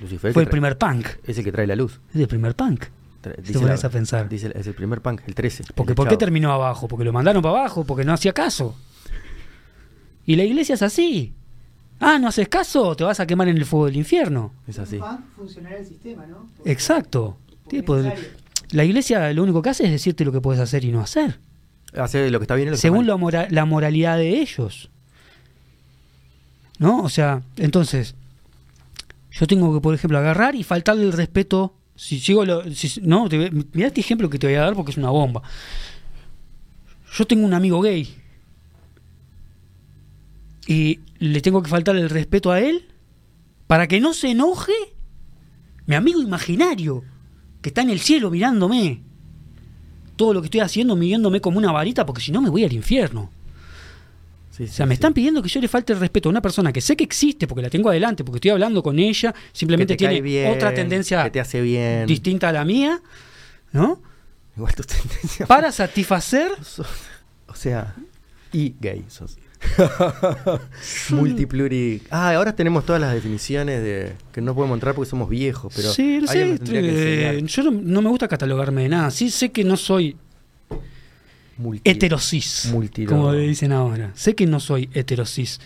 Lucifer 0.00 0.32
Fue 0.32 0.42
el 0.44 0.48
primer 0.48 0.78
punk. 0.78 1.06
Es 1.26 1.38
el 1.38 1.44
que 1.44 1.52
trae 1.52 1.66
la 1.66 1.76
luz. 1.76 2.00
Es 2.14 2.20
el 2.20 2.28
primer 2.28 2.54
punk. 2.54 2.84
Dice 3.38 3.52
te 3.54 3.58
pones 3.58 3.82
la- 3.82 3.88
a 3.88 3.90
pensar. 3.90 4.28
Dice, 4.28 4.52
es 4.54 4.66
el 4.66 4.74
primer 4.74 5.00
punk, 5.02 5.22
el 5.26 5.34
13. 5.34 5.64
el 5.64 5.68
Porque, 5.74 5.94
¿Por 5.94 6.08
qué 6.08 6.16
terminó 6.16 6.52
abajo? 6.52 6.86
Porque 6.88 7.04
lo 7.04 7.12
mandaron 7.12 7.42
para 7.42 7.58
abajo, 7.58 7.84
porque 7.84 8.04
no 8.04 8.12
hacía 8.12 8.32
caso. 8.32 8.76
Y 10.24 10.36
la 10.36 10.44
iglesia 10.44 10.74
es 10.76 10.82
así. 10.82 11.34
Ah, 12.00 12.18
no 12.18 12.28
haces 12.28 12.48
caso, 12.48 12.94
te 12.94 13.02
vas 13.02 13.18
a 13.18 13.26
quemar 13.26 13.48
en 13.48 13.56
el 13.56 13.64
fuego 13.64 13.86
del 13.86 13.96
infierno. 13.96 14.52
Es 14.68 14.78
así. 14.78 15.00
Funcionará 15.36 15.78
el 15.78 15.84
sistema, 15.86 16.26
¿no? 16.26 16.48
Porque- 16.56 16.70
Exacto. 16.70 17.38
porque 17.64 17.70
Sí, 17.70 17.76
es 17.78 17.82
pues, 17.84 18.06
la 18.70 18.84
iglesia 18.84 19.32
lo 19.32 19.42
único 19.42 19.62
que 19.62 19.70
hace 19.70 19.84
es 19.84 19.90
decirte 19.90 20.24
lo 20.24 20.30
que 20.32 20.40
puedes 20.40 20.60
hacer 20.60 20.84
y 20.84 20.92
no 20.92 21.00
hacer. 21.00 21.40
Hace 21.96 22.30
lo 22.30 22.38
que 22.38 22.44
está 22.44 22.54
bien 22.54 22.68
y 22.68 22.70
lo 22.70 22.76
que 22.76 22.80
según 22.80 23.00
está 23.00 23.12
la, 23.12 23.16
mora- 23.16 23.48
la 23.50 23.64
moralidad 23.64 24.16
de 24.16 24.40
ellos. 24.40 24.90
¿No? 26.78 27.02
O 27.02 27.08
sea, 27.08 27.42
entonces, 27.56 28.14
yo 29.30 29.46
tengo 29.46 29.72
que, 29.74 29.80
por 29.80 29.94
ejemplo, 29.94 30.18
agarrar 30.18 30.54
y 30.54 30.62
faltarle 30.64 31.04
el 31.04 31.12
respeto. 31.12 31.74
Si 31.94 32.18
sigo 32.20 32.44
lo. 32.44 32.70
si- 32.72 33.00
no, 33.02 33.28
te, 33.28 33.50
este 33.74 34.00
ejemplo 34.00 34.30
que 34.30 34.38
te 34.38 34.46
voy 34.46 34.56
a 34.56 34.60
dar 34.62 34.74
porque 34.74 34.92
es 34.92 34.96
una 34.96 35.10
bomba. 35.10 35.42
Yo 37.16 37.26
tengo 37.26 37.44
un 37.44 37.54
amigo 37.54 37.80
gay. 37.80 38.08
Y 40.66 41.00
le 41.18 41.40
tengo 41.40 41.62
que 41.62 41.70
faltar 41.70 41.96
el 41.96 42.10
respeto 42.10 42.50
a 42.50 42.60
él 42.60 42.86
para 43.66 43.86
que 43.86 44.00
no 44.00 44.12
se 44.12 44.30
enoje 44.30 44.72
mi 45.86 45.94
amigo 45.94 46.20
imaginario 46.20 47.04
que 47.62 47.70
está 47.70 47.82
en 47.82 47.90
el 47.90 48.00
cielo 48.00 48.30
mirándome 48.30 49.02
todo 50.16 50.34
lo 50.34 50.40
que 50.42 50.46
estoy 50.46 50.60
haciendo 50.60 50.94
midiéndome 50.96 51.40
como 51.40 51.58
una 51.58 51.72
varita 51.72 52.04
porque 52.04 52.20
si 52.20 52.32
no 52.32 52.42
me 52.42 52.50
voy 52.50 52.64
al 52.64 52.72
infierno. 52.72 53.30
Sí, 54.58 54.64
O 54.64 54.66
sea, 54.68 54.86
me 54.86 54.94
están 54.94 55.14
pidiendo 55.14 55.40
que 55.40 55.48
yo 55.48 55.60
le 55.60 55.68
falte 55.68 55.92
el 55.94 56.00
respeto 56.00 56.28
a 56.28 56.30
una 56.30 56.42
persona 56.42 56.72
que 56.72 56.80
sé 56.80 56.96
que 56.96 57.04
existe 57.04 57.46
porque 57.46 57.62
la 57.62 57.70
tengo 57.70 57.88
adelante, 57.88 58.24
porque 58.24 58.38
estoy 58.38 58.50
hablando 58.50 58.82
con 58.82 58.98
ella, 58.98 59.34
simplemente 59.52 59.96
tiene 59.96 60.20
bien, 60.20 60.52
otra 60.52 60.74
tendencia 60.74 61.22
Que 61.24 61.30
te 61.30 61.40
hace 61.40 61.60
bien. 61.60 62.06
distinta 62.06 62.48
a 62.48 62.52
la 62.52 62.64
mía, 62.64 63.00
¿no? 63.72 64.02
Igual 64.56 64.74
tus 64.74 64.86
tendencias. 64.88 65.48
Para 65.48 65.70
satisfacer 65.72 66.50
O 67.46 67.54
sea, 67.54 67.94
y 68.52 68.74
gay 68.80 69.04
sos. 69.08 69.38
Multipluri. 71.10 72.02
Ah, 72.10 72.34
ahora 72.34 72.54
tenemos 72.54 72.84
todas 72.84 73.00
las 73.00 73.14
definiciones 73.14 73.82
de 73.82 74.12
que 74.32 74.40
no 74.40 74.54
podemos 74.54 74.76
entrar 74.76 74.94
porque 74.94 75.10
somos 75.10 75.28
viejos, 75.28 75.72
pero 75.74 75.92
sí, 75.92 76.20
no 76.22 76.30
alguien 76.30 76.58
sé, 76.58 76.64
que 76.64 77.38
eh, 77.38 77.42
yo 77.44 77.62
no, 77.64 77.70
no 77.70 78.02
me 78.02 78.08
gusta 78.08 78.28
catalogarme 78.28 78.82
de 78.82 78.88
nada. 78.88 79.10
Sí 79.10 79.30
sé 79.30 79.50
que 79.50 79.64
no 79.64 79.76
soy 79.76 80.16
Multi- 81.58 81.82
heterosis, 81.90 82.72
como 83.08 83.32
le 83.32 83.40
dicen 83.40 83.72
ahora. 83.72 84.10
Sé 84.14 84.34
que 84.34 84.46
no 84.46 84.60
soy 84.60 84.88
heterosis. 84.94 85.60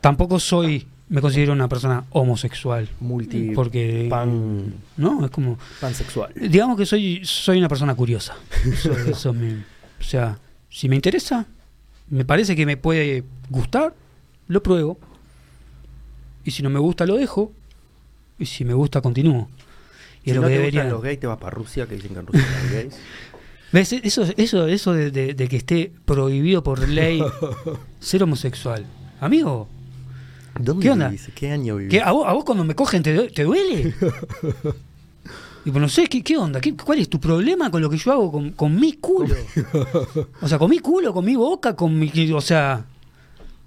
Tampoco 0.00 0.38
soy, 0.38 0.86
me 1.08 1.20
considero 1.20 1.52
una 1.52 1.68
persona 1.68 2.04
homosexual. 2.10 2.88
multi 3.00 3.50
Porque, 3.54 4.06
pan 4.10 4.74
¿no? 4.96 5.24
Es 5.24 5.30
como, 5.30 5.58
pansexual. 5.80 6.32
digamos 6.34 6.76
que 6.76 6.84
soy, 6.86 7.22
soy 7.24 7.58
una 7.58 7.68
persona 7.68 7.94
curiosa. 7.94 8.36
Eso- 8.64 8.92
eso 8.98 9.32
me- 9.32 9.64
o 9.98 10.02
sea, 10.04 10.38
si 10.68 10.88
me 10.88 10.96
interesa, 10.96 11.46
me 12.10 12.24
parece 12.24 12.54
que 12.54 12.66
me 12.66 12.76
puede 12.76 13.24
gustar, 13.48 13.94
lo 14.48 14.62
pruebo. 14.62 14.98
Y 16.44 16.50
si 16.52 16.62
no 16.62 16.70
me 16.70 16.78
gusta, 16.78 17.06
lo 17.06 17.16
dejo. 17.16 17.52
Y 18.38 18.44
si 18.46 18.64
me 18.66 18.74
gusta, 18.74 19.00
continúo. 19.00 19.48
Y 20.22 20.24
Si 20.24 20.30
es 20.30 20.36
lo 20.36 20.42
no 20.42 20.48
que 20.48 20.52
te 20.54 20.58
debería. 20.58 20.82
gustan 20.82 20.92
los 20.92 21.02
gays, 21.02 21.18
te 21.20 21.26
vas 21.26 21.38
para 21.38 21.50
Rusia, 21.50 21.86
que 21.86 21.94
dicen 21.96 22.12
que 22.12 22.20
en 22.20 22.26
Rusia 22.26 22.46
no 22.46 22.68
hay 22.68 22.74
gays. 22.82 22.96
¿Ves? 23.72 23.92
Eso, 23.92 24.22
eso, 24.36 24.66
eso 24.66 24.92
de, 24.92 25.10
de- 25.10 25.34
de 25.34 25.48
que 25.48 25.56
esté 25.56 25.92
prohibido 26.04 26.62
por 26.62 26.88
ley 26.88 27.22
ser 28.00 28.22
homosexual. 28.22 28.84
Amigo, 29.20 29.68
¿Dónde 30.58 30.82
¿Qué 30.84 30.90
onda? 30.90 31.08
vivís? 31.08 31.28
¿Qué 31.34 31.50
año 31.50 31.76
vivís? 31.76 31.90
¿qué, 31.90 32.00
a, 32.00 32.12
vos, 32.12 32.26
a 32.26 32.32
vos 32.32 32.44
cuando 32.44 32.64
me 32.64 32.74
cogen 32.74 33.02
te, 33.02 33.28
te 33.30 33.44
duele? 33.44 33.94
Y 35.64 35.70
pues 35.72 35.82
no 35.82 35.88
sé, 35.88 36.06
¿qué, 36.06 36.22
qué 36.22 36.36
onda? 36.36 36.60
¿Qué, 36.60 36.76
¿Cuál 36.76 37.00
es 37.00 37.08
tu 37.10 37.18
problema 37.18 37.72
con 37.72 37.82
lo 37.82 37.90
que 37.90 37.96
yo 37.96 38.12
hago 38.12 38.30
con, 38.30 38.50
con 38.52 38.78
mi 38.78 38.92
culo? 38.94 39.34
O 40.40 40.46
sea, 40.46 40.58
con 40.60 40.70
mi 40.70 40.78
culo, 40.78 41.12
con 41.12 41.24
mi 41.24 41.34
boca, 41.34 41.74
con 41.74 41.98
mi... 41.98 42.08
O 42.32 42.40
sea, 42.40 42.84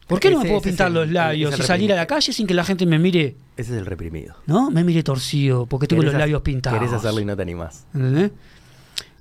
¿por 0.08 0.18
qué 0.22 0.32
no 0.32 0.40
me 0.40 0.46
puedo 0.48 0.62
pintar 0.62 0.88
el- 0.88 0.94
los 0.94 1.12
labios 1.12 1.60
y 1.60 1.62
salir 1.64 1.92
a 1.92 1.98
la 1.98 2.06
calle 2.08 2.32
sin 2.32 2.48
que 2.48 2.54
la 2.54 2.64
gente 2.64 2.86
me 2.86 2.98
mire, 3.00 3.36
Ese 3.58 3.74
es 3.74 3.80
el 3.80 3.86
reprimido. 3.86 4.36
¿no? 4.46 4.72
Me 4.72 4.86
mire 4.86 5.04
torcido, 5.04 5.66
porque 5.66 5.88
tengo 5.88 6.02
los 6.02 6.14
labios 6.14 6.42
pintados. 6.42 6.80
Querés 6.80 6.94
hacerlo 6.94 7.20
y 7.20 7.26
no 7.26 7.36
te 7.36 7.42
animás. 7.42 7.86
¿Entendés? 7.94 8.32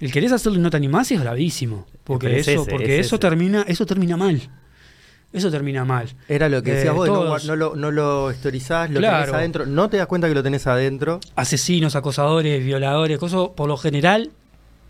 El 0.01 0.13
querés 0.13 0.33
hacerlo 0.33 0.59
y 0.59 0.63
no 0.63 0.71
te 0.71 0.77
animás 0.77 1.11
es 1.11 1.21
gravísimo. 1.21 1.87
Porque 2.05 2.39
es 2.39 2.49
eso, 2.49 2.63
ese, 2.63 2.71
porque 2.71 3.01
es 3.01 3.07
eso 3.07 3.17
ese. 3.17 3.21
termina, 3.21 3.63
eso 3.67 3.85
termina 3.87 4.17
mal. 4.17 4.41
Eso 5.33 5.51
termina 5.51 5.85
mal. 5.85 6.09
Era 6.29 6.49
lo 6.49 6.63
que 6.63 6.71
Eh, 6.71 6.75
decías 6.77 6.95
vos, 6.95 7.07
no, 7.09 7.15
todos. 7.15 7.45
no 7.45 7.57
lo, 7.57 7.77
no 7.77 7.91
lo 7.91 8.31
historizás, 8.33 8.91
lo 8.91 9.01
Claro. 9.01 9.25
tenés 9.27 9.35
adentro, 9.35 9.67
no 9.67 9.91
te 9.91 9.99
das 9.99 10.07
cuenta 10.07 10.27
que 10.29 10.35
lo 10.35 10.43
tenés 10.43 10.67
adentro, 10.67 11.21
Asesinos, 11.37 11.97
acosadores, 11.97 12.65
violadores, 12.65 13.19
cosas, 13.19 13.49
por 13.55 13.69
lo 13.69 13.77
general, 13.77 14.31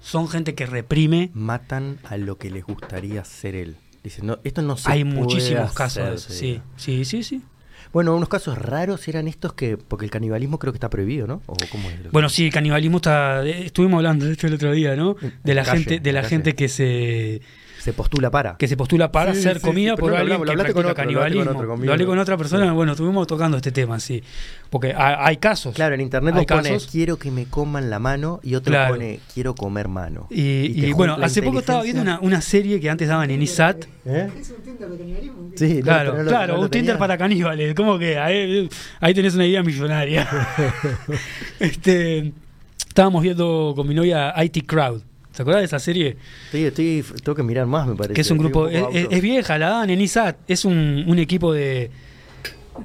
son 0.00 0.28
gente 0.28 0.54
que 0.54 0.64
reprime. 0.66 1.30
matan 1.34 1.98
a 2.04 2.16
lo 2.18 2.38
que 2.38 2.50
les 2.50 2.64
gustaría 2.64 3.24
ser 3.24 3.56
él. 3.56 3.76
Dicen, 4.04 4.26
no, 4.26 4.38
esto 4.44 4.62
no 4.62 4.76
se 4.76 4.92
Hay 4.92 5.02
puede 5.02 5.16
muchísimos 5.16 5.72
casos 5.72 5.98
hacer, 6.04 6.10
de 6.10 6.16
eso. 6.16 6.28
te 6.28 6.34
Sí, 6.34 6.60
sí, 6.76 7.04
sí, 7.04 7.22
sí. 7.24 7.42
Bueno, 7.92 8.14
unos 8.14 8.28
casos 8.28 8.58
raros 8.58 9.06
eran 9.08 9.28
estos 9.28 9.52
que, 9.54 9.76
porque 9.76 10.04
el 10.04 10.10
canibalismo 10.10 10.58
creo 10.58 10.72
que 10.72 10.76
está 10.76 10.90
prohibido, 10.90 11.26
¿no? 11.26 11.42
¿O 11.46 11.54
cómo 11.70 11.88
es? 11.90 12.10
Bueno, 12.12 12.28
sí, 12.28 12.46
el 12.46 12.52
canibalismo 12.52 12.98
está. 12.98 13.44
eh, 13.46 13.66
Estuvimos 13.66 13.98
hablando 13.98 14.26
de 14.26 14.32
esto 14.32 14.46
el 14.46 14.54
otro 14.54 14.72
día, 14.72 14.94
¿no? 14.96 15.16
De 15.44 15.54
la 15.54 15.64
calle, 15.64 15.78
gente, 15.78 16.00
de 16.00 16.12
la 16.12 16.20
calle. 16.20 16.30
gente 16.30 16.54
que 16.54 16.68
se 16.68 17.40
Se 17.88 17.92
postula 17.94 18.30
para. 18.30 18.56
que 18.58 18.68
se 18.68 18.76
postula 18.76 19.10
para 19.10 19.32
Sí, 19.32 19.40
hacer 19.40 19.60
sí, 19.60 19.66
comida 19.66 19.96
por 19.96 20.10
lo 20.10 20.16
alguien 20.16 20.32
hablamos, 20.34 20.40
lo 20.40 20.44
que 20.46 20.50
hablaste 20.52 20.72
con 20.74 20.82
practica 20.82 21.02
otro, 21.02 21.04
lo 21.04 21.18
con 21.18 21.24
canibalismo. 21.24 21.58
otro, 21.58 21.68
conmigo 21.68 21.86
lo 21.86 21.92
hablé 21.92 22.06
con 22.06 22.18
otra 22.18 22.36
persona, 22.36 22.64
Sí. 22.66 22.70
bueno, 22.72 22.92
estuvimos 22.92 23.26
tocando 23.26 23.56
este 23.56 23.72
tema, 23.72 23.98
sí. 23.98 24.22
Porque 24.68 24.88
hay, 24.96 25.14
hay 25.18 25.36
casos. 25.38 25.74
Claro, 25.74 25.94
en 25.94 26.02
internet 26.02 26.34
hay 26.34 26.40
vos 26.40 26.46
pones 26.46 26.72
casos. 26.72 26.88
quiero 26.90 27.18
que 27.18 27.30
me 27.30 27.46
coman 27.46 27.88
la 27.88 27.98
mano 27.98 28.40
y 28.42 28.54
otro 28.56 28.72
Claro. 28.72 28.94
pone 28.94 29.20
quiero 29.32 29.54
comer 29.54 29.88
mano. 29.88 30.26
Y, 30.30 30.92
bueno, 30.92 31.16
hace 31.22 31.42
poco 31.42 31.60
estaba 31.60 31.82
viendo 31.82 32.02
una, 32.02 32.18
una 32.20 32.40
serie 32.42 32.78
que 32.80 32.90
antes 32.90 33.08
daban 33.08 33.30
en 33.30 33.40
ISAT. 33.42 33.84
¿Eh? 34.04 34.28
Es 34.38 34.50
un 34.50 34.56
Tinder 34.62 34.88
de 34.88 34.98
canibalismo. 34.98 35.50
Sí, 35.56 35.80
Claro, 35.82 36.12
no 36.16 36.22
lo- 36.24 36.28
claro, 36.28 36.52
no 36.52 36.58
lo 36.58 36.64
un 36.66 36.70
Tinder 36.70 36.98
para 36.98 37.16
caníbales. 37.16 37.74
¿Cómo 37.74 37.98
que? 37.98 38.18
Ahí, 38.18 38.68
ahí 39.00 39.14
tenés 39.14 39.34
una 39.34 39.46
idea 39.46 39.62
millonaria. 39.62 40.28
este, 41.60 42.32
estábamos 42.86 43.22
viendo 43.22 43.72
con 43.76 43.86
mi 43.88 43.94
novia 43.94 44.34
IT 44.44 44.66
Crowd. 44.66 45.02
¿Se 45.38 45.42
acuerdas 45.42 45.60
de 45.60 45.66
esa 45.66 45.78
serie? 45.78 46.16
Estoy, 46.46 46.64
estoy, 46.64 47.04
tengo 47.22 47.36
que 47.36 47.44
mirar 47.44 47.64
más, 47.66 47.86
me 47.86 47.94
parece. 47.94 48.14
Que 48.14 48.22
es 48.22 48.30
un 48.32 48.38
grupo, 48.38 48.66
es, 48.66 48.82
auto. 48.82 48.98
es- 48.98 49.06
es 49.08 49.22
vieja, 49.22 49.56
la 49.56 49.68
dan 49.68 49.88
en 49.90 50.00
ISAT. 50.00 50.36
Es 50.48 50.64
un, 50.64 51.04
un 51.06 51.16
equipo 51.20 51.52
de, 51.52 51.92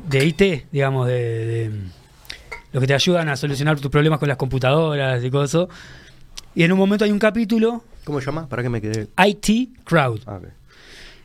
de 0.08 0.24
IT, 0.24 0.66
digamos, 0.72 1.08
de, 1.08 1.46
de- 1.48 1.72
los 2.72 2.80
que 2.82 2.86
te 2.86 2.94
ayudan 2.94 3.28
a 3.30 3.36
solucionar 3.38 3.80
tus 3.80 3.90
problemas 3.90 4.20
con 4.20 4.28
las 4.28 4.38
computadoras 4.38 5.24
y 5.24 5.32
cosas. 5.32 5.66
Y 6.54 6.62
en 6.62 6.72
un 6.72 6.78
momento 6.78 7.04
hay 7.06 7.12
un 7.12 7.18
capítulo, 7.18 7.84
¿Cómo 8.04 8.20
se 8.20 8.28
llama? 8.28 8.48
Para 8.48 8.62
que 8.62 8.70
me 8.70 8.80
quede. 8.82 9.08
IT 9.26 9.70
Crowd. 9.84 10.20
Ah. 10.28 10.40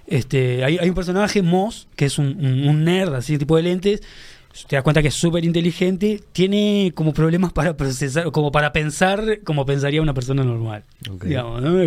Este, 0.06 0.64
hay, 0.64 0.78
hay 0.78 0.88
un 0.88 0.94
personaje, 0.94 1.42
Moss, 1.42 1.88
que 1.94 2.06
es 2.06 2.16
un, 2.18 2.28
un- 2.42 2.68
un 2.70 2.84
nerd, 2.84 3.12
así 3.12 3.36
tipo 3.36 3.54
de 3.58 3.64
lentes. 3.64 4.00
Te 4.68 4.74
das 4.76 4.82
cuenta 4.82 5.02
que 5.02 5.08
es 5.08 5.14
súper 5.14 5.44
inteligente. 5.44 6.20
Tiene 6.32 6.90
como 6.94 7.12
problemas 7.14 7.52
para 7.52 7.76
procesar, 7.76 8.32
como 8.32 8.50
para 8.50 8.72
pensar 8.72 9.40
como 9.44 9.64
pensaría 9.64 10.02
una 10.02 10.14
persona 10.14 10.42
normal. 10.42 10.82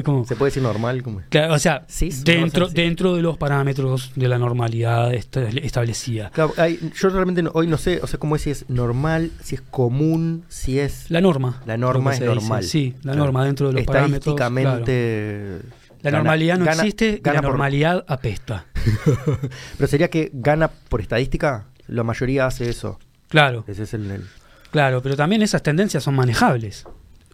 Como- 0.03 0.25
¿Se 0.25 0.35
puede 0.35 0.49
decir 0.51 0.63
normal? 0.63 1.03
¿Cómo 1.03 1.19
es? 1.19 1.25
claro, 1.27 1.53
o 1.53 1.59
sea, 1.59 1.83
Sí, 1.87 2.09
dentro, 2.23 2.69
dentro 2.69 3.15
de 3.15 3.21
los 3.21 3.37
parámetros 3.37 4.11
de 4.15 4.27
la 4.27 4.37
normalidad 4.37 5.13
esta- 5.13 5.47
establecida. 5.49 6.29
Claro, 6.29 6.53
hay- 6.57 6.79
yo 6.95 7.09
realmente 7.09 7.43
no- 7.43 7.51
hoy 7.53 7.67
no 7.67 7.77
sé, 7.77 7.99
o 8.01 8.07
sea, 8.07 8.19
cómo 8.19 8.35
es 8.35 8.43
si 8.43 8.51
es 8.51 8.69
normal, 8.69 9.31
si 9.43 9.55
es 9.55 9.61
común, 9.61 10.45
si 10.47 10.79
es... 10.79 11.09
La 11.09 11.19
norma. 11.21 11.61
La 11.65 11.77
norma 11.77 12.13
es 12.13 12.19
dice. 12.19 12.33
normal. 12.33 12.63
Sí, 12.63 12.93
la 12.97 13.01
Claro. 13.13 13.17
norma 13.25 13.45
dentro 13.45 13.67
de 13.67 13.73
los 13.73 13.83
parámetros. 13.83 14.35
claro. 14.35 14.55
Estadísticamente... 14.57 15.59
La 16.03 16.09
gana- 16.09 16.23
normalidad 16.23 16.57
no 16.57 16.65
gana- 16.65 16.81
existe 16.81 17.09
y 17.09 17.21
gana 17.21 17.35
la 17.35 17.41
por- 17.43 17.51
normalidad 17.51 18.03
apesta. 18.07 18.65
Pero 19.77 19.87
sería 19.87 20.09
que 20.09 20.31
gana 20.33 20.67
por 20.67 20.99
estadística, 20.99 21.67
la 21.91 22.03
mayoría 22.03 22.45
hace 22.47 22.69
eso. 22.69 22.99
Claro, 23.29 23.63
Ese 23.67 23.83
es 23.83 23.93
el... 23.93 24.09
el- 24.11 24.25
claro, 24.71 25.01
pero 25.01 25.15
también 25.15 25.41
esas 25.41 25.61
tendencias 25.63 26.03
son 26.03 26.15
manejables. 26.15 26.85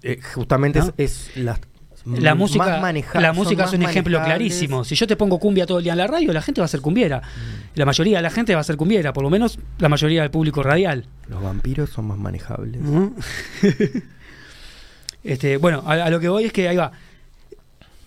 eh, 0.04 0.20
justamente 0.36 0.80
¿No? 0.80 0.94
es, 0.98 1.30
es 1.36 1.38
la... 1.38 1.60
La 2.06 2.36
más 2.36 2.40
música, 2.40 2.80
maneja- 2.80 3.20
la 3.20 3.34
música 3.34 3.64
más 3.64 3.74
es 3.74 3.80
un 3.80 3.84
ejemplo 3.86 4.24
clarísimo. 4.24 4.86
Si 4.86 4.96
yo 4.96 5.06
te 5.08 5.18
pongo 5.18 5.40
cumbia 5.40 5.66
todo 5.66 5.80
el 5.80 5.84
día 5.84 5.92
en 5.92 5.98
la 5.98 6.08
radio, 6.08 6.32
la 6.32 6.42
gente 6.42 6.62
va 6.62 6.66
a 6.66 6.68
ser 6.70 6.80
cumbiera. 6.80 7.22
La 7.76 7.86
mayoría 7.86 8.18
de 8.20 8.24
la 8.24 8.30
gente 8.30 8.56
va 8.56 8.62
a 8.62 8.64
ser 8.64 8.78
cumbiera, 8.78 9.12
por 9.12 9.24
lo 9.24 9.30
menos 9.30 9.60
la 9.80 9.90
mayoría 9.90 10.22
del 10.22 10.32
público 10.32 10.64
radial. 10.64 11.06
Los 11.28 11.44
vampiros 11.44 11.90
son 11.90 12.06
más 12.08 12.18
manejables. 12.18 12.80
¿no? 12.82 13.14
este, 15.24 15.58
bueno, 15.58 15.84
a, 15.86 15.94
a 15.94 16.10
lo 16.10 16.20
que 16.20 16.30
voy 16.30 16.46
es 16.46 16.54
que 16.54 16.68
ahí 16.70 16.78
va. 16.78 16.92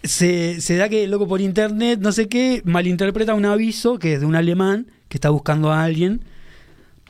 Se, 0.03 0.61
se 0.63 0.77
da 0.77 0.89
que 0.89 1.05
el 1.05 1.11
loco 1.11 1.29
por 1.29 1.43
internet, 1.43 2.01
no 2.01 2.11
sé 2.13 2.29
qué, 2.29 2.63
malinterpreta 2.65 3.35
un 3.35 3.45
aviso 3.45 3.99
que 3.99 4.15
es 4.15 4.21
de 4.21 4.27
un 4.27 4.35
alemán 4.35 4.87
que 5.11 5.19
está 5.19 5.29
buscando 5.29 5.71
a 5.73 5.85
alguien 5.85 6.23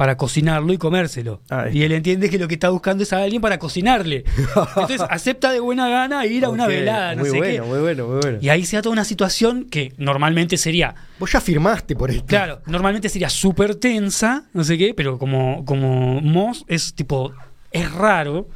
para 0.00 0.16
cocinarlo 0.16 0.72
y 0.72 0.78
comérselo. 0.78 1.42
Ah, 1.50 1.66
y 1.70 1.82
él 1.82 1.92
entiende 1.92 2.30
que 2.30 2.38
lo 2.38 2.48
que 2.48 2.54
está 2.54 2.70
buscando 2.70 3.02
es 3.02 3.12
a 3.12 3.18
alguien 3.22 3.42
para 3.42 3.58
cocinarle. 3.58 4.24
Entonces 4.56 5.02
acepta 5.10 5.52
de 5.52 5.60
buena 5.60 5.90
gana 5.90 6.24
ir 6.24 6.46
a 6.46 6.48
una 6.48 6.66
velada, 6.66 7.14
no 7.14 7.20
muy 7.20 7.30
sé 7.30 7.36
bueno, 7.36 7.64
qué. 7.64 7.68
muy 7.68 7.78
bueno, 7.80 8.06
muy 8.08 8.20
bueno. 8.22 8.38
Y 8.40 8.48
ahí 8.48 8.64
se 8.64 8.76
da 8.76 8.82
toda 8.82 8.94
una 8.94 9.04
situación 9.04 9.66
que 9.68 9.92
normalmente 9.98 10.56
sería, 10.56 10.94
Vos 11.18 11.30
ya 11.32 11.38
firmaste 11.42 11.96
por 11.96 12.10
esto. 12.10 12.24
claro, 12.24 12.62
normalmente 12.64 13.10
sería 13.10 13.28
súper 13.28 13.74
tensa, 13.74 14.44
no 14.54 14.64
sé 14.64 14.78
qué, 14.78 14.94
pero 14.94 15.18
como, 15.18 15.66
como 15.66 16.22
Moss 16.22 16.64
es 16.66 16.94
tipo, 16.94 17.34
es 17.70 17.92
raro. 17.92 18.48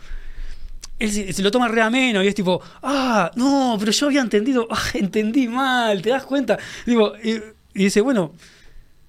él 0.98 1.12
se, 1.12 1.30
se 1.34 1.42
lo 1.42 1.50
toma 1.50 1.68
re 1.68 1.82
ameno 1.82 2.22
y 2.24 2.26
es 2.28 2.34
tipo, 2.34 2.62
ah, 2.82 3.30
no, 3.36 3.76
pero 3.78 3.92
yo 3.92 4.06
había 4.06 4.22
entendido, 4.22 4.66
ah, 4.70 4.80
entendí 4.94 5.46
mal, 5.46 6.00
¿te 6.00 6.08
das 6.08 6.24
cuenta? 6.24 6.58
Digo, 6.86 7.12
y, 7.22 7.32
y 7.74 7.84
dice, 7.84 8.00
bueno, 8.00 8.32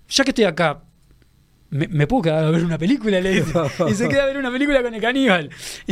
ya 0.09 0.25
que 0.25 0.31
estoy 0.31 0.43
acá, 0.43 0.81
¿me, 1.75 1.87
me 1.87 2.07
puedo 2.07 2.23
quedar 2.23 2.45
a 2.45 2.49
ver 2.51 2.63
una 2.63 2.77
película? 2.77 3.19
Le 3.21 3.29
dice. 3.41 3.53
y 3.89 3.93
se 3.93 4.07
queda 4.09 4.23
a 4.23 4.25
ver 4.27 4.37
una 4.37 4.51
película 4.51 4.81
con 4.81 4.93
el 4.93 5.01
caníbal. 5.01 5.49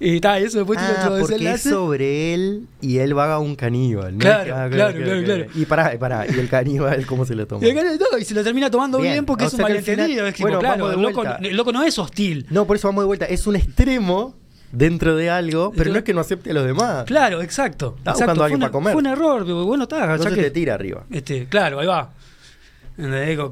Y, 0.00 0.12
y 0.12 0.16
eso 0.18 0.58
después 0.58 0.78
tiene 0.78 0.94
Ah, 0.96 1.06
otro 1.08 1.18
porque 1.18 1.34
es 1.34 1.40
desenlace. 1.40 1.70
sobre 1.70 2.32
él 2.32 2.68
y 2.80 2.98
él 2.98 3.18
va 3.18 3.34
a 3.34 3.40
un 3.40 3.56
caníbal. 3.56 4.12
¿no? 4.12 4.20
Claro, 4.20 4.54
Ah, 4.56 4.68
claro, 4.70 4.96
claro, 5.02 5.24
claro. 5.24 5.46
Y 5.56 5.64
pará, 5.64 5.92
y 5.92 5.98
pará, 5.98 6.24
y 6.24 6.38
el 6.38 6.48
caníbal, 6.48 7.04
¿cómo 7.04 7.24
se 7.26 7.34
lo 7.34 7.48
toma? 7.48 7.66
Y, 7.66 7.70
el 7.70 7.74
caníbal, 7.74 7.98
no, 8.12 8.16
y 8.16 8.24
se 8.24 8.32
lo 8.32 8.44
termina 8.44 8.70
tomando 8.70 8.98
bien, 9.00 9.14
Bien, 9.14 9.26
porque 9.26 9.42
o 9.42 9.46
es 9.48 9.54
un 9.54 9.58
que 9.58 9.64
final- 9.64 9.82
malentendido. 9.82 10.26
es 10.28 10.34
tipo, 10.34 10.46
bueno, 10.46 10.60
claro, 10.60 10.92
el 10.92 11.02
loco, 11.02 11.24
el 11.42 11.56
loco 11.56 11.72
no 11.72 11.82
es 11.82 11.98
hostil. 11.98 12.46
No, 12.48 12.64
por 12.64 12.76
eso 12.76 12.86
vamos 12.86 13.02
de 13.02 13.06
vuelta. 13.06 13.24
Es 13.24 13.44
un 13.48 13.56
extremo 13.56 14.36
dentro 14.70 15.16
de 15.16 15.30
algo, 15.30 15.72
pero 15.76 15.90
no 15.90 15.98
es 15.98 16.04
que 16.04 16.14
no 16.14 16.20
acepte 16.20 16.50
a 16.52 16.54
los 16.54 16.64
demás. 16.64 17.02
Claro, 17.06 17.42
exacto. 17.42 17.96
Exacto. 17.98 18.12
buscando 18.20 18.42
a 18.42 18.46
alguien 18.46 18.60
para 18.60 18.70
comer. 18.70 18.92
fue 18.92 19.00
un 19.00 19.06
error, 19.08 19.44
bueno, 19.64 19.82
está, 19.82 20.04
Entonces 20.12 20.32
que- 20.36 20.42
te 20.42 20.50
tira 20.52 20.74
arriba. 20.74 21.06
Este, 21.10 21.46
claro, 21.46 21.80
ahí 21.80 21.88
va. 21.88 22.12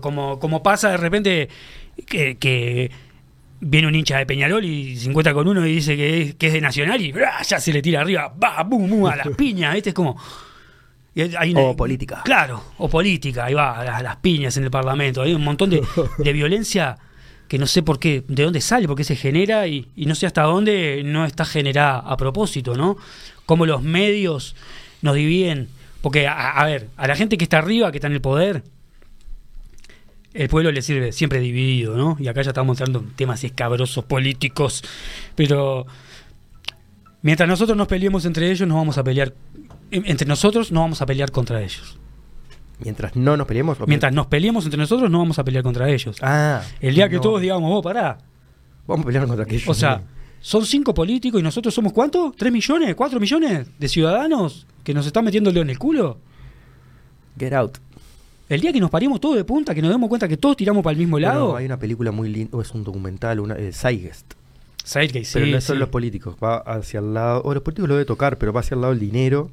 Como, 0.01 0.39
como 0.39 0.62
pasa 0.62 0.90
de 0.90 0.97
repente 0.97 1.48
que, 2.06 2.36
que 2.36 2.90
viene 3.60 3.86
un 3.89 3.94
hincha 3.94 4.18
de 4.18 4.27
Peñarol 4.27 4.64
y 4.64 4.97
se 4.97 5.09
encuentra 5.09 5.32
con 5.32 5.47
uno 5.48 5.64
y 5.66 5.73
dice 5.77 5.97
que 5.97 6.23
es, 6.23 6.35
que 6.35 6.48
es 6.48 6.52
de 6.52 6.60
Nacional 6.60 7.01
y 7.01 7.12
¡bra! 7.12 7.43
ya 7.43 7.60
se 7.60 7.73
le 7.73 7.81
tira 7.81 8.01
arriba, 8.01 8.35
va, 8.43 8.62
bum, 8.64 8.89
bum, 8.90 9.06
a 9.06 9.16
las 9.16 9.28
piñas, 9.36 9.73
¿viste? 9.74 9.90
Es 9.90 9.94
como... 9.94 10.16
y 11.14 11.23
hay 11.23 11.52
una- 11.52 11.60
O 11.62 11.77
política. 11.77 12.23
Claro, 12.24 12.62
o 12.78 12.89
política, 12.89 13.44
ahí 13.47 13.55
va, 13.55 13.81
a 13.81 14.02
las, 14.02 14.16
piñas 14.16 14.56
en 14.56 14.64
el 14.64 14.70
Parlamento. 14.70 15.23
Hay 15.23 15.32
un 15.32 15.44
montón 15.44 15.70
de, 15.70 15.81
de 16.18 16.32
violencia 16.32 16.97
que 17.48 17.59
no 17.59 17.68
sé 17.68 17.82
por 17.85 18.01
qué, 18.01 18.24
de 18.27 18.43
dónde 18.43 18.60
sale, 18.60 18.89
por 18.89 18.97
qué 18.97 19.05
se 19.05 19.14
genera 19.14 19.68
y, 19.68 19.89
y 19.94 20.06
no 20.06 20.16
sé 20.16 20.27
hasta 20.27 20.43
dónde 20.43 21.02
no 21.05 21.24
está 21.24 21.44
generada 21.44 21.98
a 22.01 22.16
propósito, 22.16 22.74
¿no? 22.74 22.97
Cómo 23.47 23.64
los 23.64 23.81
medios 23.82 24.56
nos 25.02 25.14
dividen. 25.14 25.68
Porque, 26.02 26.27
a, 26.27 26.51
a 26.51 26.66
ver, 26.66 26.89
a 26.97 27.06
la 27.06 27.14
gente 27.14 27.39
que 27.39 27.44
está 27.44 27.59
arriba, 27.59 27.93
que 27.93 27.98
está 27.98 28.09
en 28.09 28.14
el 28.14 28.20
poder, 28.20 28.64
el 30.37 30.49
pueblo 30.49 30.71
le 30.73 30.83
sirve 30.83 31.13
siempre 31.13 31.41
dividido, 31.41 31.97
¿no? 31.97 32.17
Y 32.21 32.29
acá 32.29 32.43
ya 32.43 32.51
estamos 32.51 32.79
entrando 32.79 33.01
en 33.01 33.15
temas 33.15 33.43
escabrosos 33.45 34.05
políticos, 34.05 34.83
pero 35.35 35.87
mientras 37.23 37.49
nosotros 37.49 37.77
nos 37.77 37.89
peleemos 37.89 38.25
entre 38.25 38.51
ellos, 38.51 38.67
nos 38.69 38.77
vamos 38.77 38.99
a 38.99 39.05
pelear, 39.05 39.35
en- 39.91 40.07
entre 40.07 40.27
nosotros 40.29 40.71
no 40.73 40.81
vamos 40.81 41.01
a 41.03 41.07
pelear 41.07 41.31
contra 41.31 41.63
ellos. 41.63 41.99
Mientras 42.79 43.17
no 43.17 43.37
nos 43.39 43.47
peleemos. 43.47 43.79
Mientras 43.87 44.13
nos 44.13 44.27
peleemos 44.27 44.65
entre 44.67 44.79
nosotros, 44.79 45.11
no 45.11 45.19
vamos 45.19 45.39
a 45.39 45.45
pelear 45.45 45.63
contra 45.65 45.89
ellos. 45.89 46.17
Ah. 46.21 46.61
El 46.81 46.95
día 46.95 47.09
que 47.09 47.17
no. 47.17 47.23
todos 47.23 47.41
digamos, 47.41 47.71
vos, 47.71 47.83
pará. 47.83 48.19
Vamos 48.87 49.05
a 49.05 49.07
pelear 49.07 49.27
contra 49.27 49.45
aquellos. 49.45 49.67
O 49.67 49.73
sea, 49.75 50.03
son 50.41 50.67
cinco 50.67 50.93
políticos 50.93 51.41
y 51.41 51.43
nosotros 51.43 51.73
somos 51.75 51.93
¿cuántos? 51.95 52.37
¿Tres 52.37 52.53
millones? 52.53 52.95
¿Cuatro 52.95 53.19
millones 53.19 53.67
de 53.79 53.89
ciudadanos 53.89 54.67
que 54.85 54.93
nos 54.93 55.07
están 55.07 55.25
metiendo 55.25 55.49
el 55.51 55.55
dedo 55.55 55.63
en 55.63 55.71
el 55.71 55.79
culo? 55.79 56.21
Get 57.39 57.55
out. 57.55 57.79
El 58.48 58.60
día 58.60 58.73
que 58.73 58.78
nos 58.78 58.90
parimos 58.90 59.20
todos 59.20 59.36
de 59.36 59.44
punta, 59.44 59.74
que 59.74 59.82
nos 59.82 59.90
demos 59.90 60.09
cuenta 60.09 60.28
que 60.28 60.36
todos 60.36 60.56
tiramos 60.56 60.85
para 60.85 60.93
el 60.93 60.98
mismo 60.98 61.18
lado. 61.18 61.47
Bueno, 61.47 61.56
hay 61.56 61.66
una 61.66 61.78
película 61.78 62.12
muy 62.12 62.28
linda, 62.28 62.56
o 62.56 62.62
es 62.62 62.70
un 62.73 62.85
documental, 62.85 63.40
una, 63.40 63.55
eh, 63.55 63.73
Zeitgeist. 63.73 64.35
Zeitgeist, 64.85 65.32
pero 65.32 65.47
sí, 65.47 65.52
no 65.52 65.60
son 65.60 65.77
sí. 65.77 65.81
los 65.81 65.89
políticos, 65.89 66.36
va 66.43 66.59
hacia 66.59 67.01
el 67.01 67.12
lado, 67.12 67.43
o 67.44 67.52
los 67.52 67.62
políticos 67.64 67.89
lo 67.89 67.94
debe 67.97 68.05
tocar, 68.05 68.39
pero 68.39 68.52
va 68.52 68.60
hacia 68.60 68.77
el 68.77 68.82
lado 68.82 68.93
del 68.93 69.01
dinero 69.01 69.51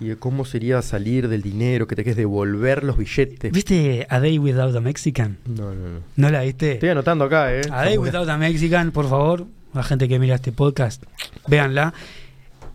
y 0.00 0.08
de 0.08 0.16
cómo 0.16 0.44
sería 0.44 0.82
salir 0.82 1.28
del 1.28 1.40
dinero, 1.40 1.86
que 1.86 1.96
te 1.96 2.04
quedes 2.04 2.18
devolver 2.18 2.84
los 2.84 2.98
billetes. 2.98 3.52
¿Viste 3.52 4.06
A 4.10 4.20
Day 4.20 4.38
Without 4.38 4.76
a 4.76 4.80
Mexican? 4.80 5.38
No, 5.46 5.74
no, 5.74 5.88
no. 5.88 6.00
¿No 6.14 6.30
la 6.30 6.42
viste? 6.42 6.72
Estoy 6.72 6.90
anotando 6.90 7.24
acá, 7.24 7.54
¿eh? 7.54 7.62
A 7.72 7.84
Day 7.84 7.96
Without 7.96 8.28
a 8.28 8.36
Mexican, 8.36 8.92
por 8.92 9.08
favor, 9.08 9.46
la 9.72 9.82
gente 9.82 10.08
que 10.08 10.18
mira 10.18 10.34
este 10.34 10.52
podcast, 10.52 11.02
véanla. 11.46 11.94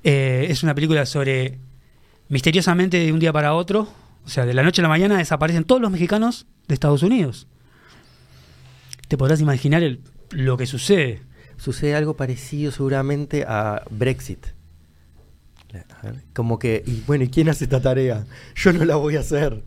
Eh, 0.03 0.47
es 0.49 0.63
una 0.63 0.73
película 0.73 1.05
sobre 1.05 1.59
misteriosamente 2.29 2.97
de 2.97 3.13
un 3.13 3.19
día 3.19 3.31
para 3.31 3.53
otro, 3.53 3.87
o 4.25 4.29
sea, 4.29 4.45
de 4.45 4.53
la 4.53 4.63
noche 4.63 4.81
a 4.81 4.83
la 4.83 4.89
mañana 4.89 5.17
desaparecen 5.17 5.63
todos 5.63 5.81
los 5.81 5.91
mexicanos 5.91 6.45
de 6.67 6.73
Estados 6.73 7.03
Unidos. 7.03 7.47
Te 9.07 9.17
podrás 9.17 9.41
imaginar 9.41 9.83
el- 9.83 10.01
lo 10.31 10.57
que 10.57 10.65
sucede. 10.65 11.21
Sucede 11.57 11.95
algo 11.95 12.15
parecido 12.15 12.71
seguramente 12.71 13.45
a 13.47 13.83
Brexit. 13.89 14.47
Como 16.33 16.59
que, 16.59 16.83
y 16.85 17.01
bueno, 17.07 17.23
¿y 17.23 17.29
quién 17.29 17.49
hace 17.49 17.63
esta 17.63 17.81
tarea? 17.81 18.25
Yo 18.55 18.73
no 18.73 18.85
la 18.85 18.95
voy 18.95 19.15
a 19.15 19.21
hacer. 19.21 19.63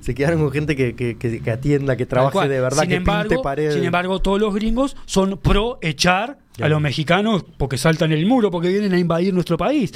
Se 0.00 0.14
quedaron 0.14 0.40
con 0.40 0.50
gente 0.52 0.76
que, 0.76 0.94
que, 0.94 1.16
que- 1.16 1.40
que 1.40 1.50
atienda, 1.50 1.96
que 1.96 2.04
trabaje 2.06 2.48
de 2.48 2.60
verdad, 2.60 2.80
sin 2.82 2.88
que 2.90 2.94
embargo, 2.96 3.28
pinte 3.28 3.42
paredes. 3.42 3.74
Sin 3.74 3.84
embargo, 3.84 4.20
todos 4.20 4.40
los 4.40 4.54
gringos 4.54 4.96
son 5.06 5.38
pro 5.38 5.78
echar 5.82 6.38
a 6.60 6.68
los 6.68 6.80
mexicanos 6.80 7.44
porque 7.58 7.78
saltan 7.78 8.12
el 8.12 8.26
muro, 8.26 8.50
porque 8.50 8.68
vienen 8.68 8.92
a 8.92 8.98
invadir 8.98 9.32
nuestro 9.32 9.56
país. 9.56 9.92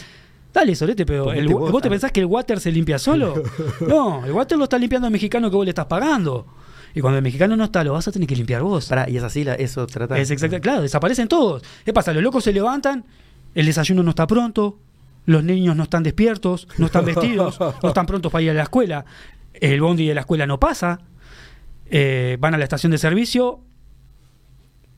Dale, 0.53 0.75
Sorete, 0.75 1.05
pero 1.07 1.33
el- 1.33 1.49
vos, 1.49 1.71
¿vos 1.71 1.83
te 1.83 1.91
pensás 1.91 2.11
que 2.11 2.21
el 2.21 2.27
water 2.27 2.59
se 2.61 2.73
limpia 2.73 2.99
solo? 2.99 3.43
No, 3.87 4.25
el 4.25 4.33
water 4.33 4.57
lo 4.59 4.65
está 4.65 4.79
limpiando 4.79 5.07
el 5.07 5.13
mexicano 5.13 5.51
que 5.51 5.57
vos 5.57 5.65
le 5.65 5.71
estás 5.71 5.87
pagando. 5.87 6.47
Y 6.95 7.01
cuando 7.01 7.19
el 7.19 7.23
mexicano 7.23 7.55
no 7.55 7.65
está, 7.65 7.85
lo 7.85 7.93
vas 7.93 8.09
a 8.09 8.13
tener 8.13 8.27
que 8.27 8.35
limpiar 8.35 8.63
vos. 8.63 8.87
Pará, 8.89 9.09
y 9.09 9.17
es 9.19 9.23
así, 9.23 9.45
la, 9.45 9.55
eso 9.55 9.87
trata. 9.87 10.19
Es 10.19 10.31
exacto, 10.31 10.59
claro, 10.61 10.83
desaparecen 10.83 11.29
todos. 11.29 11.63
¿Qué 11.85 11.93
pasa? 11.93 12.13
Los 12.15 12.23
locos 12.23 12.43
se 12.45 12.53
levantan, 12.53 13.05
el 13.55 13.67
desayuno 13.67 14.03
no 14.03 14.11
está 14.11 14.27
pronto, 14.27 14.79
los 15.27 15.45
niños 15.45 15.77
no 15.77 15.83
están 15.83 16.03
despiertos, 16.03 16.67
no 16.79 16.87
están 16.87 17.05
vestidos, 17.05 17.61
no 17.83 17.89
están 17.89 18.07
prontos 18.07 18.33
para 18.33 18.43
ir 18.43 18.51
a 18.51 18.55
la 18.55 18.63
escuela, 18.63 19.05
el 19.53 19.81
bondi 19.83 20.07
de 20.07 20.15
la 20.15 20.21
escuela 20.23 20.47
no 20.47 20.59
pasa, 20.59 21.01
eh, 21.91 22.39
van 22.41 22.55
a 22.55 22.59
la 22.59 22.65
estación 22.65 22.91
de 22.91 22.99
servicio, 22.99 23.61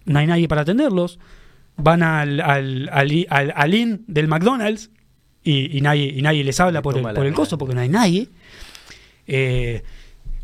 no 0.04 0.18
hay 0.20 0.26
nadie 0.28 0.46
para 0.48 0.62
atenderlos, 0.62 1.18
van 1.76 2.02
al, 2.04 2.40
al, 2.40 2.88
al, 2.92 3.26
al- 3.30 3.52
al 3.56 3.74
inn 3.74 4.04
del 4.06 4.28
McDonald's 4.28 4.90
y, 5.44 5.76
y 5.76 5.80
nadie, 5.80 6.06
y 6.16 6.22
nadie 6.22 6.44
les 6.44 6.58
habla 6.60 6.82
por 6.82 6.96
el, 6.96 7.02
por 7.02 7.26
el 7.26 7.34
coso 7.34 7.56
porque 7.58 7.74
no 7.74 7.80
hay 7.80 7.88
nadie. 7.88 8.28
Eh, 9.26 9.82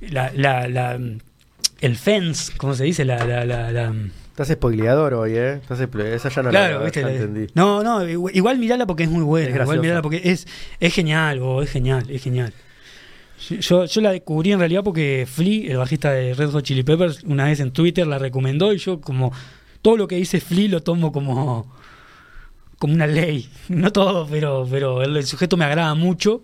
la, 0.00 0.30
la, 0.34 0.68
la- 0.68 0.98
el 1.80 1.96
fence, 1.96 2.52
¿cómo 2.56 2.74
se 2.74 2.84
dice? 2.84 3.04
La, 3.04 3.24
la, 3.26 3.44
la, 3.44 3.70
la- 3.72 3.94
Estás 4.30 4.48
spoileador 4.48 5.14
hoy, 5.14 5.32
¿eh? 5.34 5.54
Estás 5.54 5.80
esa 5.80 6.28
ya 6.28 6.42
no 6.42 6.50
claro, 6.50 6.78
la, 6.78 6.84
viste. 6.84 7.00
ya 7.00 7.06
la- 7.06 7.12
entendí. 7.14 7.46
No, 7.54 7.82
no, 7.82 8.06
igual, 8.06 8.36
igual 8.36 8.58
mirala 8.58 8.86
porque 8.86 9.04
es 9.04 9.10
muy 9.10 9.22
buena. 9.22 9.48
Es 9.54 9.62
igual 9.62 9.80
mirala 9.80 10.02
porque 10.02 10.20
es, 10.24 10.46
es 10.80 10.92
genial, 10.94 11.40
bo, 11.40 11.62
es 11.62 11.70
genial, 11.70 12.04
es 12.10 12.22
genial. 12.22 12.52
Yo, 13.60 13.84
yo 13.84 14.00
la 14.00 14.12
descubrí 14.12 14.52
en 14.52 14.58
realidad 14.58 14.82
porque 14.82 15.26
Flea, 15.30 15.70
el 15.70 15.76
bajista 15.76 16.10
de 16.12 16.32
Red 16.34 16.50
Hot 16.50 16.64
Chili 16.64 16.82
Peppers, 16.82 17.22
una 17.24 17.44
vez 17.44 17.60
en 17.60 17.70
Twitter 17.70 18.06
la 18.06 18.18
recomendó 18.18 18.72
y 18.72 18.78
yo 18.78 19.00
como 19.00 19.32
todo 19.82 19.96
lo 19.98 20.08
que 20.08 20.16
dice 20.16 20.40
Flea 20.40 20.68
lo 20.70 20.82
tomo 20.82 21.12
como 21.12 21.70
como 22.78 22.94
una 22.94 23.06
ley. 23.06 23.48
No 23.68 23.92
todo, 23.92 24.26
pero, 24.28 24.66
pero 24.70 25.02
el, 25.02 25.16
el 25.16 25.26
sujeto 25.26 25.56
me 25.56 25.64
agrada 25.64 25.94
mucho 25.94 26.42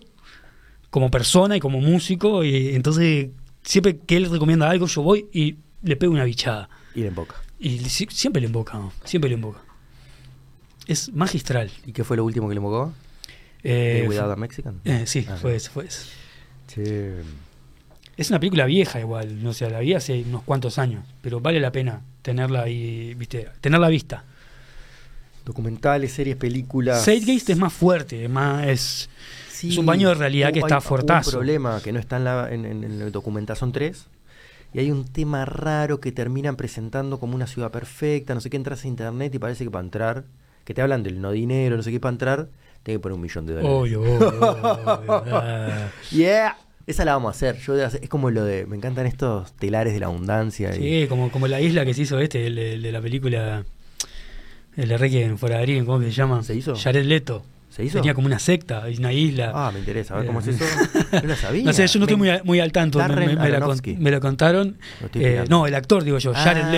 como 0.89 1.09
persona 1.09 1.55
y 1.57 1.59
como 1.59 1.79
músico 1.81 2.43
y 2.43 2.75
entonces 2.75 3.29
siempre 3.63 3.97
que 3.97 4.17
él 4.17 4.29
recomienda 4.29 4.69
algo 4.69 4.85
yo 4.87 5.01
voy 5.01 5.27
y 5.33 5.55
le 5.81 5.95
pego 5.95 6.13
una 6.13 6.23
bichada. 6.25 6.69
Ir 6.95 7.05
en 7.07 7.15
boca. 7.15 7.35
Y 7.59 7.79
si- 7.89 8.07
siempre 8.11 8.41
le 8.41 8.49
¿no? 8.49 8.91
siempre 9.05 9.29
le 9.29 9.35
invoca. 9.35 9.59
Es 10.87 11.13
magistral. 11.13 11.71
¿Y 11.85 11.93
qué 11.93 12.03
fue 12.03 12.17
lo 12.17 12.25
último 12.25 12.47
que 12.49 12.55
le 12.55 12.59
invocó? 12.59 12.93
Eh, 13.63 14.05
Without 14.07 14.31
a 14.31 14.35
Mexican. 14.35 14.81
eh, 14.83 15.03
sí, 15.07 15.25
Ah, 15.29 15.37
fue 15.37 15.55
eso, 15.55 15.71
fue 15.71 15.85
eso. 15.85 16.05
Che. 16.67 17.13
Es 18.17 18.29
una 18.29 18.39
película 18.39 18.65
vieja 18.65 18.99
igual, 18.99 19.41
no 19.41 19.53
sé, 19.53 19.69
la 19.69 19.79
vi 19.79 19.93
hace 19.93 20.21
unos 20.27 20.43
cuantos 20.43 20.77
años, 20.77 21.03
pero 21.21 21.39
vale 21.39 21.59
la 21.59 21.71
pena 21.71 22.01
tenerla 22.21 22.63
ahí, 22.63 23.13
viste, 23.15 23.47
tenerla 23.61 23.87
vista. 23.87 24.25
Documentales, 25.45 26.11
series, 26.13 26.35
películas. 26.37 27.03
Zeitgeist 27.03 27.49
es 27.49 27.57
más 27.57 27.73
fuerte, 27.73 28.23
es 28.23 28.29
más 28.29 28.65
es 28.67 29.09
Sí, 29.51 29.69
es 29.69 29.77
un 29.77 29.85
baño 29.85 30.09
de 30.09 30.15
realidad 30.15 30.51
que 30.51 30.59
está 30.59 30.81
fuertazo. 30.81 31.29
un 31.29 31.33
problema 31.35 31.79
que 31.81 31.91
no 31.93 31.99
está 31.99 32.17
en, 32.17 32.23
la, 32.25 32.49
en, 32.51 32.65
en, 32.65 32.83
en 32.83 33.01
el 33.01 33.11
documentación 33.11 33.71
3. 33.71 34.07
Y 34.73 34.79
hay 34.79 34.91
un 34.91 35.05
tema 35.05 35.45
raro 35.45 35.99
que 35.99 36.11
terminan 36.11 36.55
presentando 36.55 37.19
como 37.19 37.35
una 37.35 37.47
ciudad 37.47 37.71
perfecta. 37.71 38.33
No 38.33 38.41
sé 38.41 38.49
qué 38.49 38.57
entras 38.57 38.83
a 38.83 38.87
internet 38.87 39.33
y 39.35 39.39
parece 39.39 39.63
que 39.63 39.71
para 39.71 39.83
entrar, 39.85 40.23
que 40.65 40.73
te 40.73 40.81
hablan 40.81 41.03
del 41.03 41.21
no 41.21 41.31
dinero, 41.31 41.77
no 41.77 41.83
sé 41.83 41.91
qué, 41.91 41.99
para 41.99 42.11
entrar, 42.13 42.47
tengo 42.81 42.97
que 42.97 43.03
poner 43.03 43.15
un 43.15 43.21
millón 43.21 43.45
de 43.45 43.53
dólares. 43.53 43.71
Obvio, 43.77 44.01
obvio, 44.01 44.27
obvio, 44.27 45.21
ah. 45.35 45.89
Yeah, 46.11 46.57
esa 46.87 47.05
la 47.05 47.13
vamos 47.13 47.29
a 47.29 47.31
hacer. 47.37 47.57
Yo 47.59 47.75
es 47.81 48.09
como 48.09 48.31
lo 48.31 48.43
de, 48.43 48.65
me 48.65 48.75
encantan 48.75 49.05
estos 49.05 49.53
telares 49.53 49.93
de 49.93 49.99
la 49.99 50.07
abundancia. 50.07 50.75
y- 50.75 50.79
Sí, 51.03 51.07
como, 51.07 51.31
como 51.31 51.47
la 51.47 51.61
isla 51.61 51.85
que 51.85 51.93
se 51.93 52.01
hizo 52.01 52.19
este, 52.19 52.47
el, 52.47 52.57
el 52.57 52.81
de 52.81 52.91
la 52.91 53.01
película 53.01 53.63
El 54.75 54.89
de 54.89 54.97
Requiem 54.97 55.37
for 55.37 55.51
a 55.53 55.61
Dream, 55.61 55.85
¿cómo 55.85 56.01
se 56.01 56.11
llama? 56.11 56.41
¿Se 56.43 56.55
hizo? 56.55 56.75
Jared 56.75 57.05
Leto. 57.05 57.43
¿Se 57.69 57.83
hizo? 57.83 57.97
Tenía 57.99 58.13
como 58.13 58.27
una 58.27 58.37
secta, 58.37 58.83
una 58.99 59.11
isla. 59.11 59.51
Ah, 59.53 59.71
me 59.73 59.79
interesa. 59.79 60.13
A 60.13 60.17
ver 60.17 60.27
cómo 60.27 60.39
es 60.41 60.47
Eh, 60.47 60.51
eso. 60.51 60.65
No 61.23 61.27
lo 61.27 61.35
sabía. 61.35 61.63
No 61.65 61.73
sé, 61.73 61.87
yo 61.87 61.99
no 61.99 62.05
estoy 62.05 62.17
muy, 62.17 62.29
a- 62.29 62.41
muy 62.43 62.59
al 62.59 62.71
tanto. 62.71 62.99
Me, 62.99 63.35
me- 63.35 63.49
la, 63.49 63.59
con- 63.61 63.79
me 63.97 64.11
la 64.11 64.19
contaron. 64.19 64.77
Eh, 65.15 65.43
no, 65.49 65.65
el 65.65 65.73
actor, 65.73 66.03
digo 66.03 66.19
yo, 66.19 66.33
Jared 66.35 66.63
Ah. 66.65 66.71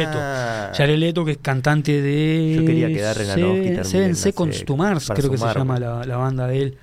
Leto. 0.72 0.78
Jared 0.78 0.98
Leto, 0.98 1.26
que 1.26 1.32
es 1.32 1.38
cantante 1.40 2.02
de. 2.02 2.54
Yo 2.58 2.66
quería 2.66 2.88
que 2.88 3.02
Darren 3.02 3.30
Aronofsky 3.30 3.62
termine 3.62 3.84
Seven 3.84 4.04
en 4.06 4.12
la 4.12 4.16
Seconds 4.16 4.56
serie, 4.56 4.66
to 4.66 4.78
Mars, 4.78 5.12
creo 5.14 5.32
que 5.32 5.38
se 5.38 5.46
llama 5.54 5.80
la, 5.80 6.04
la 6.06 6.16
banda 6.18 6.48
de 6.48 6.62
él. 6.62 6.78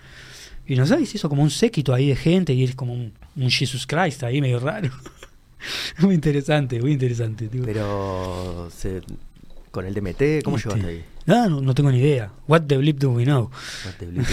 Y 0.66 0.76
no 0.76 0.86
sé, 0.86 1.04
se 1.06 1.16
hizo 1.16 1.28
como 1.30 1.42
un 1.42 1.50
séquito 1.50 1.94
ahí 1.94 2.08
de 2.08 2.16
gente 2.16 2.52
y 2.52 2.64
es 2.64 2.74
como 2.74 2.92
un, 2.92 3.12
un 3.36 3.50
Jesus 3.50 3.86
Christ 3.86 4.22
ahí 4.24 4.40
medio 4.42 4.60
raro. 4.60 4.90
muy 5.98 6.14
interesante, 6.14 6.80
muy 6.82 6.92
interesante. 6.92 7.48
tipo. 7.48 7.64
Pero 7.64 8.68
se- 8.74 9.00
con 9.72 9.84
el 9.86 9.94
DMT, 9.94 10.44
¿cómo 10.44 10.56
Este, 10.58 10.68
llegaste 10.68 10.88
ahí? 10.90 11.04
No, 11.26 11.48
no, 11.48 11.60
no 11.60 11.74
tengo 11.74 11.90
ni 11.90 11.98
idea. 11.98 12.30
What 12.46 12.62
the 12.68 12.76
blip 12.76 12.98
do 12.98 13.10
we 13.10 13.24
know? 13.24 13.50
No 13.84 13.90
te 13.98 14.06
olvides, 14.06 14.28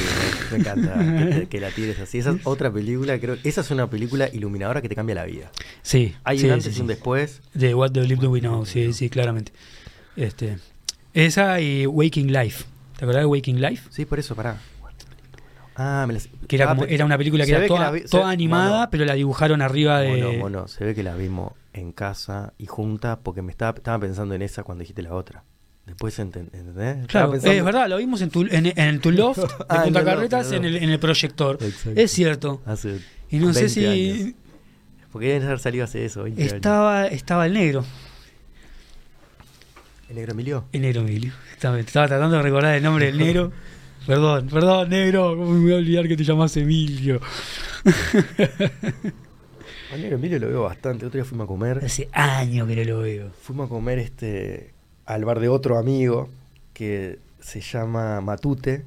Me 0.51 0.57
encanta 0.57 1.45
que, 1.49 1.59
la 1.59 1.71
tires 1.71 1.99
así. 1.99 2.19
Esa 2.19 2.31
es 2.31 2.37
otra 2.45 2.71
película, 2.71 3.17
creo. 3.19 3.37
Esa 3.43 3.61
es 3.61 3.71
una 3.71 3.89
película 3.89 4.27
iluminadora 4.31 4.81
que 4.81 4.89
te 4.89 4.95
cambia 4.95 5.15
la 5.15 5.25
vida. 5.25 5.51
Sí. 5.81 6.13
Hay 6.23 6.39
sí, 6.39 6.45
un 6.47 6.51
antes 6.53 6.73
sí, 6.73 6.79
y 6.79 6.81
un 6.81 6.87
después. 6.87 7.41
De 7.53 7.73
What 7.73 7.91
the 7.91 8.01
Blip 8.01 8.19
Do 8.19 8.29
We 8.31 8.41
Know, 8.41 8.65
sí, 8.65 8.91
sí, 8.93 9.09
claramente. 9.09 9.51
Este, 10.15 10.57
esa 11.13 11.59
y 11.61 11.85
Waking 11.87 12.31
Life. 12.33 12.65
¿Te 12.97 13.05
acordás 13.05 13.21
de 13.21 13.27
Waking 13.27 13.61
Life? 13.61 13.87
Sí, 13.91 14.05
por 14.05 14.19
eso, 14.19 14.35
pará. 14.35 14.57
Ah, 15.75 16.03
me 16.07 16.13
las... 16.15 16.27
Que 16.47 16.57
era, 16.57 16.65
Ah, 16.71 16.75
como, 16.75 16.85
era 16.87 17.05
una 17.05 17.17
película 17.17 17.45
que 17.45 17.51
era 17.51 17.65
toda, 17.65 17.91
vi- 17.91 18.03
animada, 18.25 18.69
mono, 18.79 18.87
pero 18.91 19.05
la 19.05 19.13
dibujaron 19.13 19.61
arriba 19.61 20.01
de. 20.01 20.09
mono, 20.23 20.33
mono. 20.39 20.67
Se 20.67 20.83
ve 20.83 20.93
que 20.93 21.03
la 21.03 21.15
vimos 21.15 21.53
en 21.79 21.91
casa 21.91 22.53
y 22.57 22.65
juntas 22.67 23.17
porque 23.23 23.41
me 23.41 23.51
estaba, 23.51 23.75
estaba 23.77 23.99
pensando 23.99 24.35
en 24.35 24.41
esa 24.41 24.63
cuando 24.63 24.81
dijiste 24.81 25.01
la 25.01 25.13
otra. 25.13 25.43
Después, 25.85 26.19
enten- 26.19 26.49
¿entendés? 26.53 26.97
Estaba 26.97 27.07
Claro, 27.07 27.31
pensando- 27.31 27.53
es 27.57 27.63
verdad, 27.65 27.89
lo 27.89 27.97
vimos 27.97 28.21
en, 28.21 28.29
tu, 28.29 28.41
en, 28.43 28.67
en 28.67 28.77
el 28.77 28.99
Tu 28.99 29.11
Loft 29.11 29.37
de 29.39 29.45
Ah, 29.69 29.77
en 29.77 29.83
Punta 29.85 29.99
el 29.99 30.05
loft, 30.05 30.05
Carretas 30.05 30.51
en 30.51 30.53
el 30.53 30.59
en 30.59 30.65
el, 30.65 30.73
loft. 30.73 30.83
en 30.83 30.89
el 30.91 30.99
proyector. 30.99 31.57
Exacto. 31.61 31.99
Es 31.99 32.11
cierto. 32.11 32.61
Hace 32.65 32.99
Y 33.31 33.37
no 33.39 33.51
sé 33.53 33.61
20 33.61 33.69
si 33.69 33.85
años. 33.85 34.33
Porque 35.11 35.27
deben 35.29 35.43
haber 35.47 35.59
salido 35.59 35.85
hace 35.85 36.05
eso, 36.05 36.23
20 36.23 36.41
años. 36.41 36.53
estaba, 36.53 37.07
estaba 37.07 37.45
el 37.47 37.53
negro, 37.53 37.83
¿El 40.09 40.15
negro 40.17 40.31
Emilio? 40.33 40.65
el 40.71 40.81
negro 40.81 41.01
Emilio. 41.01 41.33
Estaba, 41.53 41.79
estaba 41.79 42.07
tratando 42.07 42.37
de 42.37 42.43
recordar 42.43 42.75
el 42.75 42.83
nombre 42.83 43.05
del 43.07 43.17
negro. 43.17 43.51
Perdón, 44.07 44.47
perdón, 44.47 44.89
negro, 44.89 45.35
¿cómo 45.37 45.51
me 45.51 45.59
voy 45.61 45.73
a 45.73 45.75
olvidar 45.77 46.07
que 46.07 46.15
te 46.17 46.23
llamas 46.23 46.55
Emilio? 46.57 47.19
Al 49.91 50.01
negro 50.01 50.17
Emilio 50.17 50.39
lo 50.39 50.47
veo 50.47 50.63
bastante. 50.63 51.05
Otro 51.05 51.17
día 51.17 51.25
fuimos 51.25 51.45
a 51.45 51.47
comer. 51.47 51.83
Hace 51.83 52.09
años 52.11 52.67
que 52.67 52.75
no 52.75 52.83
lo 52.83 52.99
veo. 52.99 53.31
Fuimos 53.41 53.65
a 53.65 53.69
comer 53.69 53.99
este 53.99 54.73
al 55.05 55.25
bar 55.25 55.39
de 55.39 55.49
otro 55.49 55.79
amigo 55.79 56.29
que 56.73 57.17
se 57.39 57.61
llama 57.61 58.21
Matute. 58.21 58.83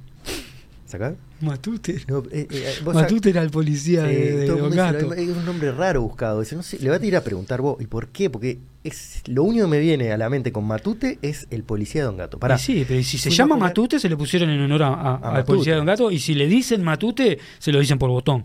¿Sacás? 0.87 1.15
Matute. 1.43 2.03
No, 2.09 2.23
eh, 2.31 2.47
eh, 2.51 2.75
vos 2.85 2.95
Matute 2.95 3.31
era 3.31 3.43
el 3.43 3.51
policía 3.51 4.05
de, 4.05 4.29
eh, 4.29 4.37
de 4.39 4.47
Don 4.47 4.71
Gato. 4.71 5.13
es 5.13 5.29
un 5.29 5.45
nombre 5.45 5.73
raro 5.73 6.03
buscado. 6.03 6.41
Dice, 6.41 6.57
no 6.57 6.63
sé, 6.63 6.79
le 6.79 6.89
va 6.91 6.97
a 6.97 7.05
ir 7.05 7.17
a 7.17 7.23
preguntar 7.23 7.61
vos. 7.61 7.81
¿Y 7.81 7.87
por 7.87 8.09
qué? 8.09 8.31
Porque 8.31 8.59
es 8.85 9.23
lo 9.27 9.45
único 9.45 9.65
que 9.67 9.71
me 9.71 9.79
viene 9.81 10.11
a 10.13 10.17
la 10.17 10.29
mente 10.29 10.51
con 10.53 10.65
Matute 10.67 11.19
es 11.23 11.47
el 11.51 11.63
policía 11.63 12.01
de 12.03 12.07
Don 12.07 12.17
Gato. 12.17 12.39
Pará. 12.39 12.57
Y 12.57 12.59
sí, 12.59 12.85
pero 12.87 13.03
si 13.03 13.19
se 13.19 13.31
llama 13.31 13.57
Matute, 13.57 13.99
se 14.01 14.09
le 14.09 14.17
pusieron 14.17 14.51
en 14.51 14.61
honor 14.63 14.83
a, 14.85 14.89
a- 14.95 15.37
al 15.37 15.45
policía 15.45 15.73
de 15.75 15.77
Don 15.79 15.87
Gato. 15.87 16.11
Y 16.11 16.19
si 16.19 16.35
le 16.35 16.47
dicen 16.47 16.83
Matute, 16.83 17.39
se 17.59 17.71
lo 17.73 17.79
dicen 17.81 17.99
por 17.99 18.11
botón. 18.11 18.45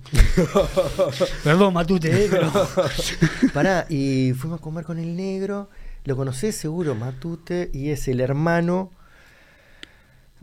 Perdón, 1.44 1.74
Matute, 1.74 2.26
¿eh? 2.26 2.28
pero- 2.30 2.52
Pará, 3.54 3.86
y 3.90 4.34
fuimos 4.34 4.60
a 4.60 4.62
comer 4.62 4.84
con 4.86 4.98
el 5.00 5.16
negro. 5.16 5.70
Lo 6.06 6.16
conocés 6.16 6.56
seguro, 6.56 6.96
Matute, 6.96 7.70
y 7.74 7.90
es 7.90 8.08
el 8.08 8.22
hermano 8.22 8.92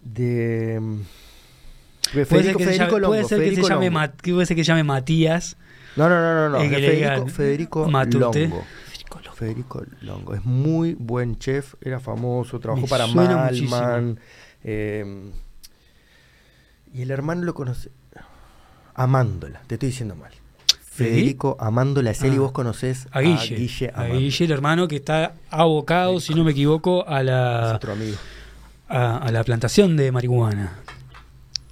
de. 0.02 0.81
De 2.12 2.12
Puede 2.12 2.24
ser 2.26 2.26
Federico, 2.26 2.59
que, 2.59 2.64
se 2.64 2.70
Federico 2.72 2.97
llame, 2.98 3.06
puede 3.06 3.20
Longo, 3.22 3.28
ser 3.28 3.39
que 3.39 3.44
se 3.44 3.51
Federico 3.51 3.68
llame 3.68 3.86
Longo. 3.86 3.98
Ma- 4.01 4.12
que 4.12 4.32
puede 4.32 4.47
ser 4.47 4.56
que 4.56 4.64
se 4.64 4.68
llame 4.68 4.85
Matías. 4.85 5.56
No, 5.97 6.09
no, 6.09 6.20
no, 6.20 6.35
no, 6.35 6.48
no. 6.51 6.59
Eh, 6.60 6.66
es 6.66 6.72
Federico, 6.72 7.28
Federico 7.28 7.89
Matute. 7.90 8.48
Longo. 8.48 8.64
Federico 9.35 9.82
Longo. 10.02 10.35
Es 10.35 10.44
muy 10.44 10.94
buen 10.94 11.39
chef, 11.39 11.74
era 11.81 11.98
famoso, 12.01 12.59
trabajó 12.60 12.82
Me 12.82 12.89
para 12.89 13.06
suena 13.06 13.51
Malman. 13.51 14.20
eh, 14.62 15.31
y 16.93 17.02
el 17.02 17.10
hermano 17.10 17.43
lo 17.43 17.55
conoce. 17.55 17.90
Amándola, 18.94 19.60
te 19.66 19.74
estoy 19.74 19.89
diciendo 19.89 20.14
mal. 20.14 20.31
Federico 20.85 21.56
Amándola 21.59 22.12
es 22.12 22.22
él 22.22 22.35
y 22.35 22.36
Ah. 22.36 22.40
vos 22.40 22.52
conocés 22.52 23.09
A 23.10 23.20
Guille. 23.20 23.89
a 23.89 23.94
Amándola. 23.97 24.20
Guille, 24.20 24.44
el 24.44 24.51
hermano 24.52 24.86
que 24.89 24.97
está 24.97 25.35
abocado, 25.51 26.20
si 26.20 26.35
no 26.35 26.44
me 26.44 26.52
equivoco, 26.52 27.05
a 27.09 27.18
Es 27.20 27.26
la, 27.26 27.72
otro 27.74 27.93
amigo. 27.94 28.16
a, 28.89 29.16
a 29.18 29.32
la 29.32 29.43
plantación 29.43 29.97
de 29.97 30.12
marihuana. 30.12 30.78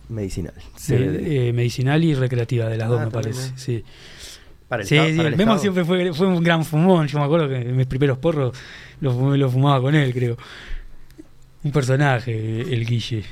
Medicinal. 0.08 0.54
De- 0.88 1.48
eh, 1.48 1.52
medicinal 1.52 2.02
y 2.04 2.14
recreativa, 2.14 2.66
de 2.68 2.76
las 2.76 2.88
dos, 2.88 3.00
Ah, 3.00 3.04
me 3.06 3.10
parece. 3.10 3.52
Sí. 3.56 3.84
Para 4.68 4.82
el 4.82 4.88
Sí, 4.88 4.94
estado- 4.96 5.10
sí, 5.10 5.16
para 5.16 5.28
el 5.28 5.36
Memo 5.36 5.52
estado. 5.52 5.58
siempre 5.60 5.84
fue, 5.84 6.12
fue 6.14 6.26
un 6.26 6.42
gran 6.42 6.64
fumón. 6.64 7.06
Yo 7.06 7.18
me 7.18 7.24
acuerdo 7.24 7.48
que 7.48 7.56
en 7.56 7.76
mis 7.76 7.86
primeros 7.86 8.18
porros 8.18 8.56
lo, 9.00 9.12
fumé- 9.14 9.36
lo 9.36 9.50
fumaba 9.50 9.80
con 9.80 9.94
él, 9.94 10.12
creo. 10.12 10.36
Un 11.64 11.72
personaje, 11.72 12.60
el 12.62 12.84
Guille. 12.86 13.24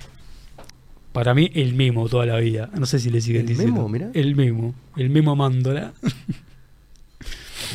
Para 1.13 1.35
mí, 1.35 1.51
el 1.55 1.75
Memo 1.75 2.09
toda 2.09 2.25
la 2.27 2.37
vida. 2.37 2.71
No 2.79 2.87
sé 2.87 2.99
si 3.01 3.11
le 3.11 3.21
siguen 3.21 3.43
¿El 3.43 3.47
diciendo. 3.49 3.75
Memo, 3.75 3.89
mirá? 3.89 4.11
El 4.15 4.37
Memo. 4.37 4.75
El 4.97 5.11
Memo 5.11 5.35
Mándola. 5.35 5.93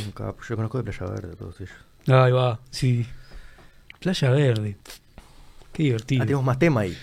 Un 0.05 0.11
capo. 0.11 0.41
Yo 0.47 0.55
conozco 0.55 0.77
de 0.81 0.84
Playa 0.91 1.11
Verde 1.11 1.35
todos 1.35 1.59
ellos. 1.61 1.73
Ahí 2.07 2.31
va, 2.31 2.59
sí. 2.69 3.05
Playa 3.99 4.30
Verde. 4.31 4.77
Qué 5.73 5.84
divertido. 5.84 6.23
Ah, 6.23 6.26
tenemos 6.26 6.45
más 6.45 6.59
tema 6.59 6.81
ahí. 6.81 6.95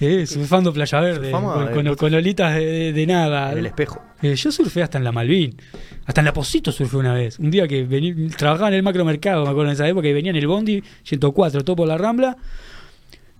Eh, 0.00 0.26
surfando 0.26 0.72
Playa 0.72 1.00
Verde. 1.00 1.30
Surfamos, 1.30 1.54
con, 1.54 1.68
eh, 1.68 1.72
con- 1.90 1.96
con 1.96 2.14
olitas 2.14 2.54
de, 2.54 3.04
nada. 3.06 3.52
En 3.52 3.58
el 3.58 3.66
espejo. 3.66 4.02
Eh, 4.22 4.34
yo 4.34 4.52
surfé 4.52 4.82
hasta 4.82 4.98
en 4.98 5.04
la 5.04 5.12
Malvin. 5.12 5.56
Hasta 6.06 6.20
en 6.20 6.24
la 6.26 6.32
Posito 6.32 6.70
surfé 6.72 6.96
una 6.96 7.14
vez. 7.14 7.38
Un 7.38 7.50
día 7.50 7.66
que 7.68 7.86
vení- 7.88 8.34
trabajaba 8.36 8.68
en 8.68 8.74
el 8.74 8.82
macromercado, 8.82 9.44
me 9.44 9.50
acuerdo 9.50 9.70
en 9.70 9.74
esa 9.74 9.88
época, 9.88 10.02
que 10.02 10.12
venía 10.12 10.30
en 10.30 10.36
el 10.36 10.46
Bondi 10.46 10.82
104, 11.04 11.62
todo 11.64 11.76
por 11.76 11.88
la 11.88 11.98
Rambla. 11.98 12.36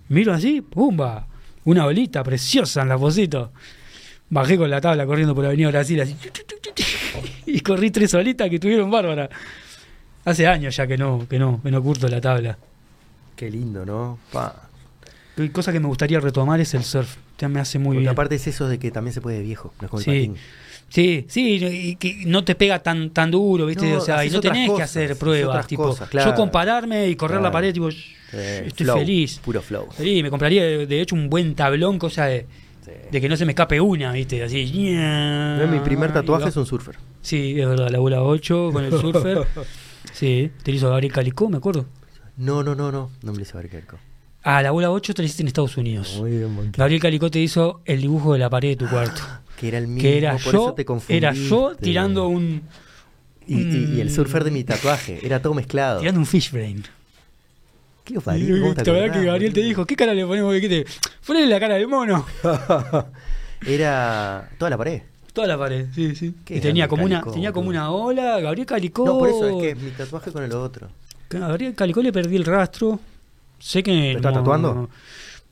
Miro 0.09 0.33
así, 0.33 0.61
¡pumba! 0.61 1.27
Una 1.65 1.85
bolita 1.85 2.23
preciosa 2.23 2.81
en 2.81 2.89
la 2.89 2.97
Posito. 2.97 3.51
Bajé 4.29 4.57
con 4.57 4.69
la 4.69 4.81
tabla 4.81 5.05
corriendo 5.05 5.33
por 5.33 5.43
la 5.43 5.49
Avenida 5.49 5.69
Brasil 5.69 6.01
así. 6.01 6.15
Y 7.45 7.59
corrí 7.61 7.91
tres 7.91 8.13
olitas 8.13 8.49
que 8.49 8.59
tuvieron 8.59 8.89
bárbara. 8.89 9.29
Hace 10.25 10.47
años 10.47 10.75
ya 10.75 10.87
que 10.87 10.97
no, 10.97 11.25
que 11.29 11.37
no, 11.37 11.61
que 11.61 11.69
no 11.71 11.81
curto 11.83 12.07
la 12.07 12.19
tabla. 12.19 12.57
Qué 13.35 13.49
lindo, 13.51 13.85
¿no? 13.85 14.19
Pa. 14.31 14.69
Cosa 15.51 15.71
que 15.71 15.79
me 15.79 15.87
gustaría 15.87 16.19
retomar 16.19 16.59
es 16.59 16.73
el 16.73 16.83
surf. 16.83 17.15
Ya 17.39 17.49
me 17.49 17.59
hace 17.59 17.79
muy 17.79 17.95
Porque 17.95 17.99
bien. 17.99 18.09
aparte 18.11 18.35
es 18.35 18.47
eso 18.47 18.67
de 18.67 18.77
que 18.77 18.91
también 18.91 19.13
se 19.13 19.21
puede 19.21 19.37
de 19.37 19.43
viejo, 19.43 19.73
no 19.81 19.85
es 19.85 19.89
como 19.89 19.99
el 20.01 20.05
Sí. 20.05 20.31
Sí, 20.89 21.25
sí, 21.27 21.55
y 21.65 21.95
que 21.95 22.23
no 22.27 22.43
te 22.43 22.53
pega 22.53 22.77
tan 22.77 23.09
tan 23.09 23.31
duro, 23.31 23.65
¿viste? 23.65 23.89
No, 23.89 23.97
o 23.97 24.01
sea, 24.01 24.23
y 24.23 24.29
no 24.29 24.39
tenés 24.41 24.69
que 24.71 24.83
hacer 24.83 25.17
pruebas, 25.17 25.65
tipo, 25.65 25.85
cosas, 25.85 26.07
claro. 26.07 26.29
yo 26.29 26.35
compararme 26.35 27.07
y 27.07 27.15
correr 27.15 27.41
la 27.41 27.51
pared, 27.51 27.73
tipo, 27.73 27.89
Eh, 28.35 28.65
estoy 28.67 28.85
flow, 28.85 28.97
feliz. 28.99 29.39
Puro 29.39 29.61
flow. 29.61 29.87
Sí, 29.97 30.21
me 30.21 30.29
compraría 30.29 30.63
de, 30.63 31.01
hecho 31.01 31.15
un 31.15 31.29
buen 31.29 31.55
tablón, 31.55 31.97
cosa 31.97 32.25
de, 32.25 32.45
Sí. 32.85 32.91
de 33.11 33.21
que 33.21 33.29
no 33.29 33.37
se 33.37 33.45
me 33.45 33.53
escape 33.53 33.79
una, 33.81 34.11
¿viste? 34.11 34.43
Así. 34.43 34.65
Yo, 34.67 35.67
mi 35.67 35.79
primer 35.79 36.13
tatuaje 36.13 36.49
es 36.49 36.57
un 36.57 36.65
surfer. 36.65 36.95
Sí, 37.21 37.59
es 37.59 37.67
verdad, 37.67 37.89
la 37.89 37.97
bola 37.99 38.21
8 38.21 38.69
con 38.71 38.83
el 38.85 38.91
surfer. 38.91 39.47
sí, 40.13 40.51
te 40.61 40.71
lo 40.71 40.77
hizo 40.77 40.89
Gabriel 40.89 41.13
Calicó, 41.13 41.49
me 41.49 41.57
acuerdo. 41.57 41.85
No, 42.37 42.61
no, 42.63 42.75
no, 42.75 42.91
no. 42.91 43.09
No 43.23 43.31
me 43.31 43.37
lo 43.37 43.43
hice 43.43 43.55
ver 43.57 43.69
Kerko. 43.69 43.97
Ah, 44.43 44.61
la 44.61 44.71
bola 44.71 44.91
8 44.91 45.13
te 45.13 45.21
la 45.21 45.25
hiciste 45.25 45.43
en 45.43 45.47
Estados 45.47 45.77
Unidos. 45.77 46.17
Muy 46.19 46.31
bien. 46.31 46.71
Gabriel 46.75 47.01
Calicó 47.01 47.31
te 47.31 47.39
hizo 47.39 47.81
el 47.85 48.01
dibujo 48.01 48.33
de 48.33 48.39
la 48.39 48.49
pared 48.49 48.69
de 48.69 48.75
tu 48.75 48.87
cuarto. 48.89 49.21
Que 49.59 49.69
era 49.69 49.77
el 49.77 49.87
mismo. 49.87 50.01
que 50.01 50.17
era 50.17 50.31
por 50.33 50.41
yo, 50.41 50.49
eso 50.49 50.73
te 50.73 50.81
era 51.15 51.31
yo 51.33 51.39
confundiste. 51.49 51.83
tirando 51.83 52.27
un 52.27 52.61
Y, 53.47 53.55
y- 53.61 53.93
y 53.97 54.01
el 54.01 54.11
surfer 54.11 54.43
de 54.43 54.51
mi 54.51 54.63
tatuaje. 54.63 55.19
Era 55.25 55.41
todo 55.41 55.53
mezclado. 55.53 55.99
tirando 55.99 56.19
un 56.19 56.25
fish 56.25 56.51
brain. 56.51 56.83
¿Qué 58.03 58.17
os 58.17 58.23
parió? 58.23 58.59
¿Cómo 58.59 58.73
te 58.73 58.83
la 58.83 58.91
verdad 58.91 59.05
acordás, 59.05 59.21
que 59.21 59.25
Gabriel 59.27 59.53
te 59.53 59.61
dijo, 59.61 59.85
¿qué 59.85 59.95
cara 59.95 60.13
le 60.13 60.25
ponemos? 60.25 60.53
¿Qué 60.59 60.67
te... 60.67 61.45
La 61.47 61.59
cara 61.59 61.75
del 61.75 61.87
mono. 61.87 62.25
Era 63.65 64.49
toda 64.57 64.69
la 64.71 64.77
pared. 64.77 65.01
Toda 65.31 65.47
la 65.47 65.57
pared, 65.57 65.87
sí, 65.95 66.15
sí. 66.15 66.33
Y 66.49 66.59
tenía 66.59 66.87
como 66.87 67.05
una, 67.05 67.23
tenía 67.23 67.51
como 67.51 67.69
una 67.69 67.91
ola, 67.91 68.39
Gabriel 68.39 68.67
Calicó. 68.67 69.05
No, 69.05 69.17
por 69.17 69.29
eso 69.29 69.47
es 69.47 69.55
que 69.55 69.69
es 69.71 69.77
mi 69.81 69.89
tatuaje 69.91 70.31
con 70.31 70.43
el 70.43 70.51
otro. 70.51 70.89
A 71.33 71.37
Gabriel 71.47 71.73
Calicó 71.73 72.01
le 72.03 72.11
perdí 72.11 72.35
el 72.35 72.45
rastro. 72.45 72.99
Sé 73.63 73.81
que. 73.81 73.91
¿Pero 73.91 74.17
está 74.17 74.31
no, 74.31 74.37
tatuando? 74.39 74.89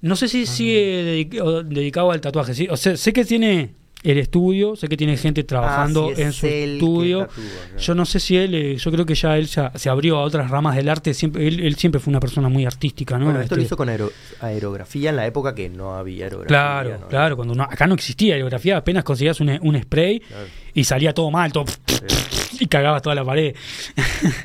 No 0.02 0.16
sé 0.16 0.28
si 0.28 0.46
sigue 0.46 1.28
dedic- 1.30 1.42
o- 1.42 1.64
dedicado 1.64 2.12
al 2.12 2.20
tatuaje. 2.20 2.54
¿sí? 2.54 2.68
O 2.70 2.76
sea, 2.76 2.98
sé 2.98 3.14
que 3.14 3.24
tiene 3.24 3.74
el 4.04 4.18
estudio, 4.18 4.76
sé 4.76 4.88
que 4.88 4.98
tiene 4.98 5.16
gente 5.16 5.44
trabajando 5.44 6.10
Ah, 6.12 6.16
sí, 6.16 6.22
en 6.24 6.34
su 6.34 6.48
estudio. 6.48 7.20
tatúa, 7.28 7.36
claro. 7.36 7.78
Yo 7.80 7.96
no 7.96 8.06
sé 8.08 8.20
si 8.20 8.36
él, 8.36 8.56
eh, 8.56 8.76
yo 8.78 8.92
creo 8.92 9.06
que 9.06 9.14
ya 9.14 9.38
él 9.38 9.46
ya 9.46 9.72
se 9.76 9.90
abrió 9.92 10.18
a 10.18 10.24
otras 10.24 10.50
ramas 10.50 10.76
del 10.76 10.90
arte. 10.90 11.14
Siempre, 11.14 11.48
él, 11.48 11.60
él 11.60 11.76
siempre 11.76 12.02
fue 12.02 12.10
una 12.12 12.20
persona 12.20 12.50
muy 12.50 12.66
artística, 12.66 13.18
¿no? 13.20 13.26
Bueno, 13.26 13.42
esto 13.42 13.56
lo 13.56 13.62
Este, 13.62 13.68
hizo 13.68 13.78
con 13.78 13.90
aero- 13.90 14.12
aerografía 14.42 15.12
en 15.12 15.16
la 15.18 15.28
época 15.28 15.54
que 15.54 15.70
no 15.70 15.94
había 15.96 16.26
aerografía. 16.26 16.48
Claro, 16.48 16.98
¿no? 17.00 17.08
claro. 17.08 17.36
Cuando 17.36 17.54
no- 17.56 17.64
acá 17.64 17.86
no 17.88 17.94
existía 17.94 18.34
aerografía, 18.34 18.76
apenas 18.78 19.04
conseguías 19.04 19.40
un, 19.40 19.50
un 19.62 19.82
spray 19.84 20.20
Claro. 20.20 20.46
y 20.74 20.84
salía 20.84 21.14
todo 21.14 21.30
mal, 21.32 21.52
todo 21.54 21.66
Sí. 21.68 22.58
y 22.60 22.66
cagabas 22.66 23.04
toda 23.04 23.14
la 23.16 23.24
pared. 23.24 23.56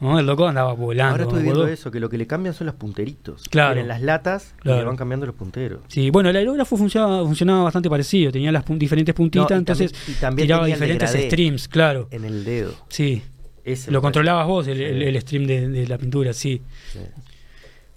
no, 0.00 0.18
el 0.18 0.26
loco 0.26 0.46
andaba 0.46 0.72
volando. 0.74 1.12
Ahora 1.12 1.24
estoy 1.24 1.42
viendo 1.42 1.66
eso, 1.66 1.90
que 1.90 1.98
lo 2.00 2.08
que 2.08 2.18
le 2.18 2.26
cambian 2.26 2.54
son 2.54 2.66
los 2.66 2.76
punteritos. 2.76 3.44
Claro. 3.50 3.80
En 3.80 3.88
las 3.88 4.00
latas 4.00 4.54
y 4.58 4.62
Claro. 4.62 4.78
le 4.80 4.84
van 4.86 4.96
cambiando 4.96 5.26
los 5.26 5.34
punteros. 5.34 5.80
Sí, 5.88 6.10
bueno, 6.10 6.30
el 6.30 6.36
aerógrafo 6.36 6.76
funcionaba, 6.76 7.22
funcionaba 7.24 7.64
bastante 7.64 7.90
parecido, 7.90 8.30
tenía 8.32 8.52
las 8.52 8.64
pun- 8.64 8.78
diferentes 8.78 9.14
puntitas, 9.14 9.50
No, 9.50 9.56
y 9.56 9.58
entonces 9.58 9.92
también- 9.92 10.16
y 10.16 10.20
también 10.20 10.46
tiraba 10.46 10.66
diferentes 10.66 11.10
streams, 11.10 11.68
claro. 11.68 12.08
En 12.10 12.24
el 12.24 12.44
dedo. 12.44 12.72
Sí, 12.88 13.22
Ese 13.64 13.90
lo 13.90 14.00
controlabas 14.00 14.46
vos, 14.46 14.66
el, 14.68 14.80
el- 14.80 15.00
Sí. 15.02 15.08
el 15.08 15.20
stream 15.20 15.46
de, 15.46 15.68
de 15.68 15.86
la 15.86 15.98
pintura, 15.98 16.32
sí. 16.32 16.62
sí. 16.92 16.98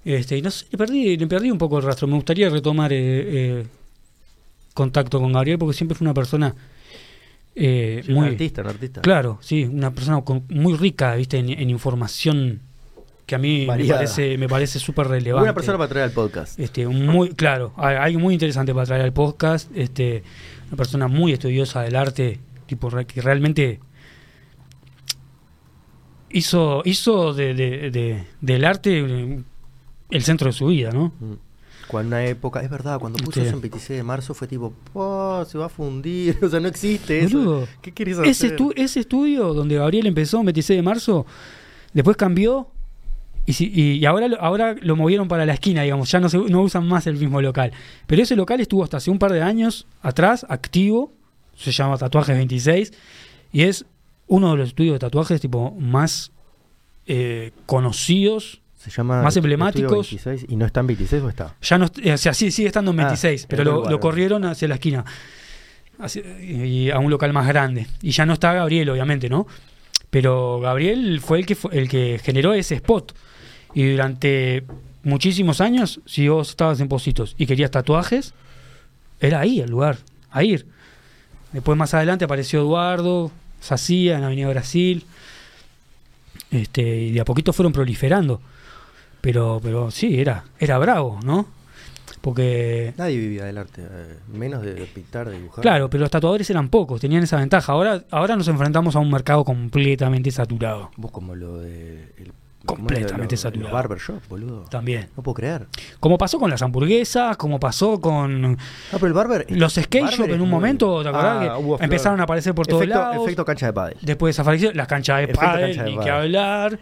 Este, 0.04 0.38
y 0.38 0.42
no 0.42 0.50
sé, 0.52 0.66
le 0.72 0.78
perdí, 0.78 1.16
le 1.16 1.28
perdí 1.28 1.52
un 1.52 1.58
poco 1.60 1.78
el 1.78 1.84
rastro. 1.84 2.08
Me 2.08 2.16
gustaría 2.16 2.50
retomar 2.50 2.92
eh, 2.92 2.98
eh, 3.00 3.66
contacto 4.74 5.20
con 5.20 5.32
Gabriel 5.32 5.60
porque 5.60 5.76
siempre 5.78 5.96
fue 5.96 6.06
una 6.06 6.14
persona 6.14 6.56
eh, 7.56 8.02
Sí, 8.06 8.12
un 8.14 8.24
artista, 8.24 8.62
un 8.62 8.68
artista. 8.68 9.02
claro, 9.02 9.38
sí, 9.42 9.64
una 9.66 9.92
persona 9.94 10.22
con- 10.22 10.44
muy 10.50 10.76
rica, 10.76 11.16
viste, 11.16 11.38
en, 11.40 11.50
en 11.50 11.70
información 11.70 12.62
que 13.26 13.36
a 13.36 13.38
mí 13.38 13.66
me 13.68 13.86
parece, 13.86 14.38
me 14.38 14.48
parece 14.50 14.80
súper 14.80 15.08
relevante. 15.08 15.42
Buena 15.42 15.54
persona 15.54 15.78
para 15.78 15.88
traer 15.90 16.06
al 16.06 16.12
podcast. 16.12 16.60
Este, 16.60 16.86
muy, 16.88 17.30
claro, 17.30 17.72
hay 17.78 17.96
algo 17.96 18.20
muy 18.20 18.34
interesante 18.34 18.74
para 18.74 18.86
traer 18.86 19.04
al 19.04 19.14
podcast. 19.14 19.70
Este, 19.76 20.24
una 20.68 20.78
persona 20.78 21.08
muy 21.08 21.32
estudiosa 21.34 21.82
del 21.82 21.96
arte, 21.96 22.40
tipo 22.68 22.90
que 23.08 23.22
realmente 23.22 23.80
hizo, 26.30 26.82
hizo 26.86 27.34
de, 27.34 27.54
de- 27.54 27.92
de- 27.92 28.24
del 28.42 28.66
arte 28.66 29.00
eh, 29.00 29.44
el 30.10 30.24
centro 30.24 30.48
de 30.48 30.54
su 30.54 30.68
vida, 30.68 30.92
¿no? 30.92 31.14
Mm. 31.20 31.34
Cuando 31.92 32.16
una 32.16 32.26
época, 32.26 32.62
es 32.62 32.70
verdad, 32.70 33.00
cuando 33.00 33.20
puso 33.20 33.42
eso 33.42 33.56
en 33.56 33.62
26 33.62 33.98
de 33.98 34.04
marzo 34.04 34.34
fue 34.34 34.48
tipo, 34.48 34.74
oh, 34.94 35.44
se 35.48 35.58
va 35.58 35.66
a 35.66 35.70
fundir, 35.70 36.38
o 36.44 36.50
sea, 36.50 36.60
no 36.60 36.68
existe 36.70 37.20
eso. 37.20 37.38
Boludo, 37.38 37.68
¿Qué 37.82 37.92
querés 37.92 38.18
hacer? 38.18 38.30
Ese, 38.32 38.56
estu- 38.56 38.74
ese 38.76 39.02
estudio 39.02 39.54
donde 39.54 39.76
Gabriel 39.76 40.08
empezó 40.08 40.40
el 40.40 40.46
26 40.46 40.78
de 40.78 40.82
marzo, 40.84 41.26
después 41.94 42.16
cambió 42.18 42.68
y, 43.46 43.54
si- 43.54 43.72
y- 43.74 43.98
y 43.98 44.06
ahora, 44.06 44.28
lo- 44.28 44.40
ahora 44.42 44.76
lo 44.82 44.96
movieron 44.96 45.28
para 45.28 45.46
la 45.46 45.54
esquina, 45.54 45.82
digamos, 45.84 46.10
ya 46.10 46.20
no, 46.20 46.30
se, 46.30 46.38
no 46.38 46.62
usan 46.62 46.88
más 46.88 47.06
el 47.08 47.18
mismo 47.18 47.42
local. 47.42 47.72
Pero 48.08 48.24
ese 48.24 48.36
local 48.36 48.62
estuvo 48.62 48.84
hasta 48.84 48.98
hace 48.98 49.12
un 49.12 49.20
par 49.20 49.34
de 49.34 49.42
años 49.42 49.86
atrás, 50.02 50.46
activo, 50.50 51.12
se 51.58 51.72
llama 51.72 51.98
Tatuajes 51.98 52.36
26, 52.38 52.94
y 53.52 53.64
es 53.64 53.86
uno 54.28 54.52
de 54.52 54.58
los 54.58 54.70
estudios 54.70 54.94
de 54.94 55.00
tatuajes 55.00 55.42
tipo 55.42 55.72
más 55.78 56.32
eh, 57.08 57.52
conocidos. 57.66 58.61
Se 58.82 58.90
llama 58.92 59.22
más 59.22 59.36
emblemáticos. 59.38 60.10
26, 60.12 60.46
¿Y 60.50 60.56
no 60.56 60.66
está 60.66 60.80
en 60.80 60.88
26 60.88 61.22
o 61.24 61.30
está? 61.30 61.56
Ya 61.62 61.78
no, 61.78 61.90
eh, 62.04 62.14
o 62.14 62.18
sea, 62.18 62.34
sí, 62.34 62.52
sigue 62.52 62.68
estando 62.68 62.92
en 62.92 63.00
Ah, 63.00 63.04
26, 63.06 63.46
pero 63.48 63.62
en 63.62 63.68
otro 63.70 63.92
lo, 63.92 64.00
corrieron 64.00 64.44
hacia 64.46 64.68
la 64.68 64.76
esquina. 64.76 65.06
Hacia- 66.00 66.24
y 66.42 66.90
a 66.90 66.98
un 67.00 67.12
local 67.12 67.32
más 67.34 67.48
grande. 67.48 67.88
Y 68.02 68.12
ya 68.12 68.26
no 68.26 68.34
está 68.34 68.54
Gabriel, 68.54 68.90
obviamente, 68.90 69.30
¿no? 69.30 69.46
Pero 70.10 70.60
Gabriel 70.60 71.22
fue 71.22 71.40
el 71.40 71.46
que, 71.46 71.56
fue- 71.56 71.78
el 71.78 71.88
que 71.88 72.20
generó 72.24 72.54
ese 72.54 72.76
spot. 72.76 73.14
Y 73.74 73.92
durante 73.92 74.64
muchísimos 75.04 75.62
años, 75.62 76.02
si 76.06 76.28
vos 76.28 76.50
estabas 76.50 76.80
en 76.82 76.88
Positos 76.90 77.36
y 77.38 77.46
querías 77.46 77.72
tatuajes, 77.72 78.34
era 79.20 79.40
ahí 79.40 79.60
el 79.62 79.70
lugar, 79.70 79.98
a 80.32 80.44
ir. 80.44 80.66
Después 81.54 81.78
más 81.78 81.94
adelante 81.94 82.26
apareció 82.26 82.62
Eduardo, 82.62 83.32
Sacía 83.62 84.18
en 84.18 84.24
Avenida 84.24 84.50
Brasil. 84.50 85.06
Este, 86.50 86.82
y 86.82 87.12
de 87.12 87.22
a 87.22 87.26
poquito 87.26 87.54
fueron 87.54 87.72
proliferando. 87.72 88.42
Pero, 89.22 89.60
pero 89.62 89.92
sí, 89.92 90.20
era, 90.20 90.44
era 90.60 90.78
bravo, 90.80 91.20
¿no? 91.24 91.46
Porque 92.22 92.94
Nadie 92.98 93.18
vivía 93.18 93.46
del 93.46 93.58
arte, 93.58 93.82
eh, 93.84 94.18
menos 94.32 94.62
de 94.62 94.74
pintar, 94.94 95.28
de 95.30 95.38
dibujar. 95.38 95.62
Claro, 95.62 95.90
pero 95.90 96.02
los 96.02 96.12
tatuadores 96.12 96.48
eran 96.52 96.70
pocos, 96.70 97.02
tenían 97.02 97.24
esa 97.24 97.38
ventaja. 97.38 97.72
Ahora, 97.74 98.04
ahora 98.12 98.36
nos 98.36 98.48
enfrentamos 98.48 98.96
a 98.96 99.00
un 99.00 99.10
mercado 99.10 99.44
completamente 99.44 100.30
saturado. 100.30 100.92
Vos 100.98 101.12
como 101.12 101.36
lo 101.36 101.58
de... 101.58 102.14
el- 102.18 102.32
Completamente 102.64 103.12
¿cómo 103.16 103.24
es 103.26 103.32
lo- 103.32 103.38
saturado. 103.38 103.64
Los 103.64 103.74
barbershop, 103.74 104.28
boludo. 104.30 104.62
También. 104.70 105.10
No 105.18 105.24
puedo 105.24 105.34
creer. 105.34 105.66
Como 106.00 106.20
pasó 106.20 106.38
con 106.40 106.52
las 106.52 106.62
hamburguesas, 106.62 107.36
como 107.38 107.60
pasó 107.60 108.00
con 108.00 108.40
No, 108.52 108.58
pero 108.94 109.08
el 109.08 109.14
barber... 109.14 109.48
los 109.50 109.74
skate 109.74 110.04
barber 110.04 110.20
shop 110.20 110.26
en 110.28 110.34
un 110.34 110.40
muy- 110.42 110.50
momento, 110.50 111.02
¿te 111.02 111.10
acordás? 111.10 111.50
Ah, 111.50 111.58
que 111.80 111.84
empezaron 111.86 112.20
a 112.20 112.24
aparecer 112.26 112.54
por 112.54 112.68
todos 112.68 112.86
lados. 112.88 113.18
Efecto 113.26 113.44
cancha 113.46 113.66
de 113.66 113.74
pádel. 113.74 113.98
Después 114.04 114.36
desapareció 114.36 114.72
las 114.74 114.86
canchas 114.88 115.18
de 115.18 115.24
Efecto 115.24 115.42
pádel, 115.42 115.66
cancha 115.70 115.84
de 115.86 115.90
ni 115.90 115.96
pádel. 115.96 116.06
que 116.06 116.12
hablar. 116.12 116.80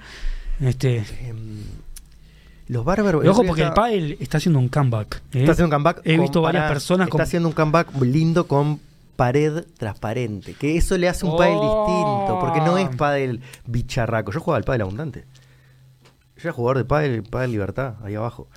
Este, 0.59 0.97
Em, 1.21 1.63
los 2.69 2.85
ojo 2.85 3.41
día 3.41 3.47
porque 3.49 3.63
el 3.63 3.73
pádel 3.73 4.17
está 4.19 4.37
haciendo 4.37 4.59
un 4.59 4.69
comeback. 4.69 5.21
¿eh? 5.33 5.39
Está 5.41 5.51
haciendo 5.53 5.65
un 5.75 5.83
comeback. 5.83 6.01
He 6.05 6.17
visto 6.17 6.41
varias 6.41 6.69
personas 6.69 7.07
Está 7.07 7.11
con- 7.11 7.21
haciendo 7.21 7.49
un 7.49 7.53
comeback 7.55 8.01
lindo 8.01 8.47
con 8.47 8.79
pared 9.15 9.65
transparente. 9.77 10.53
Que 10.53 10.77
eso 10.77 10.97
le 10.97 11.09
hace 11.09 11.25
un 11.25 11.35
pádel 11.35 11.57
Oh. 11.59 11.85
distinto. 11.87 12.39
Porque 12.39 12.61
no 12.61 12.77
es 12.77 12.95
pádel 12.95 13.41
bicharraco. 13.65 14.31
Yo 14.31 14.39
jugaba 14.39 14.57
al 14.57 14.63
pádel 14.63 14.81
abundante. 14.83 15.25
Yo 16.37 16.43
era 16.43 16.53
jugador 16.53 16.77
de 16.77 16.85
pádel, 16.85 17.23
pádel 17.23 17.51
libertad, 17.51 17.95
ahí 18.03 18.15
abajo. 18.15 18.47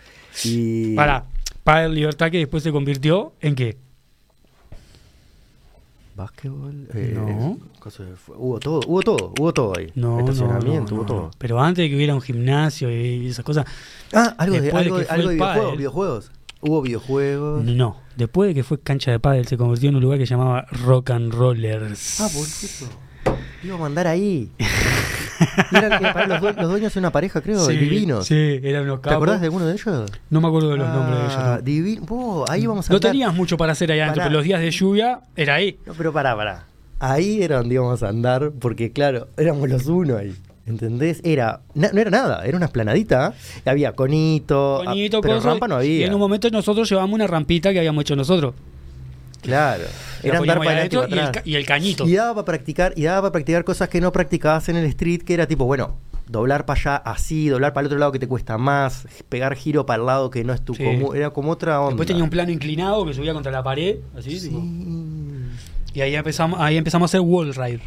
Y. 0.44 0.94
Para, 0.94 1.24
pádel 1.64 1.94
libertad 1.94 2.30
que 2.30 2.38
después 2.38 2.62
se 2.62 2.70
convirtió 2.70 3.32
en 3.40 3.54
qué? 3.56 3.76
Básquetbol. 6.14 6.88
eh, 6.94 7.12
No. 7.14 7.58
cosa 7.78 8.04
de 8.04 8.16
fu- 8.16 8.34
hubo 8.34 8.60
todo, 8.60 8.80
hubo 8.86 9.00
todo, 9.02 9.32
hubo 9.38 9.52
todo 9.54 9.72
ahí. 9.78 9.90
No, 9.94 10.20
Estacionamiento, 10.20 10.90
no, 10.90 10.90
no, 10.90 10.96
hubo 10.96 11.06
todo. 11.06 11.20
no. 11.22 11.30
Pero 11.38 11.60
antes 11.60 11.82
de 11.84 11.88
que 11.90 11.96
hubiera 11.96 12.14
un 12.14 12.20
gimnasio 12.20 12.90
y 12.90 13.28
esas 13.28 13.44
cosas, 13.44 13.64
Ah, 14.12 14.34
algo 14.38 14.60
de, 14.60 14.70
algo, 14.72 14.98
de- 14.98 15.06
algo 15.08 15.28
videojuegos, 15.30 15.76
videojuegos. 15.78 16.30
Hubo 16.60 16.82
videojuegos. 16.82 17.64
no. 17.64 17.96
Después 18.16 18.48
de 18.48 18.54
que 18.54 18.62
fue 18.62 18.78
cancha 18.78 19.10
de 19.10 19.18
pádel, 19.18 19.46
se 19.46 19.56
convirtió 19.56 19.88
en 19.88 19.96
un 19.96 20.02
lugar 20.02 20.18
que 20.18 20.26
se 20.26 20.34
llamaba 20.34 20.66
Rock 20.84 21.10
and 21.10 21.32
Rollers. 21.32 22.20
Ah, 22.20 22.28
boludo. 22.32 23.38
Iba 23.64 23.74
a 23.76 23.78
mandar 23.78 24.06
ahí. 24.06 24.50
Para 25.70 26.26
los, 26.26 26.40
due- 26.40 26.54
los 26.54 26.70
dueños 26.70 26.92
de 26.94 26.98
una 27.00 27.10
pareja, 27.10 27.40
creo, 27.40 27.60
Sí, 27.64 27.76
divinos. 27.76 28.26
Sí, 28.26 28.60
eran 28.62 28.84
unos 28.84 28.98
¿Te 29.00 29.02
capos. 29.04 29.16
acordás 29.16 29.40
de 29.40 29.46
alguno 29.46 29.66
de 29.66 29.72
ellos? 29.74 30.10
No 30.30 30.40
me 30.40 30.48
acuerdo 30.48 30.70
de 30.70 30.76
los 30.78 30.88
nombres 30.88 31.18
de 31.18 31.24
ellos. 31.24 31.36
Ah, 31.38 31.54
no. 31.56 31.62
divino. 31.62 32.44
Ahí 32.48 32.66
vamos 32.66 32.88
a 32.88 32.92
No 32.92 32.96
andar. 32.96 33.10
tenías 33.12 33.34
mucho 33.34 33.56
para 33.56 33.72
hacer 33.72 33.90
allá 33.92 34.04
adentro, 34.04 34.20
Pará. 34.20 34.28
pero 34.28 34.38
los 34.38 34.44
días 34.44 34.60
de 34.60 34.70
lluvia 34.70 35.20
era 35.36 35.54
ahí. 35.54 35.78
No, 35.86 35.94
pero 35.94 36.12
pará, 36.12 36.36
pará. 36.36 36.66
Ahí 37.00 37.42
era 37.42 37.56
donde 37.58 37.74
íbamos 37.74 38.02
a 38.02 38.08
andar, 38.08 38.52
porque 38.60 38.92
claro, 38.92 39.28
éramos 39.36 39.68
los 39.68 39.86
uno 39.86 40.16
ahí. 40.16 40.34
¿Entendés? 40.64 41.20
Era, 41.24 41.60
no 41.74 41.88
era 41.88 42.08
nada, 42.10 42.44
era 42.46 42.56
una 42.56 42.66
esplanadita. 42.66 43.34
Había 43.64 43.92
conito, 43.94 44.82
ah, 44.82 44.90
Bonito, 44.90 45.20
pero 45.20 45.34
coso, 45.34 45.48
rampa 45.48 45.66
no 45.66 45.74
había. 45.76 45.98
Y 45.98 46.04
en 46.04 46.14
un 46.14 46.20
momento 46.20 46.48
nosotros 46.50 46.88
llevamos 46.88 47.14
una 47.14 47.26
rampita 47.26 47.72
que 47.72 47.78
habíamos 47.78 48.02
hecho 48.02 48.14
nosotros. 48.14 48.54
Claro. 49.42 49.84
La 50.22 50.28
Era 50.28 50.38
andar 50.38 50.58
para 50.58 50.70
adentro 50.78 51.06
y 51.08 51.12
el, 51.12 51.18
atrás. 51.20 51.44
y 51.46 51.54
el 51.56 51.66
cañito. 51.66 52.06
Y 52.08 52.14
daba 52.14 52.34
para 52.34 52.44
practicar, 52.44 52.92
y 52.96 53.02
daba 53.04 53.22
para 53.22 53.32
practicar 53.32 53.64
cosas 53.64 53.88
que 53.88 54.00
no 54.00 54.12
practicabas 54.12 54.68
en 54.68 54.76
el 54.76 54.84
street, 54.86 55.22
que 55.22 55.34
era 55.34 55.46
tipo, 55.46 55.64
bueno, 55.66 55.98
doblar 56.28 56.64
para 56.64 56.80
allá 56.80 56.96
así, 56.96 57.48
doblar 57.48 57.72
para 57.74 57.82
el 57.82 57.86
otro 57.86 57.98
lado 57.98 58.12
que 58.12 58.18
te 58.18 58.28
cuesta 58.28 58.56
más, 58.56 59.06
pegar 59.28 59.54
giro 59.56 59.84
para 59.84 60.00
el 60.00 60.06
lado 60.06 60.30
que 60.30 60.44
no 60.44 60.52
es 60.54 60.62
tu 60.64 60.74
Sí. 60.74 60.82
común. 60.84 61.14
Era 61.16 61.30
como 61.30 61.50
otra 61.50 61.78
onda. 61.80 61.90
Después 61.90 62.06
tenía 62.06 62.24
un 62.24 62.30
plano 62.30 62.50
inclinado 62.52 63.04
que 63.04 63.12
subía 63.14 63.34
contra 63.34 63.52
la 63.52 63.62
pared, 63.62 63.96
así. 64.16 64.38
Sí. 64.38 64.48
tipo. 64.48 64.62
Y 65.94 66.00
ahí 66.00 66.14
empezamos, 66.14 66.58
ahí 66.58 66.78
empezamos 66.78 67.06
a 67.06 67.10
hacer 67.10 67.20
wall 67.20 67.54
ride. 67.54 67.80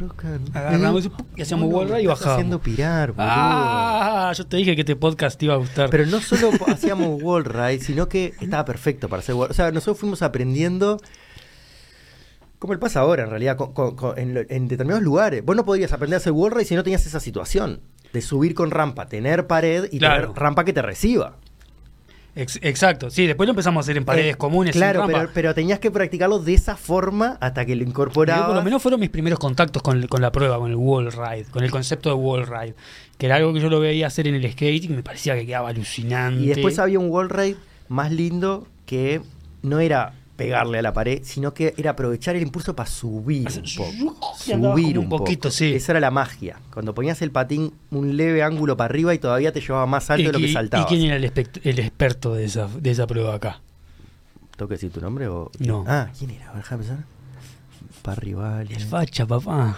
Agarramos 0.54 1.10
y 1.36 1.42
hacíamos 1.42 1.74
wall 1.74 1.88
ride 1.90 2.04
y 2.04 2.06
bajábamos. 2.06 2.34
haciendo 2.36 2.62
pirar, 2.62 3.14
boludo. 3.14 3.26
Ah, 3.32 4.32
yo 4.38 4.46
te 4.46 4.58
dije 4.58 4.76
que 4.76 4.82
este 4.82 4.96
podcast 4.96 5.40
te 5.40 5.46
iba 5.46 5.56
a 5.56 5.58
gustar. 5.58 5.90
Pero 5.90 6.06
no 6.06 6.20
solo 6.22 6.52
hacíamos 6.68 7.20
wall 7.24 7.46
ride, 7.46 7.80
sino 7.80 8.08
que 8.08 8.34
estaba 8.40 8.64
perfecto 8.64 9.10
para 9.10 9.22
hacer 9.22 9.34
wall 9.34 9.50
O 9.50 9.54
sea, 9.56 9.72
nosotros 9.72 9.98
fuimos 9.98 10.22
aprendiendo. 10.22 11.00
Como 12.66 12.74
el 12.74 12.80
pasa 12.80 13.02
ahora, 13.02 13.24
en 13.24 13.30
realidad, 13.30 13.58
con- 13.58 13.74
con- 13.74 13.96
con- 13.96 14.18
en, 14.18 14.34
determinados 14.68 15.04
lugares. 15.04 15.46
Vos 15.46 15.56
no 15.56 15.64
podrías 15.66 15.94
aprender 15.94 16.16
a 16.16 16.18
hacer 16.18 16.32
wall 16.32 16.50
ride 16.52 16.66
si 16.66 16.74
no 16.76 16.84
tenías 16.84 17.06
esa 17.06 17.20
situación. 17.20 17.80
De 18.12 18.22
subir 18.24 18.56
con 18.56 18.72
rampa, 18.72 19.06
tener 19.08 19.46
pared 19.46 19.86
y 19.92 20.00
Claro. 20.00 20.30
tener 20.30 20.38
rampa 20.42 20.64
que 20.66 20.74
te 20.74 20.82
reciba. 20.82 21.36
Ex- 22.38 22.60
exacto, 22.64 23.10
sí, 23.12 23.28
después 23.28 23.46
lo 23.48 23.52
empezamos 23.52 23.82
a 23.82 23.84
hacer 23.86 23.98
en 23.98 24.04
paredes 24.04 24.34
Eh, 24.34 24.38
comunes. 24.38 24.74
sin 24.74 24.80
Claro, 24.82 25.02
rampa. 25.02 25.20
pero, 25.20 25.32
pero 25.34 25.54
tenías 25.54 25.80
que 25.80 25.90
practicarlo 25.92 26.40
de 26.40 26.54
esa 26.56 26.76
forma 26.76 27.38
hasta 27.40 27.66
que 27.66 27.76
lo 27.76 27.84
Yo, 27.84 27.88
incorporabas. 27.90 28.48
por 28.48 28.56
lo 28.56 28.64
menos 28.64 28.82
fueron 28.82 29.00
mis 29.00 29.10
primeros 29.12 29.38
contactos 29.40 29.82
con, 29.84 30.06
con 30.08 30.22
la 30.22 30.32
prueba, 30.32 30.58
con 30.58 30.70
el 30.72 30.76
wall 30.76 31.12
ride, 31.12 31.46
con 31.52 31.64
el 31.64 31.70
concepto 31.72 32.10
de 32.10 32.16
wall 32.16 32.48
ride, 32.48 32.74
que 33.20 33.28
era 33.28 33.36
algo 33.36 33.54
que 33.54 33.60
yo 33.62 33.70
lo 33.70 33.80
veía 33.80 34.08
hacer 34.08 34.28
en 34.28 34.34
el 34.36 34.52
skate 34.52 34.84
y 34.86 34.90
me 34.90 35.04
parecía 35.04 35.36
que 35.36 35.46
quedaba 35.46 35.70
alucinante. 35.70 36.42
Y 36.42 36.48
después 36.48 36.80
había 36.80 36.98
un 37.00 37.10
wall 37.12 37.30
ride 37.30 37.56
más 37.90 38.12
lindo 38.12 38.68
que 38.88 39.22
no 39.62 39.80
era 39.80 40.14
pegarle 40.36 40.80
a 40.80 40.82
la 40.82 40.94
pared, 40.94 41.22
sino 41.24 41.54
que 41.54 41.74
era 41.78 41.92
aprovechar 41.92 42.36
el 42.36 42.42
impulso 42.44 42.76
para 42.76 42.90
subir 42.90 43.48
un 43.48 43.64
poco. 43.78 44.34
andaba 44.54 44.76
Subir 44.76 45.00
un 45.00 45.10
poquito, 45.10 45.50
poco. 45.50 45.52
sí. 45.52 45.74
Esa 45.74 45.94
era 45.94 46.00
la 46.00 46.12
magia. 46.12 46.60
Cuando 46.74 46.94
ponías 46.94 47.22
el 47.22 47.32
patín 47.32 47.74
un 47.92 48.18
leve 48.18 48.44
ángulo 48.44 48.76
para 48.76 48.86
arriba 48.90 49.14
y 49.14 49.20
todavía 49.20 49.52
te 49.54 49.62
llevaba 49.62 49.86
más 49.86 50.10
alto 50.10 50.24
¿Y, 50.24 50.26
de 50.28 50.32
lo 50.34 50.40
que 50.40 50.52
saltabas. 50.52 50.92
¿Y 50.92 50.96
quién 50.96 51.08
era 51.08 51.16
el, 51.16 51.24
el 51.64 51.80
experto 51.80 52.34
de 52.34 52.46
esa, 52.46 52.68
de 52.68 52.92
esa 52.92 53.08
prueba 53.08 53.36
acá? 53.36 53.62
¿Tengo 54.58 54.70
que 54.70 54.76
decir 54.76 54.92
tu 54.92 55.02
nombre 55.02 55.28
o...? 55.28 55.52
No. 55.60 55.84
Ah, 55.88 56.10
¿quién 56.18 56.32
era? 56.32 56.54
Déjame 56.54 56.84
pensar. 56.84 57.06
Parrival. 58.02 58.72
El 58.72 58.80
facha, 58.84 59.26
papá. 59.26 59.78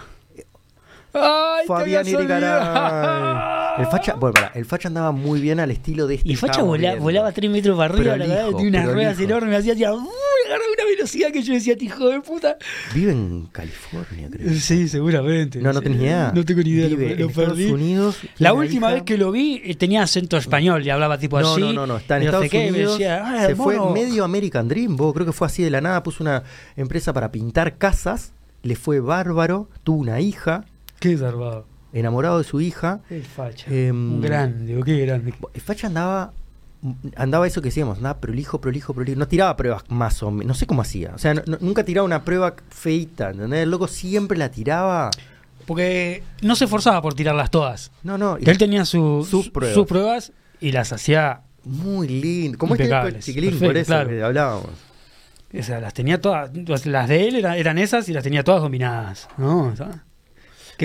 Ay, 1.22 1.66
Fabián. 1.66 2.06
Irigaray. 2.06 3.58
El 3.78 3.86
facha, 3.86 4.14
bueno, 4.14 4.34
pará, 4.34 4.50
el 4.54 4.64
facha 4.64 4.88
andaba 4.88 5.12
muy 5.12 5.40
bien 5.40 5.60
al 5.60 5.70
estilo 5.70 6.06
de 6.08 6.16
este. 6.16 6.28
Y 6.28 6.32
que 6.32 6.36
Facha 6.38 6.50
estábamos 6.52 6.76
vola- 6.78 6.88
viendo. 6.90 7.02
volaba 7.04 7.30
3 7.32 7.48
metros 7.50 7.76
para 7.78 7.94
arriba, 7.94 8.16
la 8.16 8.26
verdad, 8.26 8.48
tenía 8.56 8.80
unas 8.80 8.92
ruedas 8.92 9.20
enormes, 9.20 9.58
hacía, 9.60 9.72
hacía, 9.74 9.88
agarraba 9.88 10.72
una 10.74 10.84
velocidad 10.96 11.30
que 11.30 11.42
yo 11.42 11.52
decía, 11.54 11.74
"Este 11.74 11.84
hijo 11.84 12.08
de 12.08 12.20
puta. 12.20 12.56
Vive 12.92 13.12
en 13.12 13.46
California, 13.52 14.28
creo. 14.32 14.52
Sí, 14.54 14.88
seguramente. 14.88 15.60
No, 15.60 15.72
no 15.72 15.80
ni 15.80 15.94
idea. 15.94 16.32
No 16.34 16.44
tengo 16.44 16.62
ni 16.62 16.70
idea, 16.70 16.88
Vive 16.88 17.04
lo, 17.06 17.12
en 17.12 17.20
lo 17.20 17.26
Estados 17.28 17.48
perdí. 17.50 17.70
Unidos. 17.70 18.18
La 18.38 18.52
última 18.52 18.88
hija. 18.88 18.94
vez 18.94 19.02
que 19.04 19.16
lo 19.16 19.30
vi 19.30 19.62
eh, 19.64 19.74
tenía 19.76 20.02
acento 20.02 20.36
español 20.36 20.84
y 20.84 20.90
hablaba 20.90 21.16
tipo 21.18 21.40
No, 21.40 21.52
así. 21.52 21.60
no, 21.60 21.72
no, 21.72 21.86
no, 21.86 21.96
está 21.98 22.16
en 22.16 22.24
no 22.24 22.30
sé 22.40 22.46
Estados 22.46 22.50
qué, 22.50 22.58
me 22.64 22.78
Unidos. 22.78 22.92
decía, 22.98 23.22
"Ah, 23.24 23.44
se 23.44 23.50
el 23.52 23.56
fue 23.56 23.76
mono". 23.76 23.92
medio 23.92 24.24
American 24.24 24.66
Dream, 24.68 24.96
creo 24.96 25.24
que 25.26 25.32
fue 25.32 25.46
así 25.46 25.62
de 25.62 25.70
la 25.70 25.80
nada, 25.80 26.02
puso 26.02 26.24
una 26.24 26.42
empresa 26.76 27.12
para 27.12 27.30
pintar 27.30 27.76
casas, 27.78 28.32
le 28.64 28.74
fue 28.74 28.98
bárbaro, 28.98 29.68
tuvo 29.84 29.98
una 30.00 30.20
hija, 30.20 30.64
Qué 31.00 31.16
zarpado. 31.16 31.66
enamorado 31.92 32.38
de 32.38 32.44
su 32.44 32.60
hija. 32.60 33.00
Qué 33.08 33.20
facha. 33.22 33.70
Un 33.70 34.20
grande, 34.20 34.76
o 34.76 34.82
qué 34.84 34.98
grande. 35.06 35.32
El 35.54 35.60
Facha 35.60 35.86
andaba 35.86 36.32
andaba 37.16 37.46
eso 37.46 37.60
que 37.60 37.68
decíamos, 37.68 37.96
andaba 37.98 38.20
prolijo, 38.20 38.60
prolijo, 38.60 38.94
prolijo. 38.94 39.18
No 39.18 39.26
tiraba 39.26 39.56
pruebas 39.56 39.82
más 39.88 40.22
o 40.22 40.30
menos, 40.30 40.46
no 40.46 40.54
sé 40.54 40.66
cómo 40.66 40.82
hacía. 40.82 41.12
O 41.14 41.18
sea, 41.18 41.34
no- 41.34 41.42
no- 41.46 41.58
nunca 41.60 41.82
tiraba 41.84 42.04
una 42.04 42.24
prueba 42.24 42.54
feita, 42.68 43.30
¿entendés? 43.30 43.64
El 43.64 43.70
loco 43.70 43.88
siempre 43.88 44.38
la 44.38 44.50
tiraba 44.50 45.10
Porque 45.66 46.22
no 46.40 46.54
se 46.56 46.64
esforzaba 46.64 47.02
por 47.02 47.12
tirarlas 47.14 47.50
todas. 47.50 47.90
No, 48.02 48.16
no. 48.16 48.36
Él 48.38 48.56
tenía 48.58 48.84
su- 48.86 49.26
Sus 49.28 49.50
pruebas. 49.50 49.74
sus 49.74 49.86
pruebas 49.86 50.32
y 50.60 50.72
las 50.72 50.92
hacía, 50.92 51.42
Muy 51.64 52.08
lindo. 52.08 52.56
Como 52.56 52.74
este 52.76 53.18
chiquilín, 53.20 53.58
por 53.58 53.76
eso 53.76 53.86
claro. 53.88 54.08
que 54.08 54.22
hablábamos. 54.22 54.70
o 55.58 55.62
sea, 55.62 55.80
las 55.80 55.92
tenía 55.92 56.20
todas, 56.20 56.50
las 56.86 57.08
de 57.08 57.28
él 57.28 57.36
eran, 57.36 57.54
eran 57.58 57.76
esas 57.78 58.08
y 58.08 58.12
las 58.14 58.22
tenía 58.24 58.44
todas 58.44 58.62
dominadas, 58.62 59.28
¿no? 59.36 59.74
¿Sabes? 59.76 59.96
Qué 59.96 60.00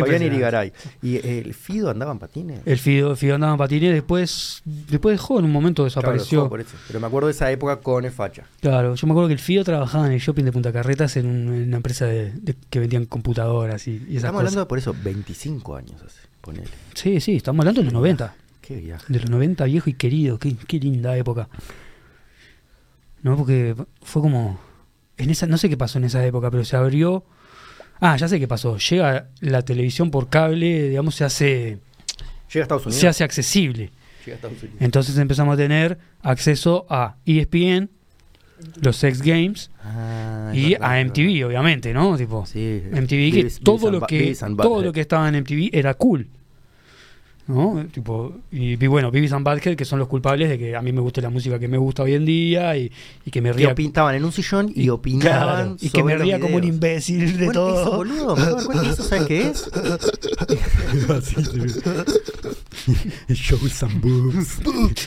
Fabián. 0.02 0.24
Irigaray. 0.24 0.74
¿Y 1.02 1.18
el 1.28 1.54
Fido 1.54 1.90
andaba 1.90 2.12
en 2.12 2.20
patines? 2.20 2.62
El 2.66 2.78
Fido, 2.78 3.16
Fido 3.16 3.36
andaba 3.36 3.54
en 3.54 3.58
patines, 3.58 3.94
después, 3.94 4.62
después 4.66 5.14
dejó, 5.16 5.40
en 5.40 5.46
un 5.46 5.52
momento 5.52 5.84
desapareció. 5.84 6.40
dejó 6.40 6.50
por 6.50 6.62
eso. 6.62 6.76
Pero 6.88 7.00
me 7.00 7.08
acuerdo 7.08 7.28
de 7.28 7.34
esa 7.34 7.52
época 7.52 7.78
con 7.82 8.04
facha. 8.12 8.46
Claro, 8.62 8.96
yo 8.96 9.08
me 9.08 9.14
acuerdo 9.14 9.28
que 9.28 9.34
el 9.34 9.40
Fido 9.40 9.64
trabajaba 9.64 10.08
en 10.08 10.14
el 10.14 10.20
shopping 10.20 10.44
de 10.44 10.52
Punta 10.52 10.72
Carretas 10.74 11.16
en, 11.18 11.26
un- 11.28 11.54
en 11.54 11.68
una 11.68 11.78
empresa 11.78 12.06
de, 12.06 12.32
de- 12.32 12.56
que 12.70 12.80
vendían 12.80 13.06
computadoras 13.06 13.88
y, 13.88 13.92
y 13.92 13.96
esas 13.96 14.16
Estamos 14.16 14.42
cosas. 14.42 14.54
hablando 14.54 14.68
por 14.68 14.78
eso, 14.78 14.96
25 15.04 15.76
años 15.76 16.02
hace, 16.02 16.20
ponele. 16.42 16.68
Sí, 16.94 17.20
sí, 17.22 17.36
estamos 17.36 17.60
hablando 17.62 17.82
de 17.82 17.86
los 17.86 17.94
90. 17.94 18.36
Qué 18.62 18.78
viaje. 18.78 19.06
De 19.12 19.20
los 19.20 19.30
90, 19.30 19.66
viejo 19.66 19.90
y 19.90 19.94
querido. 19.94 20.40
Qué, 20.40 20.56
qué 20.56 20.80
linda 20.80 21.18
época. 21.18 21.50
No, 23.22 23.38
porque 23.38 23.76
fue 24.02 24.22
como. 24.22 24.60
En 25.18 25.30
esa, 25.30 25.46
no 25.48 25.58
sé 25.58 25.70
qué 25.70 25.78
pasó 25.78 25.98
en 26.00 26.06
esa 26.06 26.26
época, 26.26 26.50
pero 26.52 26.66
se 26.66 26.76
abrió. 26.76 27.24
Ah, 28.06 28.18
ya 28.18 28.28
sé 28.28 28.38
qué 28.40 28.48
pasó. 28.50 28.78
Llega 28.78 29.30
la 29.40 29.62
televisión 29.62 30.12
por 30.12 30.28
cable, 30.30 30.90
digamos, 30.90 31.16
se 31.16 31.24
hace, 31.24 31.78
Llega 32.52 32.60
a 32.60 32.62
Estados 32.64 32.86
Unidos. 32.86 33.00
se 33.02 33.08
hace 33.08 33.24
accesible. 33.24 33.92
Llega 34.26 34.34
a 34.34 34.36
Estados 34.36 34.62
Unidos. 34.62 34.82
Entonces 34.82 35.18
empezamos 35.18 35.54
a 35.54 35.58
tener 35.58 35.98
acceso 36.22 36.86
a 36.90 37.16
ESPN, 37.26 37.90
los 38.82 38.96
Sex 38.98 39.22
Games 39.22 39.72
Ah, 39.84 40.52
y 40.54 40.72
verdad, 40.74 40.92
a 40.92 41.00
MTV, 41.04 41.28
verdad. 41.34 41.48
obviamente, 41.48 41.94
¿no? 41.94 42.18
Tipo, 42.18 42.46
Sí. 42.46 42.82
MTV, 42.92 43.32
que 43.32 43.52
todo 43.64 43.90
lo 43.92 44.02
que 44.02 44.36
todo 44.58 44.82
lo 44.82 44.92
que 44.94 45.02
estaba 45.02 45.28
en 45.30 45.36
MTV 45.36 45.70
era 45.72 45.94
cool. 45.94 46.28
¿No? 47.46 47.86
Tipo, 47.92 48.38
y, 48.52 48.82
y 48.82 48.88
bueno, 48.88 49.12
Beavis 49.12 49.34
and 49.34 49.46
Butthead, 49.46 49.76
que 49.76 49.84
son 49.84 50.00
los 50.00 50.08
culpables 50.08 50.48
de 50.50 50.58
que 50.58 50.78
a 50.78 50.82
mí 50.82 50.94
me 50.94 51.02
guste 51.02 51.22
la 51.22 51.30
música 51.30 51.60
que 51.60 51.68
me 51.68 51.78
gusta 51.78 52.04
hoy 52.04 52.14
en 52.14 52.24
día 52.26 52.78
y, 52.78 52.90
y 53.26 53.32
que 53.32 53.42
me 53.42 53.52
Que 53.52 53.58
ría 53.58 53.76
opin- 53.76 53.88
estaban 53.88 54.16
en 54.16 54.24
un 54.24 54.32
sillón 54.32 54.72
y, 54.74 54.84
y- 54.84 54.90
opinaban. 54.90 55.56
claro, 55.56 55.76
y 55.82 55.90
que 55.90 56.04
me 56.04 56.16
ría 56.18 56.40
como 56.40 56.56
un 56.56 56.64
imbécil 56.64 57.38
de 57.38 57.46
Bueno, 57.46 57.52
todo. 57.60 57.82
Eso, 57.82 57.92
boludo, 57.98 58.38
¿eso 58.84 59.04
sabes 59.04 59.26
qué 59.28 59.48
es? 59.50 59.70
Show 63.34 63.58
some 63.70 63.96
boobs. 64.00 64.60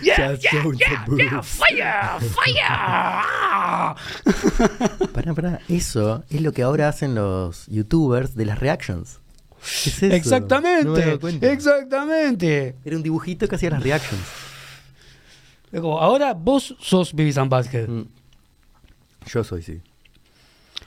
Yeah, 0.02 0.30
Just 0.32 0.42
yeah, 0.42 0.50
show 0.50 0.72
some 0.72 0.78
yeah, 0.78 1.04
boobs. 1.06 1.22
yeah, 1.22 1.42
fire, 1.42 2.18
fire. 2.34 3.96
Pará, 5.12 5.34
pará. 5.34 5.60
Eso 5.68 6.24
es 6.30 6.40
lo 6.40 6.52
que 6.52 6.62
ahora 6.62 6.88
hacen 6.88 7.14
los 7.14 7.66
youtubers 7.68 8.34
de 8.34 8.46
las 8.46 8.58
reactions. 8.58 9.20
¿Qué 9.84 9.90
es 9.90 10.02
eso? 10.02 10.02
No 10.02 10.08
me 10.08 10.14
he 10.14 10.16
Exactamente, 10.16 11.52
exactamente. 11.52 12.74
Era 12.84 12.96
un 12.96 13.02
dibujito 13.02 13.48
que 13.48 13.54
hacía 13.56 13.70
las 13.70 13.82
reactions. 13.82 14.22
Como, 15.72 16.00
ahora 16.00 16.32
vos 16.34 16.74
sos 16.80 17.12
Beavis 17.14 17.36
and 17.38 17.50
Butthead. 17.50 17.88
Mm. 17.88 18.06
Yo 19.26 19.44
soy, 19.44 19.62
sí. 19.62 19.80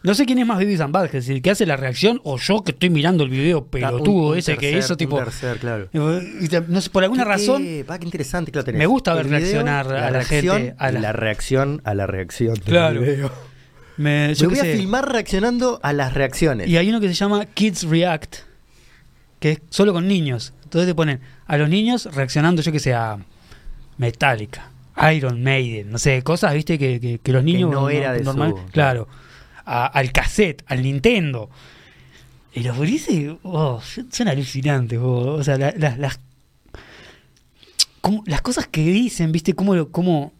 No 0.01 0.13
sé 0.13 0.25
quién 0.25 0.39
es 0.39 0.45
más 0.47 0.57
and 0.79 0.93
Butthead, 0.95 1.21
si 1.21 1.33
el 1.33 1.41
que 1.41 1.51
hace 1.51 1.65
la 1.65 1.75
reacción 1.75 2.21
o 2.23 2.37
yo 2.37 2.63
que 2.63 2.71
estoy 2.71 2.89
mirando 2.89 3.25
el 3.25 3.29
video 3.29 3.65
pelotudo 3.65 4.27
Un- 4.27 4.31
un 4.31 4.37
ese 4.37 4.55
que 4.57 4.71
hizo, 4.77 4.93
un 4.93 4.97
tipo... 4.97 5.17
tercer, 5.17 5.57
claro. 5.59 5.89
y 6.39 6.47
te- 6.47 6.61
No 6.61 6.79
sé, 6.79 6.89
por 6.89 7.03
alguna 7.03 7.23
¿Qué- 7.23 7.29
razón... 7.29 7.63
qué? 7.63 7.83
Pa, 7.85 7.99
qué 7.99 8.05
interesante 8.05 8.51
que 8.51 8.59
lo 8.59 8.63
tenés. 8.63 8.79
Me 8.79 8.85
gusta 8.85 9.13
ver 9.13 9.25
video, 9.25 9.39
reaccionar 9.39 9.87
a 9.87 9.99
la 9.99 10.09
reacción 10.11 10.57
gente, 10.57 10.75
a 10.79 10.91
la- 10.93 10.99
la 11.01 11.11
reacción 11.11 11.81
a 11.83 11.93
la 11.93 12.07
reacción. 12.07 12.53
del 12.53 12.63
Claro. 12.63 13.01
video. 13.01 13.31
Me, 13.97 14.33
yo 14.33 14.49
Me 14.49 14.55
voy 14.61 14.69
a 14.69 14.71
filmar 14.77 15.11
reaccionando 15.11 15.81
a 15.83 15.91
las 15.91 16.13
reacciones. 16.13 16.69
Y 16.69 16.77
hay 16.77 16.87
uno 16.87 17.01
que 17.01 17.09
se 17.09 17.13
llama 17.15 17.45
Kids 17.47 17.83
React, 17.83 18.35
que 19.39 19.51
es 19.53 19.61
solo 19.69 19.93
con 19.93 20.07
niños. 20.07 20.53
Entonces 20.63 20.87
te 20.87 20.95
ponen 20.95 21.19
a 21.47 21.57
los 21.57 21.69
niños 21.69 22.07
reaccionando, 22.13 22.61
yo 22.61 22.71
que 22.71 22.79
sé, 22.79 22.93
a 22.93 23.17
Metallica, 23.97 24.69
Iron 25.13 25.41
Maiden, 25.43 25.91
no 25.91 25.97
sé, 25.97 26.21
cosas, 26.23 26.53
viste, 26.53 26.77
que, 26.77 26.99
que- 26.99 27.19
que 27.19 27.31
los 27.31 27.43
niños 27.43 27.71
no 27.71 27.89
era 27.89 28.11
de 28.13 28.21
normal, 28.23 28.51
su- 28.55 28.71
claro, 28.71 29.07
a- 29.65 29.85
al 29.87 30.11
cassette, 30.11 30.63
al 30.67 30.83
Nintendo. 30.83 31.49
Y 32.53 32.61
los 32.61 32.75
gurises, 32.77 33.33
oh, 33.43 33.81
son 34.11 34.27
alucinantes, 34.27 34.99
oh, 35.01 35.33
o 35.35 35.43
sea, 35.43 35.57
la- 35.57 35.73
la- 35.77 35.95
las 35.97 36.19
las 38.25 38.41
cosas 38.41 38.67
que 38.67 38.81
dicen, 38.81 39.31
viste, 39.31 39.53
cómo, 39.53 39.89
cómo, 39.89 40.33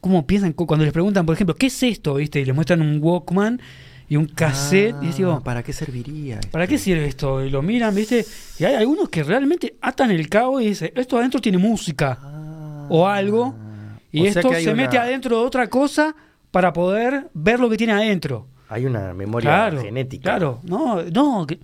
cómo 0.00 0.26
piensan 0.26 0.52
cu- 0.52 0.66
cuando 0.66 0.84
les 0.84 0.92
preguntan, 0.92 1.26
por 1.26 1.34
ejemplo, 1.34 1.54
¿qué 1.54 1.66
es 1.66 1.82
esto? 1.82 2.14
viste, 2.14 2.40
y 2.40 2.44
les 2.44 2.54
muestran 2.54 2.80
un 2.80 2.98
Walkman 3.02 3.60
y 4.08 4.16
un 4.16 4.26
cassette, 4.26 4.94
y 5.02 5.08
digo, 5.08 5.32
Ah, 5.32 5.40
¿Para 5.42 5.62
qué 5.62 5.72
serviría? 5.72 6.36
esto? 6.36 6.50
¿Para 6.50 6.66
qué 6.66 6.78
sirve 6.78 7.06
esto? 7.06 7.44
Y 7.44 7.50
lo 7.50 7.62
miran, 7.62 7.94
¿viste? 7.94 8.24
Y 8.58 8.64
hay 8.64 8.74
algunos 8.76 9.08
que 9.08 9.22
realmente 9.22 9.74
atan 9.80 10.10
el 10.12 10.28
cabo 10.28 10.60
y 10.60 10.68
dicen, 10.68 10.92
esto 10.94 11.18
adentro 11.18 11.40
tiene 11.40 11.58
música. 11.58 12.18
Ah. 12.22 12.86
O 12.88 13.06
algo, 13.08 13.54
Y 14.12 14.22
O 14.22 14.24
esto 14.26 14.50
se 14.54 14.70
una- 14.70 14.82
mete 14.84 14.96
adentro 14.96 15.40
de 15.40 15.44
otra 15.44 15.68
cosa 15.68 16.14
para 16.50 16.72
poder 16.72 17.28
ver 17.34 17.60
lo 17.60 17.68
que 17.68 17.76
tiene 17.76 17.92
adentro. 17.92 18.46
Hay 18.68 18.86
una 18.86 19.12
memoria 19.12 19.50
Claro, 19.50 19.82
genética. 19.82 20.22
claro. 20.22 20.60
No, 20.62 21.02
no, 21.02 21.46
que- 21.46 21.58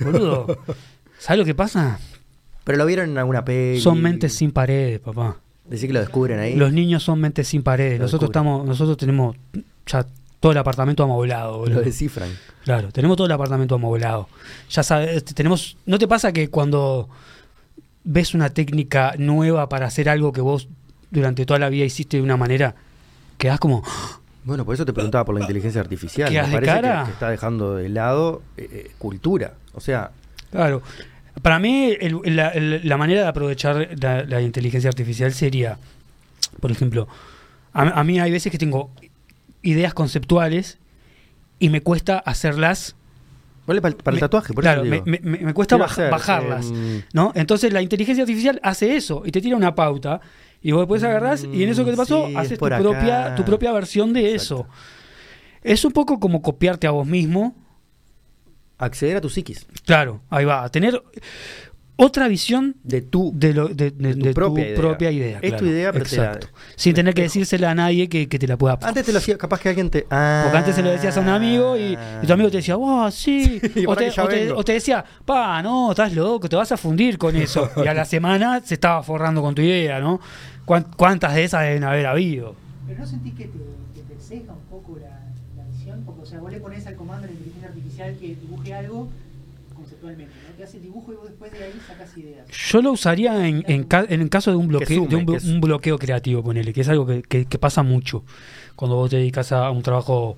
boludo. 0.00 0.46
¿Sabes 1.18 1.38
lo 1.40 1.44
que 1.44 1.54
pasa? 1.54 1.98
Pero 2.64 2.78
lo 2.78 2.86
vieron 2.86 3.10
en 3.10 3.18
alguna 3.18 3.44
peli. 3.44 3.80
Son 3.80 4.00
mentes 4.00 4.32
sin 4.32 4.50
paredes, 4.52 5.00
papá. 5.00 5.36
Decir 5.66 5.88
que 5.88 5.92
lo 5.92 6.00
descubren 6.00 6.38
ahí. 6.38 6.54
Los 6.56 6.72
niños 6.72 7.02
son 7.02 7.20
mentes 7.20 7.48
sin 7.48 7.62
paredes. 7.62 7.98
Lo 7.98 8.04
Nosotros 8.04 8.30
descubren. 8.30 8.50
estamos, 8.52 8.66
nosotros 8.66 8.96
tenemos 8.96 9.36
ya 9.86 10.06
todo 10.40 10.52
el 10.52 10.58
apartamento 10.58 11.02
amoblado, 11.04 11.58
boludo. 11.58 11.76
lo 11.76 11.82
descifran. 11.82 12.30
Claro, 12.64 12.90
tenemos 12.92 13.16
todo 13.16 13.26
el 13.26 13.32
apartamento 13.32 13.74
amoblado. 13.74 14.28
Ya 14.70 14.82
sabes, 14.82 15.16
este, 15.16 15.34
tenemos. 15.34 15.76
¿No 15.86 15.98
te 15.98 16.08
pasa 16.08 16.32
que 16.32 16.48
cuando 16.50 17.08
ves 18.04 18.34
una 18.34 18.48
técnica 18.50 19.14
nueva 19.18 19.68
para 19.68 19.86
hacer 19.86 20.08
algo 20.08 20.32
que 20.32 20.40
vos 20.40 20.68
durante 21.10 21.44
toda 21.44 21.58
la 21.60 21.68
vida 21.68 21.84
hiciste 21.84 22.16
de 22.16 22.22
una 22.22 22.36
manera, 22.36 22.74
quedás 23.38 23.60
como. 23.60 23.82
Bueno, 24.42 24.64
por 24.64 24.74
eso 24.74 24.86
te 24.86 24.94
preguntaba 24.94 25.26
por 25.26 25.34
la 25.34 25.42
inteligencia 25.42 25.82
artificial. 25.82 26.30
¿Quedas 26.30 26.48
Me 26.48 26.54
parece 26.54 26.72
que- 26.72 26.80
cara? 26.80 27.04
Que, 27.04 27.10
está 27.10 27.28
dejando 27.28 27.74
de 27.76 27.90
lado 27.90 28.40
eh, 28.56 28.68
eh, 28.72 28.90
cultura. 28.96 29.52
O 29.74 29.80
sea, 29.82 30.12
Claro. 30.50 30.80
Para 31.42 31.58
mí, 31.58 31.94
el- 32.00 32.22
la, 32.24 32.48
el- 32.48 32.80
la 32.88 32.96
manera 32.96 33.20
de 33.20 33.26
aprovechar 33.28 33.90
la, 34.00 34.24
la 34.24 34.40
inteligencia 34.40 34.88
artificial 34.88 35.34
sería, 35.34 35.76
por 36.58 36.70
ejemplo, 36.70 37.06
a, 37.74 37.82
a 37.82 38.02
mí 38.02 38.18
hay 38.18 38.30
veces 38.30 38.50
que 38.50 38.56
tengo 38.56 38.90
ideas 39.62 39.94
conceptuales 39.94 40.78
y 41.58 41.68
me 41.68 41.80
cuesta 41.82 42.18
hacerlas. 42.18 42.96
vale 43.66 43.80
para, 43.82 43.96
para 43.96 44.14
el 44.14 44.16
Me- 44.16 44.20
tatuaje, 44.20 44.52
por 44.54 44.62
claro, 44.64 44.82
eso 44.84 45.02
me, 45.06 45.54
cuesta 45.54 45.76
baj- 45.76 46.10
bajarlas. 46.10 46.70
em, 46.70 47.02
¿no? 47.12 47.32
Entonces 47.34 47.72
la 47.72 47.82
inteligencia 47.82 48.22
artificial 48.24 48.58
hace 48.62 48.96
eso 48.96 49.22
y 49.24 49.30
te 49.30 49.40
tira 49.40 49.56
una 49.56 49.74
pauta 49.74 50.20
y 50.62 50.72
vos 50.72 50.80
después 50.82 51.02
agarrás 51.04 51.44
y 51.44 51.62
en 51.62 51.68
eso 51.70 51.84
que 51.84 51.90
te 51.92 51.96
pasó 51.96 52.26
Mm, 52.26 52.30
sí, 52.30 52.36
haces 52.36 52.52
es 52.52 52.58
tu 52.58 52.66
acá. 52.66 52.78
propia, 52.78 53.34
tu 53.34 53.44
propia 53.44 53.72
versión 53.72 54.12
de 54.12 54.32
Exacto. 54.34 54.64
eso. 54.64 54.68
Es 55.62 55.84
un 55.84 55.92
poco 55.92 56.18
como 56.18 56.40
copiarte 56.42 56.86
a 56.86 56.90
vos 56.90 57.06
mismo. 57.06 57.54
acceder 58.78 59.18
a 59.18 59.20
tu 59.20 59.28
psiquis. 59.28 59.66
Claro, 59.84 60.22
ahí 60.30 60.46
va, 60.46 60.64
a 60.64 60.70
tener 60.70 61.02
otra 62.02 62.28
visión 62.28 62.76
De 62.82 63.02
tu. 63.02 63.30
de, 63.34 63.52
lo, 63.54 63.68
de, 63.68 63.90
de- 63.90 64.08
De 64.08 64.14
tu 64.14 64.24
de 64.26 64.34
propia 64.34 64.64
tu 64.64 64.68
idea. 64.70 64.80
propia 64.80 65.10
idea. 65.10 65.38
Es 65.42 65.56
tu 65.56 65.66
idea, 65.66 65.92
pero 65.92 66.04
te 66.04 66.16
la- 66.16 66.24
Exacto. 66.24 66.48
Sin 66.76 66.94
tener 66.94 67.12
que 67.14 67.22
decírsela 67.22 67.70
a 67.70 67.74
nadie 67.74 68.08
que, 68.08 68.28
que 68.28 68.38
te 68.38 68.46
la 68.46 68.56
pueda... 68.56 68.78
Antes 68.82 69.04
te 69.04 69.12
lo 69.12 69.18
hacía, 69.18 69.36
capaz 69.36 69.60
que 69.60 69.68
alguien 69.68 69.90
te. 69.90 70.06
Ah, 70.10 70.40
Porque 70.44 70.58
antes 70.58 70.74
se 70.74 70.82
lo 70.82 70.90
decías 70.90 71.16
a 71.16 71.20
un 71.20 71.28
amigo 71.28 71.76
y, 71.76 71.96
y 72.22 72.26
tu 72.26 72.32
amigo 72.32 72.50
te 72.50 72.56
decía, 72.58 72.76
wow, 72.76 73.10
sí. 73.10 73.60
O, 73.86 73.94
te, 73.96 74.06
que 74.06 74.10
ya 74.10 74.24
o 74.24 74.28
te- 74.28 74.34
vengo. 74.46 74.56
o 74.56 74.64
te 74.64 74.72
decía, 74.72 75.04
pa, 75.24 75.62
no, 75.62 75.90
estás 75.90 76.12
loco, 76.14 76.48
te 76.48 76.56
vas 76.56 76.72
a 76.72 76.76
fundir 76.76 77.18
con 77.18 77.36
eso. 77.36 77.70
Y 77.82 77.86
a 77.86 77.94
la 77.94 78.04
semana 78.04 78.60
se 78.64 78.74
estaba 78.74 79.02
forrando 79.02 79.42
con 79.42 79.54
tu 79.54 79.62
idea, 79.62 80.00
¿no? 80.00 80.20
¿Cuán- 80.64 80.86
¿Cuántas 80.96 81.34
de 81.34 81.44
esas 81.44 81.62
deben 81.62 81.84
haber 81.84 82.06
habido? 82.06 82.54
Pero 82.86 83.00
no 83.00 83.06
sentís 83.06 83.34
que 83.34 83.44
te, 83.44 83.58
que 83.94 84.14
te 84.14 84.20
ceja 84.20 84.52
un 84.52 84.64
poco 84.70 84.98
la, 84.98 85.08
la 85.56 85.68
visión, 85.70 86.02
porque 86.04 86.22
o 86.22 86.26
sea, 86.26 86.38
vos 86.40 86.50
le 86.50 86.60
pones 86.60 86.86
al 86.86 86.94
comando 86.96 87.26
de 87.26 87.34
la 87.34 87.38
inteligencia 87.38 87.68
artificial 87.68 88.16
que 88.18 88.26
dibuje 88.40 88.74
algo 88.74 89.08
conceptualmente, 90.00 90.34
¿no? 90.48 90.54
Te 90.56 90.64
hace 90.64 90.76
el 90.78 90.82
dibujo 90.84 91.12
y 91.12 91.16
vos 91.16 91.28
después 91.28 91.52
de 91.52 91.64
ahí 91.64 91.72
sacas 91.86 92.16
ideas. 92.18 92.46
Yo 92.48 92.82
lo 92.82 92.92
usaría 92.92 93.46
en, 93.46 93.64
en, 93.66 93.84
ca- 93.84 94.06
en 94.08 94.20
el 94.20 94.28
caso 94.30 94.50
de 94.50 94.56
un 94.56 94.68
bloqueo, 94.68 95.04
sume, 95.04 95.24
de 95.24 95.52
un, 95.52 95.60
bloqueo 95.60 95.98
creativo, 95.98 96.42
ponele, 96.42 96.72
que 96.72 96.80
es 96.82 96.88
algo 96.88 97.06
que, 97.06 97.22
que- 97.22 97.44
que 97.46 97.58
pasa 97.58 97.82
mucho 97.82 98.24
cuando 98.76 98.96
vos 98.96 99.10
te 99.10 99.16
dedicas 99.16 99.52
a 99.52 99.70
un 99.70 99.82
trabajo, 99.82 100.36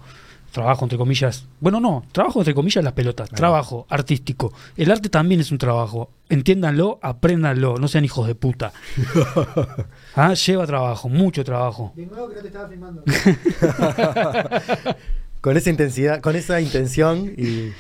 trabajo 0.51 0.85
entre 0.85 0.99
comillas, 0.99 1.47
bueno, 1.61 1.81
no, 1.81 2.05
trabajo 2.13 2.41
entre 2.41 2.55
comillas 2.55 2.83
las 2.85 2.93
pelotas, 2.93 3.29
trabajo 3.31 3.87
artístico. 3.89 4.53
El 4.77 4.91
arte 4.91 5.09
también 5.09 5.41
es 5.41 5.51
un 5.53 5.59
trabajo, 5.59 6.11
entiéndanlo, 6.29 6.99
apréndanlo, 7.03 7.77
no 7.79 7.89
sean 7.89 8.05
hijos 8.05 8.27
de 8.27 8.35
puta. 8.35 8.73
Ah, 10.15 10.35
Lleva 10.35 10.67
trabajo, 10.67 11.09
mucho 11.09 11.43
trabajo. 11.43 11.93
De 11.97 12.05
nuevo 12.05 12.29
que 12.29 12.35
no 12.35 12.41
te 12.43 12.49
estaba 12.49 12.69
filmando. 12.69 13.03
Con 15.41 15.57
esa 15.57 15.71
intensidad, 15.71 16.21
con 16.21 16.37
esa 16.37 16.61
intención 16.61 17.33
y. 17.37 17.73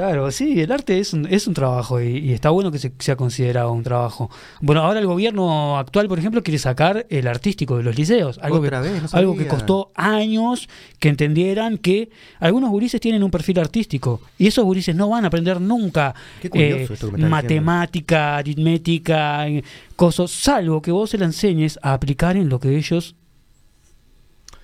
Claro, 0.00 0.30
sí, 0.30 0.58
el 0.58 0.72
arte 0.72 0.98
es 0.98 1.12
un, 1.12 1.26
es 1.26 1.46
un 1.46 1.52
trabajo 1.52 2.00
y, 2.00 2.16
y 2.16 2.32
está 2.32 2.48
bueno 2.48 2.72
que 2.72 2.78
se, 2.78 2.90
sea 3.00 3.16
considerado 3.16 3.70
un 3.70 3.82
trabajo. 3.82 4.30
Bueno, 4.62 4.80
ahora 4.80 4.98
el 4.98 5.06
gobierno 5.06 5.76
actual, 5.76 6.08
por 6.08 6.18
ejemplo, 6.18 6.42
quiere 6.42 6.58
sacar 6.58 7.04
el 7.10 7.28
artístico 7.28 7.76
de 7.76 7.82
los 7.82 7.98
liceos. 7.98 8.38
Algo, 8.38 8.62
que, 8.62 8.68
Otra 8.68 8.80
vez, 8.80 9.02
no 9.02 9.08
algo 9.12 9.32
que 9.34 9.40
sabía. 9.40 9.50
costó 9.50 9.92
años 9.94 10.70
que 10.98 11.10
entendieran 11.10 11.76
que 11.76 12.08
algunos 12.38 12.70
gurises 12.70 12.98
tienen 12.98 13.22
un 13.22 13.30
perfil 13.30 13.58
artístico 13.58 14.22
y 14.38 14.46
esos 14.46 14.64
gurises 14.64 14.96
no 14.96 15.10
van 15.10 15.24
a 15.24 15.26
aprender 15.26 15.60
nunca 15.60 16.14
eh, 16.44 16.88
matemática, 17.18 18.38
aritmética, 18.38 19.48
eh, 19.48 19.62
cosas, 19.96 20.30
salvo 20.30 20.80
que 20.80 20.92
vos 20.92 21.10
se 21.10 21.18
la 21.18 21.26
enseñes 21.26 21.78
a 21.82 21.92
aplicar 21.92 22.38
en 22.38 22.48
lo 22.48 22.58
que 22.58 22.74
ellos 22.74 23.16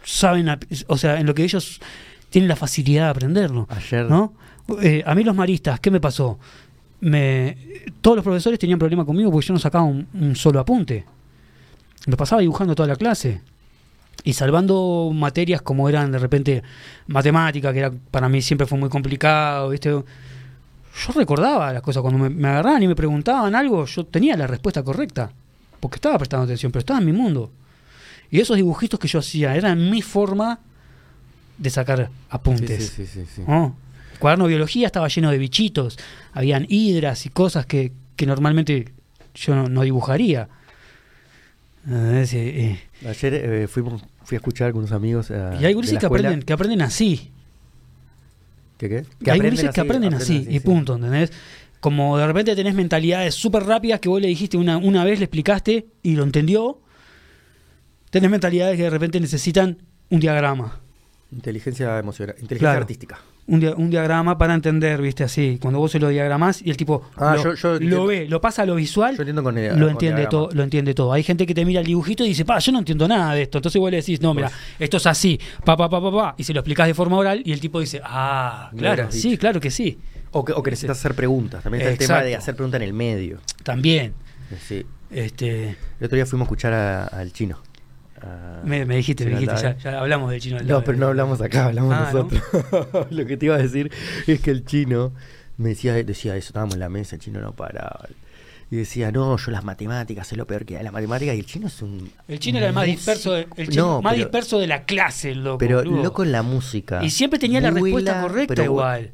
saben, 0.02 0.48
o 0.86 0.96
sea, 0.96 1.20
en 1.20 1.26
lo 1.26 1.34
que 1.34 1.44
ellos 1.44 1.78
tienen 2.30 2.48
la 2.48 2.56
facilidad 2.56 3.04
de 3.04 3.10
aprenderlo. 3.10 3.66
Ayer. 3.68 4.08
¿no? 4.08 4.32
Eh, 4.82 5.02
a 5.06 5.14
mí 5.14 5.22
los 5.22 5.34
maristas, 5.34 5.80
¿qué 5.80 5.90
me 5.90 6.00
pasó? 6.00 6.38
Me, 7.00 7.56
todos 8.00 8.16
los 8.16 8.24
profesores 8.24 8.58
tenían 8.58 8.78
problema 8.78 9.04
conmigo 9.04 9.30
porque 9.30 9.46
yo 9.46 9.54
no 9.54 9.60
sacaba 9.60 9.84
un, 9.84 10.06
un 10.14 10.34
solo 10.34 10.60
apunte. 10.60 11.04
Me 12.06 12.16
pasaba 12.16 12.40
dibujando 12.40 12.74
toda 12.74 12.88
la 12.88 12.96
clase. 12.96 13.40
Y 14.24 14.32
salvando 14.32 15.10
materias 15.14 15.62
como 15.62 15.88
eran 15.88 16.10
de 16.10 16.18
repente 16.18 16.62
matemática, 17.06 17.72
que 17.72 17.78
era, 17.78 17.92
para 18.10 18.28
mí 18.28 18.42
siempre 18.42 18.66
fue 18.66 18.78
muy 18.78 18.88
complicado, 18.88 19.68
¿viste? 19.68 19.90
Yo 19.90 20.04
recordaba 21.14 21.72
las 21.72 21.82
cosas. 21.82 22.02
Cuando 22.02 22.18
me, 22.18 22.30
me 22.30 22.48
agarraban 22.48 22.82
y 22.82 22.88
me 22.88 22.96
preguntaban 22.96 23.54
algo, 23.54 23.84
yo 23.84 24.06
tenía 24.06 24.36
la 24.36 24.46
respuesta 24.46 24.82
correcta. 24.82 25.30
Porque 25.78 25.96
estaba 25.96 26.18
prestando 26.18 26.44
atención, 26.44 26.72
pero 26.72 26.80
estaba 26.80 26.98
en 26.98 27.06
mi 27.06 27.12
mundo. 27.12 27.52
Y 28.30 28.40
esos 28.40 28.56
dibujitos 28.56 28.98
que 28.98 29.06
yo 29.06 29.20
hacía 29.20 29.54
eran 29.54 29.90
mi 29.90 30.02
forma 30.02 30.58
de 31.58 31.70
sacar 31.70 32.10
apuntes. 32.30 32.88
sí, 32.88 33.06
sí, 33.06 33.20
sí, 33.20 33.26
sí. 33.36 33.42
¿no? 33.46 33.76
El 34.16 34.20
cuaderno 34.20 34.44
de 34.46 34.48
biología 34.48 34.86
estaba 34.86 35.08
lleno 35.08 35.30
de 35.30 35.36
bichitos, 35.36 35.98
habían 36.32 36.64
hidras 36.70 37.26
y 37.26 37.28
cosas 37.28 37.66
que, 37.66 37.92
que 38.16 38.24
normalmente 38.24 38.94
yo 39.34 39.54
no, 39.54 39.68
no 39.68 39.82
dibujaría. 39.82 40.48
Ese, 41.86 42.48
eh, 42.64 42.80
Ayer 43.06 43.34
eh, 43.34 43.68
fuimos, 43.68 44.02
fui 44.24 44.36
a 44.36 44.38
escuchar 44.38 44.72
con 44.72 44.78
unos 44.78 44.92
amigos. 44.92 45.30
eh, 45.30 45.58
y 45.60 45.66
hay 45.66 45.74
gurises 45.74 45.98
que 45.98 46.06
aprenden, 46.06 46.40
que 46.42 46.52
aprenden 46.54 46.80
así. 46.80 47.30
¿Qué 48.78 48.88
qué? 48.88 49.30
hay 49.30 49.38
gurises 49.38 49.70
que 49.70 49.80
aprenden 49.82 50.14
así, 50.14 50.46
y 50.48 50.54
sí. 50.54 50.60
punto, 50.60 50.94
¿entendés? 50.96 51.30
Como 51.80 52.16
de 52.16 52.26
repente 52.26 52.56
tenés 52.56 52.74
mentalidades 52.74 53.34
súper 53.34 53.64
rápidas 53.64 54.00
que 54.00 54.08
vos 54.08 54.20
le 54.22 54.28
dijiste 54.28 54.56
una, 54.56 54.78
una 54.78 55.04
vez, 55.04 55.18
le 55.18 55.26
explicaste 55.26 55.88
y 56.02 56.16
lo 56.16 56.24
entendió. 56.24 56.80
Tenés 58.08 58.30
mentalidades 58.30 58.78
que 58.78 58.84
de 58.84 58.90
repente 58.90 59.20
necesitan 59.20 59.76
un 60.08 60.20
diagrama. 60.20 60.80
Inteligencia 61.32 61.98
emocional, 61.98 62.34
inteligencia 62.40 62.70
Claro. 62.70 62.80
artística. 62.80 63.18
Un, 63.48 63.60
dia- 63.60 63.74
un 63.76 63.90
diagrama 63.90 64.36
para 64.38 64.54
entender, 64.54 65.00
viste, 65.00 65.24
así. 65.24 65.58
Cuando 65.60 65.78
vos 65.78 65.90
se 65.92 65.98
lo 66.00 66.08
diagramás 66.08 66.60
y 66.62 66.70
el 66.70 66.76
tipo 66.76 67.02
Ah, 67.16 67.34
lo, 67.36 67.44
yo- 67.44 67.54
yo 67.54 67.68
lo 67.68 67.74
entiendo. 67.76 68.06
ve, 68.06 68.26
lo 68.28 68.40
pasa 68.40 68.62
a 68.62 68.66
lo 68.66 68.74
visual, 68.74 69.14
Yo 69.16 69.22
entiendo 69.22 69.42
con 69.42 69.56
el- 69.56 69.78
lo 69.78 69.88
entiende 69.88 70.26
todo, 70.26 70.48
lo 70.52 70.62
entiende 70.62 70.94
todo. 70.94 71.12
Hay 71.12 71.22
gente 71.22 71.46
que 71.46 71.54
te 71.54 71.64
mira 71.64 71.80
el 71.80 71.86
dibujito 71.86 72.24
y 72.24 72.28
dice, 72.28 72.44
pa, 72.44 72.58
yo 72.58 72.72
no 72.72 72.78
entiendo 72.80 73.06
nada 73.06 73.34
de 73.34 73.42
esto. 73.42 73.58
Entonces 73.58 73.78
vos 73.80 73.90
le 73.90 73.98
decís, 73.98 74.20
no, 74.20 74.34
mira, 74.34 74.48
Pues- 74.48 74.60
esto 74.80 74.96
es 74.96 75.06
así, 75.06 75.38
pa, 75.64 75.76
pa, 75.76 75.88
pa, 75.88 76.00
pa, 76.00 76.10
pa, 76.12 76.34
y 76.36 76.44
se 76.44 76.52
lo 76.52 76.60
explicás 76.60 76.86
de 76.86 76.94
forma 76.94 77.16
oral 77.16 77.42
y 77.44 77.52
el 77.52 77.60
tipo 77.60 77.78
dice, 77.80 78.00
ah, 78.04 78.70
claro, 78.76 79.06
sí, 79.10 79.30
dicho. 79.30 79.40
claro 79.40 79.60
que 79.60 79.70
sí. 79.70 79.98
O 80.32 80.44
que, 80.44 80.52
o 80.52 80.62
que 80.62 80.70
necesitas 80.70 80.98
hacer 80.98 81.14
preguntas. 81.14 81.62
También 81.62 81.82
está 81.82 81.92
el 81.92 81.98
tema 81.98 82.22
de 82.22 82.34
hacer 82.36 82.54
preguntas 82.56 82.80
en 82.80 82.86
el 82.88 82.92
medio. 82.92 83.38
También, 83.62 84.12
Sí. 84.66 84.84
este, 85.10 85.76
El 85.98 86.04
otro 86.06 86.16
día 86.16 86.26
fuimos 86.26 86.44
a 86.44 86.46
escuchar 86.48 86.72
al 86.74 87.32
chino. 87.32 87.58
A- 88.26 88.62
me, 88.64 88.84
me 88.84 88.96
dijiste, 88.96 89.24
me 89.24 89.32
dijiste, 89.38 89.54
ya, 89.62 89.76
ya 89.78 90.00
hablamos 90.00 90.30
del 90.30 90.40
chino 90.40 90.56
del 90.58 90.66
No, 90.66 90.82
pero 90.82 90.98
no 90.98 91.06
hablamos 91.08 91.40
acá, 91.40 91.66
hablamos 91.66 91.92
Ah, 91.94 92.10
¿no? 92.12 92.24
nosotros. 92.24 93.06
Lo 93.10 93.26
que 93.26 93.36
te 93.36 93.46
iba 93.46 93.54
a 93.54 93.58
decir 93.58 93.90
es 94.26 94.40
que 94.40 94.50
el 94.50 94.64
chino 94.64 95.12
me 95.56 95.70
decía, 95.70 95.94
decía 95.94 96.36
eso, 96.36 96.48
estábamos 96.48 96.74
en 96.74 96.80
la 96.80 96.88
mesa, 96.88 97.16
el 97.16 97.22
chino 97.22 97.40
no 97.40 97.52
paraba. 97.52 98.06
Y 98.68 98.74
decía, 98.76 99.12
no, 99.12 99.36
yo 99.36 99.50
las 99.52 99.62
matemáticas 99.62 100.32
es 100.32 100.36
lo 100.36 100.44
peor 100.46 100.64
que 100.64 100.76
hay. 100.76 100.82
Las 100.82 100.92
matemáticas 100.92 101.36
y 101.36 101.38
el 101.38 101.46
chino 101.46 101.68
es 101.68 101.80
un. 101.82 102.10
El 102.26 102.40
chino 102.40 102.58
era 102.58 102.66
el 102.66 102.72
más 102.72 102.84
disperso, 102.86 103.32
de, 103.32 103.46
el 103.56 103.68
chino 103.68 103.86
No, 103.86 104.02
más 104.02 104.14
pero- 104.14 104.24
disperso 104.24 104.58
de 104.58 104.66
la 104.66 104.82
clase, 104.84 105.30
el 105.30 105.44
loco. 105.44 105.58
Pero 105.58 105.84
loco 105.84 106.24
en 106.24 106.32
la 106.32 106.42
música. 106.42 107.04
Y 107.04 107.10
siempre 107.10 107.38
tenía 107.38 107.60
la 107.60 107.70
respuesta 107.70 108.20
correcta 108.22 108.54
pero- 108.54 108.64
igual. 108.64 109.10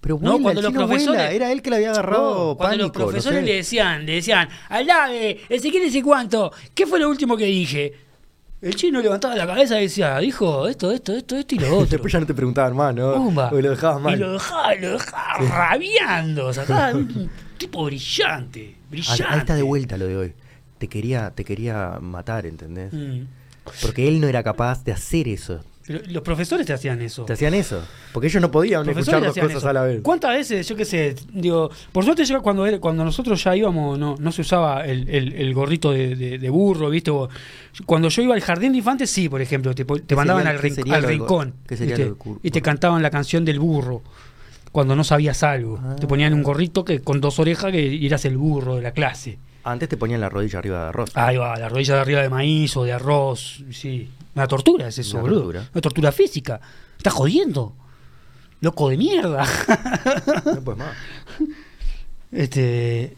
Pero 0.00 0.18
No, 0.20 0.32
vuela, 0.32 0.42
cuando 0.42 0.60
el 0.60 0.64
los 0.66 0.72
profesores- 0.74 1.06
vuela, 1.06 1.30
Era 1.32 1.52
él 1.52 1.60
que 1.62 1.70
le 1.70 1.76
había 1.76 1.90
agarrado 1.90 2.50
Oh, 2.50 2.56
cuando 2.56 2.76
pánico. 2.78 2.82
los 2.84 2.92
profesores 3.12 3.40
no 3.40 3.46
sé. 3.46 3.52
le 3.52 3.56
decían, 3.56 4.04
le 4.06 4.12
decían, 4.16 4.48
Alave, 4.70 5.40
ese 5.48 5.70
quién 5.70 5.82
ese 5.82 6.02
cuánto, 6.02 6.52
¿qué 6.74 6.86
fue 6.86 6.98
lo 6.98 7.08
último 7.08 7.36
que 7.38 7.44
dije? 7.46 7.92
El 8.64 8.76
chino 8.76 9.02
levantaba 9.02 9.36
la 9.36 9.46
cabeza 9.46 9.78
y 9.78 9.82
decía, 9.82 10.18
dijo 10.20 10.66
esto, 10.66 10.90
esto, 10.90 11.12
esto, 11.12 11.36
esto 11.36 11.54
y 11.54 11.58
lo 11.58 11.66
otro. 11.76 11.86
Después 11.90 12.10
ya 12.10 12.20
no 12.20 12.24
te 12.24 12.32
preguntaban 12.32 12.74
más, 12.74 12.94
¿no? 12.94 13.12
Pumba. 13.12 13.50
Porque 13.50 13.62
lo 13.62 13.70
dejabas 13.70 14.00
mal. 14.00 14.14
Y 14.14 14.16
lo 14.16 14.32
dejaba, 14.32 14.74
lo 14.74 14.92
dejaba 14.92 15.34
rabiando. 15.36 16.46
O 16.46 16.52
sea, 16.54 16.62
estaba 16.62 16.92
un 16.94 17.30
tipo 17.58 17.84
brillante, 17.84 18.74
brillante. 18.90 19.24
Ahí 19.28 19.38
está 19.40 19.54
de 19.54 19.62
vuelta 19.62 19.98
lo 19.98 20.06
de 20.06 20.16
hoy. 20.16 20.32
Te 20.78 20.88
quería, 20.88 21.30
te 21.34 21.44
quería 21.44 21.98
matar, 22.00 22.46
¿entendés? 22.46 22.90
Mm. 22.94 23.26
Porque 23.82 24.08
él 24.08 24.18
no 24.18 24.28
era 24.28 24.42
capaz 24.42 24.82
de 24.82 24.92
hacer 24.92 25.28
eso. 25.28 25.62
Pero 25.86 26.00
los 26.08 26.22
profesores 26.22 26.66
te 26.66 26.72
hacían 26.72 27.02
eso. 27.02 27.24
Te 27.26 27.34
hacían 27.34 27.52
eso. 27.52 27.82
Porque 28.12 28.28
ellos 28.28 28.40
no 28.40 28.50
podían 28.50 28.88
escuchar 28.88 29.22
dos 29.22 29.34
cosas 29.34 29.58
eso. 29.58 29.68
a 29.68 29.72
la 29.74 29.82
vez. 29.82 30.00
¿Cuántas 30.02 30.32
veces, 30.32 30.66
yo 30.66 30.76
qué 30.76 30.84
sé, 30.86 31.14
digo, 31.32 31.70
por 31.92 32.04
suerte 32.04 32.24
ya 32.24 32.40
cuando, 32.40 32.80
cuando 32.80 33.04
nosotros 33.04 33.44
ya 33.44 33.54
íbamos, 33.54 33.98
no, 33.98 34.16
no 34.18 34.32
se 34.32 34.40
usaba 34.40 34.86
el, 34.86 35.06
el- 35.10 35.34
el 35.34 35.52
gorrito 35.52 35.92
de, 35.92 36.16
de- 36.16 36.38
de 36.38 36.50
burro, 36.50 36.88
¿viste? 36.88 37.10
Cuando 37.84 38.08
yo 38.08 38.22
iba 38.22 38.34
al 38.34 38.40
jardín 38.40 38.72
de 38.72 38.78
infantes, 38.78 39.10
sí, 39.10 39.28
por 39.28 39.42
ejemplo, 39.42 39.74
te, 39.74 39.84
te 39.84 40.00
¿Qué 40.06 40.16
mandaban 40.16 40.44
sería- 40.58 40.94
al, 40.96 41.04
al 41.04 41.10
rincón 41.10 41.54
¿viste? 41.68 42.12
y 42.42 42.50
te 42.50 42.62
cantaban 42.62 43.02
la 43.02 43.10
canción 43.10 43.44
del 43.44 43.58
burro. 43.60 44.02
Cuando 44.72 44.96
no 44.96 45.04
sabías 45.04 45.42
algo, 45.42 45.78
Ah. 45.84 45.96
te 46.00 46.06
ponían 46.06 46.32
un 46.34 46.42
gorrito 46.42 46.84
que 46.84 47.00
con 47.00 47.20
dos 47.20 47.38
orejas 47.38 47.70
que 47.72 48.04
eras 48.06 48.24
el 48.24 48.36
burro 48.36 48.76
de 48.76 48.82
la 48.82 48.92
clase. 48.92 49.38
Antes 49.62 49.88
te 49.88 49.96
ponían 49.96 50.20
la 50.20 50.28
rodilla 50.28 50.58
arriba 50.58 50.82
de 50.82 50.88
arroz. 50.88 51.10
Ahí 51.14 51.36
va, 51.36 51.56
la 51.58 51.68
rodilla 51.68 51.94
de 51.94 52.00
arriba 52.00 52.22
de 52.22 52.28
maíz 52.28 52.76
o 52.76 52.84
de 52.84 52.92
arroz, 52.92 53.62
sí. 53.70 54.08
Una 54.34 54.46
tortura 54.48 54.88
es 54.88 54.98
eso, 54.98 55.16
Una 55.18 55.22
boludo. 55.22 55.40
tortura. 55.42 55.68
Una 55.72 55.80
tortura 55.80 56.12
física. 56.12 56.60
Estás 56.96 57.12
jodiendo. 57.12 57.74
Loco 58.60 58.88
de 58.88 58.96
mierda. 58.96 59.44
No 60.46 60.60
puedes 60.62 60.78
más. 60.78 60.96
Este. 62.32 63.14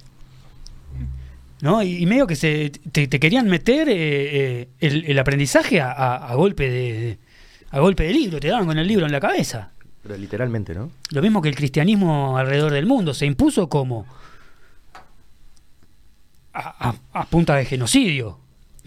¿No? 1.63 1.83
Y, 1.83 2.03
y 2.03 2.07
medio 2.07 2.27
que 2.27 2.37
se 2.37 2.71
te, 2.93 3.07
te 3.09 3.19
querían 3.19 3.49
meter 3.49 3.89
eh, 3.89 3.95
eh, 3.97 4.69
el, 4.81 5.07
el 5.07 5.19
aprendizaje 5.19 5.81
a, 5.81 5.91
a- 5.91 6.29
a 6.31 6.35
golpe 6.35 6.69
de, 6.69 7.19
a 7.71 7.81
golpe 7.81 8.05
de 8.05 8.13
libro, 8.13 8.39
te 8.41 8.49
daban 8.49 8.67
con 8.67 8.79
el 8.79 8.87
libro 8.87 9.07
en 9.07 9.13
la 9.13 9.21
cabeza. 9.21 9.71
Pero 10.03 10.19
literalmente, 10.19 10.75
¿no? 10.75 10.91
Lo 11.13 11.23
mismo 11.23 11.41
que 11.41 11.49
el 11.49 11.57
cristianismo 11.57 12.37
alrededor 12.37 12.73
del 12.73 12.85
mundo, 12.85 13.15
se 13.15 13.25
impuso 13.25 13.71
como 13.71 14.07
a, 16.53 16.91
a- 16.91 17.21
a 17.21 17.25
punta 17.27 17.55
de 17.57 17.65
genocidio, 17.65 18.39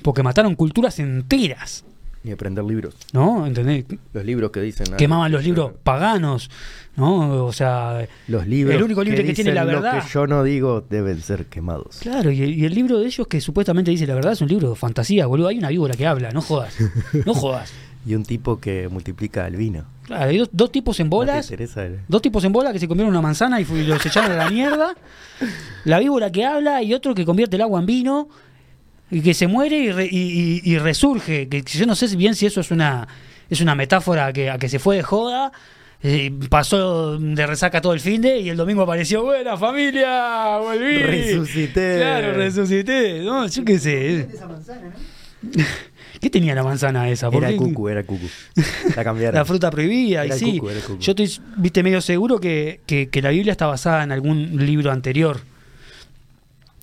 porque 0.03 0.23
mataron 0.23 0.55
culturas 0.55 0.99
enteras, 0.99 1.83
Ni 2.29 2.33
aprender 2.33 2.63
libros. 2.63 2.93
¿no? 3.11 3.47
¿Entendés? 3.47 3.85
Los 4.13 4.23
libros 4.23 4.51
que 4.51 4.61
dicen. 4.61 4.85
ah, 4.93 4.97
Quemaban 4.97 5.31
los 5.31 5.43
libros 5.43 5.71
paganos, 5.83 6.51
¿no? 6.95 7.43
O 7.45 7.51
sea, 7.51 8.05
Los 8.27 8.45
libros. 8.45 8.75
El 8.75 8.83
único 8.83 9.03
libro 9.03 9.17
que 9.17 9.23
tiene 9.33 9.35
dicen 9.35 9.55
la 9.55 9.63
Lo 9.65 9.81
verdad. 9.81 10.03
que 10.03 10.09
yo 10.13 10.27
no 10.27 10.43
digo 10.43 10.83
deben 10.87 11.19
ser 11.21 11.47
quemados. 11.47 11.97
Claro, 12.01 12.29
y, 12.29 12.39
y 12.43 12.65
el 12.65 12.75
libro 12.75 12.99
de 12.99 13.07
ellos 13.07 13.25
que 13.25 13.41
supuestamente 13.41 13.89
dice 13.89 14.05
la 14.05 14.13
verdad 14.13 14.33
es 14.33 14.41
un 14.41 14.47
libro 14.47 14.69
de 14.69 14.75
fantasía, 14.75 15.25
boludo. 15.25 15.47
Hay 15.47 15.57
una 15.57 15.69
víbora 15.69 15.95
que 15.95 16.05
habla, 16.05 16.29
no 16.29 16.41
jodas. 16.41 16.75
No 17.25 17.33
jodas. 17.33 17.73
Y 18.05 18.15
un 18.15 18.23
tipo 18.23 18.59
que 18.61 18.87
multiplica 18.87 19.45
el 19.45 19.57
vino. 19.57 19.83
Claro, 20.05 20.29
hay 20.29 20.37
dos, 20.37 20.49
dos 20.53 20.71
tipos 20.71 20.97
en 21.01 21.07
¿No 21.07 21.17
bolas. 21.17 21.51
el- 21.51 21.99
Dos 22.07 22.21
tipos 22.21 22.43
en 22.45 22.53
bola 22.53 22.71
que 22.71 22.79
se 22.79 22.87
comieron 22.87 23.09
una 23.11 23.21
manzana 23.21 23.59
y 23.59 23.65
y 23.69 23.83
los 23.83 24.03
echaron 24.05 24.31
a 24.31 24.35
la 24.35 24.49
mierda. 24.49 24.95
La 25.83 25.99
víbora 25.99 26.31
que 26.31 26.45
habla 26.45 26.81
y 26.81 26.93
otro 26.93 27.13
que 27.13 27.25
convierte 27.25 27.57
el 27.57 27.61
agua 27.61 27.79
en 27.81 27.85
vino 27.85 28.29
y 29.11 29.21
que 29.21 29.33
se 29.33 29.47
muere 29.47 29.77
y, 29.77 29.91
re- 29.91 30.09
y- 30.09 30.61
y- 30.63 30.71
y 30.73 30.77
resurge. 30.77 31.47
Que 31.49 31.61
yo 31.63 31.85
no 31.85 31.95
sé 31.95 32.07
si 32.07 32.15
bien 32.15 32.35
si 32.35 32.45
eso 32.45 32.61
es 32.61 32.71
una 32.71 33.07
es 33.49 33.61
una 33.61 33.73
metáfora 33.75 34.27
a 34.27 34.33
que, 34.33 34.49
a 34.49 34.57
que 34.59 34.69
se 34.69 34.77
fue 34.79 34.97
de 34.97 35.03
joda. 35.03 35.51
eh, 36.01 36.31
pasó 36.49 37.17
de 37.19 37.45
resaca 37.47 37.81
todo 37.81 37.93
el 37.93 37.99
fin 37.99 38.21
de 38.21 38.39
y 38.39 38.49
el 38.49 38.55
domingo 38.55 38.83
apareció, 38.83 39.23
buena 39.23 39.57
familia, 39.57 40.57
volví. 40.59 40.97
Resucité. 40.99 41.97
Claro, 41.97 42.33
resucité. 42.33 43.19
No, 43.23 43.45
yo 43.47 43.65
qué 43.65 43.79
sé. 43.79 43.89
De 43.89 44.33
esa 44.33 44.47
manzana, 44.47 44.81
¿no? 45.41 45.49
¿Qué 46.21 46.29
tenía 46.29 46.53
la 46.53 46.63
manzana 46.63 47.09
esa? 47.09 47.29
¿Por 47.31 47.43
Era 47.43 47.51
qué? 47.51 47.57
cucu, 47.57 47.87
era 47.89 48.03
cucu. 48.03 48.27
La 48.95 49.03
cambiaron. 49.03 49.35
La 49.39 49.45
fruta 49.45 49.71
prohibida, 49.71 50.25
y 50.25 50.31
sí. 50.33 50.57
cuco, 50.57 50.69
era 50.71 50.81
cuco. 50.81 50.99
Yo 50.99 51.11
estoy, 51.13 51.31
viste, 51.57 51.81
medio 51.81 52.01
seguro 52.01 52.39
que, 52.39 52.81
que- 52.85 53.07
que 53.09 53.21
la 53.21 53.29
Biblia 53.29 53.51
está 53.53 53.67
basada 53.67 54.03
en 54.03 54.11
algún 54.11 54.57
libro 54.65 54.91
anterior. 54.91 55.39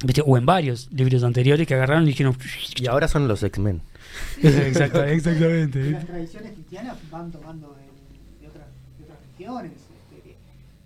¿Viste? 0.05 0.23
O 0.25 0.36
en 0.36 0.44
varios 0.47 0.91
libros 0.92 1.23
anteriores 1.25 1.66
que 1.66 1.75
agarraron 1.75 2.05
y 2.05 2.08
dijeron. 2.08 2.36
Y 2.76 2.86
ahora 2.86 3.08
son 3.08 3.26
los 3.28 3.42
X-Men. 3.42 3.81
Exacta- 4.42 5.08
exactamente. 5.10 5.91
Las 5.91 6.07
tradiciones 6.07 6.52
cristianas 6.52 6.97
van 7.10 7.31
tomando 7.33 7.75
de, 7.75 8.42
de 8.42 8.49
otras, 8.49 8.66
de 8.99 9.05
otras 9.05 9.18
religiones. 9.39 9.73
este, 9.73 10.23
que, 10.23 10.36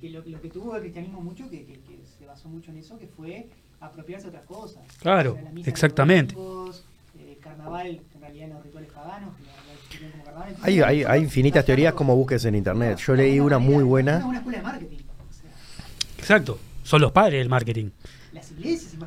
que 0.00 0.10
lo, 0.10 0.22
lo 0.24 0.40
que 0.40 0.48
tuvo 0.48 0.76
el 0.76 0.82
cristianismo 0.82 1.20
mucho, 1.20 1.48
que, 1.50 1.64
que- 1.64 1.74
que 1.80 1.98
se 2.18 2.26
basó 2.26 2.48
mucho 2.48 2.70
en 2.70 2.78
eso, 2.78 2.98
que 2.98 3.06
fue 3.08 3.48
apropiarse 3.80 4.24
de 4.24 4.28
otras 4.30 4.46
cosas. 4.46 4.82
Claro, 5.00 5.36
la 5.42 5.50
misa 5.50 5.64
de 5.64 5.70
exactamente. 5.70 6.34
domingos, 6.34 6.84
eh, 7.18 7.38
carnaval, 7.42 8.00
en 8.14 8.20
realidad 8.20 8.46
en 8.48 8.54
los 8.54 8.62
rituales 8.64 8.90
paganos, 8.92 9.30
como 9.34 10.24
carnaval. 10.24 10.48
Hay, 10.62 10.74
Entonces, 10.74 10.84
hay, 10.84 11.04
hay 11.04 11.20
infinitas 11.22 11.64
teorías 11.64 11.94
como 11.94 12.14
busques 12.16 12.44
en 12.44 12.54
internet. 12.54 12.98
Yo 12.98 13.14
leí 13.16 13.40
una 13.40 13.58
muy 13.58 13.82
buena. 13.82 14.24
una 14.24 14.38
escuela 14.38 14.58
de 14.58 14.64
marketing. 14.64 14.96
o 14.98 15.32
sea, 15.32 15.50
Exacto. 16.18 16.58
Son 16.84 17.00
los 17.00 17.10
padres 17.12 17.40
del 17.40 17.48
marketing. 17.48 17.90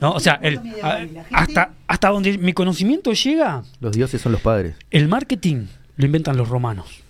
¿No? 0.01 0.11
O 0.14 0.19
sea, 0.19 0.40
el, 0.41 0.57
a- 0.82 0.98
gente- 0.99 1.23
hasta, 1.32 1.73
hasta 1.88 2.09
donde 2.09 2.38
mi 2.38 2.53
conocimiento 2.53 3.14
llega, 3.14 3.64
Los 3.80 3.93
dioses 3.93 4.22
son 4.22 4.32
los 4.32 4.41
padres. 4.41 4.75
el 4.91 5.07
marketing 5.07 5.67
lo 5.98 6.06
inventan 6.06 6.38
los 6.38 6.49
romanos. 6.49 7.01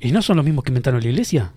¿Y 0.00 0.12
no 0.12 0.20
son 0.22 0.36
los 0.36 0.44
mismos 0.44 0.64
que 0.64 0.70
inventaron 0.70 1.00
la 1.02 1.08
iglesia? 1.08 1.52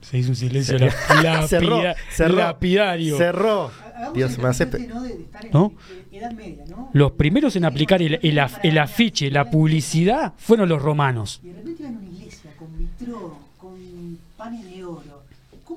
Se 0.00 0.18
hizo 0.18 0.30
un 0.30 0.36
silencio 0.36 0.78
lapida- 0.78 1.46
Cerró, 1.48 1.80
cerró, 2.12 2.36
lapidario. 2.36 3.18
Cerró. 3.18 3.70
Dios 4.14 4.36
me 4.38 4.48
hace 4.48 4.66
¿no? 4.66 5.02
de, 5.02 5.08
de 5.16 5.22
estar 5.22 5.44
en 5.46 5.52
¿No? 5.52 5.72
en 6.12 6.18
Edad 6.18 6.32
Media, 6.32 6.64
¿no? 6.68 6.90
Los 6.92 7.12
primeros 7.12 7.56
en 7.56 7.64
aplicar 7.64 8.02
el, 8.02 8.20
el 8.22 8.38
af- 8.38 8.60
el 8.62 8.78
afiche, 8.78 9.30
la 9.30 9.50
publicidad, 9.50 10.34
fueron 10.36 10.68
los 10.68 10.80
romanos. 10.82 11.40
Y 11.42 11.48
de 11.48 11.54
repente 11.54 11.82
iban 11.82 11.94
a 11.94 11.98
una 11.98 12.08
iglesia 12.10 12.50
con 12.58 12.78
vitrón, 12.78 13.32
con 13.58 14.18
panes 14.36 14.64
de 14.70 14.84
oro. 14.84 15.15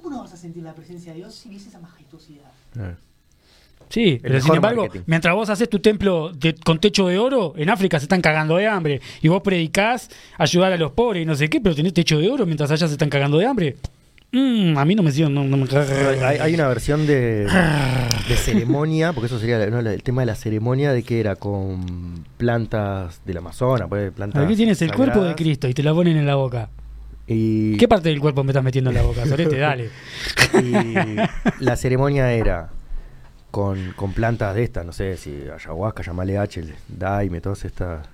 ¿Cómo 0.01 0.15
no 0.15 0.21
vas 0.23 0.33
a 0.33 0.37
sentir 0.37 0.63
la 0.63 0.73
presencia 0.73 1.11
de 1.11 1.17
Dios 1.19 1.35
si 1.35 1.49
ves 1.49 1.67
esa 1.67 1.79
majestuosidad? 1.79 2.51
Sí, 3.89 4.19
pero 4.21 4.39
sin 4.39 4.55
embargo, 4.55 4.81
marketing. 4.83 5.03
mientras 5.07 5.33
vos 5.33 5.49
haces 5.49 5.67
tu 5.67 5.79
templo 5.79 6.31
de- 6.31 6.53
con 6.55 6.79
techo 6.79 7.07
de 7.07 7.17
oro, 7.17 7.53
en 7.57 7.69
África 7.71 7.97
se 7.99 8.05
están 8.05 8.21
cagando 8.21 8.55
de 8.57 8.67
hambre. 8.67 9.01
Y 9.21 9.27
vos 9.29 9.41
predicás 9.41 10.09
ayudar 10.37 10.71
a 10.73 10.77
los 10.77 10.91
pobres 10.91 11.23
y 11.23 11.25
no 11.25 11.35
sé 11.35 11.49
qué, 11.49 11.59
pero 11.59 11.75
tenés 11.75 11.93
techo 11.93 12.19
de 12.19 12.29
oro 12.29 12.45
mientras 12.45 12.69
allá 12.69 12.87
se 12.87 12.93
están 12.93 13.09
cagando 13.09 13.37
de 13.39 13.47
hambre. 13.47 13.77
Mm, 14.31 14.77
a 14.77 14.85
mí 14.85 14.93
no 14.93 15.01
me 15.01 15.11
siento. 15.11 15.31
No, 15.31 15.43
no 15.43 15.57
me 15.57 15.65
Hay, 16.23 16.37
hay 16.37 16.53
una 16.53 16.67
versión 16.67 17.07
de, 17.07 17.45
de 18.27 18.35
ceremonia, 18.35 19.11
porque 19.11 19.25
eso 19.25 19.39
sería 19.39 19.65
¿no? 19.71 19.79
el 19.79 20.03
tema 20.03 20.21
de 20.21 20.27
la 20.27 20.35
ceremonia 20.35 20.93
de 20.93 21.01
que 21.01 21.19
era 21.19 21.35
con 21.35 22.23
plantas 22.37 23.21
del 23.25 23.37
Amazonas, 23.37 23.87
pues, 23.89 24.11
plantas 24.11 24.45
Aquí 24.45 24.55
tienes 24.55 24.79
el 24.83 24.93
cuerpo 24.93 25.23
de 25.23 25.33
Cristo 25.33 25.67
y 25.67 25.73
te 25.73 25.81
la 25.81 25.93
ponen 25.95 26.15
en 26.15 26.27
la 26.27 26.35
boca. 26.35 26.69
Y, 27.32 27.77
¿Qué 27.77 27.88
parte 27.88 28.09
del 28.09 28.19
cuerpo 28.19 28.43
me 28.43 28.51
estás 28.51 28.64
metiendo 28.64 28.90
en 28.90 28.95
la 28.95 29.03
boca, 29.03 29.24
Sorete? 29.25 29.58
Dale. 29.59 29.90
y 30.61 31.64
la 31.64 31.75
ceremonia 31.75 32.32
era 32.33 32.69
con, 33.51 33.93
con 33.95 34.14
plantas 34.14 34.56
de 34.56 34.64
estas, 34.64 34.85
no 34.85 34.91
sé 34.91 35.16
si 35.17 35.43
ayahuasca, 35.53 36.01
llamale 36.03 36.38
H, 36.40 36.64
daime, 36.88 37.40
todas 37.40 37.66
estas 37.66 38.08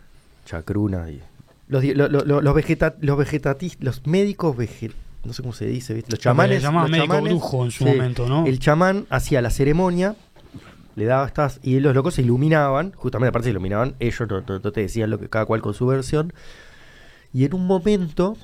chacrunas. 0.45 1.09
Y 1.09 1.21
los, 1.69 1.83
lo- 1.83 2.09
lo- 2.09 2.25
lo- 2.25 2.41
los, 2.41 2.53
vegeta, 2.53 2.95
los 2.99 3.17
vegetatis- 3.17 3.77
los 3.79 4.05
médicos 4.05 4.55
vege- 4.57 4.91
no 5.23 5.31
sé 5.33 5.41
cómo 5.41 5.53
se 5.53 5.65
dice, 5.65 5.93
¿viste? 5.93 6.11
los 6.11 6.19
chamanes. 6.19 6.61
le 6.61 6.69
los 6.71 6.89
médico 6.89 7.05
chamanes, 7.13 7.33
brujo 7.33 7.65
en 7.65 7.71
su 7.71 7.85
momento, 7.85 8.27
¿no? 8.27 8.45
El 8.45 8.59
chamán 8.59 9.05
hacía 9.09 9.41
la 9.41 9.49
ceremonia, 9.49 10.15
le 10.95 11.05
daba 11.05 11.25
estas, 11.25 11.59
y 11.63 11.79
los 11.79 11.95
locos 11.95 12.15
se 12.15 12.21
iluminaban, 12.21 12.91
justamente 12.95 13.29
aparte 13.29 13.45
se 13.45 13.51
iluminaban, 13.51 13.95
ellos 13.99 14.29
no, 14.29 14.41
no- 14.41 14.59
no 14.59 14.71
te 14.71 14.81
decían 14.81 15.09
lo 15.09 15.19
que 15.19 15.29
cada 15.29 15.45
cual 15.45 15.61
con 15.61 15.73
su 15.73 15.85
versión. 15.87 16.33
Y 17.33 17.43
en 17.43 17.53
un 17.53 17.65
momento, 17.67 18.37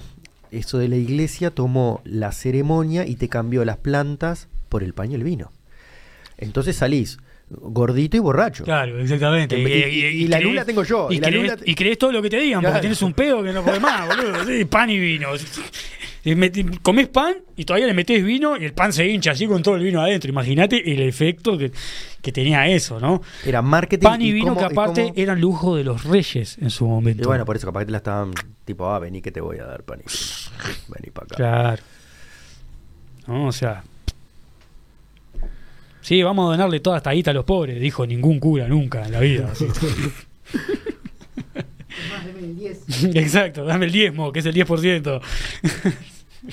eso 0.51 0.77
de 0.77 0.87
la 0.87 0.97
iglesia 0.97 1.51
tomó 1.51 2.01
la 2.03 2.31
ceremonia 2.31 3.07
y 3.07 3.15
te 3.15 3.29
cambió 3.29 3.65
las 3.65 3.77
plantas 3.77 4.47
por 4.69 4.83
el 4.83 4.93
paño 4.93 5.13
y 5.13 5.15
el 5.15 5.23
vino. 5.23 5.51
Entonces 6.37 6.75
salís 6.75 7.17
gordito 7.59 8.17
y 8.17 8.19
borracho. 8.19 8.63
Claro, 8.63 8.99
exactamente. 8.99 9.57
Y- 9.59 9.65
y- 9.65 10.05
y 10.23 10.27
la 10.27 10.39
lula 10.39 10.63
tengo 10.65 10.83
yo, 10.83 11.07
Y, 11.11 11.19
la 11.19 11.29
lula- 11.29 11.57
creés 11.75 11.97
todo 11.97 12.11
lo 12.11 12.21
que 12.21 12.29
te 12.29 12.37
digan, 12.39 12.61
porque 12.61 12.79
tienes 12.79 13.01
un 13.01 13.13
pedo 13.13 13.43
que 13.43 13.51
no 13.51 13.63
podés 13.63 13.81
más, 13.81 14.07
boludo. 14.07 14.45
Sí, 14.45 14.65
pan 14.65 14.89
y 14.89 14.99
vino. 14.99 15.29
Comés 16.83 17.07
pan 17.07 17.33
y 17.55 17.65
todavía 17.65 17.87
le 17.87 17.95
metés 17.95 18.23
vino 18.23 18.55
y 18.55 18.65
el 18.65 18.73
pan 18.73 18.93
se 18.93 19.07
hincha 19.07 19.31
así 19.31 19.47
con 19.47 19.63
todo 19.63 19.75
el 19.75 19.81
vino 19.83 20.01
adentro. 20.01 20.29
Imagínate 20.29 20.93
el 20.93 21.01
efecto 21.01 21.57
que, 21.57 21.71
que 22.21 22.31
tenía 22.31 22.67
eso, 22.67 22.99
¿no? 22.99 23.23
Era 23.43 23.63
marketing. 23.63 24.03
Pan 24.03 24.21
y 24.21 24.31
vino 24.31 24.49
cómo- 24.53 24.59
que 24.59 24.65
aparte 24.73 25.01
cómo- 25.01 25.13
eran 25.15 25.41
lujo 25.41 25.75
de 25.75 25.83
los 25.83 26.03
reyes 26.03 26.57
en 26.59 26.69
su 26.69 26.85
momento. 26.85 27.23
Y 27.23 27.25
bueno, 27.25 27.43
por 27.43 27.55
eso 27.55 27.65
capaz 27.65 27.79
que 27.81 27.85
te 27.87 27.91
la 27.93 27.97
estaban 27.97 28.33
tipo, 28.65 28.87
ah, 28.91 28.99
vení 28.99 29.21
que 29.23 29.31
te 29.31 29.41
voy 29.41 29.57
a 29.57 29.65
dar 29.65 29.81
pan 29.83 29.99
y 29.99 30.03
vino. 30.03 30.75
Vení 30.89 31.09
para 31.11 31.25
acá. 31.25 31.35
Claro. 31.37 31.83
No, 33.27 33.47
o 33.47 33.51
sea. 33.51 33.83
Sí, 36.01 36.21
vamos 36.23 36.47
a 36.47 36.51
donarle 36.51 36.79
toda 36.79 36.97
esta 36.97 37.11
guita 37.11 37.31
a 37.31 37.33
los 37.33 37.45
pobres, 37.45 37.79
dijo 37.79 38.05
ningún 38.05 38.39
cura 38.39 38.67
nunca 38.67 39.05
en 39.05 39.11
la 39.11 39.19
vida. 39.19 39.49
así. 39.51 39.65
Es 39.65 39.81
más, 42.09 42.25
deme 42.25 42.39
el 42.39 42.57
10. 42.57 43.03
Exacto, 43.15 43.65
dame 43.65 43.85
el 43.85 43.91
diezmo, 43.91 44.31
que 44.31 44.39
es 44.39 44.45
el 44.45 44.55
10%. 44.55 45.21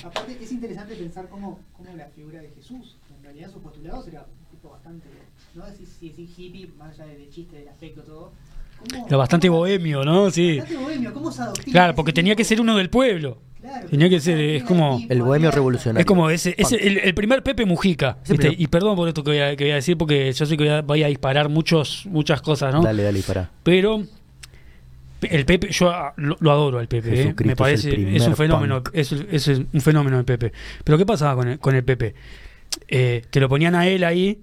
Aparte, 0.03 0.37
es 0.41 0.51
interesante 0.51 0.95
pensar 0.95 1.27
cómo, 1.29 1.59
cómo 1.75 1.95
la 1.95 2.05
figura 2.07 2.41
de 2.41 2.49
Jesús, 2.49 2.97
en 3.17 3.23
realidad 3.23 3.51
sus 3.51 3.61
postulados 3.61 4.07
era 4.07 4.21
un 4.21 4.51
tipo 4.51 4.69
bastante, 4.69 5.07
no 5.55 5.65
decir 5.65 5.87
si 5.87 6.09
decir 6.09 6.29
hippie, 6.37 6.67
más 6.77 6.99
allá 6.99 7.07
de, 7.07 7.17
de 7.17 7.29
chiste, 7.29 7.57
del 7.57 7.69
aspecto, 7.69 8.03
todo. 8.03 8.31
¿Cómo- 8.91 9.07
Era 9.07 9.17
bastante 9.17 9.49
bohemio, 9.49 10.03
¿no? 10.03 10.29
Sí. 10.31 10.59
Bastante 10.59 10.83
bohemio, 10.83 11.13
¿cómo 11.13 11.31
se 11.31 11.43
Claro, 11.71 11.95
porque 11.95 12.13
tenía 12.13 12.35
que 12.35 12.43
ser 12.43 12.61
uno 12.61 12.75
del 12.77 12.89
pueblo. 12.89 13.41
Claro, 13.61 13.87
tenía 13.89 14.07
que 14.09 14.15
¿cómo 14.15 14.23
se 14.23 14.31
ser, 14.31 14.39
es 14.39 14.61
adoctrina 14.63 14.67
como- 14.67 15.01
el 15.09 15.21
bohemio 15.21 15.51
revolucionario. 15.51 15.99
Es 15.99 16.05
como 16.05 16.29
ese, 16.29 16.55
ese 16.57 16.75
el, 16.87 16.97
el 16.99 17.13
primer 17.13 17.43
Pepe 17.43 17.65
Mujica. 17.65 18.17
Y 18.57 18.67
perdón 18.67 18.95
por 18.95 19.07
esto 19.07 19.23
que 19.23 19.31
voy 19.31 19.39
a, 19.39 19.55
que 19.55 19.65
voy 19.65 19.71
a 19.71 19.75
decir, 19.75 19.97
porque 19.97 20.31
yo 20.31 20.45
sé 20.45 20.57
que 20.57 20.63
voy 20.63 20.73
a, 20.73 20.81
voy 20.81 21.03
a 21.03 21.07
disparar 21.07 21.49
muchos, 21.49 22.05
muchas 22.07 22.41
cosas, 22.41 22.73
¿no? 22.73 22.81
Dale, 22.81 23.03
dale, 23.03 23.21
para. 23.21 23.49
Pero 23.63 24.03
el 25.21 25.45
Pepe, 25.45 25.69
yo 25.71 25.89
ah, 25.89 26.13
lo, 26.15 26.37
lo 26.39 26.51
adoro 26.51 26.79
al 26.79 26.87
Pepe, 26.87 27.21
¿eh? 27.21 27.35
Me 27.43 27.51
es 27.51 27.57
parece, 27.57 27.89
el 27.89 27.93
es, 27.93 27.99
primer 28.05 28.29
un 28.29 28.35
fenómeno, 28.37 28.83
es, 28.93 29.11
es 29.11 29.47
un 29.49 29.81
fenómeno 29.81 30.17
el 30.17 30.25
Pepe. 30.25 30.53
Pero 30.83 30.97
¿qué 30.97 31.05
pasaba 31.05 31.35
con 31.35 31.49
el, 31.49 31.59
con 31.59 31.75
el 31.75 31.83
Pepe? 31.83 32.15
Eh, 32.87 33.23
te 33.29 33.39
lo 33.41 33.49
ponían 33.49 33.75
a 33.75 33.85
él 33.87 34.05
ahí, 34.05 34.39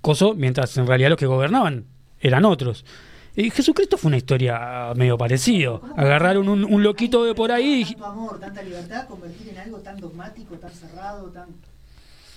coso, 0.00 0.34
mientras 0.34 0.76
en 0.76 0.86
realidad 0.88 1.10
los 1.10 1.18
que 1.18 1.26
gobernaban 1.26 1.84
eran 2.20 2.44
otros. 2.44 2.84
Y 3.34 3.50
Jesucristo 3.50 3.96
fue 3.96 4.08
una 4.08 4.18
historia 4.18 4.92
medio 4.94 5.16
parecido. 5.16 5.80
¿Cómo- 5.80 5.94
Agarraron 5.96 6.48
un, 6.48 6.64
un 6.64 6.82
loquito 6.82 7.24
de 7.24 7.34
por 7.34 7.50
ahí 7.50 7.84
Tanto 7.84 8.04
amor, 8.06 8.38
tanta 8.40 8.62
libertad, 8.62 9.06
convertir 9.08 9.48
en 9.48 9.58
algo 9.58 9.78
tan 9.78 9.98
dogmático, 9.98 10.54
tan 10.56 10.70
cerrado, 10.70 11.28
tan. 11.28 11.46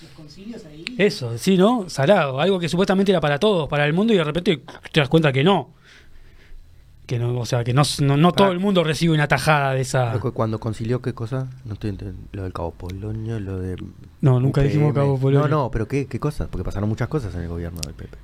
Los 0.02 0.12
concilios 0.12 0.64
ahí. 0.66 0.86
Eso, 0.98 1.38
sí, 1.38 1.58
¿no? 1.58 1.90
Salado, 1.90 2.40
algo 2.40 2.60
que 2.60 2.70
supuestamente 2.70 3.12
era 3.12 3.20
para 3.22 3.40
todos, 3.40 3.68
para 3.68 3.86
el 3.86 3.94
mundo, 3.94 4.14
y 4.14 4.18
de 4.18 4.24
repente 4.24 4.62
te 4.92 5.00
das 5.00 5.10
cuenta 5.10 5.32
que 5.34 5.44
no. 5.44 5.70
Que 7.08 7.20
no, 7.20 7.38
o 7.40 7.46
sea, 7.46 7.64
que 7.64 7.74
no, 7.74 7.84
no, 8.02 8.18
no 8.18 8.32
todo 8.32 8.48
Ah. 8.48 8.52
el 8.52 8.60
mundo 8.60 8.84
recibe 8.84 9.14
una 9.14 9.28
tajada 9.28 9.74
de 9.74 9.82
esa. 9.82 10.18
Cuando 10.34 10.60
concilió, 10.60 11.02
¿qué 11.02 11.14
cosa? 11.14 11.48
No 11.66 11.74
estoy 11.74 11.92
entendiendo. 11.92 12.28
Lo 12.32 12.44
del 12.44 12.54
Cabo 12.54 12.72
Polonio, 12.72 13.40
lo 13.40 13.60
de. 13.60 13.76
No, 14.22 14.40
nunca 14.40 14.62
UPM. 14.62 14.68
dijimos 14.68 14.94
Cabo 14.94 15.18
Polonio. 15.20 15.48
No, 15.48 15.64
no, 15.64 15.72
pero 15.72 15.88
¿qué, 15.88 16.08
¿qué 16.08 16.20
cosa? 16.20 16.48
Porque 16.48 16.64
pasaron 16.64 16.90
muchas 16.90 17.08
cosas 17.08 17.36
en 17.36 17.42
el 17.42 17.48
gobierno 17.48 17.80
del 17.82 17.94
Pepe. 17.94 18.18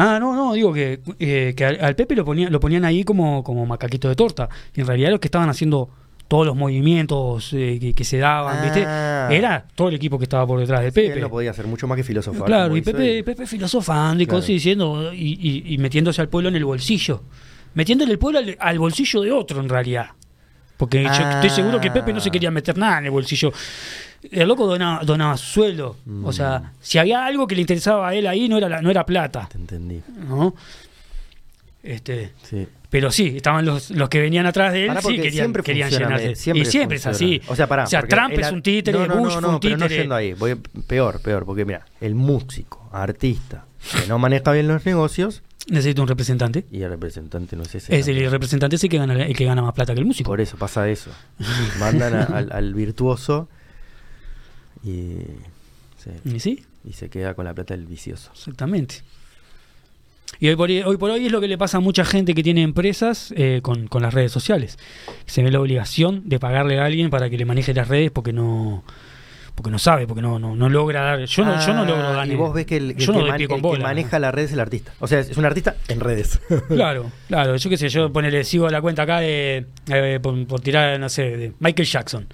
Ah, 0.00 0.18
no, 0.18 0.34
no, 0.34 0.52
digo 0.54 0.72
que, 0.72 1.00
eh, 1.18 1.52
que 1.56 1.64
al, 1.64 1.78
al 1.84 1.94
Pepe 1.96 2.14
lo, 2.16 2.24
ponía, 2.24 2.48
lo 2.50 2.58
ponían 2.60 2.84
ahí 2.84 3.04
como, 3.04 3.42
como 3.44 3.66
macaquito 3.66 4.08
de 4.08 4.14
torta. 4.16 4.48
Y 4.74 4.80
en 4.80 4.86
realidad 4.86 5.10
los 5.10 5.20
que 5.20 5.28
estaban 5.28 5.48
haciendo 5.48 5.90
todos 6.28 6.46
los 6.46 6.54
movimientos 6.56 7.52
eh, 7.54 7.78
que, 7.80 7.92
que 7.92 8.04
se 8.04 8.18
daban, 8.18 8.62
¿viste? 8.62 8.84
Ah. 8.86 9.28
Era 9.32 9.66
todo 9.74 9.88
el 9.88 9.96
equipo 9.96 10.16
que 10.16 10.24
estaba 10.24 10.46
por 10.46 10.60
detrás 10.60 10.80
de 10.80 10.86
Él 10.86 10.92
Pepe. 10.92 11.20
no 11.20 11.28
podía 11.28 11.50
hacer 11.50 11.66
mucho 11.66 11.86
más 11.88 11.96
que 11.96 12.04
filosofar. 12.04 12.44
Claro, 12.46 12.76
y 12.76 12.82
Pepe. 12.82 13.22
Pepe 13.24 13.46
filosofando 13.46 14.22
y 14.22 14.26
Claro. 14.26 14.38
cosas 14.38 14.48
diciendo 14.48 15.12
y, 15.12 15.38
y- 15.66 15.74
y 15.74 15.78
metiéndose 15.78 16.20
al 16.20 16.28
pueblo 16.28 16.48
en 16.48 16.56
el 16.56 16.64
bolsillo. 16.64 17.22
Metiéndole 17.74 18.12
el 18.12 18.18
pueblo 18.18 18.38
al, 18.38 18.56
al 18.58 18.78
bolsillo 18.78 19.20
de 19.22 19.32
otro 19.32 19.60
en 19.60 19.68
realidad. 19.68 20.06
Porque 20.76 21.02
yo 21.02 21.10
Ah. 21.10 21.32
estoy 21.34 21.50
seguro 21.50 21.80
que 21.80 21.90
Pepe 21.90 22.12
no 22.12 22.20
se 22.20 22.30
quería 22.30 22.50
meter 22.50 22.78
nada 22.78 22.98
en 22.98 23.04
el 23.06 23.10
bolsillo. 23.10 23.52
El 24.30 24.48
loco 24.48 24.66
donaba, 24.66 25.02
donaba 25.04 25.36
su 25.36 25.46
sueldo. 25.46 25.96
O 26.24 26.28
Mm. 26.28 26.32
sea, 26.32 26.72
si 26.80 26.98
había 26.98 27.24
algo 27.24 27.46
que 27.46 27.54
le 27.54 27.62
interesaba 27.62 28.08
a 28.08 28.14
él 28.14 28.26
ahí, 28.26 28.48
no 28.48 28.58
era, 28.58 28.68
la- 28.68 28.82
no 28.82 28.90
era 28.90 29.06
plata. 29.06 29.48
Te 29.50 29.56
entendí. 29.58 30.02
¿no? 30.28 30.54
Este, 31.82 32.32
Sí. 32.42 32.66
pero 32.90 33.10
sí, 33.10 33.32
estaban 33.36 33.64
los, 33.64 33.90
los 33.90 34.10
que 34.10 34.20
venían 34.20 34.44
atrás 34.44 34.72
de 34.74 34.84
él, 34.84 34.92
sí 35.00 35.16
querían, 35.16 35.32
siempre 35.32 35.62
querían 35.62 35.88
llenarse. 35.90 36.34
siempre 36.34 36.62
y 36.62 36.66
siempre 36.70 36.96
es 36.98 37.06
así. 37.06 37.40
O 37.48 37.56
sea, 37.56 37.66
pará, 37.66 37.84
porque 37.90 38.06
Trump 38.08 38.32
el 38.34 38.40
es 38.40 38.52
un 38.52 38.62
títere, 38.62 38.98
no, 38.98 39.06
no, 39.06 39.16
Bush 39.16 39.24
no, 39.36 39.40
fue 39.40 39.48
un 39.48 39.52
no, 39.54 39.60
pero 39.60 39.76
no 39.78 39.84
títere. 39.86 40.00
yendo 40.02 40.14
ahí. 40.14 40.34
Voy 40.34 40.56
peor, 40.86 41.22
peor, 41.22 41.46
porque 41.46 41.64
mira, 41.64 41.86
el 42.02 42.14
músico, 42.14 42.86
artista, 42.92 43.64
que 44.02 44.06
no 44.08 44.18
maneja 44.18 44.52
bien 44.52 44.68
los 44.68 44.84
negocios 44.84 45.42
Necesita 45.68 46.02
un 46.02 46.08
representante. 46.08 46.66
y 46.70 46.82
el 46.82 46.90
representante 46.90 47.56
no 47.56 47.62
es 47.62 47.74
ese. 47.74 47.96
Es 47.96 48.06
el 48.08 48.30
representante 48.30 48.76
ese 48.76 48.88
que 48.90 48.98
gana, 48.98 49.14
el 49.24 49.34
que 49.34 49.44
gana 49.46 49.62
más 49.62 49.72
plata 49.72 49.94
que 49.94 50.00
el 50.00 50.06
músico. 50.06 50.28
Por 50.28 50.42
eso 50.42 50.58
pasa 50.58 50.86
eso. 50.90 51.10
Mandan 51.78 52.14
a- 52.14 52.24
al, 52.24 52.52
al 52.52 52.74
virtuoso 52.74 53.48
y, 54.84 55.18
sí, 55.98 56.10
¿Y 56.24 56.40
sí? 56.40 56.64
y 56.88 56.92
se 56.94 57.08
queda 57.10 57.34
con 57.34 57.44
la 57.44 57.54
plata 57.54 57.74
del 57.74 57.86
vicioso. 57.86 58.30
Exactamente. 58.32 58.96
Y 60.38 60.48
hoy 60.48 60.56
por, 60.56 60.70
hoy, 60.70 60.80
hoy 60.82 60.96
por 60.96 61.10
hoy 61.10 61.26
es 61.26 61.32
lo 61.32 61.40
que 61.40 61.48
le 61.48 61.58
pasa 61.58 61.78
a 61.78 61.80
mucha 61.80 62.04
gente 62.04 62.34
que 62.34 62.42
tiene 62.42 62.62
empresas 62.62 63.34
eh, 63.36 63.60
con, 63.62 63.88
con 63.88 64.00
las 64.02 64.14
redes 64.14 64.30
sociales. 64.32 64.78
Se 65.26 65.42
ve 65.42 65.50
la 65.50 65.60
obligación 65.60 66.28
de 66.28 66.38
pagarle 66.38 66.78
a 66.78 66.84
alguien 66.84 67.10
para 67.10 67.28
que 67.28 67.36
le 67.36 67.44
maneje 67.44 67.74
las 67.74 67.88
redes 67.88 68.10
porque 68.10 68.32
no 68.32 68.84
porque 69.56 69.72
no 69.72 69.78
sabe, 69.78 70.06
porque 70.06 70.22
no, 70.22 70.38
no, 70.38 70.56
no 70.56 70.68
logra 70.70 71.02
dar. 71.02 71.24
Yo 71.26 71.44
no, 71.44 71.60
yo 71.66 71.74
no 71.74 71.84
logro 71.84 72.06
Ah, 72.08 72.12
dar. 72.12 72.28
Y 72.28 72.34
vos 72.34 72.54
ves 72.54 72.64
que 72.64 72.78
el, 72.78 72.94
que, 72.96 73.04
yo 73.04 73.12
no 73.12 73.18
que 73.24 73.30
man- 73.30 73.40
el 73.42 73.48
que 73.48 73.78
maneja 73.82 74.18
la 74.18 74.30
red 74.32 74.44
es 74.44 74.52
el 74.52 74.60
artista. 74.60 74.94
O 75.00 75.06
sea, 75.08 75.18
es 75.18 75.36
un 75.36 75.44
artista 75.44 75.76
en 75.88 76.00
redes. 76.00 76.40
Claro, 76.68 77.10
claro. 77.28 77.56
Yo 77.56 77.68
qué 77.68 77.76
sé, 77.76 77.90
yo 77.90 78.10
ponele, 78.10 78.44
sigo 78.44 78.70
la 78.70 78.80
cuenta 78.80 79.02
acá 79.02 79.18
de, 79.20 79.66
eh, 79.88 80.18
por, 80.22 80.46
por 80.46 80.60
tirar, 80.60 80.98
no 80.98 81.10
sé, 81.10 81.22
de 81.36 81.52
Michael 81.58 81.86
Jackson. 81.88 82.26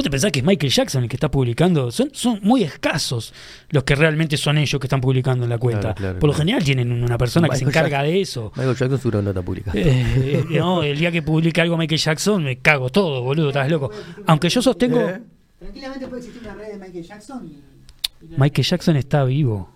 ¿Vos 0.00 0.04
te 0.04 0.10
pensás 0.10 0.32
que 0.32 0.38
es 0.38 0.44
Michael 0.46 0.72
Jackson 0.72 1.02
el 1.02 1.10
que 1.10 1.16
está 1.16 1.30
publicando? 1.30 1.90
Son, 1.90 2.08
son 2.14 2.40
muy 2.42 2.62
escasos 2.62 3.34
los 3.68 3.84
que 3.84 3.94
realmente 3.94 4.38
son 4.38 4.56
ellos 4.56 4.80
que 4.80 4.86
están 4.86 4.98
publicando 5.02 5.44
en 5.44 5.50
la 5.50 5.58
cuenta. 5.58 5.80
Claro, 5.92 5.94
claro, 5.94 6.18
Por 6.18 6.28
lo 6.28 6.32
claro. 6.32 6.38
general 6.46 6.64
tienen 6.64 6.90
una 6.90 7.18
persona 7.18 7.50
que 7.50 7.56
se 7.56 7.64
encarga 7.66 8.02
de 8.02 8.18
eso. 8.18 8.50
Michael 8.56 8.76
Jackson 8.76 8.96
seguro 8.98 9.20
no 9.20 9.28
está 9.28 9.42
publicado. 9.42 9.76
Eh, 9.78 9.82
eh, 10.16 10.44
no, 10.58 10.82
el 10.82 10.98
día 10.98 11.12
que 11.12 11.20
publique 11.20 11.60
algo 11.60 11.76
Michael 11.76 12.00
Jackson 12.00 12.42
me 12.42 12.56
cago 12.60 12.88
todo, 12.88 13.20
boludo, 13.22 13.48
estás 13.48 13.70
loco. 13.70 13.90
Aunque 14.26 14.48
yo 14.48 14.62
sostengo, 14.62 15.00
Eh. 15.06 15.20
Tranquilamente 15.58 16.06
puede 16.08 16.20
existir 16.22 16.42
una 16.48 16.54
red 16.54 16.68
de 16.72 16.78
Michael 16.78 17.04
Jackson 17.04 17.44
y. 17.46 18.24
y 18.24 18.28
no- 18.30 18.38
Michael 18.38 18.66
Jackson 18.66 18.96
está 18.96 19.24
vivo. 19.24 19.68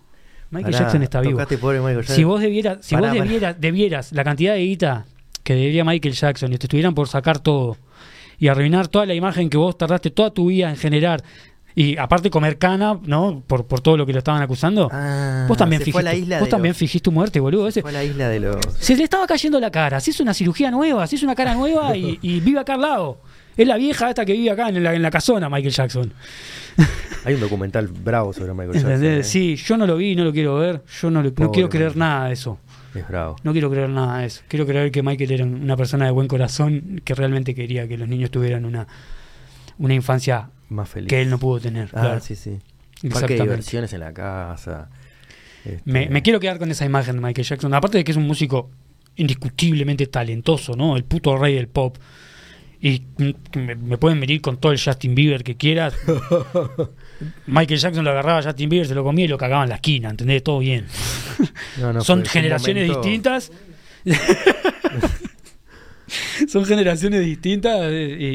Michael 0.53 0.73
Pará, 0.73 0.85
Jackson 0.87 1.03
está 1.03 1.21
vivo. 1.21 1.39
Michael. 1.39 2.07
Si 2.07 2.25
vos 2.25 2.41
debieras, 2.41 2.79
si 2.81 2.95
Pará, 2.95 3.09
vos 3.13 3.23
debieras, 3.23 3.61
debieras 3.61 4.13
la 4.13 4.25
cantidad 4.25 4.55
de 4.55 4.61
guita 4.61 5.05
que 5.43 5.55
debería 5.55 5.85
Michael 5.85 6.15
Jackson 6.15 6.51
y 6.55 6.57
te 6.57 6.65
estuvieran 6.65 6.95
por 6.95 7.09
sacar 7.09 7.41
todo 7.41 7.77
y 8.39 8.49
arruinar 8.49 8.89
toda 8.89 9.07
la 9.07 9.15
imagen 9.15 9.49
que 9.51 9.57
vos 9.57 9.77
tardaste 9.79 10.11
toda 10.11 10.31
tu 10.33 10.47
vida 10.49 10.71
en 10.71 10.77
generar 10.77 11.23
y 11.77 11.97
aparte 11.97 12.31
comer 12.31 12.57
cana, 12.57 12.99
¿no? 13.05 13.43
Por, 13.47 13.67
por 13.67 13.81
todo 13.81 13.97
lo 13.97 14.07
que 14.07 14.13
lo 14.13 14.19
estaban 14.19 14.41
acusando. 14.43 14.89
Ah, 14.93 15.45
vos 15.49 15.57
también 15.59 15.81
fijiste, 15.83 16.03
la 16.05 16.15
isla 16.15 16.39
vos 16.39 16.49
también 16.49 16.71
los- 16.71 16.79
fijiste 16.79 17.05
tu 17.05 17.11
muerte, 17.13 17.41
boludo. 17.41 17.67
Ese, 17.67 17.83
Fue 17.83 17.91
la 17.91 18.05
isla 18.05 18.29
de 18.29 18.39
los. 18.41 18.57
se 18.79 18.97
le 18.97 19.03
estaba 19.05 19.27
cayendo 19.27 19.59
la 19.59 19.71
cara, 19.73 19.99
se 20.01 20.11
hizo 20.13 20.23
una 20.23 20.35
cirugía 20.35 20.71
nueva, 20.71 21.05
se 21.09 21.17
hizo 21.17 21.27
una 21.27 21.35
cara 21.35 21.55
nueva 21.55 21.97
y, 21.97 22.19
y 22.23 22.39
vive 22.41 22.61
acá 22.61 22.75
al 22.75 22.81
lado. 22.83 23.19
Es 23.57 23.67
la 23.69 23.77
vieja 23.77 24.09
esta 24.09 24.25
que 24.25 24.33
vive 24.35 24.51
acá 24.51 24.69
en 24.69 24.83
la, 24.83 24.95
en 24.95 25.03
la 25.03 25.11
casona, 25.11 25.49
Michael 25.49 25.73
Jackson. 25.73 26.13
Hay 27.25 27.35
un 27.35 27.41
documental 27.41 27.87
bravo 27.89 28.33
sobre 28.33 28.53
Michael 28.53 28.73
Jackson. 28.75 29.05
¿eh? 29.05 29.23
Sí, 29.25 29.57
yo 29.57 29.77
no 29.77 29.87
lo 29.87 29.97
vi, 29.97 30.15
no 30.15 30.25
lo 30.25 30.33
quiero 30.33 30.57
ver. 30.57 30.83
Yo 31.01 31.11
no, 31.11 31.23
lo- 31.23 31.33
no 31.37 31.51
quiero 31.53 31.69
creer 31.69 31.97
nada 31.97 32.27
de 32.29 32.35
eso. 32.35 32.59
Es 32.95 33.09
bravo. 33.09 33.37
No 33.43 33.53
quiero 33.53 33.71
creer 33.71 33.89
nada 33.89 34.19
de 34.19 34.27
eso. 34.27 34.43
Quiero 34.49 34.67
creer 34.67 34.91
que 34.93 35.03
Michael 35.03 35.31
era 35.33 35.45
una 35.45 35.77
persona 35.77 36.05
de 36.05 36.11
buen 36.13 36.29
corazón 36.29 37.01
que 37.05 37.15
realmente 37.15 37.55
quería 37.55 37.89
que 37.89 37.99
los 37.99 38.09
niños 38.09 38.31
tuvieran 38.31 38.65
una, 38.65 38.87
una 39.79 39.95
infancia 39.95 40.51
Más 40.69 40.89
feliz. 40.89 41.09
que 41.09 41.21
él 41.21 41.29
no 41.31 41.39
pudo 41.39 41.61
tener. 41.61 41.89
Ah, 41.93 42.01
claro. 42.01 42.21
sí, 42.21 42.37
sí. 42.37 42.59
Parque 43.13 43.35
de 43.35 43.43
diversiones 43.43 43.93
en 43.93 44.01
la 44.01 44.13
casa. 44.15 44.89
Este, 45.65 45.81
Me, 45.85 46.09
me 46.09 46.23
quiero 46.23 46.39
quedar 46.41 46.59
con 46.59 46.71
esa 46.71 46.85
imagen 46.85 47.17
de 47.17 47.23
Michael 47.23 47.47
Jackson. 47.47 47.75
Aparte 47.75 47.99
de 47.99 48.05
que 48.05 48.13
es 48.13 48.17
un 48.17 48.27
músico 48.27 48.71
indiscutiblemente 49.17 50.07
talentoso, 50.07 50.77
¿no? 50.77 50.97
El 50.97 51.05
puto 51.05 51.37
rey 51.37 51.55
del 51.57 51.69
pop. 51.69 51.97
Y 52.81 53.03
me, 53.57 53.75
me 53.75 53.99
pueden 53.99 54.21
venir 54.21 54.41
con 54.41 54.59
todo 54.59 54.73
el 54.73 54.81
Justin 54.81 55.15
Bieber 55.15 55.43
que 55.43 55.57
quieras. 55.57 55.95
Michael 57.47 57.79
Jackson 57.81 58.05
lo 58.05 58.11
agarraba 58.11 58.39
a 58.41 58.43
Justin 58.43 58.69
Bieber, 58.69 58.87
se 58.87 58.95
lo 58.95 59.05
comía 59.05 59.25
y 59.25 59.29
lo 59.29 59.39
cagaba 59.39 59.63
en 59.65 59.69
la 59.71 59.77
esquina, 59.77 60.11
¿entendés? 60.11 60.43
Todo 60.43 60.59
bien. 60.59 60.87
No, 61.81 61.93
no, 61.93 62.01
Son 62.03 62.25
generaciones 62.25 62.87
momento- 62.89 63.03
distintas. 63.09 63.51
Son 66.49 66.65
generaciones 66.65 67.25
distintas 67.25 67.91
y, 67.91 67.95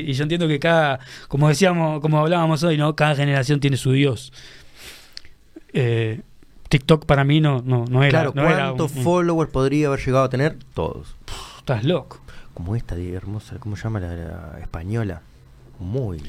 y 0.10 0.14
yo 0.14 0.24
entiendo 0.24 0.48
que 0.48 0.60
cada, 0.60 1.00
como 1.28 1.48
decíamos, 1.48 2.02
como 2.02 2.20
hablábamos 2.20 2.64
hoy, 2.64 2.78
¿no? 2.78 2.96
Cada 2.96 3.16
generación 3.16 3.60
tiene 3.60 3.78
su 3.78 3.92
Dios. 3.92 4.34
Eh, 5.74 6.22
TikTok 6.68 7.06
para 7.06 7.24
mí 7.24 7.40
no, 7.42 7.62
no, 7.64 7.86
no 7.90 8.04
era. 8.04 8.32
Claro, 8.32 8.34
no 8.36 8.44
¿cuántos 8.44 8.96
un- 8.96 9.04
followers 9.04 9.52
podría 9.52 9.88
haber 9.88 10.00
llegado 10.04 10.26
a 10.26 10.30
tener? 10.30 10.58
Todos. 10.74 11.16
Estás 11.60 11.84
loco. 11.84 12.22
Como 12.54 12.76
esta 12.76 12.96
de 12.96 13.14
hermosa, 13.14 13.58
¿cómo 13.60 13.76
se 13.76 13.84
llama 13.84 14.00
la, 14.00 14.16
la 14.16 14.60
española? 14.60 15.22
Muy 15.80 16.22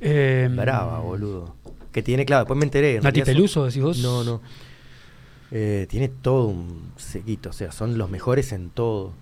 Eh, 0.00 0.48
brava, 0.50 1.00
boludo. 1.00 1.56
Que 1.92 2.02
tiene, 2.02 2.24
claro, 2.24 2.44
después 2.44 2.58
me 2.58 2.64
enteré. 2.64 2.96
en 2.96 3.02
Nati 3.02 3.22
Peluso, 3.22 3.66
decís 3.66 3.82
vos. 3.82 3.98
No, 3.98 4.22
no. 4.24 4.40
Eh, 5.50 5.86
tiene 5.90 6.08
todo 6.08 6.46
un 6.46 6.92
sequito, 6.96 7.50
o 7.50 7.52
sea, 7.52 7.72
son 7.72 7.98
los 7.98 8.08
mejores 8.10 8.52
en 8.52 8.70
todo. 8.70 9.12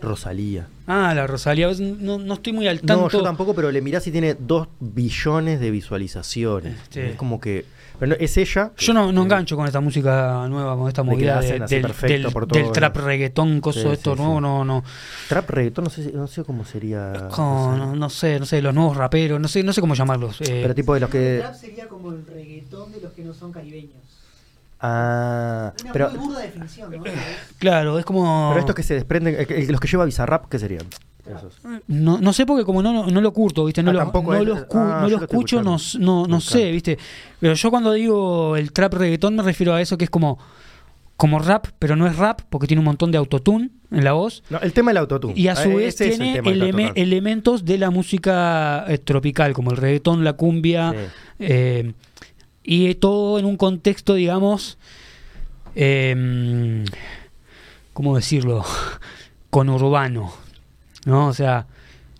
Rosalía. 0.00 0.66
Ah, 0.86 1.12
la 1.14 1.26
Rosalía. 1.26 1.70
No, 1.78 2.18
no 2.18 2.34
estoy 2.34 2.52
muy 2.54 2.66
al 2.66 2.80
tanto. 2.80 3.02
No, 3.04 3.08
yo 3.10 3.22
tampoco, 3.22 3.54
pero 3.54 3.70
le 3.70 3.80
mirás 3.82 4.06
y 4.06 4.10
tiene 4.12 4.34
dos 4.34 4.66
billones 4.80 5.60
de 5.60 5.70
visualizaciones. 5.70 6.74
Este- 6.84 7.10
Es 7.10 7.16
como 7.16 7.38
que. 7.40 7.64
Pero 7.98 8.10
no, 8.10 8.16
es 8.18 8.36
ella. 8.36 8.72
Yo 8.76 8.92
no, 8.92 9.12
no 9.12 9.22
engancho 9.22 9.54
con 9.56 9.66
esta 9.66 9.80
música 9.80 10.46
nueva, 10.48 10.76
con 10.76 10.88
esta 10.88 11.02
movida 11.04 11.40
de- 11.40 11.60
del, 11.60 11.82
perfecto 11.82 12.22
del- 12.24 12.32
por 12.32 12.46
del 12.48 12.62
todo. 12.64 12.72
trap 12.72 12.96
reggaetón, 12.96 13.60
coso 13.60 13.80
Sí, 13.82 13.88
esto 13.88 14.14
sí, 14.16 14.20
nuevo, 14.20 14.36
sí. 14.36 14.40
no, 14.42 14.64
no. 14.64 14.84
Trap 15.28 15.50
reggaetón, 15.50 15.84
no 15.84 15.90
sé, 15.90 16.10
no 16.12 16.26
sé 16.26 16.42
cómo 16.44 16.64
sería. 16.64 17.28
Como, 17.30 17.70
no 17.70 17.72
sé. 17.74 17.78
no, 17.78 17.96
no 17.96 18.10
sé, 18.10 18.40
no 18.40 18.46
sé, 18.46 18.60
los 18.62 18.74
nuevos 18.74 18.96
raperos, 18.96 19.40
no 19.40 19.46
sé, 19.48 19.62
no 19.62 19.72
sé 19.72 19.80
cómo 19.80 19.94
llamarlos. 19.94 20.40
eh, 20.40 20.60
Pero 20.62 20.74
tipo 20.74 20.92
de 20.94 21.00
los 21.00 21.08
El 21.08 21.12
que. 21.12 21.40
rap 21.42 21.54
sería 21.54 21.88
como 21.88 22.10
el 22.10 22.26
reggaetón 22.26 22.90
de 22.92 23.00
los 23.00 23.12
que 23.12 23.22
no 23.22 23.32
son 23.32 23.52
caribeños. 23.52 23.92
Ah. 24.80 25.72
Una 25.82 25.92
Pero, 25.92 26.10
muy 26.10 26.18
burda 26.18 26.40
definición, 26.40 26.90
¿no? 26.90 27.04
claro, 27.58 27.98
es 27.98 28.04
como. 28.04 28.48
pero 28.50 28.60
estos 28.60 28.74
que 28.74 28.82
se 28.82 28.94
desprenden. 28.94 29.36
eh, 29.38 29.66
los 29.70 29.80
que 29.80 29.88
lleva 29.88 30.04
Bizarrap, 30.04 30.48
¿qué 30.48 30.58
serían? 30.58 30.84
Esos. 31.26 31.58
No, 31.88 32.18
no 32.20 32.32
sé 32.32 32.44
porque 32.44 32.64
como 32.64 32.82
no, 32.82 32.92
no, 32.92 33.06
no 33.06 33.20
lo 33.20 33.32
curto, 33.32 33.64
¿viste? 33.64 33.82
No, 33.82 33.90
Ah, 33.90 33.94
lo, 33.94 33.98
tampoco 34.00 34.34
no 34.34 34.54
es- 34.56 34.66
ah, 34.74 35.06
no 35.10 35.16
escucho, 35.22 35.62
no, 35.62 35.76
no, 35.98 36.26
no 36.26 36.40
sé. 36.40 36.70
¿viste? 36.70 36.98
Pero 37.40 37.54
yo 37.54 37.70
cuando 37.70 37.92
digo 37.92 38.56
el 38.56 38.72
trap 38.72 38.94
reggaetón 38.94 39.36
me 39.36 39.42
refiero 39.42 39.72
a 39.74 39.80
eso 39.80 39.96
que 39.96 40.04
es 40.04 40.10
como, 40.10 40.38
como 41.16 41.38
rap, 41.38 41.68
pero 41.78 41.96
no 41.96 42.06
es 42.06 42.16
rap 42.16 42.42
porque 42.50 42.66
tiene 42.66 42.80
un 42.80 42.84
montón 42.86 43.10
de 43.10 43.18
autotune 43.18 43.70
en 43.90 44.04
la 44.04 44.12
voz. 44.12 44.42
No, 44.50 44.58
el 44.60 44.72
tema 44.72 44.90
del 44.90 44.98
autotune. 44.98 45.32
Y 45.36 45.48
a 45.48 45.56
su 45.56 45.70
Ah, 45.70 45.74
vez 45.76 45.94
ese 46.00 46.08
es 46.08 46.20
el 46.20 46.42
tiene 46.42 46.42
eleme- 46.42 46.92
elementos 46.96 47.64
de 47.64 47.78
la 47.78 47.90
música 47.90 48.84
eh, 48.88 48.98
tropical, 48.98 49.52
como 49.54 49.70
el 49.70 49.76
reggaetón, 49.78 50.24
la 50.24 50.34
cumbia, 50.34 50.90
Sí. 50.92 50.98
eh, 51.38 51.92
y 52.64 52.94
todo 52.96 53.38
en 53.38 53.44
un 53.46 53.56
contexto, 53.56 54.14
digamos, 54.14 54.76
eh, 55.74 56.84
¿cómo 57.92 58.16
decirlo? 58.16 58.64
Conurbano, 59.50 60.32
¿no? 61.04 61.28
O 61.28 61.32
sea, 61.32 61.66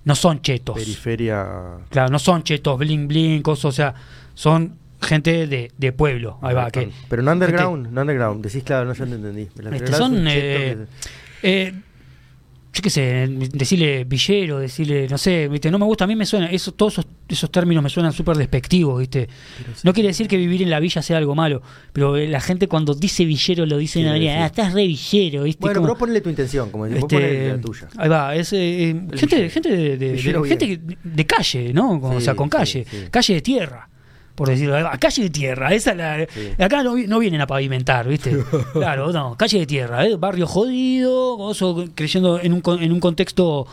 no 0.04 0.14
son 0.14 0.40
chetos. 0.42 0.76
Periferia. 0.76 1.46
Claro, 1.90 2.10
no 2.10 2.18
son 2.18 2.42
chetos, 2.42 2.78
bling 2.78 3.08
bling, 3.08 3.42
cosas, 3.42 3.64
o 3.66 3.72
sea, 3.72 3.94
son 4.34 4.76
gente 5.00 5.46
de, 5.46 5.70
de 5.76 5.92
pueblo. 5.92 6.38
Ahí 6.42 6.54
va, 6.54 6.70
que, 6.70 6.90
Pero 7.08 7.22
no 7.22 7.32
underground, 7.32 7.90
no 7.90 8.00
underground. 8.00 8.44
Decís, 8.44 8.62
claro, 8.64 8.86
no, 8.86 8.94
yo 8.94 9.06
no 9.06 9.14
entendí. 9.16 9.48
Este, 9.72 9.92
son, 9.92 10.26
eh, 10.28 10.86
Eh, 11.42 11.74
yo 12.74 12.82
qué 12.82 12.90
sé, 12.90 13.26
decirle 13.52 14.04
villero, 14.04 14.58
decirle, 14.58 15.06
no 15.08 15.16
sé, 15.16 15.46
¿viste? 15.48 15.70
no 15.70 15.78
me 15.78 15.84
gusta, 15.84 16.04
a 16.04 16.06
mí 16.08 16.16
me 16.16 16.26
suena, 16.26 16.50
eso, 16.50 16.72
todos 16.72 16.94
esos, 16.94 17.06
esos 17.28 17.50
términos 17.52 17.82
me 17.84 17.88
suenan 17.88 18.12
súper 18.12 18.36
despectivos, 18.36 18.98
¿viste? 18.98 19.28
No 19.84 19.92
quiere 19.92 20.08
decir 20.08 20.26
que 20.26 20.36
vivir 20.36 20.60
en 20.62 20.70
la 20.70 20.80
villa 20.80 21.00
sea 21.00 21.18
algo 21.18 21.34
malo, 21.36 21.62
pero 21.92 22.16
eh, 22.16 22.26
la 22.26 22.40
gente 22.40 22.66
cuando 22.66 22.92
dice 22.94 23.24
villero 23.24 23.64
lo 23.64 23.78
dice 23.78 24.02
manera, 24.02 24.18
sí. 24.34 24.40
ah, 24.42 24.46
estás 24.46 24.72
re 24.74 24.86
villero, 24.88 25.44
¿viste? 25.44 25.60
Bueno, 25.60 25.80
Como, 25.82 25.86
pero 25.94 25.98
ponle 25.98 26.20
tu 26.20 26.28
intención, 26.30 26.70
como 26.70 26.84
vos 26.84 26.92
este, 26.94 27.00
ponele 27.16 27.48
la 27.48 27.60
tuya. 27.60 27.88
Ahí 27.96 28.08
va, 28.08 28.34
es 28.34 28.52
eh, 28.52 28.90
eh, 28.90 29.00
gente, 29.14 29.48
gente, 29.50 29.68
de, 29.76 29.96
de- 29.96 30.18
gente 30.18 30.80
de, 31.04 31.26
calle, 31.26 31.72
¿no? 31.72 31.92
o 32.02 32.18
Sí, 32.18 32.24
sea, 32.24 32.34
con 32.34 32.48
calle, 32.48 32.84
calle 33.10 33.34
de 33.34 33.40
tierra. 33.40 33.88
Por 34.34 34.48
decirlo, 34.48 34.74
va, 34.74 34.96
calle 34.98 35.22
de 35.22 35.30
tierra, 35.30 35.72
esa 35.72 35.92
es 35.92 35.96
la, 35.96 36.26
Sí. 36.28 36.60
acá 36.62 36.82
no, 36.82 36.96
no 36.96 37.18
vienen 37.20 37.40
a 37.40 37.46
pavimentar, 37.46 38.08
¿viste? 38.08 38.36
claro, 38.72 39.12
no, 39.12 39.36
calle 39.36 39.60
de 39.60 39.66
tierra, 39.66 40.04
¿eh? 40.06 40.16
barrio 40.16 40.46
jodido, 40.48 41.36
gozo, 41.36 41.84
creyendo 41.94 42.40
en 42.40 42.52
un, 42.52 42.62
en 42.82 42.90
un 42.92 42.98
contexto 43.00 43.66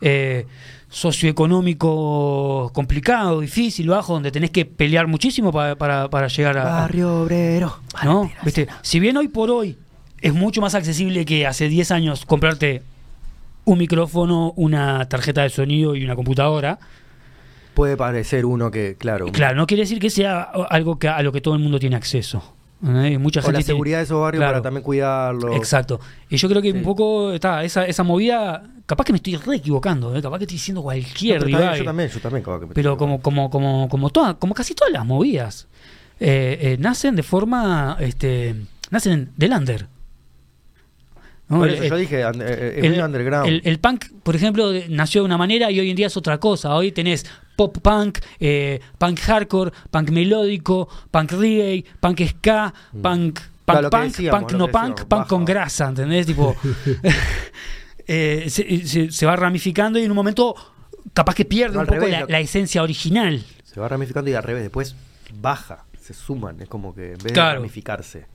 eh, 0.00 0.46
socioeconómico 0.88 2.70
complicado, 2.72 3.40
difícil, 3.40 3.88
bajo, 3.88 4.14
donde 4.14 4.30
tenés 4.30 4.50
que 4.50 4.64
pelear 4.64 5.06
muchísimo 5.06 5.52
pa- 5.52 5.76
para, 5.76 6.08
para 6.10 6.28
llegar 6.28 6.58
a, 6.58 6.62
a- 6.78 6.80
Barrio 6.82 7.22
obrero. 7.22 7.78
¿no? 8.04 8.30
¿Viste? 8.44 8.66
Si 8.82 9.00
bien 9.00 9.16
hoy 9.16 9.28
por 9.28 9.50
hoy 9.50 9.76
es 10.20 10.34
mucho 10.34 10.60
más 10.60 10.74
accesible 10.74 11.24
que 11.24 11.46
hace 11.46 11.68
10 11.68 11.90
años 11.92 12.26
comprarte 12.26 12.82
un 13.64 13.78
micrófono, 13.78 14.52
una 14.56 15.08
tarjeta 15.08 15.42
de 15.42 15.50
sonido 15.50 15.94
y 15.96 16.04
una 16.04 16.16
computadora, 16.16 16.78
Puede 17.80 17.96
parecer 17.96 18.44
uno 18.44 18.70
que, 18.70 18.96
claro. 18.98 19.24
claro, 19.32 19.56
no 19.56 19.66
quiere 19.66 19.84
decir 19.84 19.98
que 19.98 20.10
sea 20.10 20.42
algo 20.42 20.98
que, 20.98 21.08
a 21.08 21.22
lo 21.22 21.32
que 21.32 21.40
todo 21.40 21.54
el 21.54 21.60
mundo 21.60 21.78
tiene 21.78 21.96
acceso. 21.96 22.54
¿eh? 22.86 23.16
Mucha 23.16 23.40
o 23.40 23.42
gente 23.42 23.52
la 23.54 23.58
tiene- 23.60 23.62
seguridad 23.64 23.96
de 23.98 24.04
esos 24.04 24.20
barrios 24.20 24.40
Claro. 24.40 24.52
para 24.52 24.62
también 24.62 24.82
cuidarlo. 24.84 25.54
Exacto. 25.54 25.98
Y 26.28 26.36
yo 26.36 26.46
creo 26.50 26.60
que 26.60 26.72
Sí. 26.72 26.76
un 26.76 26.84
poco 26.84 27.32
está 27.32 27.64
esa, 27.64 27.86
esa 27.86 28.02
movida, 28.02 28.62
capaz 28.84 29.04
que 29.04 29.12
me 29.12 29.16
estoy 29.16 29.36
re 29.36 29.56
equivocando, 29.56 30.14
¿eh? 30.14 30.20
capaz 30.20 30.36
que 30.36 30.44
estoy 30.44 30.56
diciendo 30.56 30.80
No, 30.80 30.84
cualquier 30.84 31.38
pero 31.38 31.46
bien, 31.46 31.58
divague. 31.58 31.78
yo 31.78 31.84
también, 31.86 32.08
yo 32.10 32.20
también. 32.20 32.42
capaz 32.44 32.60
que 32.60 32.66
me 32.66 32.74
pero 32.74 32.98
como 32.98 33.22
como 33.22 33.48
como 33.48 33.88
como 33.88 34.10
todas 34.10 34.34
como 34.34 34.52
casi 34.52 34.74
todas 34.74 34.92
las 34.92 35.06
movidas 35.06 35.66
eh, 36.20 36.58
eh, 36.60 36.76
nacen 36.78 37.16
de 37.16 37.22
forma 37.22 37.96
este 38.00 38.56
nacen 38.90 39.30
del 39.38 39.52
under 39.52 39.86
¿no? 41.50 41.58
Por 41.58 41.68
El- 41.68 41.74
eso 41.74 41.82
el- 41.84 41.90
yo 41.90 41.96
dije, 41.96 42.24
and- 42.24 42.40
eh, 42.42 42.80
el, 42.82 42.90
muy 42.92 43.00
underground. 43.00 43.46
el- 43.48 43.60
el 43.64 43.78
punk 43.78 44.06
por 44.22 44.34
ejemplo 44.36 44.72
nació 44.88 45.20
de 45.20 45.26
una 45.26 45.36
manera 45.36 45.70
y 45.70 45.78
hoy 45.80 45.90
en 45.90 45.96
día 45.96 46.06
es 46.06 46.16
otra 46.16 46.38
cosa 46.38 46.74
hoy 46.74 46.92
tenés 46.92 47.26
pop 47.56 47.76
punk 47.82 48.18
eh, 48.38 48.80
punk 48.96 49.20
hardcore 49.20 49.72
punk 49.90 50.10
melódico 50.10 50.88
punk 51.10 51.32
reggae 51.32 51.84
punk 52.00 52.20
ska 52.26 52.72
Mm. 52.92 53.02
punk 53.02 53.40
punk 53.40 53.44
Claro, 53.66 53.90
punk 53.90 54.04
decíamos, 54.04 54.40
punk 54.40 54.52
no 54.52 54.68
punk 54.68 55.04
punk 55.04 55.26
con 55.26 55.44
grasa 55.44 55.88
¿entendés? 55.88 56.24
tipo 56.26 56.56
eh, 58.06 58.46
se, 58.48 58.86
se- 58.86 59.10
se 59.10 59.26
va 59.26 59.36
ramificando 59.36 59.98
y 59.98 60.04
en 60.04 60.10
un 60.10 60.16
momento 60.16 60.54
capaz 61.12 61.34
que 61.34 61.44
pierde 61.44 61.74
No, 61.74 61.80
un 61.80 61.86
poco 61.86 62.00
revés, 62.00 62.24
la, 62.28 62.40
esencia 62.40 62.82
original 62.82 63.42
Se 63.64 63.80
va 63.80 63.88
ramificando 63.88 64.30
y 64.30 64.34
al 64.34 64.42
revés, 64.42 64.62
después 64.64 64.94
baja, 65.40 65.84
se 66.00 66.12
suman. 66.14 66.60
Es 66.60 66.68
como 66.68 66.92
que 66.94 67.12
en 67.12 67.18
vez 67.18 67.32
de 67.32 67.40
ramificarse. 67.54 68.26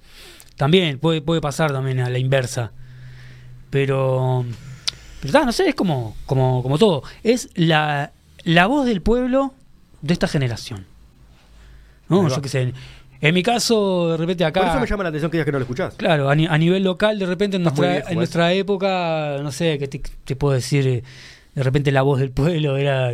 También 0.56 0.98
puede, 1.00 1.22
puede 1.22 1.42
pasar 1.42 1.74
también 1.74 2.00
a 2.00 2.10
la 2.10 2.18
inversa. 2.20 2.72
Pero, 3.76 4.46
pero 5.22 5.44
no 5.44 5.52
sé, 5.52 5.68
es 5.68 5.76
como, 5.76 6.16
como, 6.26 6.64
como 6.64 6.78
todo. 6.78 7.04
Es 7.24 7.50
la, 7.56 8.14
la 8.46 8.68
voz 8.68 8.86
del 8.86 9.02
pueblo 9.02 9.54
de 10.02 10.14
esta 10.14 10.30
generación. 10.30 10.86
¿No? 12.08 12.30
Yo 12.30 12.42
qué 12.42 12.48
sé. 12.48 12.74
En 13.20 13.34
mi 13.34 13.44
caso, 13.44 14.12
de 14.12 14.18
repente 14.18 14.46
acá. 14.46 14.62
Por 14.62 14.70
eso 14.70 14.80
me 14.80 14.88
llama 14.88 15.04
la 15.04 15.10
atención 15.10 15.30
que 15.30 15.36
digas 15.36 15.46
que 15.46 15.52
no 15.52 15.58
lo 15.60 15.64
escuchás. 15.64 15.94
Claro, 15.96 16.30
a, 16.30 16.36
ni- 16.36 16.48
a 16.48 16.58
nivel 16.58 16.86
local, 16.86 17.20
de 17.20 17.26
repente 17.26 17.58
en 17.58 17.64
nuestra, 17.64 17.92
viejo, 17.92 18.08
en 18.12 18.16
nuestra 18.16 18.54
época, 18.54 19.40
no 19.44 19.52
sé, 19.52 19.78
¿qué 19.78 19.90
te, 19.90 20.02
te 20.24 20.36
puedo 20.38 20.54
decir? 20.54 20.88
Eh, 20.88 21.04
De 21.54 21.64
repente 21.64 21.92
la 21.92 22.02
voz 22.04 22.22
del 22.22 22.32
pueblo 22.32 22.78
era... 22.78 23.10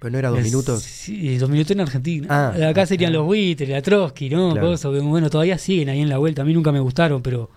Pero 0.00 0.10
no 0.10 0.18
era 0.18 0.30
dos 0.30 0.40
es- 0.40 0.44
minutos. 0.46 0.82
Sí, 0.82 1.38
dos 1.38 1.48
minutos 1.48 1.70
en 1.70 1.80
Argentina. 1.80 2.26
Ah, 2.28 2.68
Acá 2.70 2.82
ah, 2.82 2.86
serían 2.86 3.10
ah. 3.12 3.18
los 3.18 3.26
Buitres, 3.26 3.68
la 3.68 3.82
Trotsky, 3.82 4.30
¿no? 4.30 4.50
Claro. 4.50 4.66
Cosas 4.66 4.90
que, 4.90 4.98
bueno, 4.98 5.30
todavía 5.30 5.58
siguen 5.58 5.90
ahí 5.90 6.00
en 6.00 6.08
la 6.08 6.18
vuelta. 6.18 6.42
A 6.42 6.44
mí 6.44 6.52
nunca 6.52 6.72
me 6.72 6.80
gustaron, 6.80 7.22
pero 7.22 7.50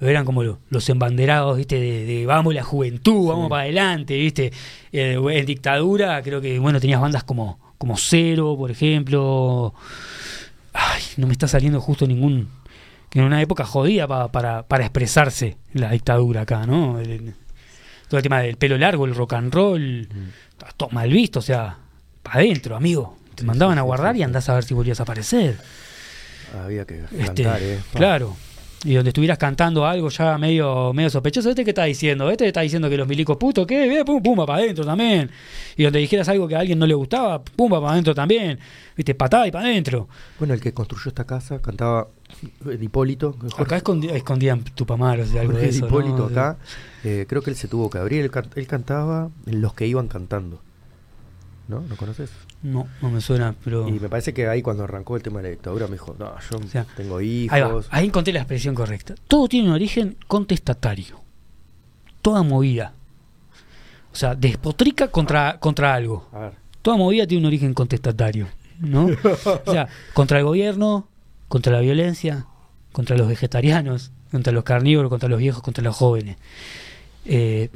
eran 0.00 0.24
como 0.24 0.42
lo- 0.42 0.58
los 0.70 0.88
embanderados, 0.88 1.56
¿viste? 1.56 1.78
De, 1.78 2.04
de 2.04 2.26
vamos 2.26 2.54
la 2.54 2.62
juventud, 2.62 3.28
vamos 3.28 3.48
para 3.50 3.62
adelante, 3.62 4.16
¿viste? 4.16 4.52
Eh, 4.92 5.18
en 5.32 5.46
dictadura 5.46 6.22
creo 6.22 6.40
que, 6.40 6.58
bueno, 6.58 6.80
tenías 6.80 7.00
bandas 7.00 7.24
como, 7.24 7.58
como 7.78 7.96
Cero, 7.96 8.54
por 8.58 8.70
ejemplo. 8.70 9.74
Ay, 10.72 11.02
no 11.16 11.26
me 11.26 11.32
está 11.32 11.48
saliendo 11.48 11.80
justo 11.80 12.06
ningún... 12.06 12.48
Que 13.08 13.18
en 13.18 13.24
una 13.24 13.42
época 13.42 13.64
jodida 13.64 14.06
pa- 14.06 14.30
para, 14.30 14.62
para 14.62 14.84
expresarse 14.84 15.56
la 15.74 15.90
dictadura 15.90 16.42
acá, 16.42 16.64
¿no? 16.66 17.00
El- 17.00 17.34
todo 18.08 18.18
el 18.18 18.22
tema 18.22 18.40
del 18.40 18.56
pelo 18.56 18.76
largo, 18.78 19.04
el 19.04 19.14
rock 19.14 19.34
and 19.34 19.52
roll, 19.54 20.08
estaba 20.50 20.72
todo 20.76 20.88
mal 20.90 21.10
visto, 21.10 21.38
o 21.40 21.42
sea, 21.42 21.76
para 22.22 22.40
adentro, 22.40 22.74
amigo. 22.76 23.16
Te 23.34 23.44
mandaban 23.44 23.78
a 23.78 23.82
guardar 23.82 24.16
y 24.16 24.22
andás 24.22 24.48
a 24.48 24.54
ver 24.54 24.64
si 24.64 24.74
volvías 24.74 24.98
a 25.00 25.04
aparecer. 25.04 25.58
Había 26.64 26.84
que 26.84 27.00
Este, 27.18 27.24
cantar, 27.44 27.62
¿eh? 27.62 27.78
Claro. 27.94 28.36
Y 28.82 28.94
donde 28.94 29.10
estuvieras 29.10 29.36
cantando 29.36 29.84
algo 29.86 30.08
ya 30.08 30.38
medio, 30.38 30.94
medio 30.94 31.10
sospechoso, 31.10 31.50
¿este 31.50 31.64
qué 31.64 31.70
está 31.72 31.84
diciendo? 31.84 32.30
¿Este 32.30 32.46
está 32.46 32.62
diciendo 32.62 32.88
que 32.88 32.96
los 32.96 33.06
milicos 33.06 33.36
putos 33.36 33.66
qué? 33.66 33.86
Bien, 33.86 34.06
pum, 34.06 34.22
pumba 34.22 34.46
para 34.46 34.60
adentro 34.62 34.86
también. 34.86 35.30
Y 35.76 35.82
donde 35.84 35.98
dijeras 35.98 36.26
algo 36.30 36.48
que 36.48 36.56
a 36.56 36.60
alguien 36.60 36.78
no 36.78 36.86
le 36.86 36.94
gustaba, 36.94 37.42
pumba 37.44 37.78
para 37.78 37.92
adentro 37.92 38.14
también. 38.14 38.58
Viste, 38.96 39.14
patada 39.14 39.46
y 39.46 39.50
para 39.50 39.66
adentro. 39.66 40.08
Bueno, 40.38 40.54
el 40.54 40.60
que 40.62 40.72
construyó 40.72 41.08
esta 41.10 41.24
casa 41.26 41.60
cantaba 41.60 42.08
el 42.64 42.82
Hipólito. 42.82 43.36
Jorge, 43.38 43.62
Acá 43.62 43.78
escondi- 43.84 44.12
escondían 44.12 44.64
tupamaros 44.64 45.30
de 45.30 45.40
algo 45.40 45.52
de 45.58 45.68
eso. 45.68 45.86
Hipólito 45.86 46.16
¿no? 46.16 46.24
acá. 46.24 46.56
eh, 47.04 47.26
creo 47.28 47.42
que 47.42 47.50
él 47.50 47.56
se 47.56 47.68
tuvo 47.68 47.90
que 47.90 47.98
abrir. 47.98 48.22
Él, 48.22 48.30
can- 48.30 48.48
él 48.54 48.66
cantaba 48.66 49.28
los 49.44 49.74
que 49.74 49.86
iban 49.88 50.08
cantando. 50.08 50.58
¿No? 51.68 51.82
¿No 51.82 51.96
conoces? 51.96 52.30
No, 52.62 52.86
no 53.00 53.10
me 53.10 53.20
suena, 53.20 53.54
pero. 53.64 53.88
Y 53.88 53.92
me 53.92 54.08
parece 54.08 54.34
que 54.34 54.46
ahí 54.46 54.60
cuando 54.60 54.84
arrancó 54.84 55.16
el 55.16 55.22
tema 55.22 55.38
de 55.38 55.44
la 55.44 55.50
dictadura 55.50 55.86
me 55.86 55.92
dijo, 55.92 56.14
no, 56.18 56.34
yo 56.50 56.58
sea, 56.68 56.84
tengo 56.96 57.20
hijos. 57.20 57.54
Ahí 57.54 57.62
va, 57.62 57.82
ahí 57.90 58.06
encontré 58.06 58.32
la 58.32 58.40
expresión 58.40 58.74
correcta. 58.74 59.14
Todo 59.28 59.48
tiene 59.48 59.68
un 59.68 59.74
origen 59.74 60.16
contestatario. 60.26 61.20
Toda 62.20 62.42
movida. 62.42 62.92
O 64.12 64.16
sea, 64.16 64.34
despotrica 64.34 65.08
contra, 65.08 65.58
contra 65.58 65.94
algo. 65.94 66.28
A 66.32 66.38
ver. 66.40 66.52
Toda 66.82 66.96
movida 66.96 67.26
tiene 67.26 67.42
un 67.42 67.46
origen 67.46 67.72
contestatario. 67.72 68.48
¿No? 68.80 69.06
O 69.66 69.70
sea, 69.70 69.88
contra 70.14 70.38
el 70.38 70.44
gobierno, 70.44 71.06
contra 71.48 71.72
la 71.72 71.80
violencia, 71.80 72.46
contra 72.92 73.16
los 73.16 73.28
vegetarianos, 73.28 74.10
contra 74.30 74.52
los 74.52 74.64
carnívoros, 74.64 75.10
contra 75.10 75.28
los 75.28 75.38
viejos, 75.38 75.62
contra 75.62 75.84
los 75.84 75.96
jóvenes. 75.96 76.36
Eh, 77.24 77.68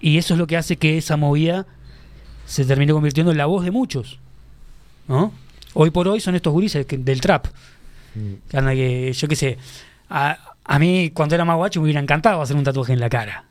y 0.00 0.18
eso 0.18 0.34
es 0.34 0.38
lo 0.38 0.46
que 0.46 0.56
hace 0.56 0.76
que 0.76 0.98
esa 0.98 1.16
movida 1.16 1.66
se 2.48 2.64
termine 2.64 2.92
convirtiendo 2.92 3.30
en 3.30 3.38
la 3.38 3.46
voz 3.46 3.62
de 3.64 3.70
muchos. 3.70 4.18
¿No? 5.06 5.32
Hoy 5.74 5.90
por 5.90 6.08
hoy 6.08 6.20
son 6.20 6.34
estos 6.34 6.52
gurises 6.52 6.86
que- 6.86 6.98
del 6.98 7.20
trap. 7.20 7.46
Mm. 8.14 8.32
Que 8.50 8.56
anda 8.56 8.72
que, 8.72 9.12
yo 9.12 9.28
qué 9.28 9.36
sé, 9.36 9.58
a, 10.10 10.54
a 10.64 10.78
mí 10.78 11.10
cuando 11.14 11.34
era 11.34 11.44
más 11.44 11.56
guacho 11.56 11.80
me 11.80 11.84
hubiera 11.84 12.00
encantado 12.00 12.40
hacer 12.42 12.56
un 12.56 12.64
tatuaje 12.64 12.92
en 12.94 13.00
la 13.00 13.08
cara. 13.10 13.44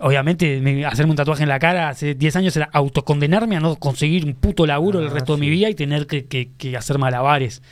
Obviamente, 0.00 0.60
me- 0.60 0.84
hacerme 0.86 1.10
un 1.10 1.16
tatuaje 1.16 1.42
en 1.42 1.48
la 1.48 1.58
cara 1.58 1.88
hace 1.88 2.14
10 2.14 2.36
años 2.36 2.56
era 2.56 2.68
autocondenarme 2.72 3.56
a 3.56 3.60
no 3.60 3.74
conseguir 3.76 4.24
un 4.24 4.34
puto 4.34 4.64
laburo 4.64 5.00
el 5.00 5.08
Ah, 5.08 5.10
resto 5.10 5.34
de 5.34 5.40
mi 5.40 5.50
vida 5.50 5.68
y 5.68 5.74
tener 5.74 6.06
que, 6.06 6.26
que- 6.26 6.50
que 6.56 6.76
hacer 6.76 6.98
malabares 6.98 7.62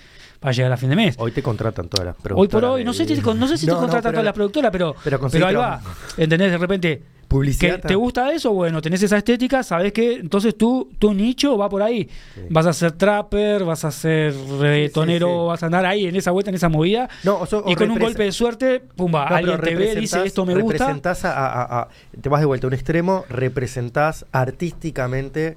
para 0.41 0.52
llegar 0.52 0.73
a 0.73 0.76
fin 0.76 0.91
de 0.91 0.97
mes. 0.97 1.15
Hoy 1.18 1.31
te 1.31 1.41
contratan 1.42 1.89
todas 1.89 2.05
las 2.07 2.16
Hoy 2.16 2.23
productoras. 2.23 2.50
por 2.50 2.65
hoy, 2.78 2.84
no 2.84 2.92
sé, 2.92 3.07
si 3.07 3.15
te- 3.15 3.34
no 3.34 3.47
sé 3.47 3.57
si 3.57 3.66
te 3.66 3.70
No, 3.73 3.76
no, 3.76 3.83
contratan 3.83 4.10
pero- 4.10 4.12
todas 4.15 4.25
las 4.25 4.34
productoras, 4.34 4.70
pero, 4.73 4.97
pero 5.05 5.20
pero, 5.31 5.47
ahí 5.47 5.55
va. 5.55 5.81
¿Entendés? 6.16 6.50
De 6.50 6.58
repente, 6.58 7.02
Publicidad. 7.28 7.80
¿Que 7.80 7.88
¿Te 7.88 7.94
gusta 7.96 8.32
eso? 8.32 8.52
Bueno, 8.52 8.80
tenés 8.80 9.02
esa 9.02 9.16
estética, 9.18 9.62
sabes 9.64 9.92
que 9.92 10.14
entonces 10.14 10.56
tú, 10.56 10.90
tu 10.98 11.12
nicho 11.12 11.58
va 11.58 11.68
por 11.68 11.82
ahí. 11.82 12.08
Sí. 12.34 12.40
Vas 12.50 12.66
a 12.66 12.72
ser 12.72 12.92
trapper, 12.92 13.64
vas 13.64 13.84
a 13.84 13.90
ser 13.90 14.32
reggaetonero, 14.60 15.26
Sí, 15.26 15.32
sí, 15.32 15.40
sí. 15.40 15.46
vas 15.48 15.62
a 15.62 15.66
andar 15.66 15.86
ahí 15.86 16.06
en 16.06 16.14
esa 16.16 16.30
vuelta, 16.30 16.50
en 16.50 16.55
esa 16.55 16.68
movida. 16.68 17.08
No, 17.24 17.38
o 17.40 17.46
so- 17.46 17.64
o 17.64 17.70
y 17.70 17.74
con 17.74 17.90
un 17.90 17.98
golpe 17.98 18.22
de 18.22 18.32
suerte, 18.32 18.80
pumba, 18.80 19.28
No, 19.28 19.36
alguien 19.36 19.60
te 19.60 19.74
ve, 19.74 19.94
dice 19.96 20.24
esto 20.24 20.46
me 20.46 20.55
gusta. 20.55 20.72
representás 20.84 21.24
a, 21.24 21.32
a- 21.32 21.80
a- 21.80 21.88
te 22.20 22.28
vas 22.28 22.40
de 22.40 22.46
vuelta 22.46 22.66
a 22.66 22.68
un 22.68 22.74
extremo, 22.74 23.24
representás 23.28 24.24
artísticamente 24.32 25.56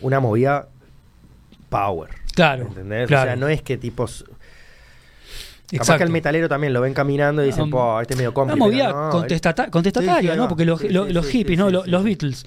una 0.00 0.18
movida 0.20 0.68
power. 1.68 2.08
Claro, 2.34 2.64
¿Entendés? 2.68 3.06
claro. 3.08 3.22
O 3.22 3.26
sea, 3.26 3.36
no 3.36 3.48
es 3.48 3.60
que 3.62 3.76
tipos. 3.76 4.24
Capaz 5.78 5.96
que 5.98 6.04
el 6.04 6.10
metalero 6.10 6.48
también 6.48 6.72
lo 6.72 6.80
ven 6.80 6.94
caminando 6.94 7.42
y 7.42 7.46
dicen, 7.46 7.64
Um, 7.64 7.70
po, 7.70 8.00
este 8.00 8.14
es 8.14 8.18
medio 8.18 8.30
Una 8.30 8.34
cómplice. 8.34 8.58
movida 8.58 8.88
No, 8.92 9.10
contestata- 9.10 9.70
contestataria, 9.70 10.20
Sí, 10.20 10.26
sí, 10.26 10.30
ahí 10.30 10.36
¿no? 10.36 10.42
va. 10.44 10.48
Porque 10.48 10.64
los, 10.64 10.80
Sí, 10.80 10.88
los- 10.88 11.26
hippies, 11.28 11.58
¿no? 11.58 11.70
los, 11.70 12.04
Beatles. 12.04 12.44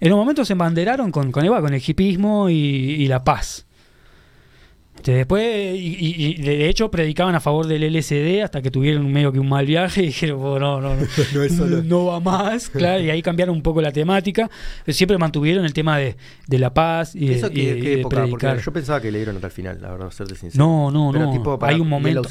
En 0.00 0.12
un 0.12 0.18
momento 0.18 0.44
se 0.44 0.52
embanderaron 0.52 1.10
con, 1.10 1.32
con, 1.32 1.46
con 1.46 1.72
el 1.74 1.82
hippismo 1.86 2.48
y, 2.50 2.54
y 2.54 3.06
la 3.08 3.24
paz. 3.24 3.65
Este, 5.06 5.18
después, 5.18 5.76
y, 5.76 5.96
y- 6.00 6.26
y 6.26 6.42
de 6.42 6.68
hecho, 6.68 6.90
predicaban 6.90 7.32
a 7.36 7.38
favor 7.40 7.68
del 7.68 7.84
LSD 7.84 8.42
hasta 8.42 8.60
que 8.60 8.72
tuvieron 8.72 9.06
un 9.06 9.12
medio 9.12 9.30
que 9.30 9.38
un 9.38 9.48
mal 9.48 9.64
viaje 9.64 10.02
y 10.02 10.06
dijeron, 10.06 10.40
"Oh, 10.42 10.58
no, 10.58 10.80
no, 10.80 10.96
no, 10.96 11.02
No 11.34 11.42
es 11.44 11.54
solo- 11.56 11.80
no 11.84 12.06
va 12.06 12.18
más, 12.18 12.68
claro, 12.70 13.00
y 13.04 13.10
ahí 13.10 13.22
cambiaron 13.22 13.54
un 13.54 13.62
poco 13.62 13.80
la 13.80 13.92
temática, 13.92 14.50
pero 14.84 14.96
siempre 14.96 15.16
mantuvieron 15.16 15.64
el 15.64 15.72
tema 15.72 15.96
de, 15.98 16.16
de 16.48 16.58
la 16.58 16.74
paz 16.74 17.14
y 17.14 17.26
de, 17.28 17.34
¿Eso 17.36 17.46
y 17.46 17.50
qué, 17.54 17.74
de- 17.74 17.80
qué 17.80 17.86
y 17.92 17.94
de 17.94 18.00
época? 18.00 18.16
Porque 18.22 18.36
predicar. 18.46 18.64
yo 18.64 18.72
pensaba 18.72 19.00
que 19.00 19.12
le 19.12 19.18
dieron 19.18 19.36
hasta 19.36 19.46
el 19.46 19.52
final, 19.52 19.78
la 19.80 19.90
verdad, 19.92 20.10
serte 20.10 20.34
sincero. 20.34 20.64
No, 20.64 20.90
no, 20.90 21.12
Pero 21.12 21.26
no. 21.26 21.32
tipo 21.32 21.56
para 21.56 21.72
hay 21.72 21.80
un 21.80 21.88
momento. 21.88 22.22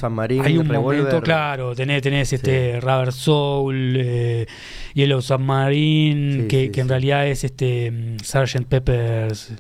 Hay 0.43 0.57
un 0.57 0.67
Revolver. 0.67 0.99
momento, 1.03 1.21
claro. 1.21 1.73
Tenés, 1.75 2.01
tenés 2.01 2.33
este 2.33 2.81
Rubber 2.81 3.13
Soul, 3.13 3.95
eh, 3.97 4.47
Yellow 4.93 5.21
Submarine, 5.21 6.41
Sí, 6.41 6.47
que, 6.49 6.65
sí, 6.65 6.69
que 6.71 6.81
en 6.81 6.89
realidad 6.89 7.25
es 7.25 7.45
este 7.45 7.89
mm, 7.89 8.17
Sgt. 8.21 8.65
Pepper's 8.67 9.53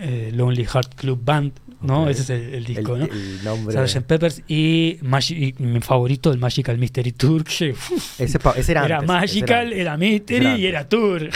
eh, 0.00 0.30
Lonely 0.32 0.64
Heart 0.64 0.94
Club 0.96 1.20
Band, 1.24 1.52
¿no? 1.84 2.08
Ese 2.08 2.22
es 2.22 2.30
el, 2.30 2.54
el 2.54 2.64
disco, 2.64 2.94
el, 2.96 3.00
¿no? 3.00 3.06
el 3.06 3.44
nombre. 3.44 3.86
Sgt. 3.88 4.02
Peppers 4.06 4.42
y, 4.48 4.98
Magi- 5.02 5.54
y 5.58 5.62
mi 5.62 5.80
favorito, 5.80 6.32
el 6.32 6.38
Magical 6.38 6.78
Mystery 6.78 7.12
Tour. 7.12 7.44
que, 7.44 7.70
uf, 7.70 8.20
Ese, 8.20 8.38
era, 8.72 8.84
era 8.86 8.96
antes, 8.96 9.08
Magical, 9.08 9.66
antes. 9.66 9.78
era 9.78 9.96
Mystery 9.96 10.46
y 10.46 10.66
era 10.66 10.80
era 10.80 10.88
Tour. 10.88 11.28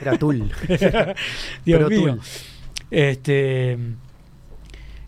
Era 0.00 0.18
Tool. 0.18 0.50
Dios 0.68 0.78
Pero 1.64 1.88
mío. 1.88 2.14
Tool. 2.16 2.20
Este. 2.90 3.78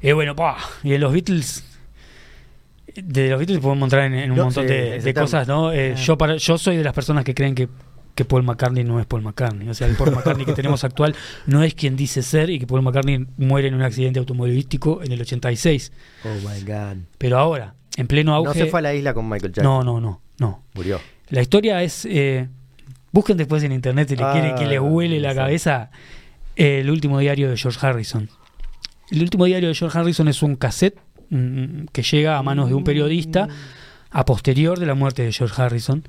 Y 0.03 0.13
bueno, 0.13 0.35
pa, 0.35 0.57
y 0.83 0.95
en 0.95 1.01
los 1.01 1.13
Beatles. 1.13 1.65
De 2.97 3.29
los 3.31 3.39
Beatles 3.39 3.61
podemos 3.61 3.87
entrar 3.87 4.05
en, 4.07 4.15
en 4.15 4.31
un 4.33 4.37
No, 4.37 4.45
montón 4.47 4.65
sí, 4.67 4.75
de, 4.75 5.15
cosas, 5.15 5.47
¿no? 5.47 5.73
Eh, 5.73 5.95
yo, 5.97 6.19
para, 6.19 6.37
yo 6.37 6.59
soy 6.59 6.77
de 6.77 6.83
las 6.83 6.93
personas 6.93 7.25
que 7.25 7.35
creen 7.35 7.55
que, 7.55 7.69
que 8.21 8.27
Paul 8.27 8.43
McCartney 8.43 8.85
no 8.85 9.01
es 9.01 9.07
Paul 9.07 9.23
McCartney. 9.23 9.69
O 9.71 9.75
sea, 9.75 9.87
el 9.87 9.97
Paul 9.97 10.11
McCartney 10.15 10.45
que 10.45 10.53
tenemos 10.53 10.85
actual 10.85 11.15
no 11.47 11.63
es 11.63 11.75
quien 11.75 11.97
dice 11.97 12.23
ser 12.23 12.51
y 12.51 12.59
que 12.59 12.67
Paul 12.67 12.83
McCartney 12.83 13.27
muere 13.39 13.69
en 13.69 13.75
un 13.75 13.83
accidente 13.83 14.19
automovilístico 14.19 15.03
en 15.03 15.13
el 15.13 15.21
86. 15.23 15.91
Oh 16.25 16.29
my 16.49 16.61
god. 16.65 16.97
Pero 17.17 17.39
ahora, 17.39 17.75
en 17.97 18.07
pleno 18.07 18.35
auge. 18.35 18.49
No 18.49 18.55
se 18.55 18.71
fue 18.71 18.81
a 18.81 18.83
la 18.83 18.95
isla 18.95 19.15
con 19.15 19.27
Michael 19.29 19.53
Jackson. 19.53 19.65
no, 19.65 19.83
no, 19.85 20.01
no, 20.01 20.21
no. 20.39 20.63
Murió. 20.75 21.01
La 21.31 21.41
historia 21.41 21.83
es. 21.83 22.05
eh, 22.05 22.49
busquen 23.13 23.37
después 23.39 23.63
en 23.63 23.73
internet 23.73 24.09
si 24.09 24.17
le 24.17 24.25
Ah, 24.25 24.33
quieren 24.33 24.55
que 24.57 24.67
les 24.67 24.81
huele 24.81 25.19
la 25.21 25.31
sí. 25.31 25.37
cabeza 25.37 25.91
eh, 26.57 26.81
el 26.81 26.91
último 26.91 27.19
diario 27.21 27.49
de 27.49 27.57
George 27.57 27.79
Harrison. 27.85 28.29
El 29.11 29.23
último 29.23 29.47
diario 29.47 29.69
de 29.71 29.75
George 29.75 29.99
Harrison 29.99 30.29
es 30.29 30.43
un 30.43 30.57
cassette 30.57 30.99
mm, 31.31 31.85
que 31.93 32.03
llega 32.03 32.37
a 32.39 32.43
manos 32.43 32.69
de 32.69 32.75
un 32.75 32.85
periodista 32.85 33.49
a 34.11 34.25
posterior 34.25 34.79
de 34.79 34.87
la 34.87 34.95
muerte 34.95 35.23
de 35.23 35.33
George 35.33 35.61
Harrison, 35.63 36.03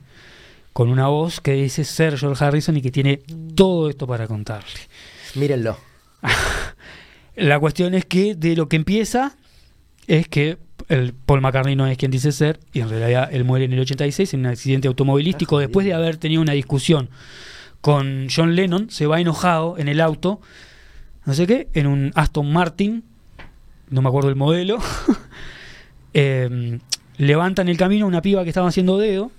con 0.73 0.89
una 0.89 1.07
voz 1.07 1.41
que 1.41 1.53
dice 1.53 1.83
ser 1.83 2.17
George 2.17 2.43
Harrison 2.43 2.77
y 2.77 2.81
que 2.81 2.91
tiene 2.91 3.21
todo 3.55 3.89
esto 3.89 4.07
para 4.07 4.27
contarle. 4.27 4.79
Mírenlo. 5.35 5.77
La 7.35 7.59
cuestión 7.59 7.93
es 7.93 8.05
que 8.05 8.35
de 8.35 8.55
lo 8.55 8.67
que 8.67 8.75
empieza 8.75 9.35
es 10.07 10.27
que 10.27 10.57
el 10.89 11.13
Paul 11.13 11.41
McCartney 11.41 11.75
no 11.75 11.87
es 11.87 11.97
quien 11.97 12.11
dice 12.11 12.31
ser 12.31 12.59
y 12.73 12.81
en 12.81 12.89
realidad 12.89 13.29
él 13.31 13.45
muere 13.45 13.65
en 13.65 13.73
el 13.73 13.79
86 13.79 14.33
en 14.33 14.41
un 14.41 14.45
accidente 14.47 14.87
automovilístico 14.87 15.57
Ah, 15.57 15.61
después 15.61 15.85
de 15.85 15.93
haber 15.93 16.17
tenido 16.17 16.41
una 16.41 16.53
discusión 16.53 17.09
con 17.79 18.27
John 18.33 18.55
Lennon, 18.55 18.89
se 18.89 19.07
va 19.07 19.19
enojado 19.19 19.77
en 19.77 19.87
el 19.87 20.01
auto, 20.01 20.39
no 21.25 21.33
sé 21.33 21.47
qué, 21.47 21.67
en 21.73 21.87
un 21.87 22.11
Aston 22.15 22.51
Martin, 22.51 23.03
no 23.89 24.01
me 24.01 24.09
acuerdo 24.09 24.29
el 24.29 24.35
modelo, 24.35 24.77
eh, 26.13 26.79
levantan 27.17 27.69
el 27.69 27.77
camino 27.77 28.05
una 28.05 28.21
piba 28.21 28.43
que 28.43 28.49
estaba 28.49 28.67
haciendo 28.67 28.97
dedo, 28.97 29.31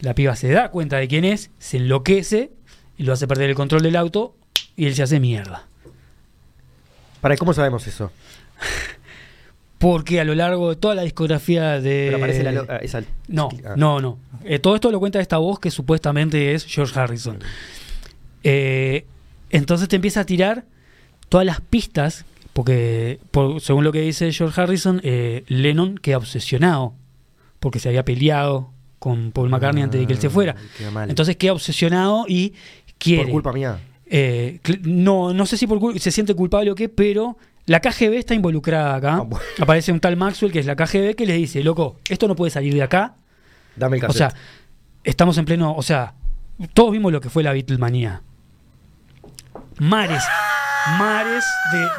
la 0.00 0.14
piba 0.14 0.36
se 0.36 0.48
da 0.50 0.70
cuenta 0.70 0.96
de 0.98 1.08
quién 1.08 1.24
es, 1.24 1.50
se 1.58 1.78
enloquece 1.78 2.52
y 2.96 3.02
lo 3.04 3.12
hace 3.12 3.26
perder 3.26 3.50
el 3.50 3.56
control 3.56 3.82
del 3.82 3.96
auto 3.96 4.34
y 4.76 4.86
él 4.86 4.94
se 4.94 5.02
hace 5.02 5.20
mierda. 5.20 5.66
¿Para 7.20 7.36
cómo 7.36 7.52
sabemos 7.52 7.86
eso? 7.86 8.12
Porque 9.78 10.20
a 10.20 10.24
lo 10.24 10.34
largo 10.34 10.70
de 10.70 10.76
toda 10.76 10.94
la 10.96 11.02
discografía 11.02 11.80
de. 11.80 12.06
Pero 12.06 12.16
aparece 12.16 12.42
la 12.42 12.52
lo- 12.52 12.66
ah, 12.68 12.76
esa- 12.78 13.02
No, 13.28 13.48
ah. 13.64 13.74
no, 13.76 14.00
no. 14.00 14.18
Eh, 14.44 14.58
todo 14.58 14.74
esto 14.74 14.90
lo 14.90 14.98
cuenta 14.98 15.20
esta 15.20 15.38
voz 15.38 15.60
que 15.60 15.70
supuestamente 15.70 16.52
es 16.54 16.64
George 16.66 16.98
Harrison. 16.98 17.38
Eh, 18.42 19.04
entonces 19.50 19.88
te 19.88 19.96
empieza 19.96 20.20
a 20.20 20.24
tirar 20.24 20.64
todas 21.28 21.46
las 21.46 21.60
pistas, 21.60 22.24
porque 22.52 23.20
por- 23.30 23.60
según 23.60 23.84
lo 23.84 23.92
que 23.92 24.00
dice 24.00 24.32
George 24.32 24.60
Harrison, 24.60 25.00
eh, 25.04 25.44
Lennon 25.46 25.96
queda 25.98 26.16
obsesionado, 26.18 26.94
porque 27.60 27.78
se 27.78 27.88
había 27.88 28.04
peleado 28.04 28.70
con 28.98 29.32
Paul 29.32 29.48
McCartney 29.50 29.82
antes 29.82 30.00
de 30.00 30.06
que 30.06 30.12
él 30.12 30.18
se 30.18 30.30
fuera. 30.30 30.54
Ah, 30.58 30.62
queda. 30.76 31.04
Entonces 31.04 31.36
queda 31.36 31.52
obsesionado 31.52 32.24
y 32.28 32.54
quiere... 32.98 33.24
por 33.24 33.32
culpa 33.32 33.52
mía. 33.52 33.78
Eh, 34.06 34.60
no, 34.82 35.32
no 35.34 35.46
sé 35.46 35.56
si 35.56 35.66
por 35.66 35.98
se 36.00 36.10
siente 36.10 36.34
culpable 36.34 36.70
o 36.70 36.74
qué, 36.74 36.88
pero 36.88 37.36
la 37.66 37.80
KGB 37.80 38.14
está 38.14 38.34
involucrada 38.34 38.94
acá. 38.96 39.14
Ah, 39.16 39.20
bueno. 39.20 39.44
Aparece 39.60 39.92
un 39.92 40.00
tal 40.00 40.16
Maxwell, 40.16 40.50
que 40.52 40.58
es 40.60 40.66
la 40.66 40.76
KGB, 40.76 41.14
que 41.14 41.26
le 41.26 41.34
dice, 41.34 41.62
loco, 41.62 41.96
esto 42.08 42.26
no 42.26 42.34
puede 42.34 42.50
salir 42.50 42.72
de 42.74 42.82
acá. 42.82 43.16
Dame 43.76 43.98
el 43.98 44.04
O 44.04 44.06
cassette. 44.08 44.30
sea, 44.32 44.40
estamos 45.04 45.36
en 45.38 45.44
pleno, 45.44 45.74
o 45.74 45.82
sea, 45.82 46.14
todos 46.74 46.90
vimos 46.92 47.12
lo 47.12 47.20
que 47.20 47.28
fue 47.30 47.42
la 47.42 47.52
Beatlemanía. 47.52 48.22
Mares, 49.78 50.22
mares 50.98 51.44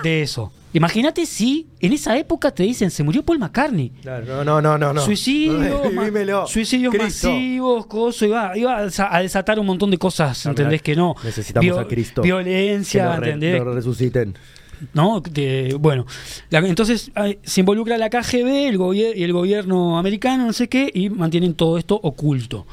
de, 0.04 0.10
de 0.10 0.22
eso. 0.22 0.52
Imagínate 0.74 1.26
si 1.26 1.68
en 1.80 1.94
esa 1.94 2.16
época 2.18 2.52
te 2.52 2.62
dicen, 2.64 2.92
se 2.92 3.04
murió 3.04 3.24
Paul 3.26 3.40
McCartney. 3.40 3.90
Claro, 4.02 4.26
no, 4.28 4.44
no, 4.44 4.62
no, 4.62 4.78
no. 4.78 4.94
no. 4.94 5.02
Suicidios, 5.02 5.82
Dímelo. 5.90 6.46
suicidios 6.46 6.94
Cristo. 6.94 7.30
masivos, 7.32 7.86
cosas, 7.88 8.22
iba, 8.28 8.58
iba 8.58 8.78
a 8.78 8.86
desa- 8.86 9.08
a 9.12 9.20
desatar 9.22 9.60
un 9.60 9.66
montón 9.66 9.90
de 9.90 9.98
cosas, 9.98 10.46
¿entendés 10.46 10.82
que 10.84 10.96
no? 10.96 11.16
Necesitamos 11.24 11.78
a 11.78 11.86
Cristo. 11.88 12.22
Que 12.22 12.28
Violencia, 12.28 13.16
re- 13.16 13.32
¿entendés? 13.32 13.64
lo 13.64 13.74
resuciten. 13.74 14.36
¿no? 14.94 15.22
De- 15.22 15.76
bueno, 15.80 16.06
la- 16.52 16.60
entonces 16.60 17.12
se 17.44 17.60
involucra 17.62 17.98
la 17.98 18.10
KGB 18.10 18.68
el 18.70 18.78
y 18.96 19.24
el 19.24 19.34
gobierno 19.34 19.98
americano, 19.98 20.46
no 20.46 20.54
sé 20.54 20.70
qué, 20.70 20.90
y 20.94 21.10
mantienen 21.10 21.56
todo 21.56 21.78
esto 21.80 22.00
oculto. 22.02 22.68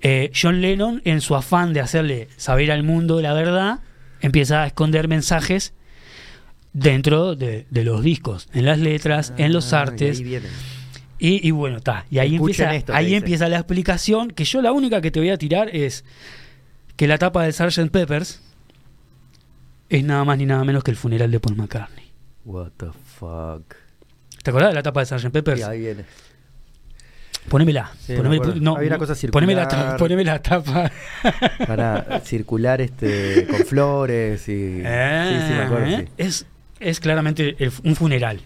Eh, 0.00 0.30
John 0.40 0.60
Lennon, 0.60 1.00
en 1.04 1.20
su 1.20 1.34
afán 1.34 1.72
de 1.72 1.80
hacerle 1.80 2.28
saber 2.36 2.70
al 2.70 2.84
mundo 2.84 3.20
la 3.20 3.32
verdad, 3.32 3.80
empieza 4.20 4.62
a 4.62 4.66
esconder 4.66 5.08
mensajes 5.08 5.72
dentro 6.72 7.34
de, 7.34 7.66
de 7.70 7.84
los 7.84 8.02
discos, 8.02 8.48
en 8.52 8.64
las 8.66 8.78
letras, 8.78 9.32
en 9.36 9.52
los 9.52 9.72
Ah, 9.72 9.78
y 9.78 9.80
artes. 9.88 10.18
ahí 10.18 10.24
vienen. 10.24 10.50
Y, 11.18 11.46
y 11.48 11.50
bueno, 11.50 11.78
está. 11.78 12.04
Y 12.10 12.18
ahí, 12.18 12.34
Escuchen 12.36 12.66
empieza, 12.66 12.74
esto 12.76 12.94
ahí 12.94 13.14
empieza 13.14 13.48
la 13.48 13.56
explicación, 13.56 14.30
que 14.30 14.44
yo 14.44 14.62
la 14.62 14.70
única 14.72 15.00
que 15.00 15.10
te 15.10 15.18
voy 15.18 15.30
a 15.30 15.36
tirar 15.38 15.74
es 15.74 16.04
que 16.96 17.06
la 17.08 17.18
tapa 17.18 17.42
de 17.44 17.52
Sgt. 17.52 17.90
Peppers 17.90 18.40
es 19.88 20.04
nada 20.04 20.24
más 20.24 20.38
ni 20.38 20.46
nada 20.46 20.62
menos 20.64 20.84
que 20.84 20.90
el 20.90 20.96
funeral 20.96 21.30
de 21.30 21.40
Paul 21.40 21.56
McCartney. 21.56 22.04
What 22.44 22.70
the 22.76 22.86
fuck. 23.18 23.74
¿Te 24.42 24.50
acordás 24.50 24.68
de 24.70 24.74
la 24.76 24.82
tapa 24.82 25.00
de 25.00 25.06
Sgt. 25.06 25.30
Peppers? 25.32 25.60
Y 25.60 25.62
ahí 25.64 25.80
viene. 25.80 26.04
Ponémela. 27.48 27.90
Sí, 27.98 28.12
ponémela- 28.14 28.28
me 28.28 28.36
acuerdo. 28.36 28.60
no, 28.60 28.76
Había 28.76 28.88
una 28.88 28.98
cosa 28.98 29.14
poneme 29.32 29.54
la, 29.54 29.62
circular. 29.64 29.90
ta- 29.92 29.96
poneme 29.96 30.24
la 30.24 30.42
tapa. 30.42 30.92
Para 31.66 32.20
circular 32.24 32.80
este 32.80 33.46
con 33.48 33.60
flores 33.60 34.42
y. 34.48 34.52
sí, 34.52 34.78
sí, 34.82 34.82
me 34.82 35.62
acuerdo, 35.62 35.86
Eh, 35.86 36.04
sí. 36.06 36.12
es, 36.18 36.46
es 36.80 37.00
claramente 37.00 37.56
el- 37.58 37.72
un 37.84 37.96
funeral. 37.96 38.40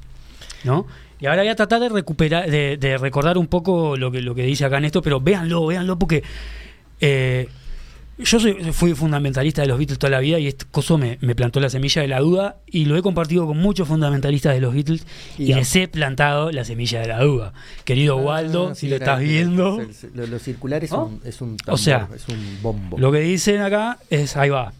¿No? 0.65 0.87
Y 1.21 1.27
ahora 1.27 1.43
voy 1.43 1.49
a 1.51 1.57
tratar 1.57 1.81
de 1.81 1.89
recuperar, 1.89 2.51
de, 2.51 2.77
de 2.77 2.99
recordar 2.99 3.37
un 3.39 3.47
poco 3.47 3.97
lo 3.97 4.11
que, 4.11 4.21
lo 4.23 4.35
que 4.35 4.43
dice 4.45 4.65
acá 4.65 4.79
en 4.79 4.85
esto, 4.87 5.03
pero 5.03 5.21
véanlo, 5.21 5.67
véanlo, 5.67 5.99
porque 5.99 6.23
eh, 7.01 7.49
yo 8.19 8.39
soy, 8.39 8.55
fui 8.73 8.95
fundamentalista 8.95 9.63
de 9.63 9.69
los 9.69 9.79
Beatles 9.79 9.99
toda 9.99 10.11
la 10.11 10.21
vida 10.21 10.39
y 10.39 10.47
este 10.47 10.65
coso 10.71 10.99
me, 10.99 11.19
me 11.21 11.35
plantó 11.35 11.59
la 11.61 11.71
semilla 11.71 12.03
de 12.03 12.09
la 12.09 12.21
duda 12.21 12.57
y 12.67 12.85
lo 12.85 12.97
he 12.97 13.03
compartido 13.03 13.47
con 13.47 13.57
muchos 13.59 13.89
fundamentalistas 13.89 14.55
de 14.55 14.61
los 14.61 14.75
Beatles 14.75 15.07
y, 15.39 15.55
les 15.55 15.75
he 15.77 15.89
plantado 15.89 16.53
la 16.53 16.65
semilla 16.65 17.01
de 17.01 17.09
la 17.09 17.21
duda. 17.23 17.53
Querido 17.85 18.17
Waldo, 18.19 18.69
Ah, 18.71 18.75
si 18.75 18.89
lo 18.89 18.97
estás 18.97 19.19
viendo, 19.21 19.81
Lo, 20.15 20.27
lo 20.27 20.39
circular 20.39 20.85
es, 20.85 20.93
un, 20.93 21.21
es 21.25 21.41
un 21.41 21.57
O 21.67 21.77
sea, 21.77 22.09
es 22.15 22.29
un 22.29 22.59
bombo. 22.63 22.99
Lo 22.99 23.11
que 23.11 23.21
dicen 23.21 23.61
acá 23.63 23.99
es, 24.11 24.37
ahí 24.37 24.51
va. 24.51 24.73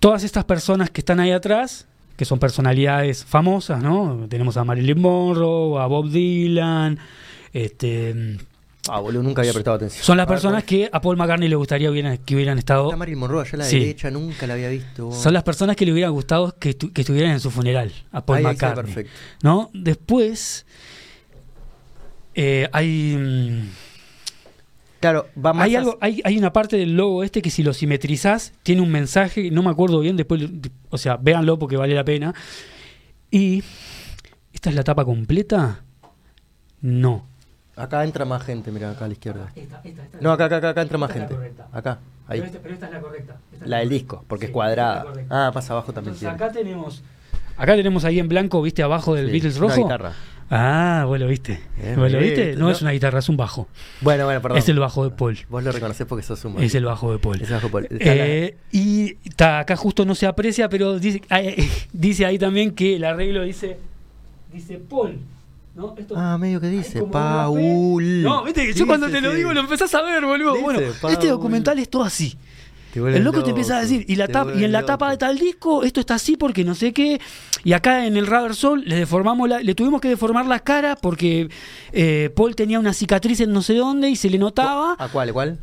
Todas 0.00 0.22
estas 0.24 0.44
personas 0.44 0.90
que 0.90 1.00
están 1.00 1.18
ahí 1.20 1.32
atrás, 1.32 1.86
que 2.16 2.24
son 2.24 2.38
personalidades 2.38 3.24
famosas, 3.24 3.82
¿no? 3.82 4.26
Tenemos 4.28 4.56
a 4.56 4.64
Marilyn 4.64 5.00
Monroe, 5.00 5.80
a 5.80 5.86
Bob 5.86 6.08
Dylan, 6.10 6.98
este, 7.52 8.36
Ah, 8.90 9.00
boludo, 9.00 9.22
nunca 9.22 9.42
había 9.42 9.52
prestado 9.52 9.76
atención. 9.76 10.02
son 10.02 10.16
las 10.16 10.26
personas 10.26 10.64
que 10.64 10.88
a 10.90 11.00
Paul 11.00 11.16
McCartney 11.18 11.48
le 11.48 11.56
gustaría 11.56 11.90
hubieran- 11.90 12.16
que 12.18 12.34
hubieran 12.36 12.58
estado, 12.58 12.86
Está 12.86 12.96
Marilyn 12.96 13.18
Monroe 13.18 13.42
allá 13.42 13.50
a 13.54 13.56
la 13.58 13.64
Sí. 13.64 13.80
derecha, 13.80 14.10
nunca 14.10 14.46
la 14.46 14.54
había 14.54 14.68
visto. 14.70 15.12
son 15.12 15.32
las 15.34 15.42
personas 15.42 15.76
que 15.76 15.84
le 15.84 15.92
hubieran 15.92 16.12
gustado 16.12 16.56
que, 16.58 16.74
que 16.76 17.00
estuvieran 17.02 17.32
en 17.32 17.40
su 17.40 17.50
funeral, 17.50 17.92
a 18.12 18.24
Paul 18.24 18.38
Ahí, 18.38 18.44
ahí 18.46 18.52
McCartney. 18.52 18.84
perfecto. 18.86 19.12
¿no? 19.42 19.70
Después 19.74 20.64
eh, 22.34 22.68
hay 22.72 23.16
mm, 23.18 23.68
Claro, 25.00 25.26
va 25.36 25.52
más 25.52 25.64
Hay, 25.66 25.76
algo, 25.76 25.96
hay, 26.00 26.20
hay 26.24 26.36
una 26.38 26.52
parte 26.52 26.76
del 26.76 26.96
logo 26.96 27.22
este 27.22 27.40
que 27.40 27.50
si 27.50 27.62
lo 27.62 27.72
simetrizás 27.72 28.52
tiene 28.64 28.82
un 28.82 28.90
mensaje, 28.90 29.50
no 29.50 29.62
me 29.62 29.70
acuerdo 29.70 30.00
bien, 30.00 30.16
después, 30.16 30.42
o 30.90 30.98
sea, 30.98 31.16
véanlo 31.16 31.58
porque 31.58 31.76
vale 31.76 31.94
la 31.94 32.04
pena. 32.04 32.34
Y, 33.30 33.62
¿esta 34.52 34.70
es 34.70 34.76
la 34.76 34.82
tapa 34.84 35.04
completa? 35.04 35.82
No. 36.80 37.26
Acá 37.76 38.02
entra 38.02 38.24
más 38.24 38.42
gente, 38.42 38.72
mira, 38.72 38.90
acá 38.90 39.04
a 39.04 39.08
la 39.08 39.12
izquierda. 39.14 39.52
Esta, 39.54 39.80
esta, 39.84 40.02
esta, 40.04 40.18
No, 40.20 40.32
acá, 40.32 40.46
acá, 40.46 40.56
acá, 40.56 40.70
acá 40.70 40.82
entra 40.82 40.98
más 40.98 41.12
gente. 41.12 41.36
Acá, 41.72 41.98
ahí. 42.26 42.40
Pero, 42.40 42.46
esta, 42.46 42.58
pero 42.60 42.74
esta 42.74 42.86
es 42.86 42.92
la 42.92 43.00
correcta. 43.00 43.36
es 43.62 43.68
La 43.68 43.78
del 43.78 43.88
disco, 43.88 44.24
porque 44.26 44.46
Sí, 44.46 44.50
es 44.50 44.52
cuadrada. 44.54 45.04
es. 45.16 45.26
Ah, 45.30 45.50
pasa 45.54 45.74
abajo 45.74 45.92
también 45.92 46.14
Entonces 46.14 46.34
acá 46.34 46.50
tenemos, 46.52 47.02
acá 47.56 47.76
tenemos 47.76 48.04
ahí 48.04 48.18
en 48.18 48.26
blanco, 48.28 48.60
¿viste 48.62 48.82
abajo 48.82 49.14
del 49.14 49.26
Sí, 49.26 49.32
Beatles 49.32 49.58
una 49.58 49.68
rojo? 49.68 49.82
guitarra. 49.84 50.12
Ah, 50.50 51.04
vos 51.06 51.18
lo 51.18 51.26
viste. 51.28 51.60
¿Vos 51.96 52.10
lo 52.10 52.18
viste? 52.18 52.54
No, 52.54 52.66
¿no? 52.66 52.70
es 52.70 52.80
una 52.80 52.92
guitarra, 52.92 53.18
es 53.18 53.28
un 53.28 53.36
bajo. 53.36 53.68
Bueno, 54.00 54.24
bueno, 54.24 54.40
perdón. 54.40 54.58
Es 54.58 54.68
el 54.68 54.78
bajo 54.78 55.04
de 55.04 55.10
Paul. 55.10 55.38
Vos 55.50 55.62
lo 55.62 55.72
reconocés 55.72 56.06
porque 56.06 56.22
sos 56.24 56.42
un. 56.44 56.62
Es 56.62 56.74
el 56.74 56.84
bajo 56.86 57.12
de 57.12 57.18
Paul. 57.18 57.36
Es 57.40 57.48
el 57.48 57.54
bajo 57.54 57.66
de 57.66 57.72
Paul. 57.72 57.86
La- 57.90 57.98
Eh, 58.00 58.56
y 58.72 59.14
ta, 59.36 59.58
acá 59.60 59.76
justo 59.76 60.04
no 60.06 60.14
se 60.14 60.26
aprecia, 60.26 60.68
pero 60.68 60.98
dice, 60.98 61.20
eh, 61.30 61.68
dice 61.92 62.24
ahí 62.24 62.38
también 62.38 62.70
que 62.74 62.96
el 62.96 63.04
arreglo 63.04 63.42
dice 63.42 63.76
dice 64.52 64.78
Paul. 64.78 65.18
¿no? 65.74 65.94
Esto- 65.98 66.14
Ah, 66.16 66.36
medio 66.38 66.60
que 66.60 66.68
dice, 66.68 67.02
Paul. 67.04 68.22
No, 68.22 68.42
viste 68.44 68.66
que 68.66 68.72
yo 68.72 68.86
cuando 68.86 69.08
te 69.08 69.20
lo 69.20 69.32
digo 69.34 69.52
lo 69.52 69.60
empezás 69.60 69.94
a 69.94 70.02
ver, 70.02 70.24
boludo. 70.24 70.52
Dice, 70.52 70.64
bueno, 70.64 70.80
Paul. 71.00 71.12
este 71.12 71.28
documental 71.28 71.78
es 71.78 71.88
todo 71.88 72.02
así. 72.04 72.36
El 72.94 73.22
loco 73.22 73.42
te 73.42 73.50
empieza 73.50 73.76
a 73.78 73.80
decir, 73.82 74.04
y, 74.08 74.16
la 74.16 74.28
tapa, 74.28 74.52
y 74.54 74.64
en 74.64 74.72
la 74.72 74.84
tapa 74.84 75.10
de 75.10 75.16
tal 75.18 75.38
disco, 75.38 75.82
esto 75.84 76.00
está 76.00 76.14
así 76.14 76.36
porque 76.36 76.64
no 76.64 76.74
sé 76.74 76.92
qué. 76.92 77.20
Y 77.64 77.72
acá 77.74 78.06
en 78.06 78.16
el 78.16 78.26
Rubber 78.26 78.54
Soul 78.54 78.82
le 78.86 78.96
deformamos 78.96 79.48
la, 79.48 79.60
le 79.60 79.74
tuvimos 79.74 80.00
que 80.00 80.08
deformar 80.08 80.46
la 80.46 80.60
cara 80.60 80.96
porque 80.96 81.48
eh, 81.92 82.30
Paul 82.34 82.54
tenía 82.56 82.78
una 82.78 82.92
cicatriz 82.92 83.40
en 83.40 83.52
no 83.52 83.62
sé 83.62 83.74
dónde 83.74 84.08
y 84.08 84.16
se 84.16 84.30
le 84.30 84.38
notaba. 84.38 84.96
¿A 84.98 85.08
cuál? 85.08 85.32
¿Cuál? 85.32 85.58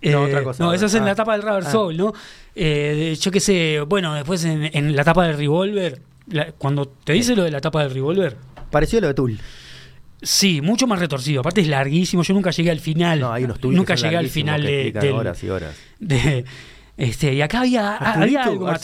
Eh, 0.00 0.10
No, 0.12 0.22
otra 0.22 0.42
cosa 0.42 0.64
No, 0.64 0.72
eso 0.72 0.86
es 0.86 0.94
en 0.94 1.02
Ah. 1.04 1.06
la 1.06 1.14
tapa 1.14 1.32
del 1.32 1.42
Rubber 1.42 1.64
Ah. 1.66 1.70
Soul, 1.70 1.96
¿no? 1.96 2.12
Eh, 2.54 2.94
de- 3.10 3.14
yo 3.16 3.30
qué 3.30 3.40
sé, 3.40 3.80
bueno, 3.86 4.14
después 4.14 4.44
en, 4.44 4.70
en 4.72 4.94
la 4.96 5.04
tapa 5.04 5.26
del 5.26 5.36
Revolver, 5.36 6.00
la- 6.28 6.52
cuando 6.52 6.86
te 6.86 7.12
dice 7.12 7.34
lo 7.36 7.44
de 7.44 7.50
la 7.50 7.60
tapa 7.60 7.82
del 7.82 7.92
Revolver, 7.92 8.36
Pareció 8.70 9.00
lo 9.02 9.08
de 9.08 9.14
Tool. 9.14 9.38
Sí, 10.22 10.60
mucho 10.60 10.86
más 10.86 10.98
retorcido. 10.98 11.40
Aparte 11.40 11.60
es 11.60 11.68
larguísimo, 11.68 12.22
yo 12.22 12.34
nunca 12.34 12.50
llegué 12.50 12.70
al 12.70 12.80
final. 12.80 13.20
No, 13.20 13.32
hay 13.32 13.44
unos 13.44 13.62
Nunca 13.62 13.94
llegué 13.94 14.16
al 14.16 14.28
final 14.28 14.62
de, 14.62 14.92
del- 14.92 15.12
horas 15.12 15.42
y 15.42 15.48
horas. 15.50 15.74
de- 15.98 16.44
este, 16.94 17.32
y 17.32 17.40
acá 17.40 17.60
había, 17.60 17.96
había 17.96 18.42
algo 18.44 18.66
más. 18.66 18.80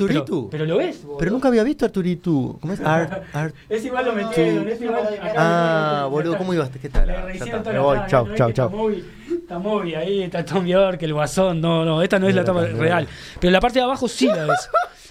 Pero, 0.51 0.65
lo 0.65 0.79
ves. 0.79 1.03
boludo. 1.03 1.19
Pero 1.19 1.31
nunca 1.31 1.49
había 1.49 1.63
visto 1.63 1.85
a 1.85 1.87
Arturito. 1.89 2.59
¿Cómo 2.61 2.73
es? 2.73 2.81
Art, 2.81 3.23
Art. 3.35 3.55
Es 3.69 3.85
igual 3.85 4.07
lo 4.07 4.13
metieron, 4.15 4.67
es 4.67 4.81
igual. 4.81 5.07
acá 5.21 5.35
Ah, 5.37 6.01
lo- 6.05 6.11
boludo, 6.11 6.39
¿cómo 6.39 6.55
ibas? 6.55 6.71
¿Qué 6.71 6.89
tal? 6.89 7.07
Me 7.07 7.79
voy. 7.79 7.99
Chau, 8.09 8.35
chau, 8.35 8.49
Está 8.49 8.53
chau. 8.69 8.91
Está 9.31 9.59
Moby 9.59 9.95
ahí, 9.95 10.23
está 10.23 10.45
Tom 10.45 10.65
York, 10.67 11.03
el 11.03 11.13
guasón. 11.13 11.61
No, 11.61 11.85
no, 11.85 12.03
esta 12.03 12.19
no 12.19 12.29
es 12.29 12.35
la 12.35 12.43
no. 12.45 12.61
real. 12.63 13.07
Pero 13.41 13.51
la 13.51 13.61
parte 13.61 13.79
de 13.79 13.85
abajo 13.85 14.09
sí 14.09 14.27
lo 14.27 14.53
es. 14.55 14.69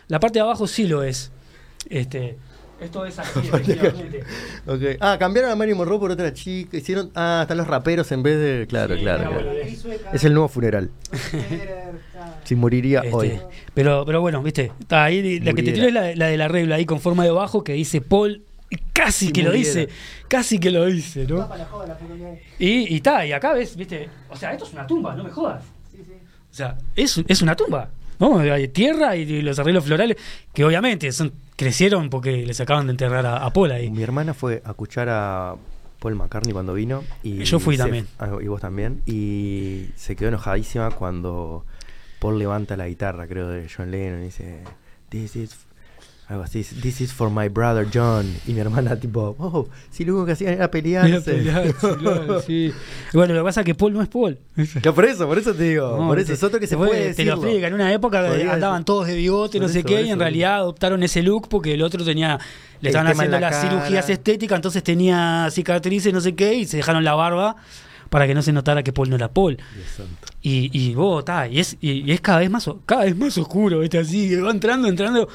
La 0.08 0.20
parte 0.20 0.40
de 0.40 0.44
abajo 0.44 0.66
sí 0.68 0.88
lo 0.88 1.04
es. 1.04 1.32
Este, 1.90 2.38
esto 2.80 3.06
es 3.06 3.18
así, 3.20 3.40
efectivamente. 3.44 4.24
Ah, 5.00 5.18
cambiaron 5.20 5.52
a 5.52 5.56
Marilyn 5.56 5.78
Monroe 5.78 6.00
por 6.00 6.12
otra 6.12 6.34
chica. 6.34 6.78
Hicieron. 6.78 7.12
Ah, 7.16 7.40
están 7.44 7.58
los 7.58 7.68
raperos 7.68 8.12
en 8.12 8.24
vez 8.24 8.38
de. 8.38 8.68
Claro, 8.68 8.96
Sí, 8.96 9.02
claro. 9.02 9.32
Es 10.14 10.24
el 10.24 10.34
nuevo 10.34 10.48
funeral. 10.48 10.90
Si 12.44 12.56
moriría 12.56 13.00
Este, 13.00 13.14
hoy. 13.16 13.40
pero, 13.74 14.06
pero 14.06 14.22
bueno, 14.22 14.42
viste, 14.42 14.72
está 14.80 15.06
ahí 15.06 15.40
la 15.40 15.54
que 15.54 15.64
te 15.64 15.72
tiro 15.74 15.88
es 15.88 15.94
la, 15.94 16.16
la 16.16 16.28
de 16.28 16.38
la 16.38 16.48
regla 16.48 16.76
ahí 16.76 16.86
con 16.86 17.00
forma 17.00 17.24
de 17.24 17.32
bajo 17.32 17.64
que 17.64 17.74
dice 17.74 18.02
Paul. 18.02 18.44
Casi 18.92 19.28
Si 19.28 19.32
que 19.32 19.44
lo 19.44 19.52
dice, 19.52 19.88
casi 20.28 20.60
que 20.60 20.72
lo 20.72 20.86
dice, 20.88 21.26
¿no? 21.26 21.48
Y, 22.60 22.94
y 22.94 22.96
está, 22.98 23.26
y 23.26 23.32
acá 23.32 23.54
ves, 23.54 23.78
viste, 23.78 24.10
o 24.30 24.36
sea, 24.36 24.52
esto 24.52 24.66
es 24.66 24.74
una 24.74 24.86
tumba, 24.86 25.16
no 25.16 25.24
me 25.24 25.30
jodas. 25.30 25.64
Sí, 25.90 26.02
sí. 26.06 26.12
O 26.52 26.54
sea, 26.54 26.78
es, 26.94 27.18
es 27.28 27.42
una 27.42 27.56
tumba. 27.56 27.90
¿No? 28.20 28.40
Hay 28.40 28.68
tierra 28.70 29.16
y, 29.16 29.22
y 29.22 29.42
los 29.42 29.58
arreglos 29.60 29.86
florales 29.86 30.18
que 30.54 30.64
obviamente 30.66 31.12
son 31.12 31.34
crecieron 31.56 32.10
porque 32.10 32.46
les 32.46 32.60
acaban 32.62 32.88
de 32.88 32.92
enterrar 32.92 33.26
a, 33.26 33.38
a 33.46 33.52
Paul 33.52 33.72
ahí. 33.72 33.90
Mi 33.90 34.04
hermana 34.04 34.34
fue 34.34 34.62
a 34.66 34.70
escuchar 34.72 35.08
a 35.10 35.56
Paul 36.00 36.16
McCartney 36.16 36.54
cuando 36.54 36.74
vino. 36.74 37.04
Y 37.24 37.44
Yo 37.44 37.60
fui 37.60 37.76
se- 37.78 37.84
también. 37.84 38.08
ah, 38.20 38.30
y 38.42 38.48
vos 38.48 38.62
también. 38.62 39.02
Y 39.06 39.88
se 39.96 40.16
quedó 40.16 40.30
enojadísima 40.30 40.92
cuando 40.92 41.66
Paul 42.20 42.38
levanta 42.40 42.78
la 42.78 42.88
guitarra, 42.88 43.28
creo, 43.28 43.48
de 43.50 43.68
John 43.76 43.92
Lennon 43.92 44.22
y 44.22 44.26
dice: 44.26 44.60
This 45.10 45.36
is 45.36 45.67
Algo 46.30 46.44
así, 46.44 46.62
this 46.82 47.00
is 47.00 47.14
for 47.14 47.30
my 47.30 47.48
brother 47.48 47.88
John. 47.94 48.26
Y 48.46 48.52
mi 48.52 48.60
hermana, 48.60 49.00
tipo, 49.00 49.34
oh, 49.40 49.70
si 49.90 50.04
lo 50.04 50.12
único 50.14 50.26
que 50.26 50.32
hacían 50.34 50.56
era 50.56 50.70
pelearse. 50.70 51.12
Era 51.16 51.22
pelearse, 51.62 51.96
claro, 52.00 52.42
sí. 52.46 52.74
Bueno, 53.14 53.34
lo 53.34 53.40
que 53.40 53.46
pasa 53.46 53.62
es 53.62 53.66
que 53.66 53.76
Paul 53.76 53.94
no 53.94 54.02
es 54.02 54.10
Paul. 54.10 54.38
Ya 54.84 54.92
por 54.92 55.06
eso, 55.06 55.26
por 55.26 55.38
eso 55.40 55.54
te 55.54 55.64
digo. 55.64 55.98
No, 55.98 56.08
por 56.08 56.20
eso 56.20 56.28
te- 56.28 56.34
es 56.34 56.44
otro 56.44 56.60
que 56.60 56.68
se 56.68 56.76
te 56.76 56.78
puede 56.78 57.14
Te 57.14 57.24
lo 57.24 57.36
explica. 57.36 57.68
En 57.68 57.74
una 57.76 57.94
época 57.94 58.28
Podría 58.28 58.54
andaban 58.56 58.80
decir- 58.80 58.86
todos 58.86 59.08
de 59.08 59.16
bigote, 59.16 59.58
no 59.60 59.66
Por 59.68 59.72
sé 59.72 59.80
eso, 59.80 59.88
qué, 59.88 59.94
por 59.96 60.02
y 60.02 60.08
en 60.08 60.10
eso. 60.12 60.20
realidad 60.20 60.56
adoptaron 60.56 61.02
ese 61.04 61.24
look 61.24 61.48
porque 61.48 61.74
el 61.76 61.82
otro 61.82 62.04
tenía. 62.04 62.38
Le 62.82 62.82
El 62.82 62.88
estaban 62.88 63.08
haciendo 63.08 63.40
la 63.40 63.50
las 63.50 63.56
cara. 63.58 63.70
cirugías 63.82 64.10
estéticas, 64.10 64.58
entonces 64.58 64.84
tenía 64.84 65.48
cicatrices, 65.50 66.14
no 66.14 66.20
sé 66.20 66.36
qué, 66.36 66.56
y 66.56 66.66
se 66.66 66.76
dejaron 66.78 67.06
la 67.06 67.16
barba 67.16 67.56
para 68.10 68.28
que 68.28 68.34
no 68.36 68.42
se 68.42 68.52
notara 68.52 68.84
que 68.84 68.92
Paul 68.92 69.10
no 69.10 69.16
era 69.16 69.30
Paul. 69.30 69.58
Y, 70.42 70.70
y 70.78 70.94
vos, 70.94 71.24
ta, 71.26 71.48
y 71.48 71.60
es, 71.60 71.78
y, 71.82 72.04
y 72.04 72.12
es 72.12 72.20
cada 72.22 72.40
vez 72.40 72.50
más 72.50 72.70
cada 72.86 73.06
vez 73.06 73.16
más 73.18 73.38
oscuro, 73.38 73.80
¿viste? 73.80 73.98
Así, 73.98 74.36
va 74.36 74.52
entrando, 74.52 74.88
entrando. 74.90 75.28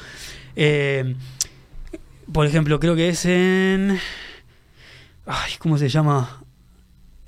Eh, 0.55 1.15
por 2.31 2.45
ejemplo, 2.45 2.79
creo 2.79 2.95
que 2.95 3.09
es 3.09 3.25
en. 3.25 3.99
Ay, 5.25 5.53
¿cómo 5.59 5.77
se 5.77 5.89
llama? 5.89 6.43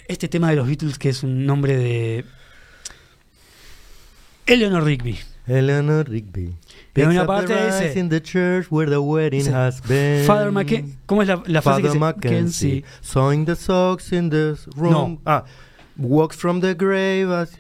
Este 0.08 0.28
tema 0.28 0.50
de 0.50 0.58
los 0.58 0.68
Beatles, 0.68 0.98
que 1.00 1.10
es 1.10 1.24
un 1.24 1.46
nombre 1.46 1.76
de. 1.78 2.26
Eleanor 4.46 4.84
Rigby. 4.84 5.18
Eleanor 5.48 6.10
Rigby. 6.10 6.56
Pero 6.94 7.10
una 7.10 7.26
parte 7.26 7.54
dice- 7.54 8.00
in 8.00 8.10
the 8.10 8.22
church 8.22 8.68
where 8.70 8.90
the 8.90 8.98
wedding 8.98 9.40
Dice, 9.42 9.54
has 9.54 9.82
been. 9.82 10.26
Father 10.26 10.52
Mackenzie. 10.52 10.96
¿Cómo 11.06 11.22
es 11.22 11.28
la, 11.28 11.44
la 11.46 11.62
frase 11.62 11.82
que 11.82 11.88
Father 11.88 11.92
dice? 11.92 12.00
Mackenzie. 12.00 12.84
Sewing 13.02 13.46
the 13.46 13.56
socks 13.56 14.12
in 14.12 14.30
the 14.30 14.56
room. 14.76 14.92
No. 14.92 15.22
Ah, 15.26 15.44
walks 15.98 16.38
from 16.38 16.62
the 16.62 16.74
grave 16.74 17.30
as. 17.32 17.58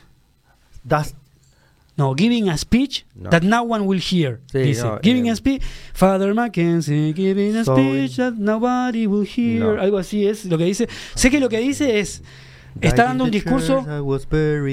No, 1.98 2.14
giving 2.14 2.50
a 2.50 2.58
speech 2.58 3.06
No. 3.16 3.30
that 3.30 3.42
no 3.42 3.64
one 3.64 3.86
will 3.86 4.02
hear. 4.02 4.42
Sí, 4.52 4.60
dice, 4.60 4.84
no, 4.84 5.00
giving 5.02 5.28
eh, 5.28 5.32
a 5.32 5.36
speech, 5.36 5.64
Father 5.94 6.34
Mackenzie, 6.34 7.14
giving 7.14 7.56
a 7.56 7.64
So- 7.64 7.76
speech 7.76 8.18
that 8.18 8.34
nobody 8.34 9.08
will 9.08 9.26
hear. 9.26 9.62
No. 9.64 9.82
Algo 9.82 9.98
así 9.98 10.28
es 10.28 10.44
lo 10.46 10.58
que 10.58 10.66
dice. 10.66 10.90
Sé 11.16 11.30
que 11.30 11.40
lo 11.40 11.48
que 11.48 11.60
dice 11.60 12.00
es, 12.00 12.22
está 12.82 13.06
dando 13.06 13.24
un 13.24 13.32
discurso 13.32 13.86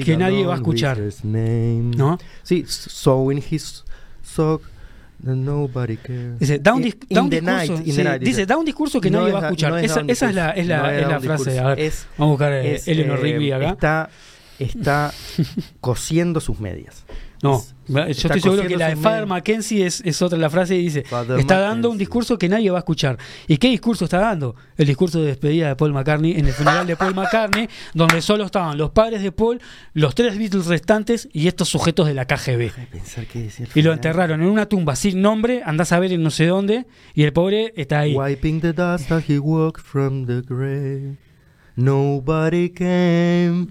que 0.03 0.17
nadie 0.17 0.45
va 0.45 0.53
a 0.53 0.57
escuchar. 0.57 0.99
¿no? 1.23 2.17
Sí, 2.43 2.65
sewing 2.67 3.41
his 3.49 3.85
sock 4.21 4.63
that 5.23 5.35
nobody 5.35 5.95
cares. 5.95 6.39
Dice, 6.39 6.59
da 6.59 6.73
un, 6.73 6.81
discurso. 6.81 7.21
un 7.23 8.65
discurso 8.65 8.99
que 8.99 9.09
No 9.09 9.21
nadie 9.21 9.31
va 9.31 9.39
a 9.39 9.43
escuchar. 9.43 9.79
esa 9.83 10.01
es 10.01 10.67
la, 10.67 11.19
frase. 11.21 11.59
A 11.59 11.67
ver, 11.69 11.79
Es- 11.79 12.05
vamos 12.17 12.31
a 12.31 12.31
buscar 12.33 12.53
eh, 12.53 12.81
Eleanor 12.85 13.19
eh, 13.19 13.21
Rigby 13.21 13.51
acá. 13.53 13.69
Está, 13.69 14.09
está 14.59 15.13
cosiendo 15.81 16.39
sus 16.39 16.59
medias. 16.59 17.03
No, 17.41 17.57
Es- 18.07 18.19
yo 18.19 18.29
estoy 18.29 18.39
seguro 18.39 18.65
que 18.65 18.77
la 18.77 18.87
de 18.87 18.95
Father. 18.95 19.25
Mackenzie 19.25 19.85
es, 19.85 19.99
es 20.05 20.21
otra 20.21 20.37
la 20.37 20.49
frase 20.49 20.77
y 20.77 20.83
dice, 20.83 21.03
Father 21.03 21.37
está 21.37 21.59
dando 21.59 21.89
un 21.91 21.97
discurso 21.97 22.37
que 22.37 22.47
nadie 22.47 22.71
va 22.71 22.77
a 22.77 22.79
escuchar. 22.79 23.17
¿Y 23.49 23.57
qué 23.57 23.67
discurso 23.67 24.05
está 24.05 24.19
dando? 24.19 24.55
El 24.77 24.87
discurso 24.87 25.19
de 25.19 25.27
despedida 25.27 25.67
de 25.67 25.75
Paul 25.75 25.91
McCartney 25.91 26.39
en 26.39 26.45
el 26.47 26.53
funeral 26.53 26.87
de 26.87 26.95
Paul 26.95 27.13
McCartney, 27.13 27.67
donde 27.93 28.21
solo 28.21 28.45
estaban 28.45 28.77
los 28.77 28.91
padres 28.91 29.21
de 29.23 29.33
Paul, 29.33 29.59
los 29.93 30.15
tres 30.15 30.37
Beatles 30.37 30.67
restantes 30.67 31.27
y 31.33 31.49
estos 31.49 31.67
sujetos 31.67 32.07
de 32.07 32.13
la 32.13 32.23
KGB. 32.25 32.71
Y 33.75 33.81
lo 33.81 33.91
enterraron 33.91 34.41
en 34.41 34.47
una 34.47 34.67
tumba 34.67 34.95
sin 34.95 35.21
nombre, 35.21 35.63
andás 35.65 35.91
a 35.91 35.99
ver 35.99 36.13
en 36.13 36.23
no 36.23 36.31
sé 36.31 36.45
dónde, 36.45 36.85
y 37.13 37.23
el 37.23 37.33
pobre 37.33 37.73
está 37.75 37.99
ahí. 37.99 38.15
Wiping 38.15 38.61
the 38.61 38.71
dust 38.71 39.11
as 39.11 39.29
he 39.29 39.37
walked 39.37 39.83
from 39.83 40.25
the 40.27 40.41
grave. 40.47 41.17
Nobody 41.75 42.69
came. 42.69 43.67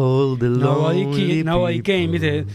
All 0.00 0.36
the 0.38 0.48
Nobody, 0.48 1.04
lonely 1.04 1.44
nobody 1.44 1.82
came. 1.82 2.10
¿viste? 2.12 2.46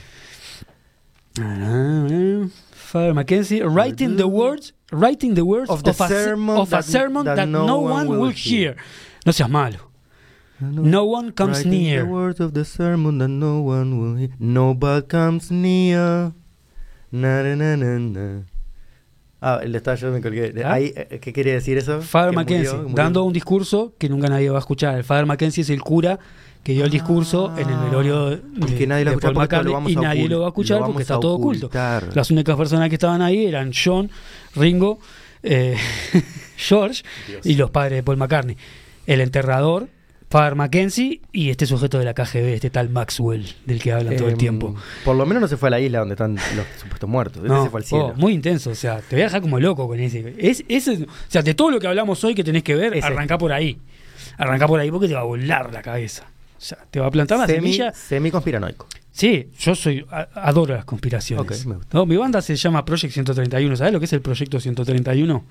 Father 2.73 3.13
Mackenzie, 3.13 3.61
writing 3.61 4.15
the 4.17 4.27
words, 4.27 4.73
writing 4.91 5.35
the 5.35 5.43
words 5.43 5.69
Of 5.69 5.83
the 5.83 5.91
a, 5.91 5.93
se- 5.93 6.07
sermon 6.07 6.57
of 6.57 6.67
a 6.69 6.77
that- 6.77 6.85
sermon 6.85 7.25
that 7.25 7.35
that 7.35 7.47
no 7.47 7.79
one 7.79 8.07
will 8.07 8.31
hear. 8.31 8.75
No 9.25 9.31
seas 9.31 9.49
malo. 9.49 9.77
No 10.61 11.03
one 11.05 11.31
comes 11.33 11.65
near. 11.65 12.03
The 12.05 12.09
words 12.09 12.39
of 12.39 12.53
the 12.53 12.63
sermon 12.63 13.17
that 13.19 13.27
no 13.27 13.59
one 13.59 13.99
will 13.99 14.15
hear. 14.15 14.29
Nobody 14.39 15.05
comes 15.05 15.51
near. 15.51 16.31
Na, 17.11 17.43
na, 17.43 17.75
na. 17.75 18.43
Ah, 19.41 19.59
el 19.61 19.75
estaba 19.75 19.95
yo 19.97 20.11
me 20.11 20.21
colgué. 20.21 20.53
¿Ah? 20.63 20.79
Eh, 20.79 21.19
¿Qué 21.21 21.33
quiere 21.33 21.51
decir 21.51 21.77
eso? 21.77 22.01
Father 22.01 22.33
Mackenzie, 22.33 22.69
murió, 22.71 22.89
murió. 22.89 22.95
dando 23.03 23.23
un 23.25 23.33
discurso 23.33 23.93
que 23.99 24.07
nunca 24.09 24.27
nadie 24.29 24.49
va 24.49 24.57
a 24.57 24.59
escuchar. 24.59 24.95
El 24.97 25.03
Father 25.03 25.25
Mackenzie 25.25 25.61
es 25.61 25.69
el 25.69 25.81
cura 25.81 26.17
que 26.65 26.73
dio 26.73 26.85
el 26.85 26.89
discurso 26.89 27.53
en 27.55 27.69
el 27.69 27.77
velorio 27.77 28.25
de, 28.31 28.41
Y 28.57 28.71
que 28.73 28.87
nadie 28.87 29.05
lo 29.05 29.11
de 29.11 29.17
Paul 29.19 29.35
lo 29.35 29.39
McCartney 29.39 29.71
vamos 29.71 29.91
y 29.91 29.95
a 29.95 30.01
nadie 30.01 30.27
lo 30.27 30.39
va 30.39 30.47
a 30.47 30.49
escuchar 30.49 30.79
porque 30.83 31.03
está 31.03 31.19
todo 31.19 31.35
oculto. 31.35 31.69
Las 32.15 32.31
únicas 32.31 32.57
personas 32.57 32.89
que 32.89 32.95
estaban 32.95 33.21
ahí 33.21 33.45
eran 33.45 33.71
John, 33.71 34.09
Ringo, 34.55 34.97
eh, 35.43 35.77
George 36.57 37.03
Dios. 37.27 37.45
y 37.45 37.53
los 37.53 37.69
padres 37.69 37.97
de 37.97 38.03
Paul 38.03 38.17
McCartney. 38.17 38.57
El 39.05 39.21
enterrador, 39.21 39.89
Father 40.27 40.55
Mackenzie 40.55 41.21
y 41.31 41.51
este 41.51 41.67
sujeto 41.67 41.99
de 41.99 42.05
la 42.05 42.15
KGB, 42.15 42.55
este 42.55 42.71
tal 42.71 42.89
Maxwell, 42.89 43.45
del 43.67 43.79
que 43.79 43.91
hablan 43.91 44.15
todo 44.17 44.25
el 44.29 44.33
Em, 44.33 44.39
tiempo. 44.39 44.75
Por 45.03 45.15
lo 45.15 45.23
menos 45.27 45.41
no 45.41 45.47
se 45.47 45.57
fue 45.57 45.69
a 45.69 45.69
la 45.69 45.79
isla 45.79 45.99
donde 45.99 46.15
están 46.15 46.33
los 46.33 46.65
supuestos 46.81 47.07
muertos. 47.07 47.43
No, 47.43 47.63
se 47.63 47.69
fue 47.69 47.79
al 47.81 47.85
oh, 47.91 48.13
muy 48.15 48.33
intenso, 48.33 48.71
o 48.71 48.75
sea, 48.75 49.01
te 49.01 49.15
voy 49.15 49.21
a 49.21 49.25
dejar 49.25 49.41
como 49.41 49.59
loco 49.59 49.87
con 49.87 49.99
ese. 49.99 50.33
Es, 50.39 50.63
ese- 50.67 51.03
o 51.03 51.07
sea, 51.27 51.43
de 51.43 51.53
todo 51.53 51.69
lo 51.69 51.79
que 51.79 51.85
hablamos 51.85 52.23
hoy 52.23 52.33
que 52.33 52.43
tenés 52.43 52.63
que 52.63 52.73
ver, 52.75 52.97
Ese. 52.97 53.05
arrancá 53.05 53.37
por 53.37 53.53
ahí. 53.53 53.77
Arrancá 54.39 54.67
por 54.67 54.79
ahí 54.79 54.89
porque 54.89 55.07
te 55.07 55.13
va 55.13 55.21
a 55.21 55.25
volar 55.25 55.71
la 55.71 55.83
cabeza. 55.83 56.25
O 56.65 56.67
sea, 56.67 56.79
te 56.89 56.99
va 56.99 57.05
a 57.05 57.11
plantar 57.11 57.37
la 57.37 57.45
semi, 57.45 57.73
semilla. 57.73 57.93
semi 57.93 58.31
conspiranoico. 58.31 58.87
Sí, 59.11 59.49
yo 59.59 59.75
soy 59.75 60.03
a- 60.09 60.27
adoro 60.33 60.73
las 60.75 60.83
conspiraciones. 60.83 61.61
Ok, 61.61 61.67
me 61.67 61.75
gusta. 61.75 61.95
No, 61.95 62.07
mi 62.07 62.17
banda 62.17 62.41
se 62.41 62.55
llama 62.55 62.83
Project 62.83 63.13
131. 63.13 63.77
¿Sabes 63.77 63.93
lo 63.93 63.99
que 63.99 64.05
es 64.05 64.13
el 64.13 64.21
Proyecto 64.21 64.59
131? 64.59 65.45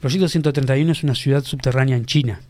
Proyecto 0.00 0.28
131 0.28 0.90
es 0.92 1.04
una 1.04 1.14
ciudad 1.14 1.44
subterránea 1.44 1.96
en 1.96 2.06
China. 2.06 2.40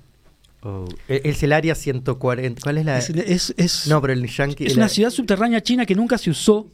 Oh, 0.63 0.89
e- 1.07 1.21
Es 1.25 1.43
el 1.43 1.53
área 1.53 1.75
140. 1.75 2.61
¿Cuál 2.63 2.79
es 2.79 2.85
la.? 2.87 2.97
Es, 2.99 3.11
es- 3.11 3.55
es- 3.59 3.87
no, 3.89 4.01
pero 4.01 4.15
el 4.15 4.27
Yankee. 4.27 4.65
es 4.65 4.73
el 4.73 4.79
una 4.79 4.89
ciudad 4.89 5.11
subterránea 5.11 5.63
china 5.63 5.85
que 5.85 5.95
nunca 5.95 6.17
se 6.17 6.31
usó. 6.31 6.67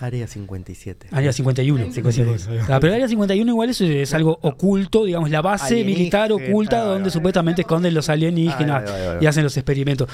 Área 0.00 0.26
57. 0.26 1.08
Área 1.12 1.32
51. 1.32 1.92
51. 1.92 2.36
Ah, 2.68 2.78
pero 2.80 2.88
el 2.88 2.94
área 2.94 3.08
51 3.08 3.50
igual 3.50 3.70
es, 3.70 3.80
es 3.80 4.14
algo 4.14 4.38
oculto, 4.42 5.04
digamos, 5.04 5.30
la 5.30 5.42
base 5.42 5.66
Alienígena. 5.74 5.98
militar 5.98 6.32
oculta 6.32 6.80
Ah, 6.80 6.84
donde 6.84 7.08
ah, 7.08 7.12
supuestamente 7.12 7.62
esconden 7.62 7.94
los 7.94 8.08
alienígenas 8.08 8.90
Ah, 8.90 9.18
y 9.20 9.26
hacen 9.26 9.44
los 9.44 9.56
experimentos. 9.56 10.08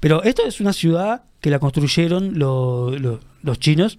Pero 0.00 0.22
esto 0.22 0.46
es 0.46 0.60
una 0.60 0.72
ciudad 0.72 1.22
que 1.40 1.50
la 1.50 1.58
construyeron 1.58 2.38
lo- 2.38 2.90
lo- 2.98 3.20
los 3.42 3.58
chinos 3.58 3.98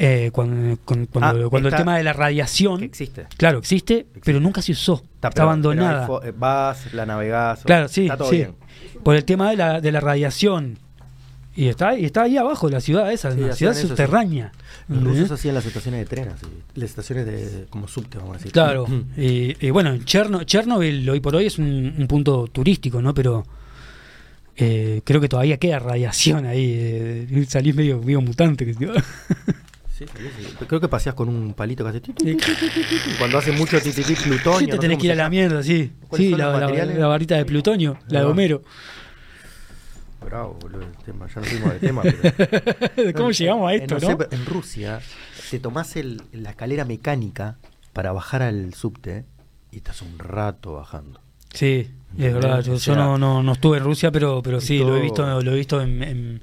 eh, 0.00 0.30
cuando, 0.32 0.78
con- 0.84 1.06
cuando, 1.06 1.46
Ah, 1.46 1.50
cuando 1.50 1.68
el 1.68 1.74
tema 1.74 1.96
de 1.96 2.04
la 2.04 2.12
radiación, 2.12 2.82
existe. 2.84 3.26
claro, 3.36 3.58
existe, 3.58 4.06
pero 4.24 4.38
nunca 4.38 4.62
se 4.62 4.70
usó. 4.72 5.02
Está, 5.14 5.30
pero- 5.30 5.44
abandonada. 5.44 6.06
pero 6.06 6.24
eh, 6.24 6.32
vas, 6.36 6.92
la 6.94 7.04
navegás. 7.04 7.64
Claro, 7.64 7.88
sí, 7.88 8.02
Está 8.02 8.16
todo 8.16 8.30
sí. 8.30 8.36
bien. 8.36 8.54
Por 9.02 9.16
el 9.16 9.24
tema 9.24 9.50
de 9.50 9.56
la, 9.56 9.80
de 9.80 9.90
la 9.92 9.98
radiación. 10.00 10.78
Y 11.60 11.66
está, 11.68 11.98
y 11.98 12.04
está 12.04 12.22
ahí 12.22 12.36
abajo 12.36 12.68
la 12.70 12.80
ciudad 12.80 13.10
esa, 13.12 13.32
Sí, 13.32 13.40
una 13.40 13.52
ciudad 13.52 13.72
eso, 13.72 13.82
sí. 13.82 13.88
subterránea. 13.88 14.52
Los 14.88 15.02
rusos 15.02 15.32
hacían 15.32 15.54
las 15.56 15.66
estaciones 15.66 16.00
de 16.00 16.06
tren, 16.06 16.28
así, 16.28 16.46
las 16.76 16.90
estaciones 16.90 17.26
de 17.26 17.66
como 17.68 17.88
subte, 17.88 18.16
vamos 18.18 18.34
a 18.34 18.38
decir. 18.38 18.52
Claro, 18.52 18.86
Mm. 18.86 19.02
y, 19.20 19.66
y 19.66 19.70
bueno, 19.70 19.96
Cherno- 20.04 20.44
Chernobyl 20.44 21.10
hoy 21.10 21.18
por 21.18 21.34
hoy 21.34 21.46
es 21.46 21.58
un, 21.58 21.94
un 21.98 22.06
punto 22.06 22.46
turístico, 22.46 23.02
¿no? 23.02 23.12
Pero 23.12 23.44
eh, 24.56 25.00
creo 25.04 25.20
que 25.20 25.28
todavía 25.28 25.56
queda 25.56 25.78
radiación 25.80 26.46
ahí. 26.46 26.74
eh, 26.76 27.46
salís 27.48 27.74
medio, 27.74 27.98
medio 27.98 28.20
mutante. 28.20 28.64
que- 28.64 28.74
Sí. 29.98 30.04
Creo 30.68 30.80
que 30.80 30.86
paseas 30.86 31.16
con 31.16 31.28
un 31.28 31.54
palito 31.54 31.82
que 31.82 31.90
hace. 31.90 32.00
Cuando 33.18 33.36
hace 33.38 33.50
mucho 33.50 33.80
titití 33.80 34.14
plutonio. 34.14 34.58
Sí, 34.60 34.66
no 34.66 34.72
te 34.74 34.78
tenés 34.78 34.96
que 34.98 35.06
ir 35.06 35.12
a 35.12 35.16
la 35.16 35.28
mierda, 35.28 35.60
sí. 35.60 35.90
¿Cuáles 36.06 36.28
Sí, 36.28 36.34
la, 36.36 36.56
la- 36.56 37.06
varita 37.08 37.34
de 37.34 37.44
plutonio, 37.44 37.98
la 38.06 38.20
de. 38.20 38.26
Homero. 38.26 38.62
Bravo, 40.24 40.54
boludo, 40.60 40.82
el 40.82 40.96
tema. 41.04 41.26
Ya 41.28 41.40
no 41.40 41.46
fuimos 41.46 41.72
de 41.72 41.78
tema. 41.80 42.02
pero- 42.02 43.12
¿Cómo 43.16 43.30
llegamos 43.30 43.70
a 43.70 43.74
En- 43.74 43.82
esto, 43.82 43.94
no 43.94 44.00
no? 44.00 44.06
sé, 44.08 44.16
pero 44.16 44.30
en 44.32 44.46
Rusia 44.46 45.00
te 45.50 45.58
tomás 45.60 45.96
el- 45.96 46.22
la 46.32 46.50
escalera 46.50 46.84
mecánica 46.84 47.58
para 47.92 48.12
bajar 48.12 48.42
al 48.42 48.74
subte 48.74 49.24
y 49.70 49.76
estás 49.78 50.02
un 50.02 50.18
rato 50.18 50.74
bajando. 50.74 51.20
Sí, 51.54 51.90
es 52.18 52.34
verdad. 52.34 52.62
Yo, 52.62 52.72
O 52.72 52.74
yo 52.76 52.80
sea, 52.80 52.94
no, 52.96 53.16
no, 53.18 53.42
no 53.42 53.52
estuve 53.52 53.78
en 53.78 53.84
Rusia, 53.84 54.10
pero, 54.10 54.42
pero 54.42 54.60
sí, 54.60 54.78
lo 54.78 54.96
he 54.96 55.00
visto, 55.00 55.40
lo 55.42 55.52
he 55.52 55.56
visto 55.56 55.80
en, 55.80 56.02
en, 56.02 56.42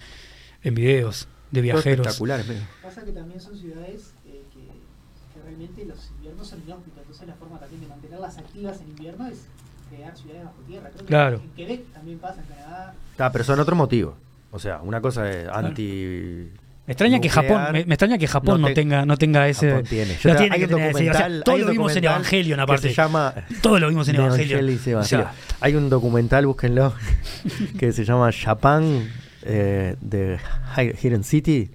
en 0.64 0.76
videos 0.76 1.28
de 1.52 1.62
viajeros. 1.62 2.08
espectacular. 2.08 2.44
Pasa 2.82 3.04
que 3.06 3.12
también 3.12 3.40
son 3.40 3.56
ciudades 3.58 4.14
eh, 4.26 4.42
que, 4.52 4.60
que 4.62 5.44
realmente 5.44 5.86
los 5.86 6.10
inviernos 6.18 6.48
son 6.48 6.60
inhóspitos, 6.66 7.00
entonces 7.02 7.28
la 7.28 7.36
forma 7.36 7.60
también 7.60 7.82
de 7.82 7.88
mantenerlas 7.88 8.38
activas 8.38 8.82
en 8.82 8.88
invierno 8.90 9.28
es 9.28 9.46
crear 9.90 10.16
ciudades 10.18 10.44
bajo 10.46 10.58
tierra. 10.68 10.90
Creo 10.90 11.00
que 11.00 11.06
Claro. 11.06 11.36
En 11.38 11.50
Quebec 11.52 11.82
también 11.94 12.20
pasa, 12.20 12.42
en 12.42 12.48
Canadá. 12.56 12.94
Ah, 13.18 13.32
pero 13.32 13.44
son 13.44 13.60
otro 13.60 13.76
motivo. 13.76 14.16
O 14.52 14.60
sea, 14.60 14.80
una 14.82 15.02
cosa 15.02 15.30
es 15.30 15.48
anti. 15.48 16.50
Me 16.88 16.92
extraña 16.92 17.20
que. 17.20 17.30
Japón, 17.30 17.62
me, 17.72 17.86
me 17.86 17.94
extraña 17.96 18.18
que 18.18 18.28
Japón 18.28 18.62
no, 18.62 18.68
te- 18.68 18.74
tenga, 18.76 19.06
no 19.06 19.18
tenga 19.18 19.48
ese. 19.50 19.70
Japón 19.72 19.84
tiene. 19.86 20.14
no 20.14 20.20
Yo 20.20 20.32
te- 20.32 20.38
tiene 20.38 20.56
hay 20.56 20.62
que 20.62 20.68
tener 20.68 20.92
ese- 20.92 21.10
o 21.10 21.14
sea, 21.14 21.42
todo 21.44 21.56
hay 21.56 21.62
lo 21.64 21.72
vimos 21.72 21.96
en 21.96 22.04
Evangelion, 22.06 22.58
que 22.58 22.62
aparte. 22.64 22.90
se 22.90 22.94
llama 22.94 23.34
Todo 23.62 23.80
lo 23.80 23.90
vimos 23.90 24.08
en 24.08 24.16
Evangelion. 24.18 25.00
O 25.00 25.04
sea. 25.04 25.34
Hay 25.62 25.76
un 25.76 25.90
documental, 25.90 26.46
búsquenlo, 26.46 26.94
que 27.80 27.92
se 27.92 28.06
llama 28.06 28.32
Japan 28.32 29.10
eh, 29.44 29.96
de 30.02 30.38
Hi- 30.78 30.94
Hidden 31.02 31.24
City. 31.24 31.72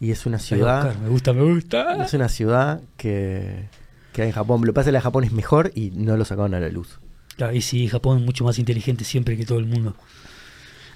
Y 0.00 0.10
es 0.10 0.26
una 0.26 0.38
ciudad. 0.38 0.84
buscar, 0.84 1.02
Me 1.02 1.08
gusta, 1.08 1.32
me 1.32 1.42
gusta. 1.42 2.04
Es 2.04 2.12
una 2.12 2.28
ciudad 2.28 2.80
que, 2.98 3.64
que 4.12 4.22
hay 4.22 4.28
en 4.28 4.34
Japón. 4.34 4.60
Lo 4.60 4.66
que 4.66 4.72
pasa 4.74 4.82
es 4.82 4.86
que 4.88 4.92
la 4.92 4.98
de 4.98 5.02
Japón 5.04 5.24
es 5.24 5.32
mejor 5.32 5.72
y 5.74 5.90
no 5.92 6.16
lo 6.18 6.24
sacaron 6.26 6.52
a 6.54 6.60
la 6.60 6.68
luz. 6.68 6.98
Claro, 7.36 7.54
y 7.54 7.60
sí, 7.62 7.88
Japón 7.88 8.18
es 8.18 8.24
mucho 8.24 8.44
más 8.44 8.58
inteligente 8.58 9.04
siempre 9.04 9.36
que 9.36 9.44
todo 9.46 9.58
el 9.58 9.66
mundo. 9.66 9.94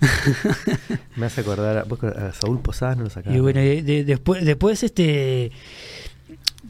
Me 1.16 1.26
hace 1.26 1.40
acordar 1.40 1.78
a, 1.78 2.28
a 2.28 2.32
Saúl 2.32 2.60
Posadas, 2.60 2.96
no 2.96 3.04
lo 3.04 3.10
sacaron. 3.10 3.36
Y 3.36 3.40
bueno, 3.40 3.60
de- 3.60 3.82
de- 3.82 4.04
después, 4.04 4.44
después 4.44 4.82
este 4.82 5.50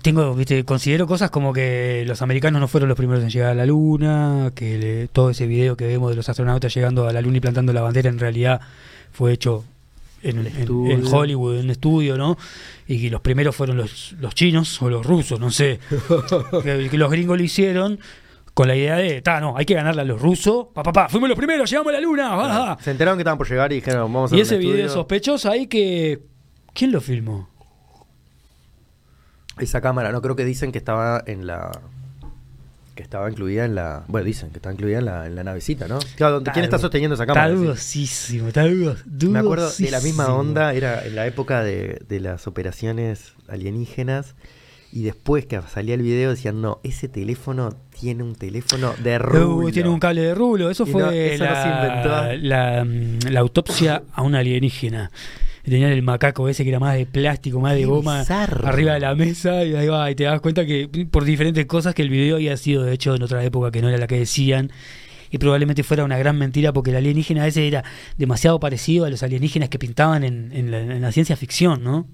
tengo, 0.02 0.34
viste, 0.34 0.64
considero 0.64 1.06
cosas 1.06 1.30
como 1.30 1.52
que 1.52 2.04
los 2.06 2.22
americanos 2.22 2.60
no 2.60 2.68
fueron 2.68 2.88
los 2.88 2.96
primeros 2.96 3.22
en 3.24 3.30
llegar 3.30 3.50
a 3.50 3.54
la 3.54 3.66
luna, 3.66 4.52
que 4.54 4.78
le- 4.78 5.08
todo 5.08 5.30
ese 5.30 5.46
video 5.46 5.76
que 5.76 5.86
vemos 5.86 6.10
de 6.10 6.16
los 6.16 6.28
astronautas 6.28 6.72
llegando 6.74 7.06
a 7.08 7.12
la 7.12 7.20
luna 7.20 7.38
y 7.38 7.40
plantando 7.40 7.72
la 7.72 7.82
bandera 7.82 8.08
en 8.08 8.18
realidad 8.18 8.60
fue 9.12 9.32
hecho 9.32 9.64
en, 10.22 10.46
En 10.46 10.66
en- 10.90 11.06
Hollywood, 11.06 11.56
en 11.58 11.64
un 11.66 11.70
estudio, 11.70 12.16
¿no? 12.16 12.38
Y 12.86 13.00
que 13.02 13.10
los 13.10 13.20
primeros 13.20 13.54
fueron 13.54 13.76
los, 13.76 14.14
los 14.20 14.34
chinos 14.34 14.80
o 14.82 14.88
los 14.88 15.04
rusos, 15.04 15.38
no 15.38 15.50
sé. 15.50 15.78
que, 16.62 16.88
que 16.90 16.98
los 16.98 17.10
gringos 17.10 17.36
lo 17.36 17.44
hicieron 17.44 17.98
con 18.58 18.66
la 18.66 18.74
idea 18.74 18.96
de, 18.96 19.22
ta, 19.22 19.38
no, 19.40 19.56
hay 19.56 19.64
que 19.64 19.74
ganarle 19.74 20.02
a 20.02 20.04
los 20.04 20.20
rusos. 20.20 20.66
Pa, 20.74 20.82
pa, 20.82 20.92
pa, 20.92 21.08
fuimos 21.08 21.28
los 21.28 21.38
primeros, 21.38 21.70
llegamos 21.70 21.90
a 21.90 21.92
la 21.94 22.00
luna. 22.00 22.34
va". 22.34 22.76
Se 22.80 22.90
enteraron 22.90 23.16
que 23.16 23.22
estaban 23.22 23.38
por 23.38 23.48
llegar 23.48 23.70
y 23.72 23.76
dijeron, 23.76 24.12
vamos 24.12 24.32
a 24.32 24.36
Y 24.36 24.40
ese 24.40 24.56
un 24.56 24.60
video 24.62 24.88
sospechoso 24.88 25.48
ahí 25.48 25.68
que... 25.68 26.18
¿Quién 26.74 26.90
lo 26.90 27.00
filmó? 27.00 27.48
Esa 29.60 29.80
cámara, 29.80 30.10
no 30.10 30.20
creo 30.22 30.34
que 30.34 30.44
dicen 30.44 30.72
que 30.72 30.78
estaba 30.78 31.22
en 31.26 31.46
la. 31.46 31.70
Que 32.96 33.02
estaba 33.04 33.30
incluida 33.30 33.64
en 33.64 33.74
la. 33.76 34.04
Bueno, 34.08 34.24
dicen 34.24 34.50
que 34.50 34.56
estaba 34.58 34.72
incluida 34.72 34.98
en 34.98 35.04
la, 35.04 35.26
en 35.26 35.34
la 35.36 35.44
navecita, 35.44 35.86
¿no? 35.88 35.98
Claro, 36.16 36.34
donde, 36.34 36.50
¿quién 36.52 36.64
está 36.64 36.78
sosteniendo 36.78 37.14
esa 37.14 37.26
cámara? 37.26 37.46
Está 37.46 37.58
Sí. 37.58 37.64
dudosísimo, 37.64 38.48
está 38.48 38.64
dudos- 38.66 39.04
Me 39.06 39.38
acuerdo 39.38 39.70
de 39.70 39.90
la 39.90 40.00
misma 40.00 40.24
dudosísimo. 40.24 40.36
onda, 40.50 40.72
era 40.74 41.04
en 41.06 41.14
la 41.16 41.26
época 41.26 41.62
de, 41.62 42.00
de 42.08 42.20
las 42.20 42.46
operaciones 42.48 43.34
alienígenas. 43.48 44.34
Y 44.90 45.02
después 45.02 45.44
que 45.44 45.60
salía 45.70 45.94
el 45.94 46.02
video 46.02 46.30
decían, 46.30 46.62
no, 46.62 46.80
ese 46.82 47.08
teléfono 47.08 47.74
tiene 48.00 48.22
un 48.22 48.34
teléfono 48.34 48.94
de 49.02 49.16
Uh, 49.16 49.18
rulo. 49.18 49.70
tiene 49.72 49.88
un 49.90 50.00
cable 50.00 50.22
de 50.22 50.34
rulo. 50.34 50.70
Eso 50.70 50.84
Y 50.86 50.92
fue 50.92 51.02
no, 51.02 51.10
eso 51.10 51.44
la, 52.40 52.86
autopsia 53.40 54.02
a 54.12 54.22
un 54.22 54.34
alienígena. 54.34 55.10
Tenían 55.62 55.90
el 55.92 56.02
macaco 56.02 56.48
ese 56.48 56.62
que 56.64 56.70
era 56.70 56.80
más 56.80 56.94
de 56.96 57.04
plástico, 57.04 57.60
más 57.60 57.74
de 57.74 57.84
goma, 57.84 58.20
bizarro. 58.20 58.66
arriba 58.66 58.94
de 58.94 59.00
la 59.00 59.14
mesa 59.14 59.64
y 59.64 59.74
ahí 59.74 59.86
va, 59.88 60.10
y 60.10 60.14
te 60.14 60.24
das 60.24 60.40
cuenta 60.40 60.64
que 60.64 60.88
por 61.10 61.24
diferentes 61.24 61.66
cosas 61.66 61.94
que 61.94 62.00
el 62.00 62.08
video 62.08 62.36
había 62.36 62.56
sido 62.56 62.88
hecho 62.88 63.14
en 63.14 63.22
otra 63.22 63.44
época 63.44 63.70
que 63.70 63.82
no 63.82 63.88
era 63.90 63.98
la 63.98 64.06
que 64.06 64.18
decían 64.18 64.70
y 65.30 65.36
probablemente 65.36 65.82
fuera 65.82 66.04
una 66.04 66.16
gran 66.16 66.38
mentira 66.38 66.72
porque 66.72 66.88
el 66.90 66.96
alienígena 66.96 67.46
ese 67.46 67.68
era 67.68 67.84
demasiado 68.16 68.58
parecido 68.60 69.04
a 69.04 69.10
los 69.10 69.22
alienígenas 69.22 69.68
que 69.68 69.78
pintaban 69.78 70.24
en, 70.24 70.50
en 70.52 70.70
la, 70.70 70.78
en 70.80 71.02
la 71.02 71.12
ciencia 71.12 71.36
ficción, 71.36 71.84
¿no? 71.84 72.06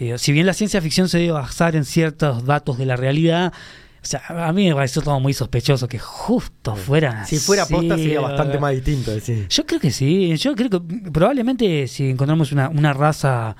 Eh, 0.00 0.16
si 0.18 0.32
bien 0.32 0.46
la 0.46 0.54
ciencia 0.54 0.80
ficción 0.80 1.08
se 1.08 1.18
debe 1.18 1.32
basar 1.32 1.74
en 1.74 1.84
ciertos 1.84 2.44
datos 2.44 2.78
de 2.78 2.86
la 2.86 2.96
realidad, 2.96 3.52
o 4.00 4.06
sea, 4.06 4.22
a 4.28 4.52
mí 4.52 4.68
me 4.68 4.74
pareció 4.74 5.02
todo 5.02 5.18
muy 5.18 5.34
sospechoso 5.34 5.88
que 5.88 5.98
justo 5.98 6.76
fuera 6.76 7.24
Si 7.26 7.38
fuera 7.38 7.66
posta 7.66 7.96
sería 7.96 8.20
eh, 8.20 8.22
bastante 8.22 8.58
más 8.58 8.72
distinto. 8.72 9.12
Yo 9.48 9.66
creo 9.66 9.80
que 9.80 9.90
sí, 9.90 10.36
yo 10.36 10.54
creo 10.54 10.70
que 10.70 10.80
probablemente 11.10 11.88
si 11.88 12.10
encontramos 12.10 12.52
una, 12.52 12.68
una 12.68 12.92
raza 12.92 13.56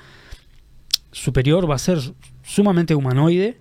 superior 1.10 1.68
va 1.68 1.74
a 1.74 1.78
ser 1.78 1.98
sumamente 2.44 2.94
humanoide, 2.94 3.58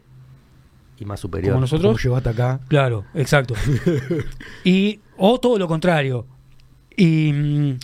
Y 0.99 1.05
más 1.05 1.19
superior. 1.19 1.53
¿Como 1.53 1.61
nosotros? 1.61 1.93
¿Cómo 1.93 1.99
llegó 2.03 2.15
hasta 2.17 2.29
acá? 2.29 2.59
claro, 2.67 3.05
exacto. 3.15 3.55
y 4.63 4.99
o 5.17 5.39
todo 5.39 5.57
lo 5.57 5.67
contrario. 5.67 6.27
Y 6.95 7.31
mm, 7.33 7.79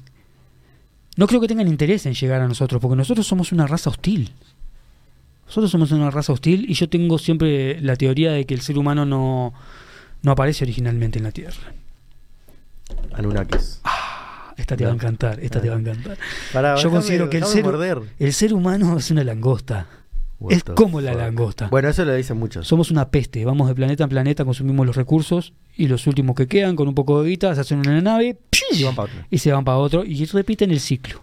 no 1.18 1.28
creo 1.28 1.42
que 1.42 1.48
tengan 1.48 1.68
interés 1.68 2.06
en 2.06 2.14
llegar 2.14 2.42
a 2.42 2.48
nosotros, 2.48 2.82
porque 2.82 2.96
nosotros 2.96 3.26
somos 3.26 3.52
una 3.52 3.68
raza 3.68 3.90
hostil. 3.90 4.32
Nosotros 5.46 5.70
somos 5.72 5.92
una 5.92 6.10
raza 6.10 6.34
hostil 6.34 6.66
y 6.70 6.74
yo 6.74 6.90
tengo 6.90 7.18
siempre 7.20 7.80
la 7.82 7.96
teoría 7.96 8.32
de 8.32 8.46
que 8.46 8.54
el 8.54 8.62
ser 8.62 8.78
humano 8.78 9.06
no, 9.06 9.54
no 10.22 10.32
aparece 10.32 10.64
originalmente 10.64 11.20
en 11.20 11.24
la 11.26 11.32
Tierra. 11.32 11.74
Anunnakis. 13.14 13.80
Ah, 13.84 14.54
Esta 14.58 14.76
te 14.78 14.86
va 14.86 14.92
a 14.92 14.94
encantar, 14.94 15.40
esta 15.40 15.62
te 15.62 15.70
va 15.70 15.76
a 15.76 15.80
encantar. 15.80 16.18
Pará, 16.52 16.76
Yo 16.76 16.84
déjame- 16.90 16.92
considero 16.94 17.30
que 17.30 17.38
el 17.38 17.46
ser, 17.46 17.64
morder. 17.64 18.00
el 18.20 18.34
ser 18.34 18.54
humano 18.54 18.98
es 18.98 19.10
una 19.12 19.24
langosta. 19.24 19.88
What 20.40 20.54
es 20.54 20.64
como 20.64 21.00
la 21.00 21.14
langosta. 21.14 21.68
Bueno, 21.70 21.88
eso 21.90 22.04
lo 22.04 22.14
dicen 22.14 22.38
muchos. 22.38 22.68
Somos 22.68 22.92
una 22.92 23.10
peste, 23.10 23.46
vamos 23.46 23.68
de 23.68 23.76
planeta 23.76 24.04
en 24.04 24.10
planeta, 24.10 24.44
consumimos 24.44 24.86
los 24.86 24.96
recursos 24.96 25.54
y 25.78 25.88
los 25.88 26.06
últimos 26.06 26.36
que 26.36 26.48
quedan 26.48 26.76
con 26.76 26.88
un 26.88 26.96
poco 26.96 27.22
de 27.24 27.30
guita 27.30 27.56
se 27.56 27.62
hacen 27.62 27.80
una 27.80 28.02
nave 28.02 28.38
Y 28.72 28.84
y 29.32 29.38
se 29.40 29.52
van 29.54 29.64
para 29.64 29.78
otro 29.78 30.04
y 30.04 30.26
repiten 30.26 30.72
el 30.72 30.80
ciclo. 30.80 31.22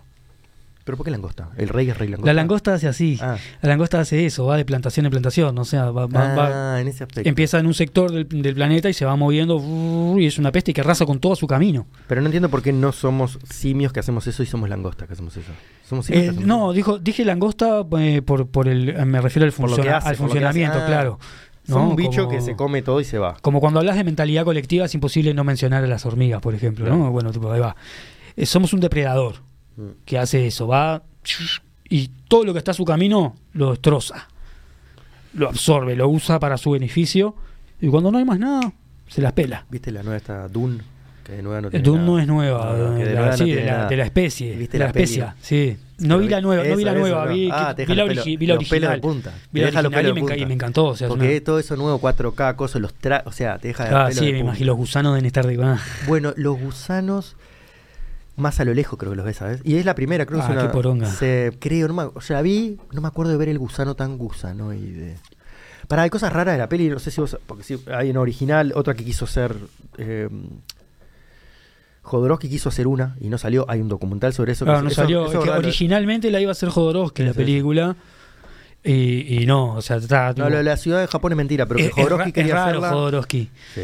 ¿Pero 0.90 0.96
por 0.96 1.04
qué 1.04 1.12
langosta? 1.12 1.50
El 1.56 1.68
rey 1.68 1.88
es 1.88 1.96
rey 1.96 2.08
langosta. 2.08 2.26
La 2.26 2.34
langosta 2.34 2.74
hace 2.74 2.88
así, 2.88 3.16
Ah, 3.22 3.36
la 3.62 3.68
langosta 3.68 4.00
hace 4.00 4.26
eso, 4.26 4.44
va 4.46 4.56
de 4.56 4.64
plantación 4.64 5.06
en 5.06 5.10
plantación, 5.12 5.56
o 5.56 5.64
sea, 5.64 5.92
va- 5.92 6.06
va- 6.08 6.34
va- 6.34 6.74
Ah, 6.74 6.80
en 6.80 6.88
ese 6.88 7.04
aspecto. 7.04 7.28
empieza 7.28 7.60
en 7.60 7.66
un 7.68 7.74
sector 7.74 8.10
del, 8.10 8.26
del 8.28 8.54
planeta 8.56 8.88
y 8.88 8.92
se 8.92 9.04
va 9.04 9.14
moviendo 9.14 9.62
y 10.18 10.26
es 10.26 10.36
una 10.38 10.50
peste 10.50 10.72
que 10.74 10.80
arrasa 10.80 11.06
con 11.06 11.20
todo 11.20 11.36
su 11.36 11.46
camino. 11.46 11.86
Pero 12.08 12.22
no 12.22 12.26
entiendo 12.26 12.48
por 12.48 12.60
qué 12.60 12.72
no 12.72 12.90
somos 12.90 13.38
simios 13.48 13.92
que 13.92 14.00
hacemos 14.00 14.26
eso 14.26 14.42
y 14.42 14.46
somos 14.46 14.68
langostas 14.68 15.06
que 15.06 15.12
hacemos 15.14 15.36
eso. 15.36 15.52
Somos 15.88 16.06
simios 16.06 16.22
Eh, 16.22 16.24
que 16.26 16.30
hacemos 16.30 16.46
no, 16.48 16.64
eso. 16.64 16.72
dijo, 16.72 16.98
dije 16.98 17.24
langosta 17.24 17.86
eh, 18.00 18.20
por, 18.22 18.48
por 18.48 18.66
el, 18.66 18.88
eh, 18.88 19.04
me 19.04 19.20
refiero 19.20 19.44
al, 19.46 19.52
funciona- 19.52 19.98
hace, 19.98 20.16
funcionamiento. 20.16 20.78
Ah. 20.82 20.86
claro. 20.86 21.18
Somos 21.68 21.84
¿no? 21.84 21.90
un 21.90 21.96
bicho 21.96 22.24
Como- 22.24 22.36
que 22.36 22.40
se 22.40 22.56
come 22.56 22.82
todo 22.82 23.00
y 23.00 23.04
se 23.04 23.18
va. 23.18 23.36
Como 23.42 23.60
cuando 23.60 23.78
hablas 23.78 23.94
de 23.94 24.02
mentalidad 24.02 24.42
colectiva 24.44 24.86
es 24.86 24.94
imposible 24.96 25.34
no 25.34 25.44
mencionar 25.44 25.84
a 25.84 25.86
las 25.86 26.04
hormigas, 26.04 26.40
por 26.40 26.52
ejemplo, 26.56 26.88
¿no? 26.88 27.12
Bueno, 27.12 27.30
tipo, 27.30 27.52
ahí 27.52 27.60
va. 27.60 27.76
Eh, 28.36 28.44
somos 28.46 28.72
un 28.72 28.80
depredador 28.80 29.36
Mm. 29.80 29.88
que 30.04 30.18
hace 30.18 30.46
eso, 30.46 30.66
va 30.66 31.02
y 31.88 32.08
todo 32.28 32.44
lo 32.44 32.52
que 32.52 32.58
está 32.58 32.70
a 32.72 32.74
su 32.74 32.84
camino 32.84 33.36
lo 33.52 33.70
destroza, 33.70 34.28
lo 35.34 35.48
absorbe, 35.48 35.96
lo 35.96 36.08
usa 36.08 36.38
para 36.38 36.56
su 36.58 36.72
beneficio 36.72 37.34
y 37.80 37.88
cuando 37.88 38.10
no 38.10 38.18
hay 38.18 38.24
más 38.24 38.38
nada, 38.38 38.72
se 39.08 39.20
las 39.22 39.32
pela. 39.32 39.64
¿Viste 39.70 39.90
la 39.90 40.02
nueva 40.02 40.16
esta 40.18 40.48
Dune? 40.48 40.78
Que 41.24 41.32
de 41.32 41.42
nueva 41.42 41.60
no 41.60 41.68
Eh, 41.68 41.70
tiene 41.72 41.84
Dune 41.84 41.98
nada. 41.98 42.06
no 42.12 42.18
es 42.20 42.26
nueva, 42.26 42.76
No, 42.76 42.96
que 42.96 43.04
de 43.04 43.14
la- 43.14 43.26
no 43.30 43.36
sí, 43.36 43.50
de, 43.52 43.64
la, 43.64 43.72
nada. 43.72 43.88
de 43.88 43.96
la 43.96 44.04
especie, 44.04 44.56
¿Viste 44.56 44.72
de 44.72 44.78
la, 44.80 44.84
la 44.86 44.90
especie, 44.90 45.26
sí. 45.40 45.76
No 45.98 46.18
vi 46.18 46.28
la 46.28 46.40
nueva, 46.40 46.64
no 46.64 46.76
vi 46.76 46.84
la 46.84 46.94
nueva, 46.94 47.26
vi. 47.26 47.50
Ah, 47.52 47.74
vi 47.76 47.94
la, 47.94 48.04
origi- 48.06 48.38
vi 48.38 48.46
la 48.46 48.54
pelos 48.56 48.70
de 48.70 48.76
original. 48.76 49.00
punta. 49.00 49.34
Vi 49.52 49.60
la 49.60 49.66
original 49.68 50.06
y 50.18 50.22
me, 50.22 50.38
y 50.38 50.42
encantó. 50.54 50.86
O 50.86 50.96
sea, 50.96 51.06
es 51.06 51.10
Porque 51.10 51.30
una- 51.36 51.44
todo 51.44 51.58
eso 51.58 51.76
nuevo 51.76 51.98
4K, 52.00 52.56
cosas, 52.56 52.80
los 52.80 52.94
tra 52.94 53.22
o 53.26 53.32
sea, 53.32 53.58
te 53.58 53.68
deja 53.68 53.84
de 53.84 53.94
Ah, 53.94 54.08
sí, 54.10 54.24
de 54.26 54.32
me 54.32 54.38
imagino, 54.38 54.68
los 54.68 54.76
gusanos 54.78 55.12
deben 55.12 55.26
estar 55.26 55.46
de 55.46 55.58
más. 55.58 55.82
Bueno, 56.06 56.32
los 56.36 56.58
gusanos 56.58 57.36
más 58.40 58.58
a 58.60 58.64
lo 58.64 58.74
lejos 58.74 58.98
creo 58.98 59.12
que 59.12 59.16
los 59.16 59.24
ves, 59.26 59.36
¿sabes? 59.36 59.60
Y 59.64 59.76
es 59.76 59.84
la 59.84 59.94
primera, 59.94 60.26
creo 60.26 60.38
que 60.40 60.44
Ah, 60.46 60.48
es 60.48 60.52
una... 60.56 60.62
qué 60.62 60.68
poronga. 60.72 61.06
Se, 61.10 61.52
creo, 61.60 61.88
no 61.88 61.94
me, 61.94 62.02
o 62.04 62.20
sea, 62.20 62.42
vi, 62.42 62.78
no 62.92 63.00
me 63.00 63.08
acuerdo 63.08 63.32
de 63.32 63.38
ver 63.38 63.48
el 63.48 63.58
gusano 63.58 63.94
tan 63.94 64.18
gusano 64.18 64.72
y 64.72 64.90
de... 64.90 65.16
Para, 65.88 66.02
hay 66.02 66.10
cosas 66.10 66.32
raras 66.32 66.54
de 66.54 66.58
la 66.58 66.68
peli, 66.68 66.88
no 66.88 66.98
sé 66.98 67.10
si 67.10 67.20
vos... 67.20 67.36
Porque 67.46 67.62
sí, 67.64 67.82
hay 67.94 68.10
una 68.10 68.20
original, 68.20 68.72
otra 68.74 68.94
que 68.94 69.04
quiso 69.04 69.26
ser... 69.26 69.54
Eh, 69.98 70.28
Jodorowsky 72.02 72.48
quiso 72.48 72.68
hacer 72.70 72.86
una 72.86 73.16
y 73.20 73.28
no 73.28 73.38
salió. 73.38 73.66
Hay 73.68 73.80
un 73.80 73.88
documental 73.88 74.32
sobre 74.32 74.52
eso. 74.52 74.64
Claro, 74.64 74.82
no 74.82 74.88
eso- 74.88 75.02
salió. 75.02 75.26
eso 75.26 75.38
es 75.38 75.44
que 75.44 75.50
originalmente 75.50 76.30
la 76.30 76.40
iba 76.40 76.50
a 76.50 76.52
hacer 76.52 76.68
Jodorowsky, 76.70 77.22
la 77.24 77.32
sí, 77.32 77.36
película. 77.36 77.94
Y, 78.82 79.42
y 79.42 79.46
no, 79.46 79.74
o 79.74 79.82
sea, 79.82 79.96
está. 79.96 80.32
No, 80.34 80.48
de 80.48 80.62
la 80.62 80.76
ciudad 80.78 81.00
de 81.02 81.06
Japón 81.06 81.32
es 81.32 81.36
mentira, 81.36 81.66
pero 81.66 81.78
que 81.80 81.90
Jodorowsky 81.90 82.32
quería 82.32 82.54
raro 82.54 82.68
hacerla. 82.78 82.88
Jodorowsky. 82.90 83.50
Sí, 83.74 83.80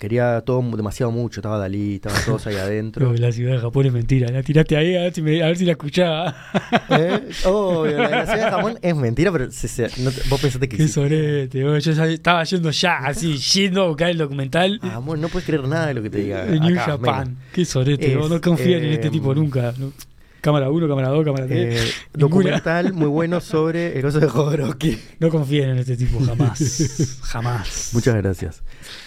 quería 0.00 0.40
todo 0.40 0.60
demasiado 0.76 1.12
mucho. 1.12 1.38
Estaba 1.40 1.56
Dalí, 1.58 1.94
estaban 1.96 2.20
todos 2.26 2.46
ahí 2.48 2.56
adentro. 2.56 3.06
Pero 3.12 3.20
la 3.26 3.30
ciudad 3.32 3.52
de 3.54 3.60
Japón 3.60 3.86
es 3.86 3.92
mentira. 3.92 4.28
La 4.32 4.42
tiraste 4.42 4.76
ahí 4.76 4.96
a 4.96 5.02
ver 5.02 5.14
si, 5.14 5.22
me- 5.22 5.40
a 5.42 5.46
ver 5.46 5.56
si 5.56 5.64
la 5.66 5.72
escuchaba. 5.72 6.34
¿Eh? 6.90 7.20
Obvio, 7.44 7.96
la 7.98 8.08
la 8.10 8.26
ciudad 8.26 8.44
de 8.46 8.50
Japón 8.50 8.78
es 8.82 8.96
mentira, 8.96 9.30
pero 9.30 9.52
se- 9.52 9.68
se- 9.68 10.02
no 10.02 10.10
vos 10.28 10.40
pensaste 10.40 10.68
que 10.68 10.76
Qué 10.78 10.86
sí. 10.88 10.92
sorete. 10.94 11.60
Yo 11.60 11.76
estaba 11.76 12.42
yendo 12.42 12.70
ya, 12.72 12.96
así, 12.98 13.36
yendo 13.38 13.84
a 13.84 13.86
buscar 13.88 14.10
el 14.10 14.18
documental 14.18 14.80
Ah, 14.82 14.96
amor, 14.96 15.16
no 15.18 15.28
puedes 15.28 15.46
creer 15.46 15.62
nada 15.68 15.86
de 15.86 15.94
lo 15.94 16.02
que 16.02 16.10
te 16.10 16.18
diga. 16.18 16.44
New 16.46 16.72
acá, 16.74 16.84
Japan. 16.92 17.28
menos. 17.28 17.42
Qué 17.52 17.64
sorete. 17.64 18.12
Es, 18.12 18.18
vos 18.18 18.28
no 18.28 18.40
confían 18.40 18.82
en 18.82 18.92
este 18.94 19.06
eh, 19.06 19.10
tipo 19.10 19.32
nunca. 19.32 19.72
¿no? 19.78 19.92
Cámara 20.40 20.70
1, 20.70 20.88
cámara 20.88 21.08
2, 21.08 21.24
cámara 21.24 21.46
3. 21.46 21.74
Eh, 21.74 21.92
documental 22.14 22.92
muy 22.92 23.08
bueno 23.08 23.40
sobre 23.40 23.98
el 23.98 24.04
oso 24.06 24.20
de 24.20 24.28
Jodorowsky. 24.28 24.98
No 25.18 25.28
confíen 25.28 25.70
en 25.70 25.78
este 25.78 25.96
tipo 25.96 26.18
jamás. 26.24 27.18
jamás. 27.22 27.90
Muchas 27.92 28.16
gracias. 28.16 28.62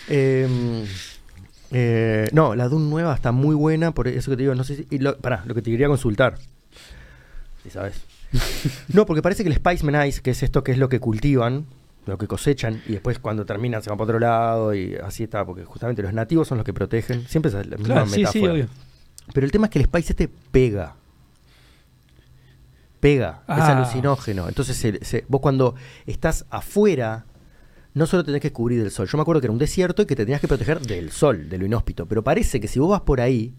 Eh, 0.07 0.85
eh, 1.71 2.27
no, 2.33 2.55
la 2.55 2.67
Dune 2.69 2.89
nueva 2.89 3.15
está 3.15 3.31
muy 3.31 3.55
buena, 3.55 3.93
por 3.93 4.07
eso 4.07 4.29
que 4.31 4.37
te 4.37 4.43
digo, 4.43 4.53
no 4.53 4.63
sé 4.63 4.75
si... 4.75 4.87
y 4.91 4.99
lo, 4.99 5.17
pará, 5.17 5.43
lo 5.45 5.55
que 5.55 5.61
te 5.61 5.71
quería 5.71 5.87
consultar. 5.87 6.37
Si 7.63 7.69
sabes. 7.71 8.01
no, 8.89 9.05
porque 9.05 9.21
parece 9.21 9.43
que 9.43 9.49
el 9.49 9.55
Spiceman 9.55 10.07
Ice, 10.07 10.21
que 10.21 10.31
es 10.31 10.43
esto 10.43 10.63
que 10.63 10.71
es 10.71 10.77
lo 10.77 10.89
que 10.89 10.99
cultivan, 10.99 11.65
lo 12.05 12.17
que 12.17 12.27
cosechan, 12.27 12.81
y 12.87 12.91
después 12.93 13.17
cuando 13.17 13.45
terminan 13.45 13.81
se 13.81 13.89
van 13.89 13.97
para 13.97 14.05
otro 14.05 14.19
lado, 14.19 14.75
y 14.75 14.95
así 14.95 15.23
está, 15.23 15.45
porque 15.45 15.63
justamente 15.63 16.03
los 16.03 16.13
nativos 16.13 16.47
son 16.47 16.57
los 16.59 16.65
que 16.65 16.73
protegen. 16.73 17.27
Siempre 17.27 17.49
es 17.49 17.53
la 17.55 17.77
misma 17.77 17.85
Claro, 17.85 18.07
sí, 18.07 18.19
metáfora. 18.19 18.31
sí, 18.31 18.47
obvio. 18.47 18.67
Pero 19.33 19.45
el 19.45 19.51
tema 19.51 19.67
es 19.67 19.71
que 19.71 19.79
el 19.79 19.85
Spice 19.85 20.13
este 20.13 20.29
pega. 20.51 20.95
Pega, 23.03 23.41
es 23.49 23.59
Ah. 23.59 23.77
alucinógeno. 23.77 24.47
Entonces, 24.47 24.77
se- 24.77 25.03
se- 25.03 25.25
vos 25.27 25.41
cuando 25.41 25.75
estás 26.05 26.45
afuera, 26.49 27.25
no 27.93 28.05
solo 28.05 28.23
tenés 28.23 28.39
que 28.41 28.53
cubrir 28.53 28.81
del 28.81 28.91
sol. 28.91 29.07
Yo 29.07 29.17
me 29.17 29.23
acuerdo 29.23 29.41
que 29.41 29.47
era 29.47 29.51
un 29.51 29.59
desierto 29.59 30.01
y 30.01 30.05
que 30.05 30.15
te 30.15 30.23
tenías 30.25 30.39
que 30.39 30.47
proteger 30.47 30.79
del 30.79 31.11
sol, 31.11 31.49
de 31.49 31.57
lo 31.57 31.65
inhóspito. 31.65 32.05
Pero 32.07 32.23
parece 32.23 32.61
que 32.61 32.67
si 32.69 32.79
vos 32.79 32.89
vas 32.89 33.01
por 33.01 33.19
ahí, 33.19 33.53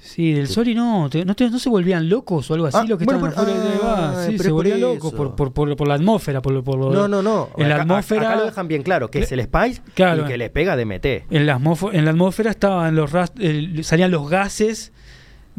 Sí, 0.00 0.32
del 0.32 0.46
no, 0.76 1.10
te- 1.10 1.24
no, 1.24 1.34
te- 1.34 1.50
no 1.50 1.58
se 1.58 1.68
volvían 1.68 2.08
locos 2.08 2.48
o 2.50 2.54
algo 2.54 2.66
así 2.66 2.76
Ah, 2.80 2.84
los 2.84 2.98
que 2.98 3.04
bueno, 3.04 3.26
estaban 3.26 3.46
pero- 3.46 3.58
afuera 3.58 3.74
de 3.74 3.78
ah, 3.82 4.12
gas. 4.14 4.26
Sí, 4.26 4.30
se 4.30 4.36
es 4.36 4.42
por 4.44 4.52
volvían 4.52 4.80
locos 4.80 5.12
por, 5.12 5.34
por, 5.34 5.52
por, 5.52 5.76
por 5.76 5.88
la 5.88 5.94
atmósfera, 5.94 6.40
por, 6.40 6.62
por 6.64 6.78
lo- 6.78 6.92
No, 6.92 7.08
no, 7.08 7.20
no. 7.20 7.50
En 7.58 7.68
la 7.68 7.82
atmósfera. 7.82 8.28
Acá 8.30 8.36
lo 8.38 8.44
dejan 8.46 8.68
bien 8.68 8.82
claro, 8.84 9.10
que 9.10 9.18
es 9.18 9.32
el 9.32 9.42
Spice 9.42 9.82
Claro. 9.94 10.22
y 10.24 10.26
que 10.28 10.38
les 10.38 10.50
pega 10.50 10.76
DMT. 10.76 11.26
En 11.30 11.46
la, 11.46 11.56
atmósfera, 11.56 11.98
en 11.98 12.04
la 12.04 12.12
atmósfera 12.12 12.50
estaban 12.50 12.94
los 12.94 13.12
rast- 13.12 13.82
salían 13.82 14.12
los 14.12 14.30
gases 14.30 14.92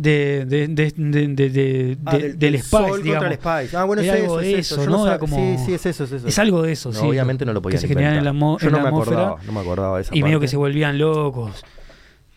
de, 0.02 0.46
de, 0.46 0.68
de, 0.68 0.94
de- 0.96 1.28
de- 1.28 1.50
de- 1.50 1.98
Ah, 2.06 2.18
de- 2.18 2.34
del, 2.34 2.54
Spice, 2.56 2.70
sol 2.70 3.04
digamos. 3.04 3.28
contra 3.28 3.54
el 3.58 3.64
Spice. 3.66 3.78
Ah, 3.78 3.84
bueno, 3.84 4.02
Era 4.02 4.16
es 4.16 4.22
algo 4.22 4.40
eso, 4.40 4.42
de 4.42 4.54
es 4.54 4.60
eso. 4.60 4.76
eso, 4.76 4.84
Yo 4.86 4.90
¿no? 4.98 5.08
Era 5.08 5.20
como- 5.20 5.36
Sí, 5.38 5.66
sí, 5.66 5.74
es 5.74 5.86
eso, 5.86 6.04
es 6.06 6.12
eso. 6.12 6.28
Es 6.28 6.40
algo 6.40 6.62
de 6.62 6.72
eso, 6.72 6.92
No, 6.92 7.00
sí. 7.00 7.06
obviamente 7.06 7.46
no 7.46 7.54
lo 7.54 7.62
podían 7.62 7.78
Que 7.82 7.82
se 7.82 7.88
generaban 7.88 8.18
en 8.18 8.24
la, 8.26 8.32
Yo 8.32 8.38
en 8.68 8.72
no 8.72 8.78
la 8.78 8.84
me 8.84 8.90
acordaba, 8.90 9.36
no 9.46 9.52
me 9.52 9.60
acordaba 9.60 9.96
de 9.98 10.04
esa 10.04 10.16
y 10.16 10.24
medio 10.24 10.38
parte. 10.38 10.46
que 10.46 10.48
se 10.50 10.58
volvían 10.58 10.98
locos. 10.98 11.64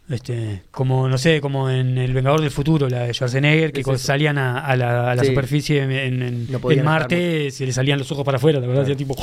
Este, 0.08 0.62
como, 0.73 1.08
no 1.08 1.16
sé, 1.16 1.41
como 1.41 1.70
en 1.70 1.97
El 1.97 2.12
Vengador 2.12 2.41
del 2.41 2.50
Futuro, 2.50 2.89
la 2.89 3.05
de 3.05 3.15
Schwarzenegger, 3.15 3.73
que 3.73 3.81
Es 3.82 4.00
salían 4.02 4.36
a, 4.36 4.58
a 4.66 4.76
la, 4.76 5.10
a 5.12 5.15
la 5.15 5.23
Sí. 5.23 5.28
superficie 5.28 5.82
en, 5.82 6.50
No 6.50 6.58
en 6.58 6.78
estar 6.81 6.84
Marte, 6.84 7.50
se 7.50 7.65
le 7.65 7.73
salían 7.73 7.99
los 7.99 8.10
ojos 8.12 8.24
para 8.24 8.36
afuera, 8.36 8.60
la 8.60 8.66
verdad, 8.66 8.84
Claro. 8.84 8.94
hacía 8.94 8.97
tipo. 8.97 9.16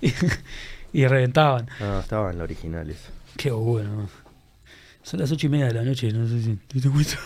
y, 0.92 1.06
reventaban. 1.06 1.68
Ah, 1.80 1.98
estaba 2.02 2.30
en 2.30 2.38
la 2.38 2.44
original 2.44 2.88
eso. 2.88 3.10
Qué 3.36 3.50
bueno. 3.50 4.08
Son 5.02 5.18
las 5.20 5.30
ocho 5.32 5.46
y 5.46 5.50
media 5.50 5.66
de 5.66 5.74
la 5.74 5.82
noche, 5.82 6.12
no 6.12 6.26
sé 6.28 6.40
si 6.42 6.56
te 6.56 6.74
diste 6.74 6.90
cuenta. 6.90 7.18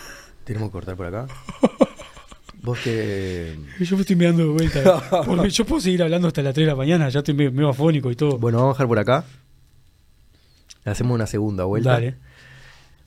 Tenemos 0.44 0.69
que 0.69 0.73
cortar 0.73 0.97
por 0.97 1.07
acá. 1.07 1.27
Vos 2.62 2.78
que. 2.78 3.59
Yo 3.81 3.97
me 3.97 4.03
estoy 4.03 4.17
mirando 4.17 4.43
de 4.43 4.49
vuelta. 4.49 5.03
Porque 5.27 5.51
yo 5.51 5.67
puedo 5.67 5.81
seguir 5.83 6.03
hablando 6.03 6.28
hasta 6.28 6.41
las 6.43 6.55
3 6.55 6.67
de 6.67 6.70
la 6.70 6.77
mañana, 6.77 7.09
ya 7.11 7.19
estoy 7.19 7.35
medio, 7.35 7.53
medio 7.53 7.69
afónico 7.69 8.11
y 8.11 8.17
todo. 8.17 8.39
Bueno, 8.39 8.59
vamos 8.59 8.73
a 8.73 8.75
dejar 8.75 8.86
por 8.89 8.99
acá. 8.99 9.25
Hacemos 10.85 11.15
una 11.15 11.27
segunda 11.27 11.65
vuelta. 11.65 11.93
Dale. 11.93 12.17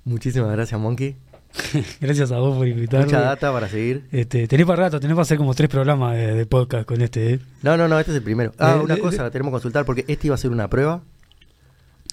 Muchísimas 0.03 0.51
gracias, 0.51 0.79
Monkey. 0.79 1.15
Gracias 2.01 2.31
a 2.31 2.37
vos 2.37 2.55
por 2.57 2.67
invitarme. 2.67 3.05
Mucha 3.05 3.21
data 3.21 3.51
para 3.51 3.67
seguir. 3.67 4.05
Este, 4.11 4.47
tenés 4.47 4.65
para 4.65 4.83
rato, 4.83 4.99
tenés 4.99 5.15
para 5.15 5.23
hacer 5.23 5.37
como 5.37 5.53
tres 5.53 5.69
programas 5.69 6.15
de, 6.15 6.33
de 6.33 6.45
podcast 6.45 6.85
con 6.87 7.01
este, 7.01 7.33
¿eh? 7.33 7.39
No, 7.63 7.77
no, 7.77 7.87
no, 7.87 7.99
este 7.99 8.11
es 8.11 8.17
el 8.17 8.23
primero. 8.23 8.53
Ah, 8.59 8.75
Eh, 8.77 8.83
una 8.83 8.95
eh, 8.95 8.99
cosa, 8.99 9.23
la 9.23 9.31
tenemos 9.31 9.51
que 9.51 9.53
consultar 9.55 9.85
porque 9.85 10.05
este 10.07 10.27
iba 10.27 10.35
a 10.35 10.37
ser 10.37 10.51
una 10.51 10.69
prueba. 10.69 11.01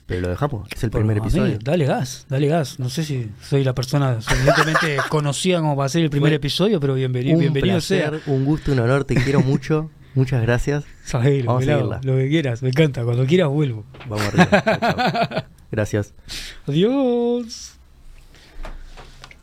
Pero 0.06 0.20
lo 0.20 0.28
dejamos. 0.28 0.68
Es 0.74 0.84
el 0.84 0.90
primer 0.90 1.18
episodio. 1.18 1.58
dale 1.62 1.86
gas, 1.86 2.26
dale 2.28 2.46
gas. 2.46 2.78
No 2.78 2.90
sé 2.90 3.04
si 3.04 3.30
soy 3.42 3.64
la 3.64 3.74
persona 3.74 4.20
suficientemente 4.20 4.98
conocida 5.08 5.60
como 5.60 5.76
para 5.76 5.86
hacer 5.86 6.02
el 6.02 6.10
primer 6.10 6.32
episodio, 6.32 6.78
pero 6.78 6.94
bienvenido, 6.94 7.34
un 7.36 7.40
bienvenido 7.40 7.76
placer, 7.76 8.20
sea. 8.22 8.34
un 8.34 8.44
gusto, 8.44 8.72
un 8.72 8.80
honor. 8.80 9.04
Te 9.04 9.14
quiero 9.14 9.40
mucho. 9.40 9.90
Muchas 10.14 10.42
gracias. 10.42 10.84
Vamos 11.12 11.64
que 11.64 11.72
a 11.72 11.78
lo 11.78 12.16
que 12.16 12.28
quieras, 12.28 12.62
me 12.62 12.68
encanta. 12.68 13.04
Cuando 13.04 13.26
quieras 13.26 13.48
vuelvo. 13.48 13.84
Vamos 14.08 14.26
arriba. 14.26 14.62
Chao, 14.62 14.78
chao. 14.78 15.44
Gracias. 15.72 16.14
Adiós. 16.68 17.73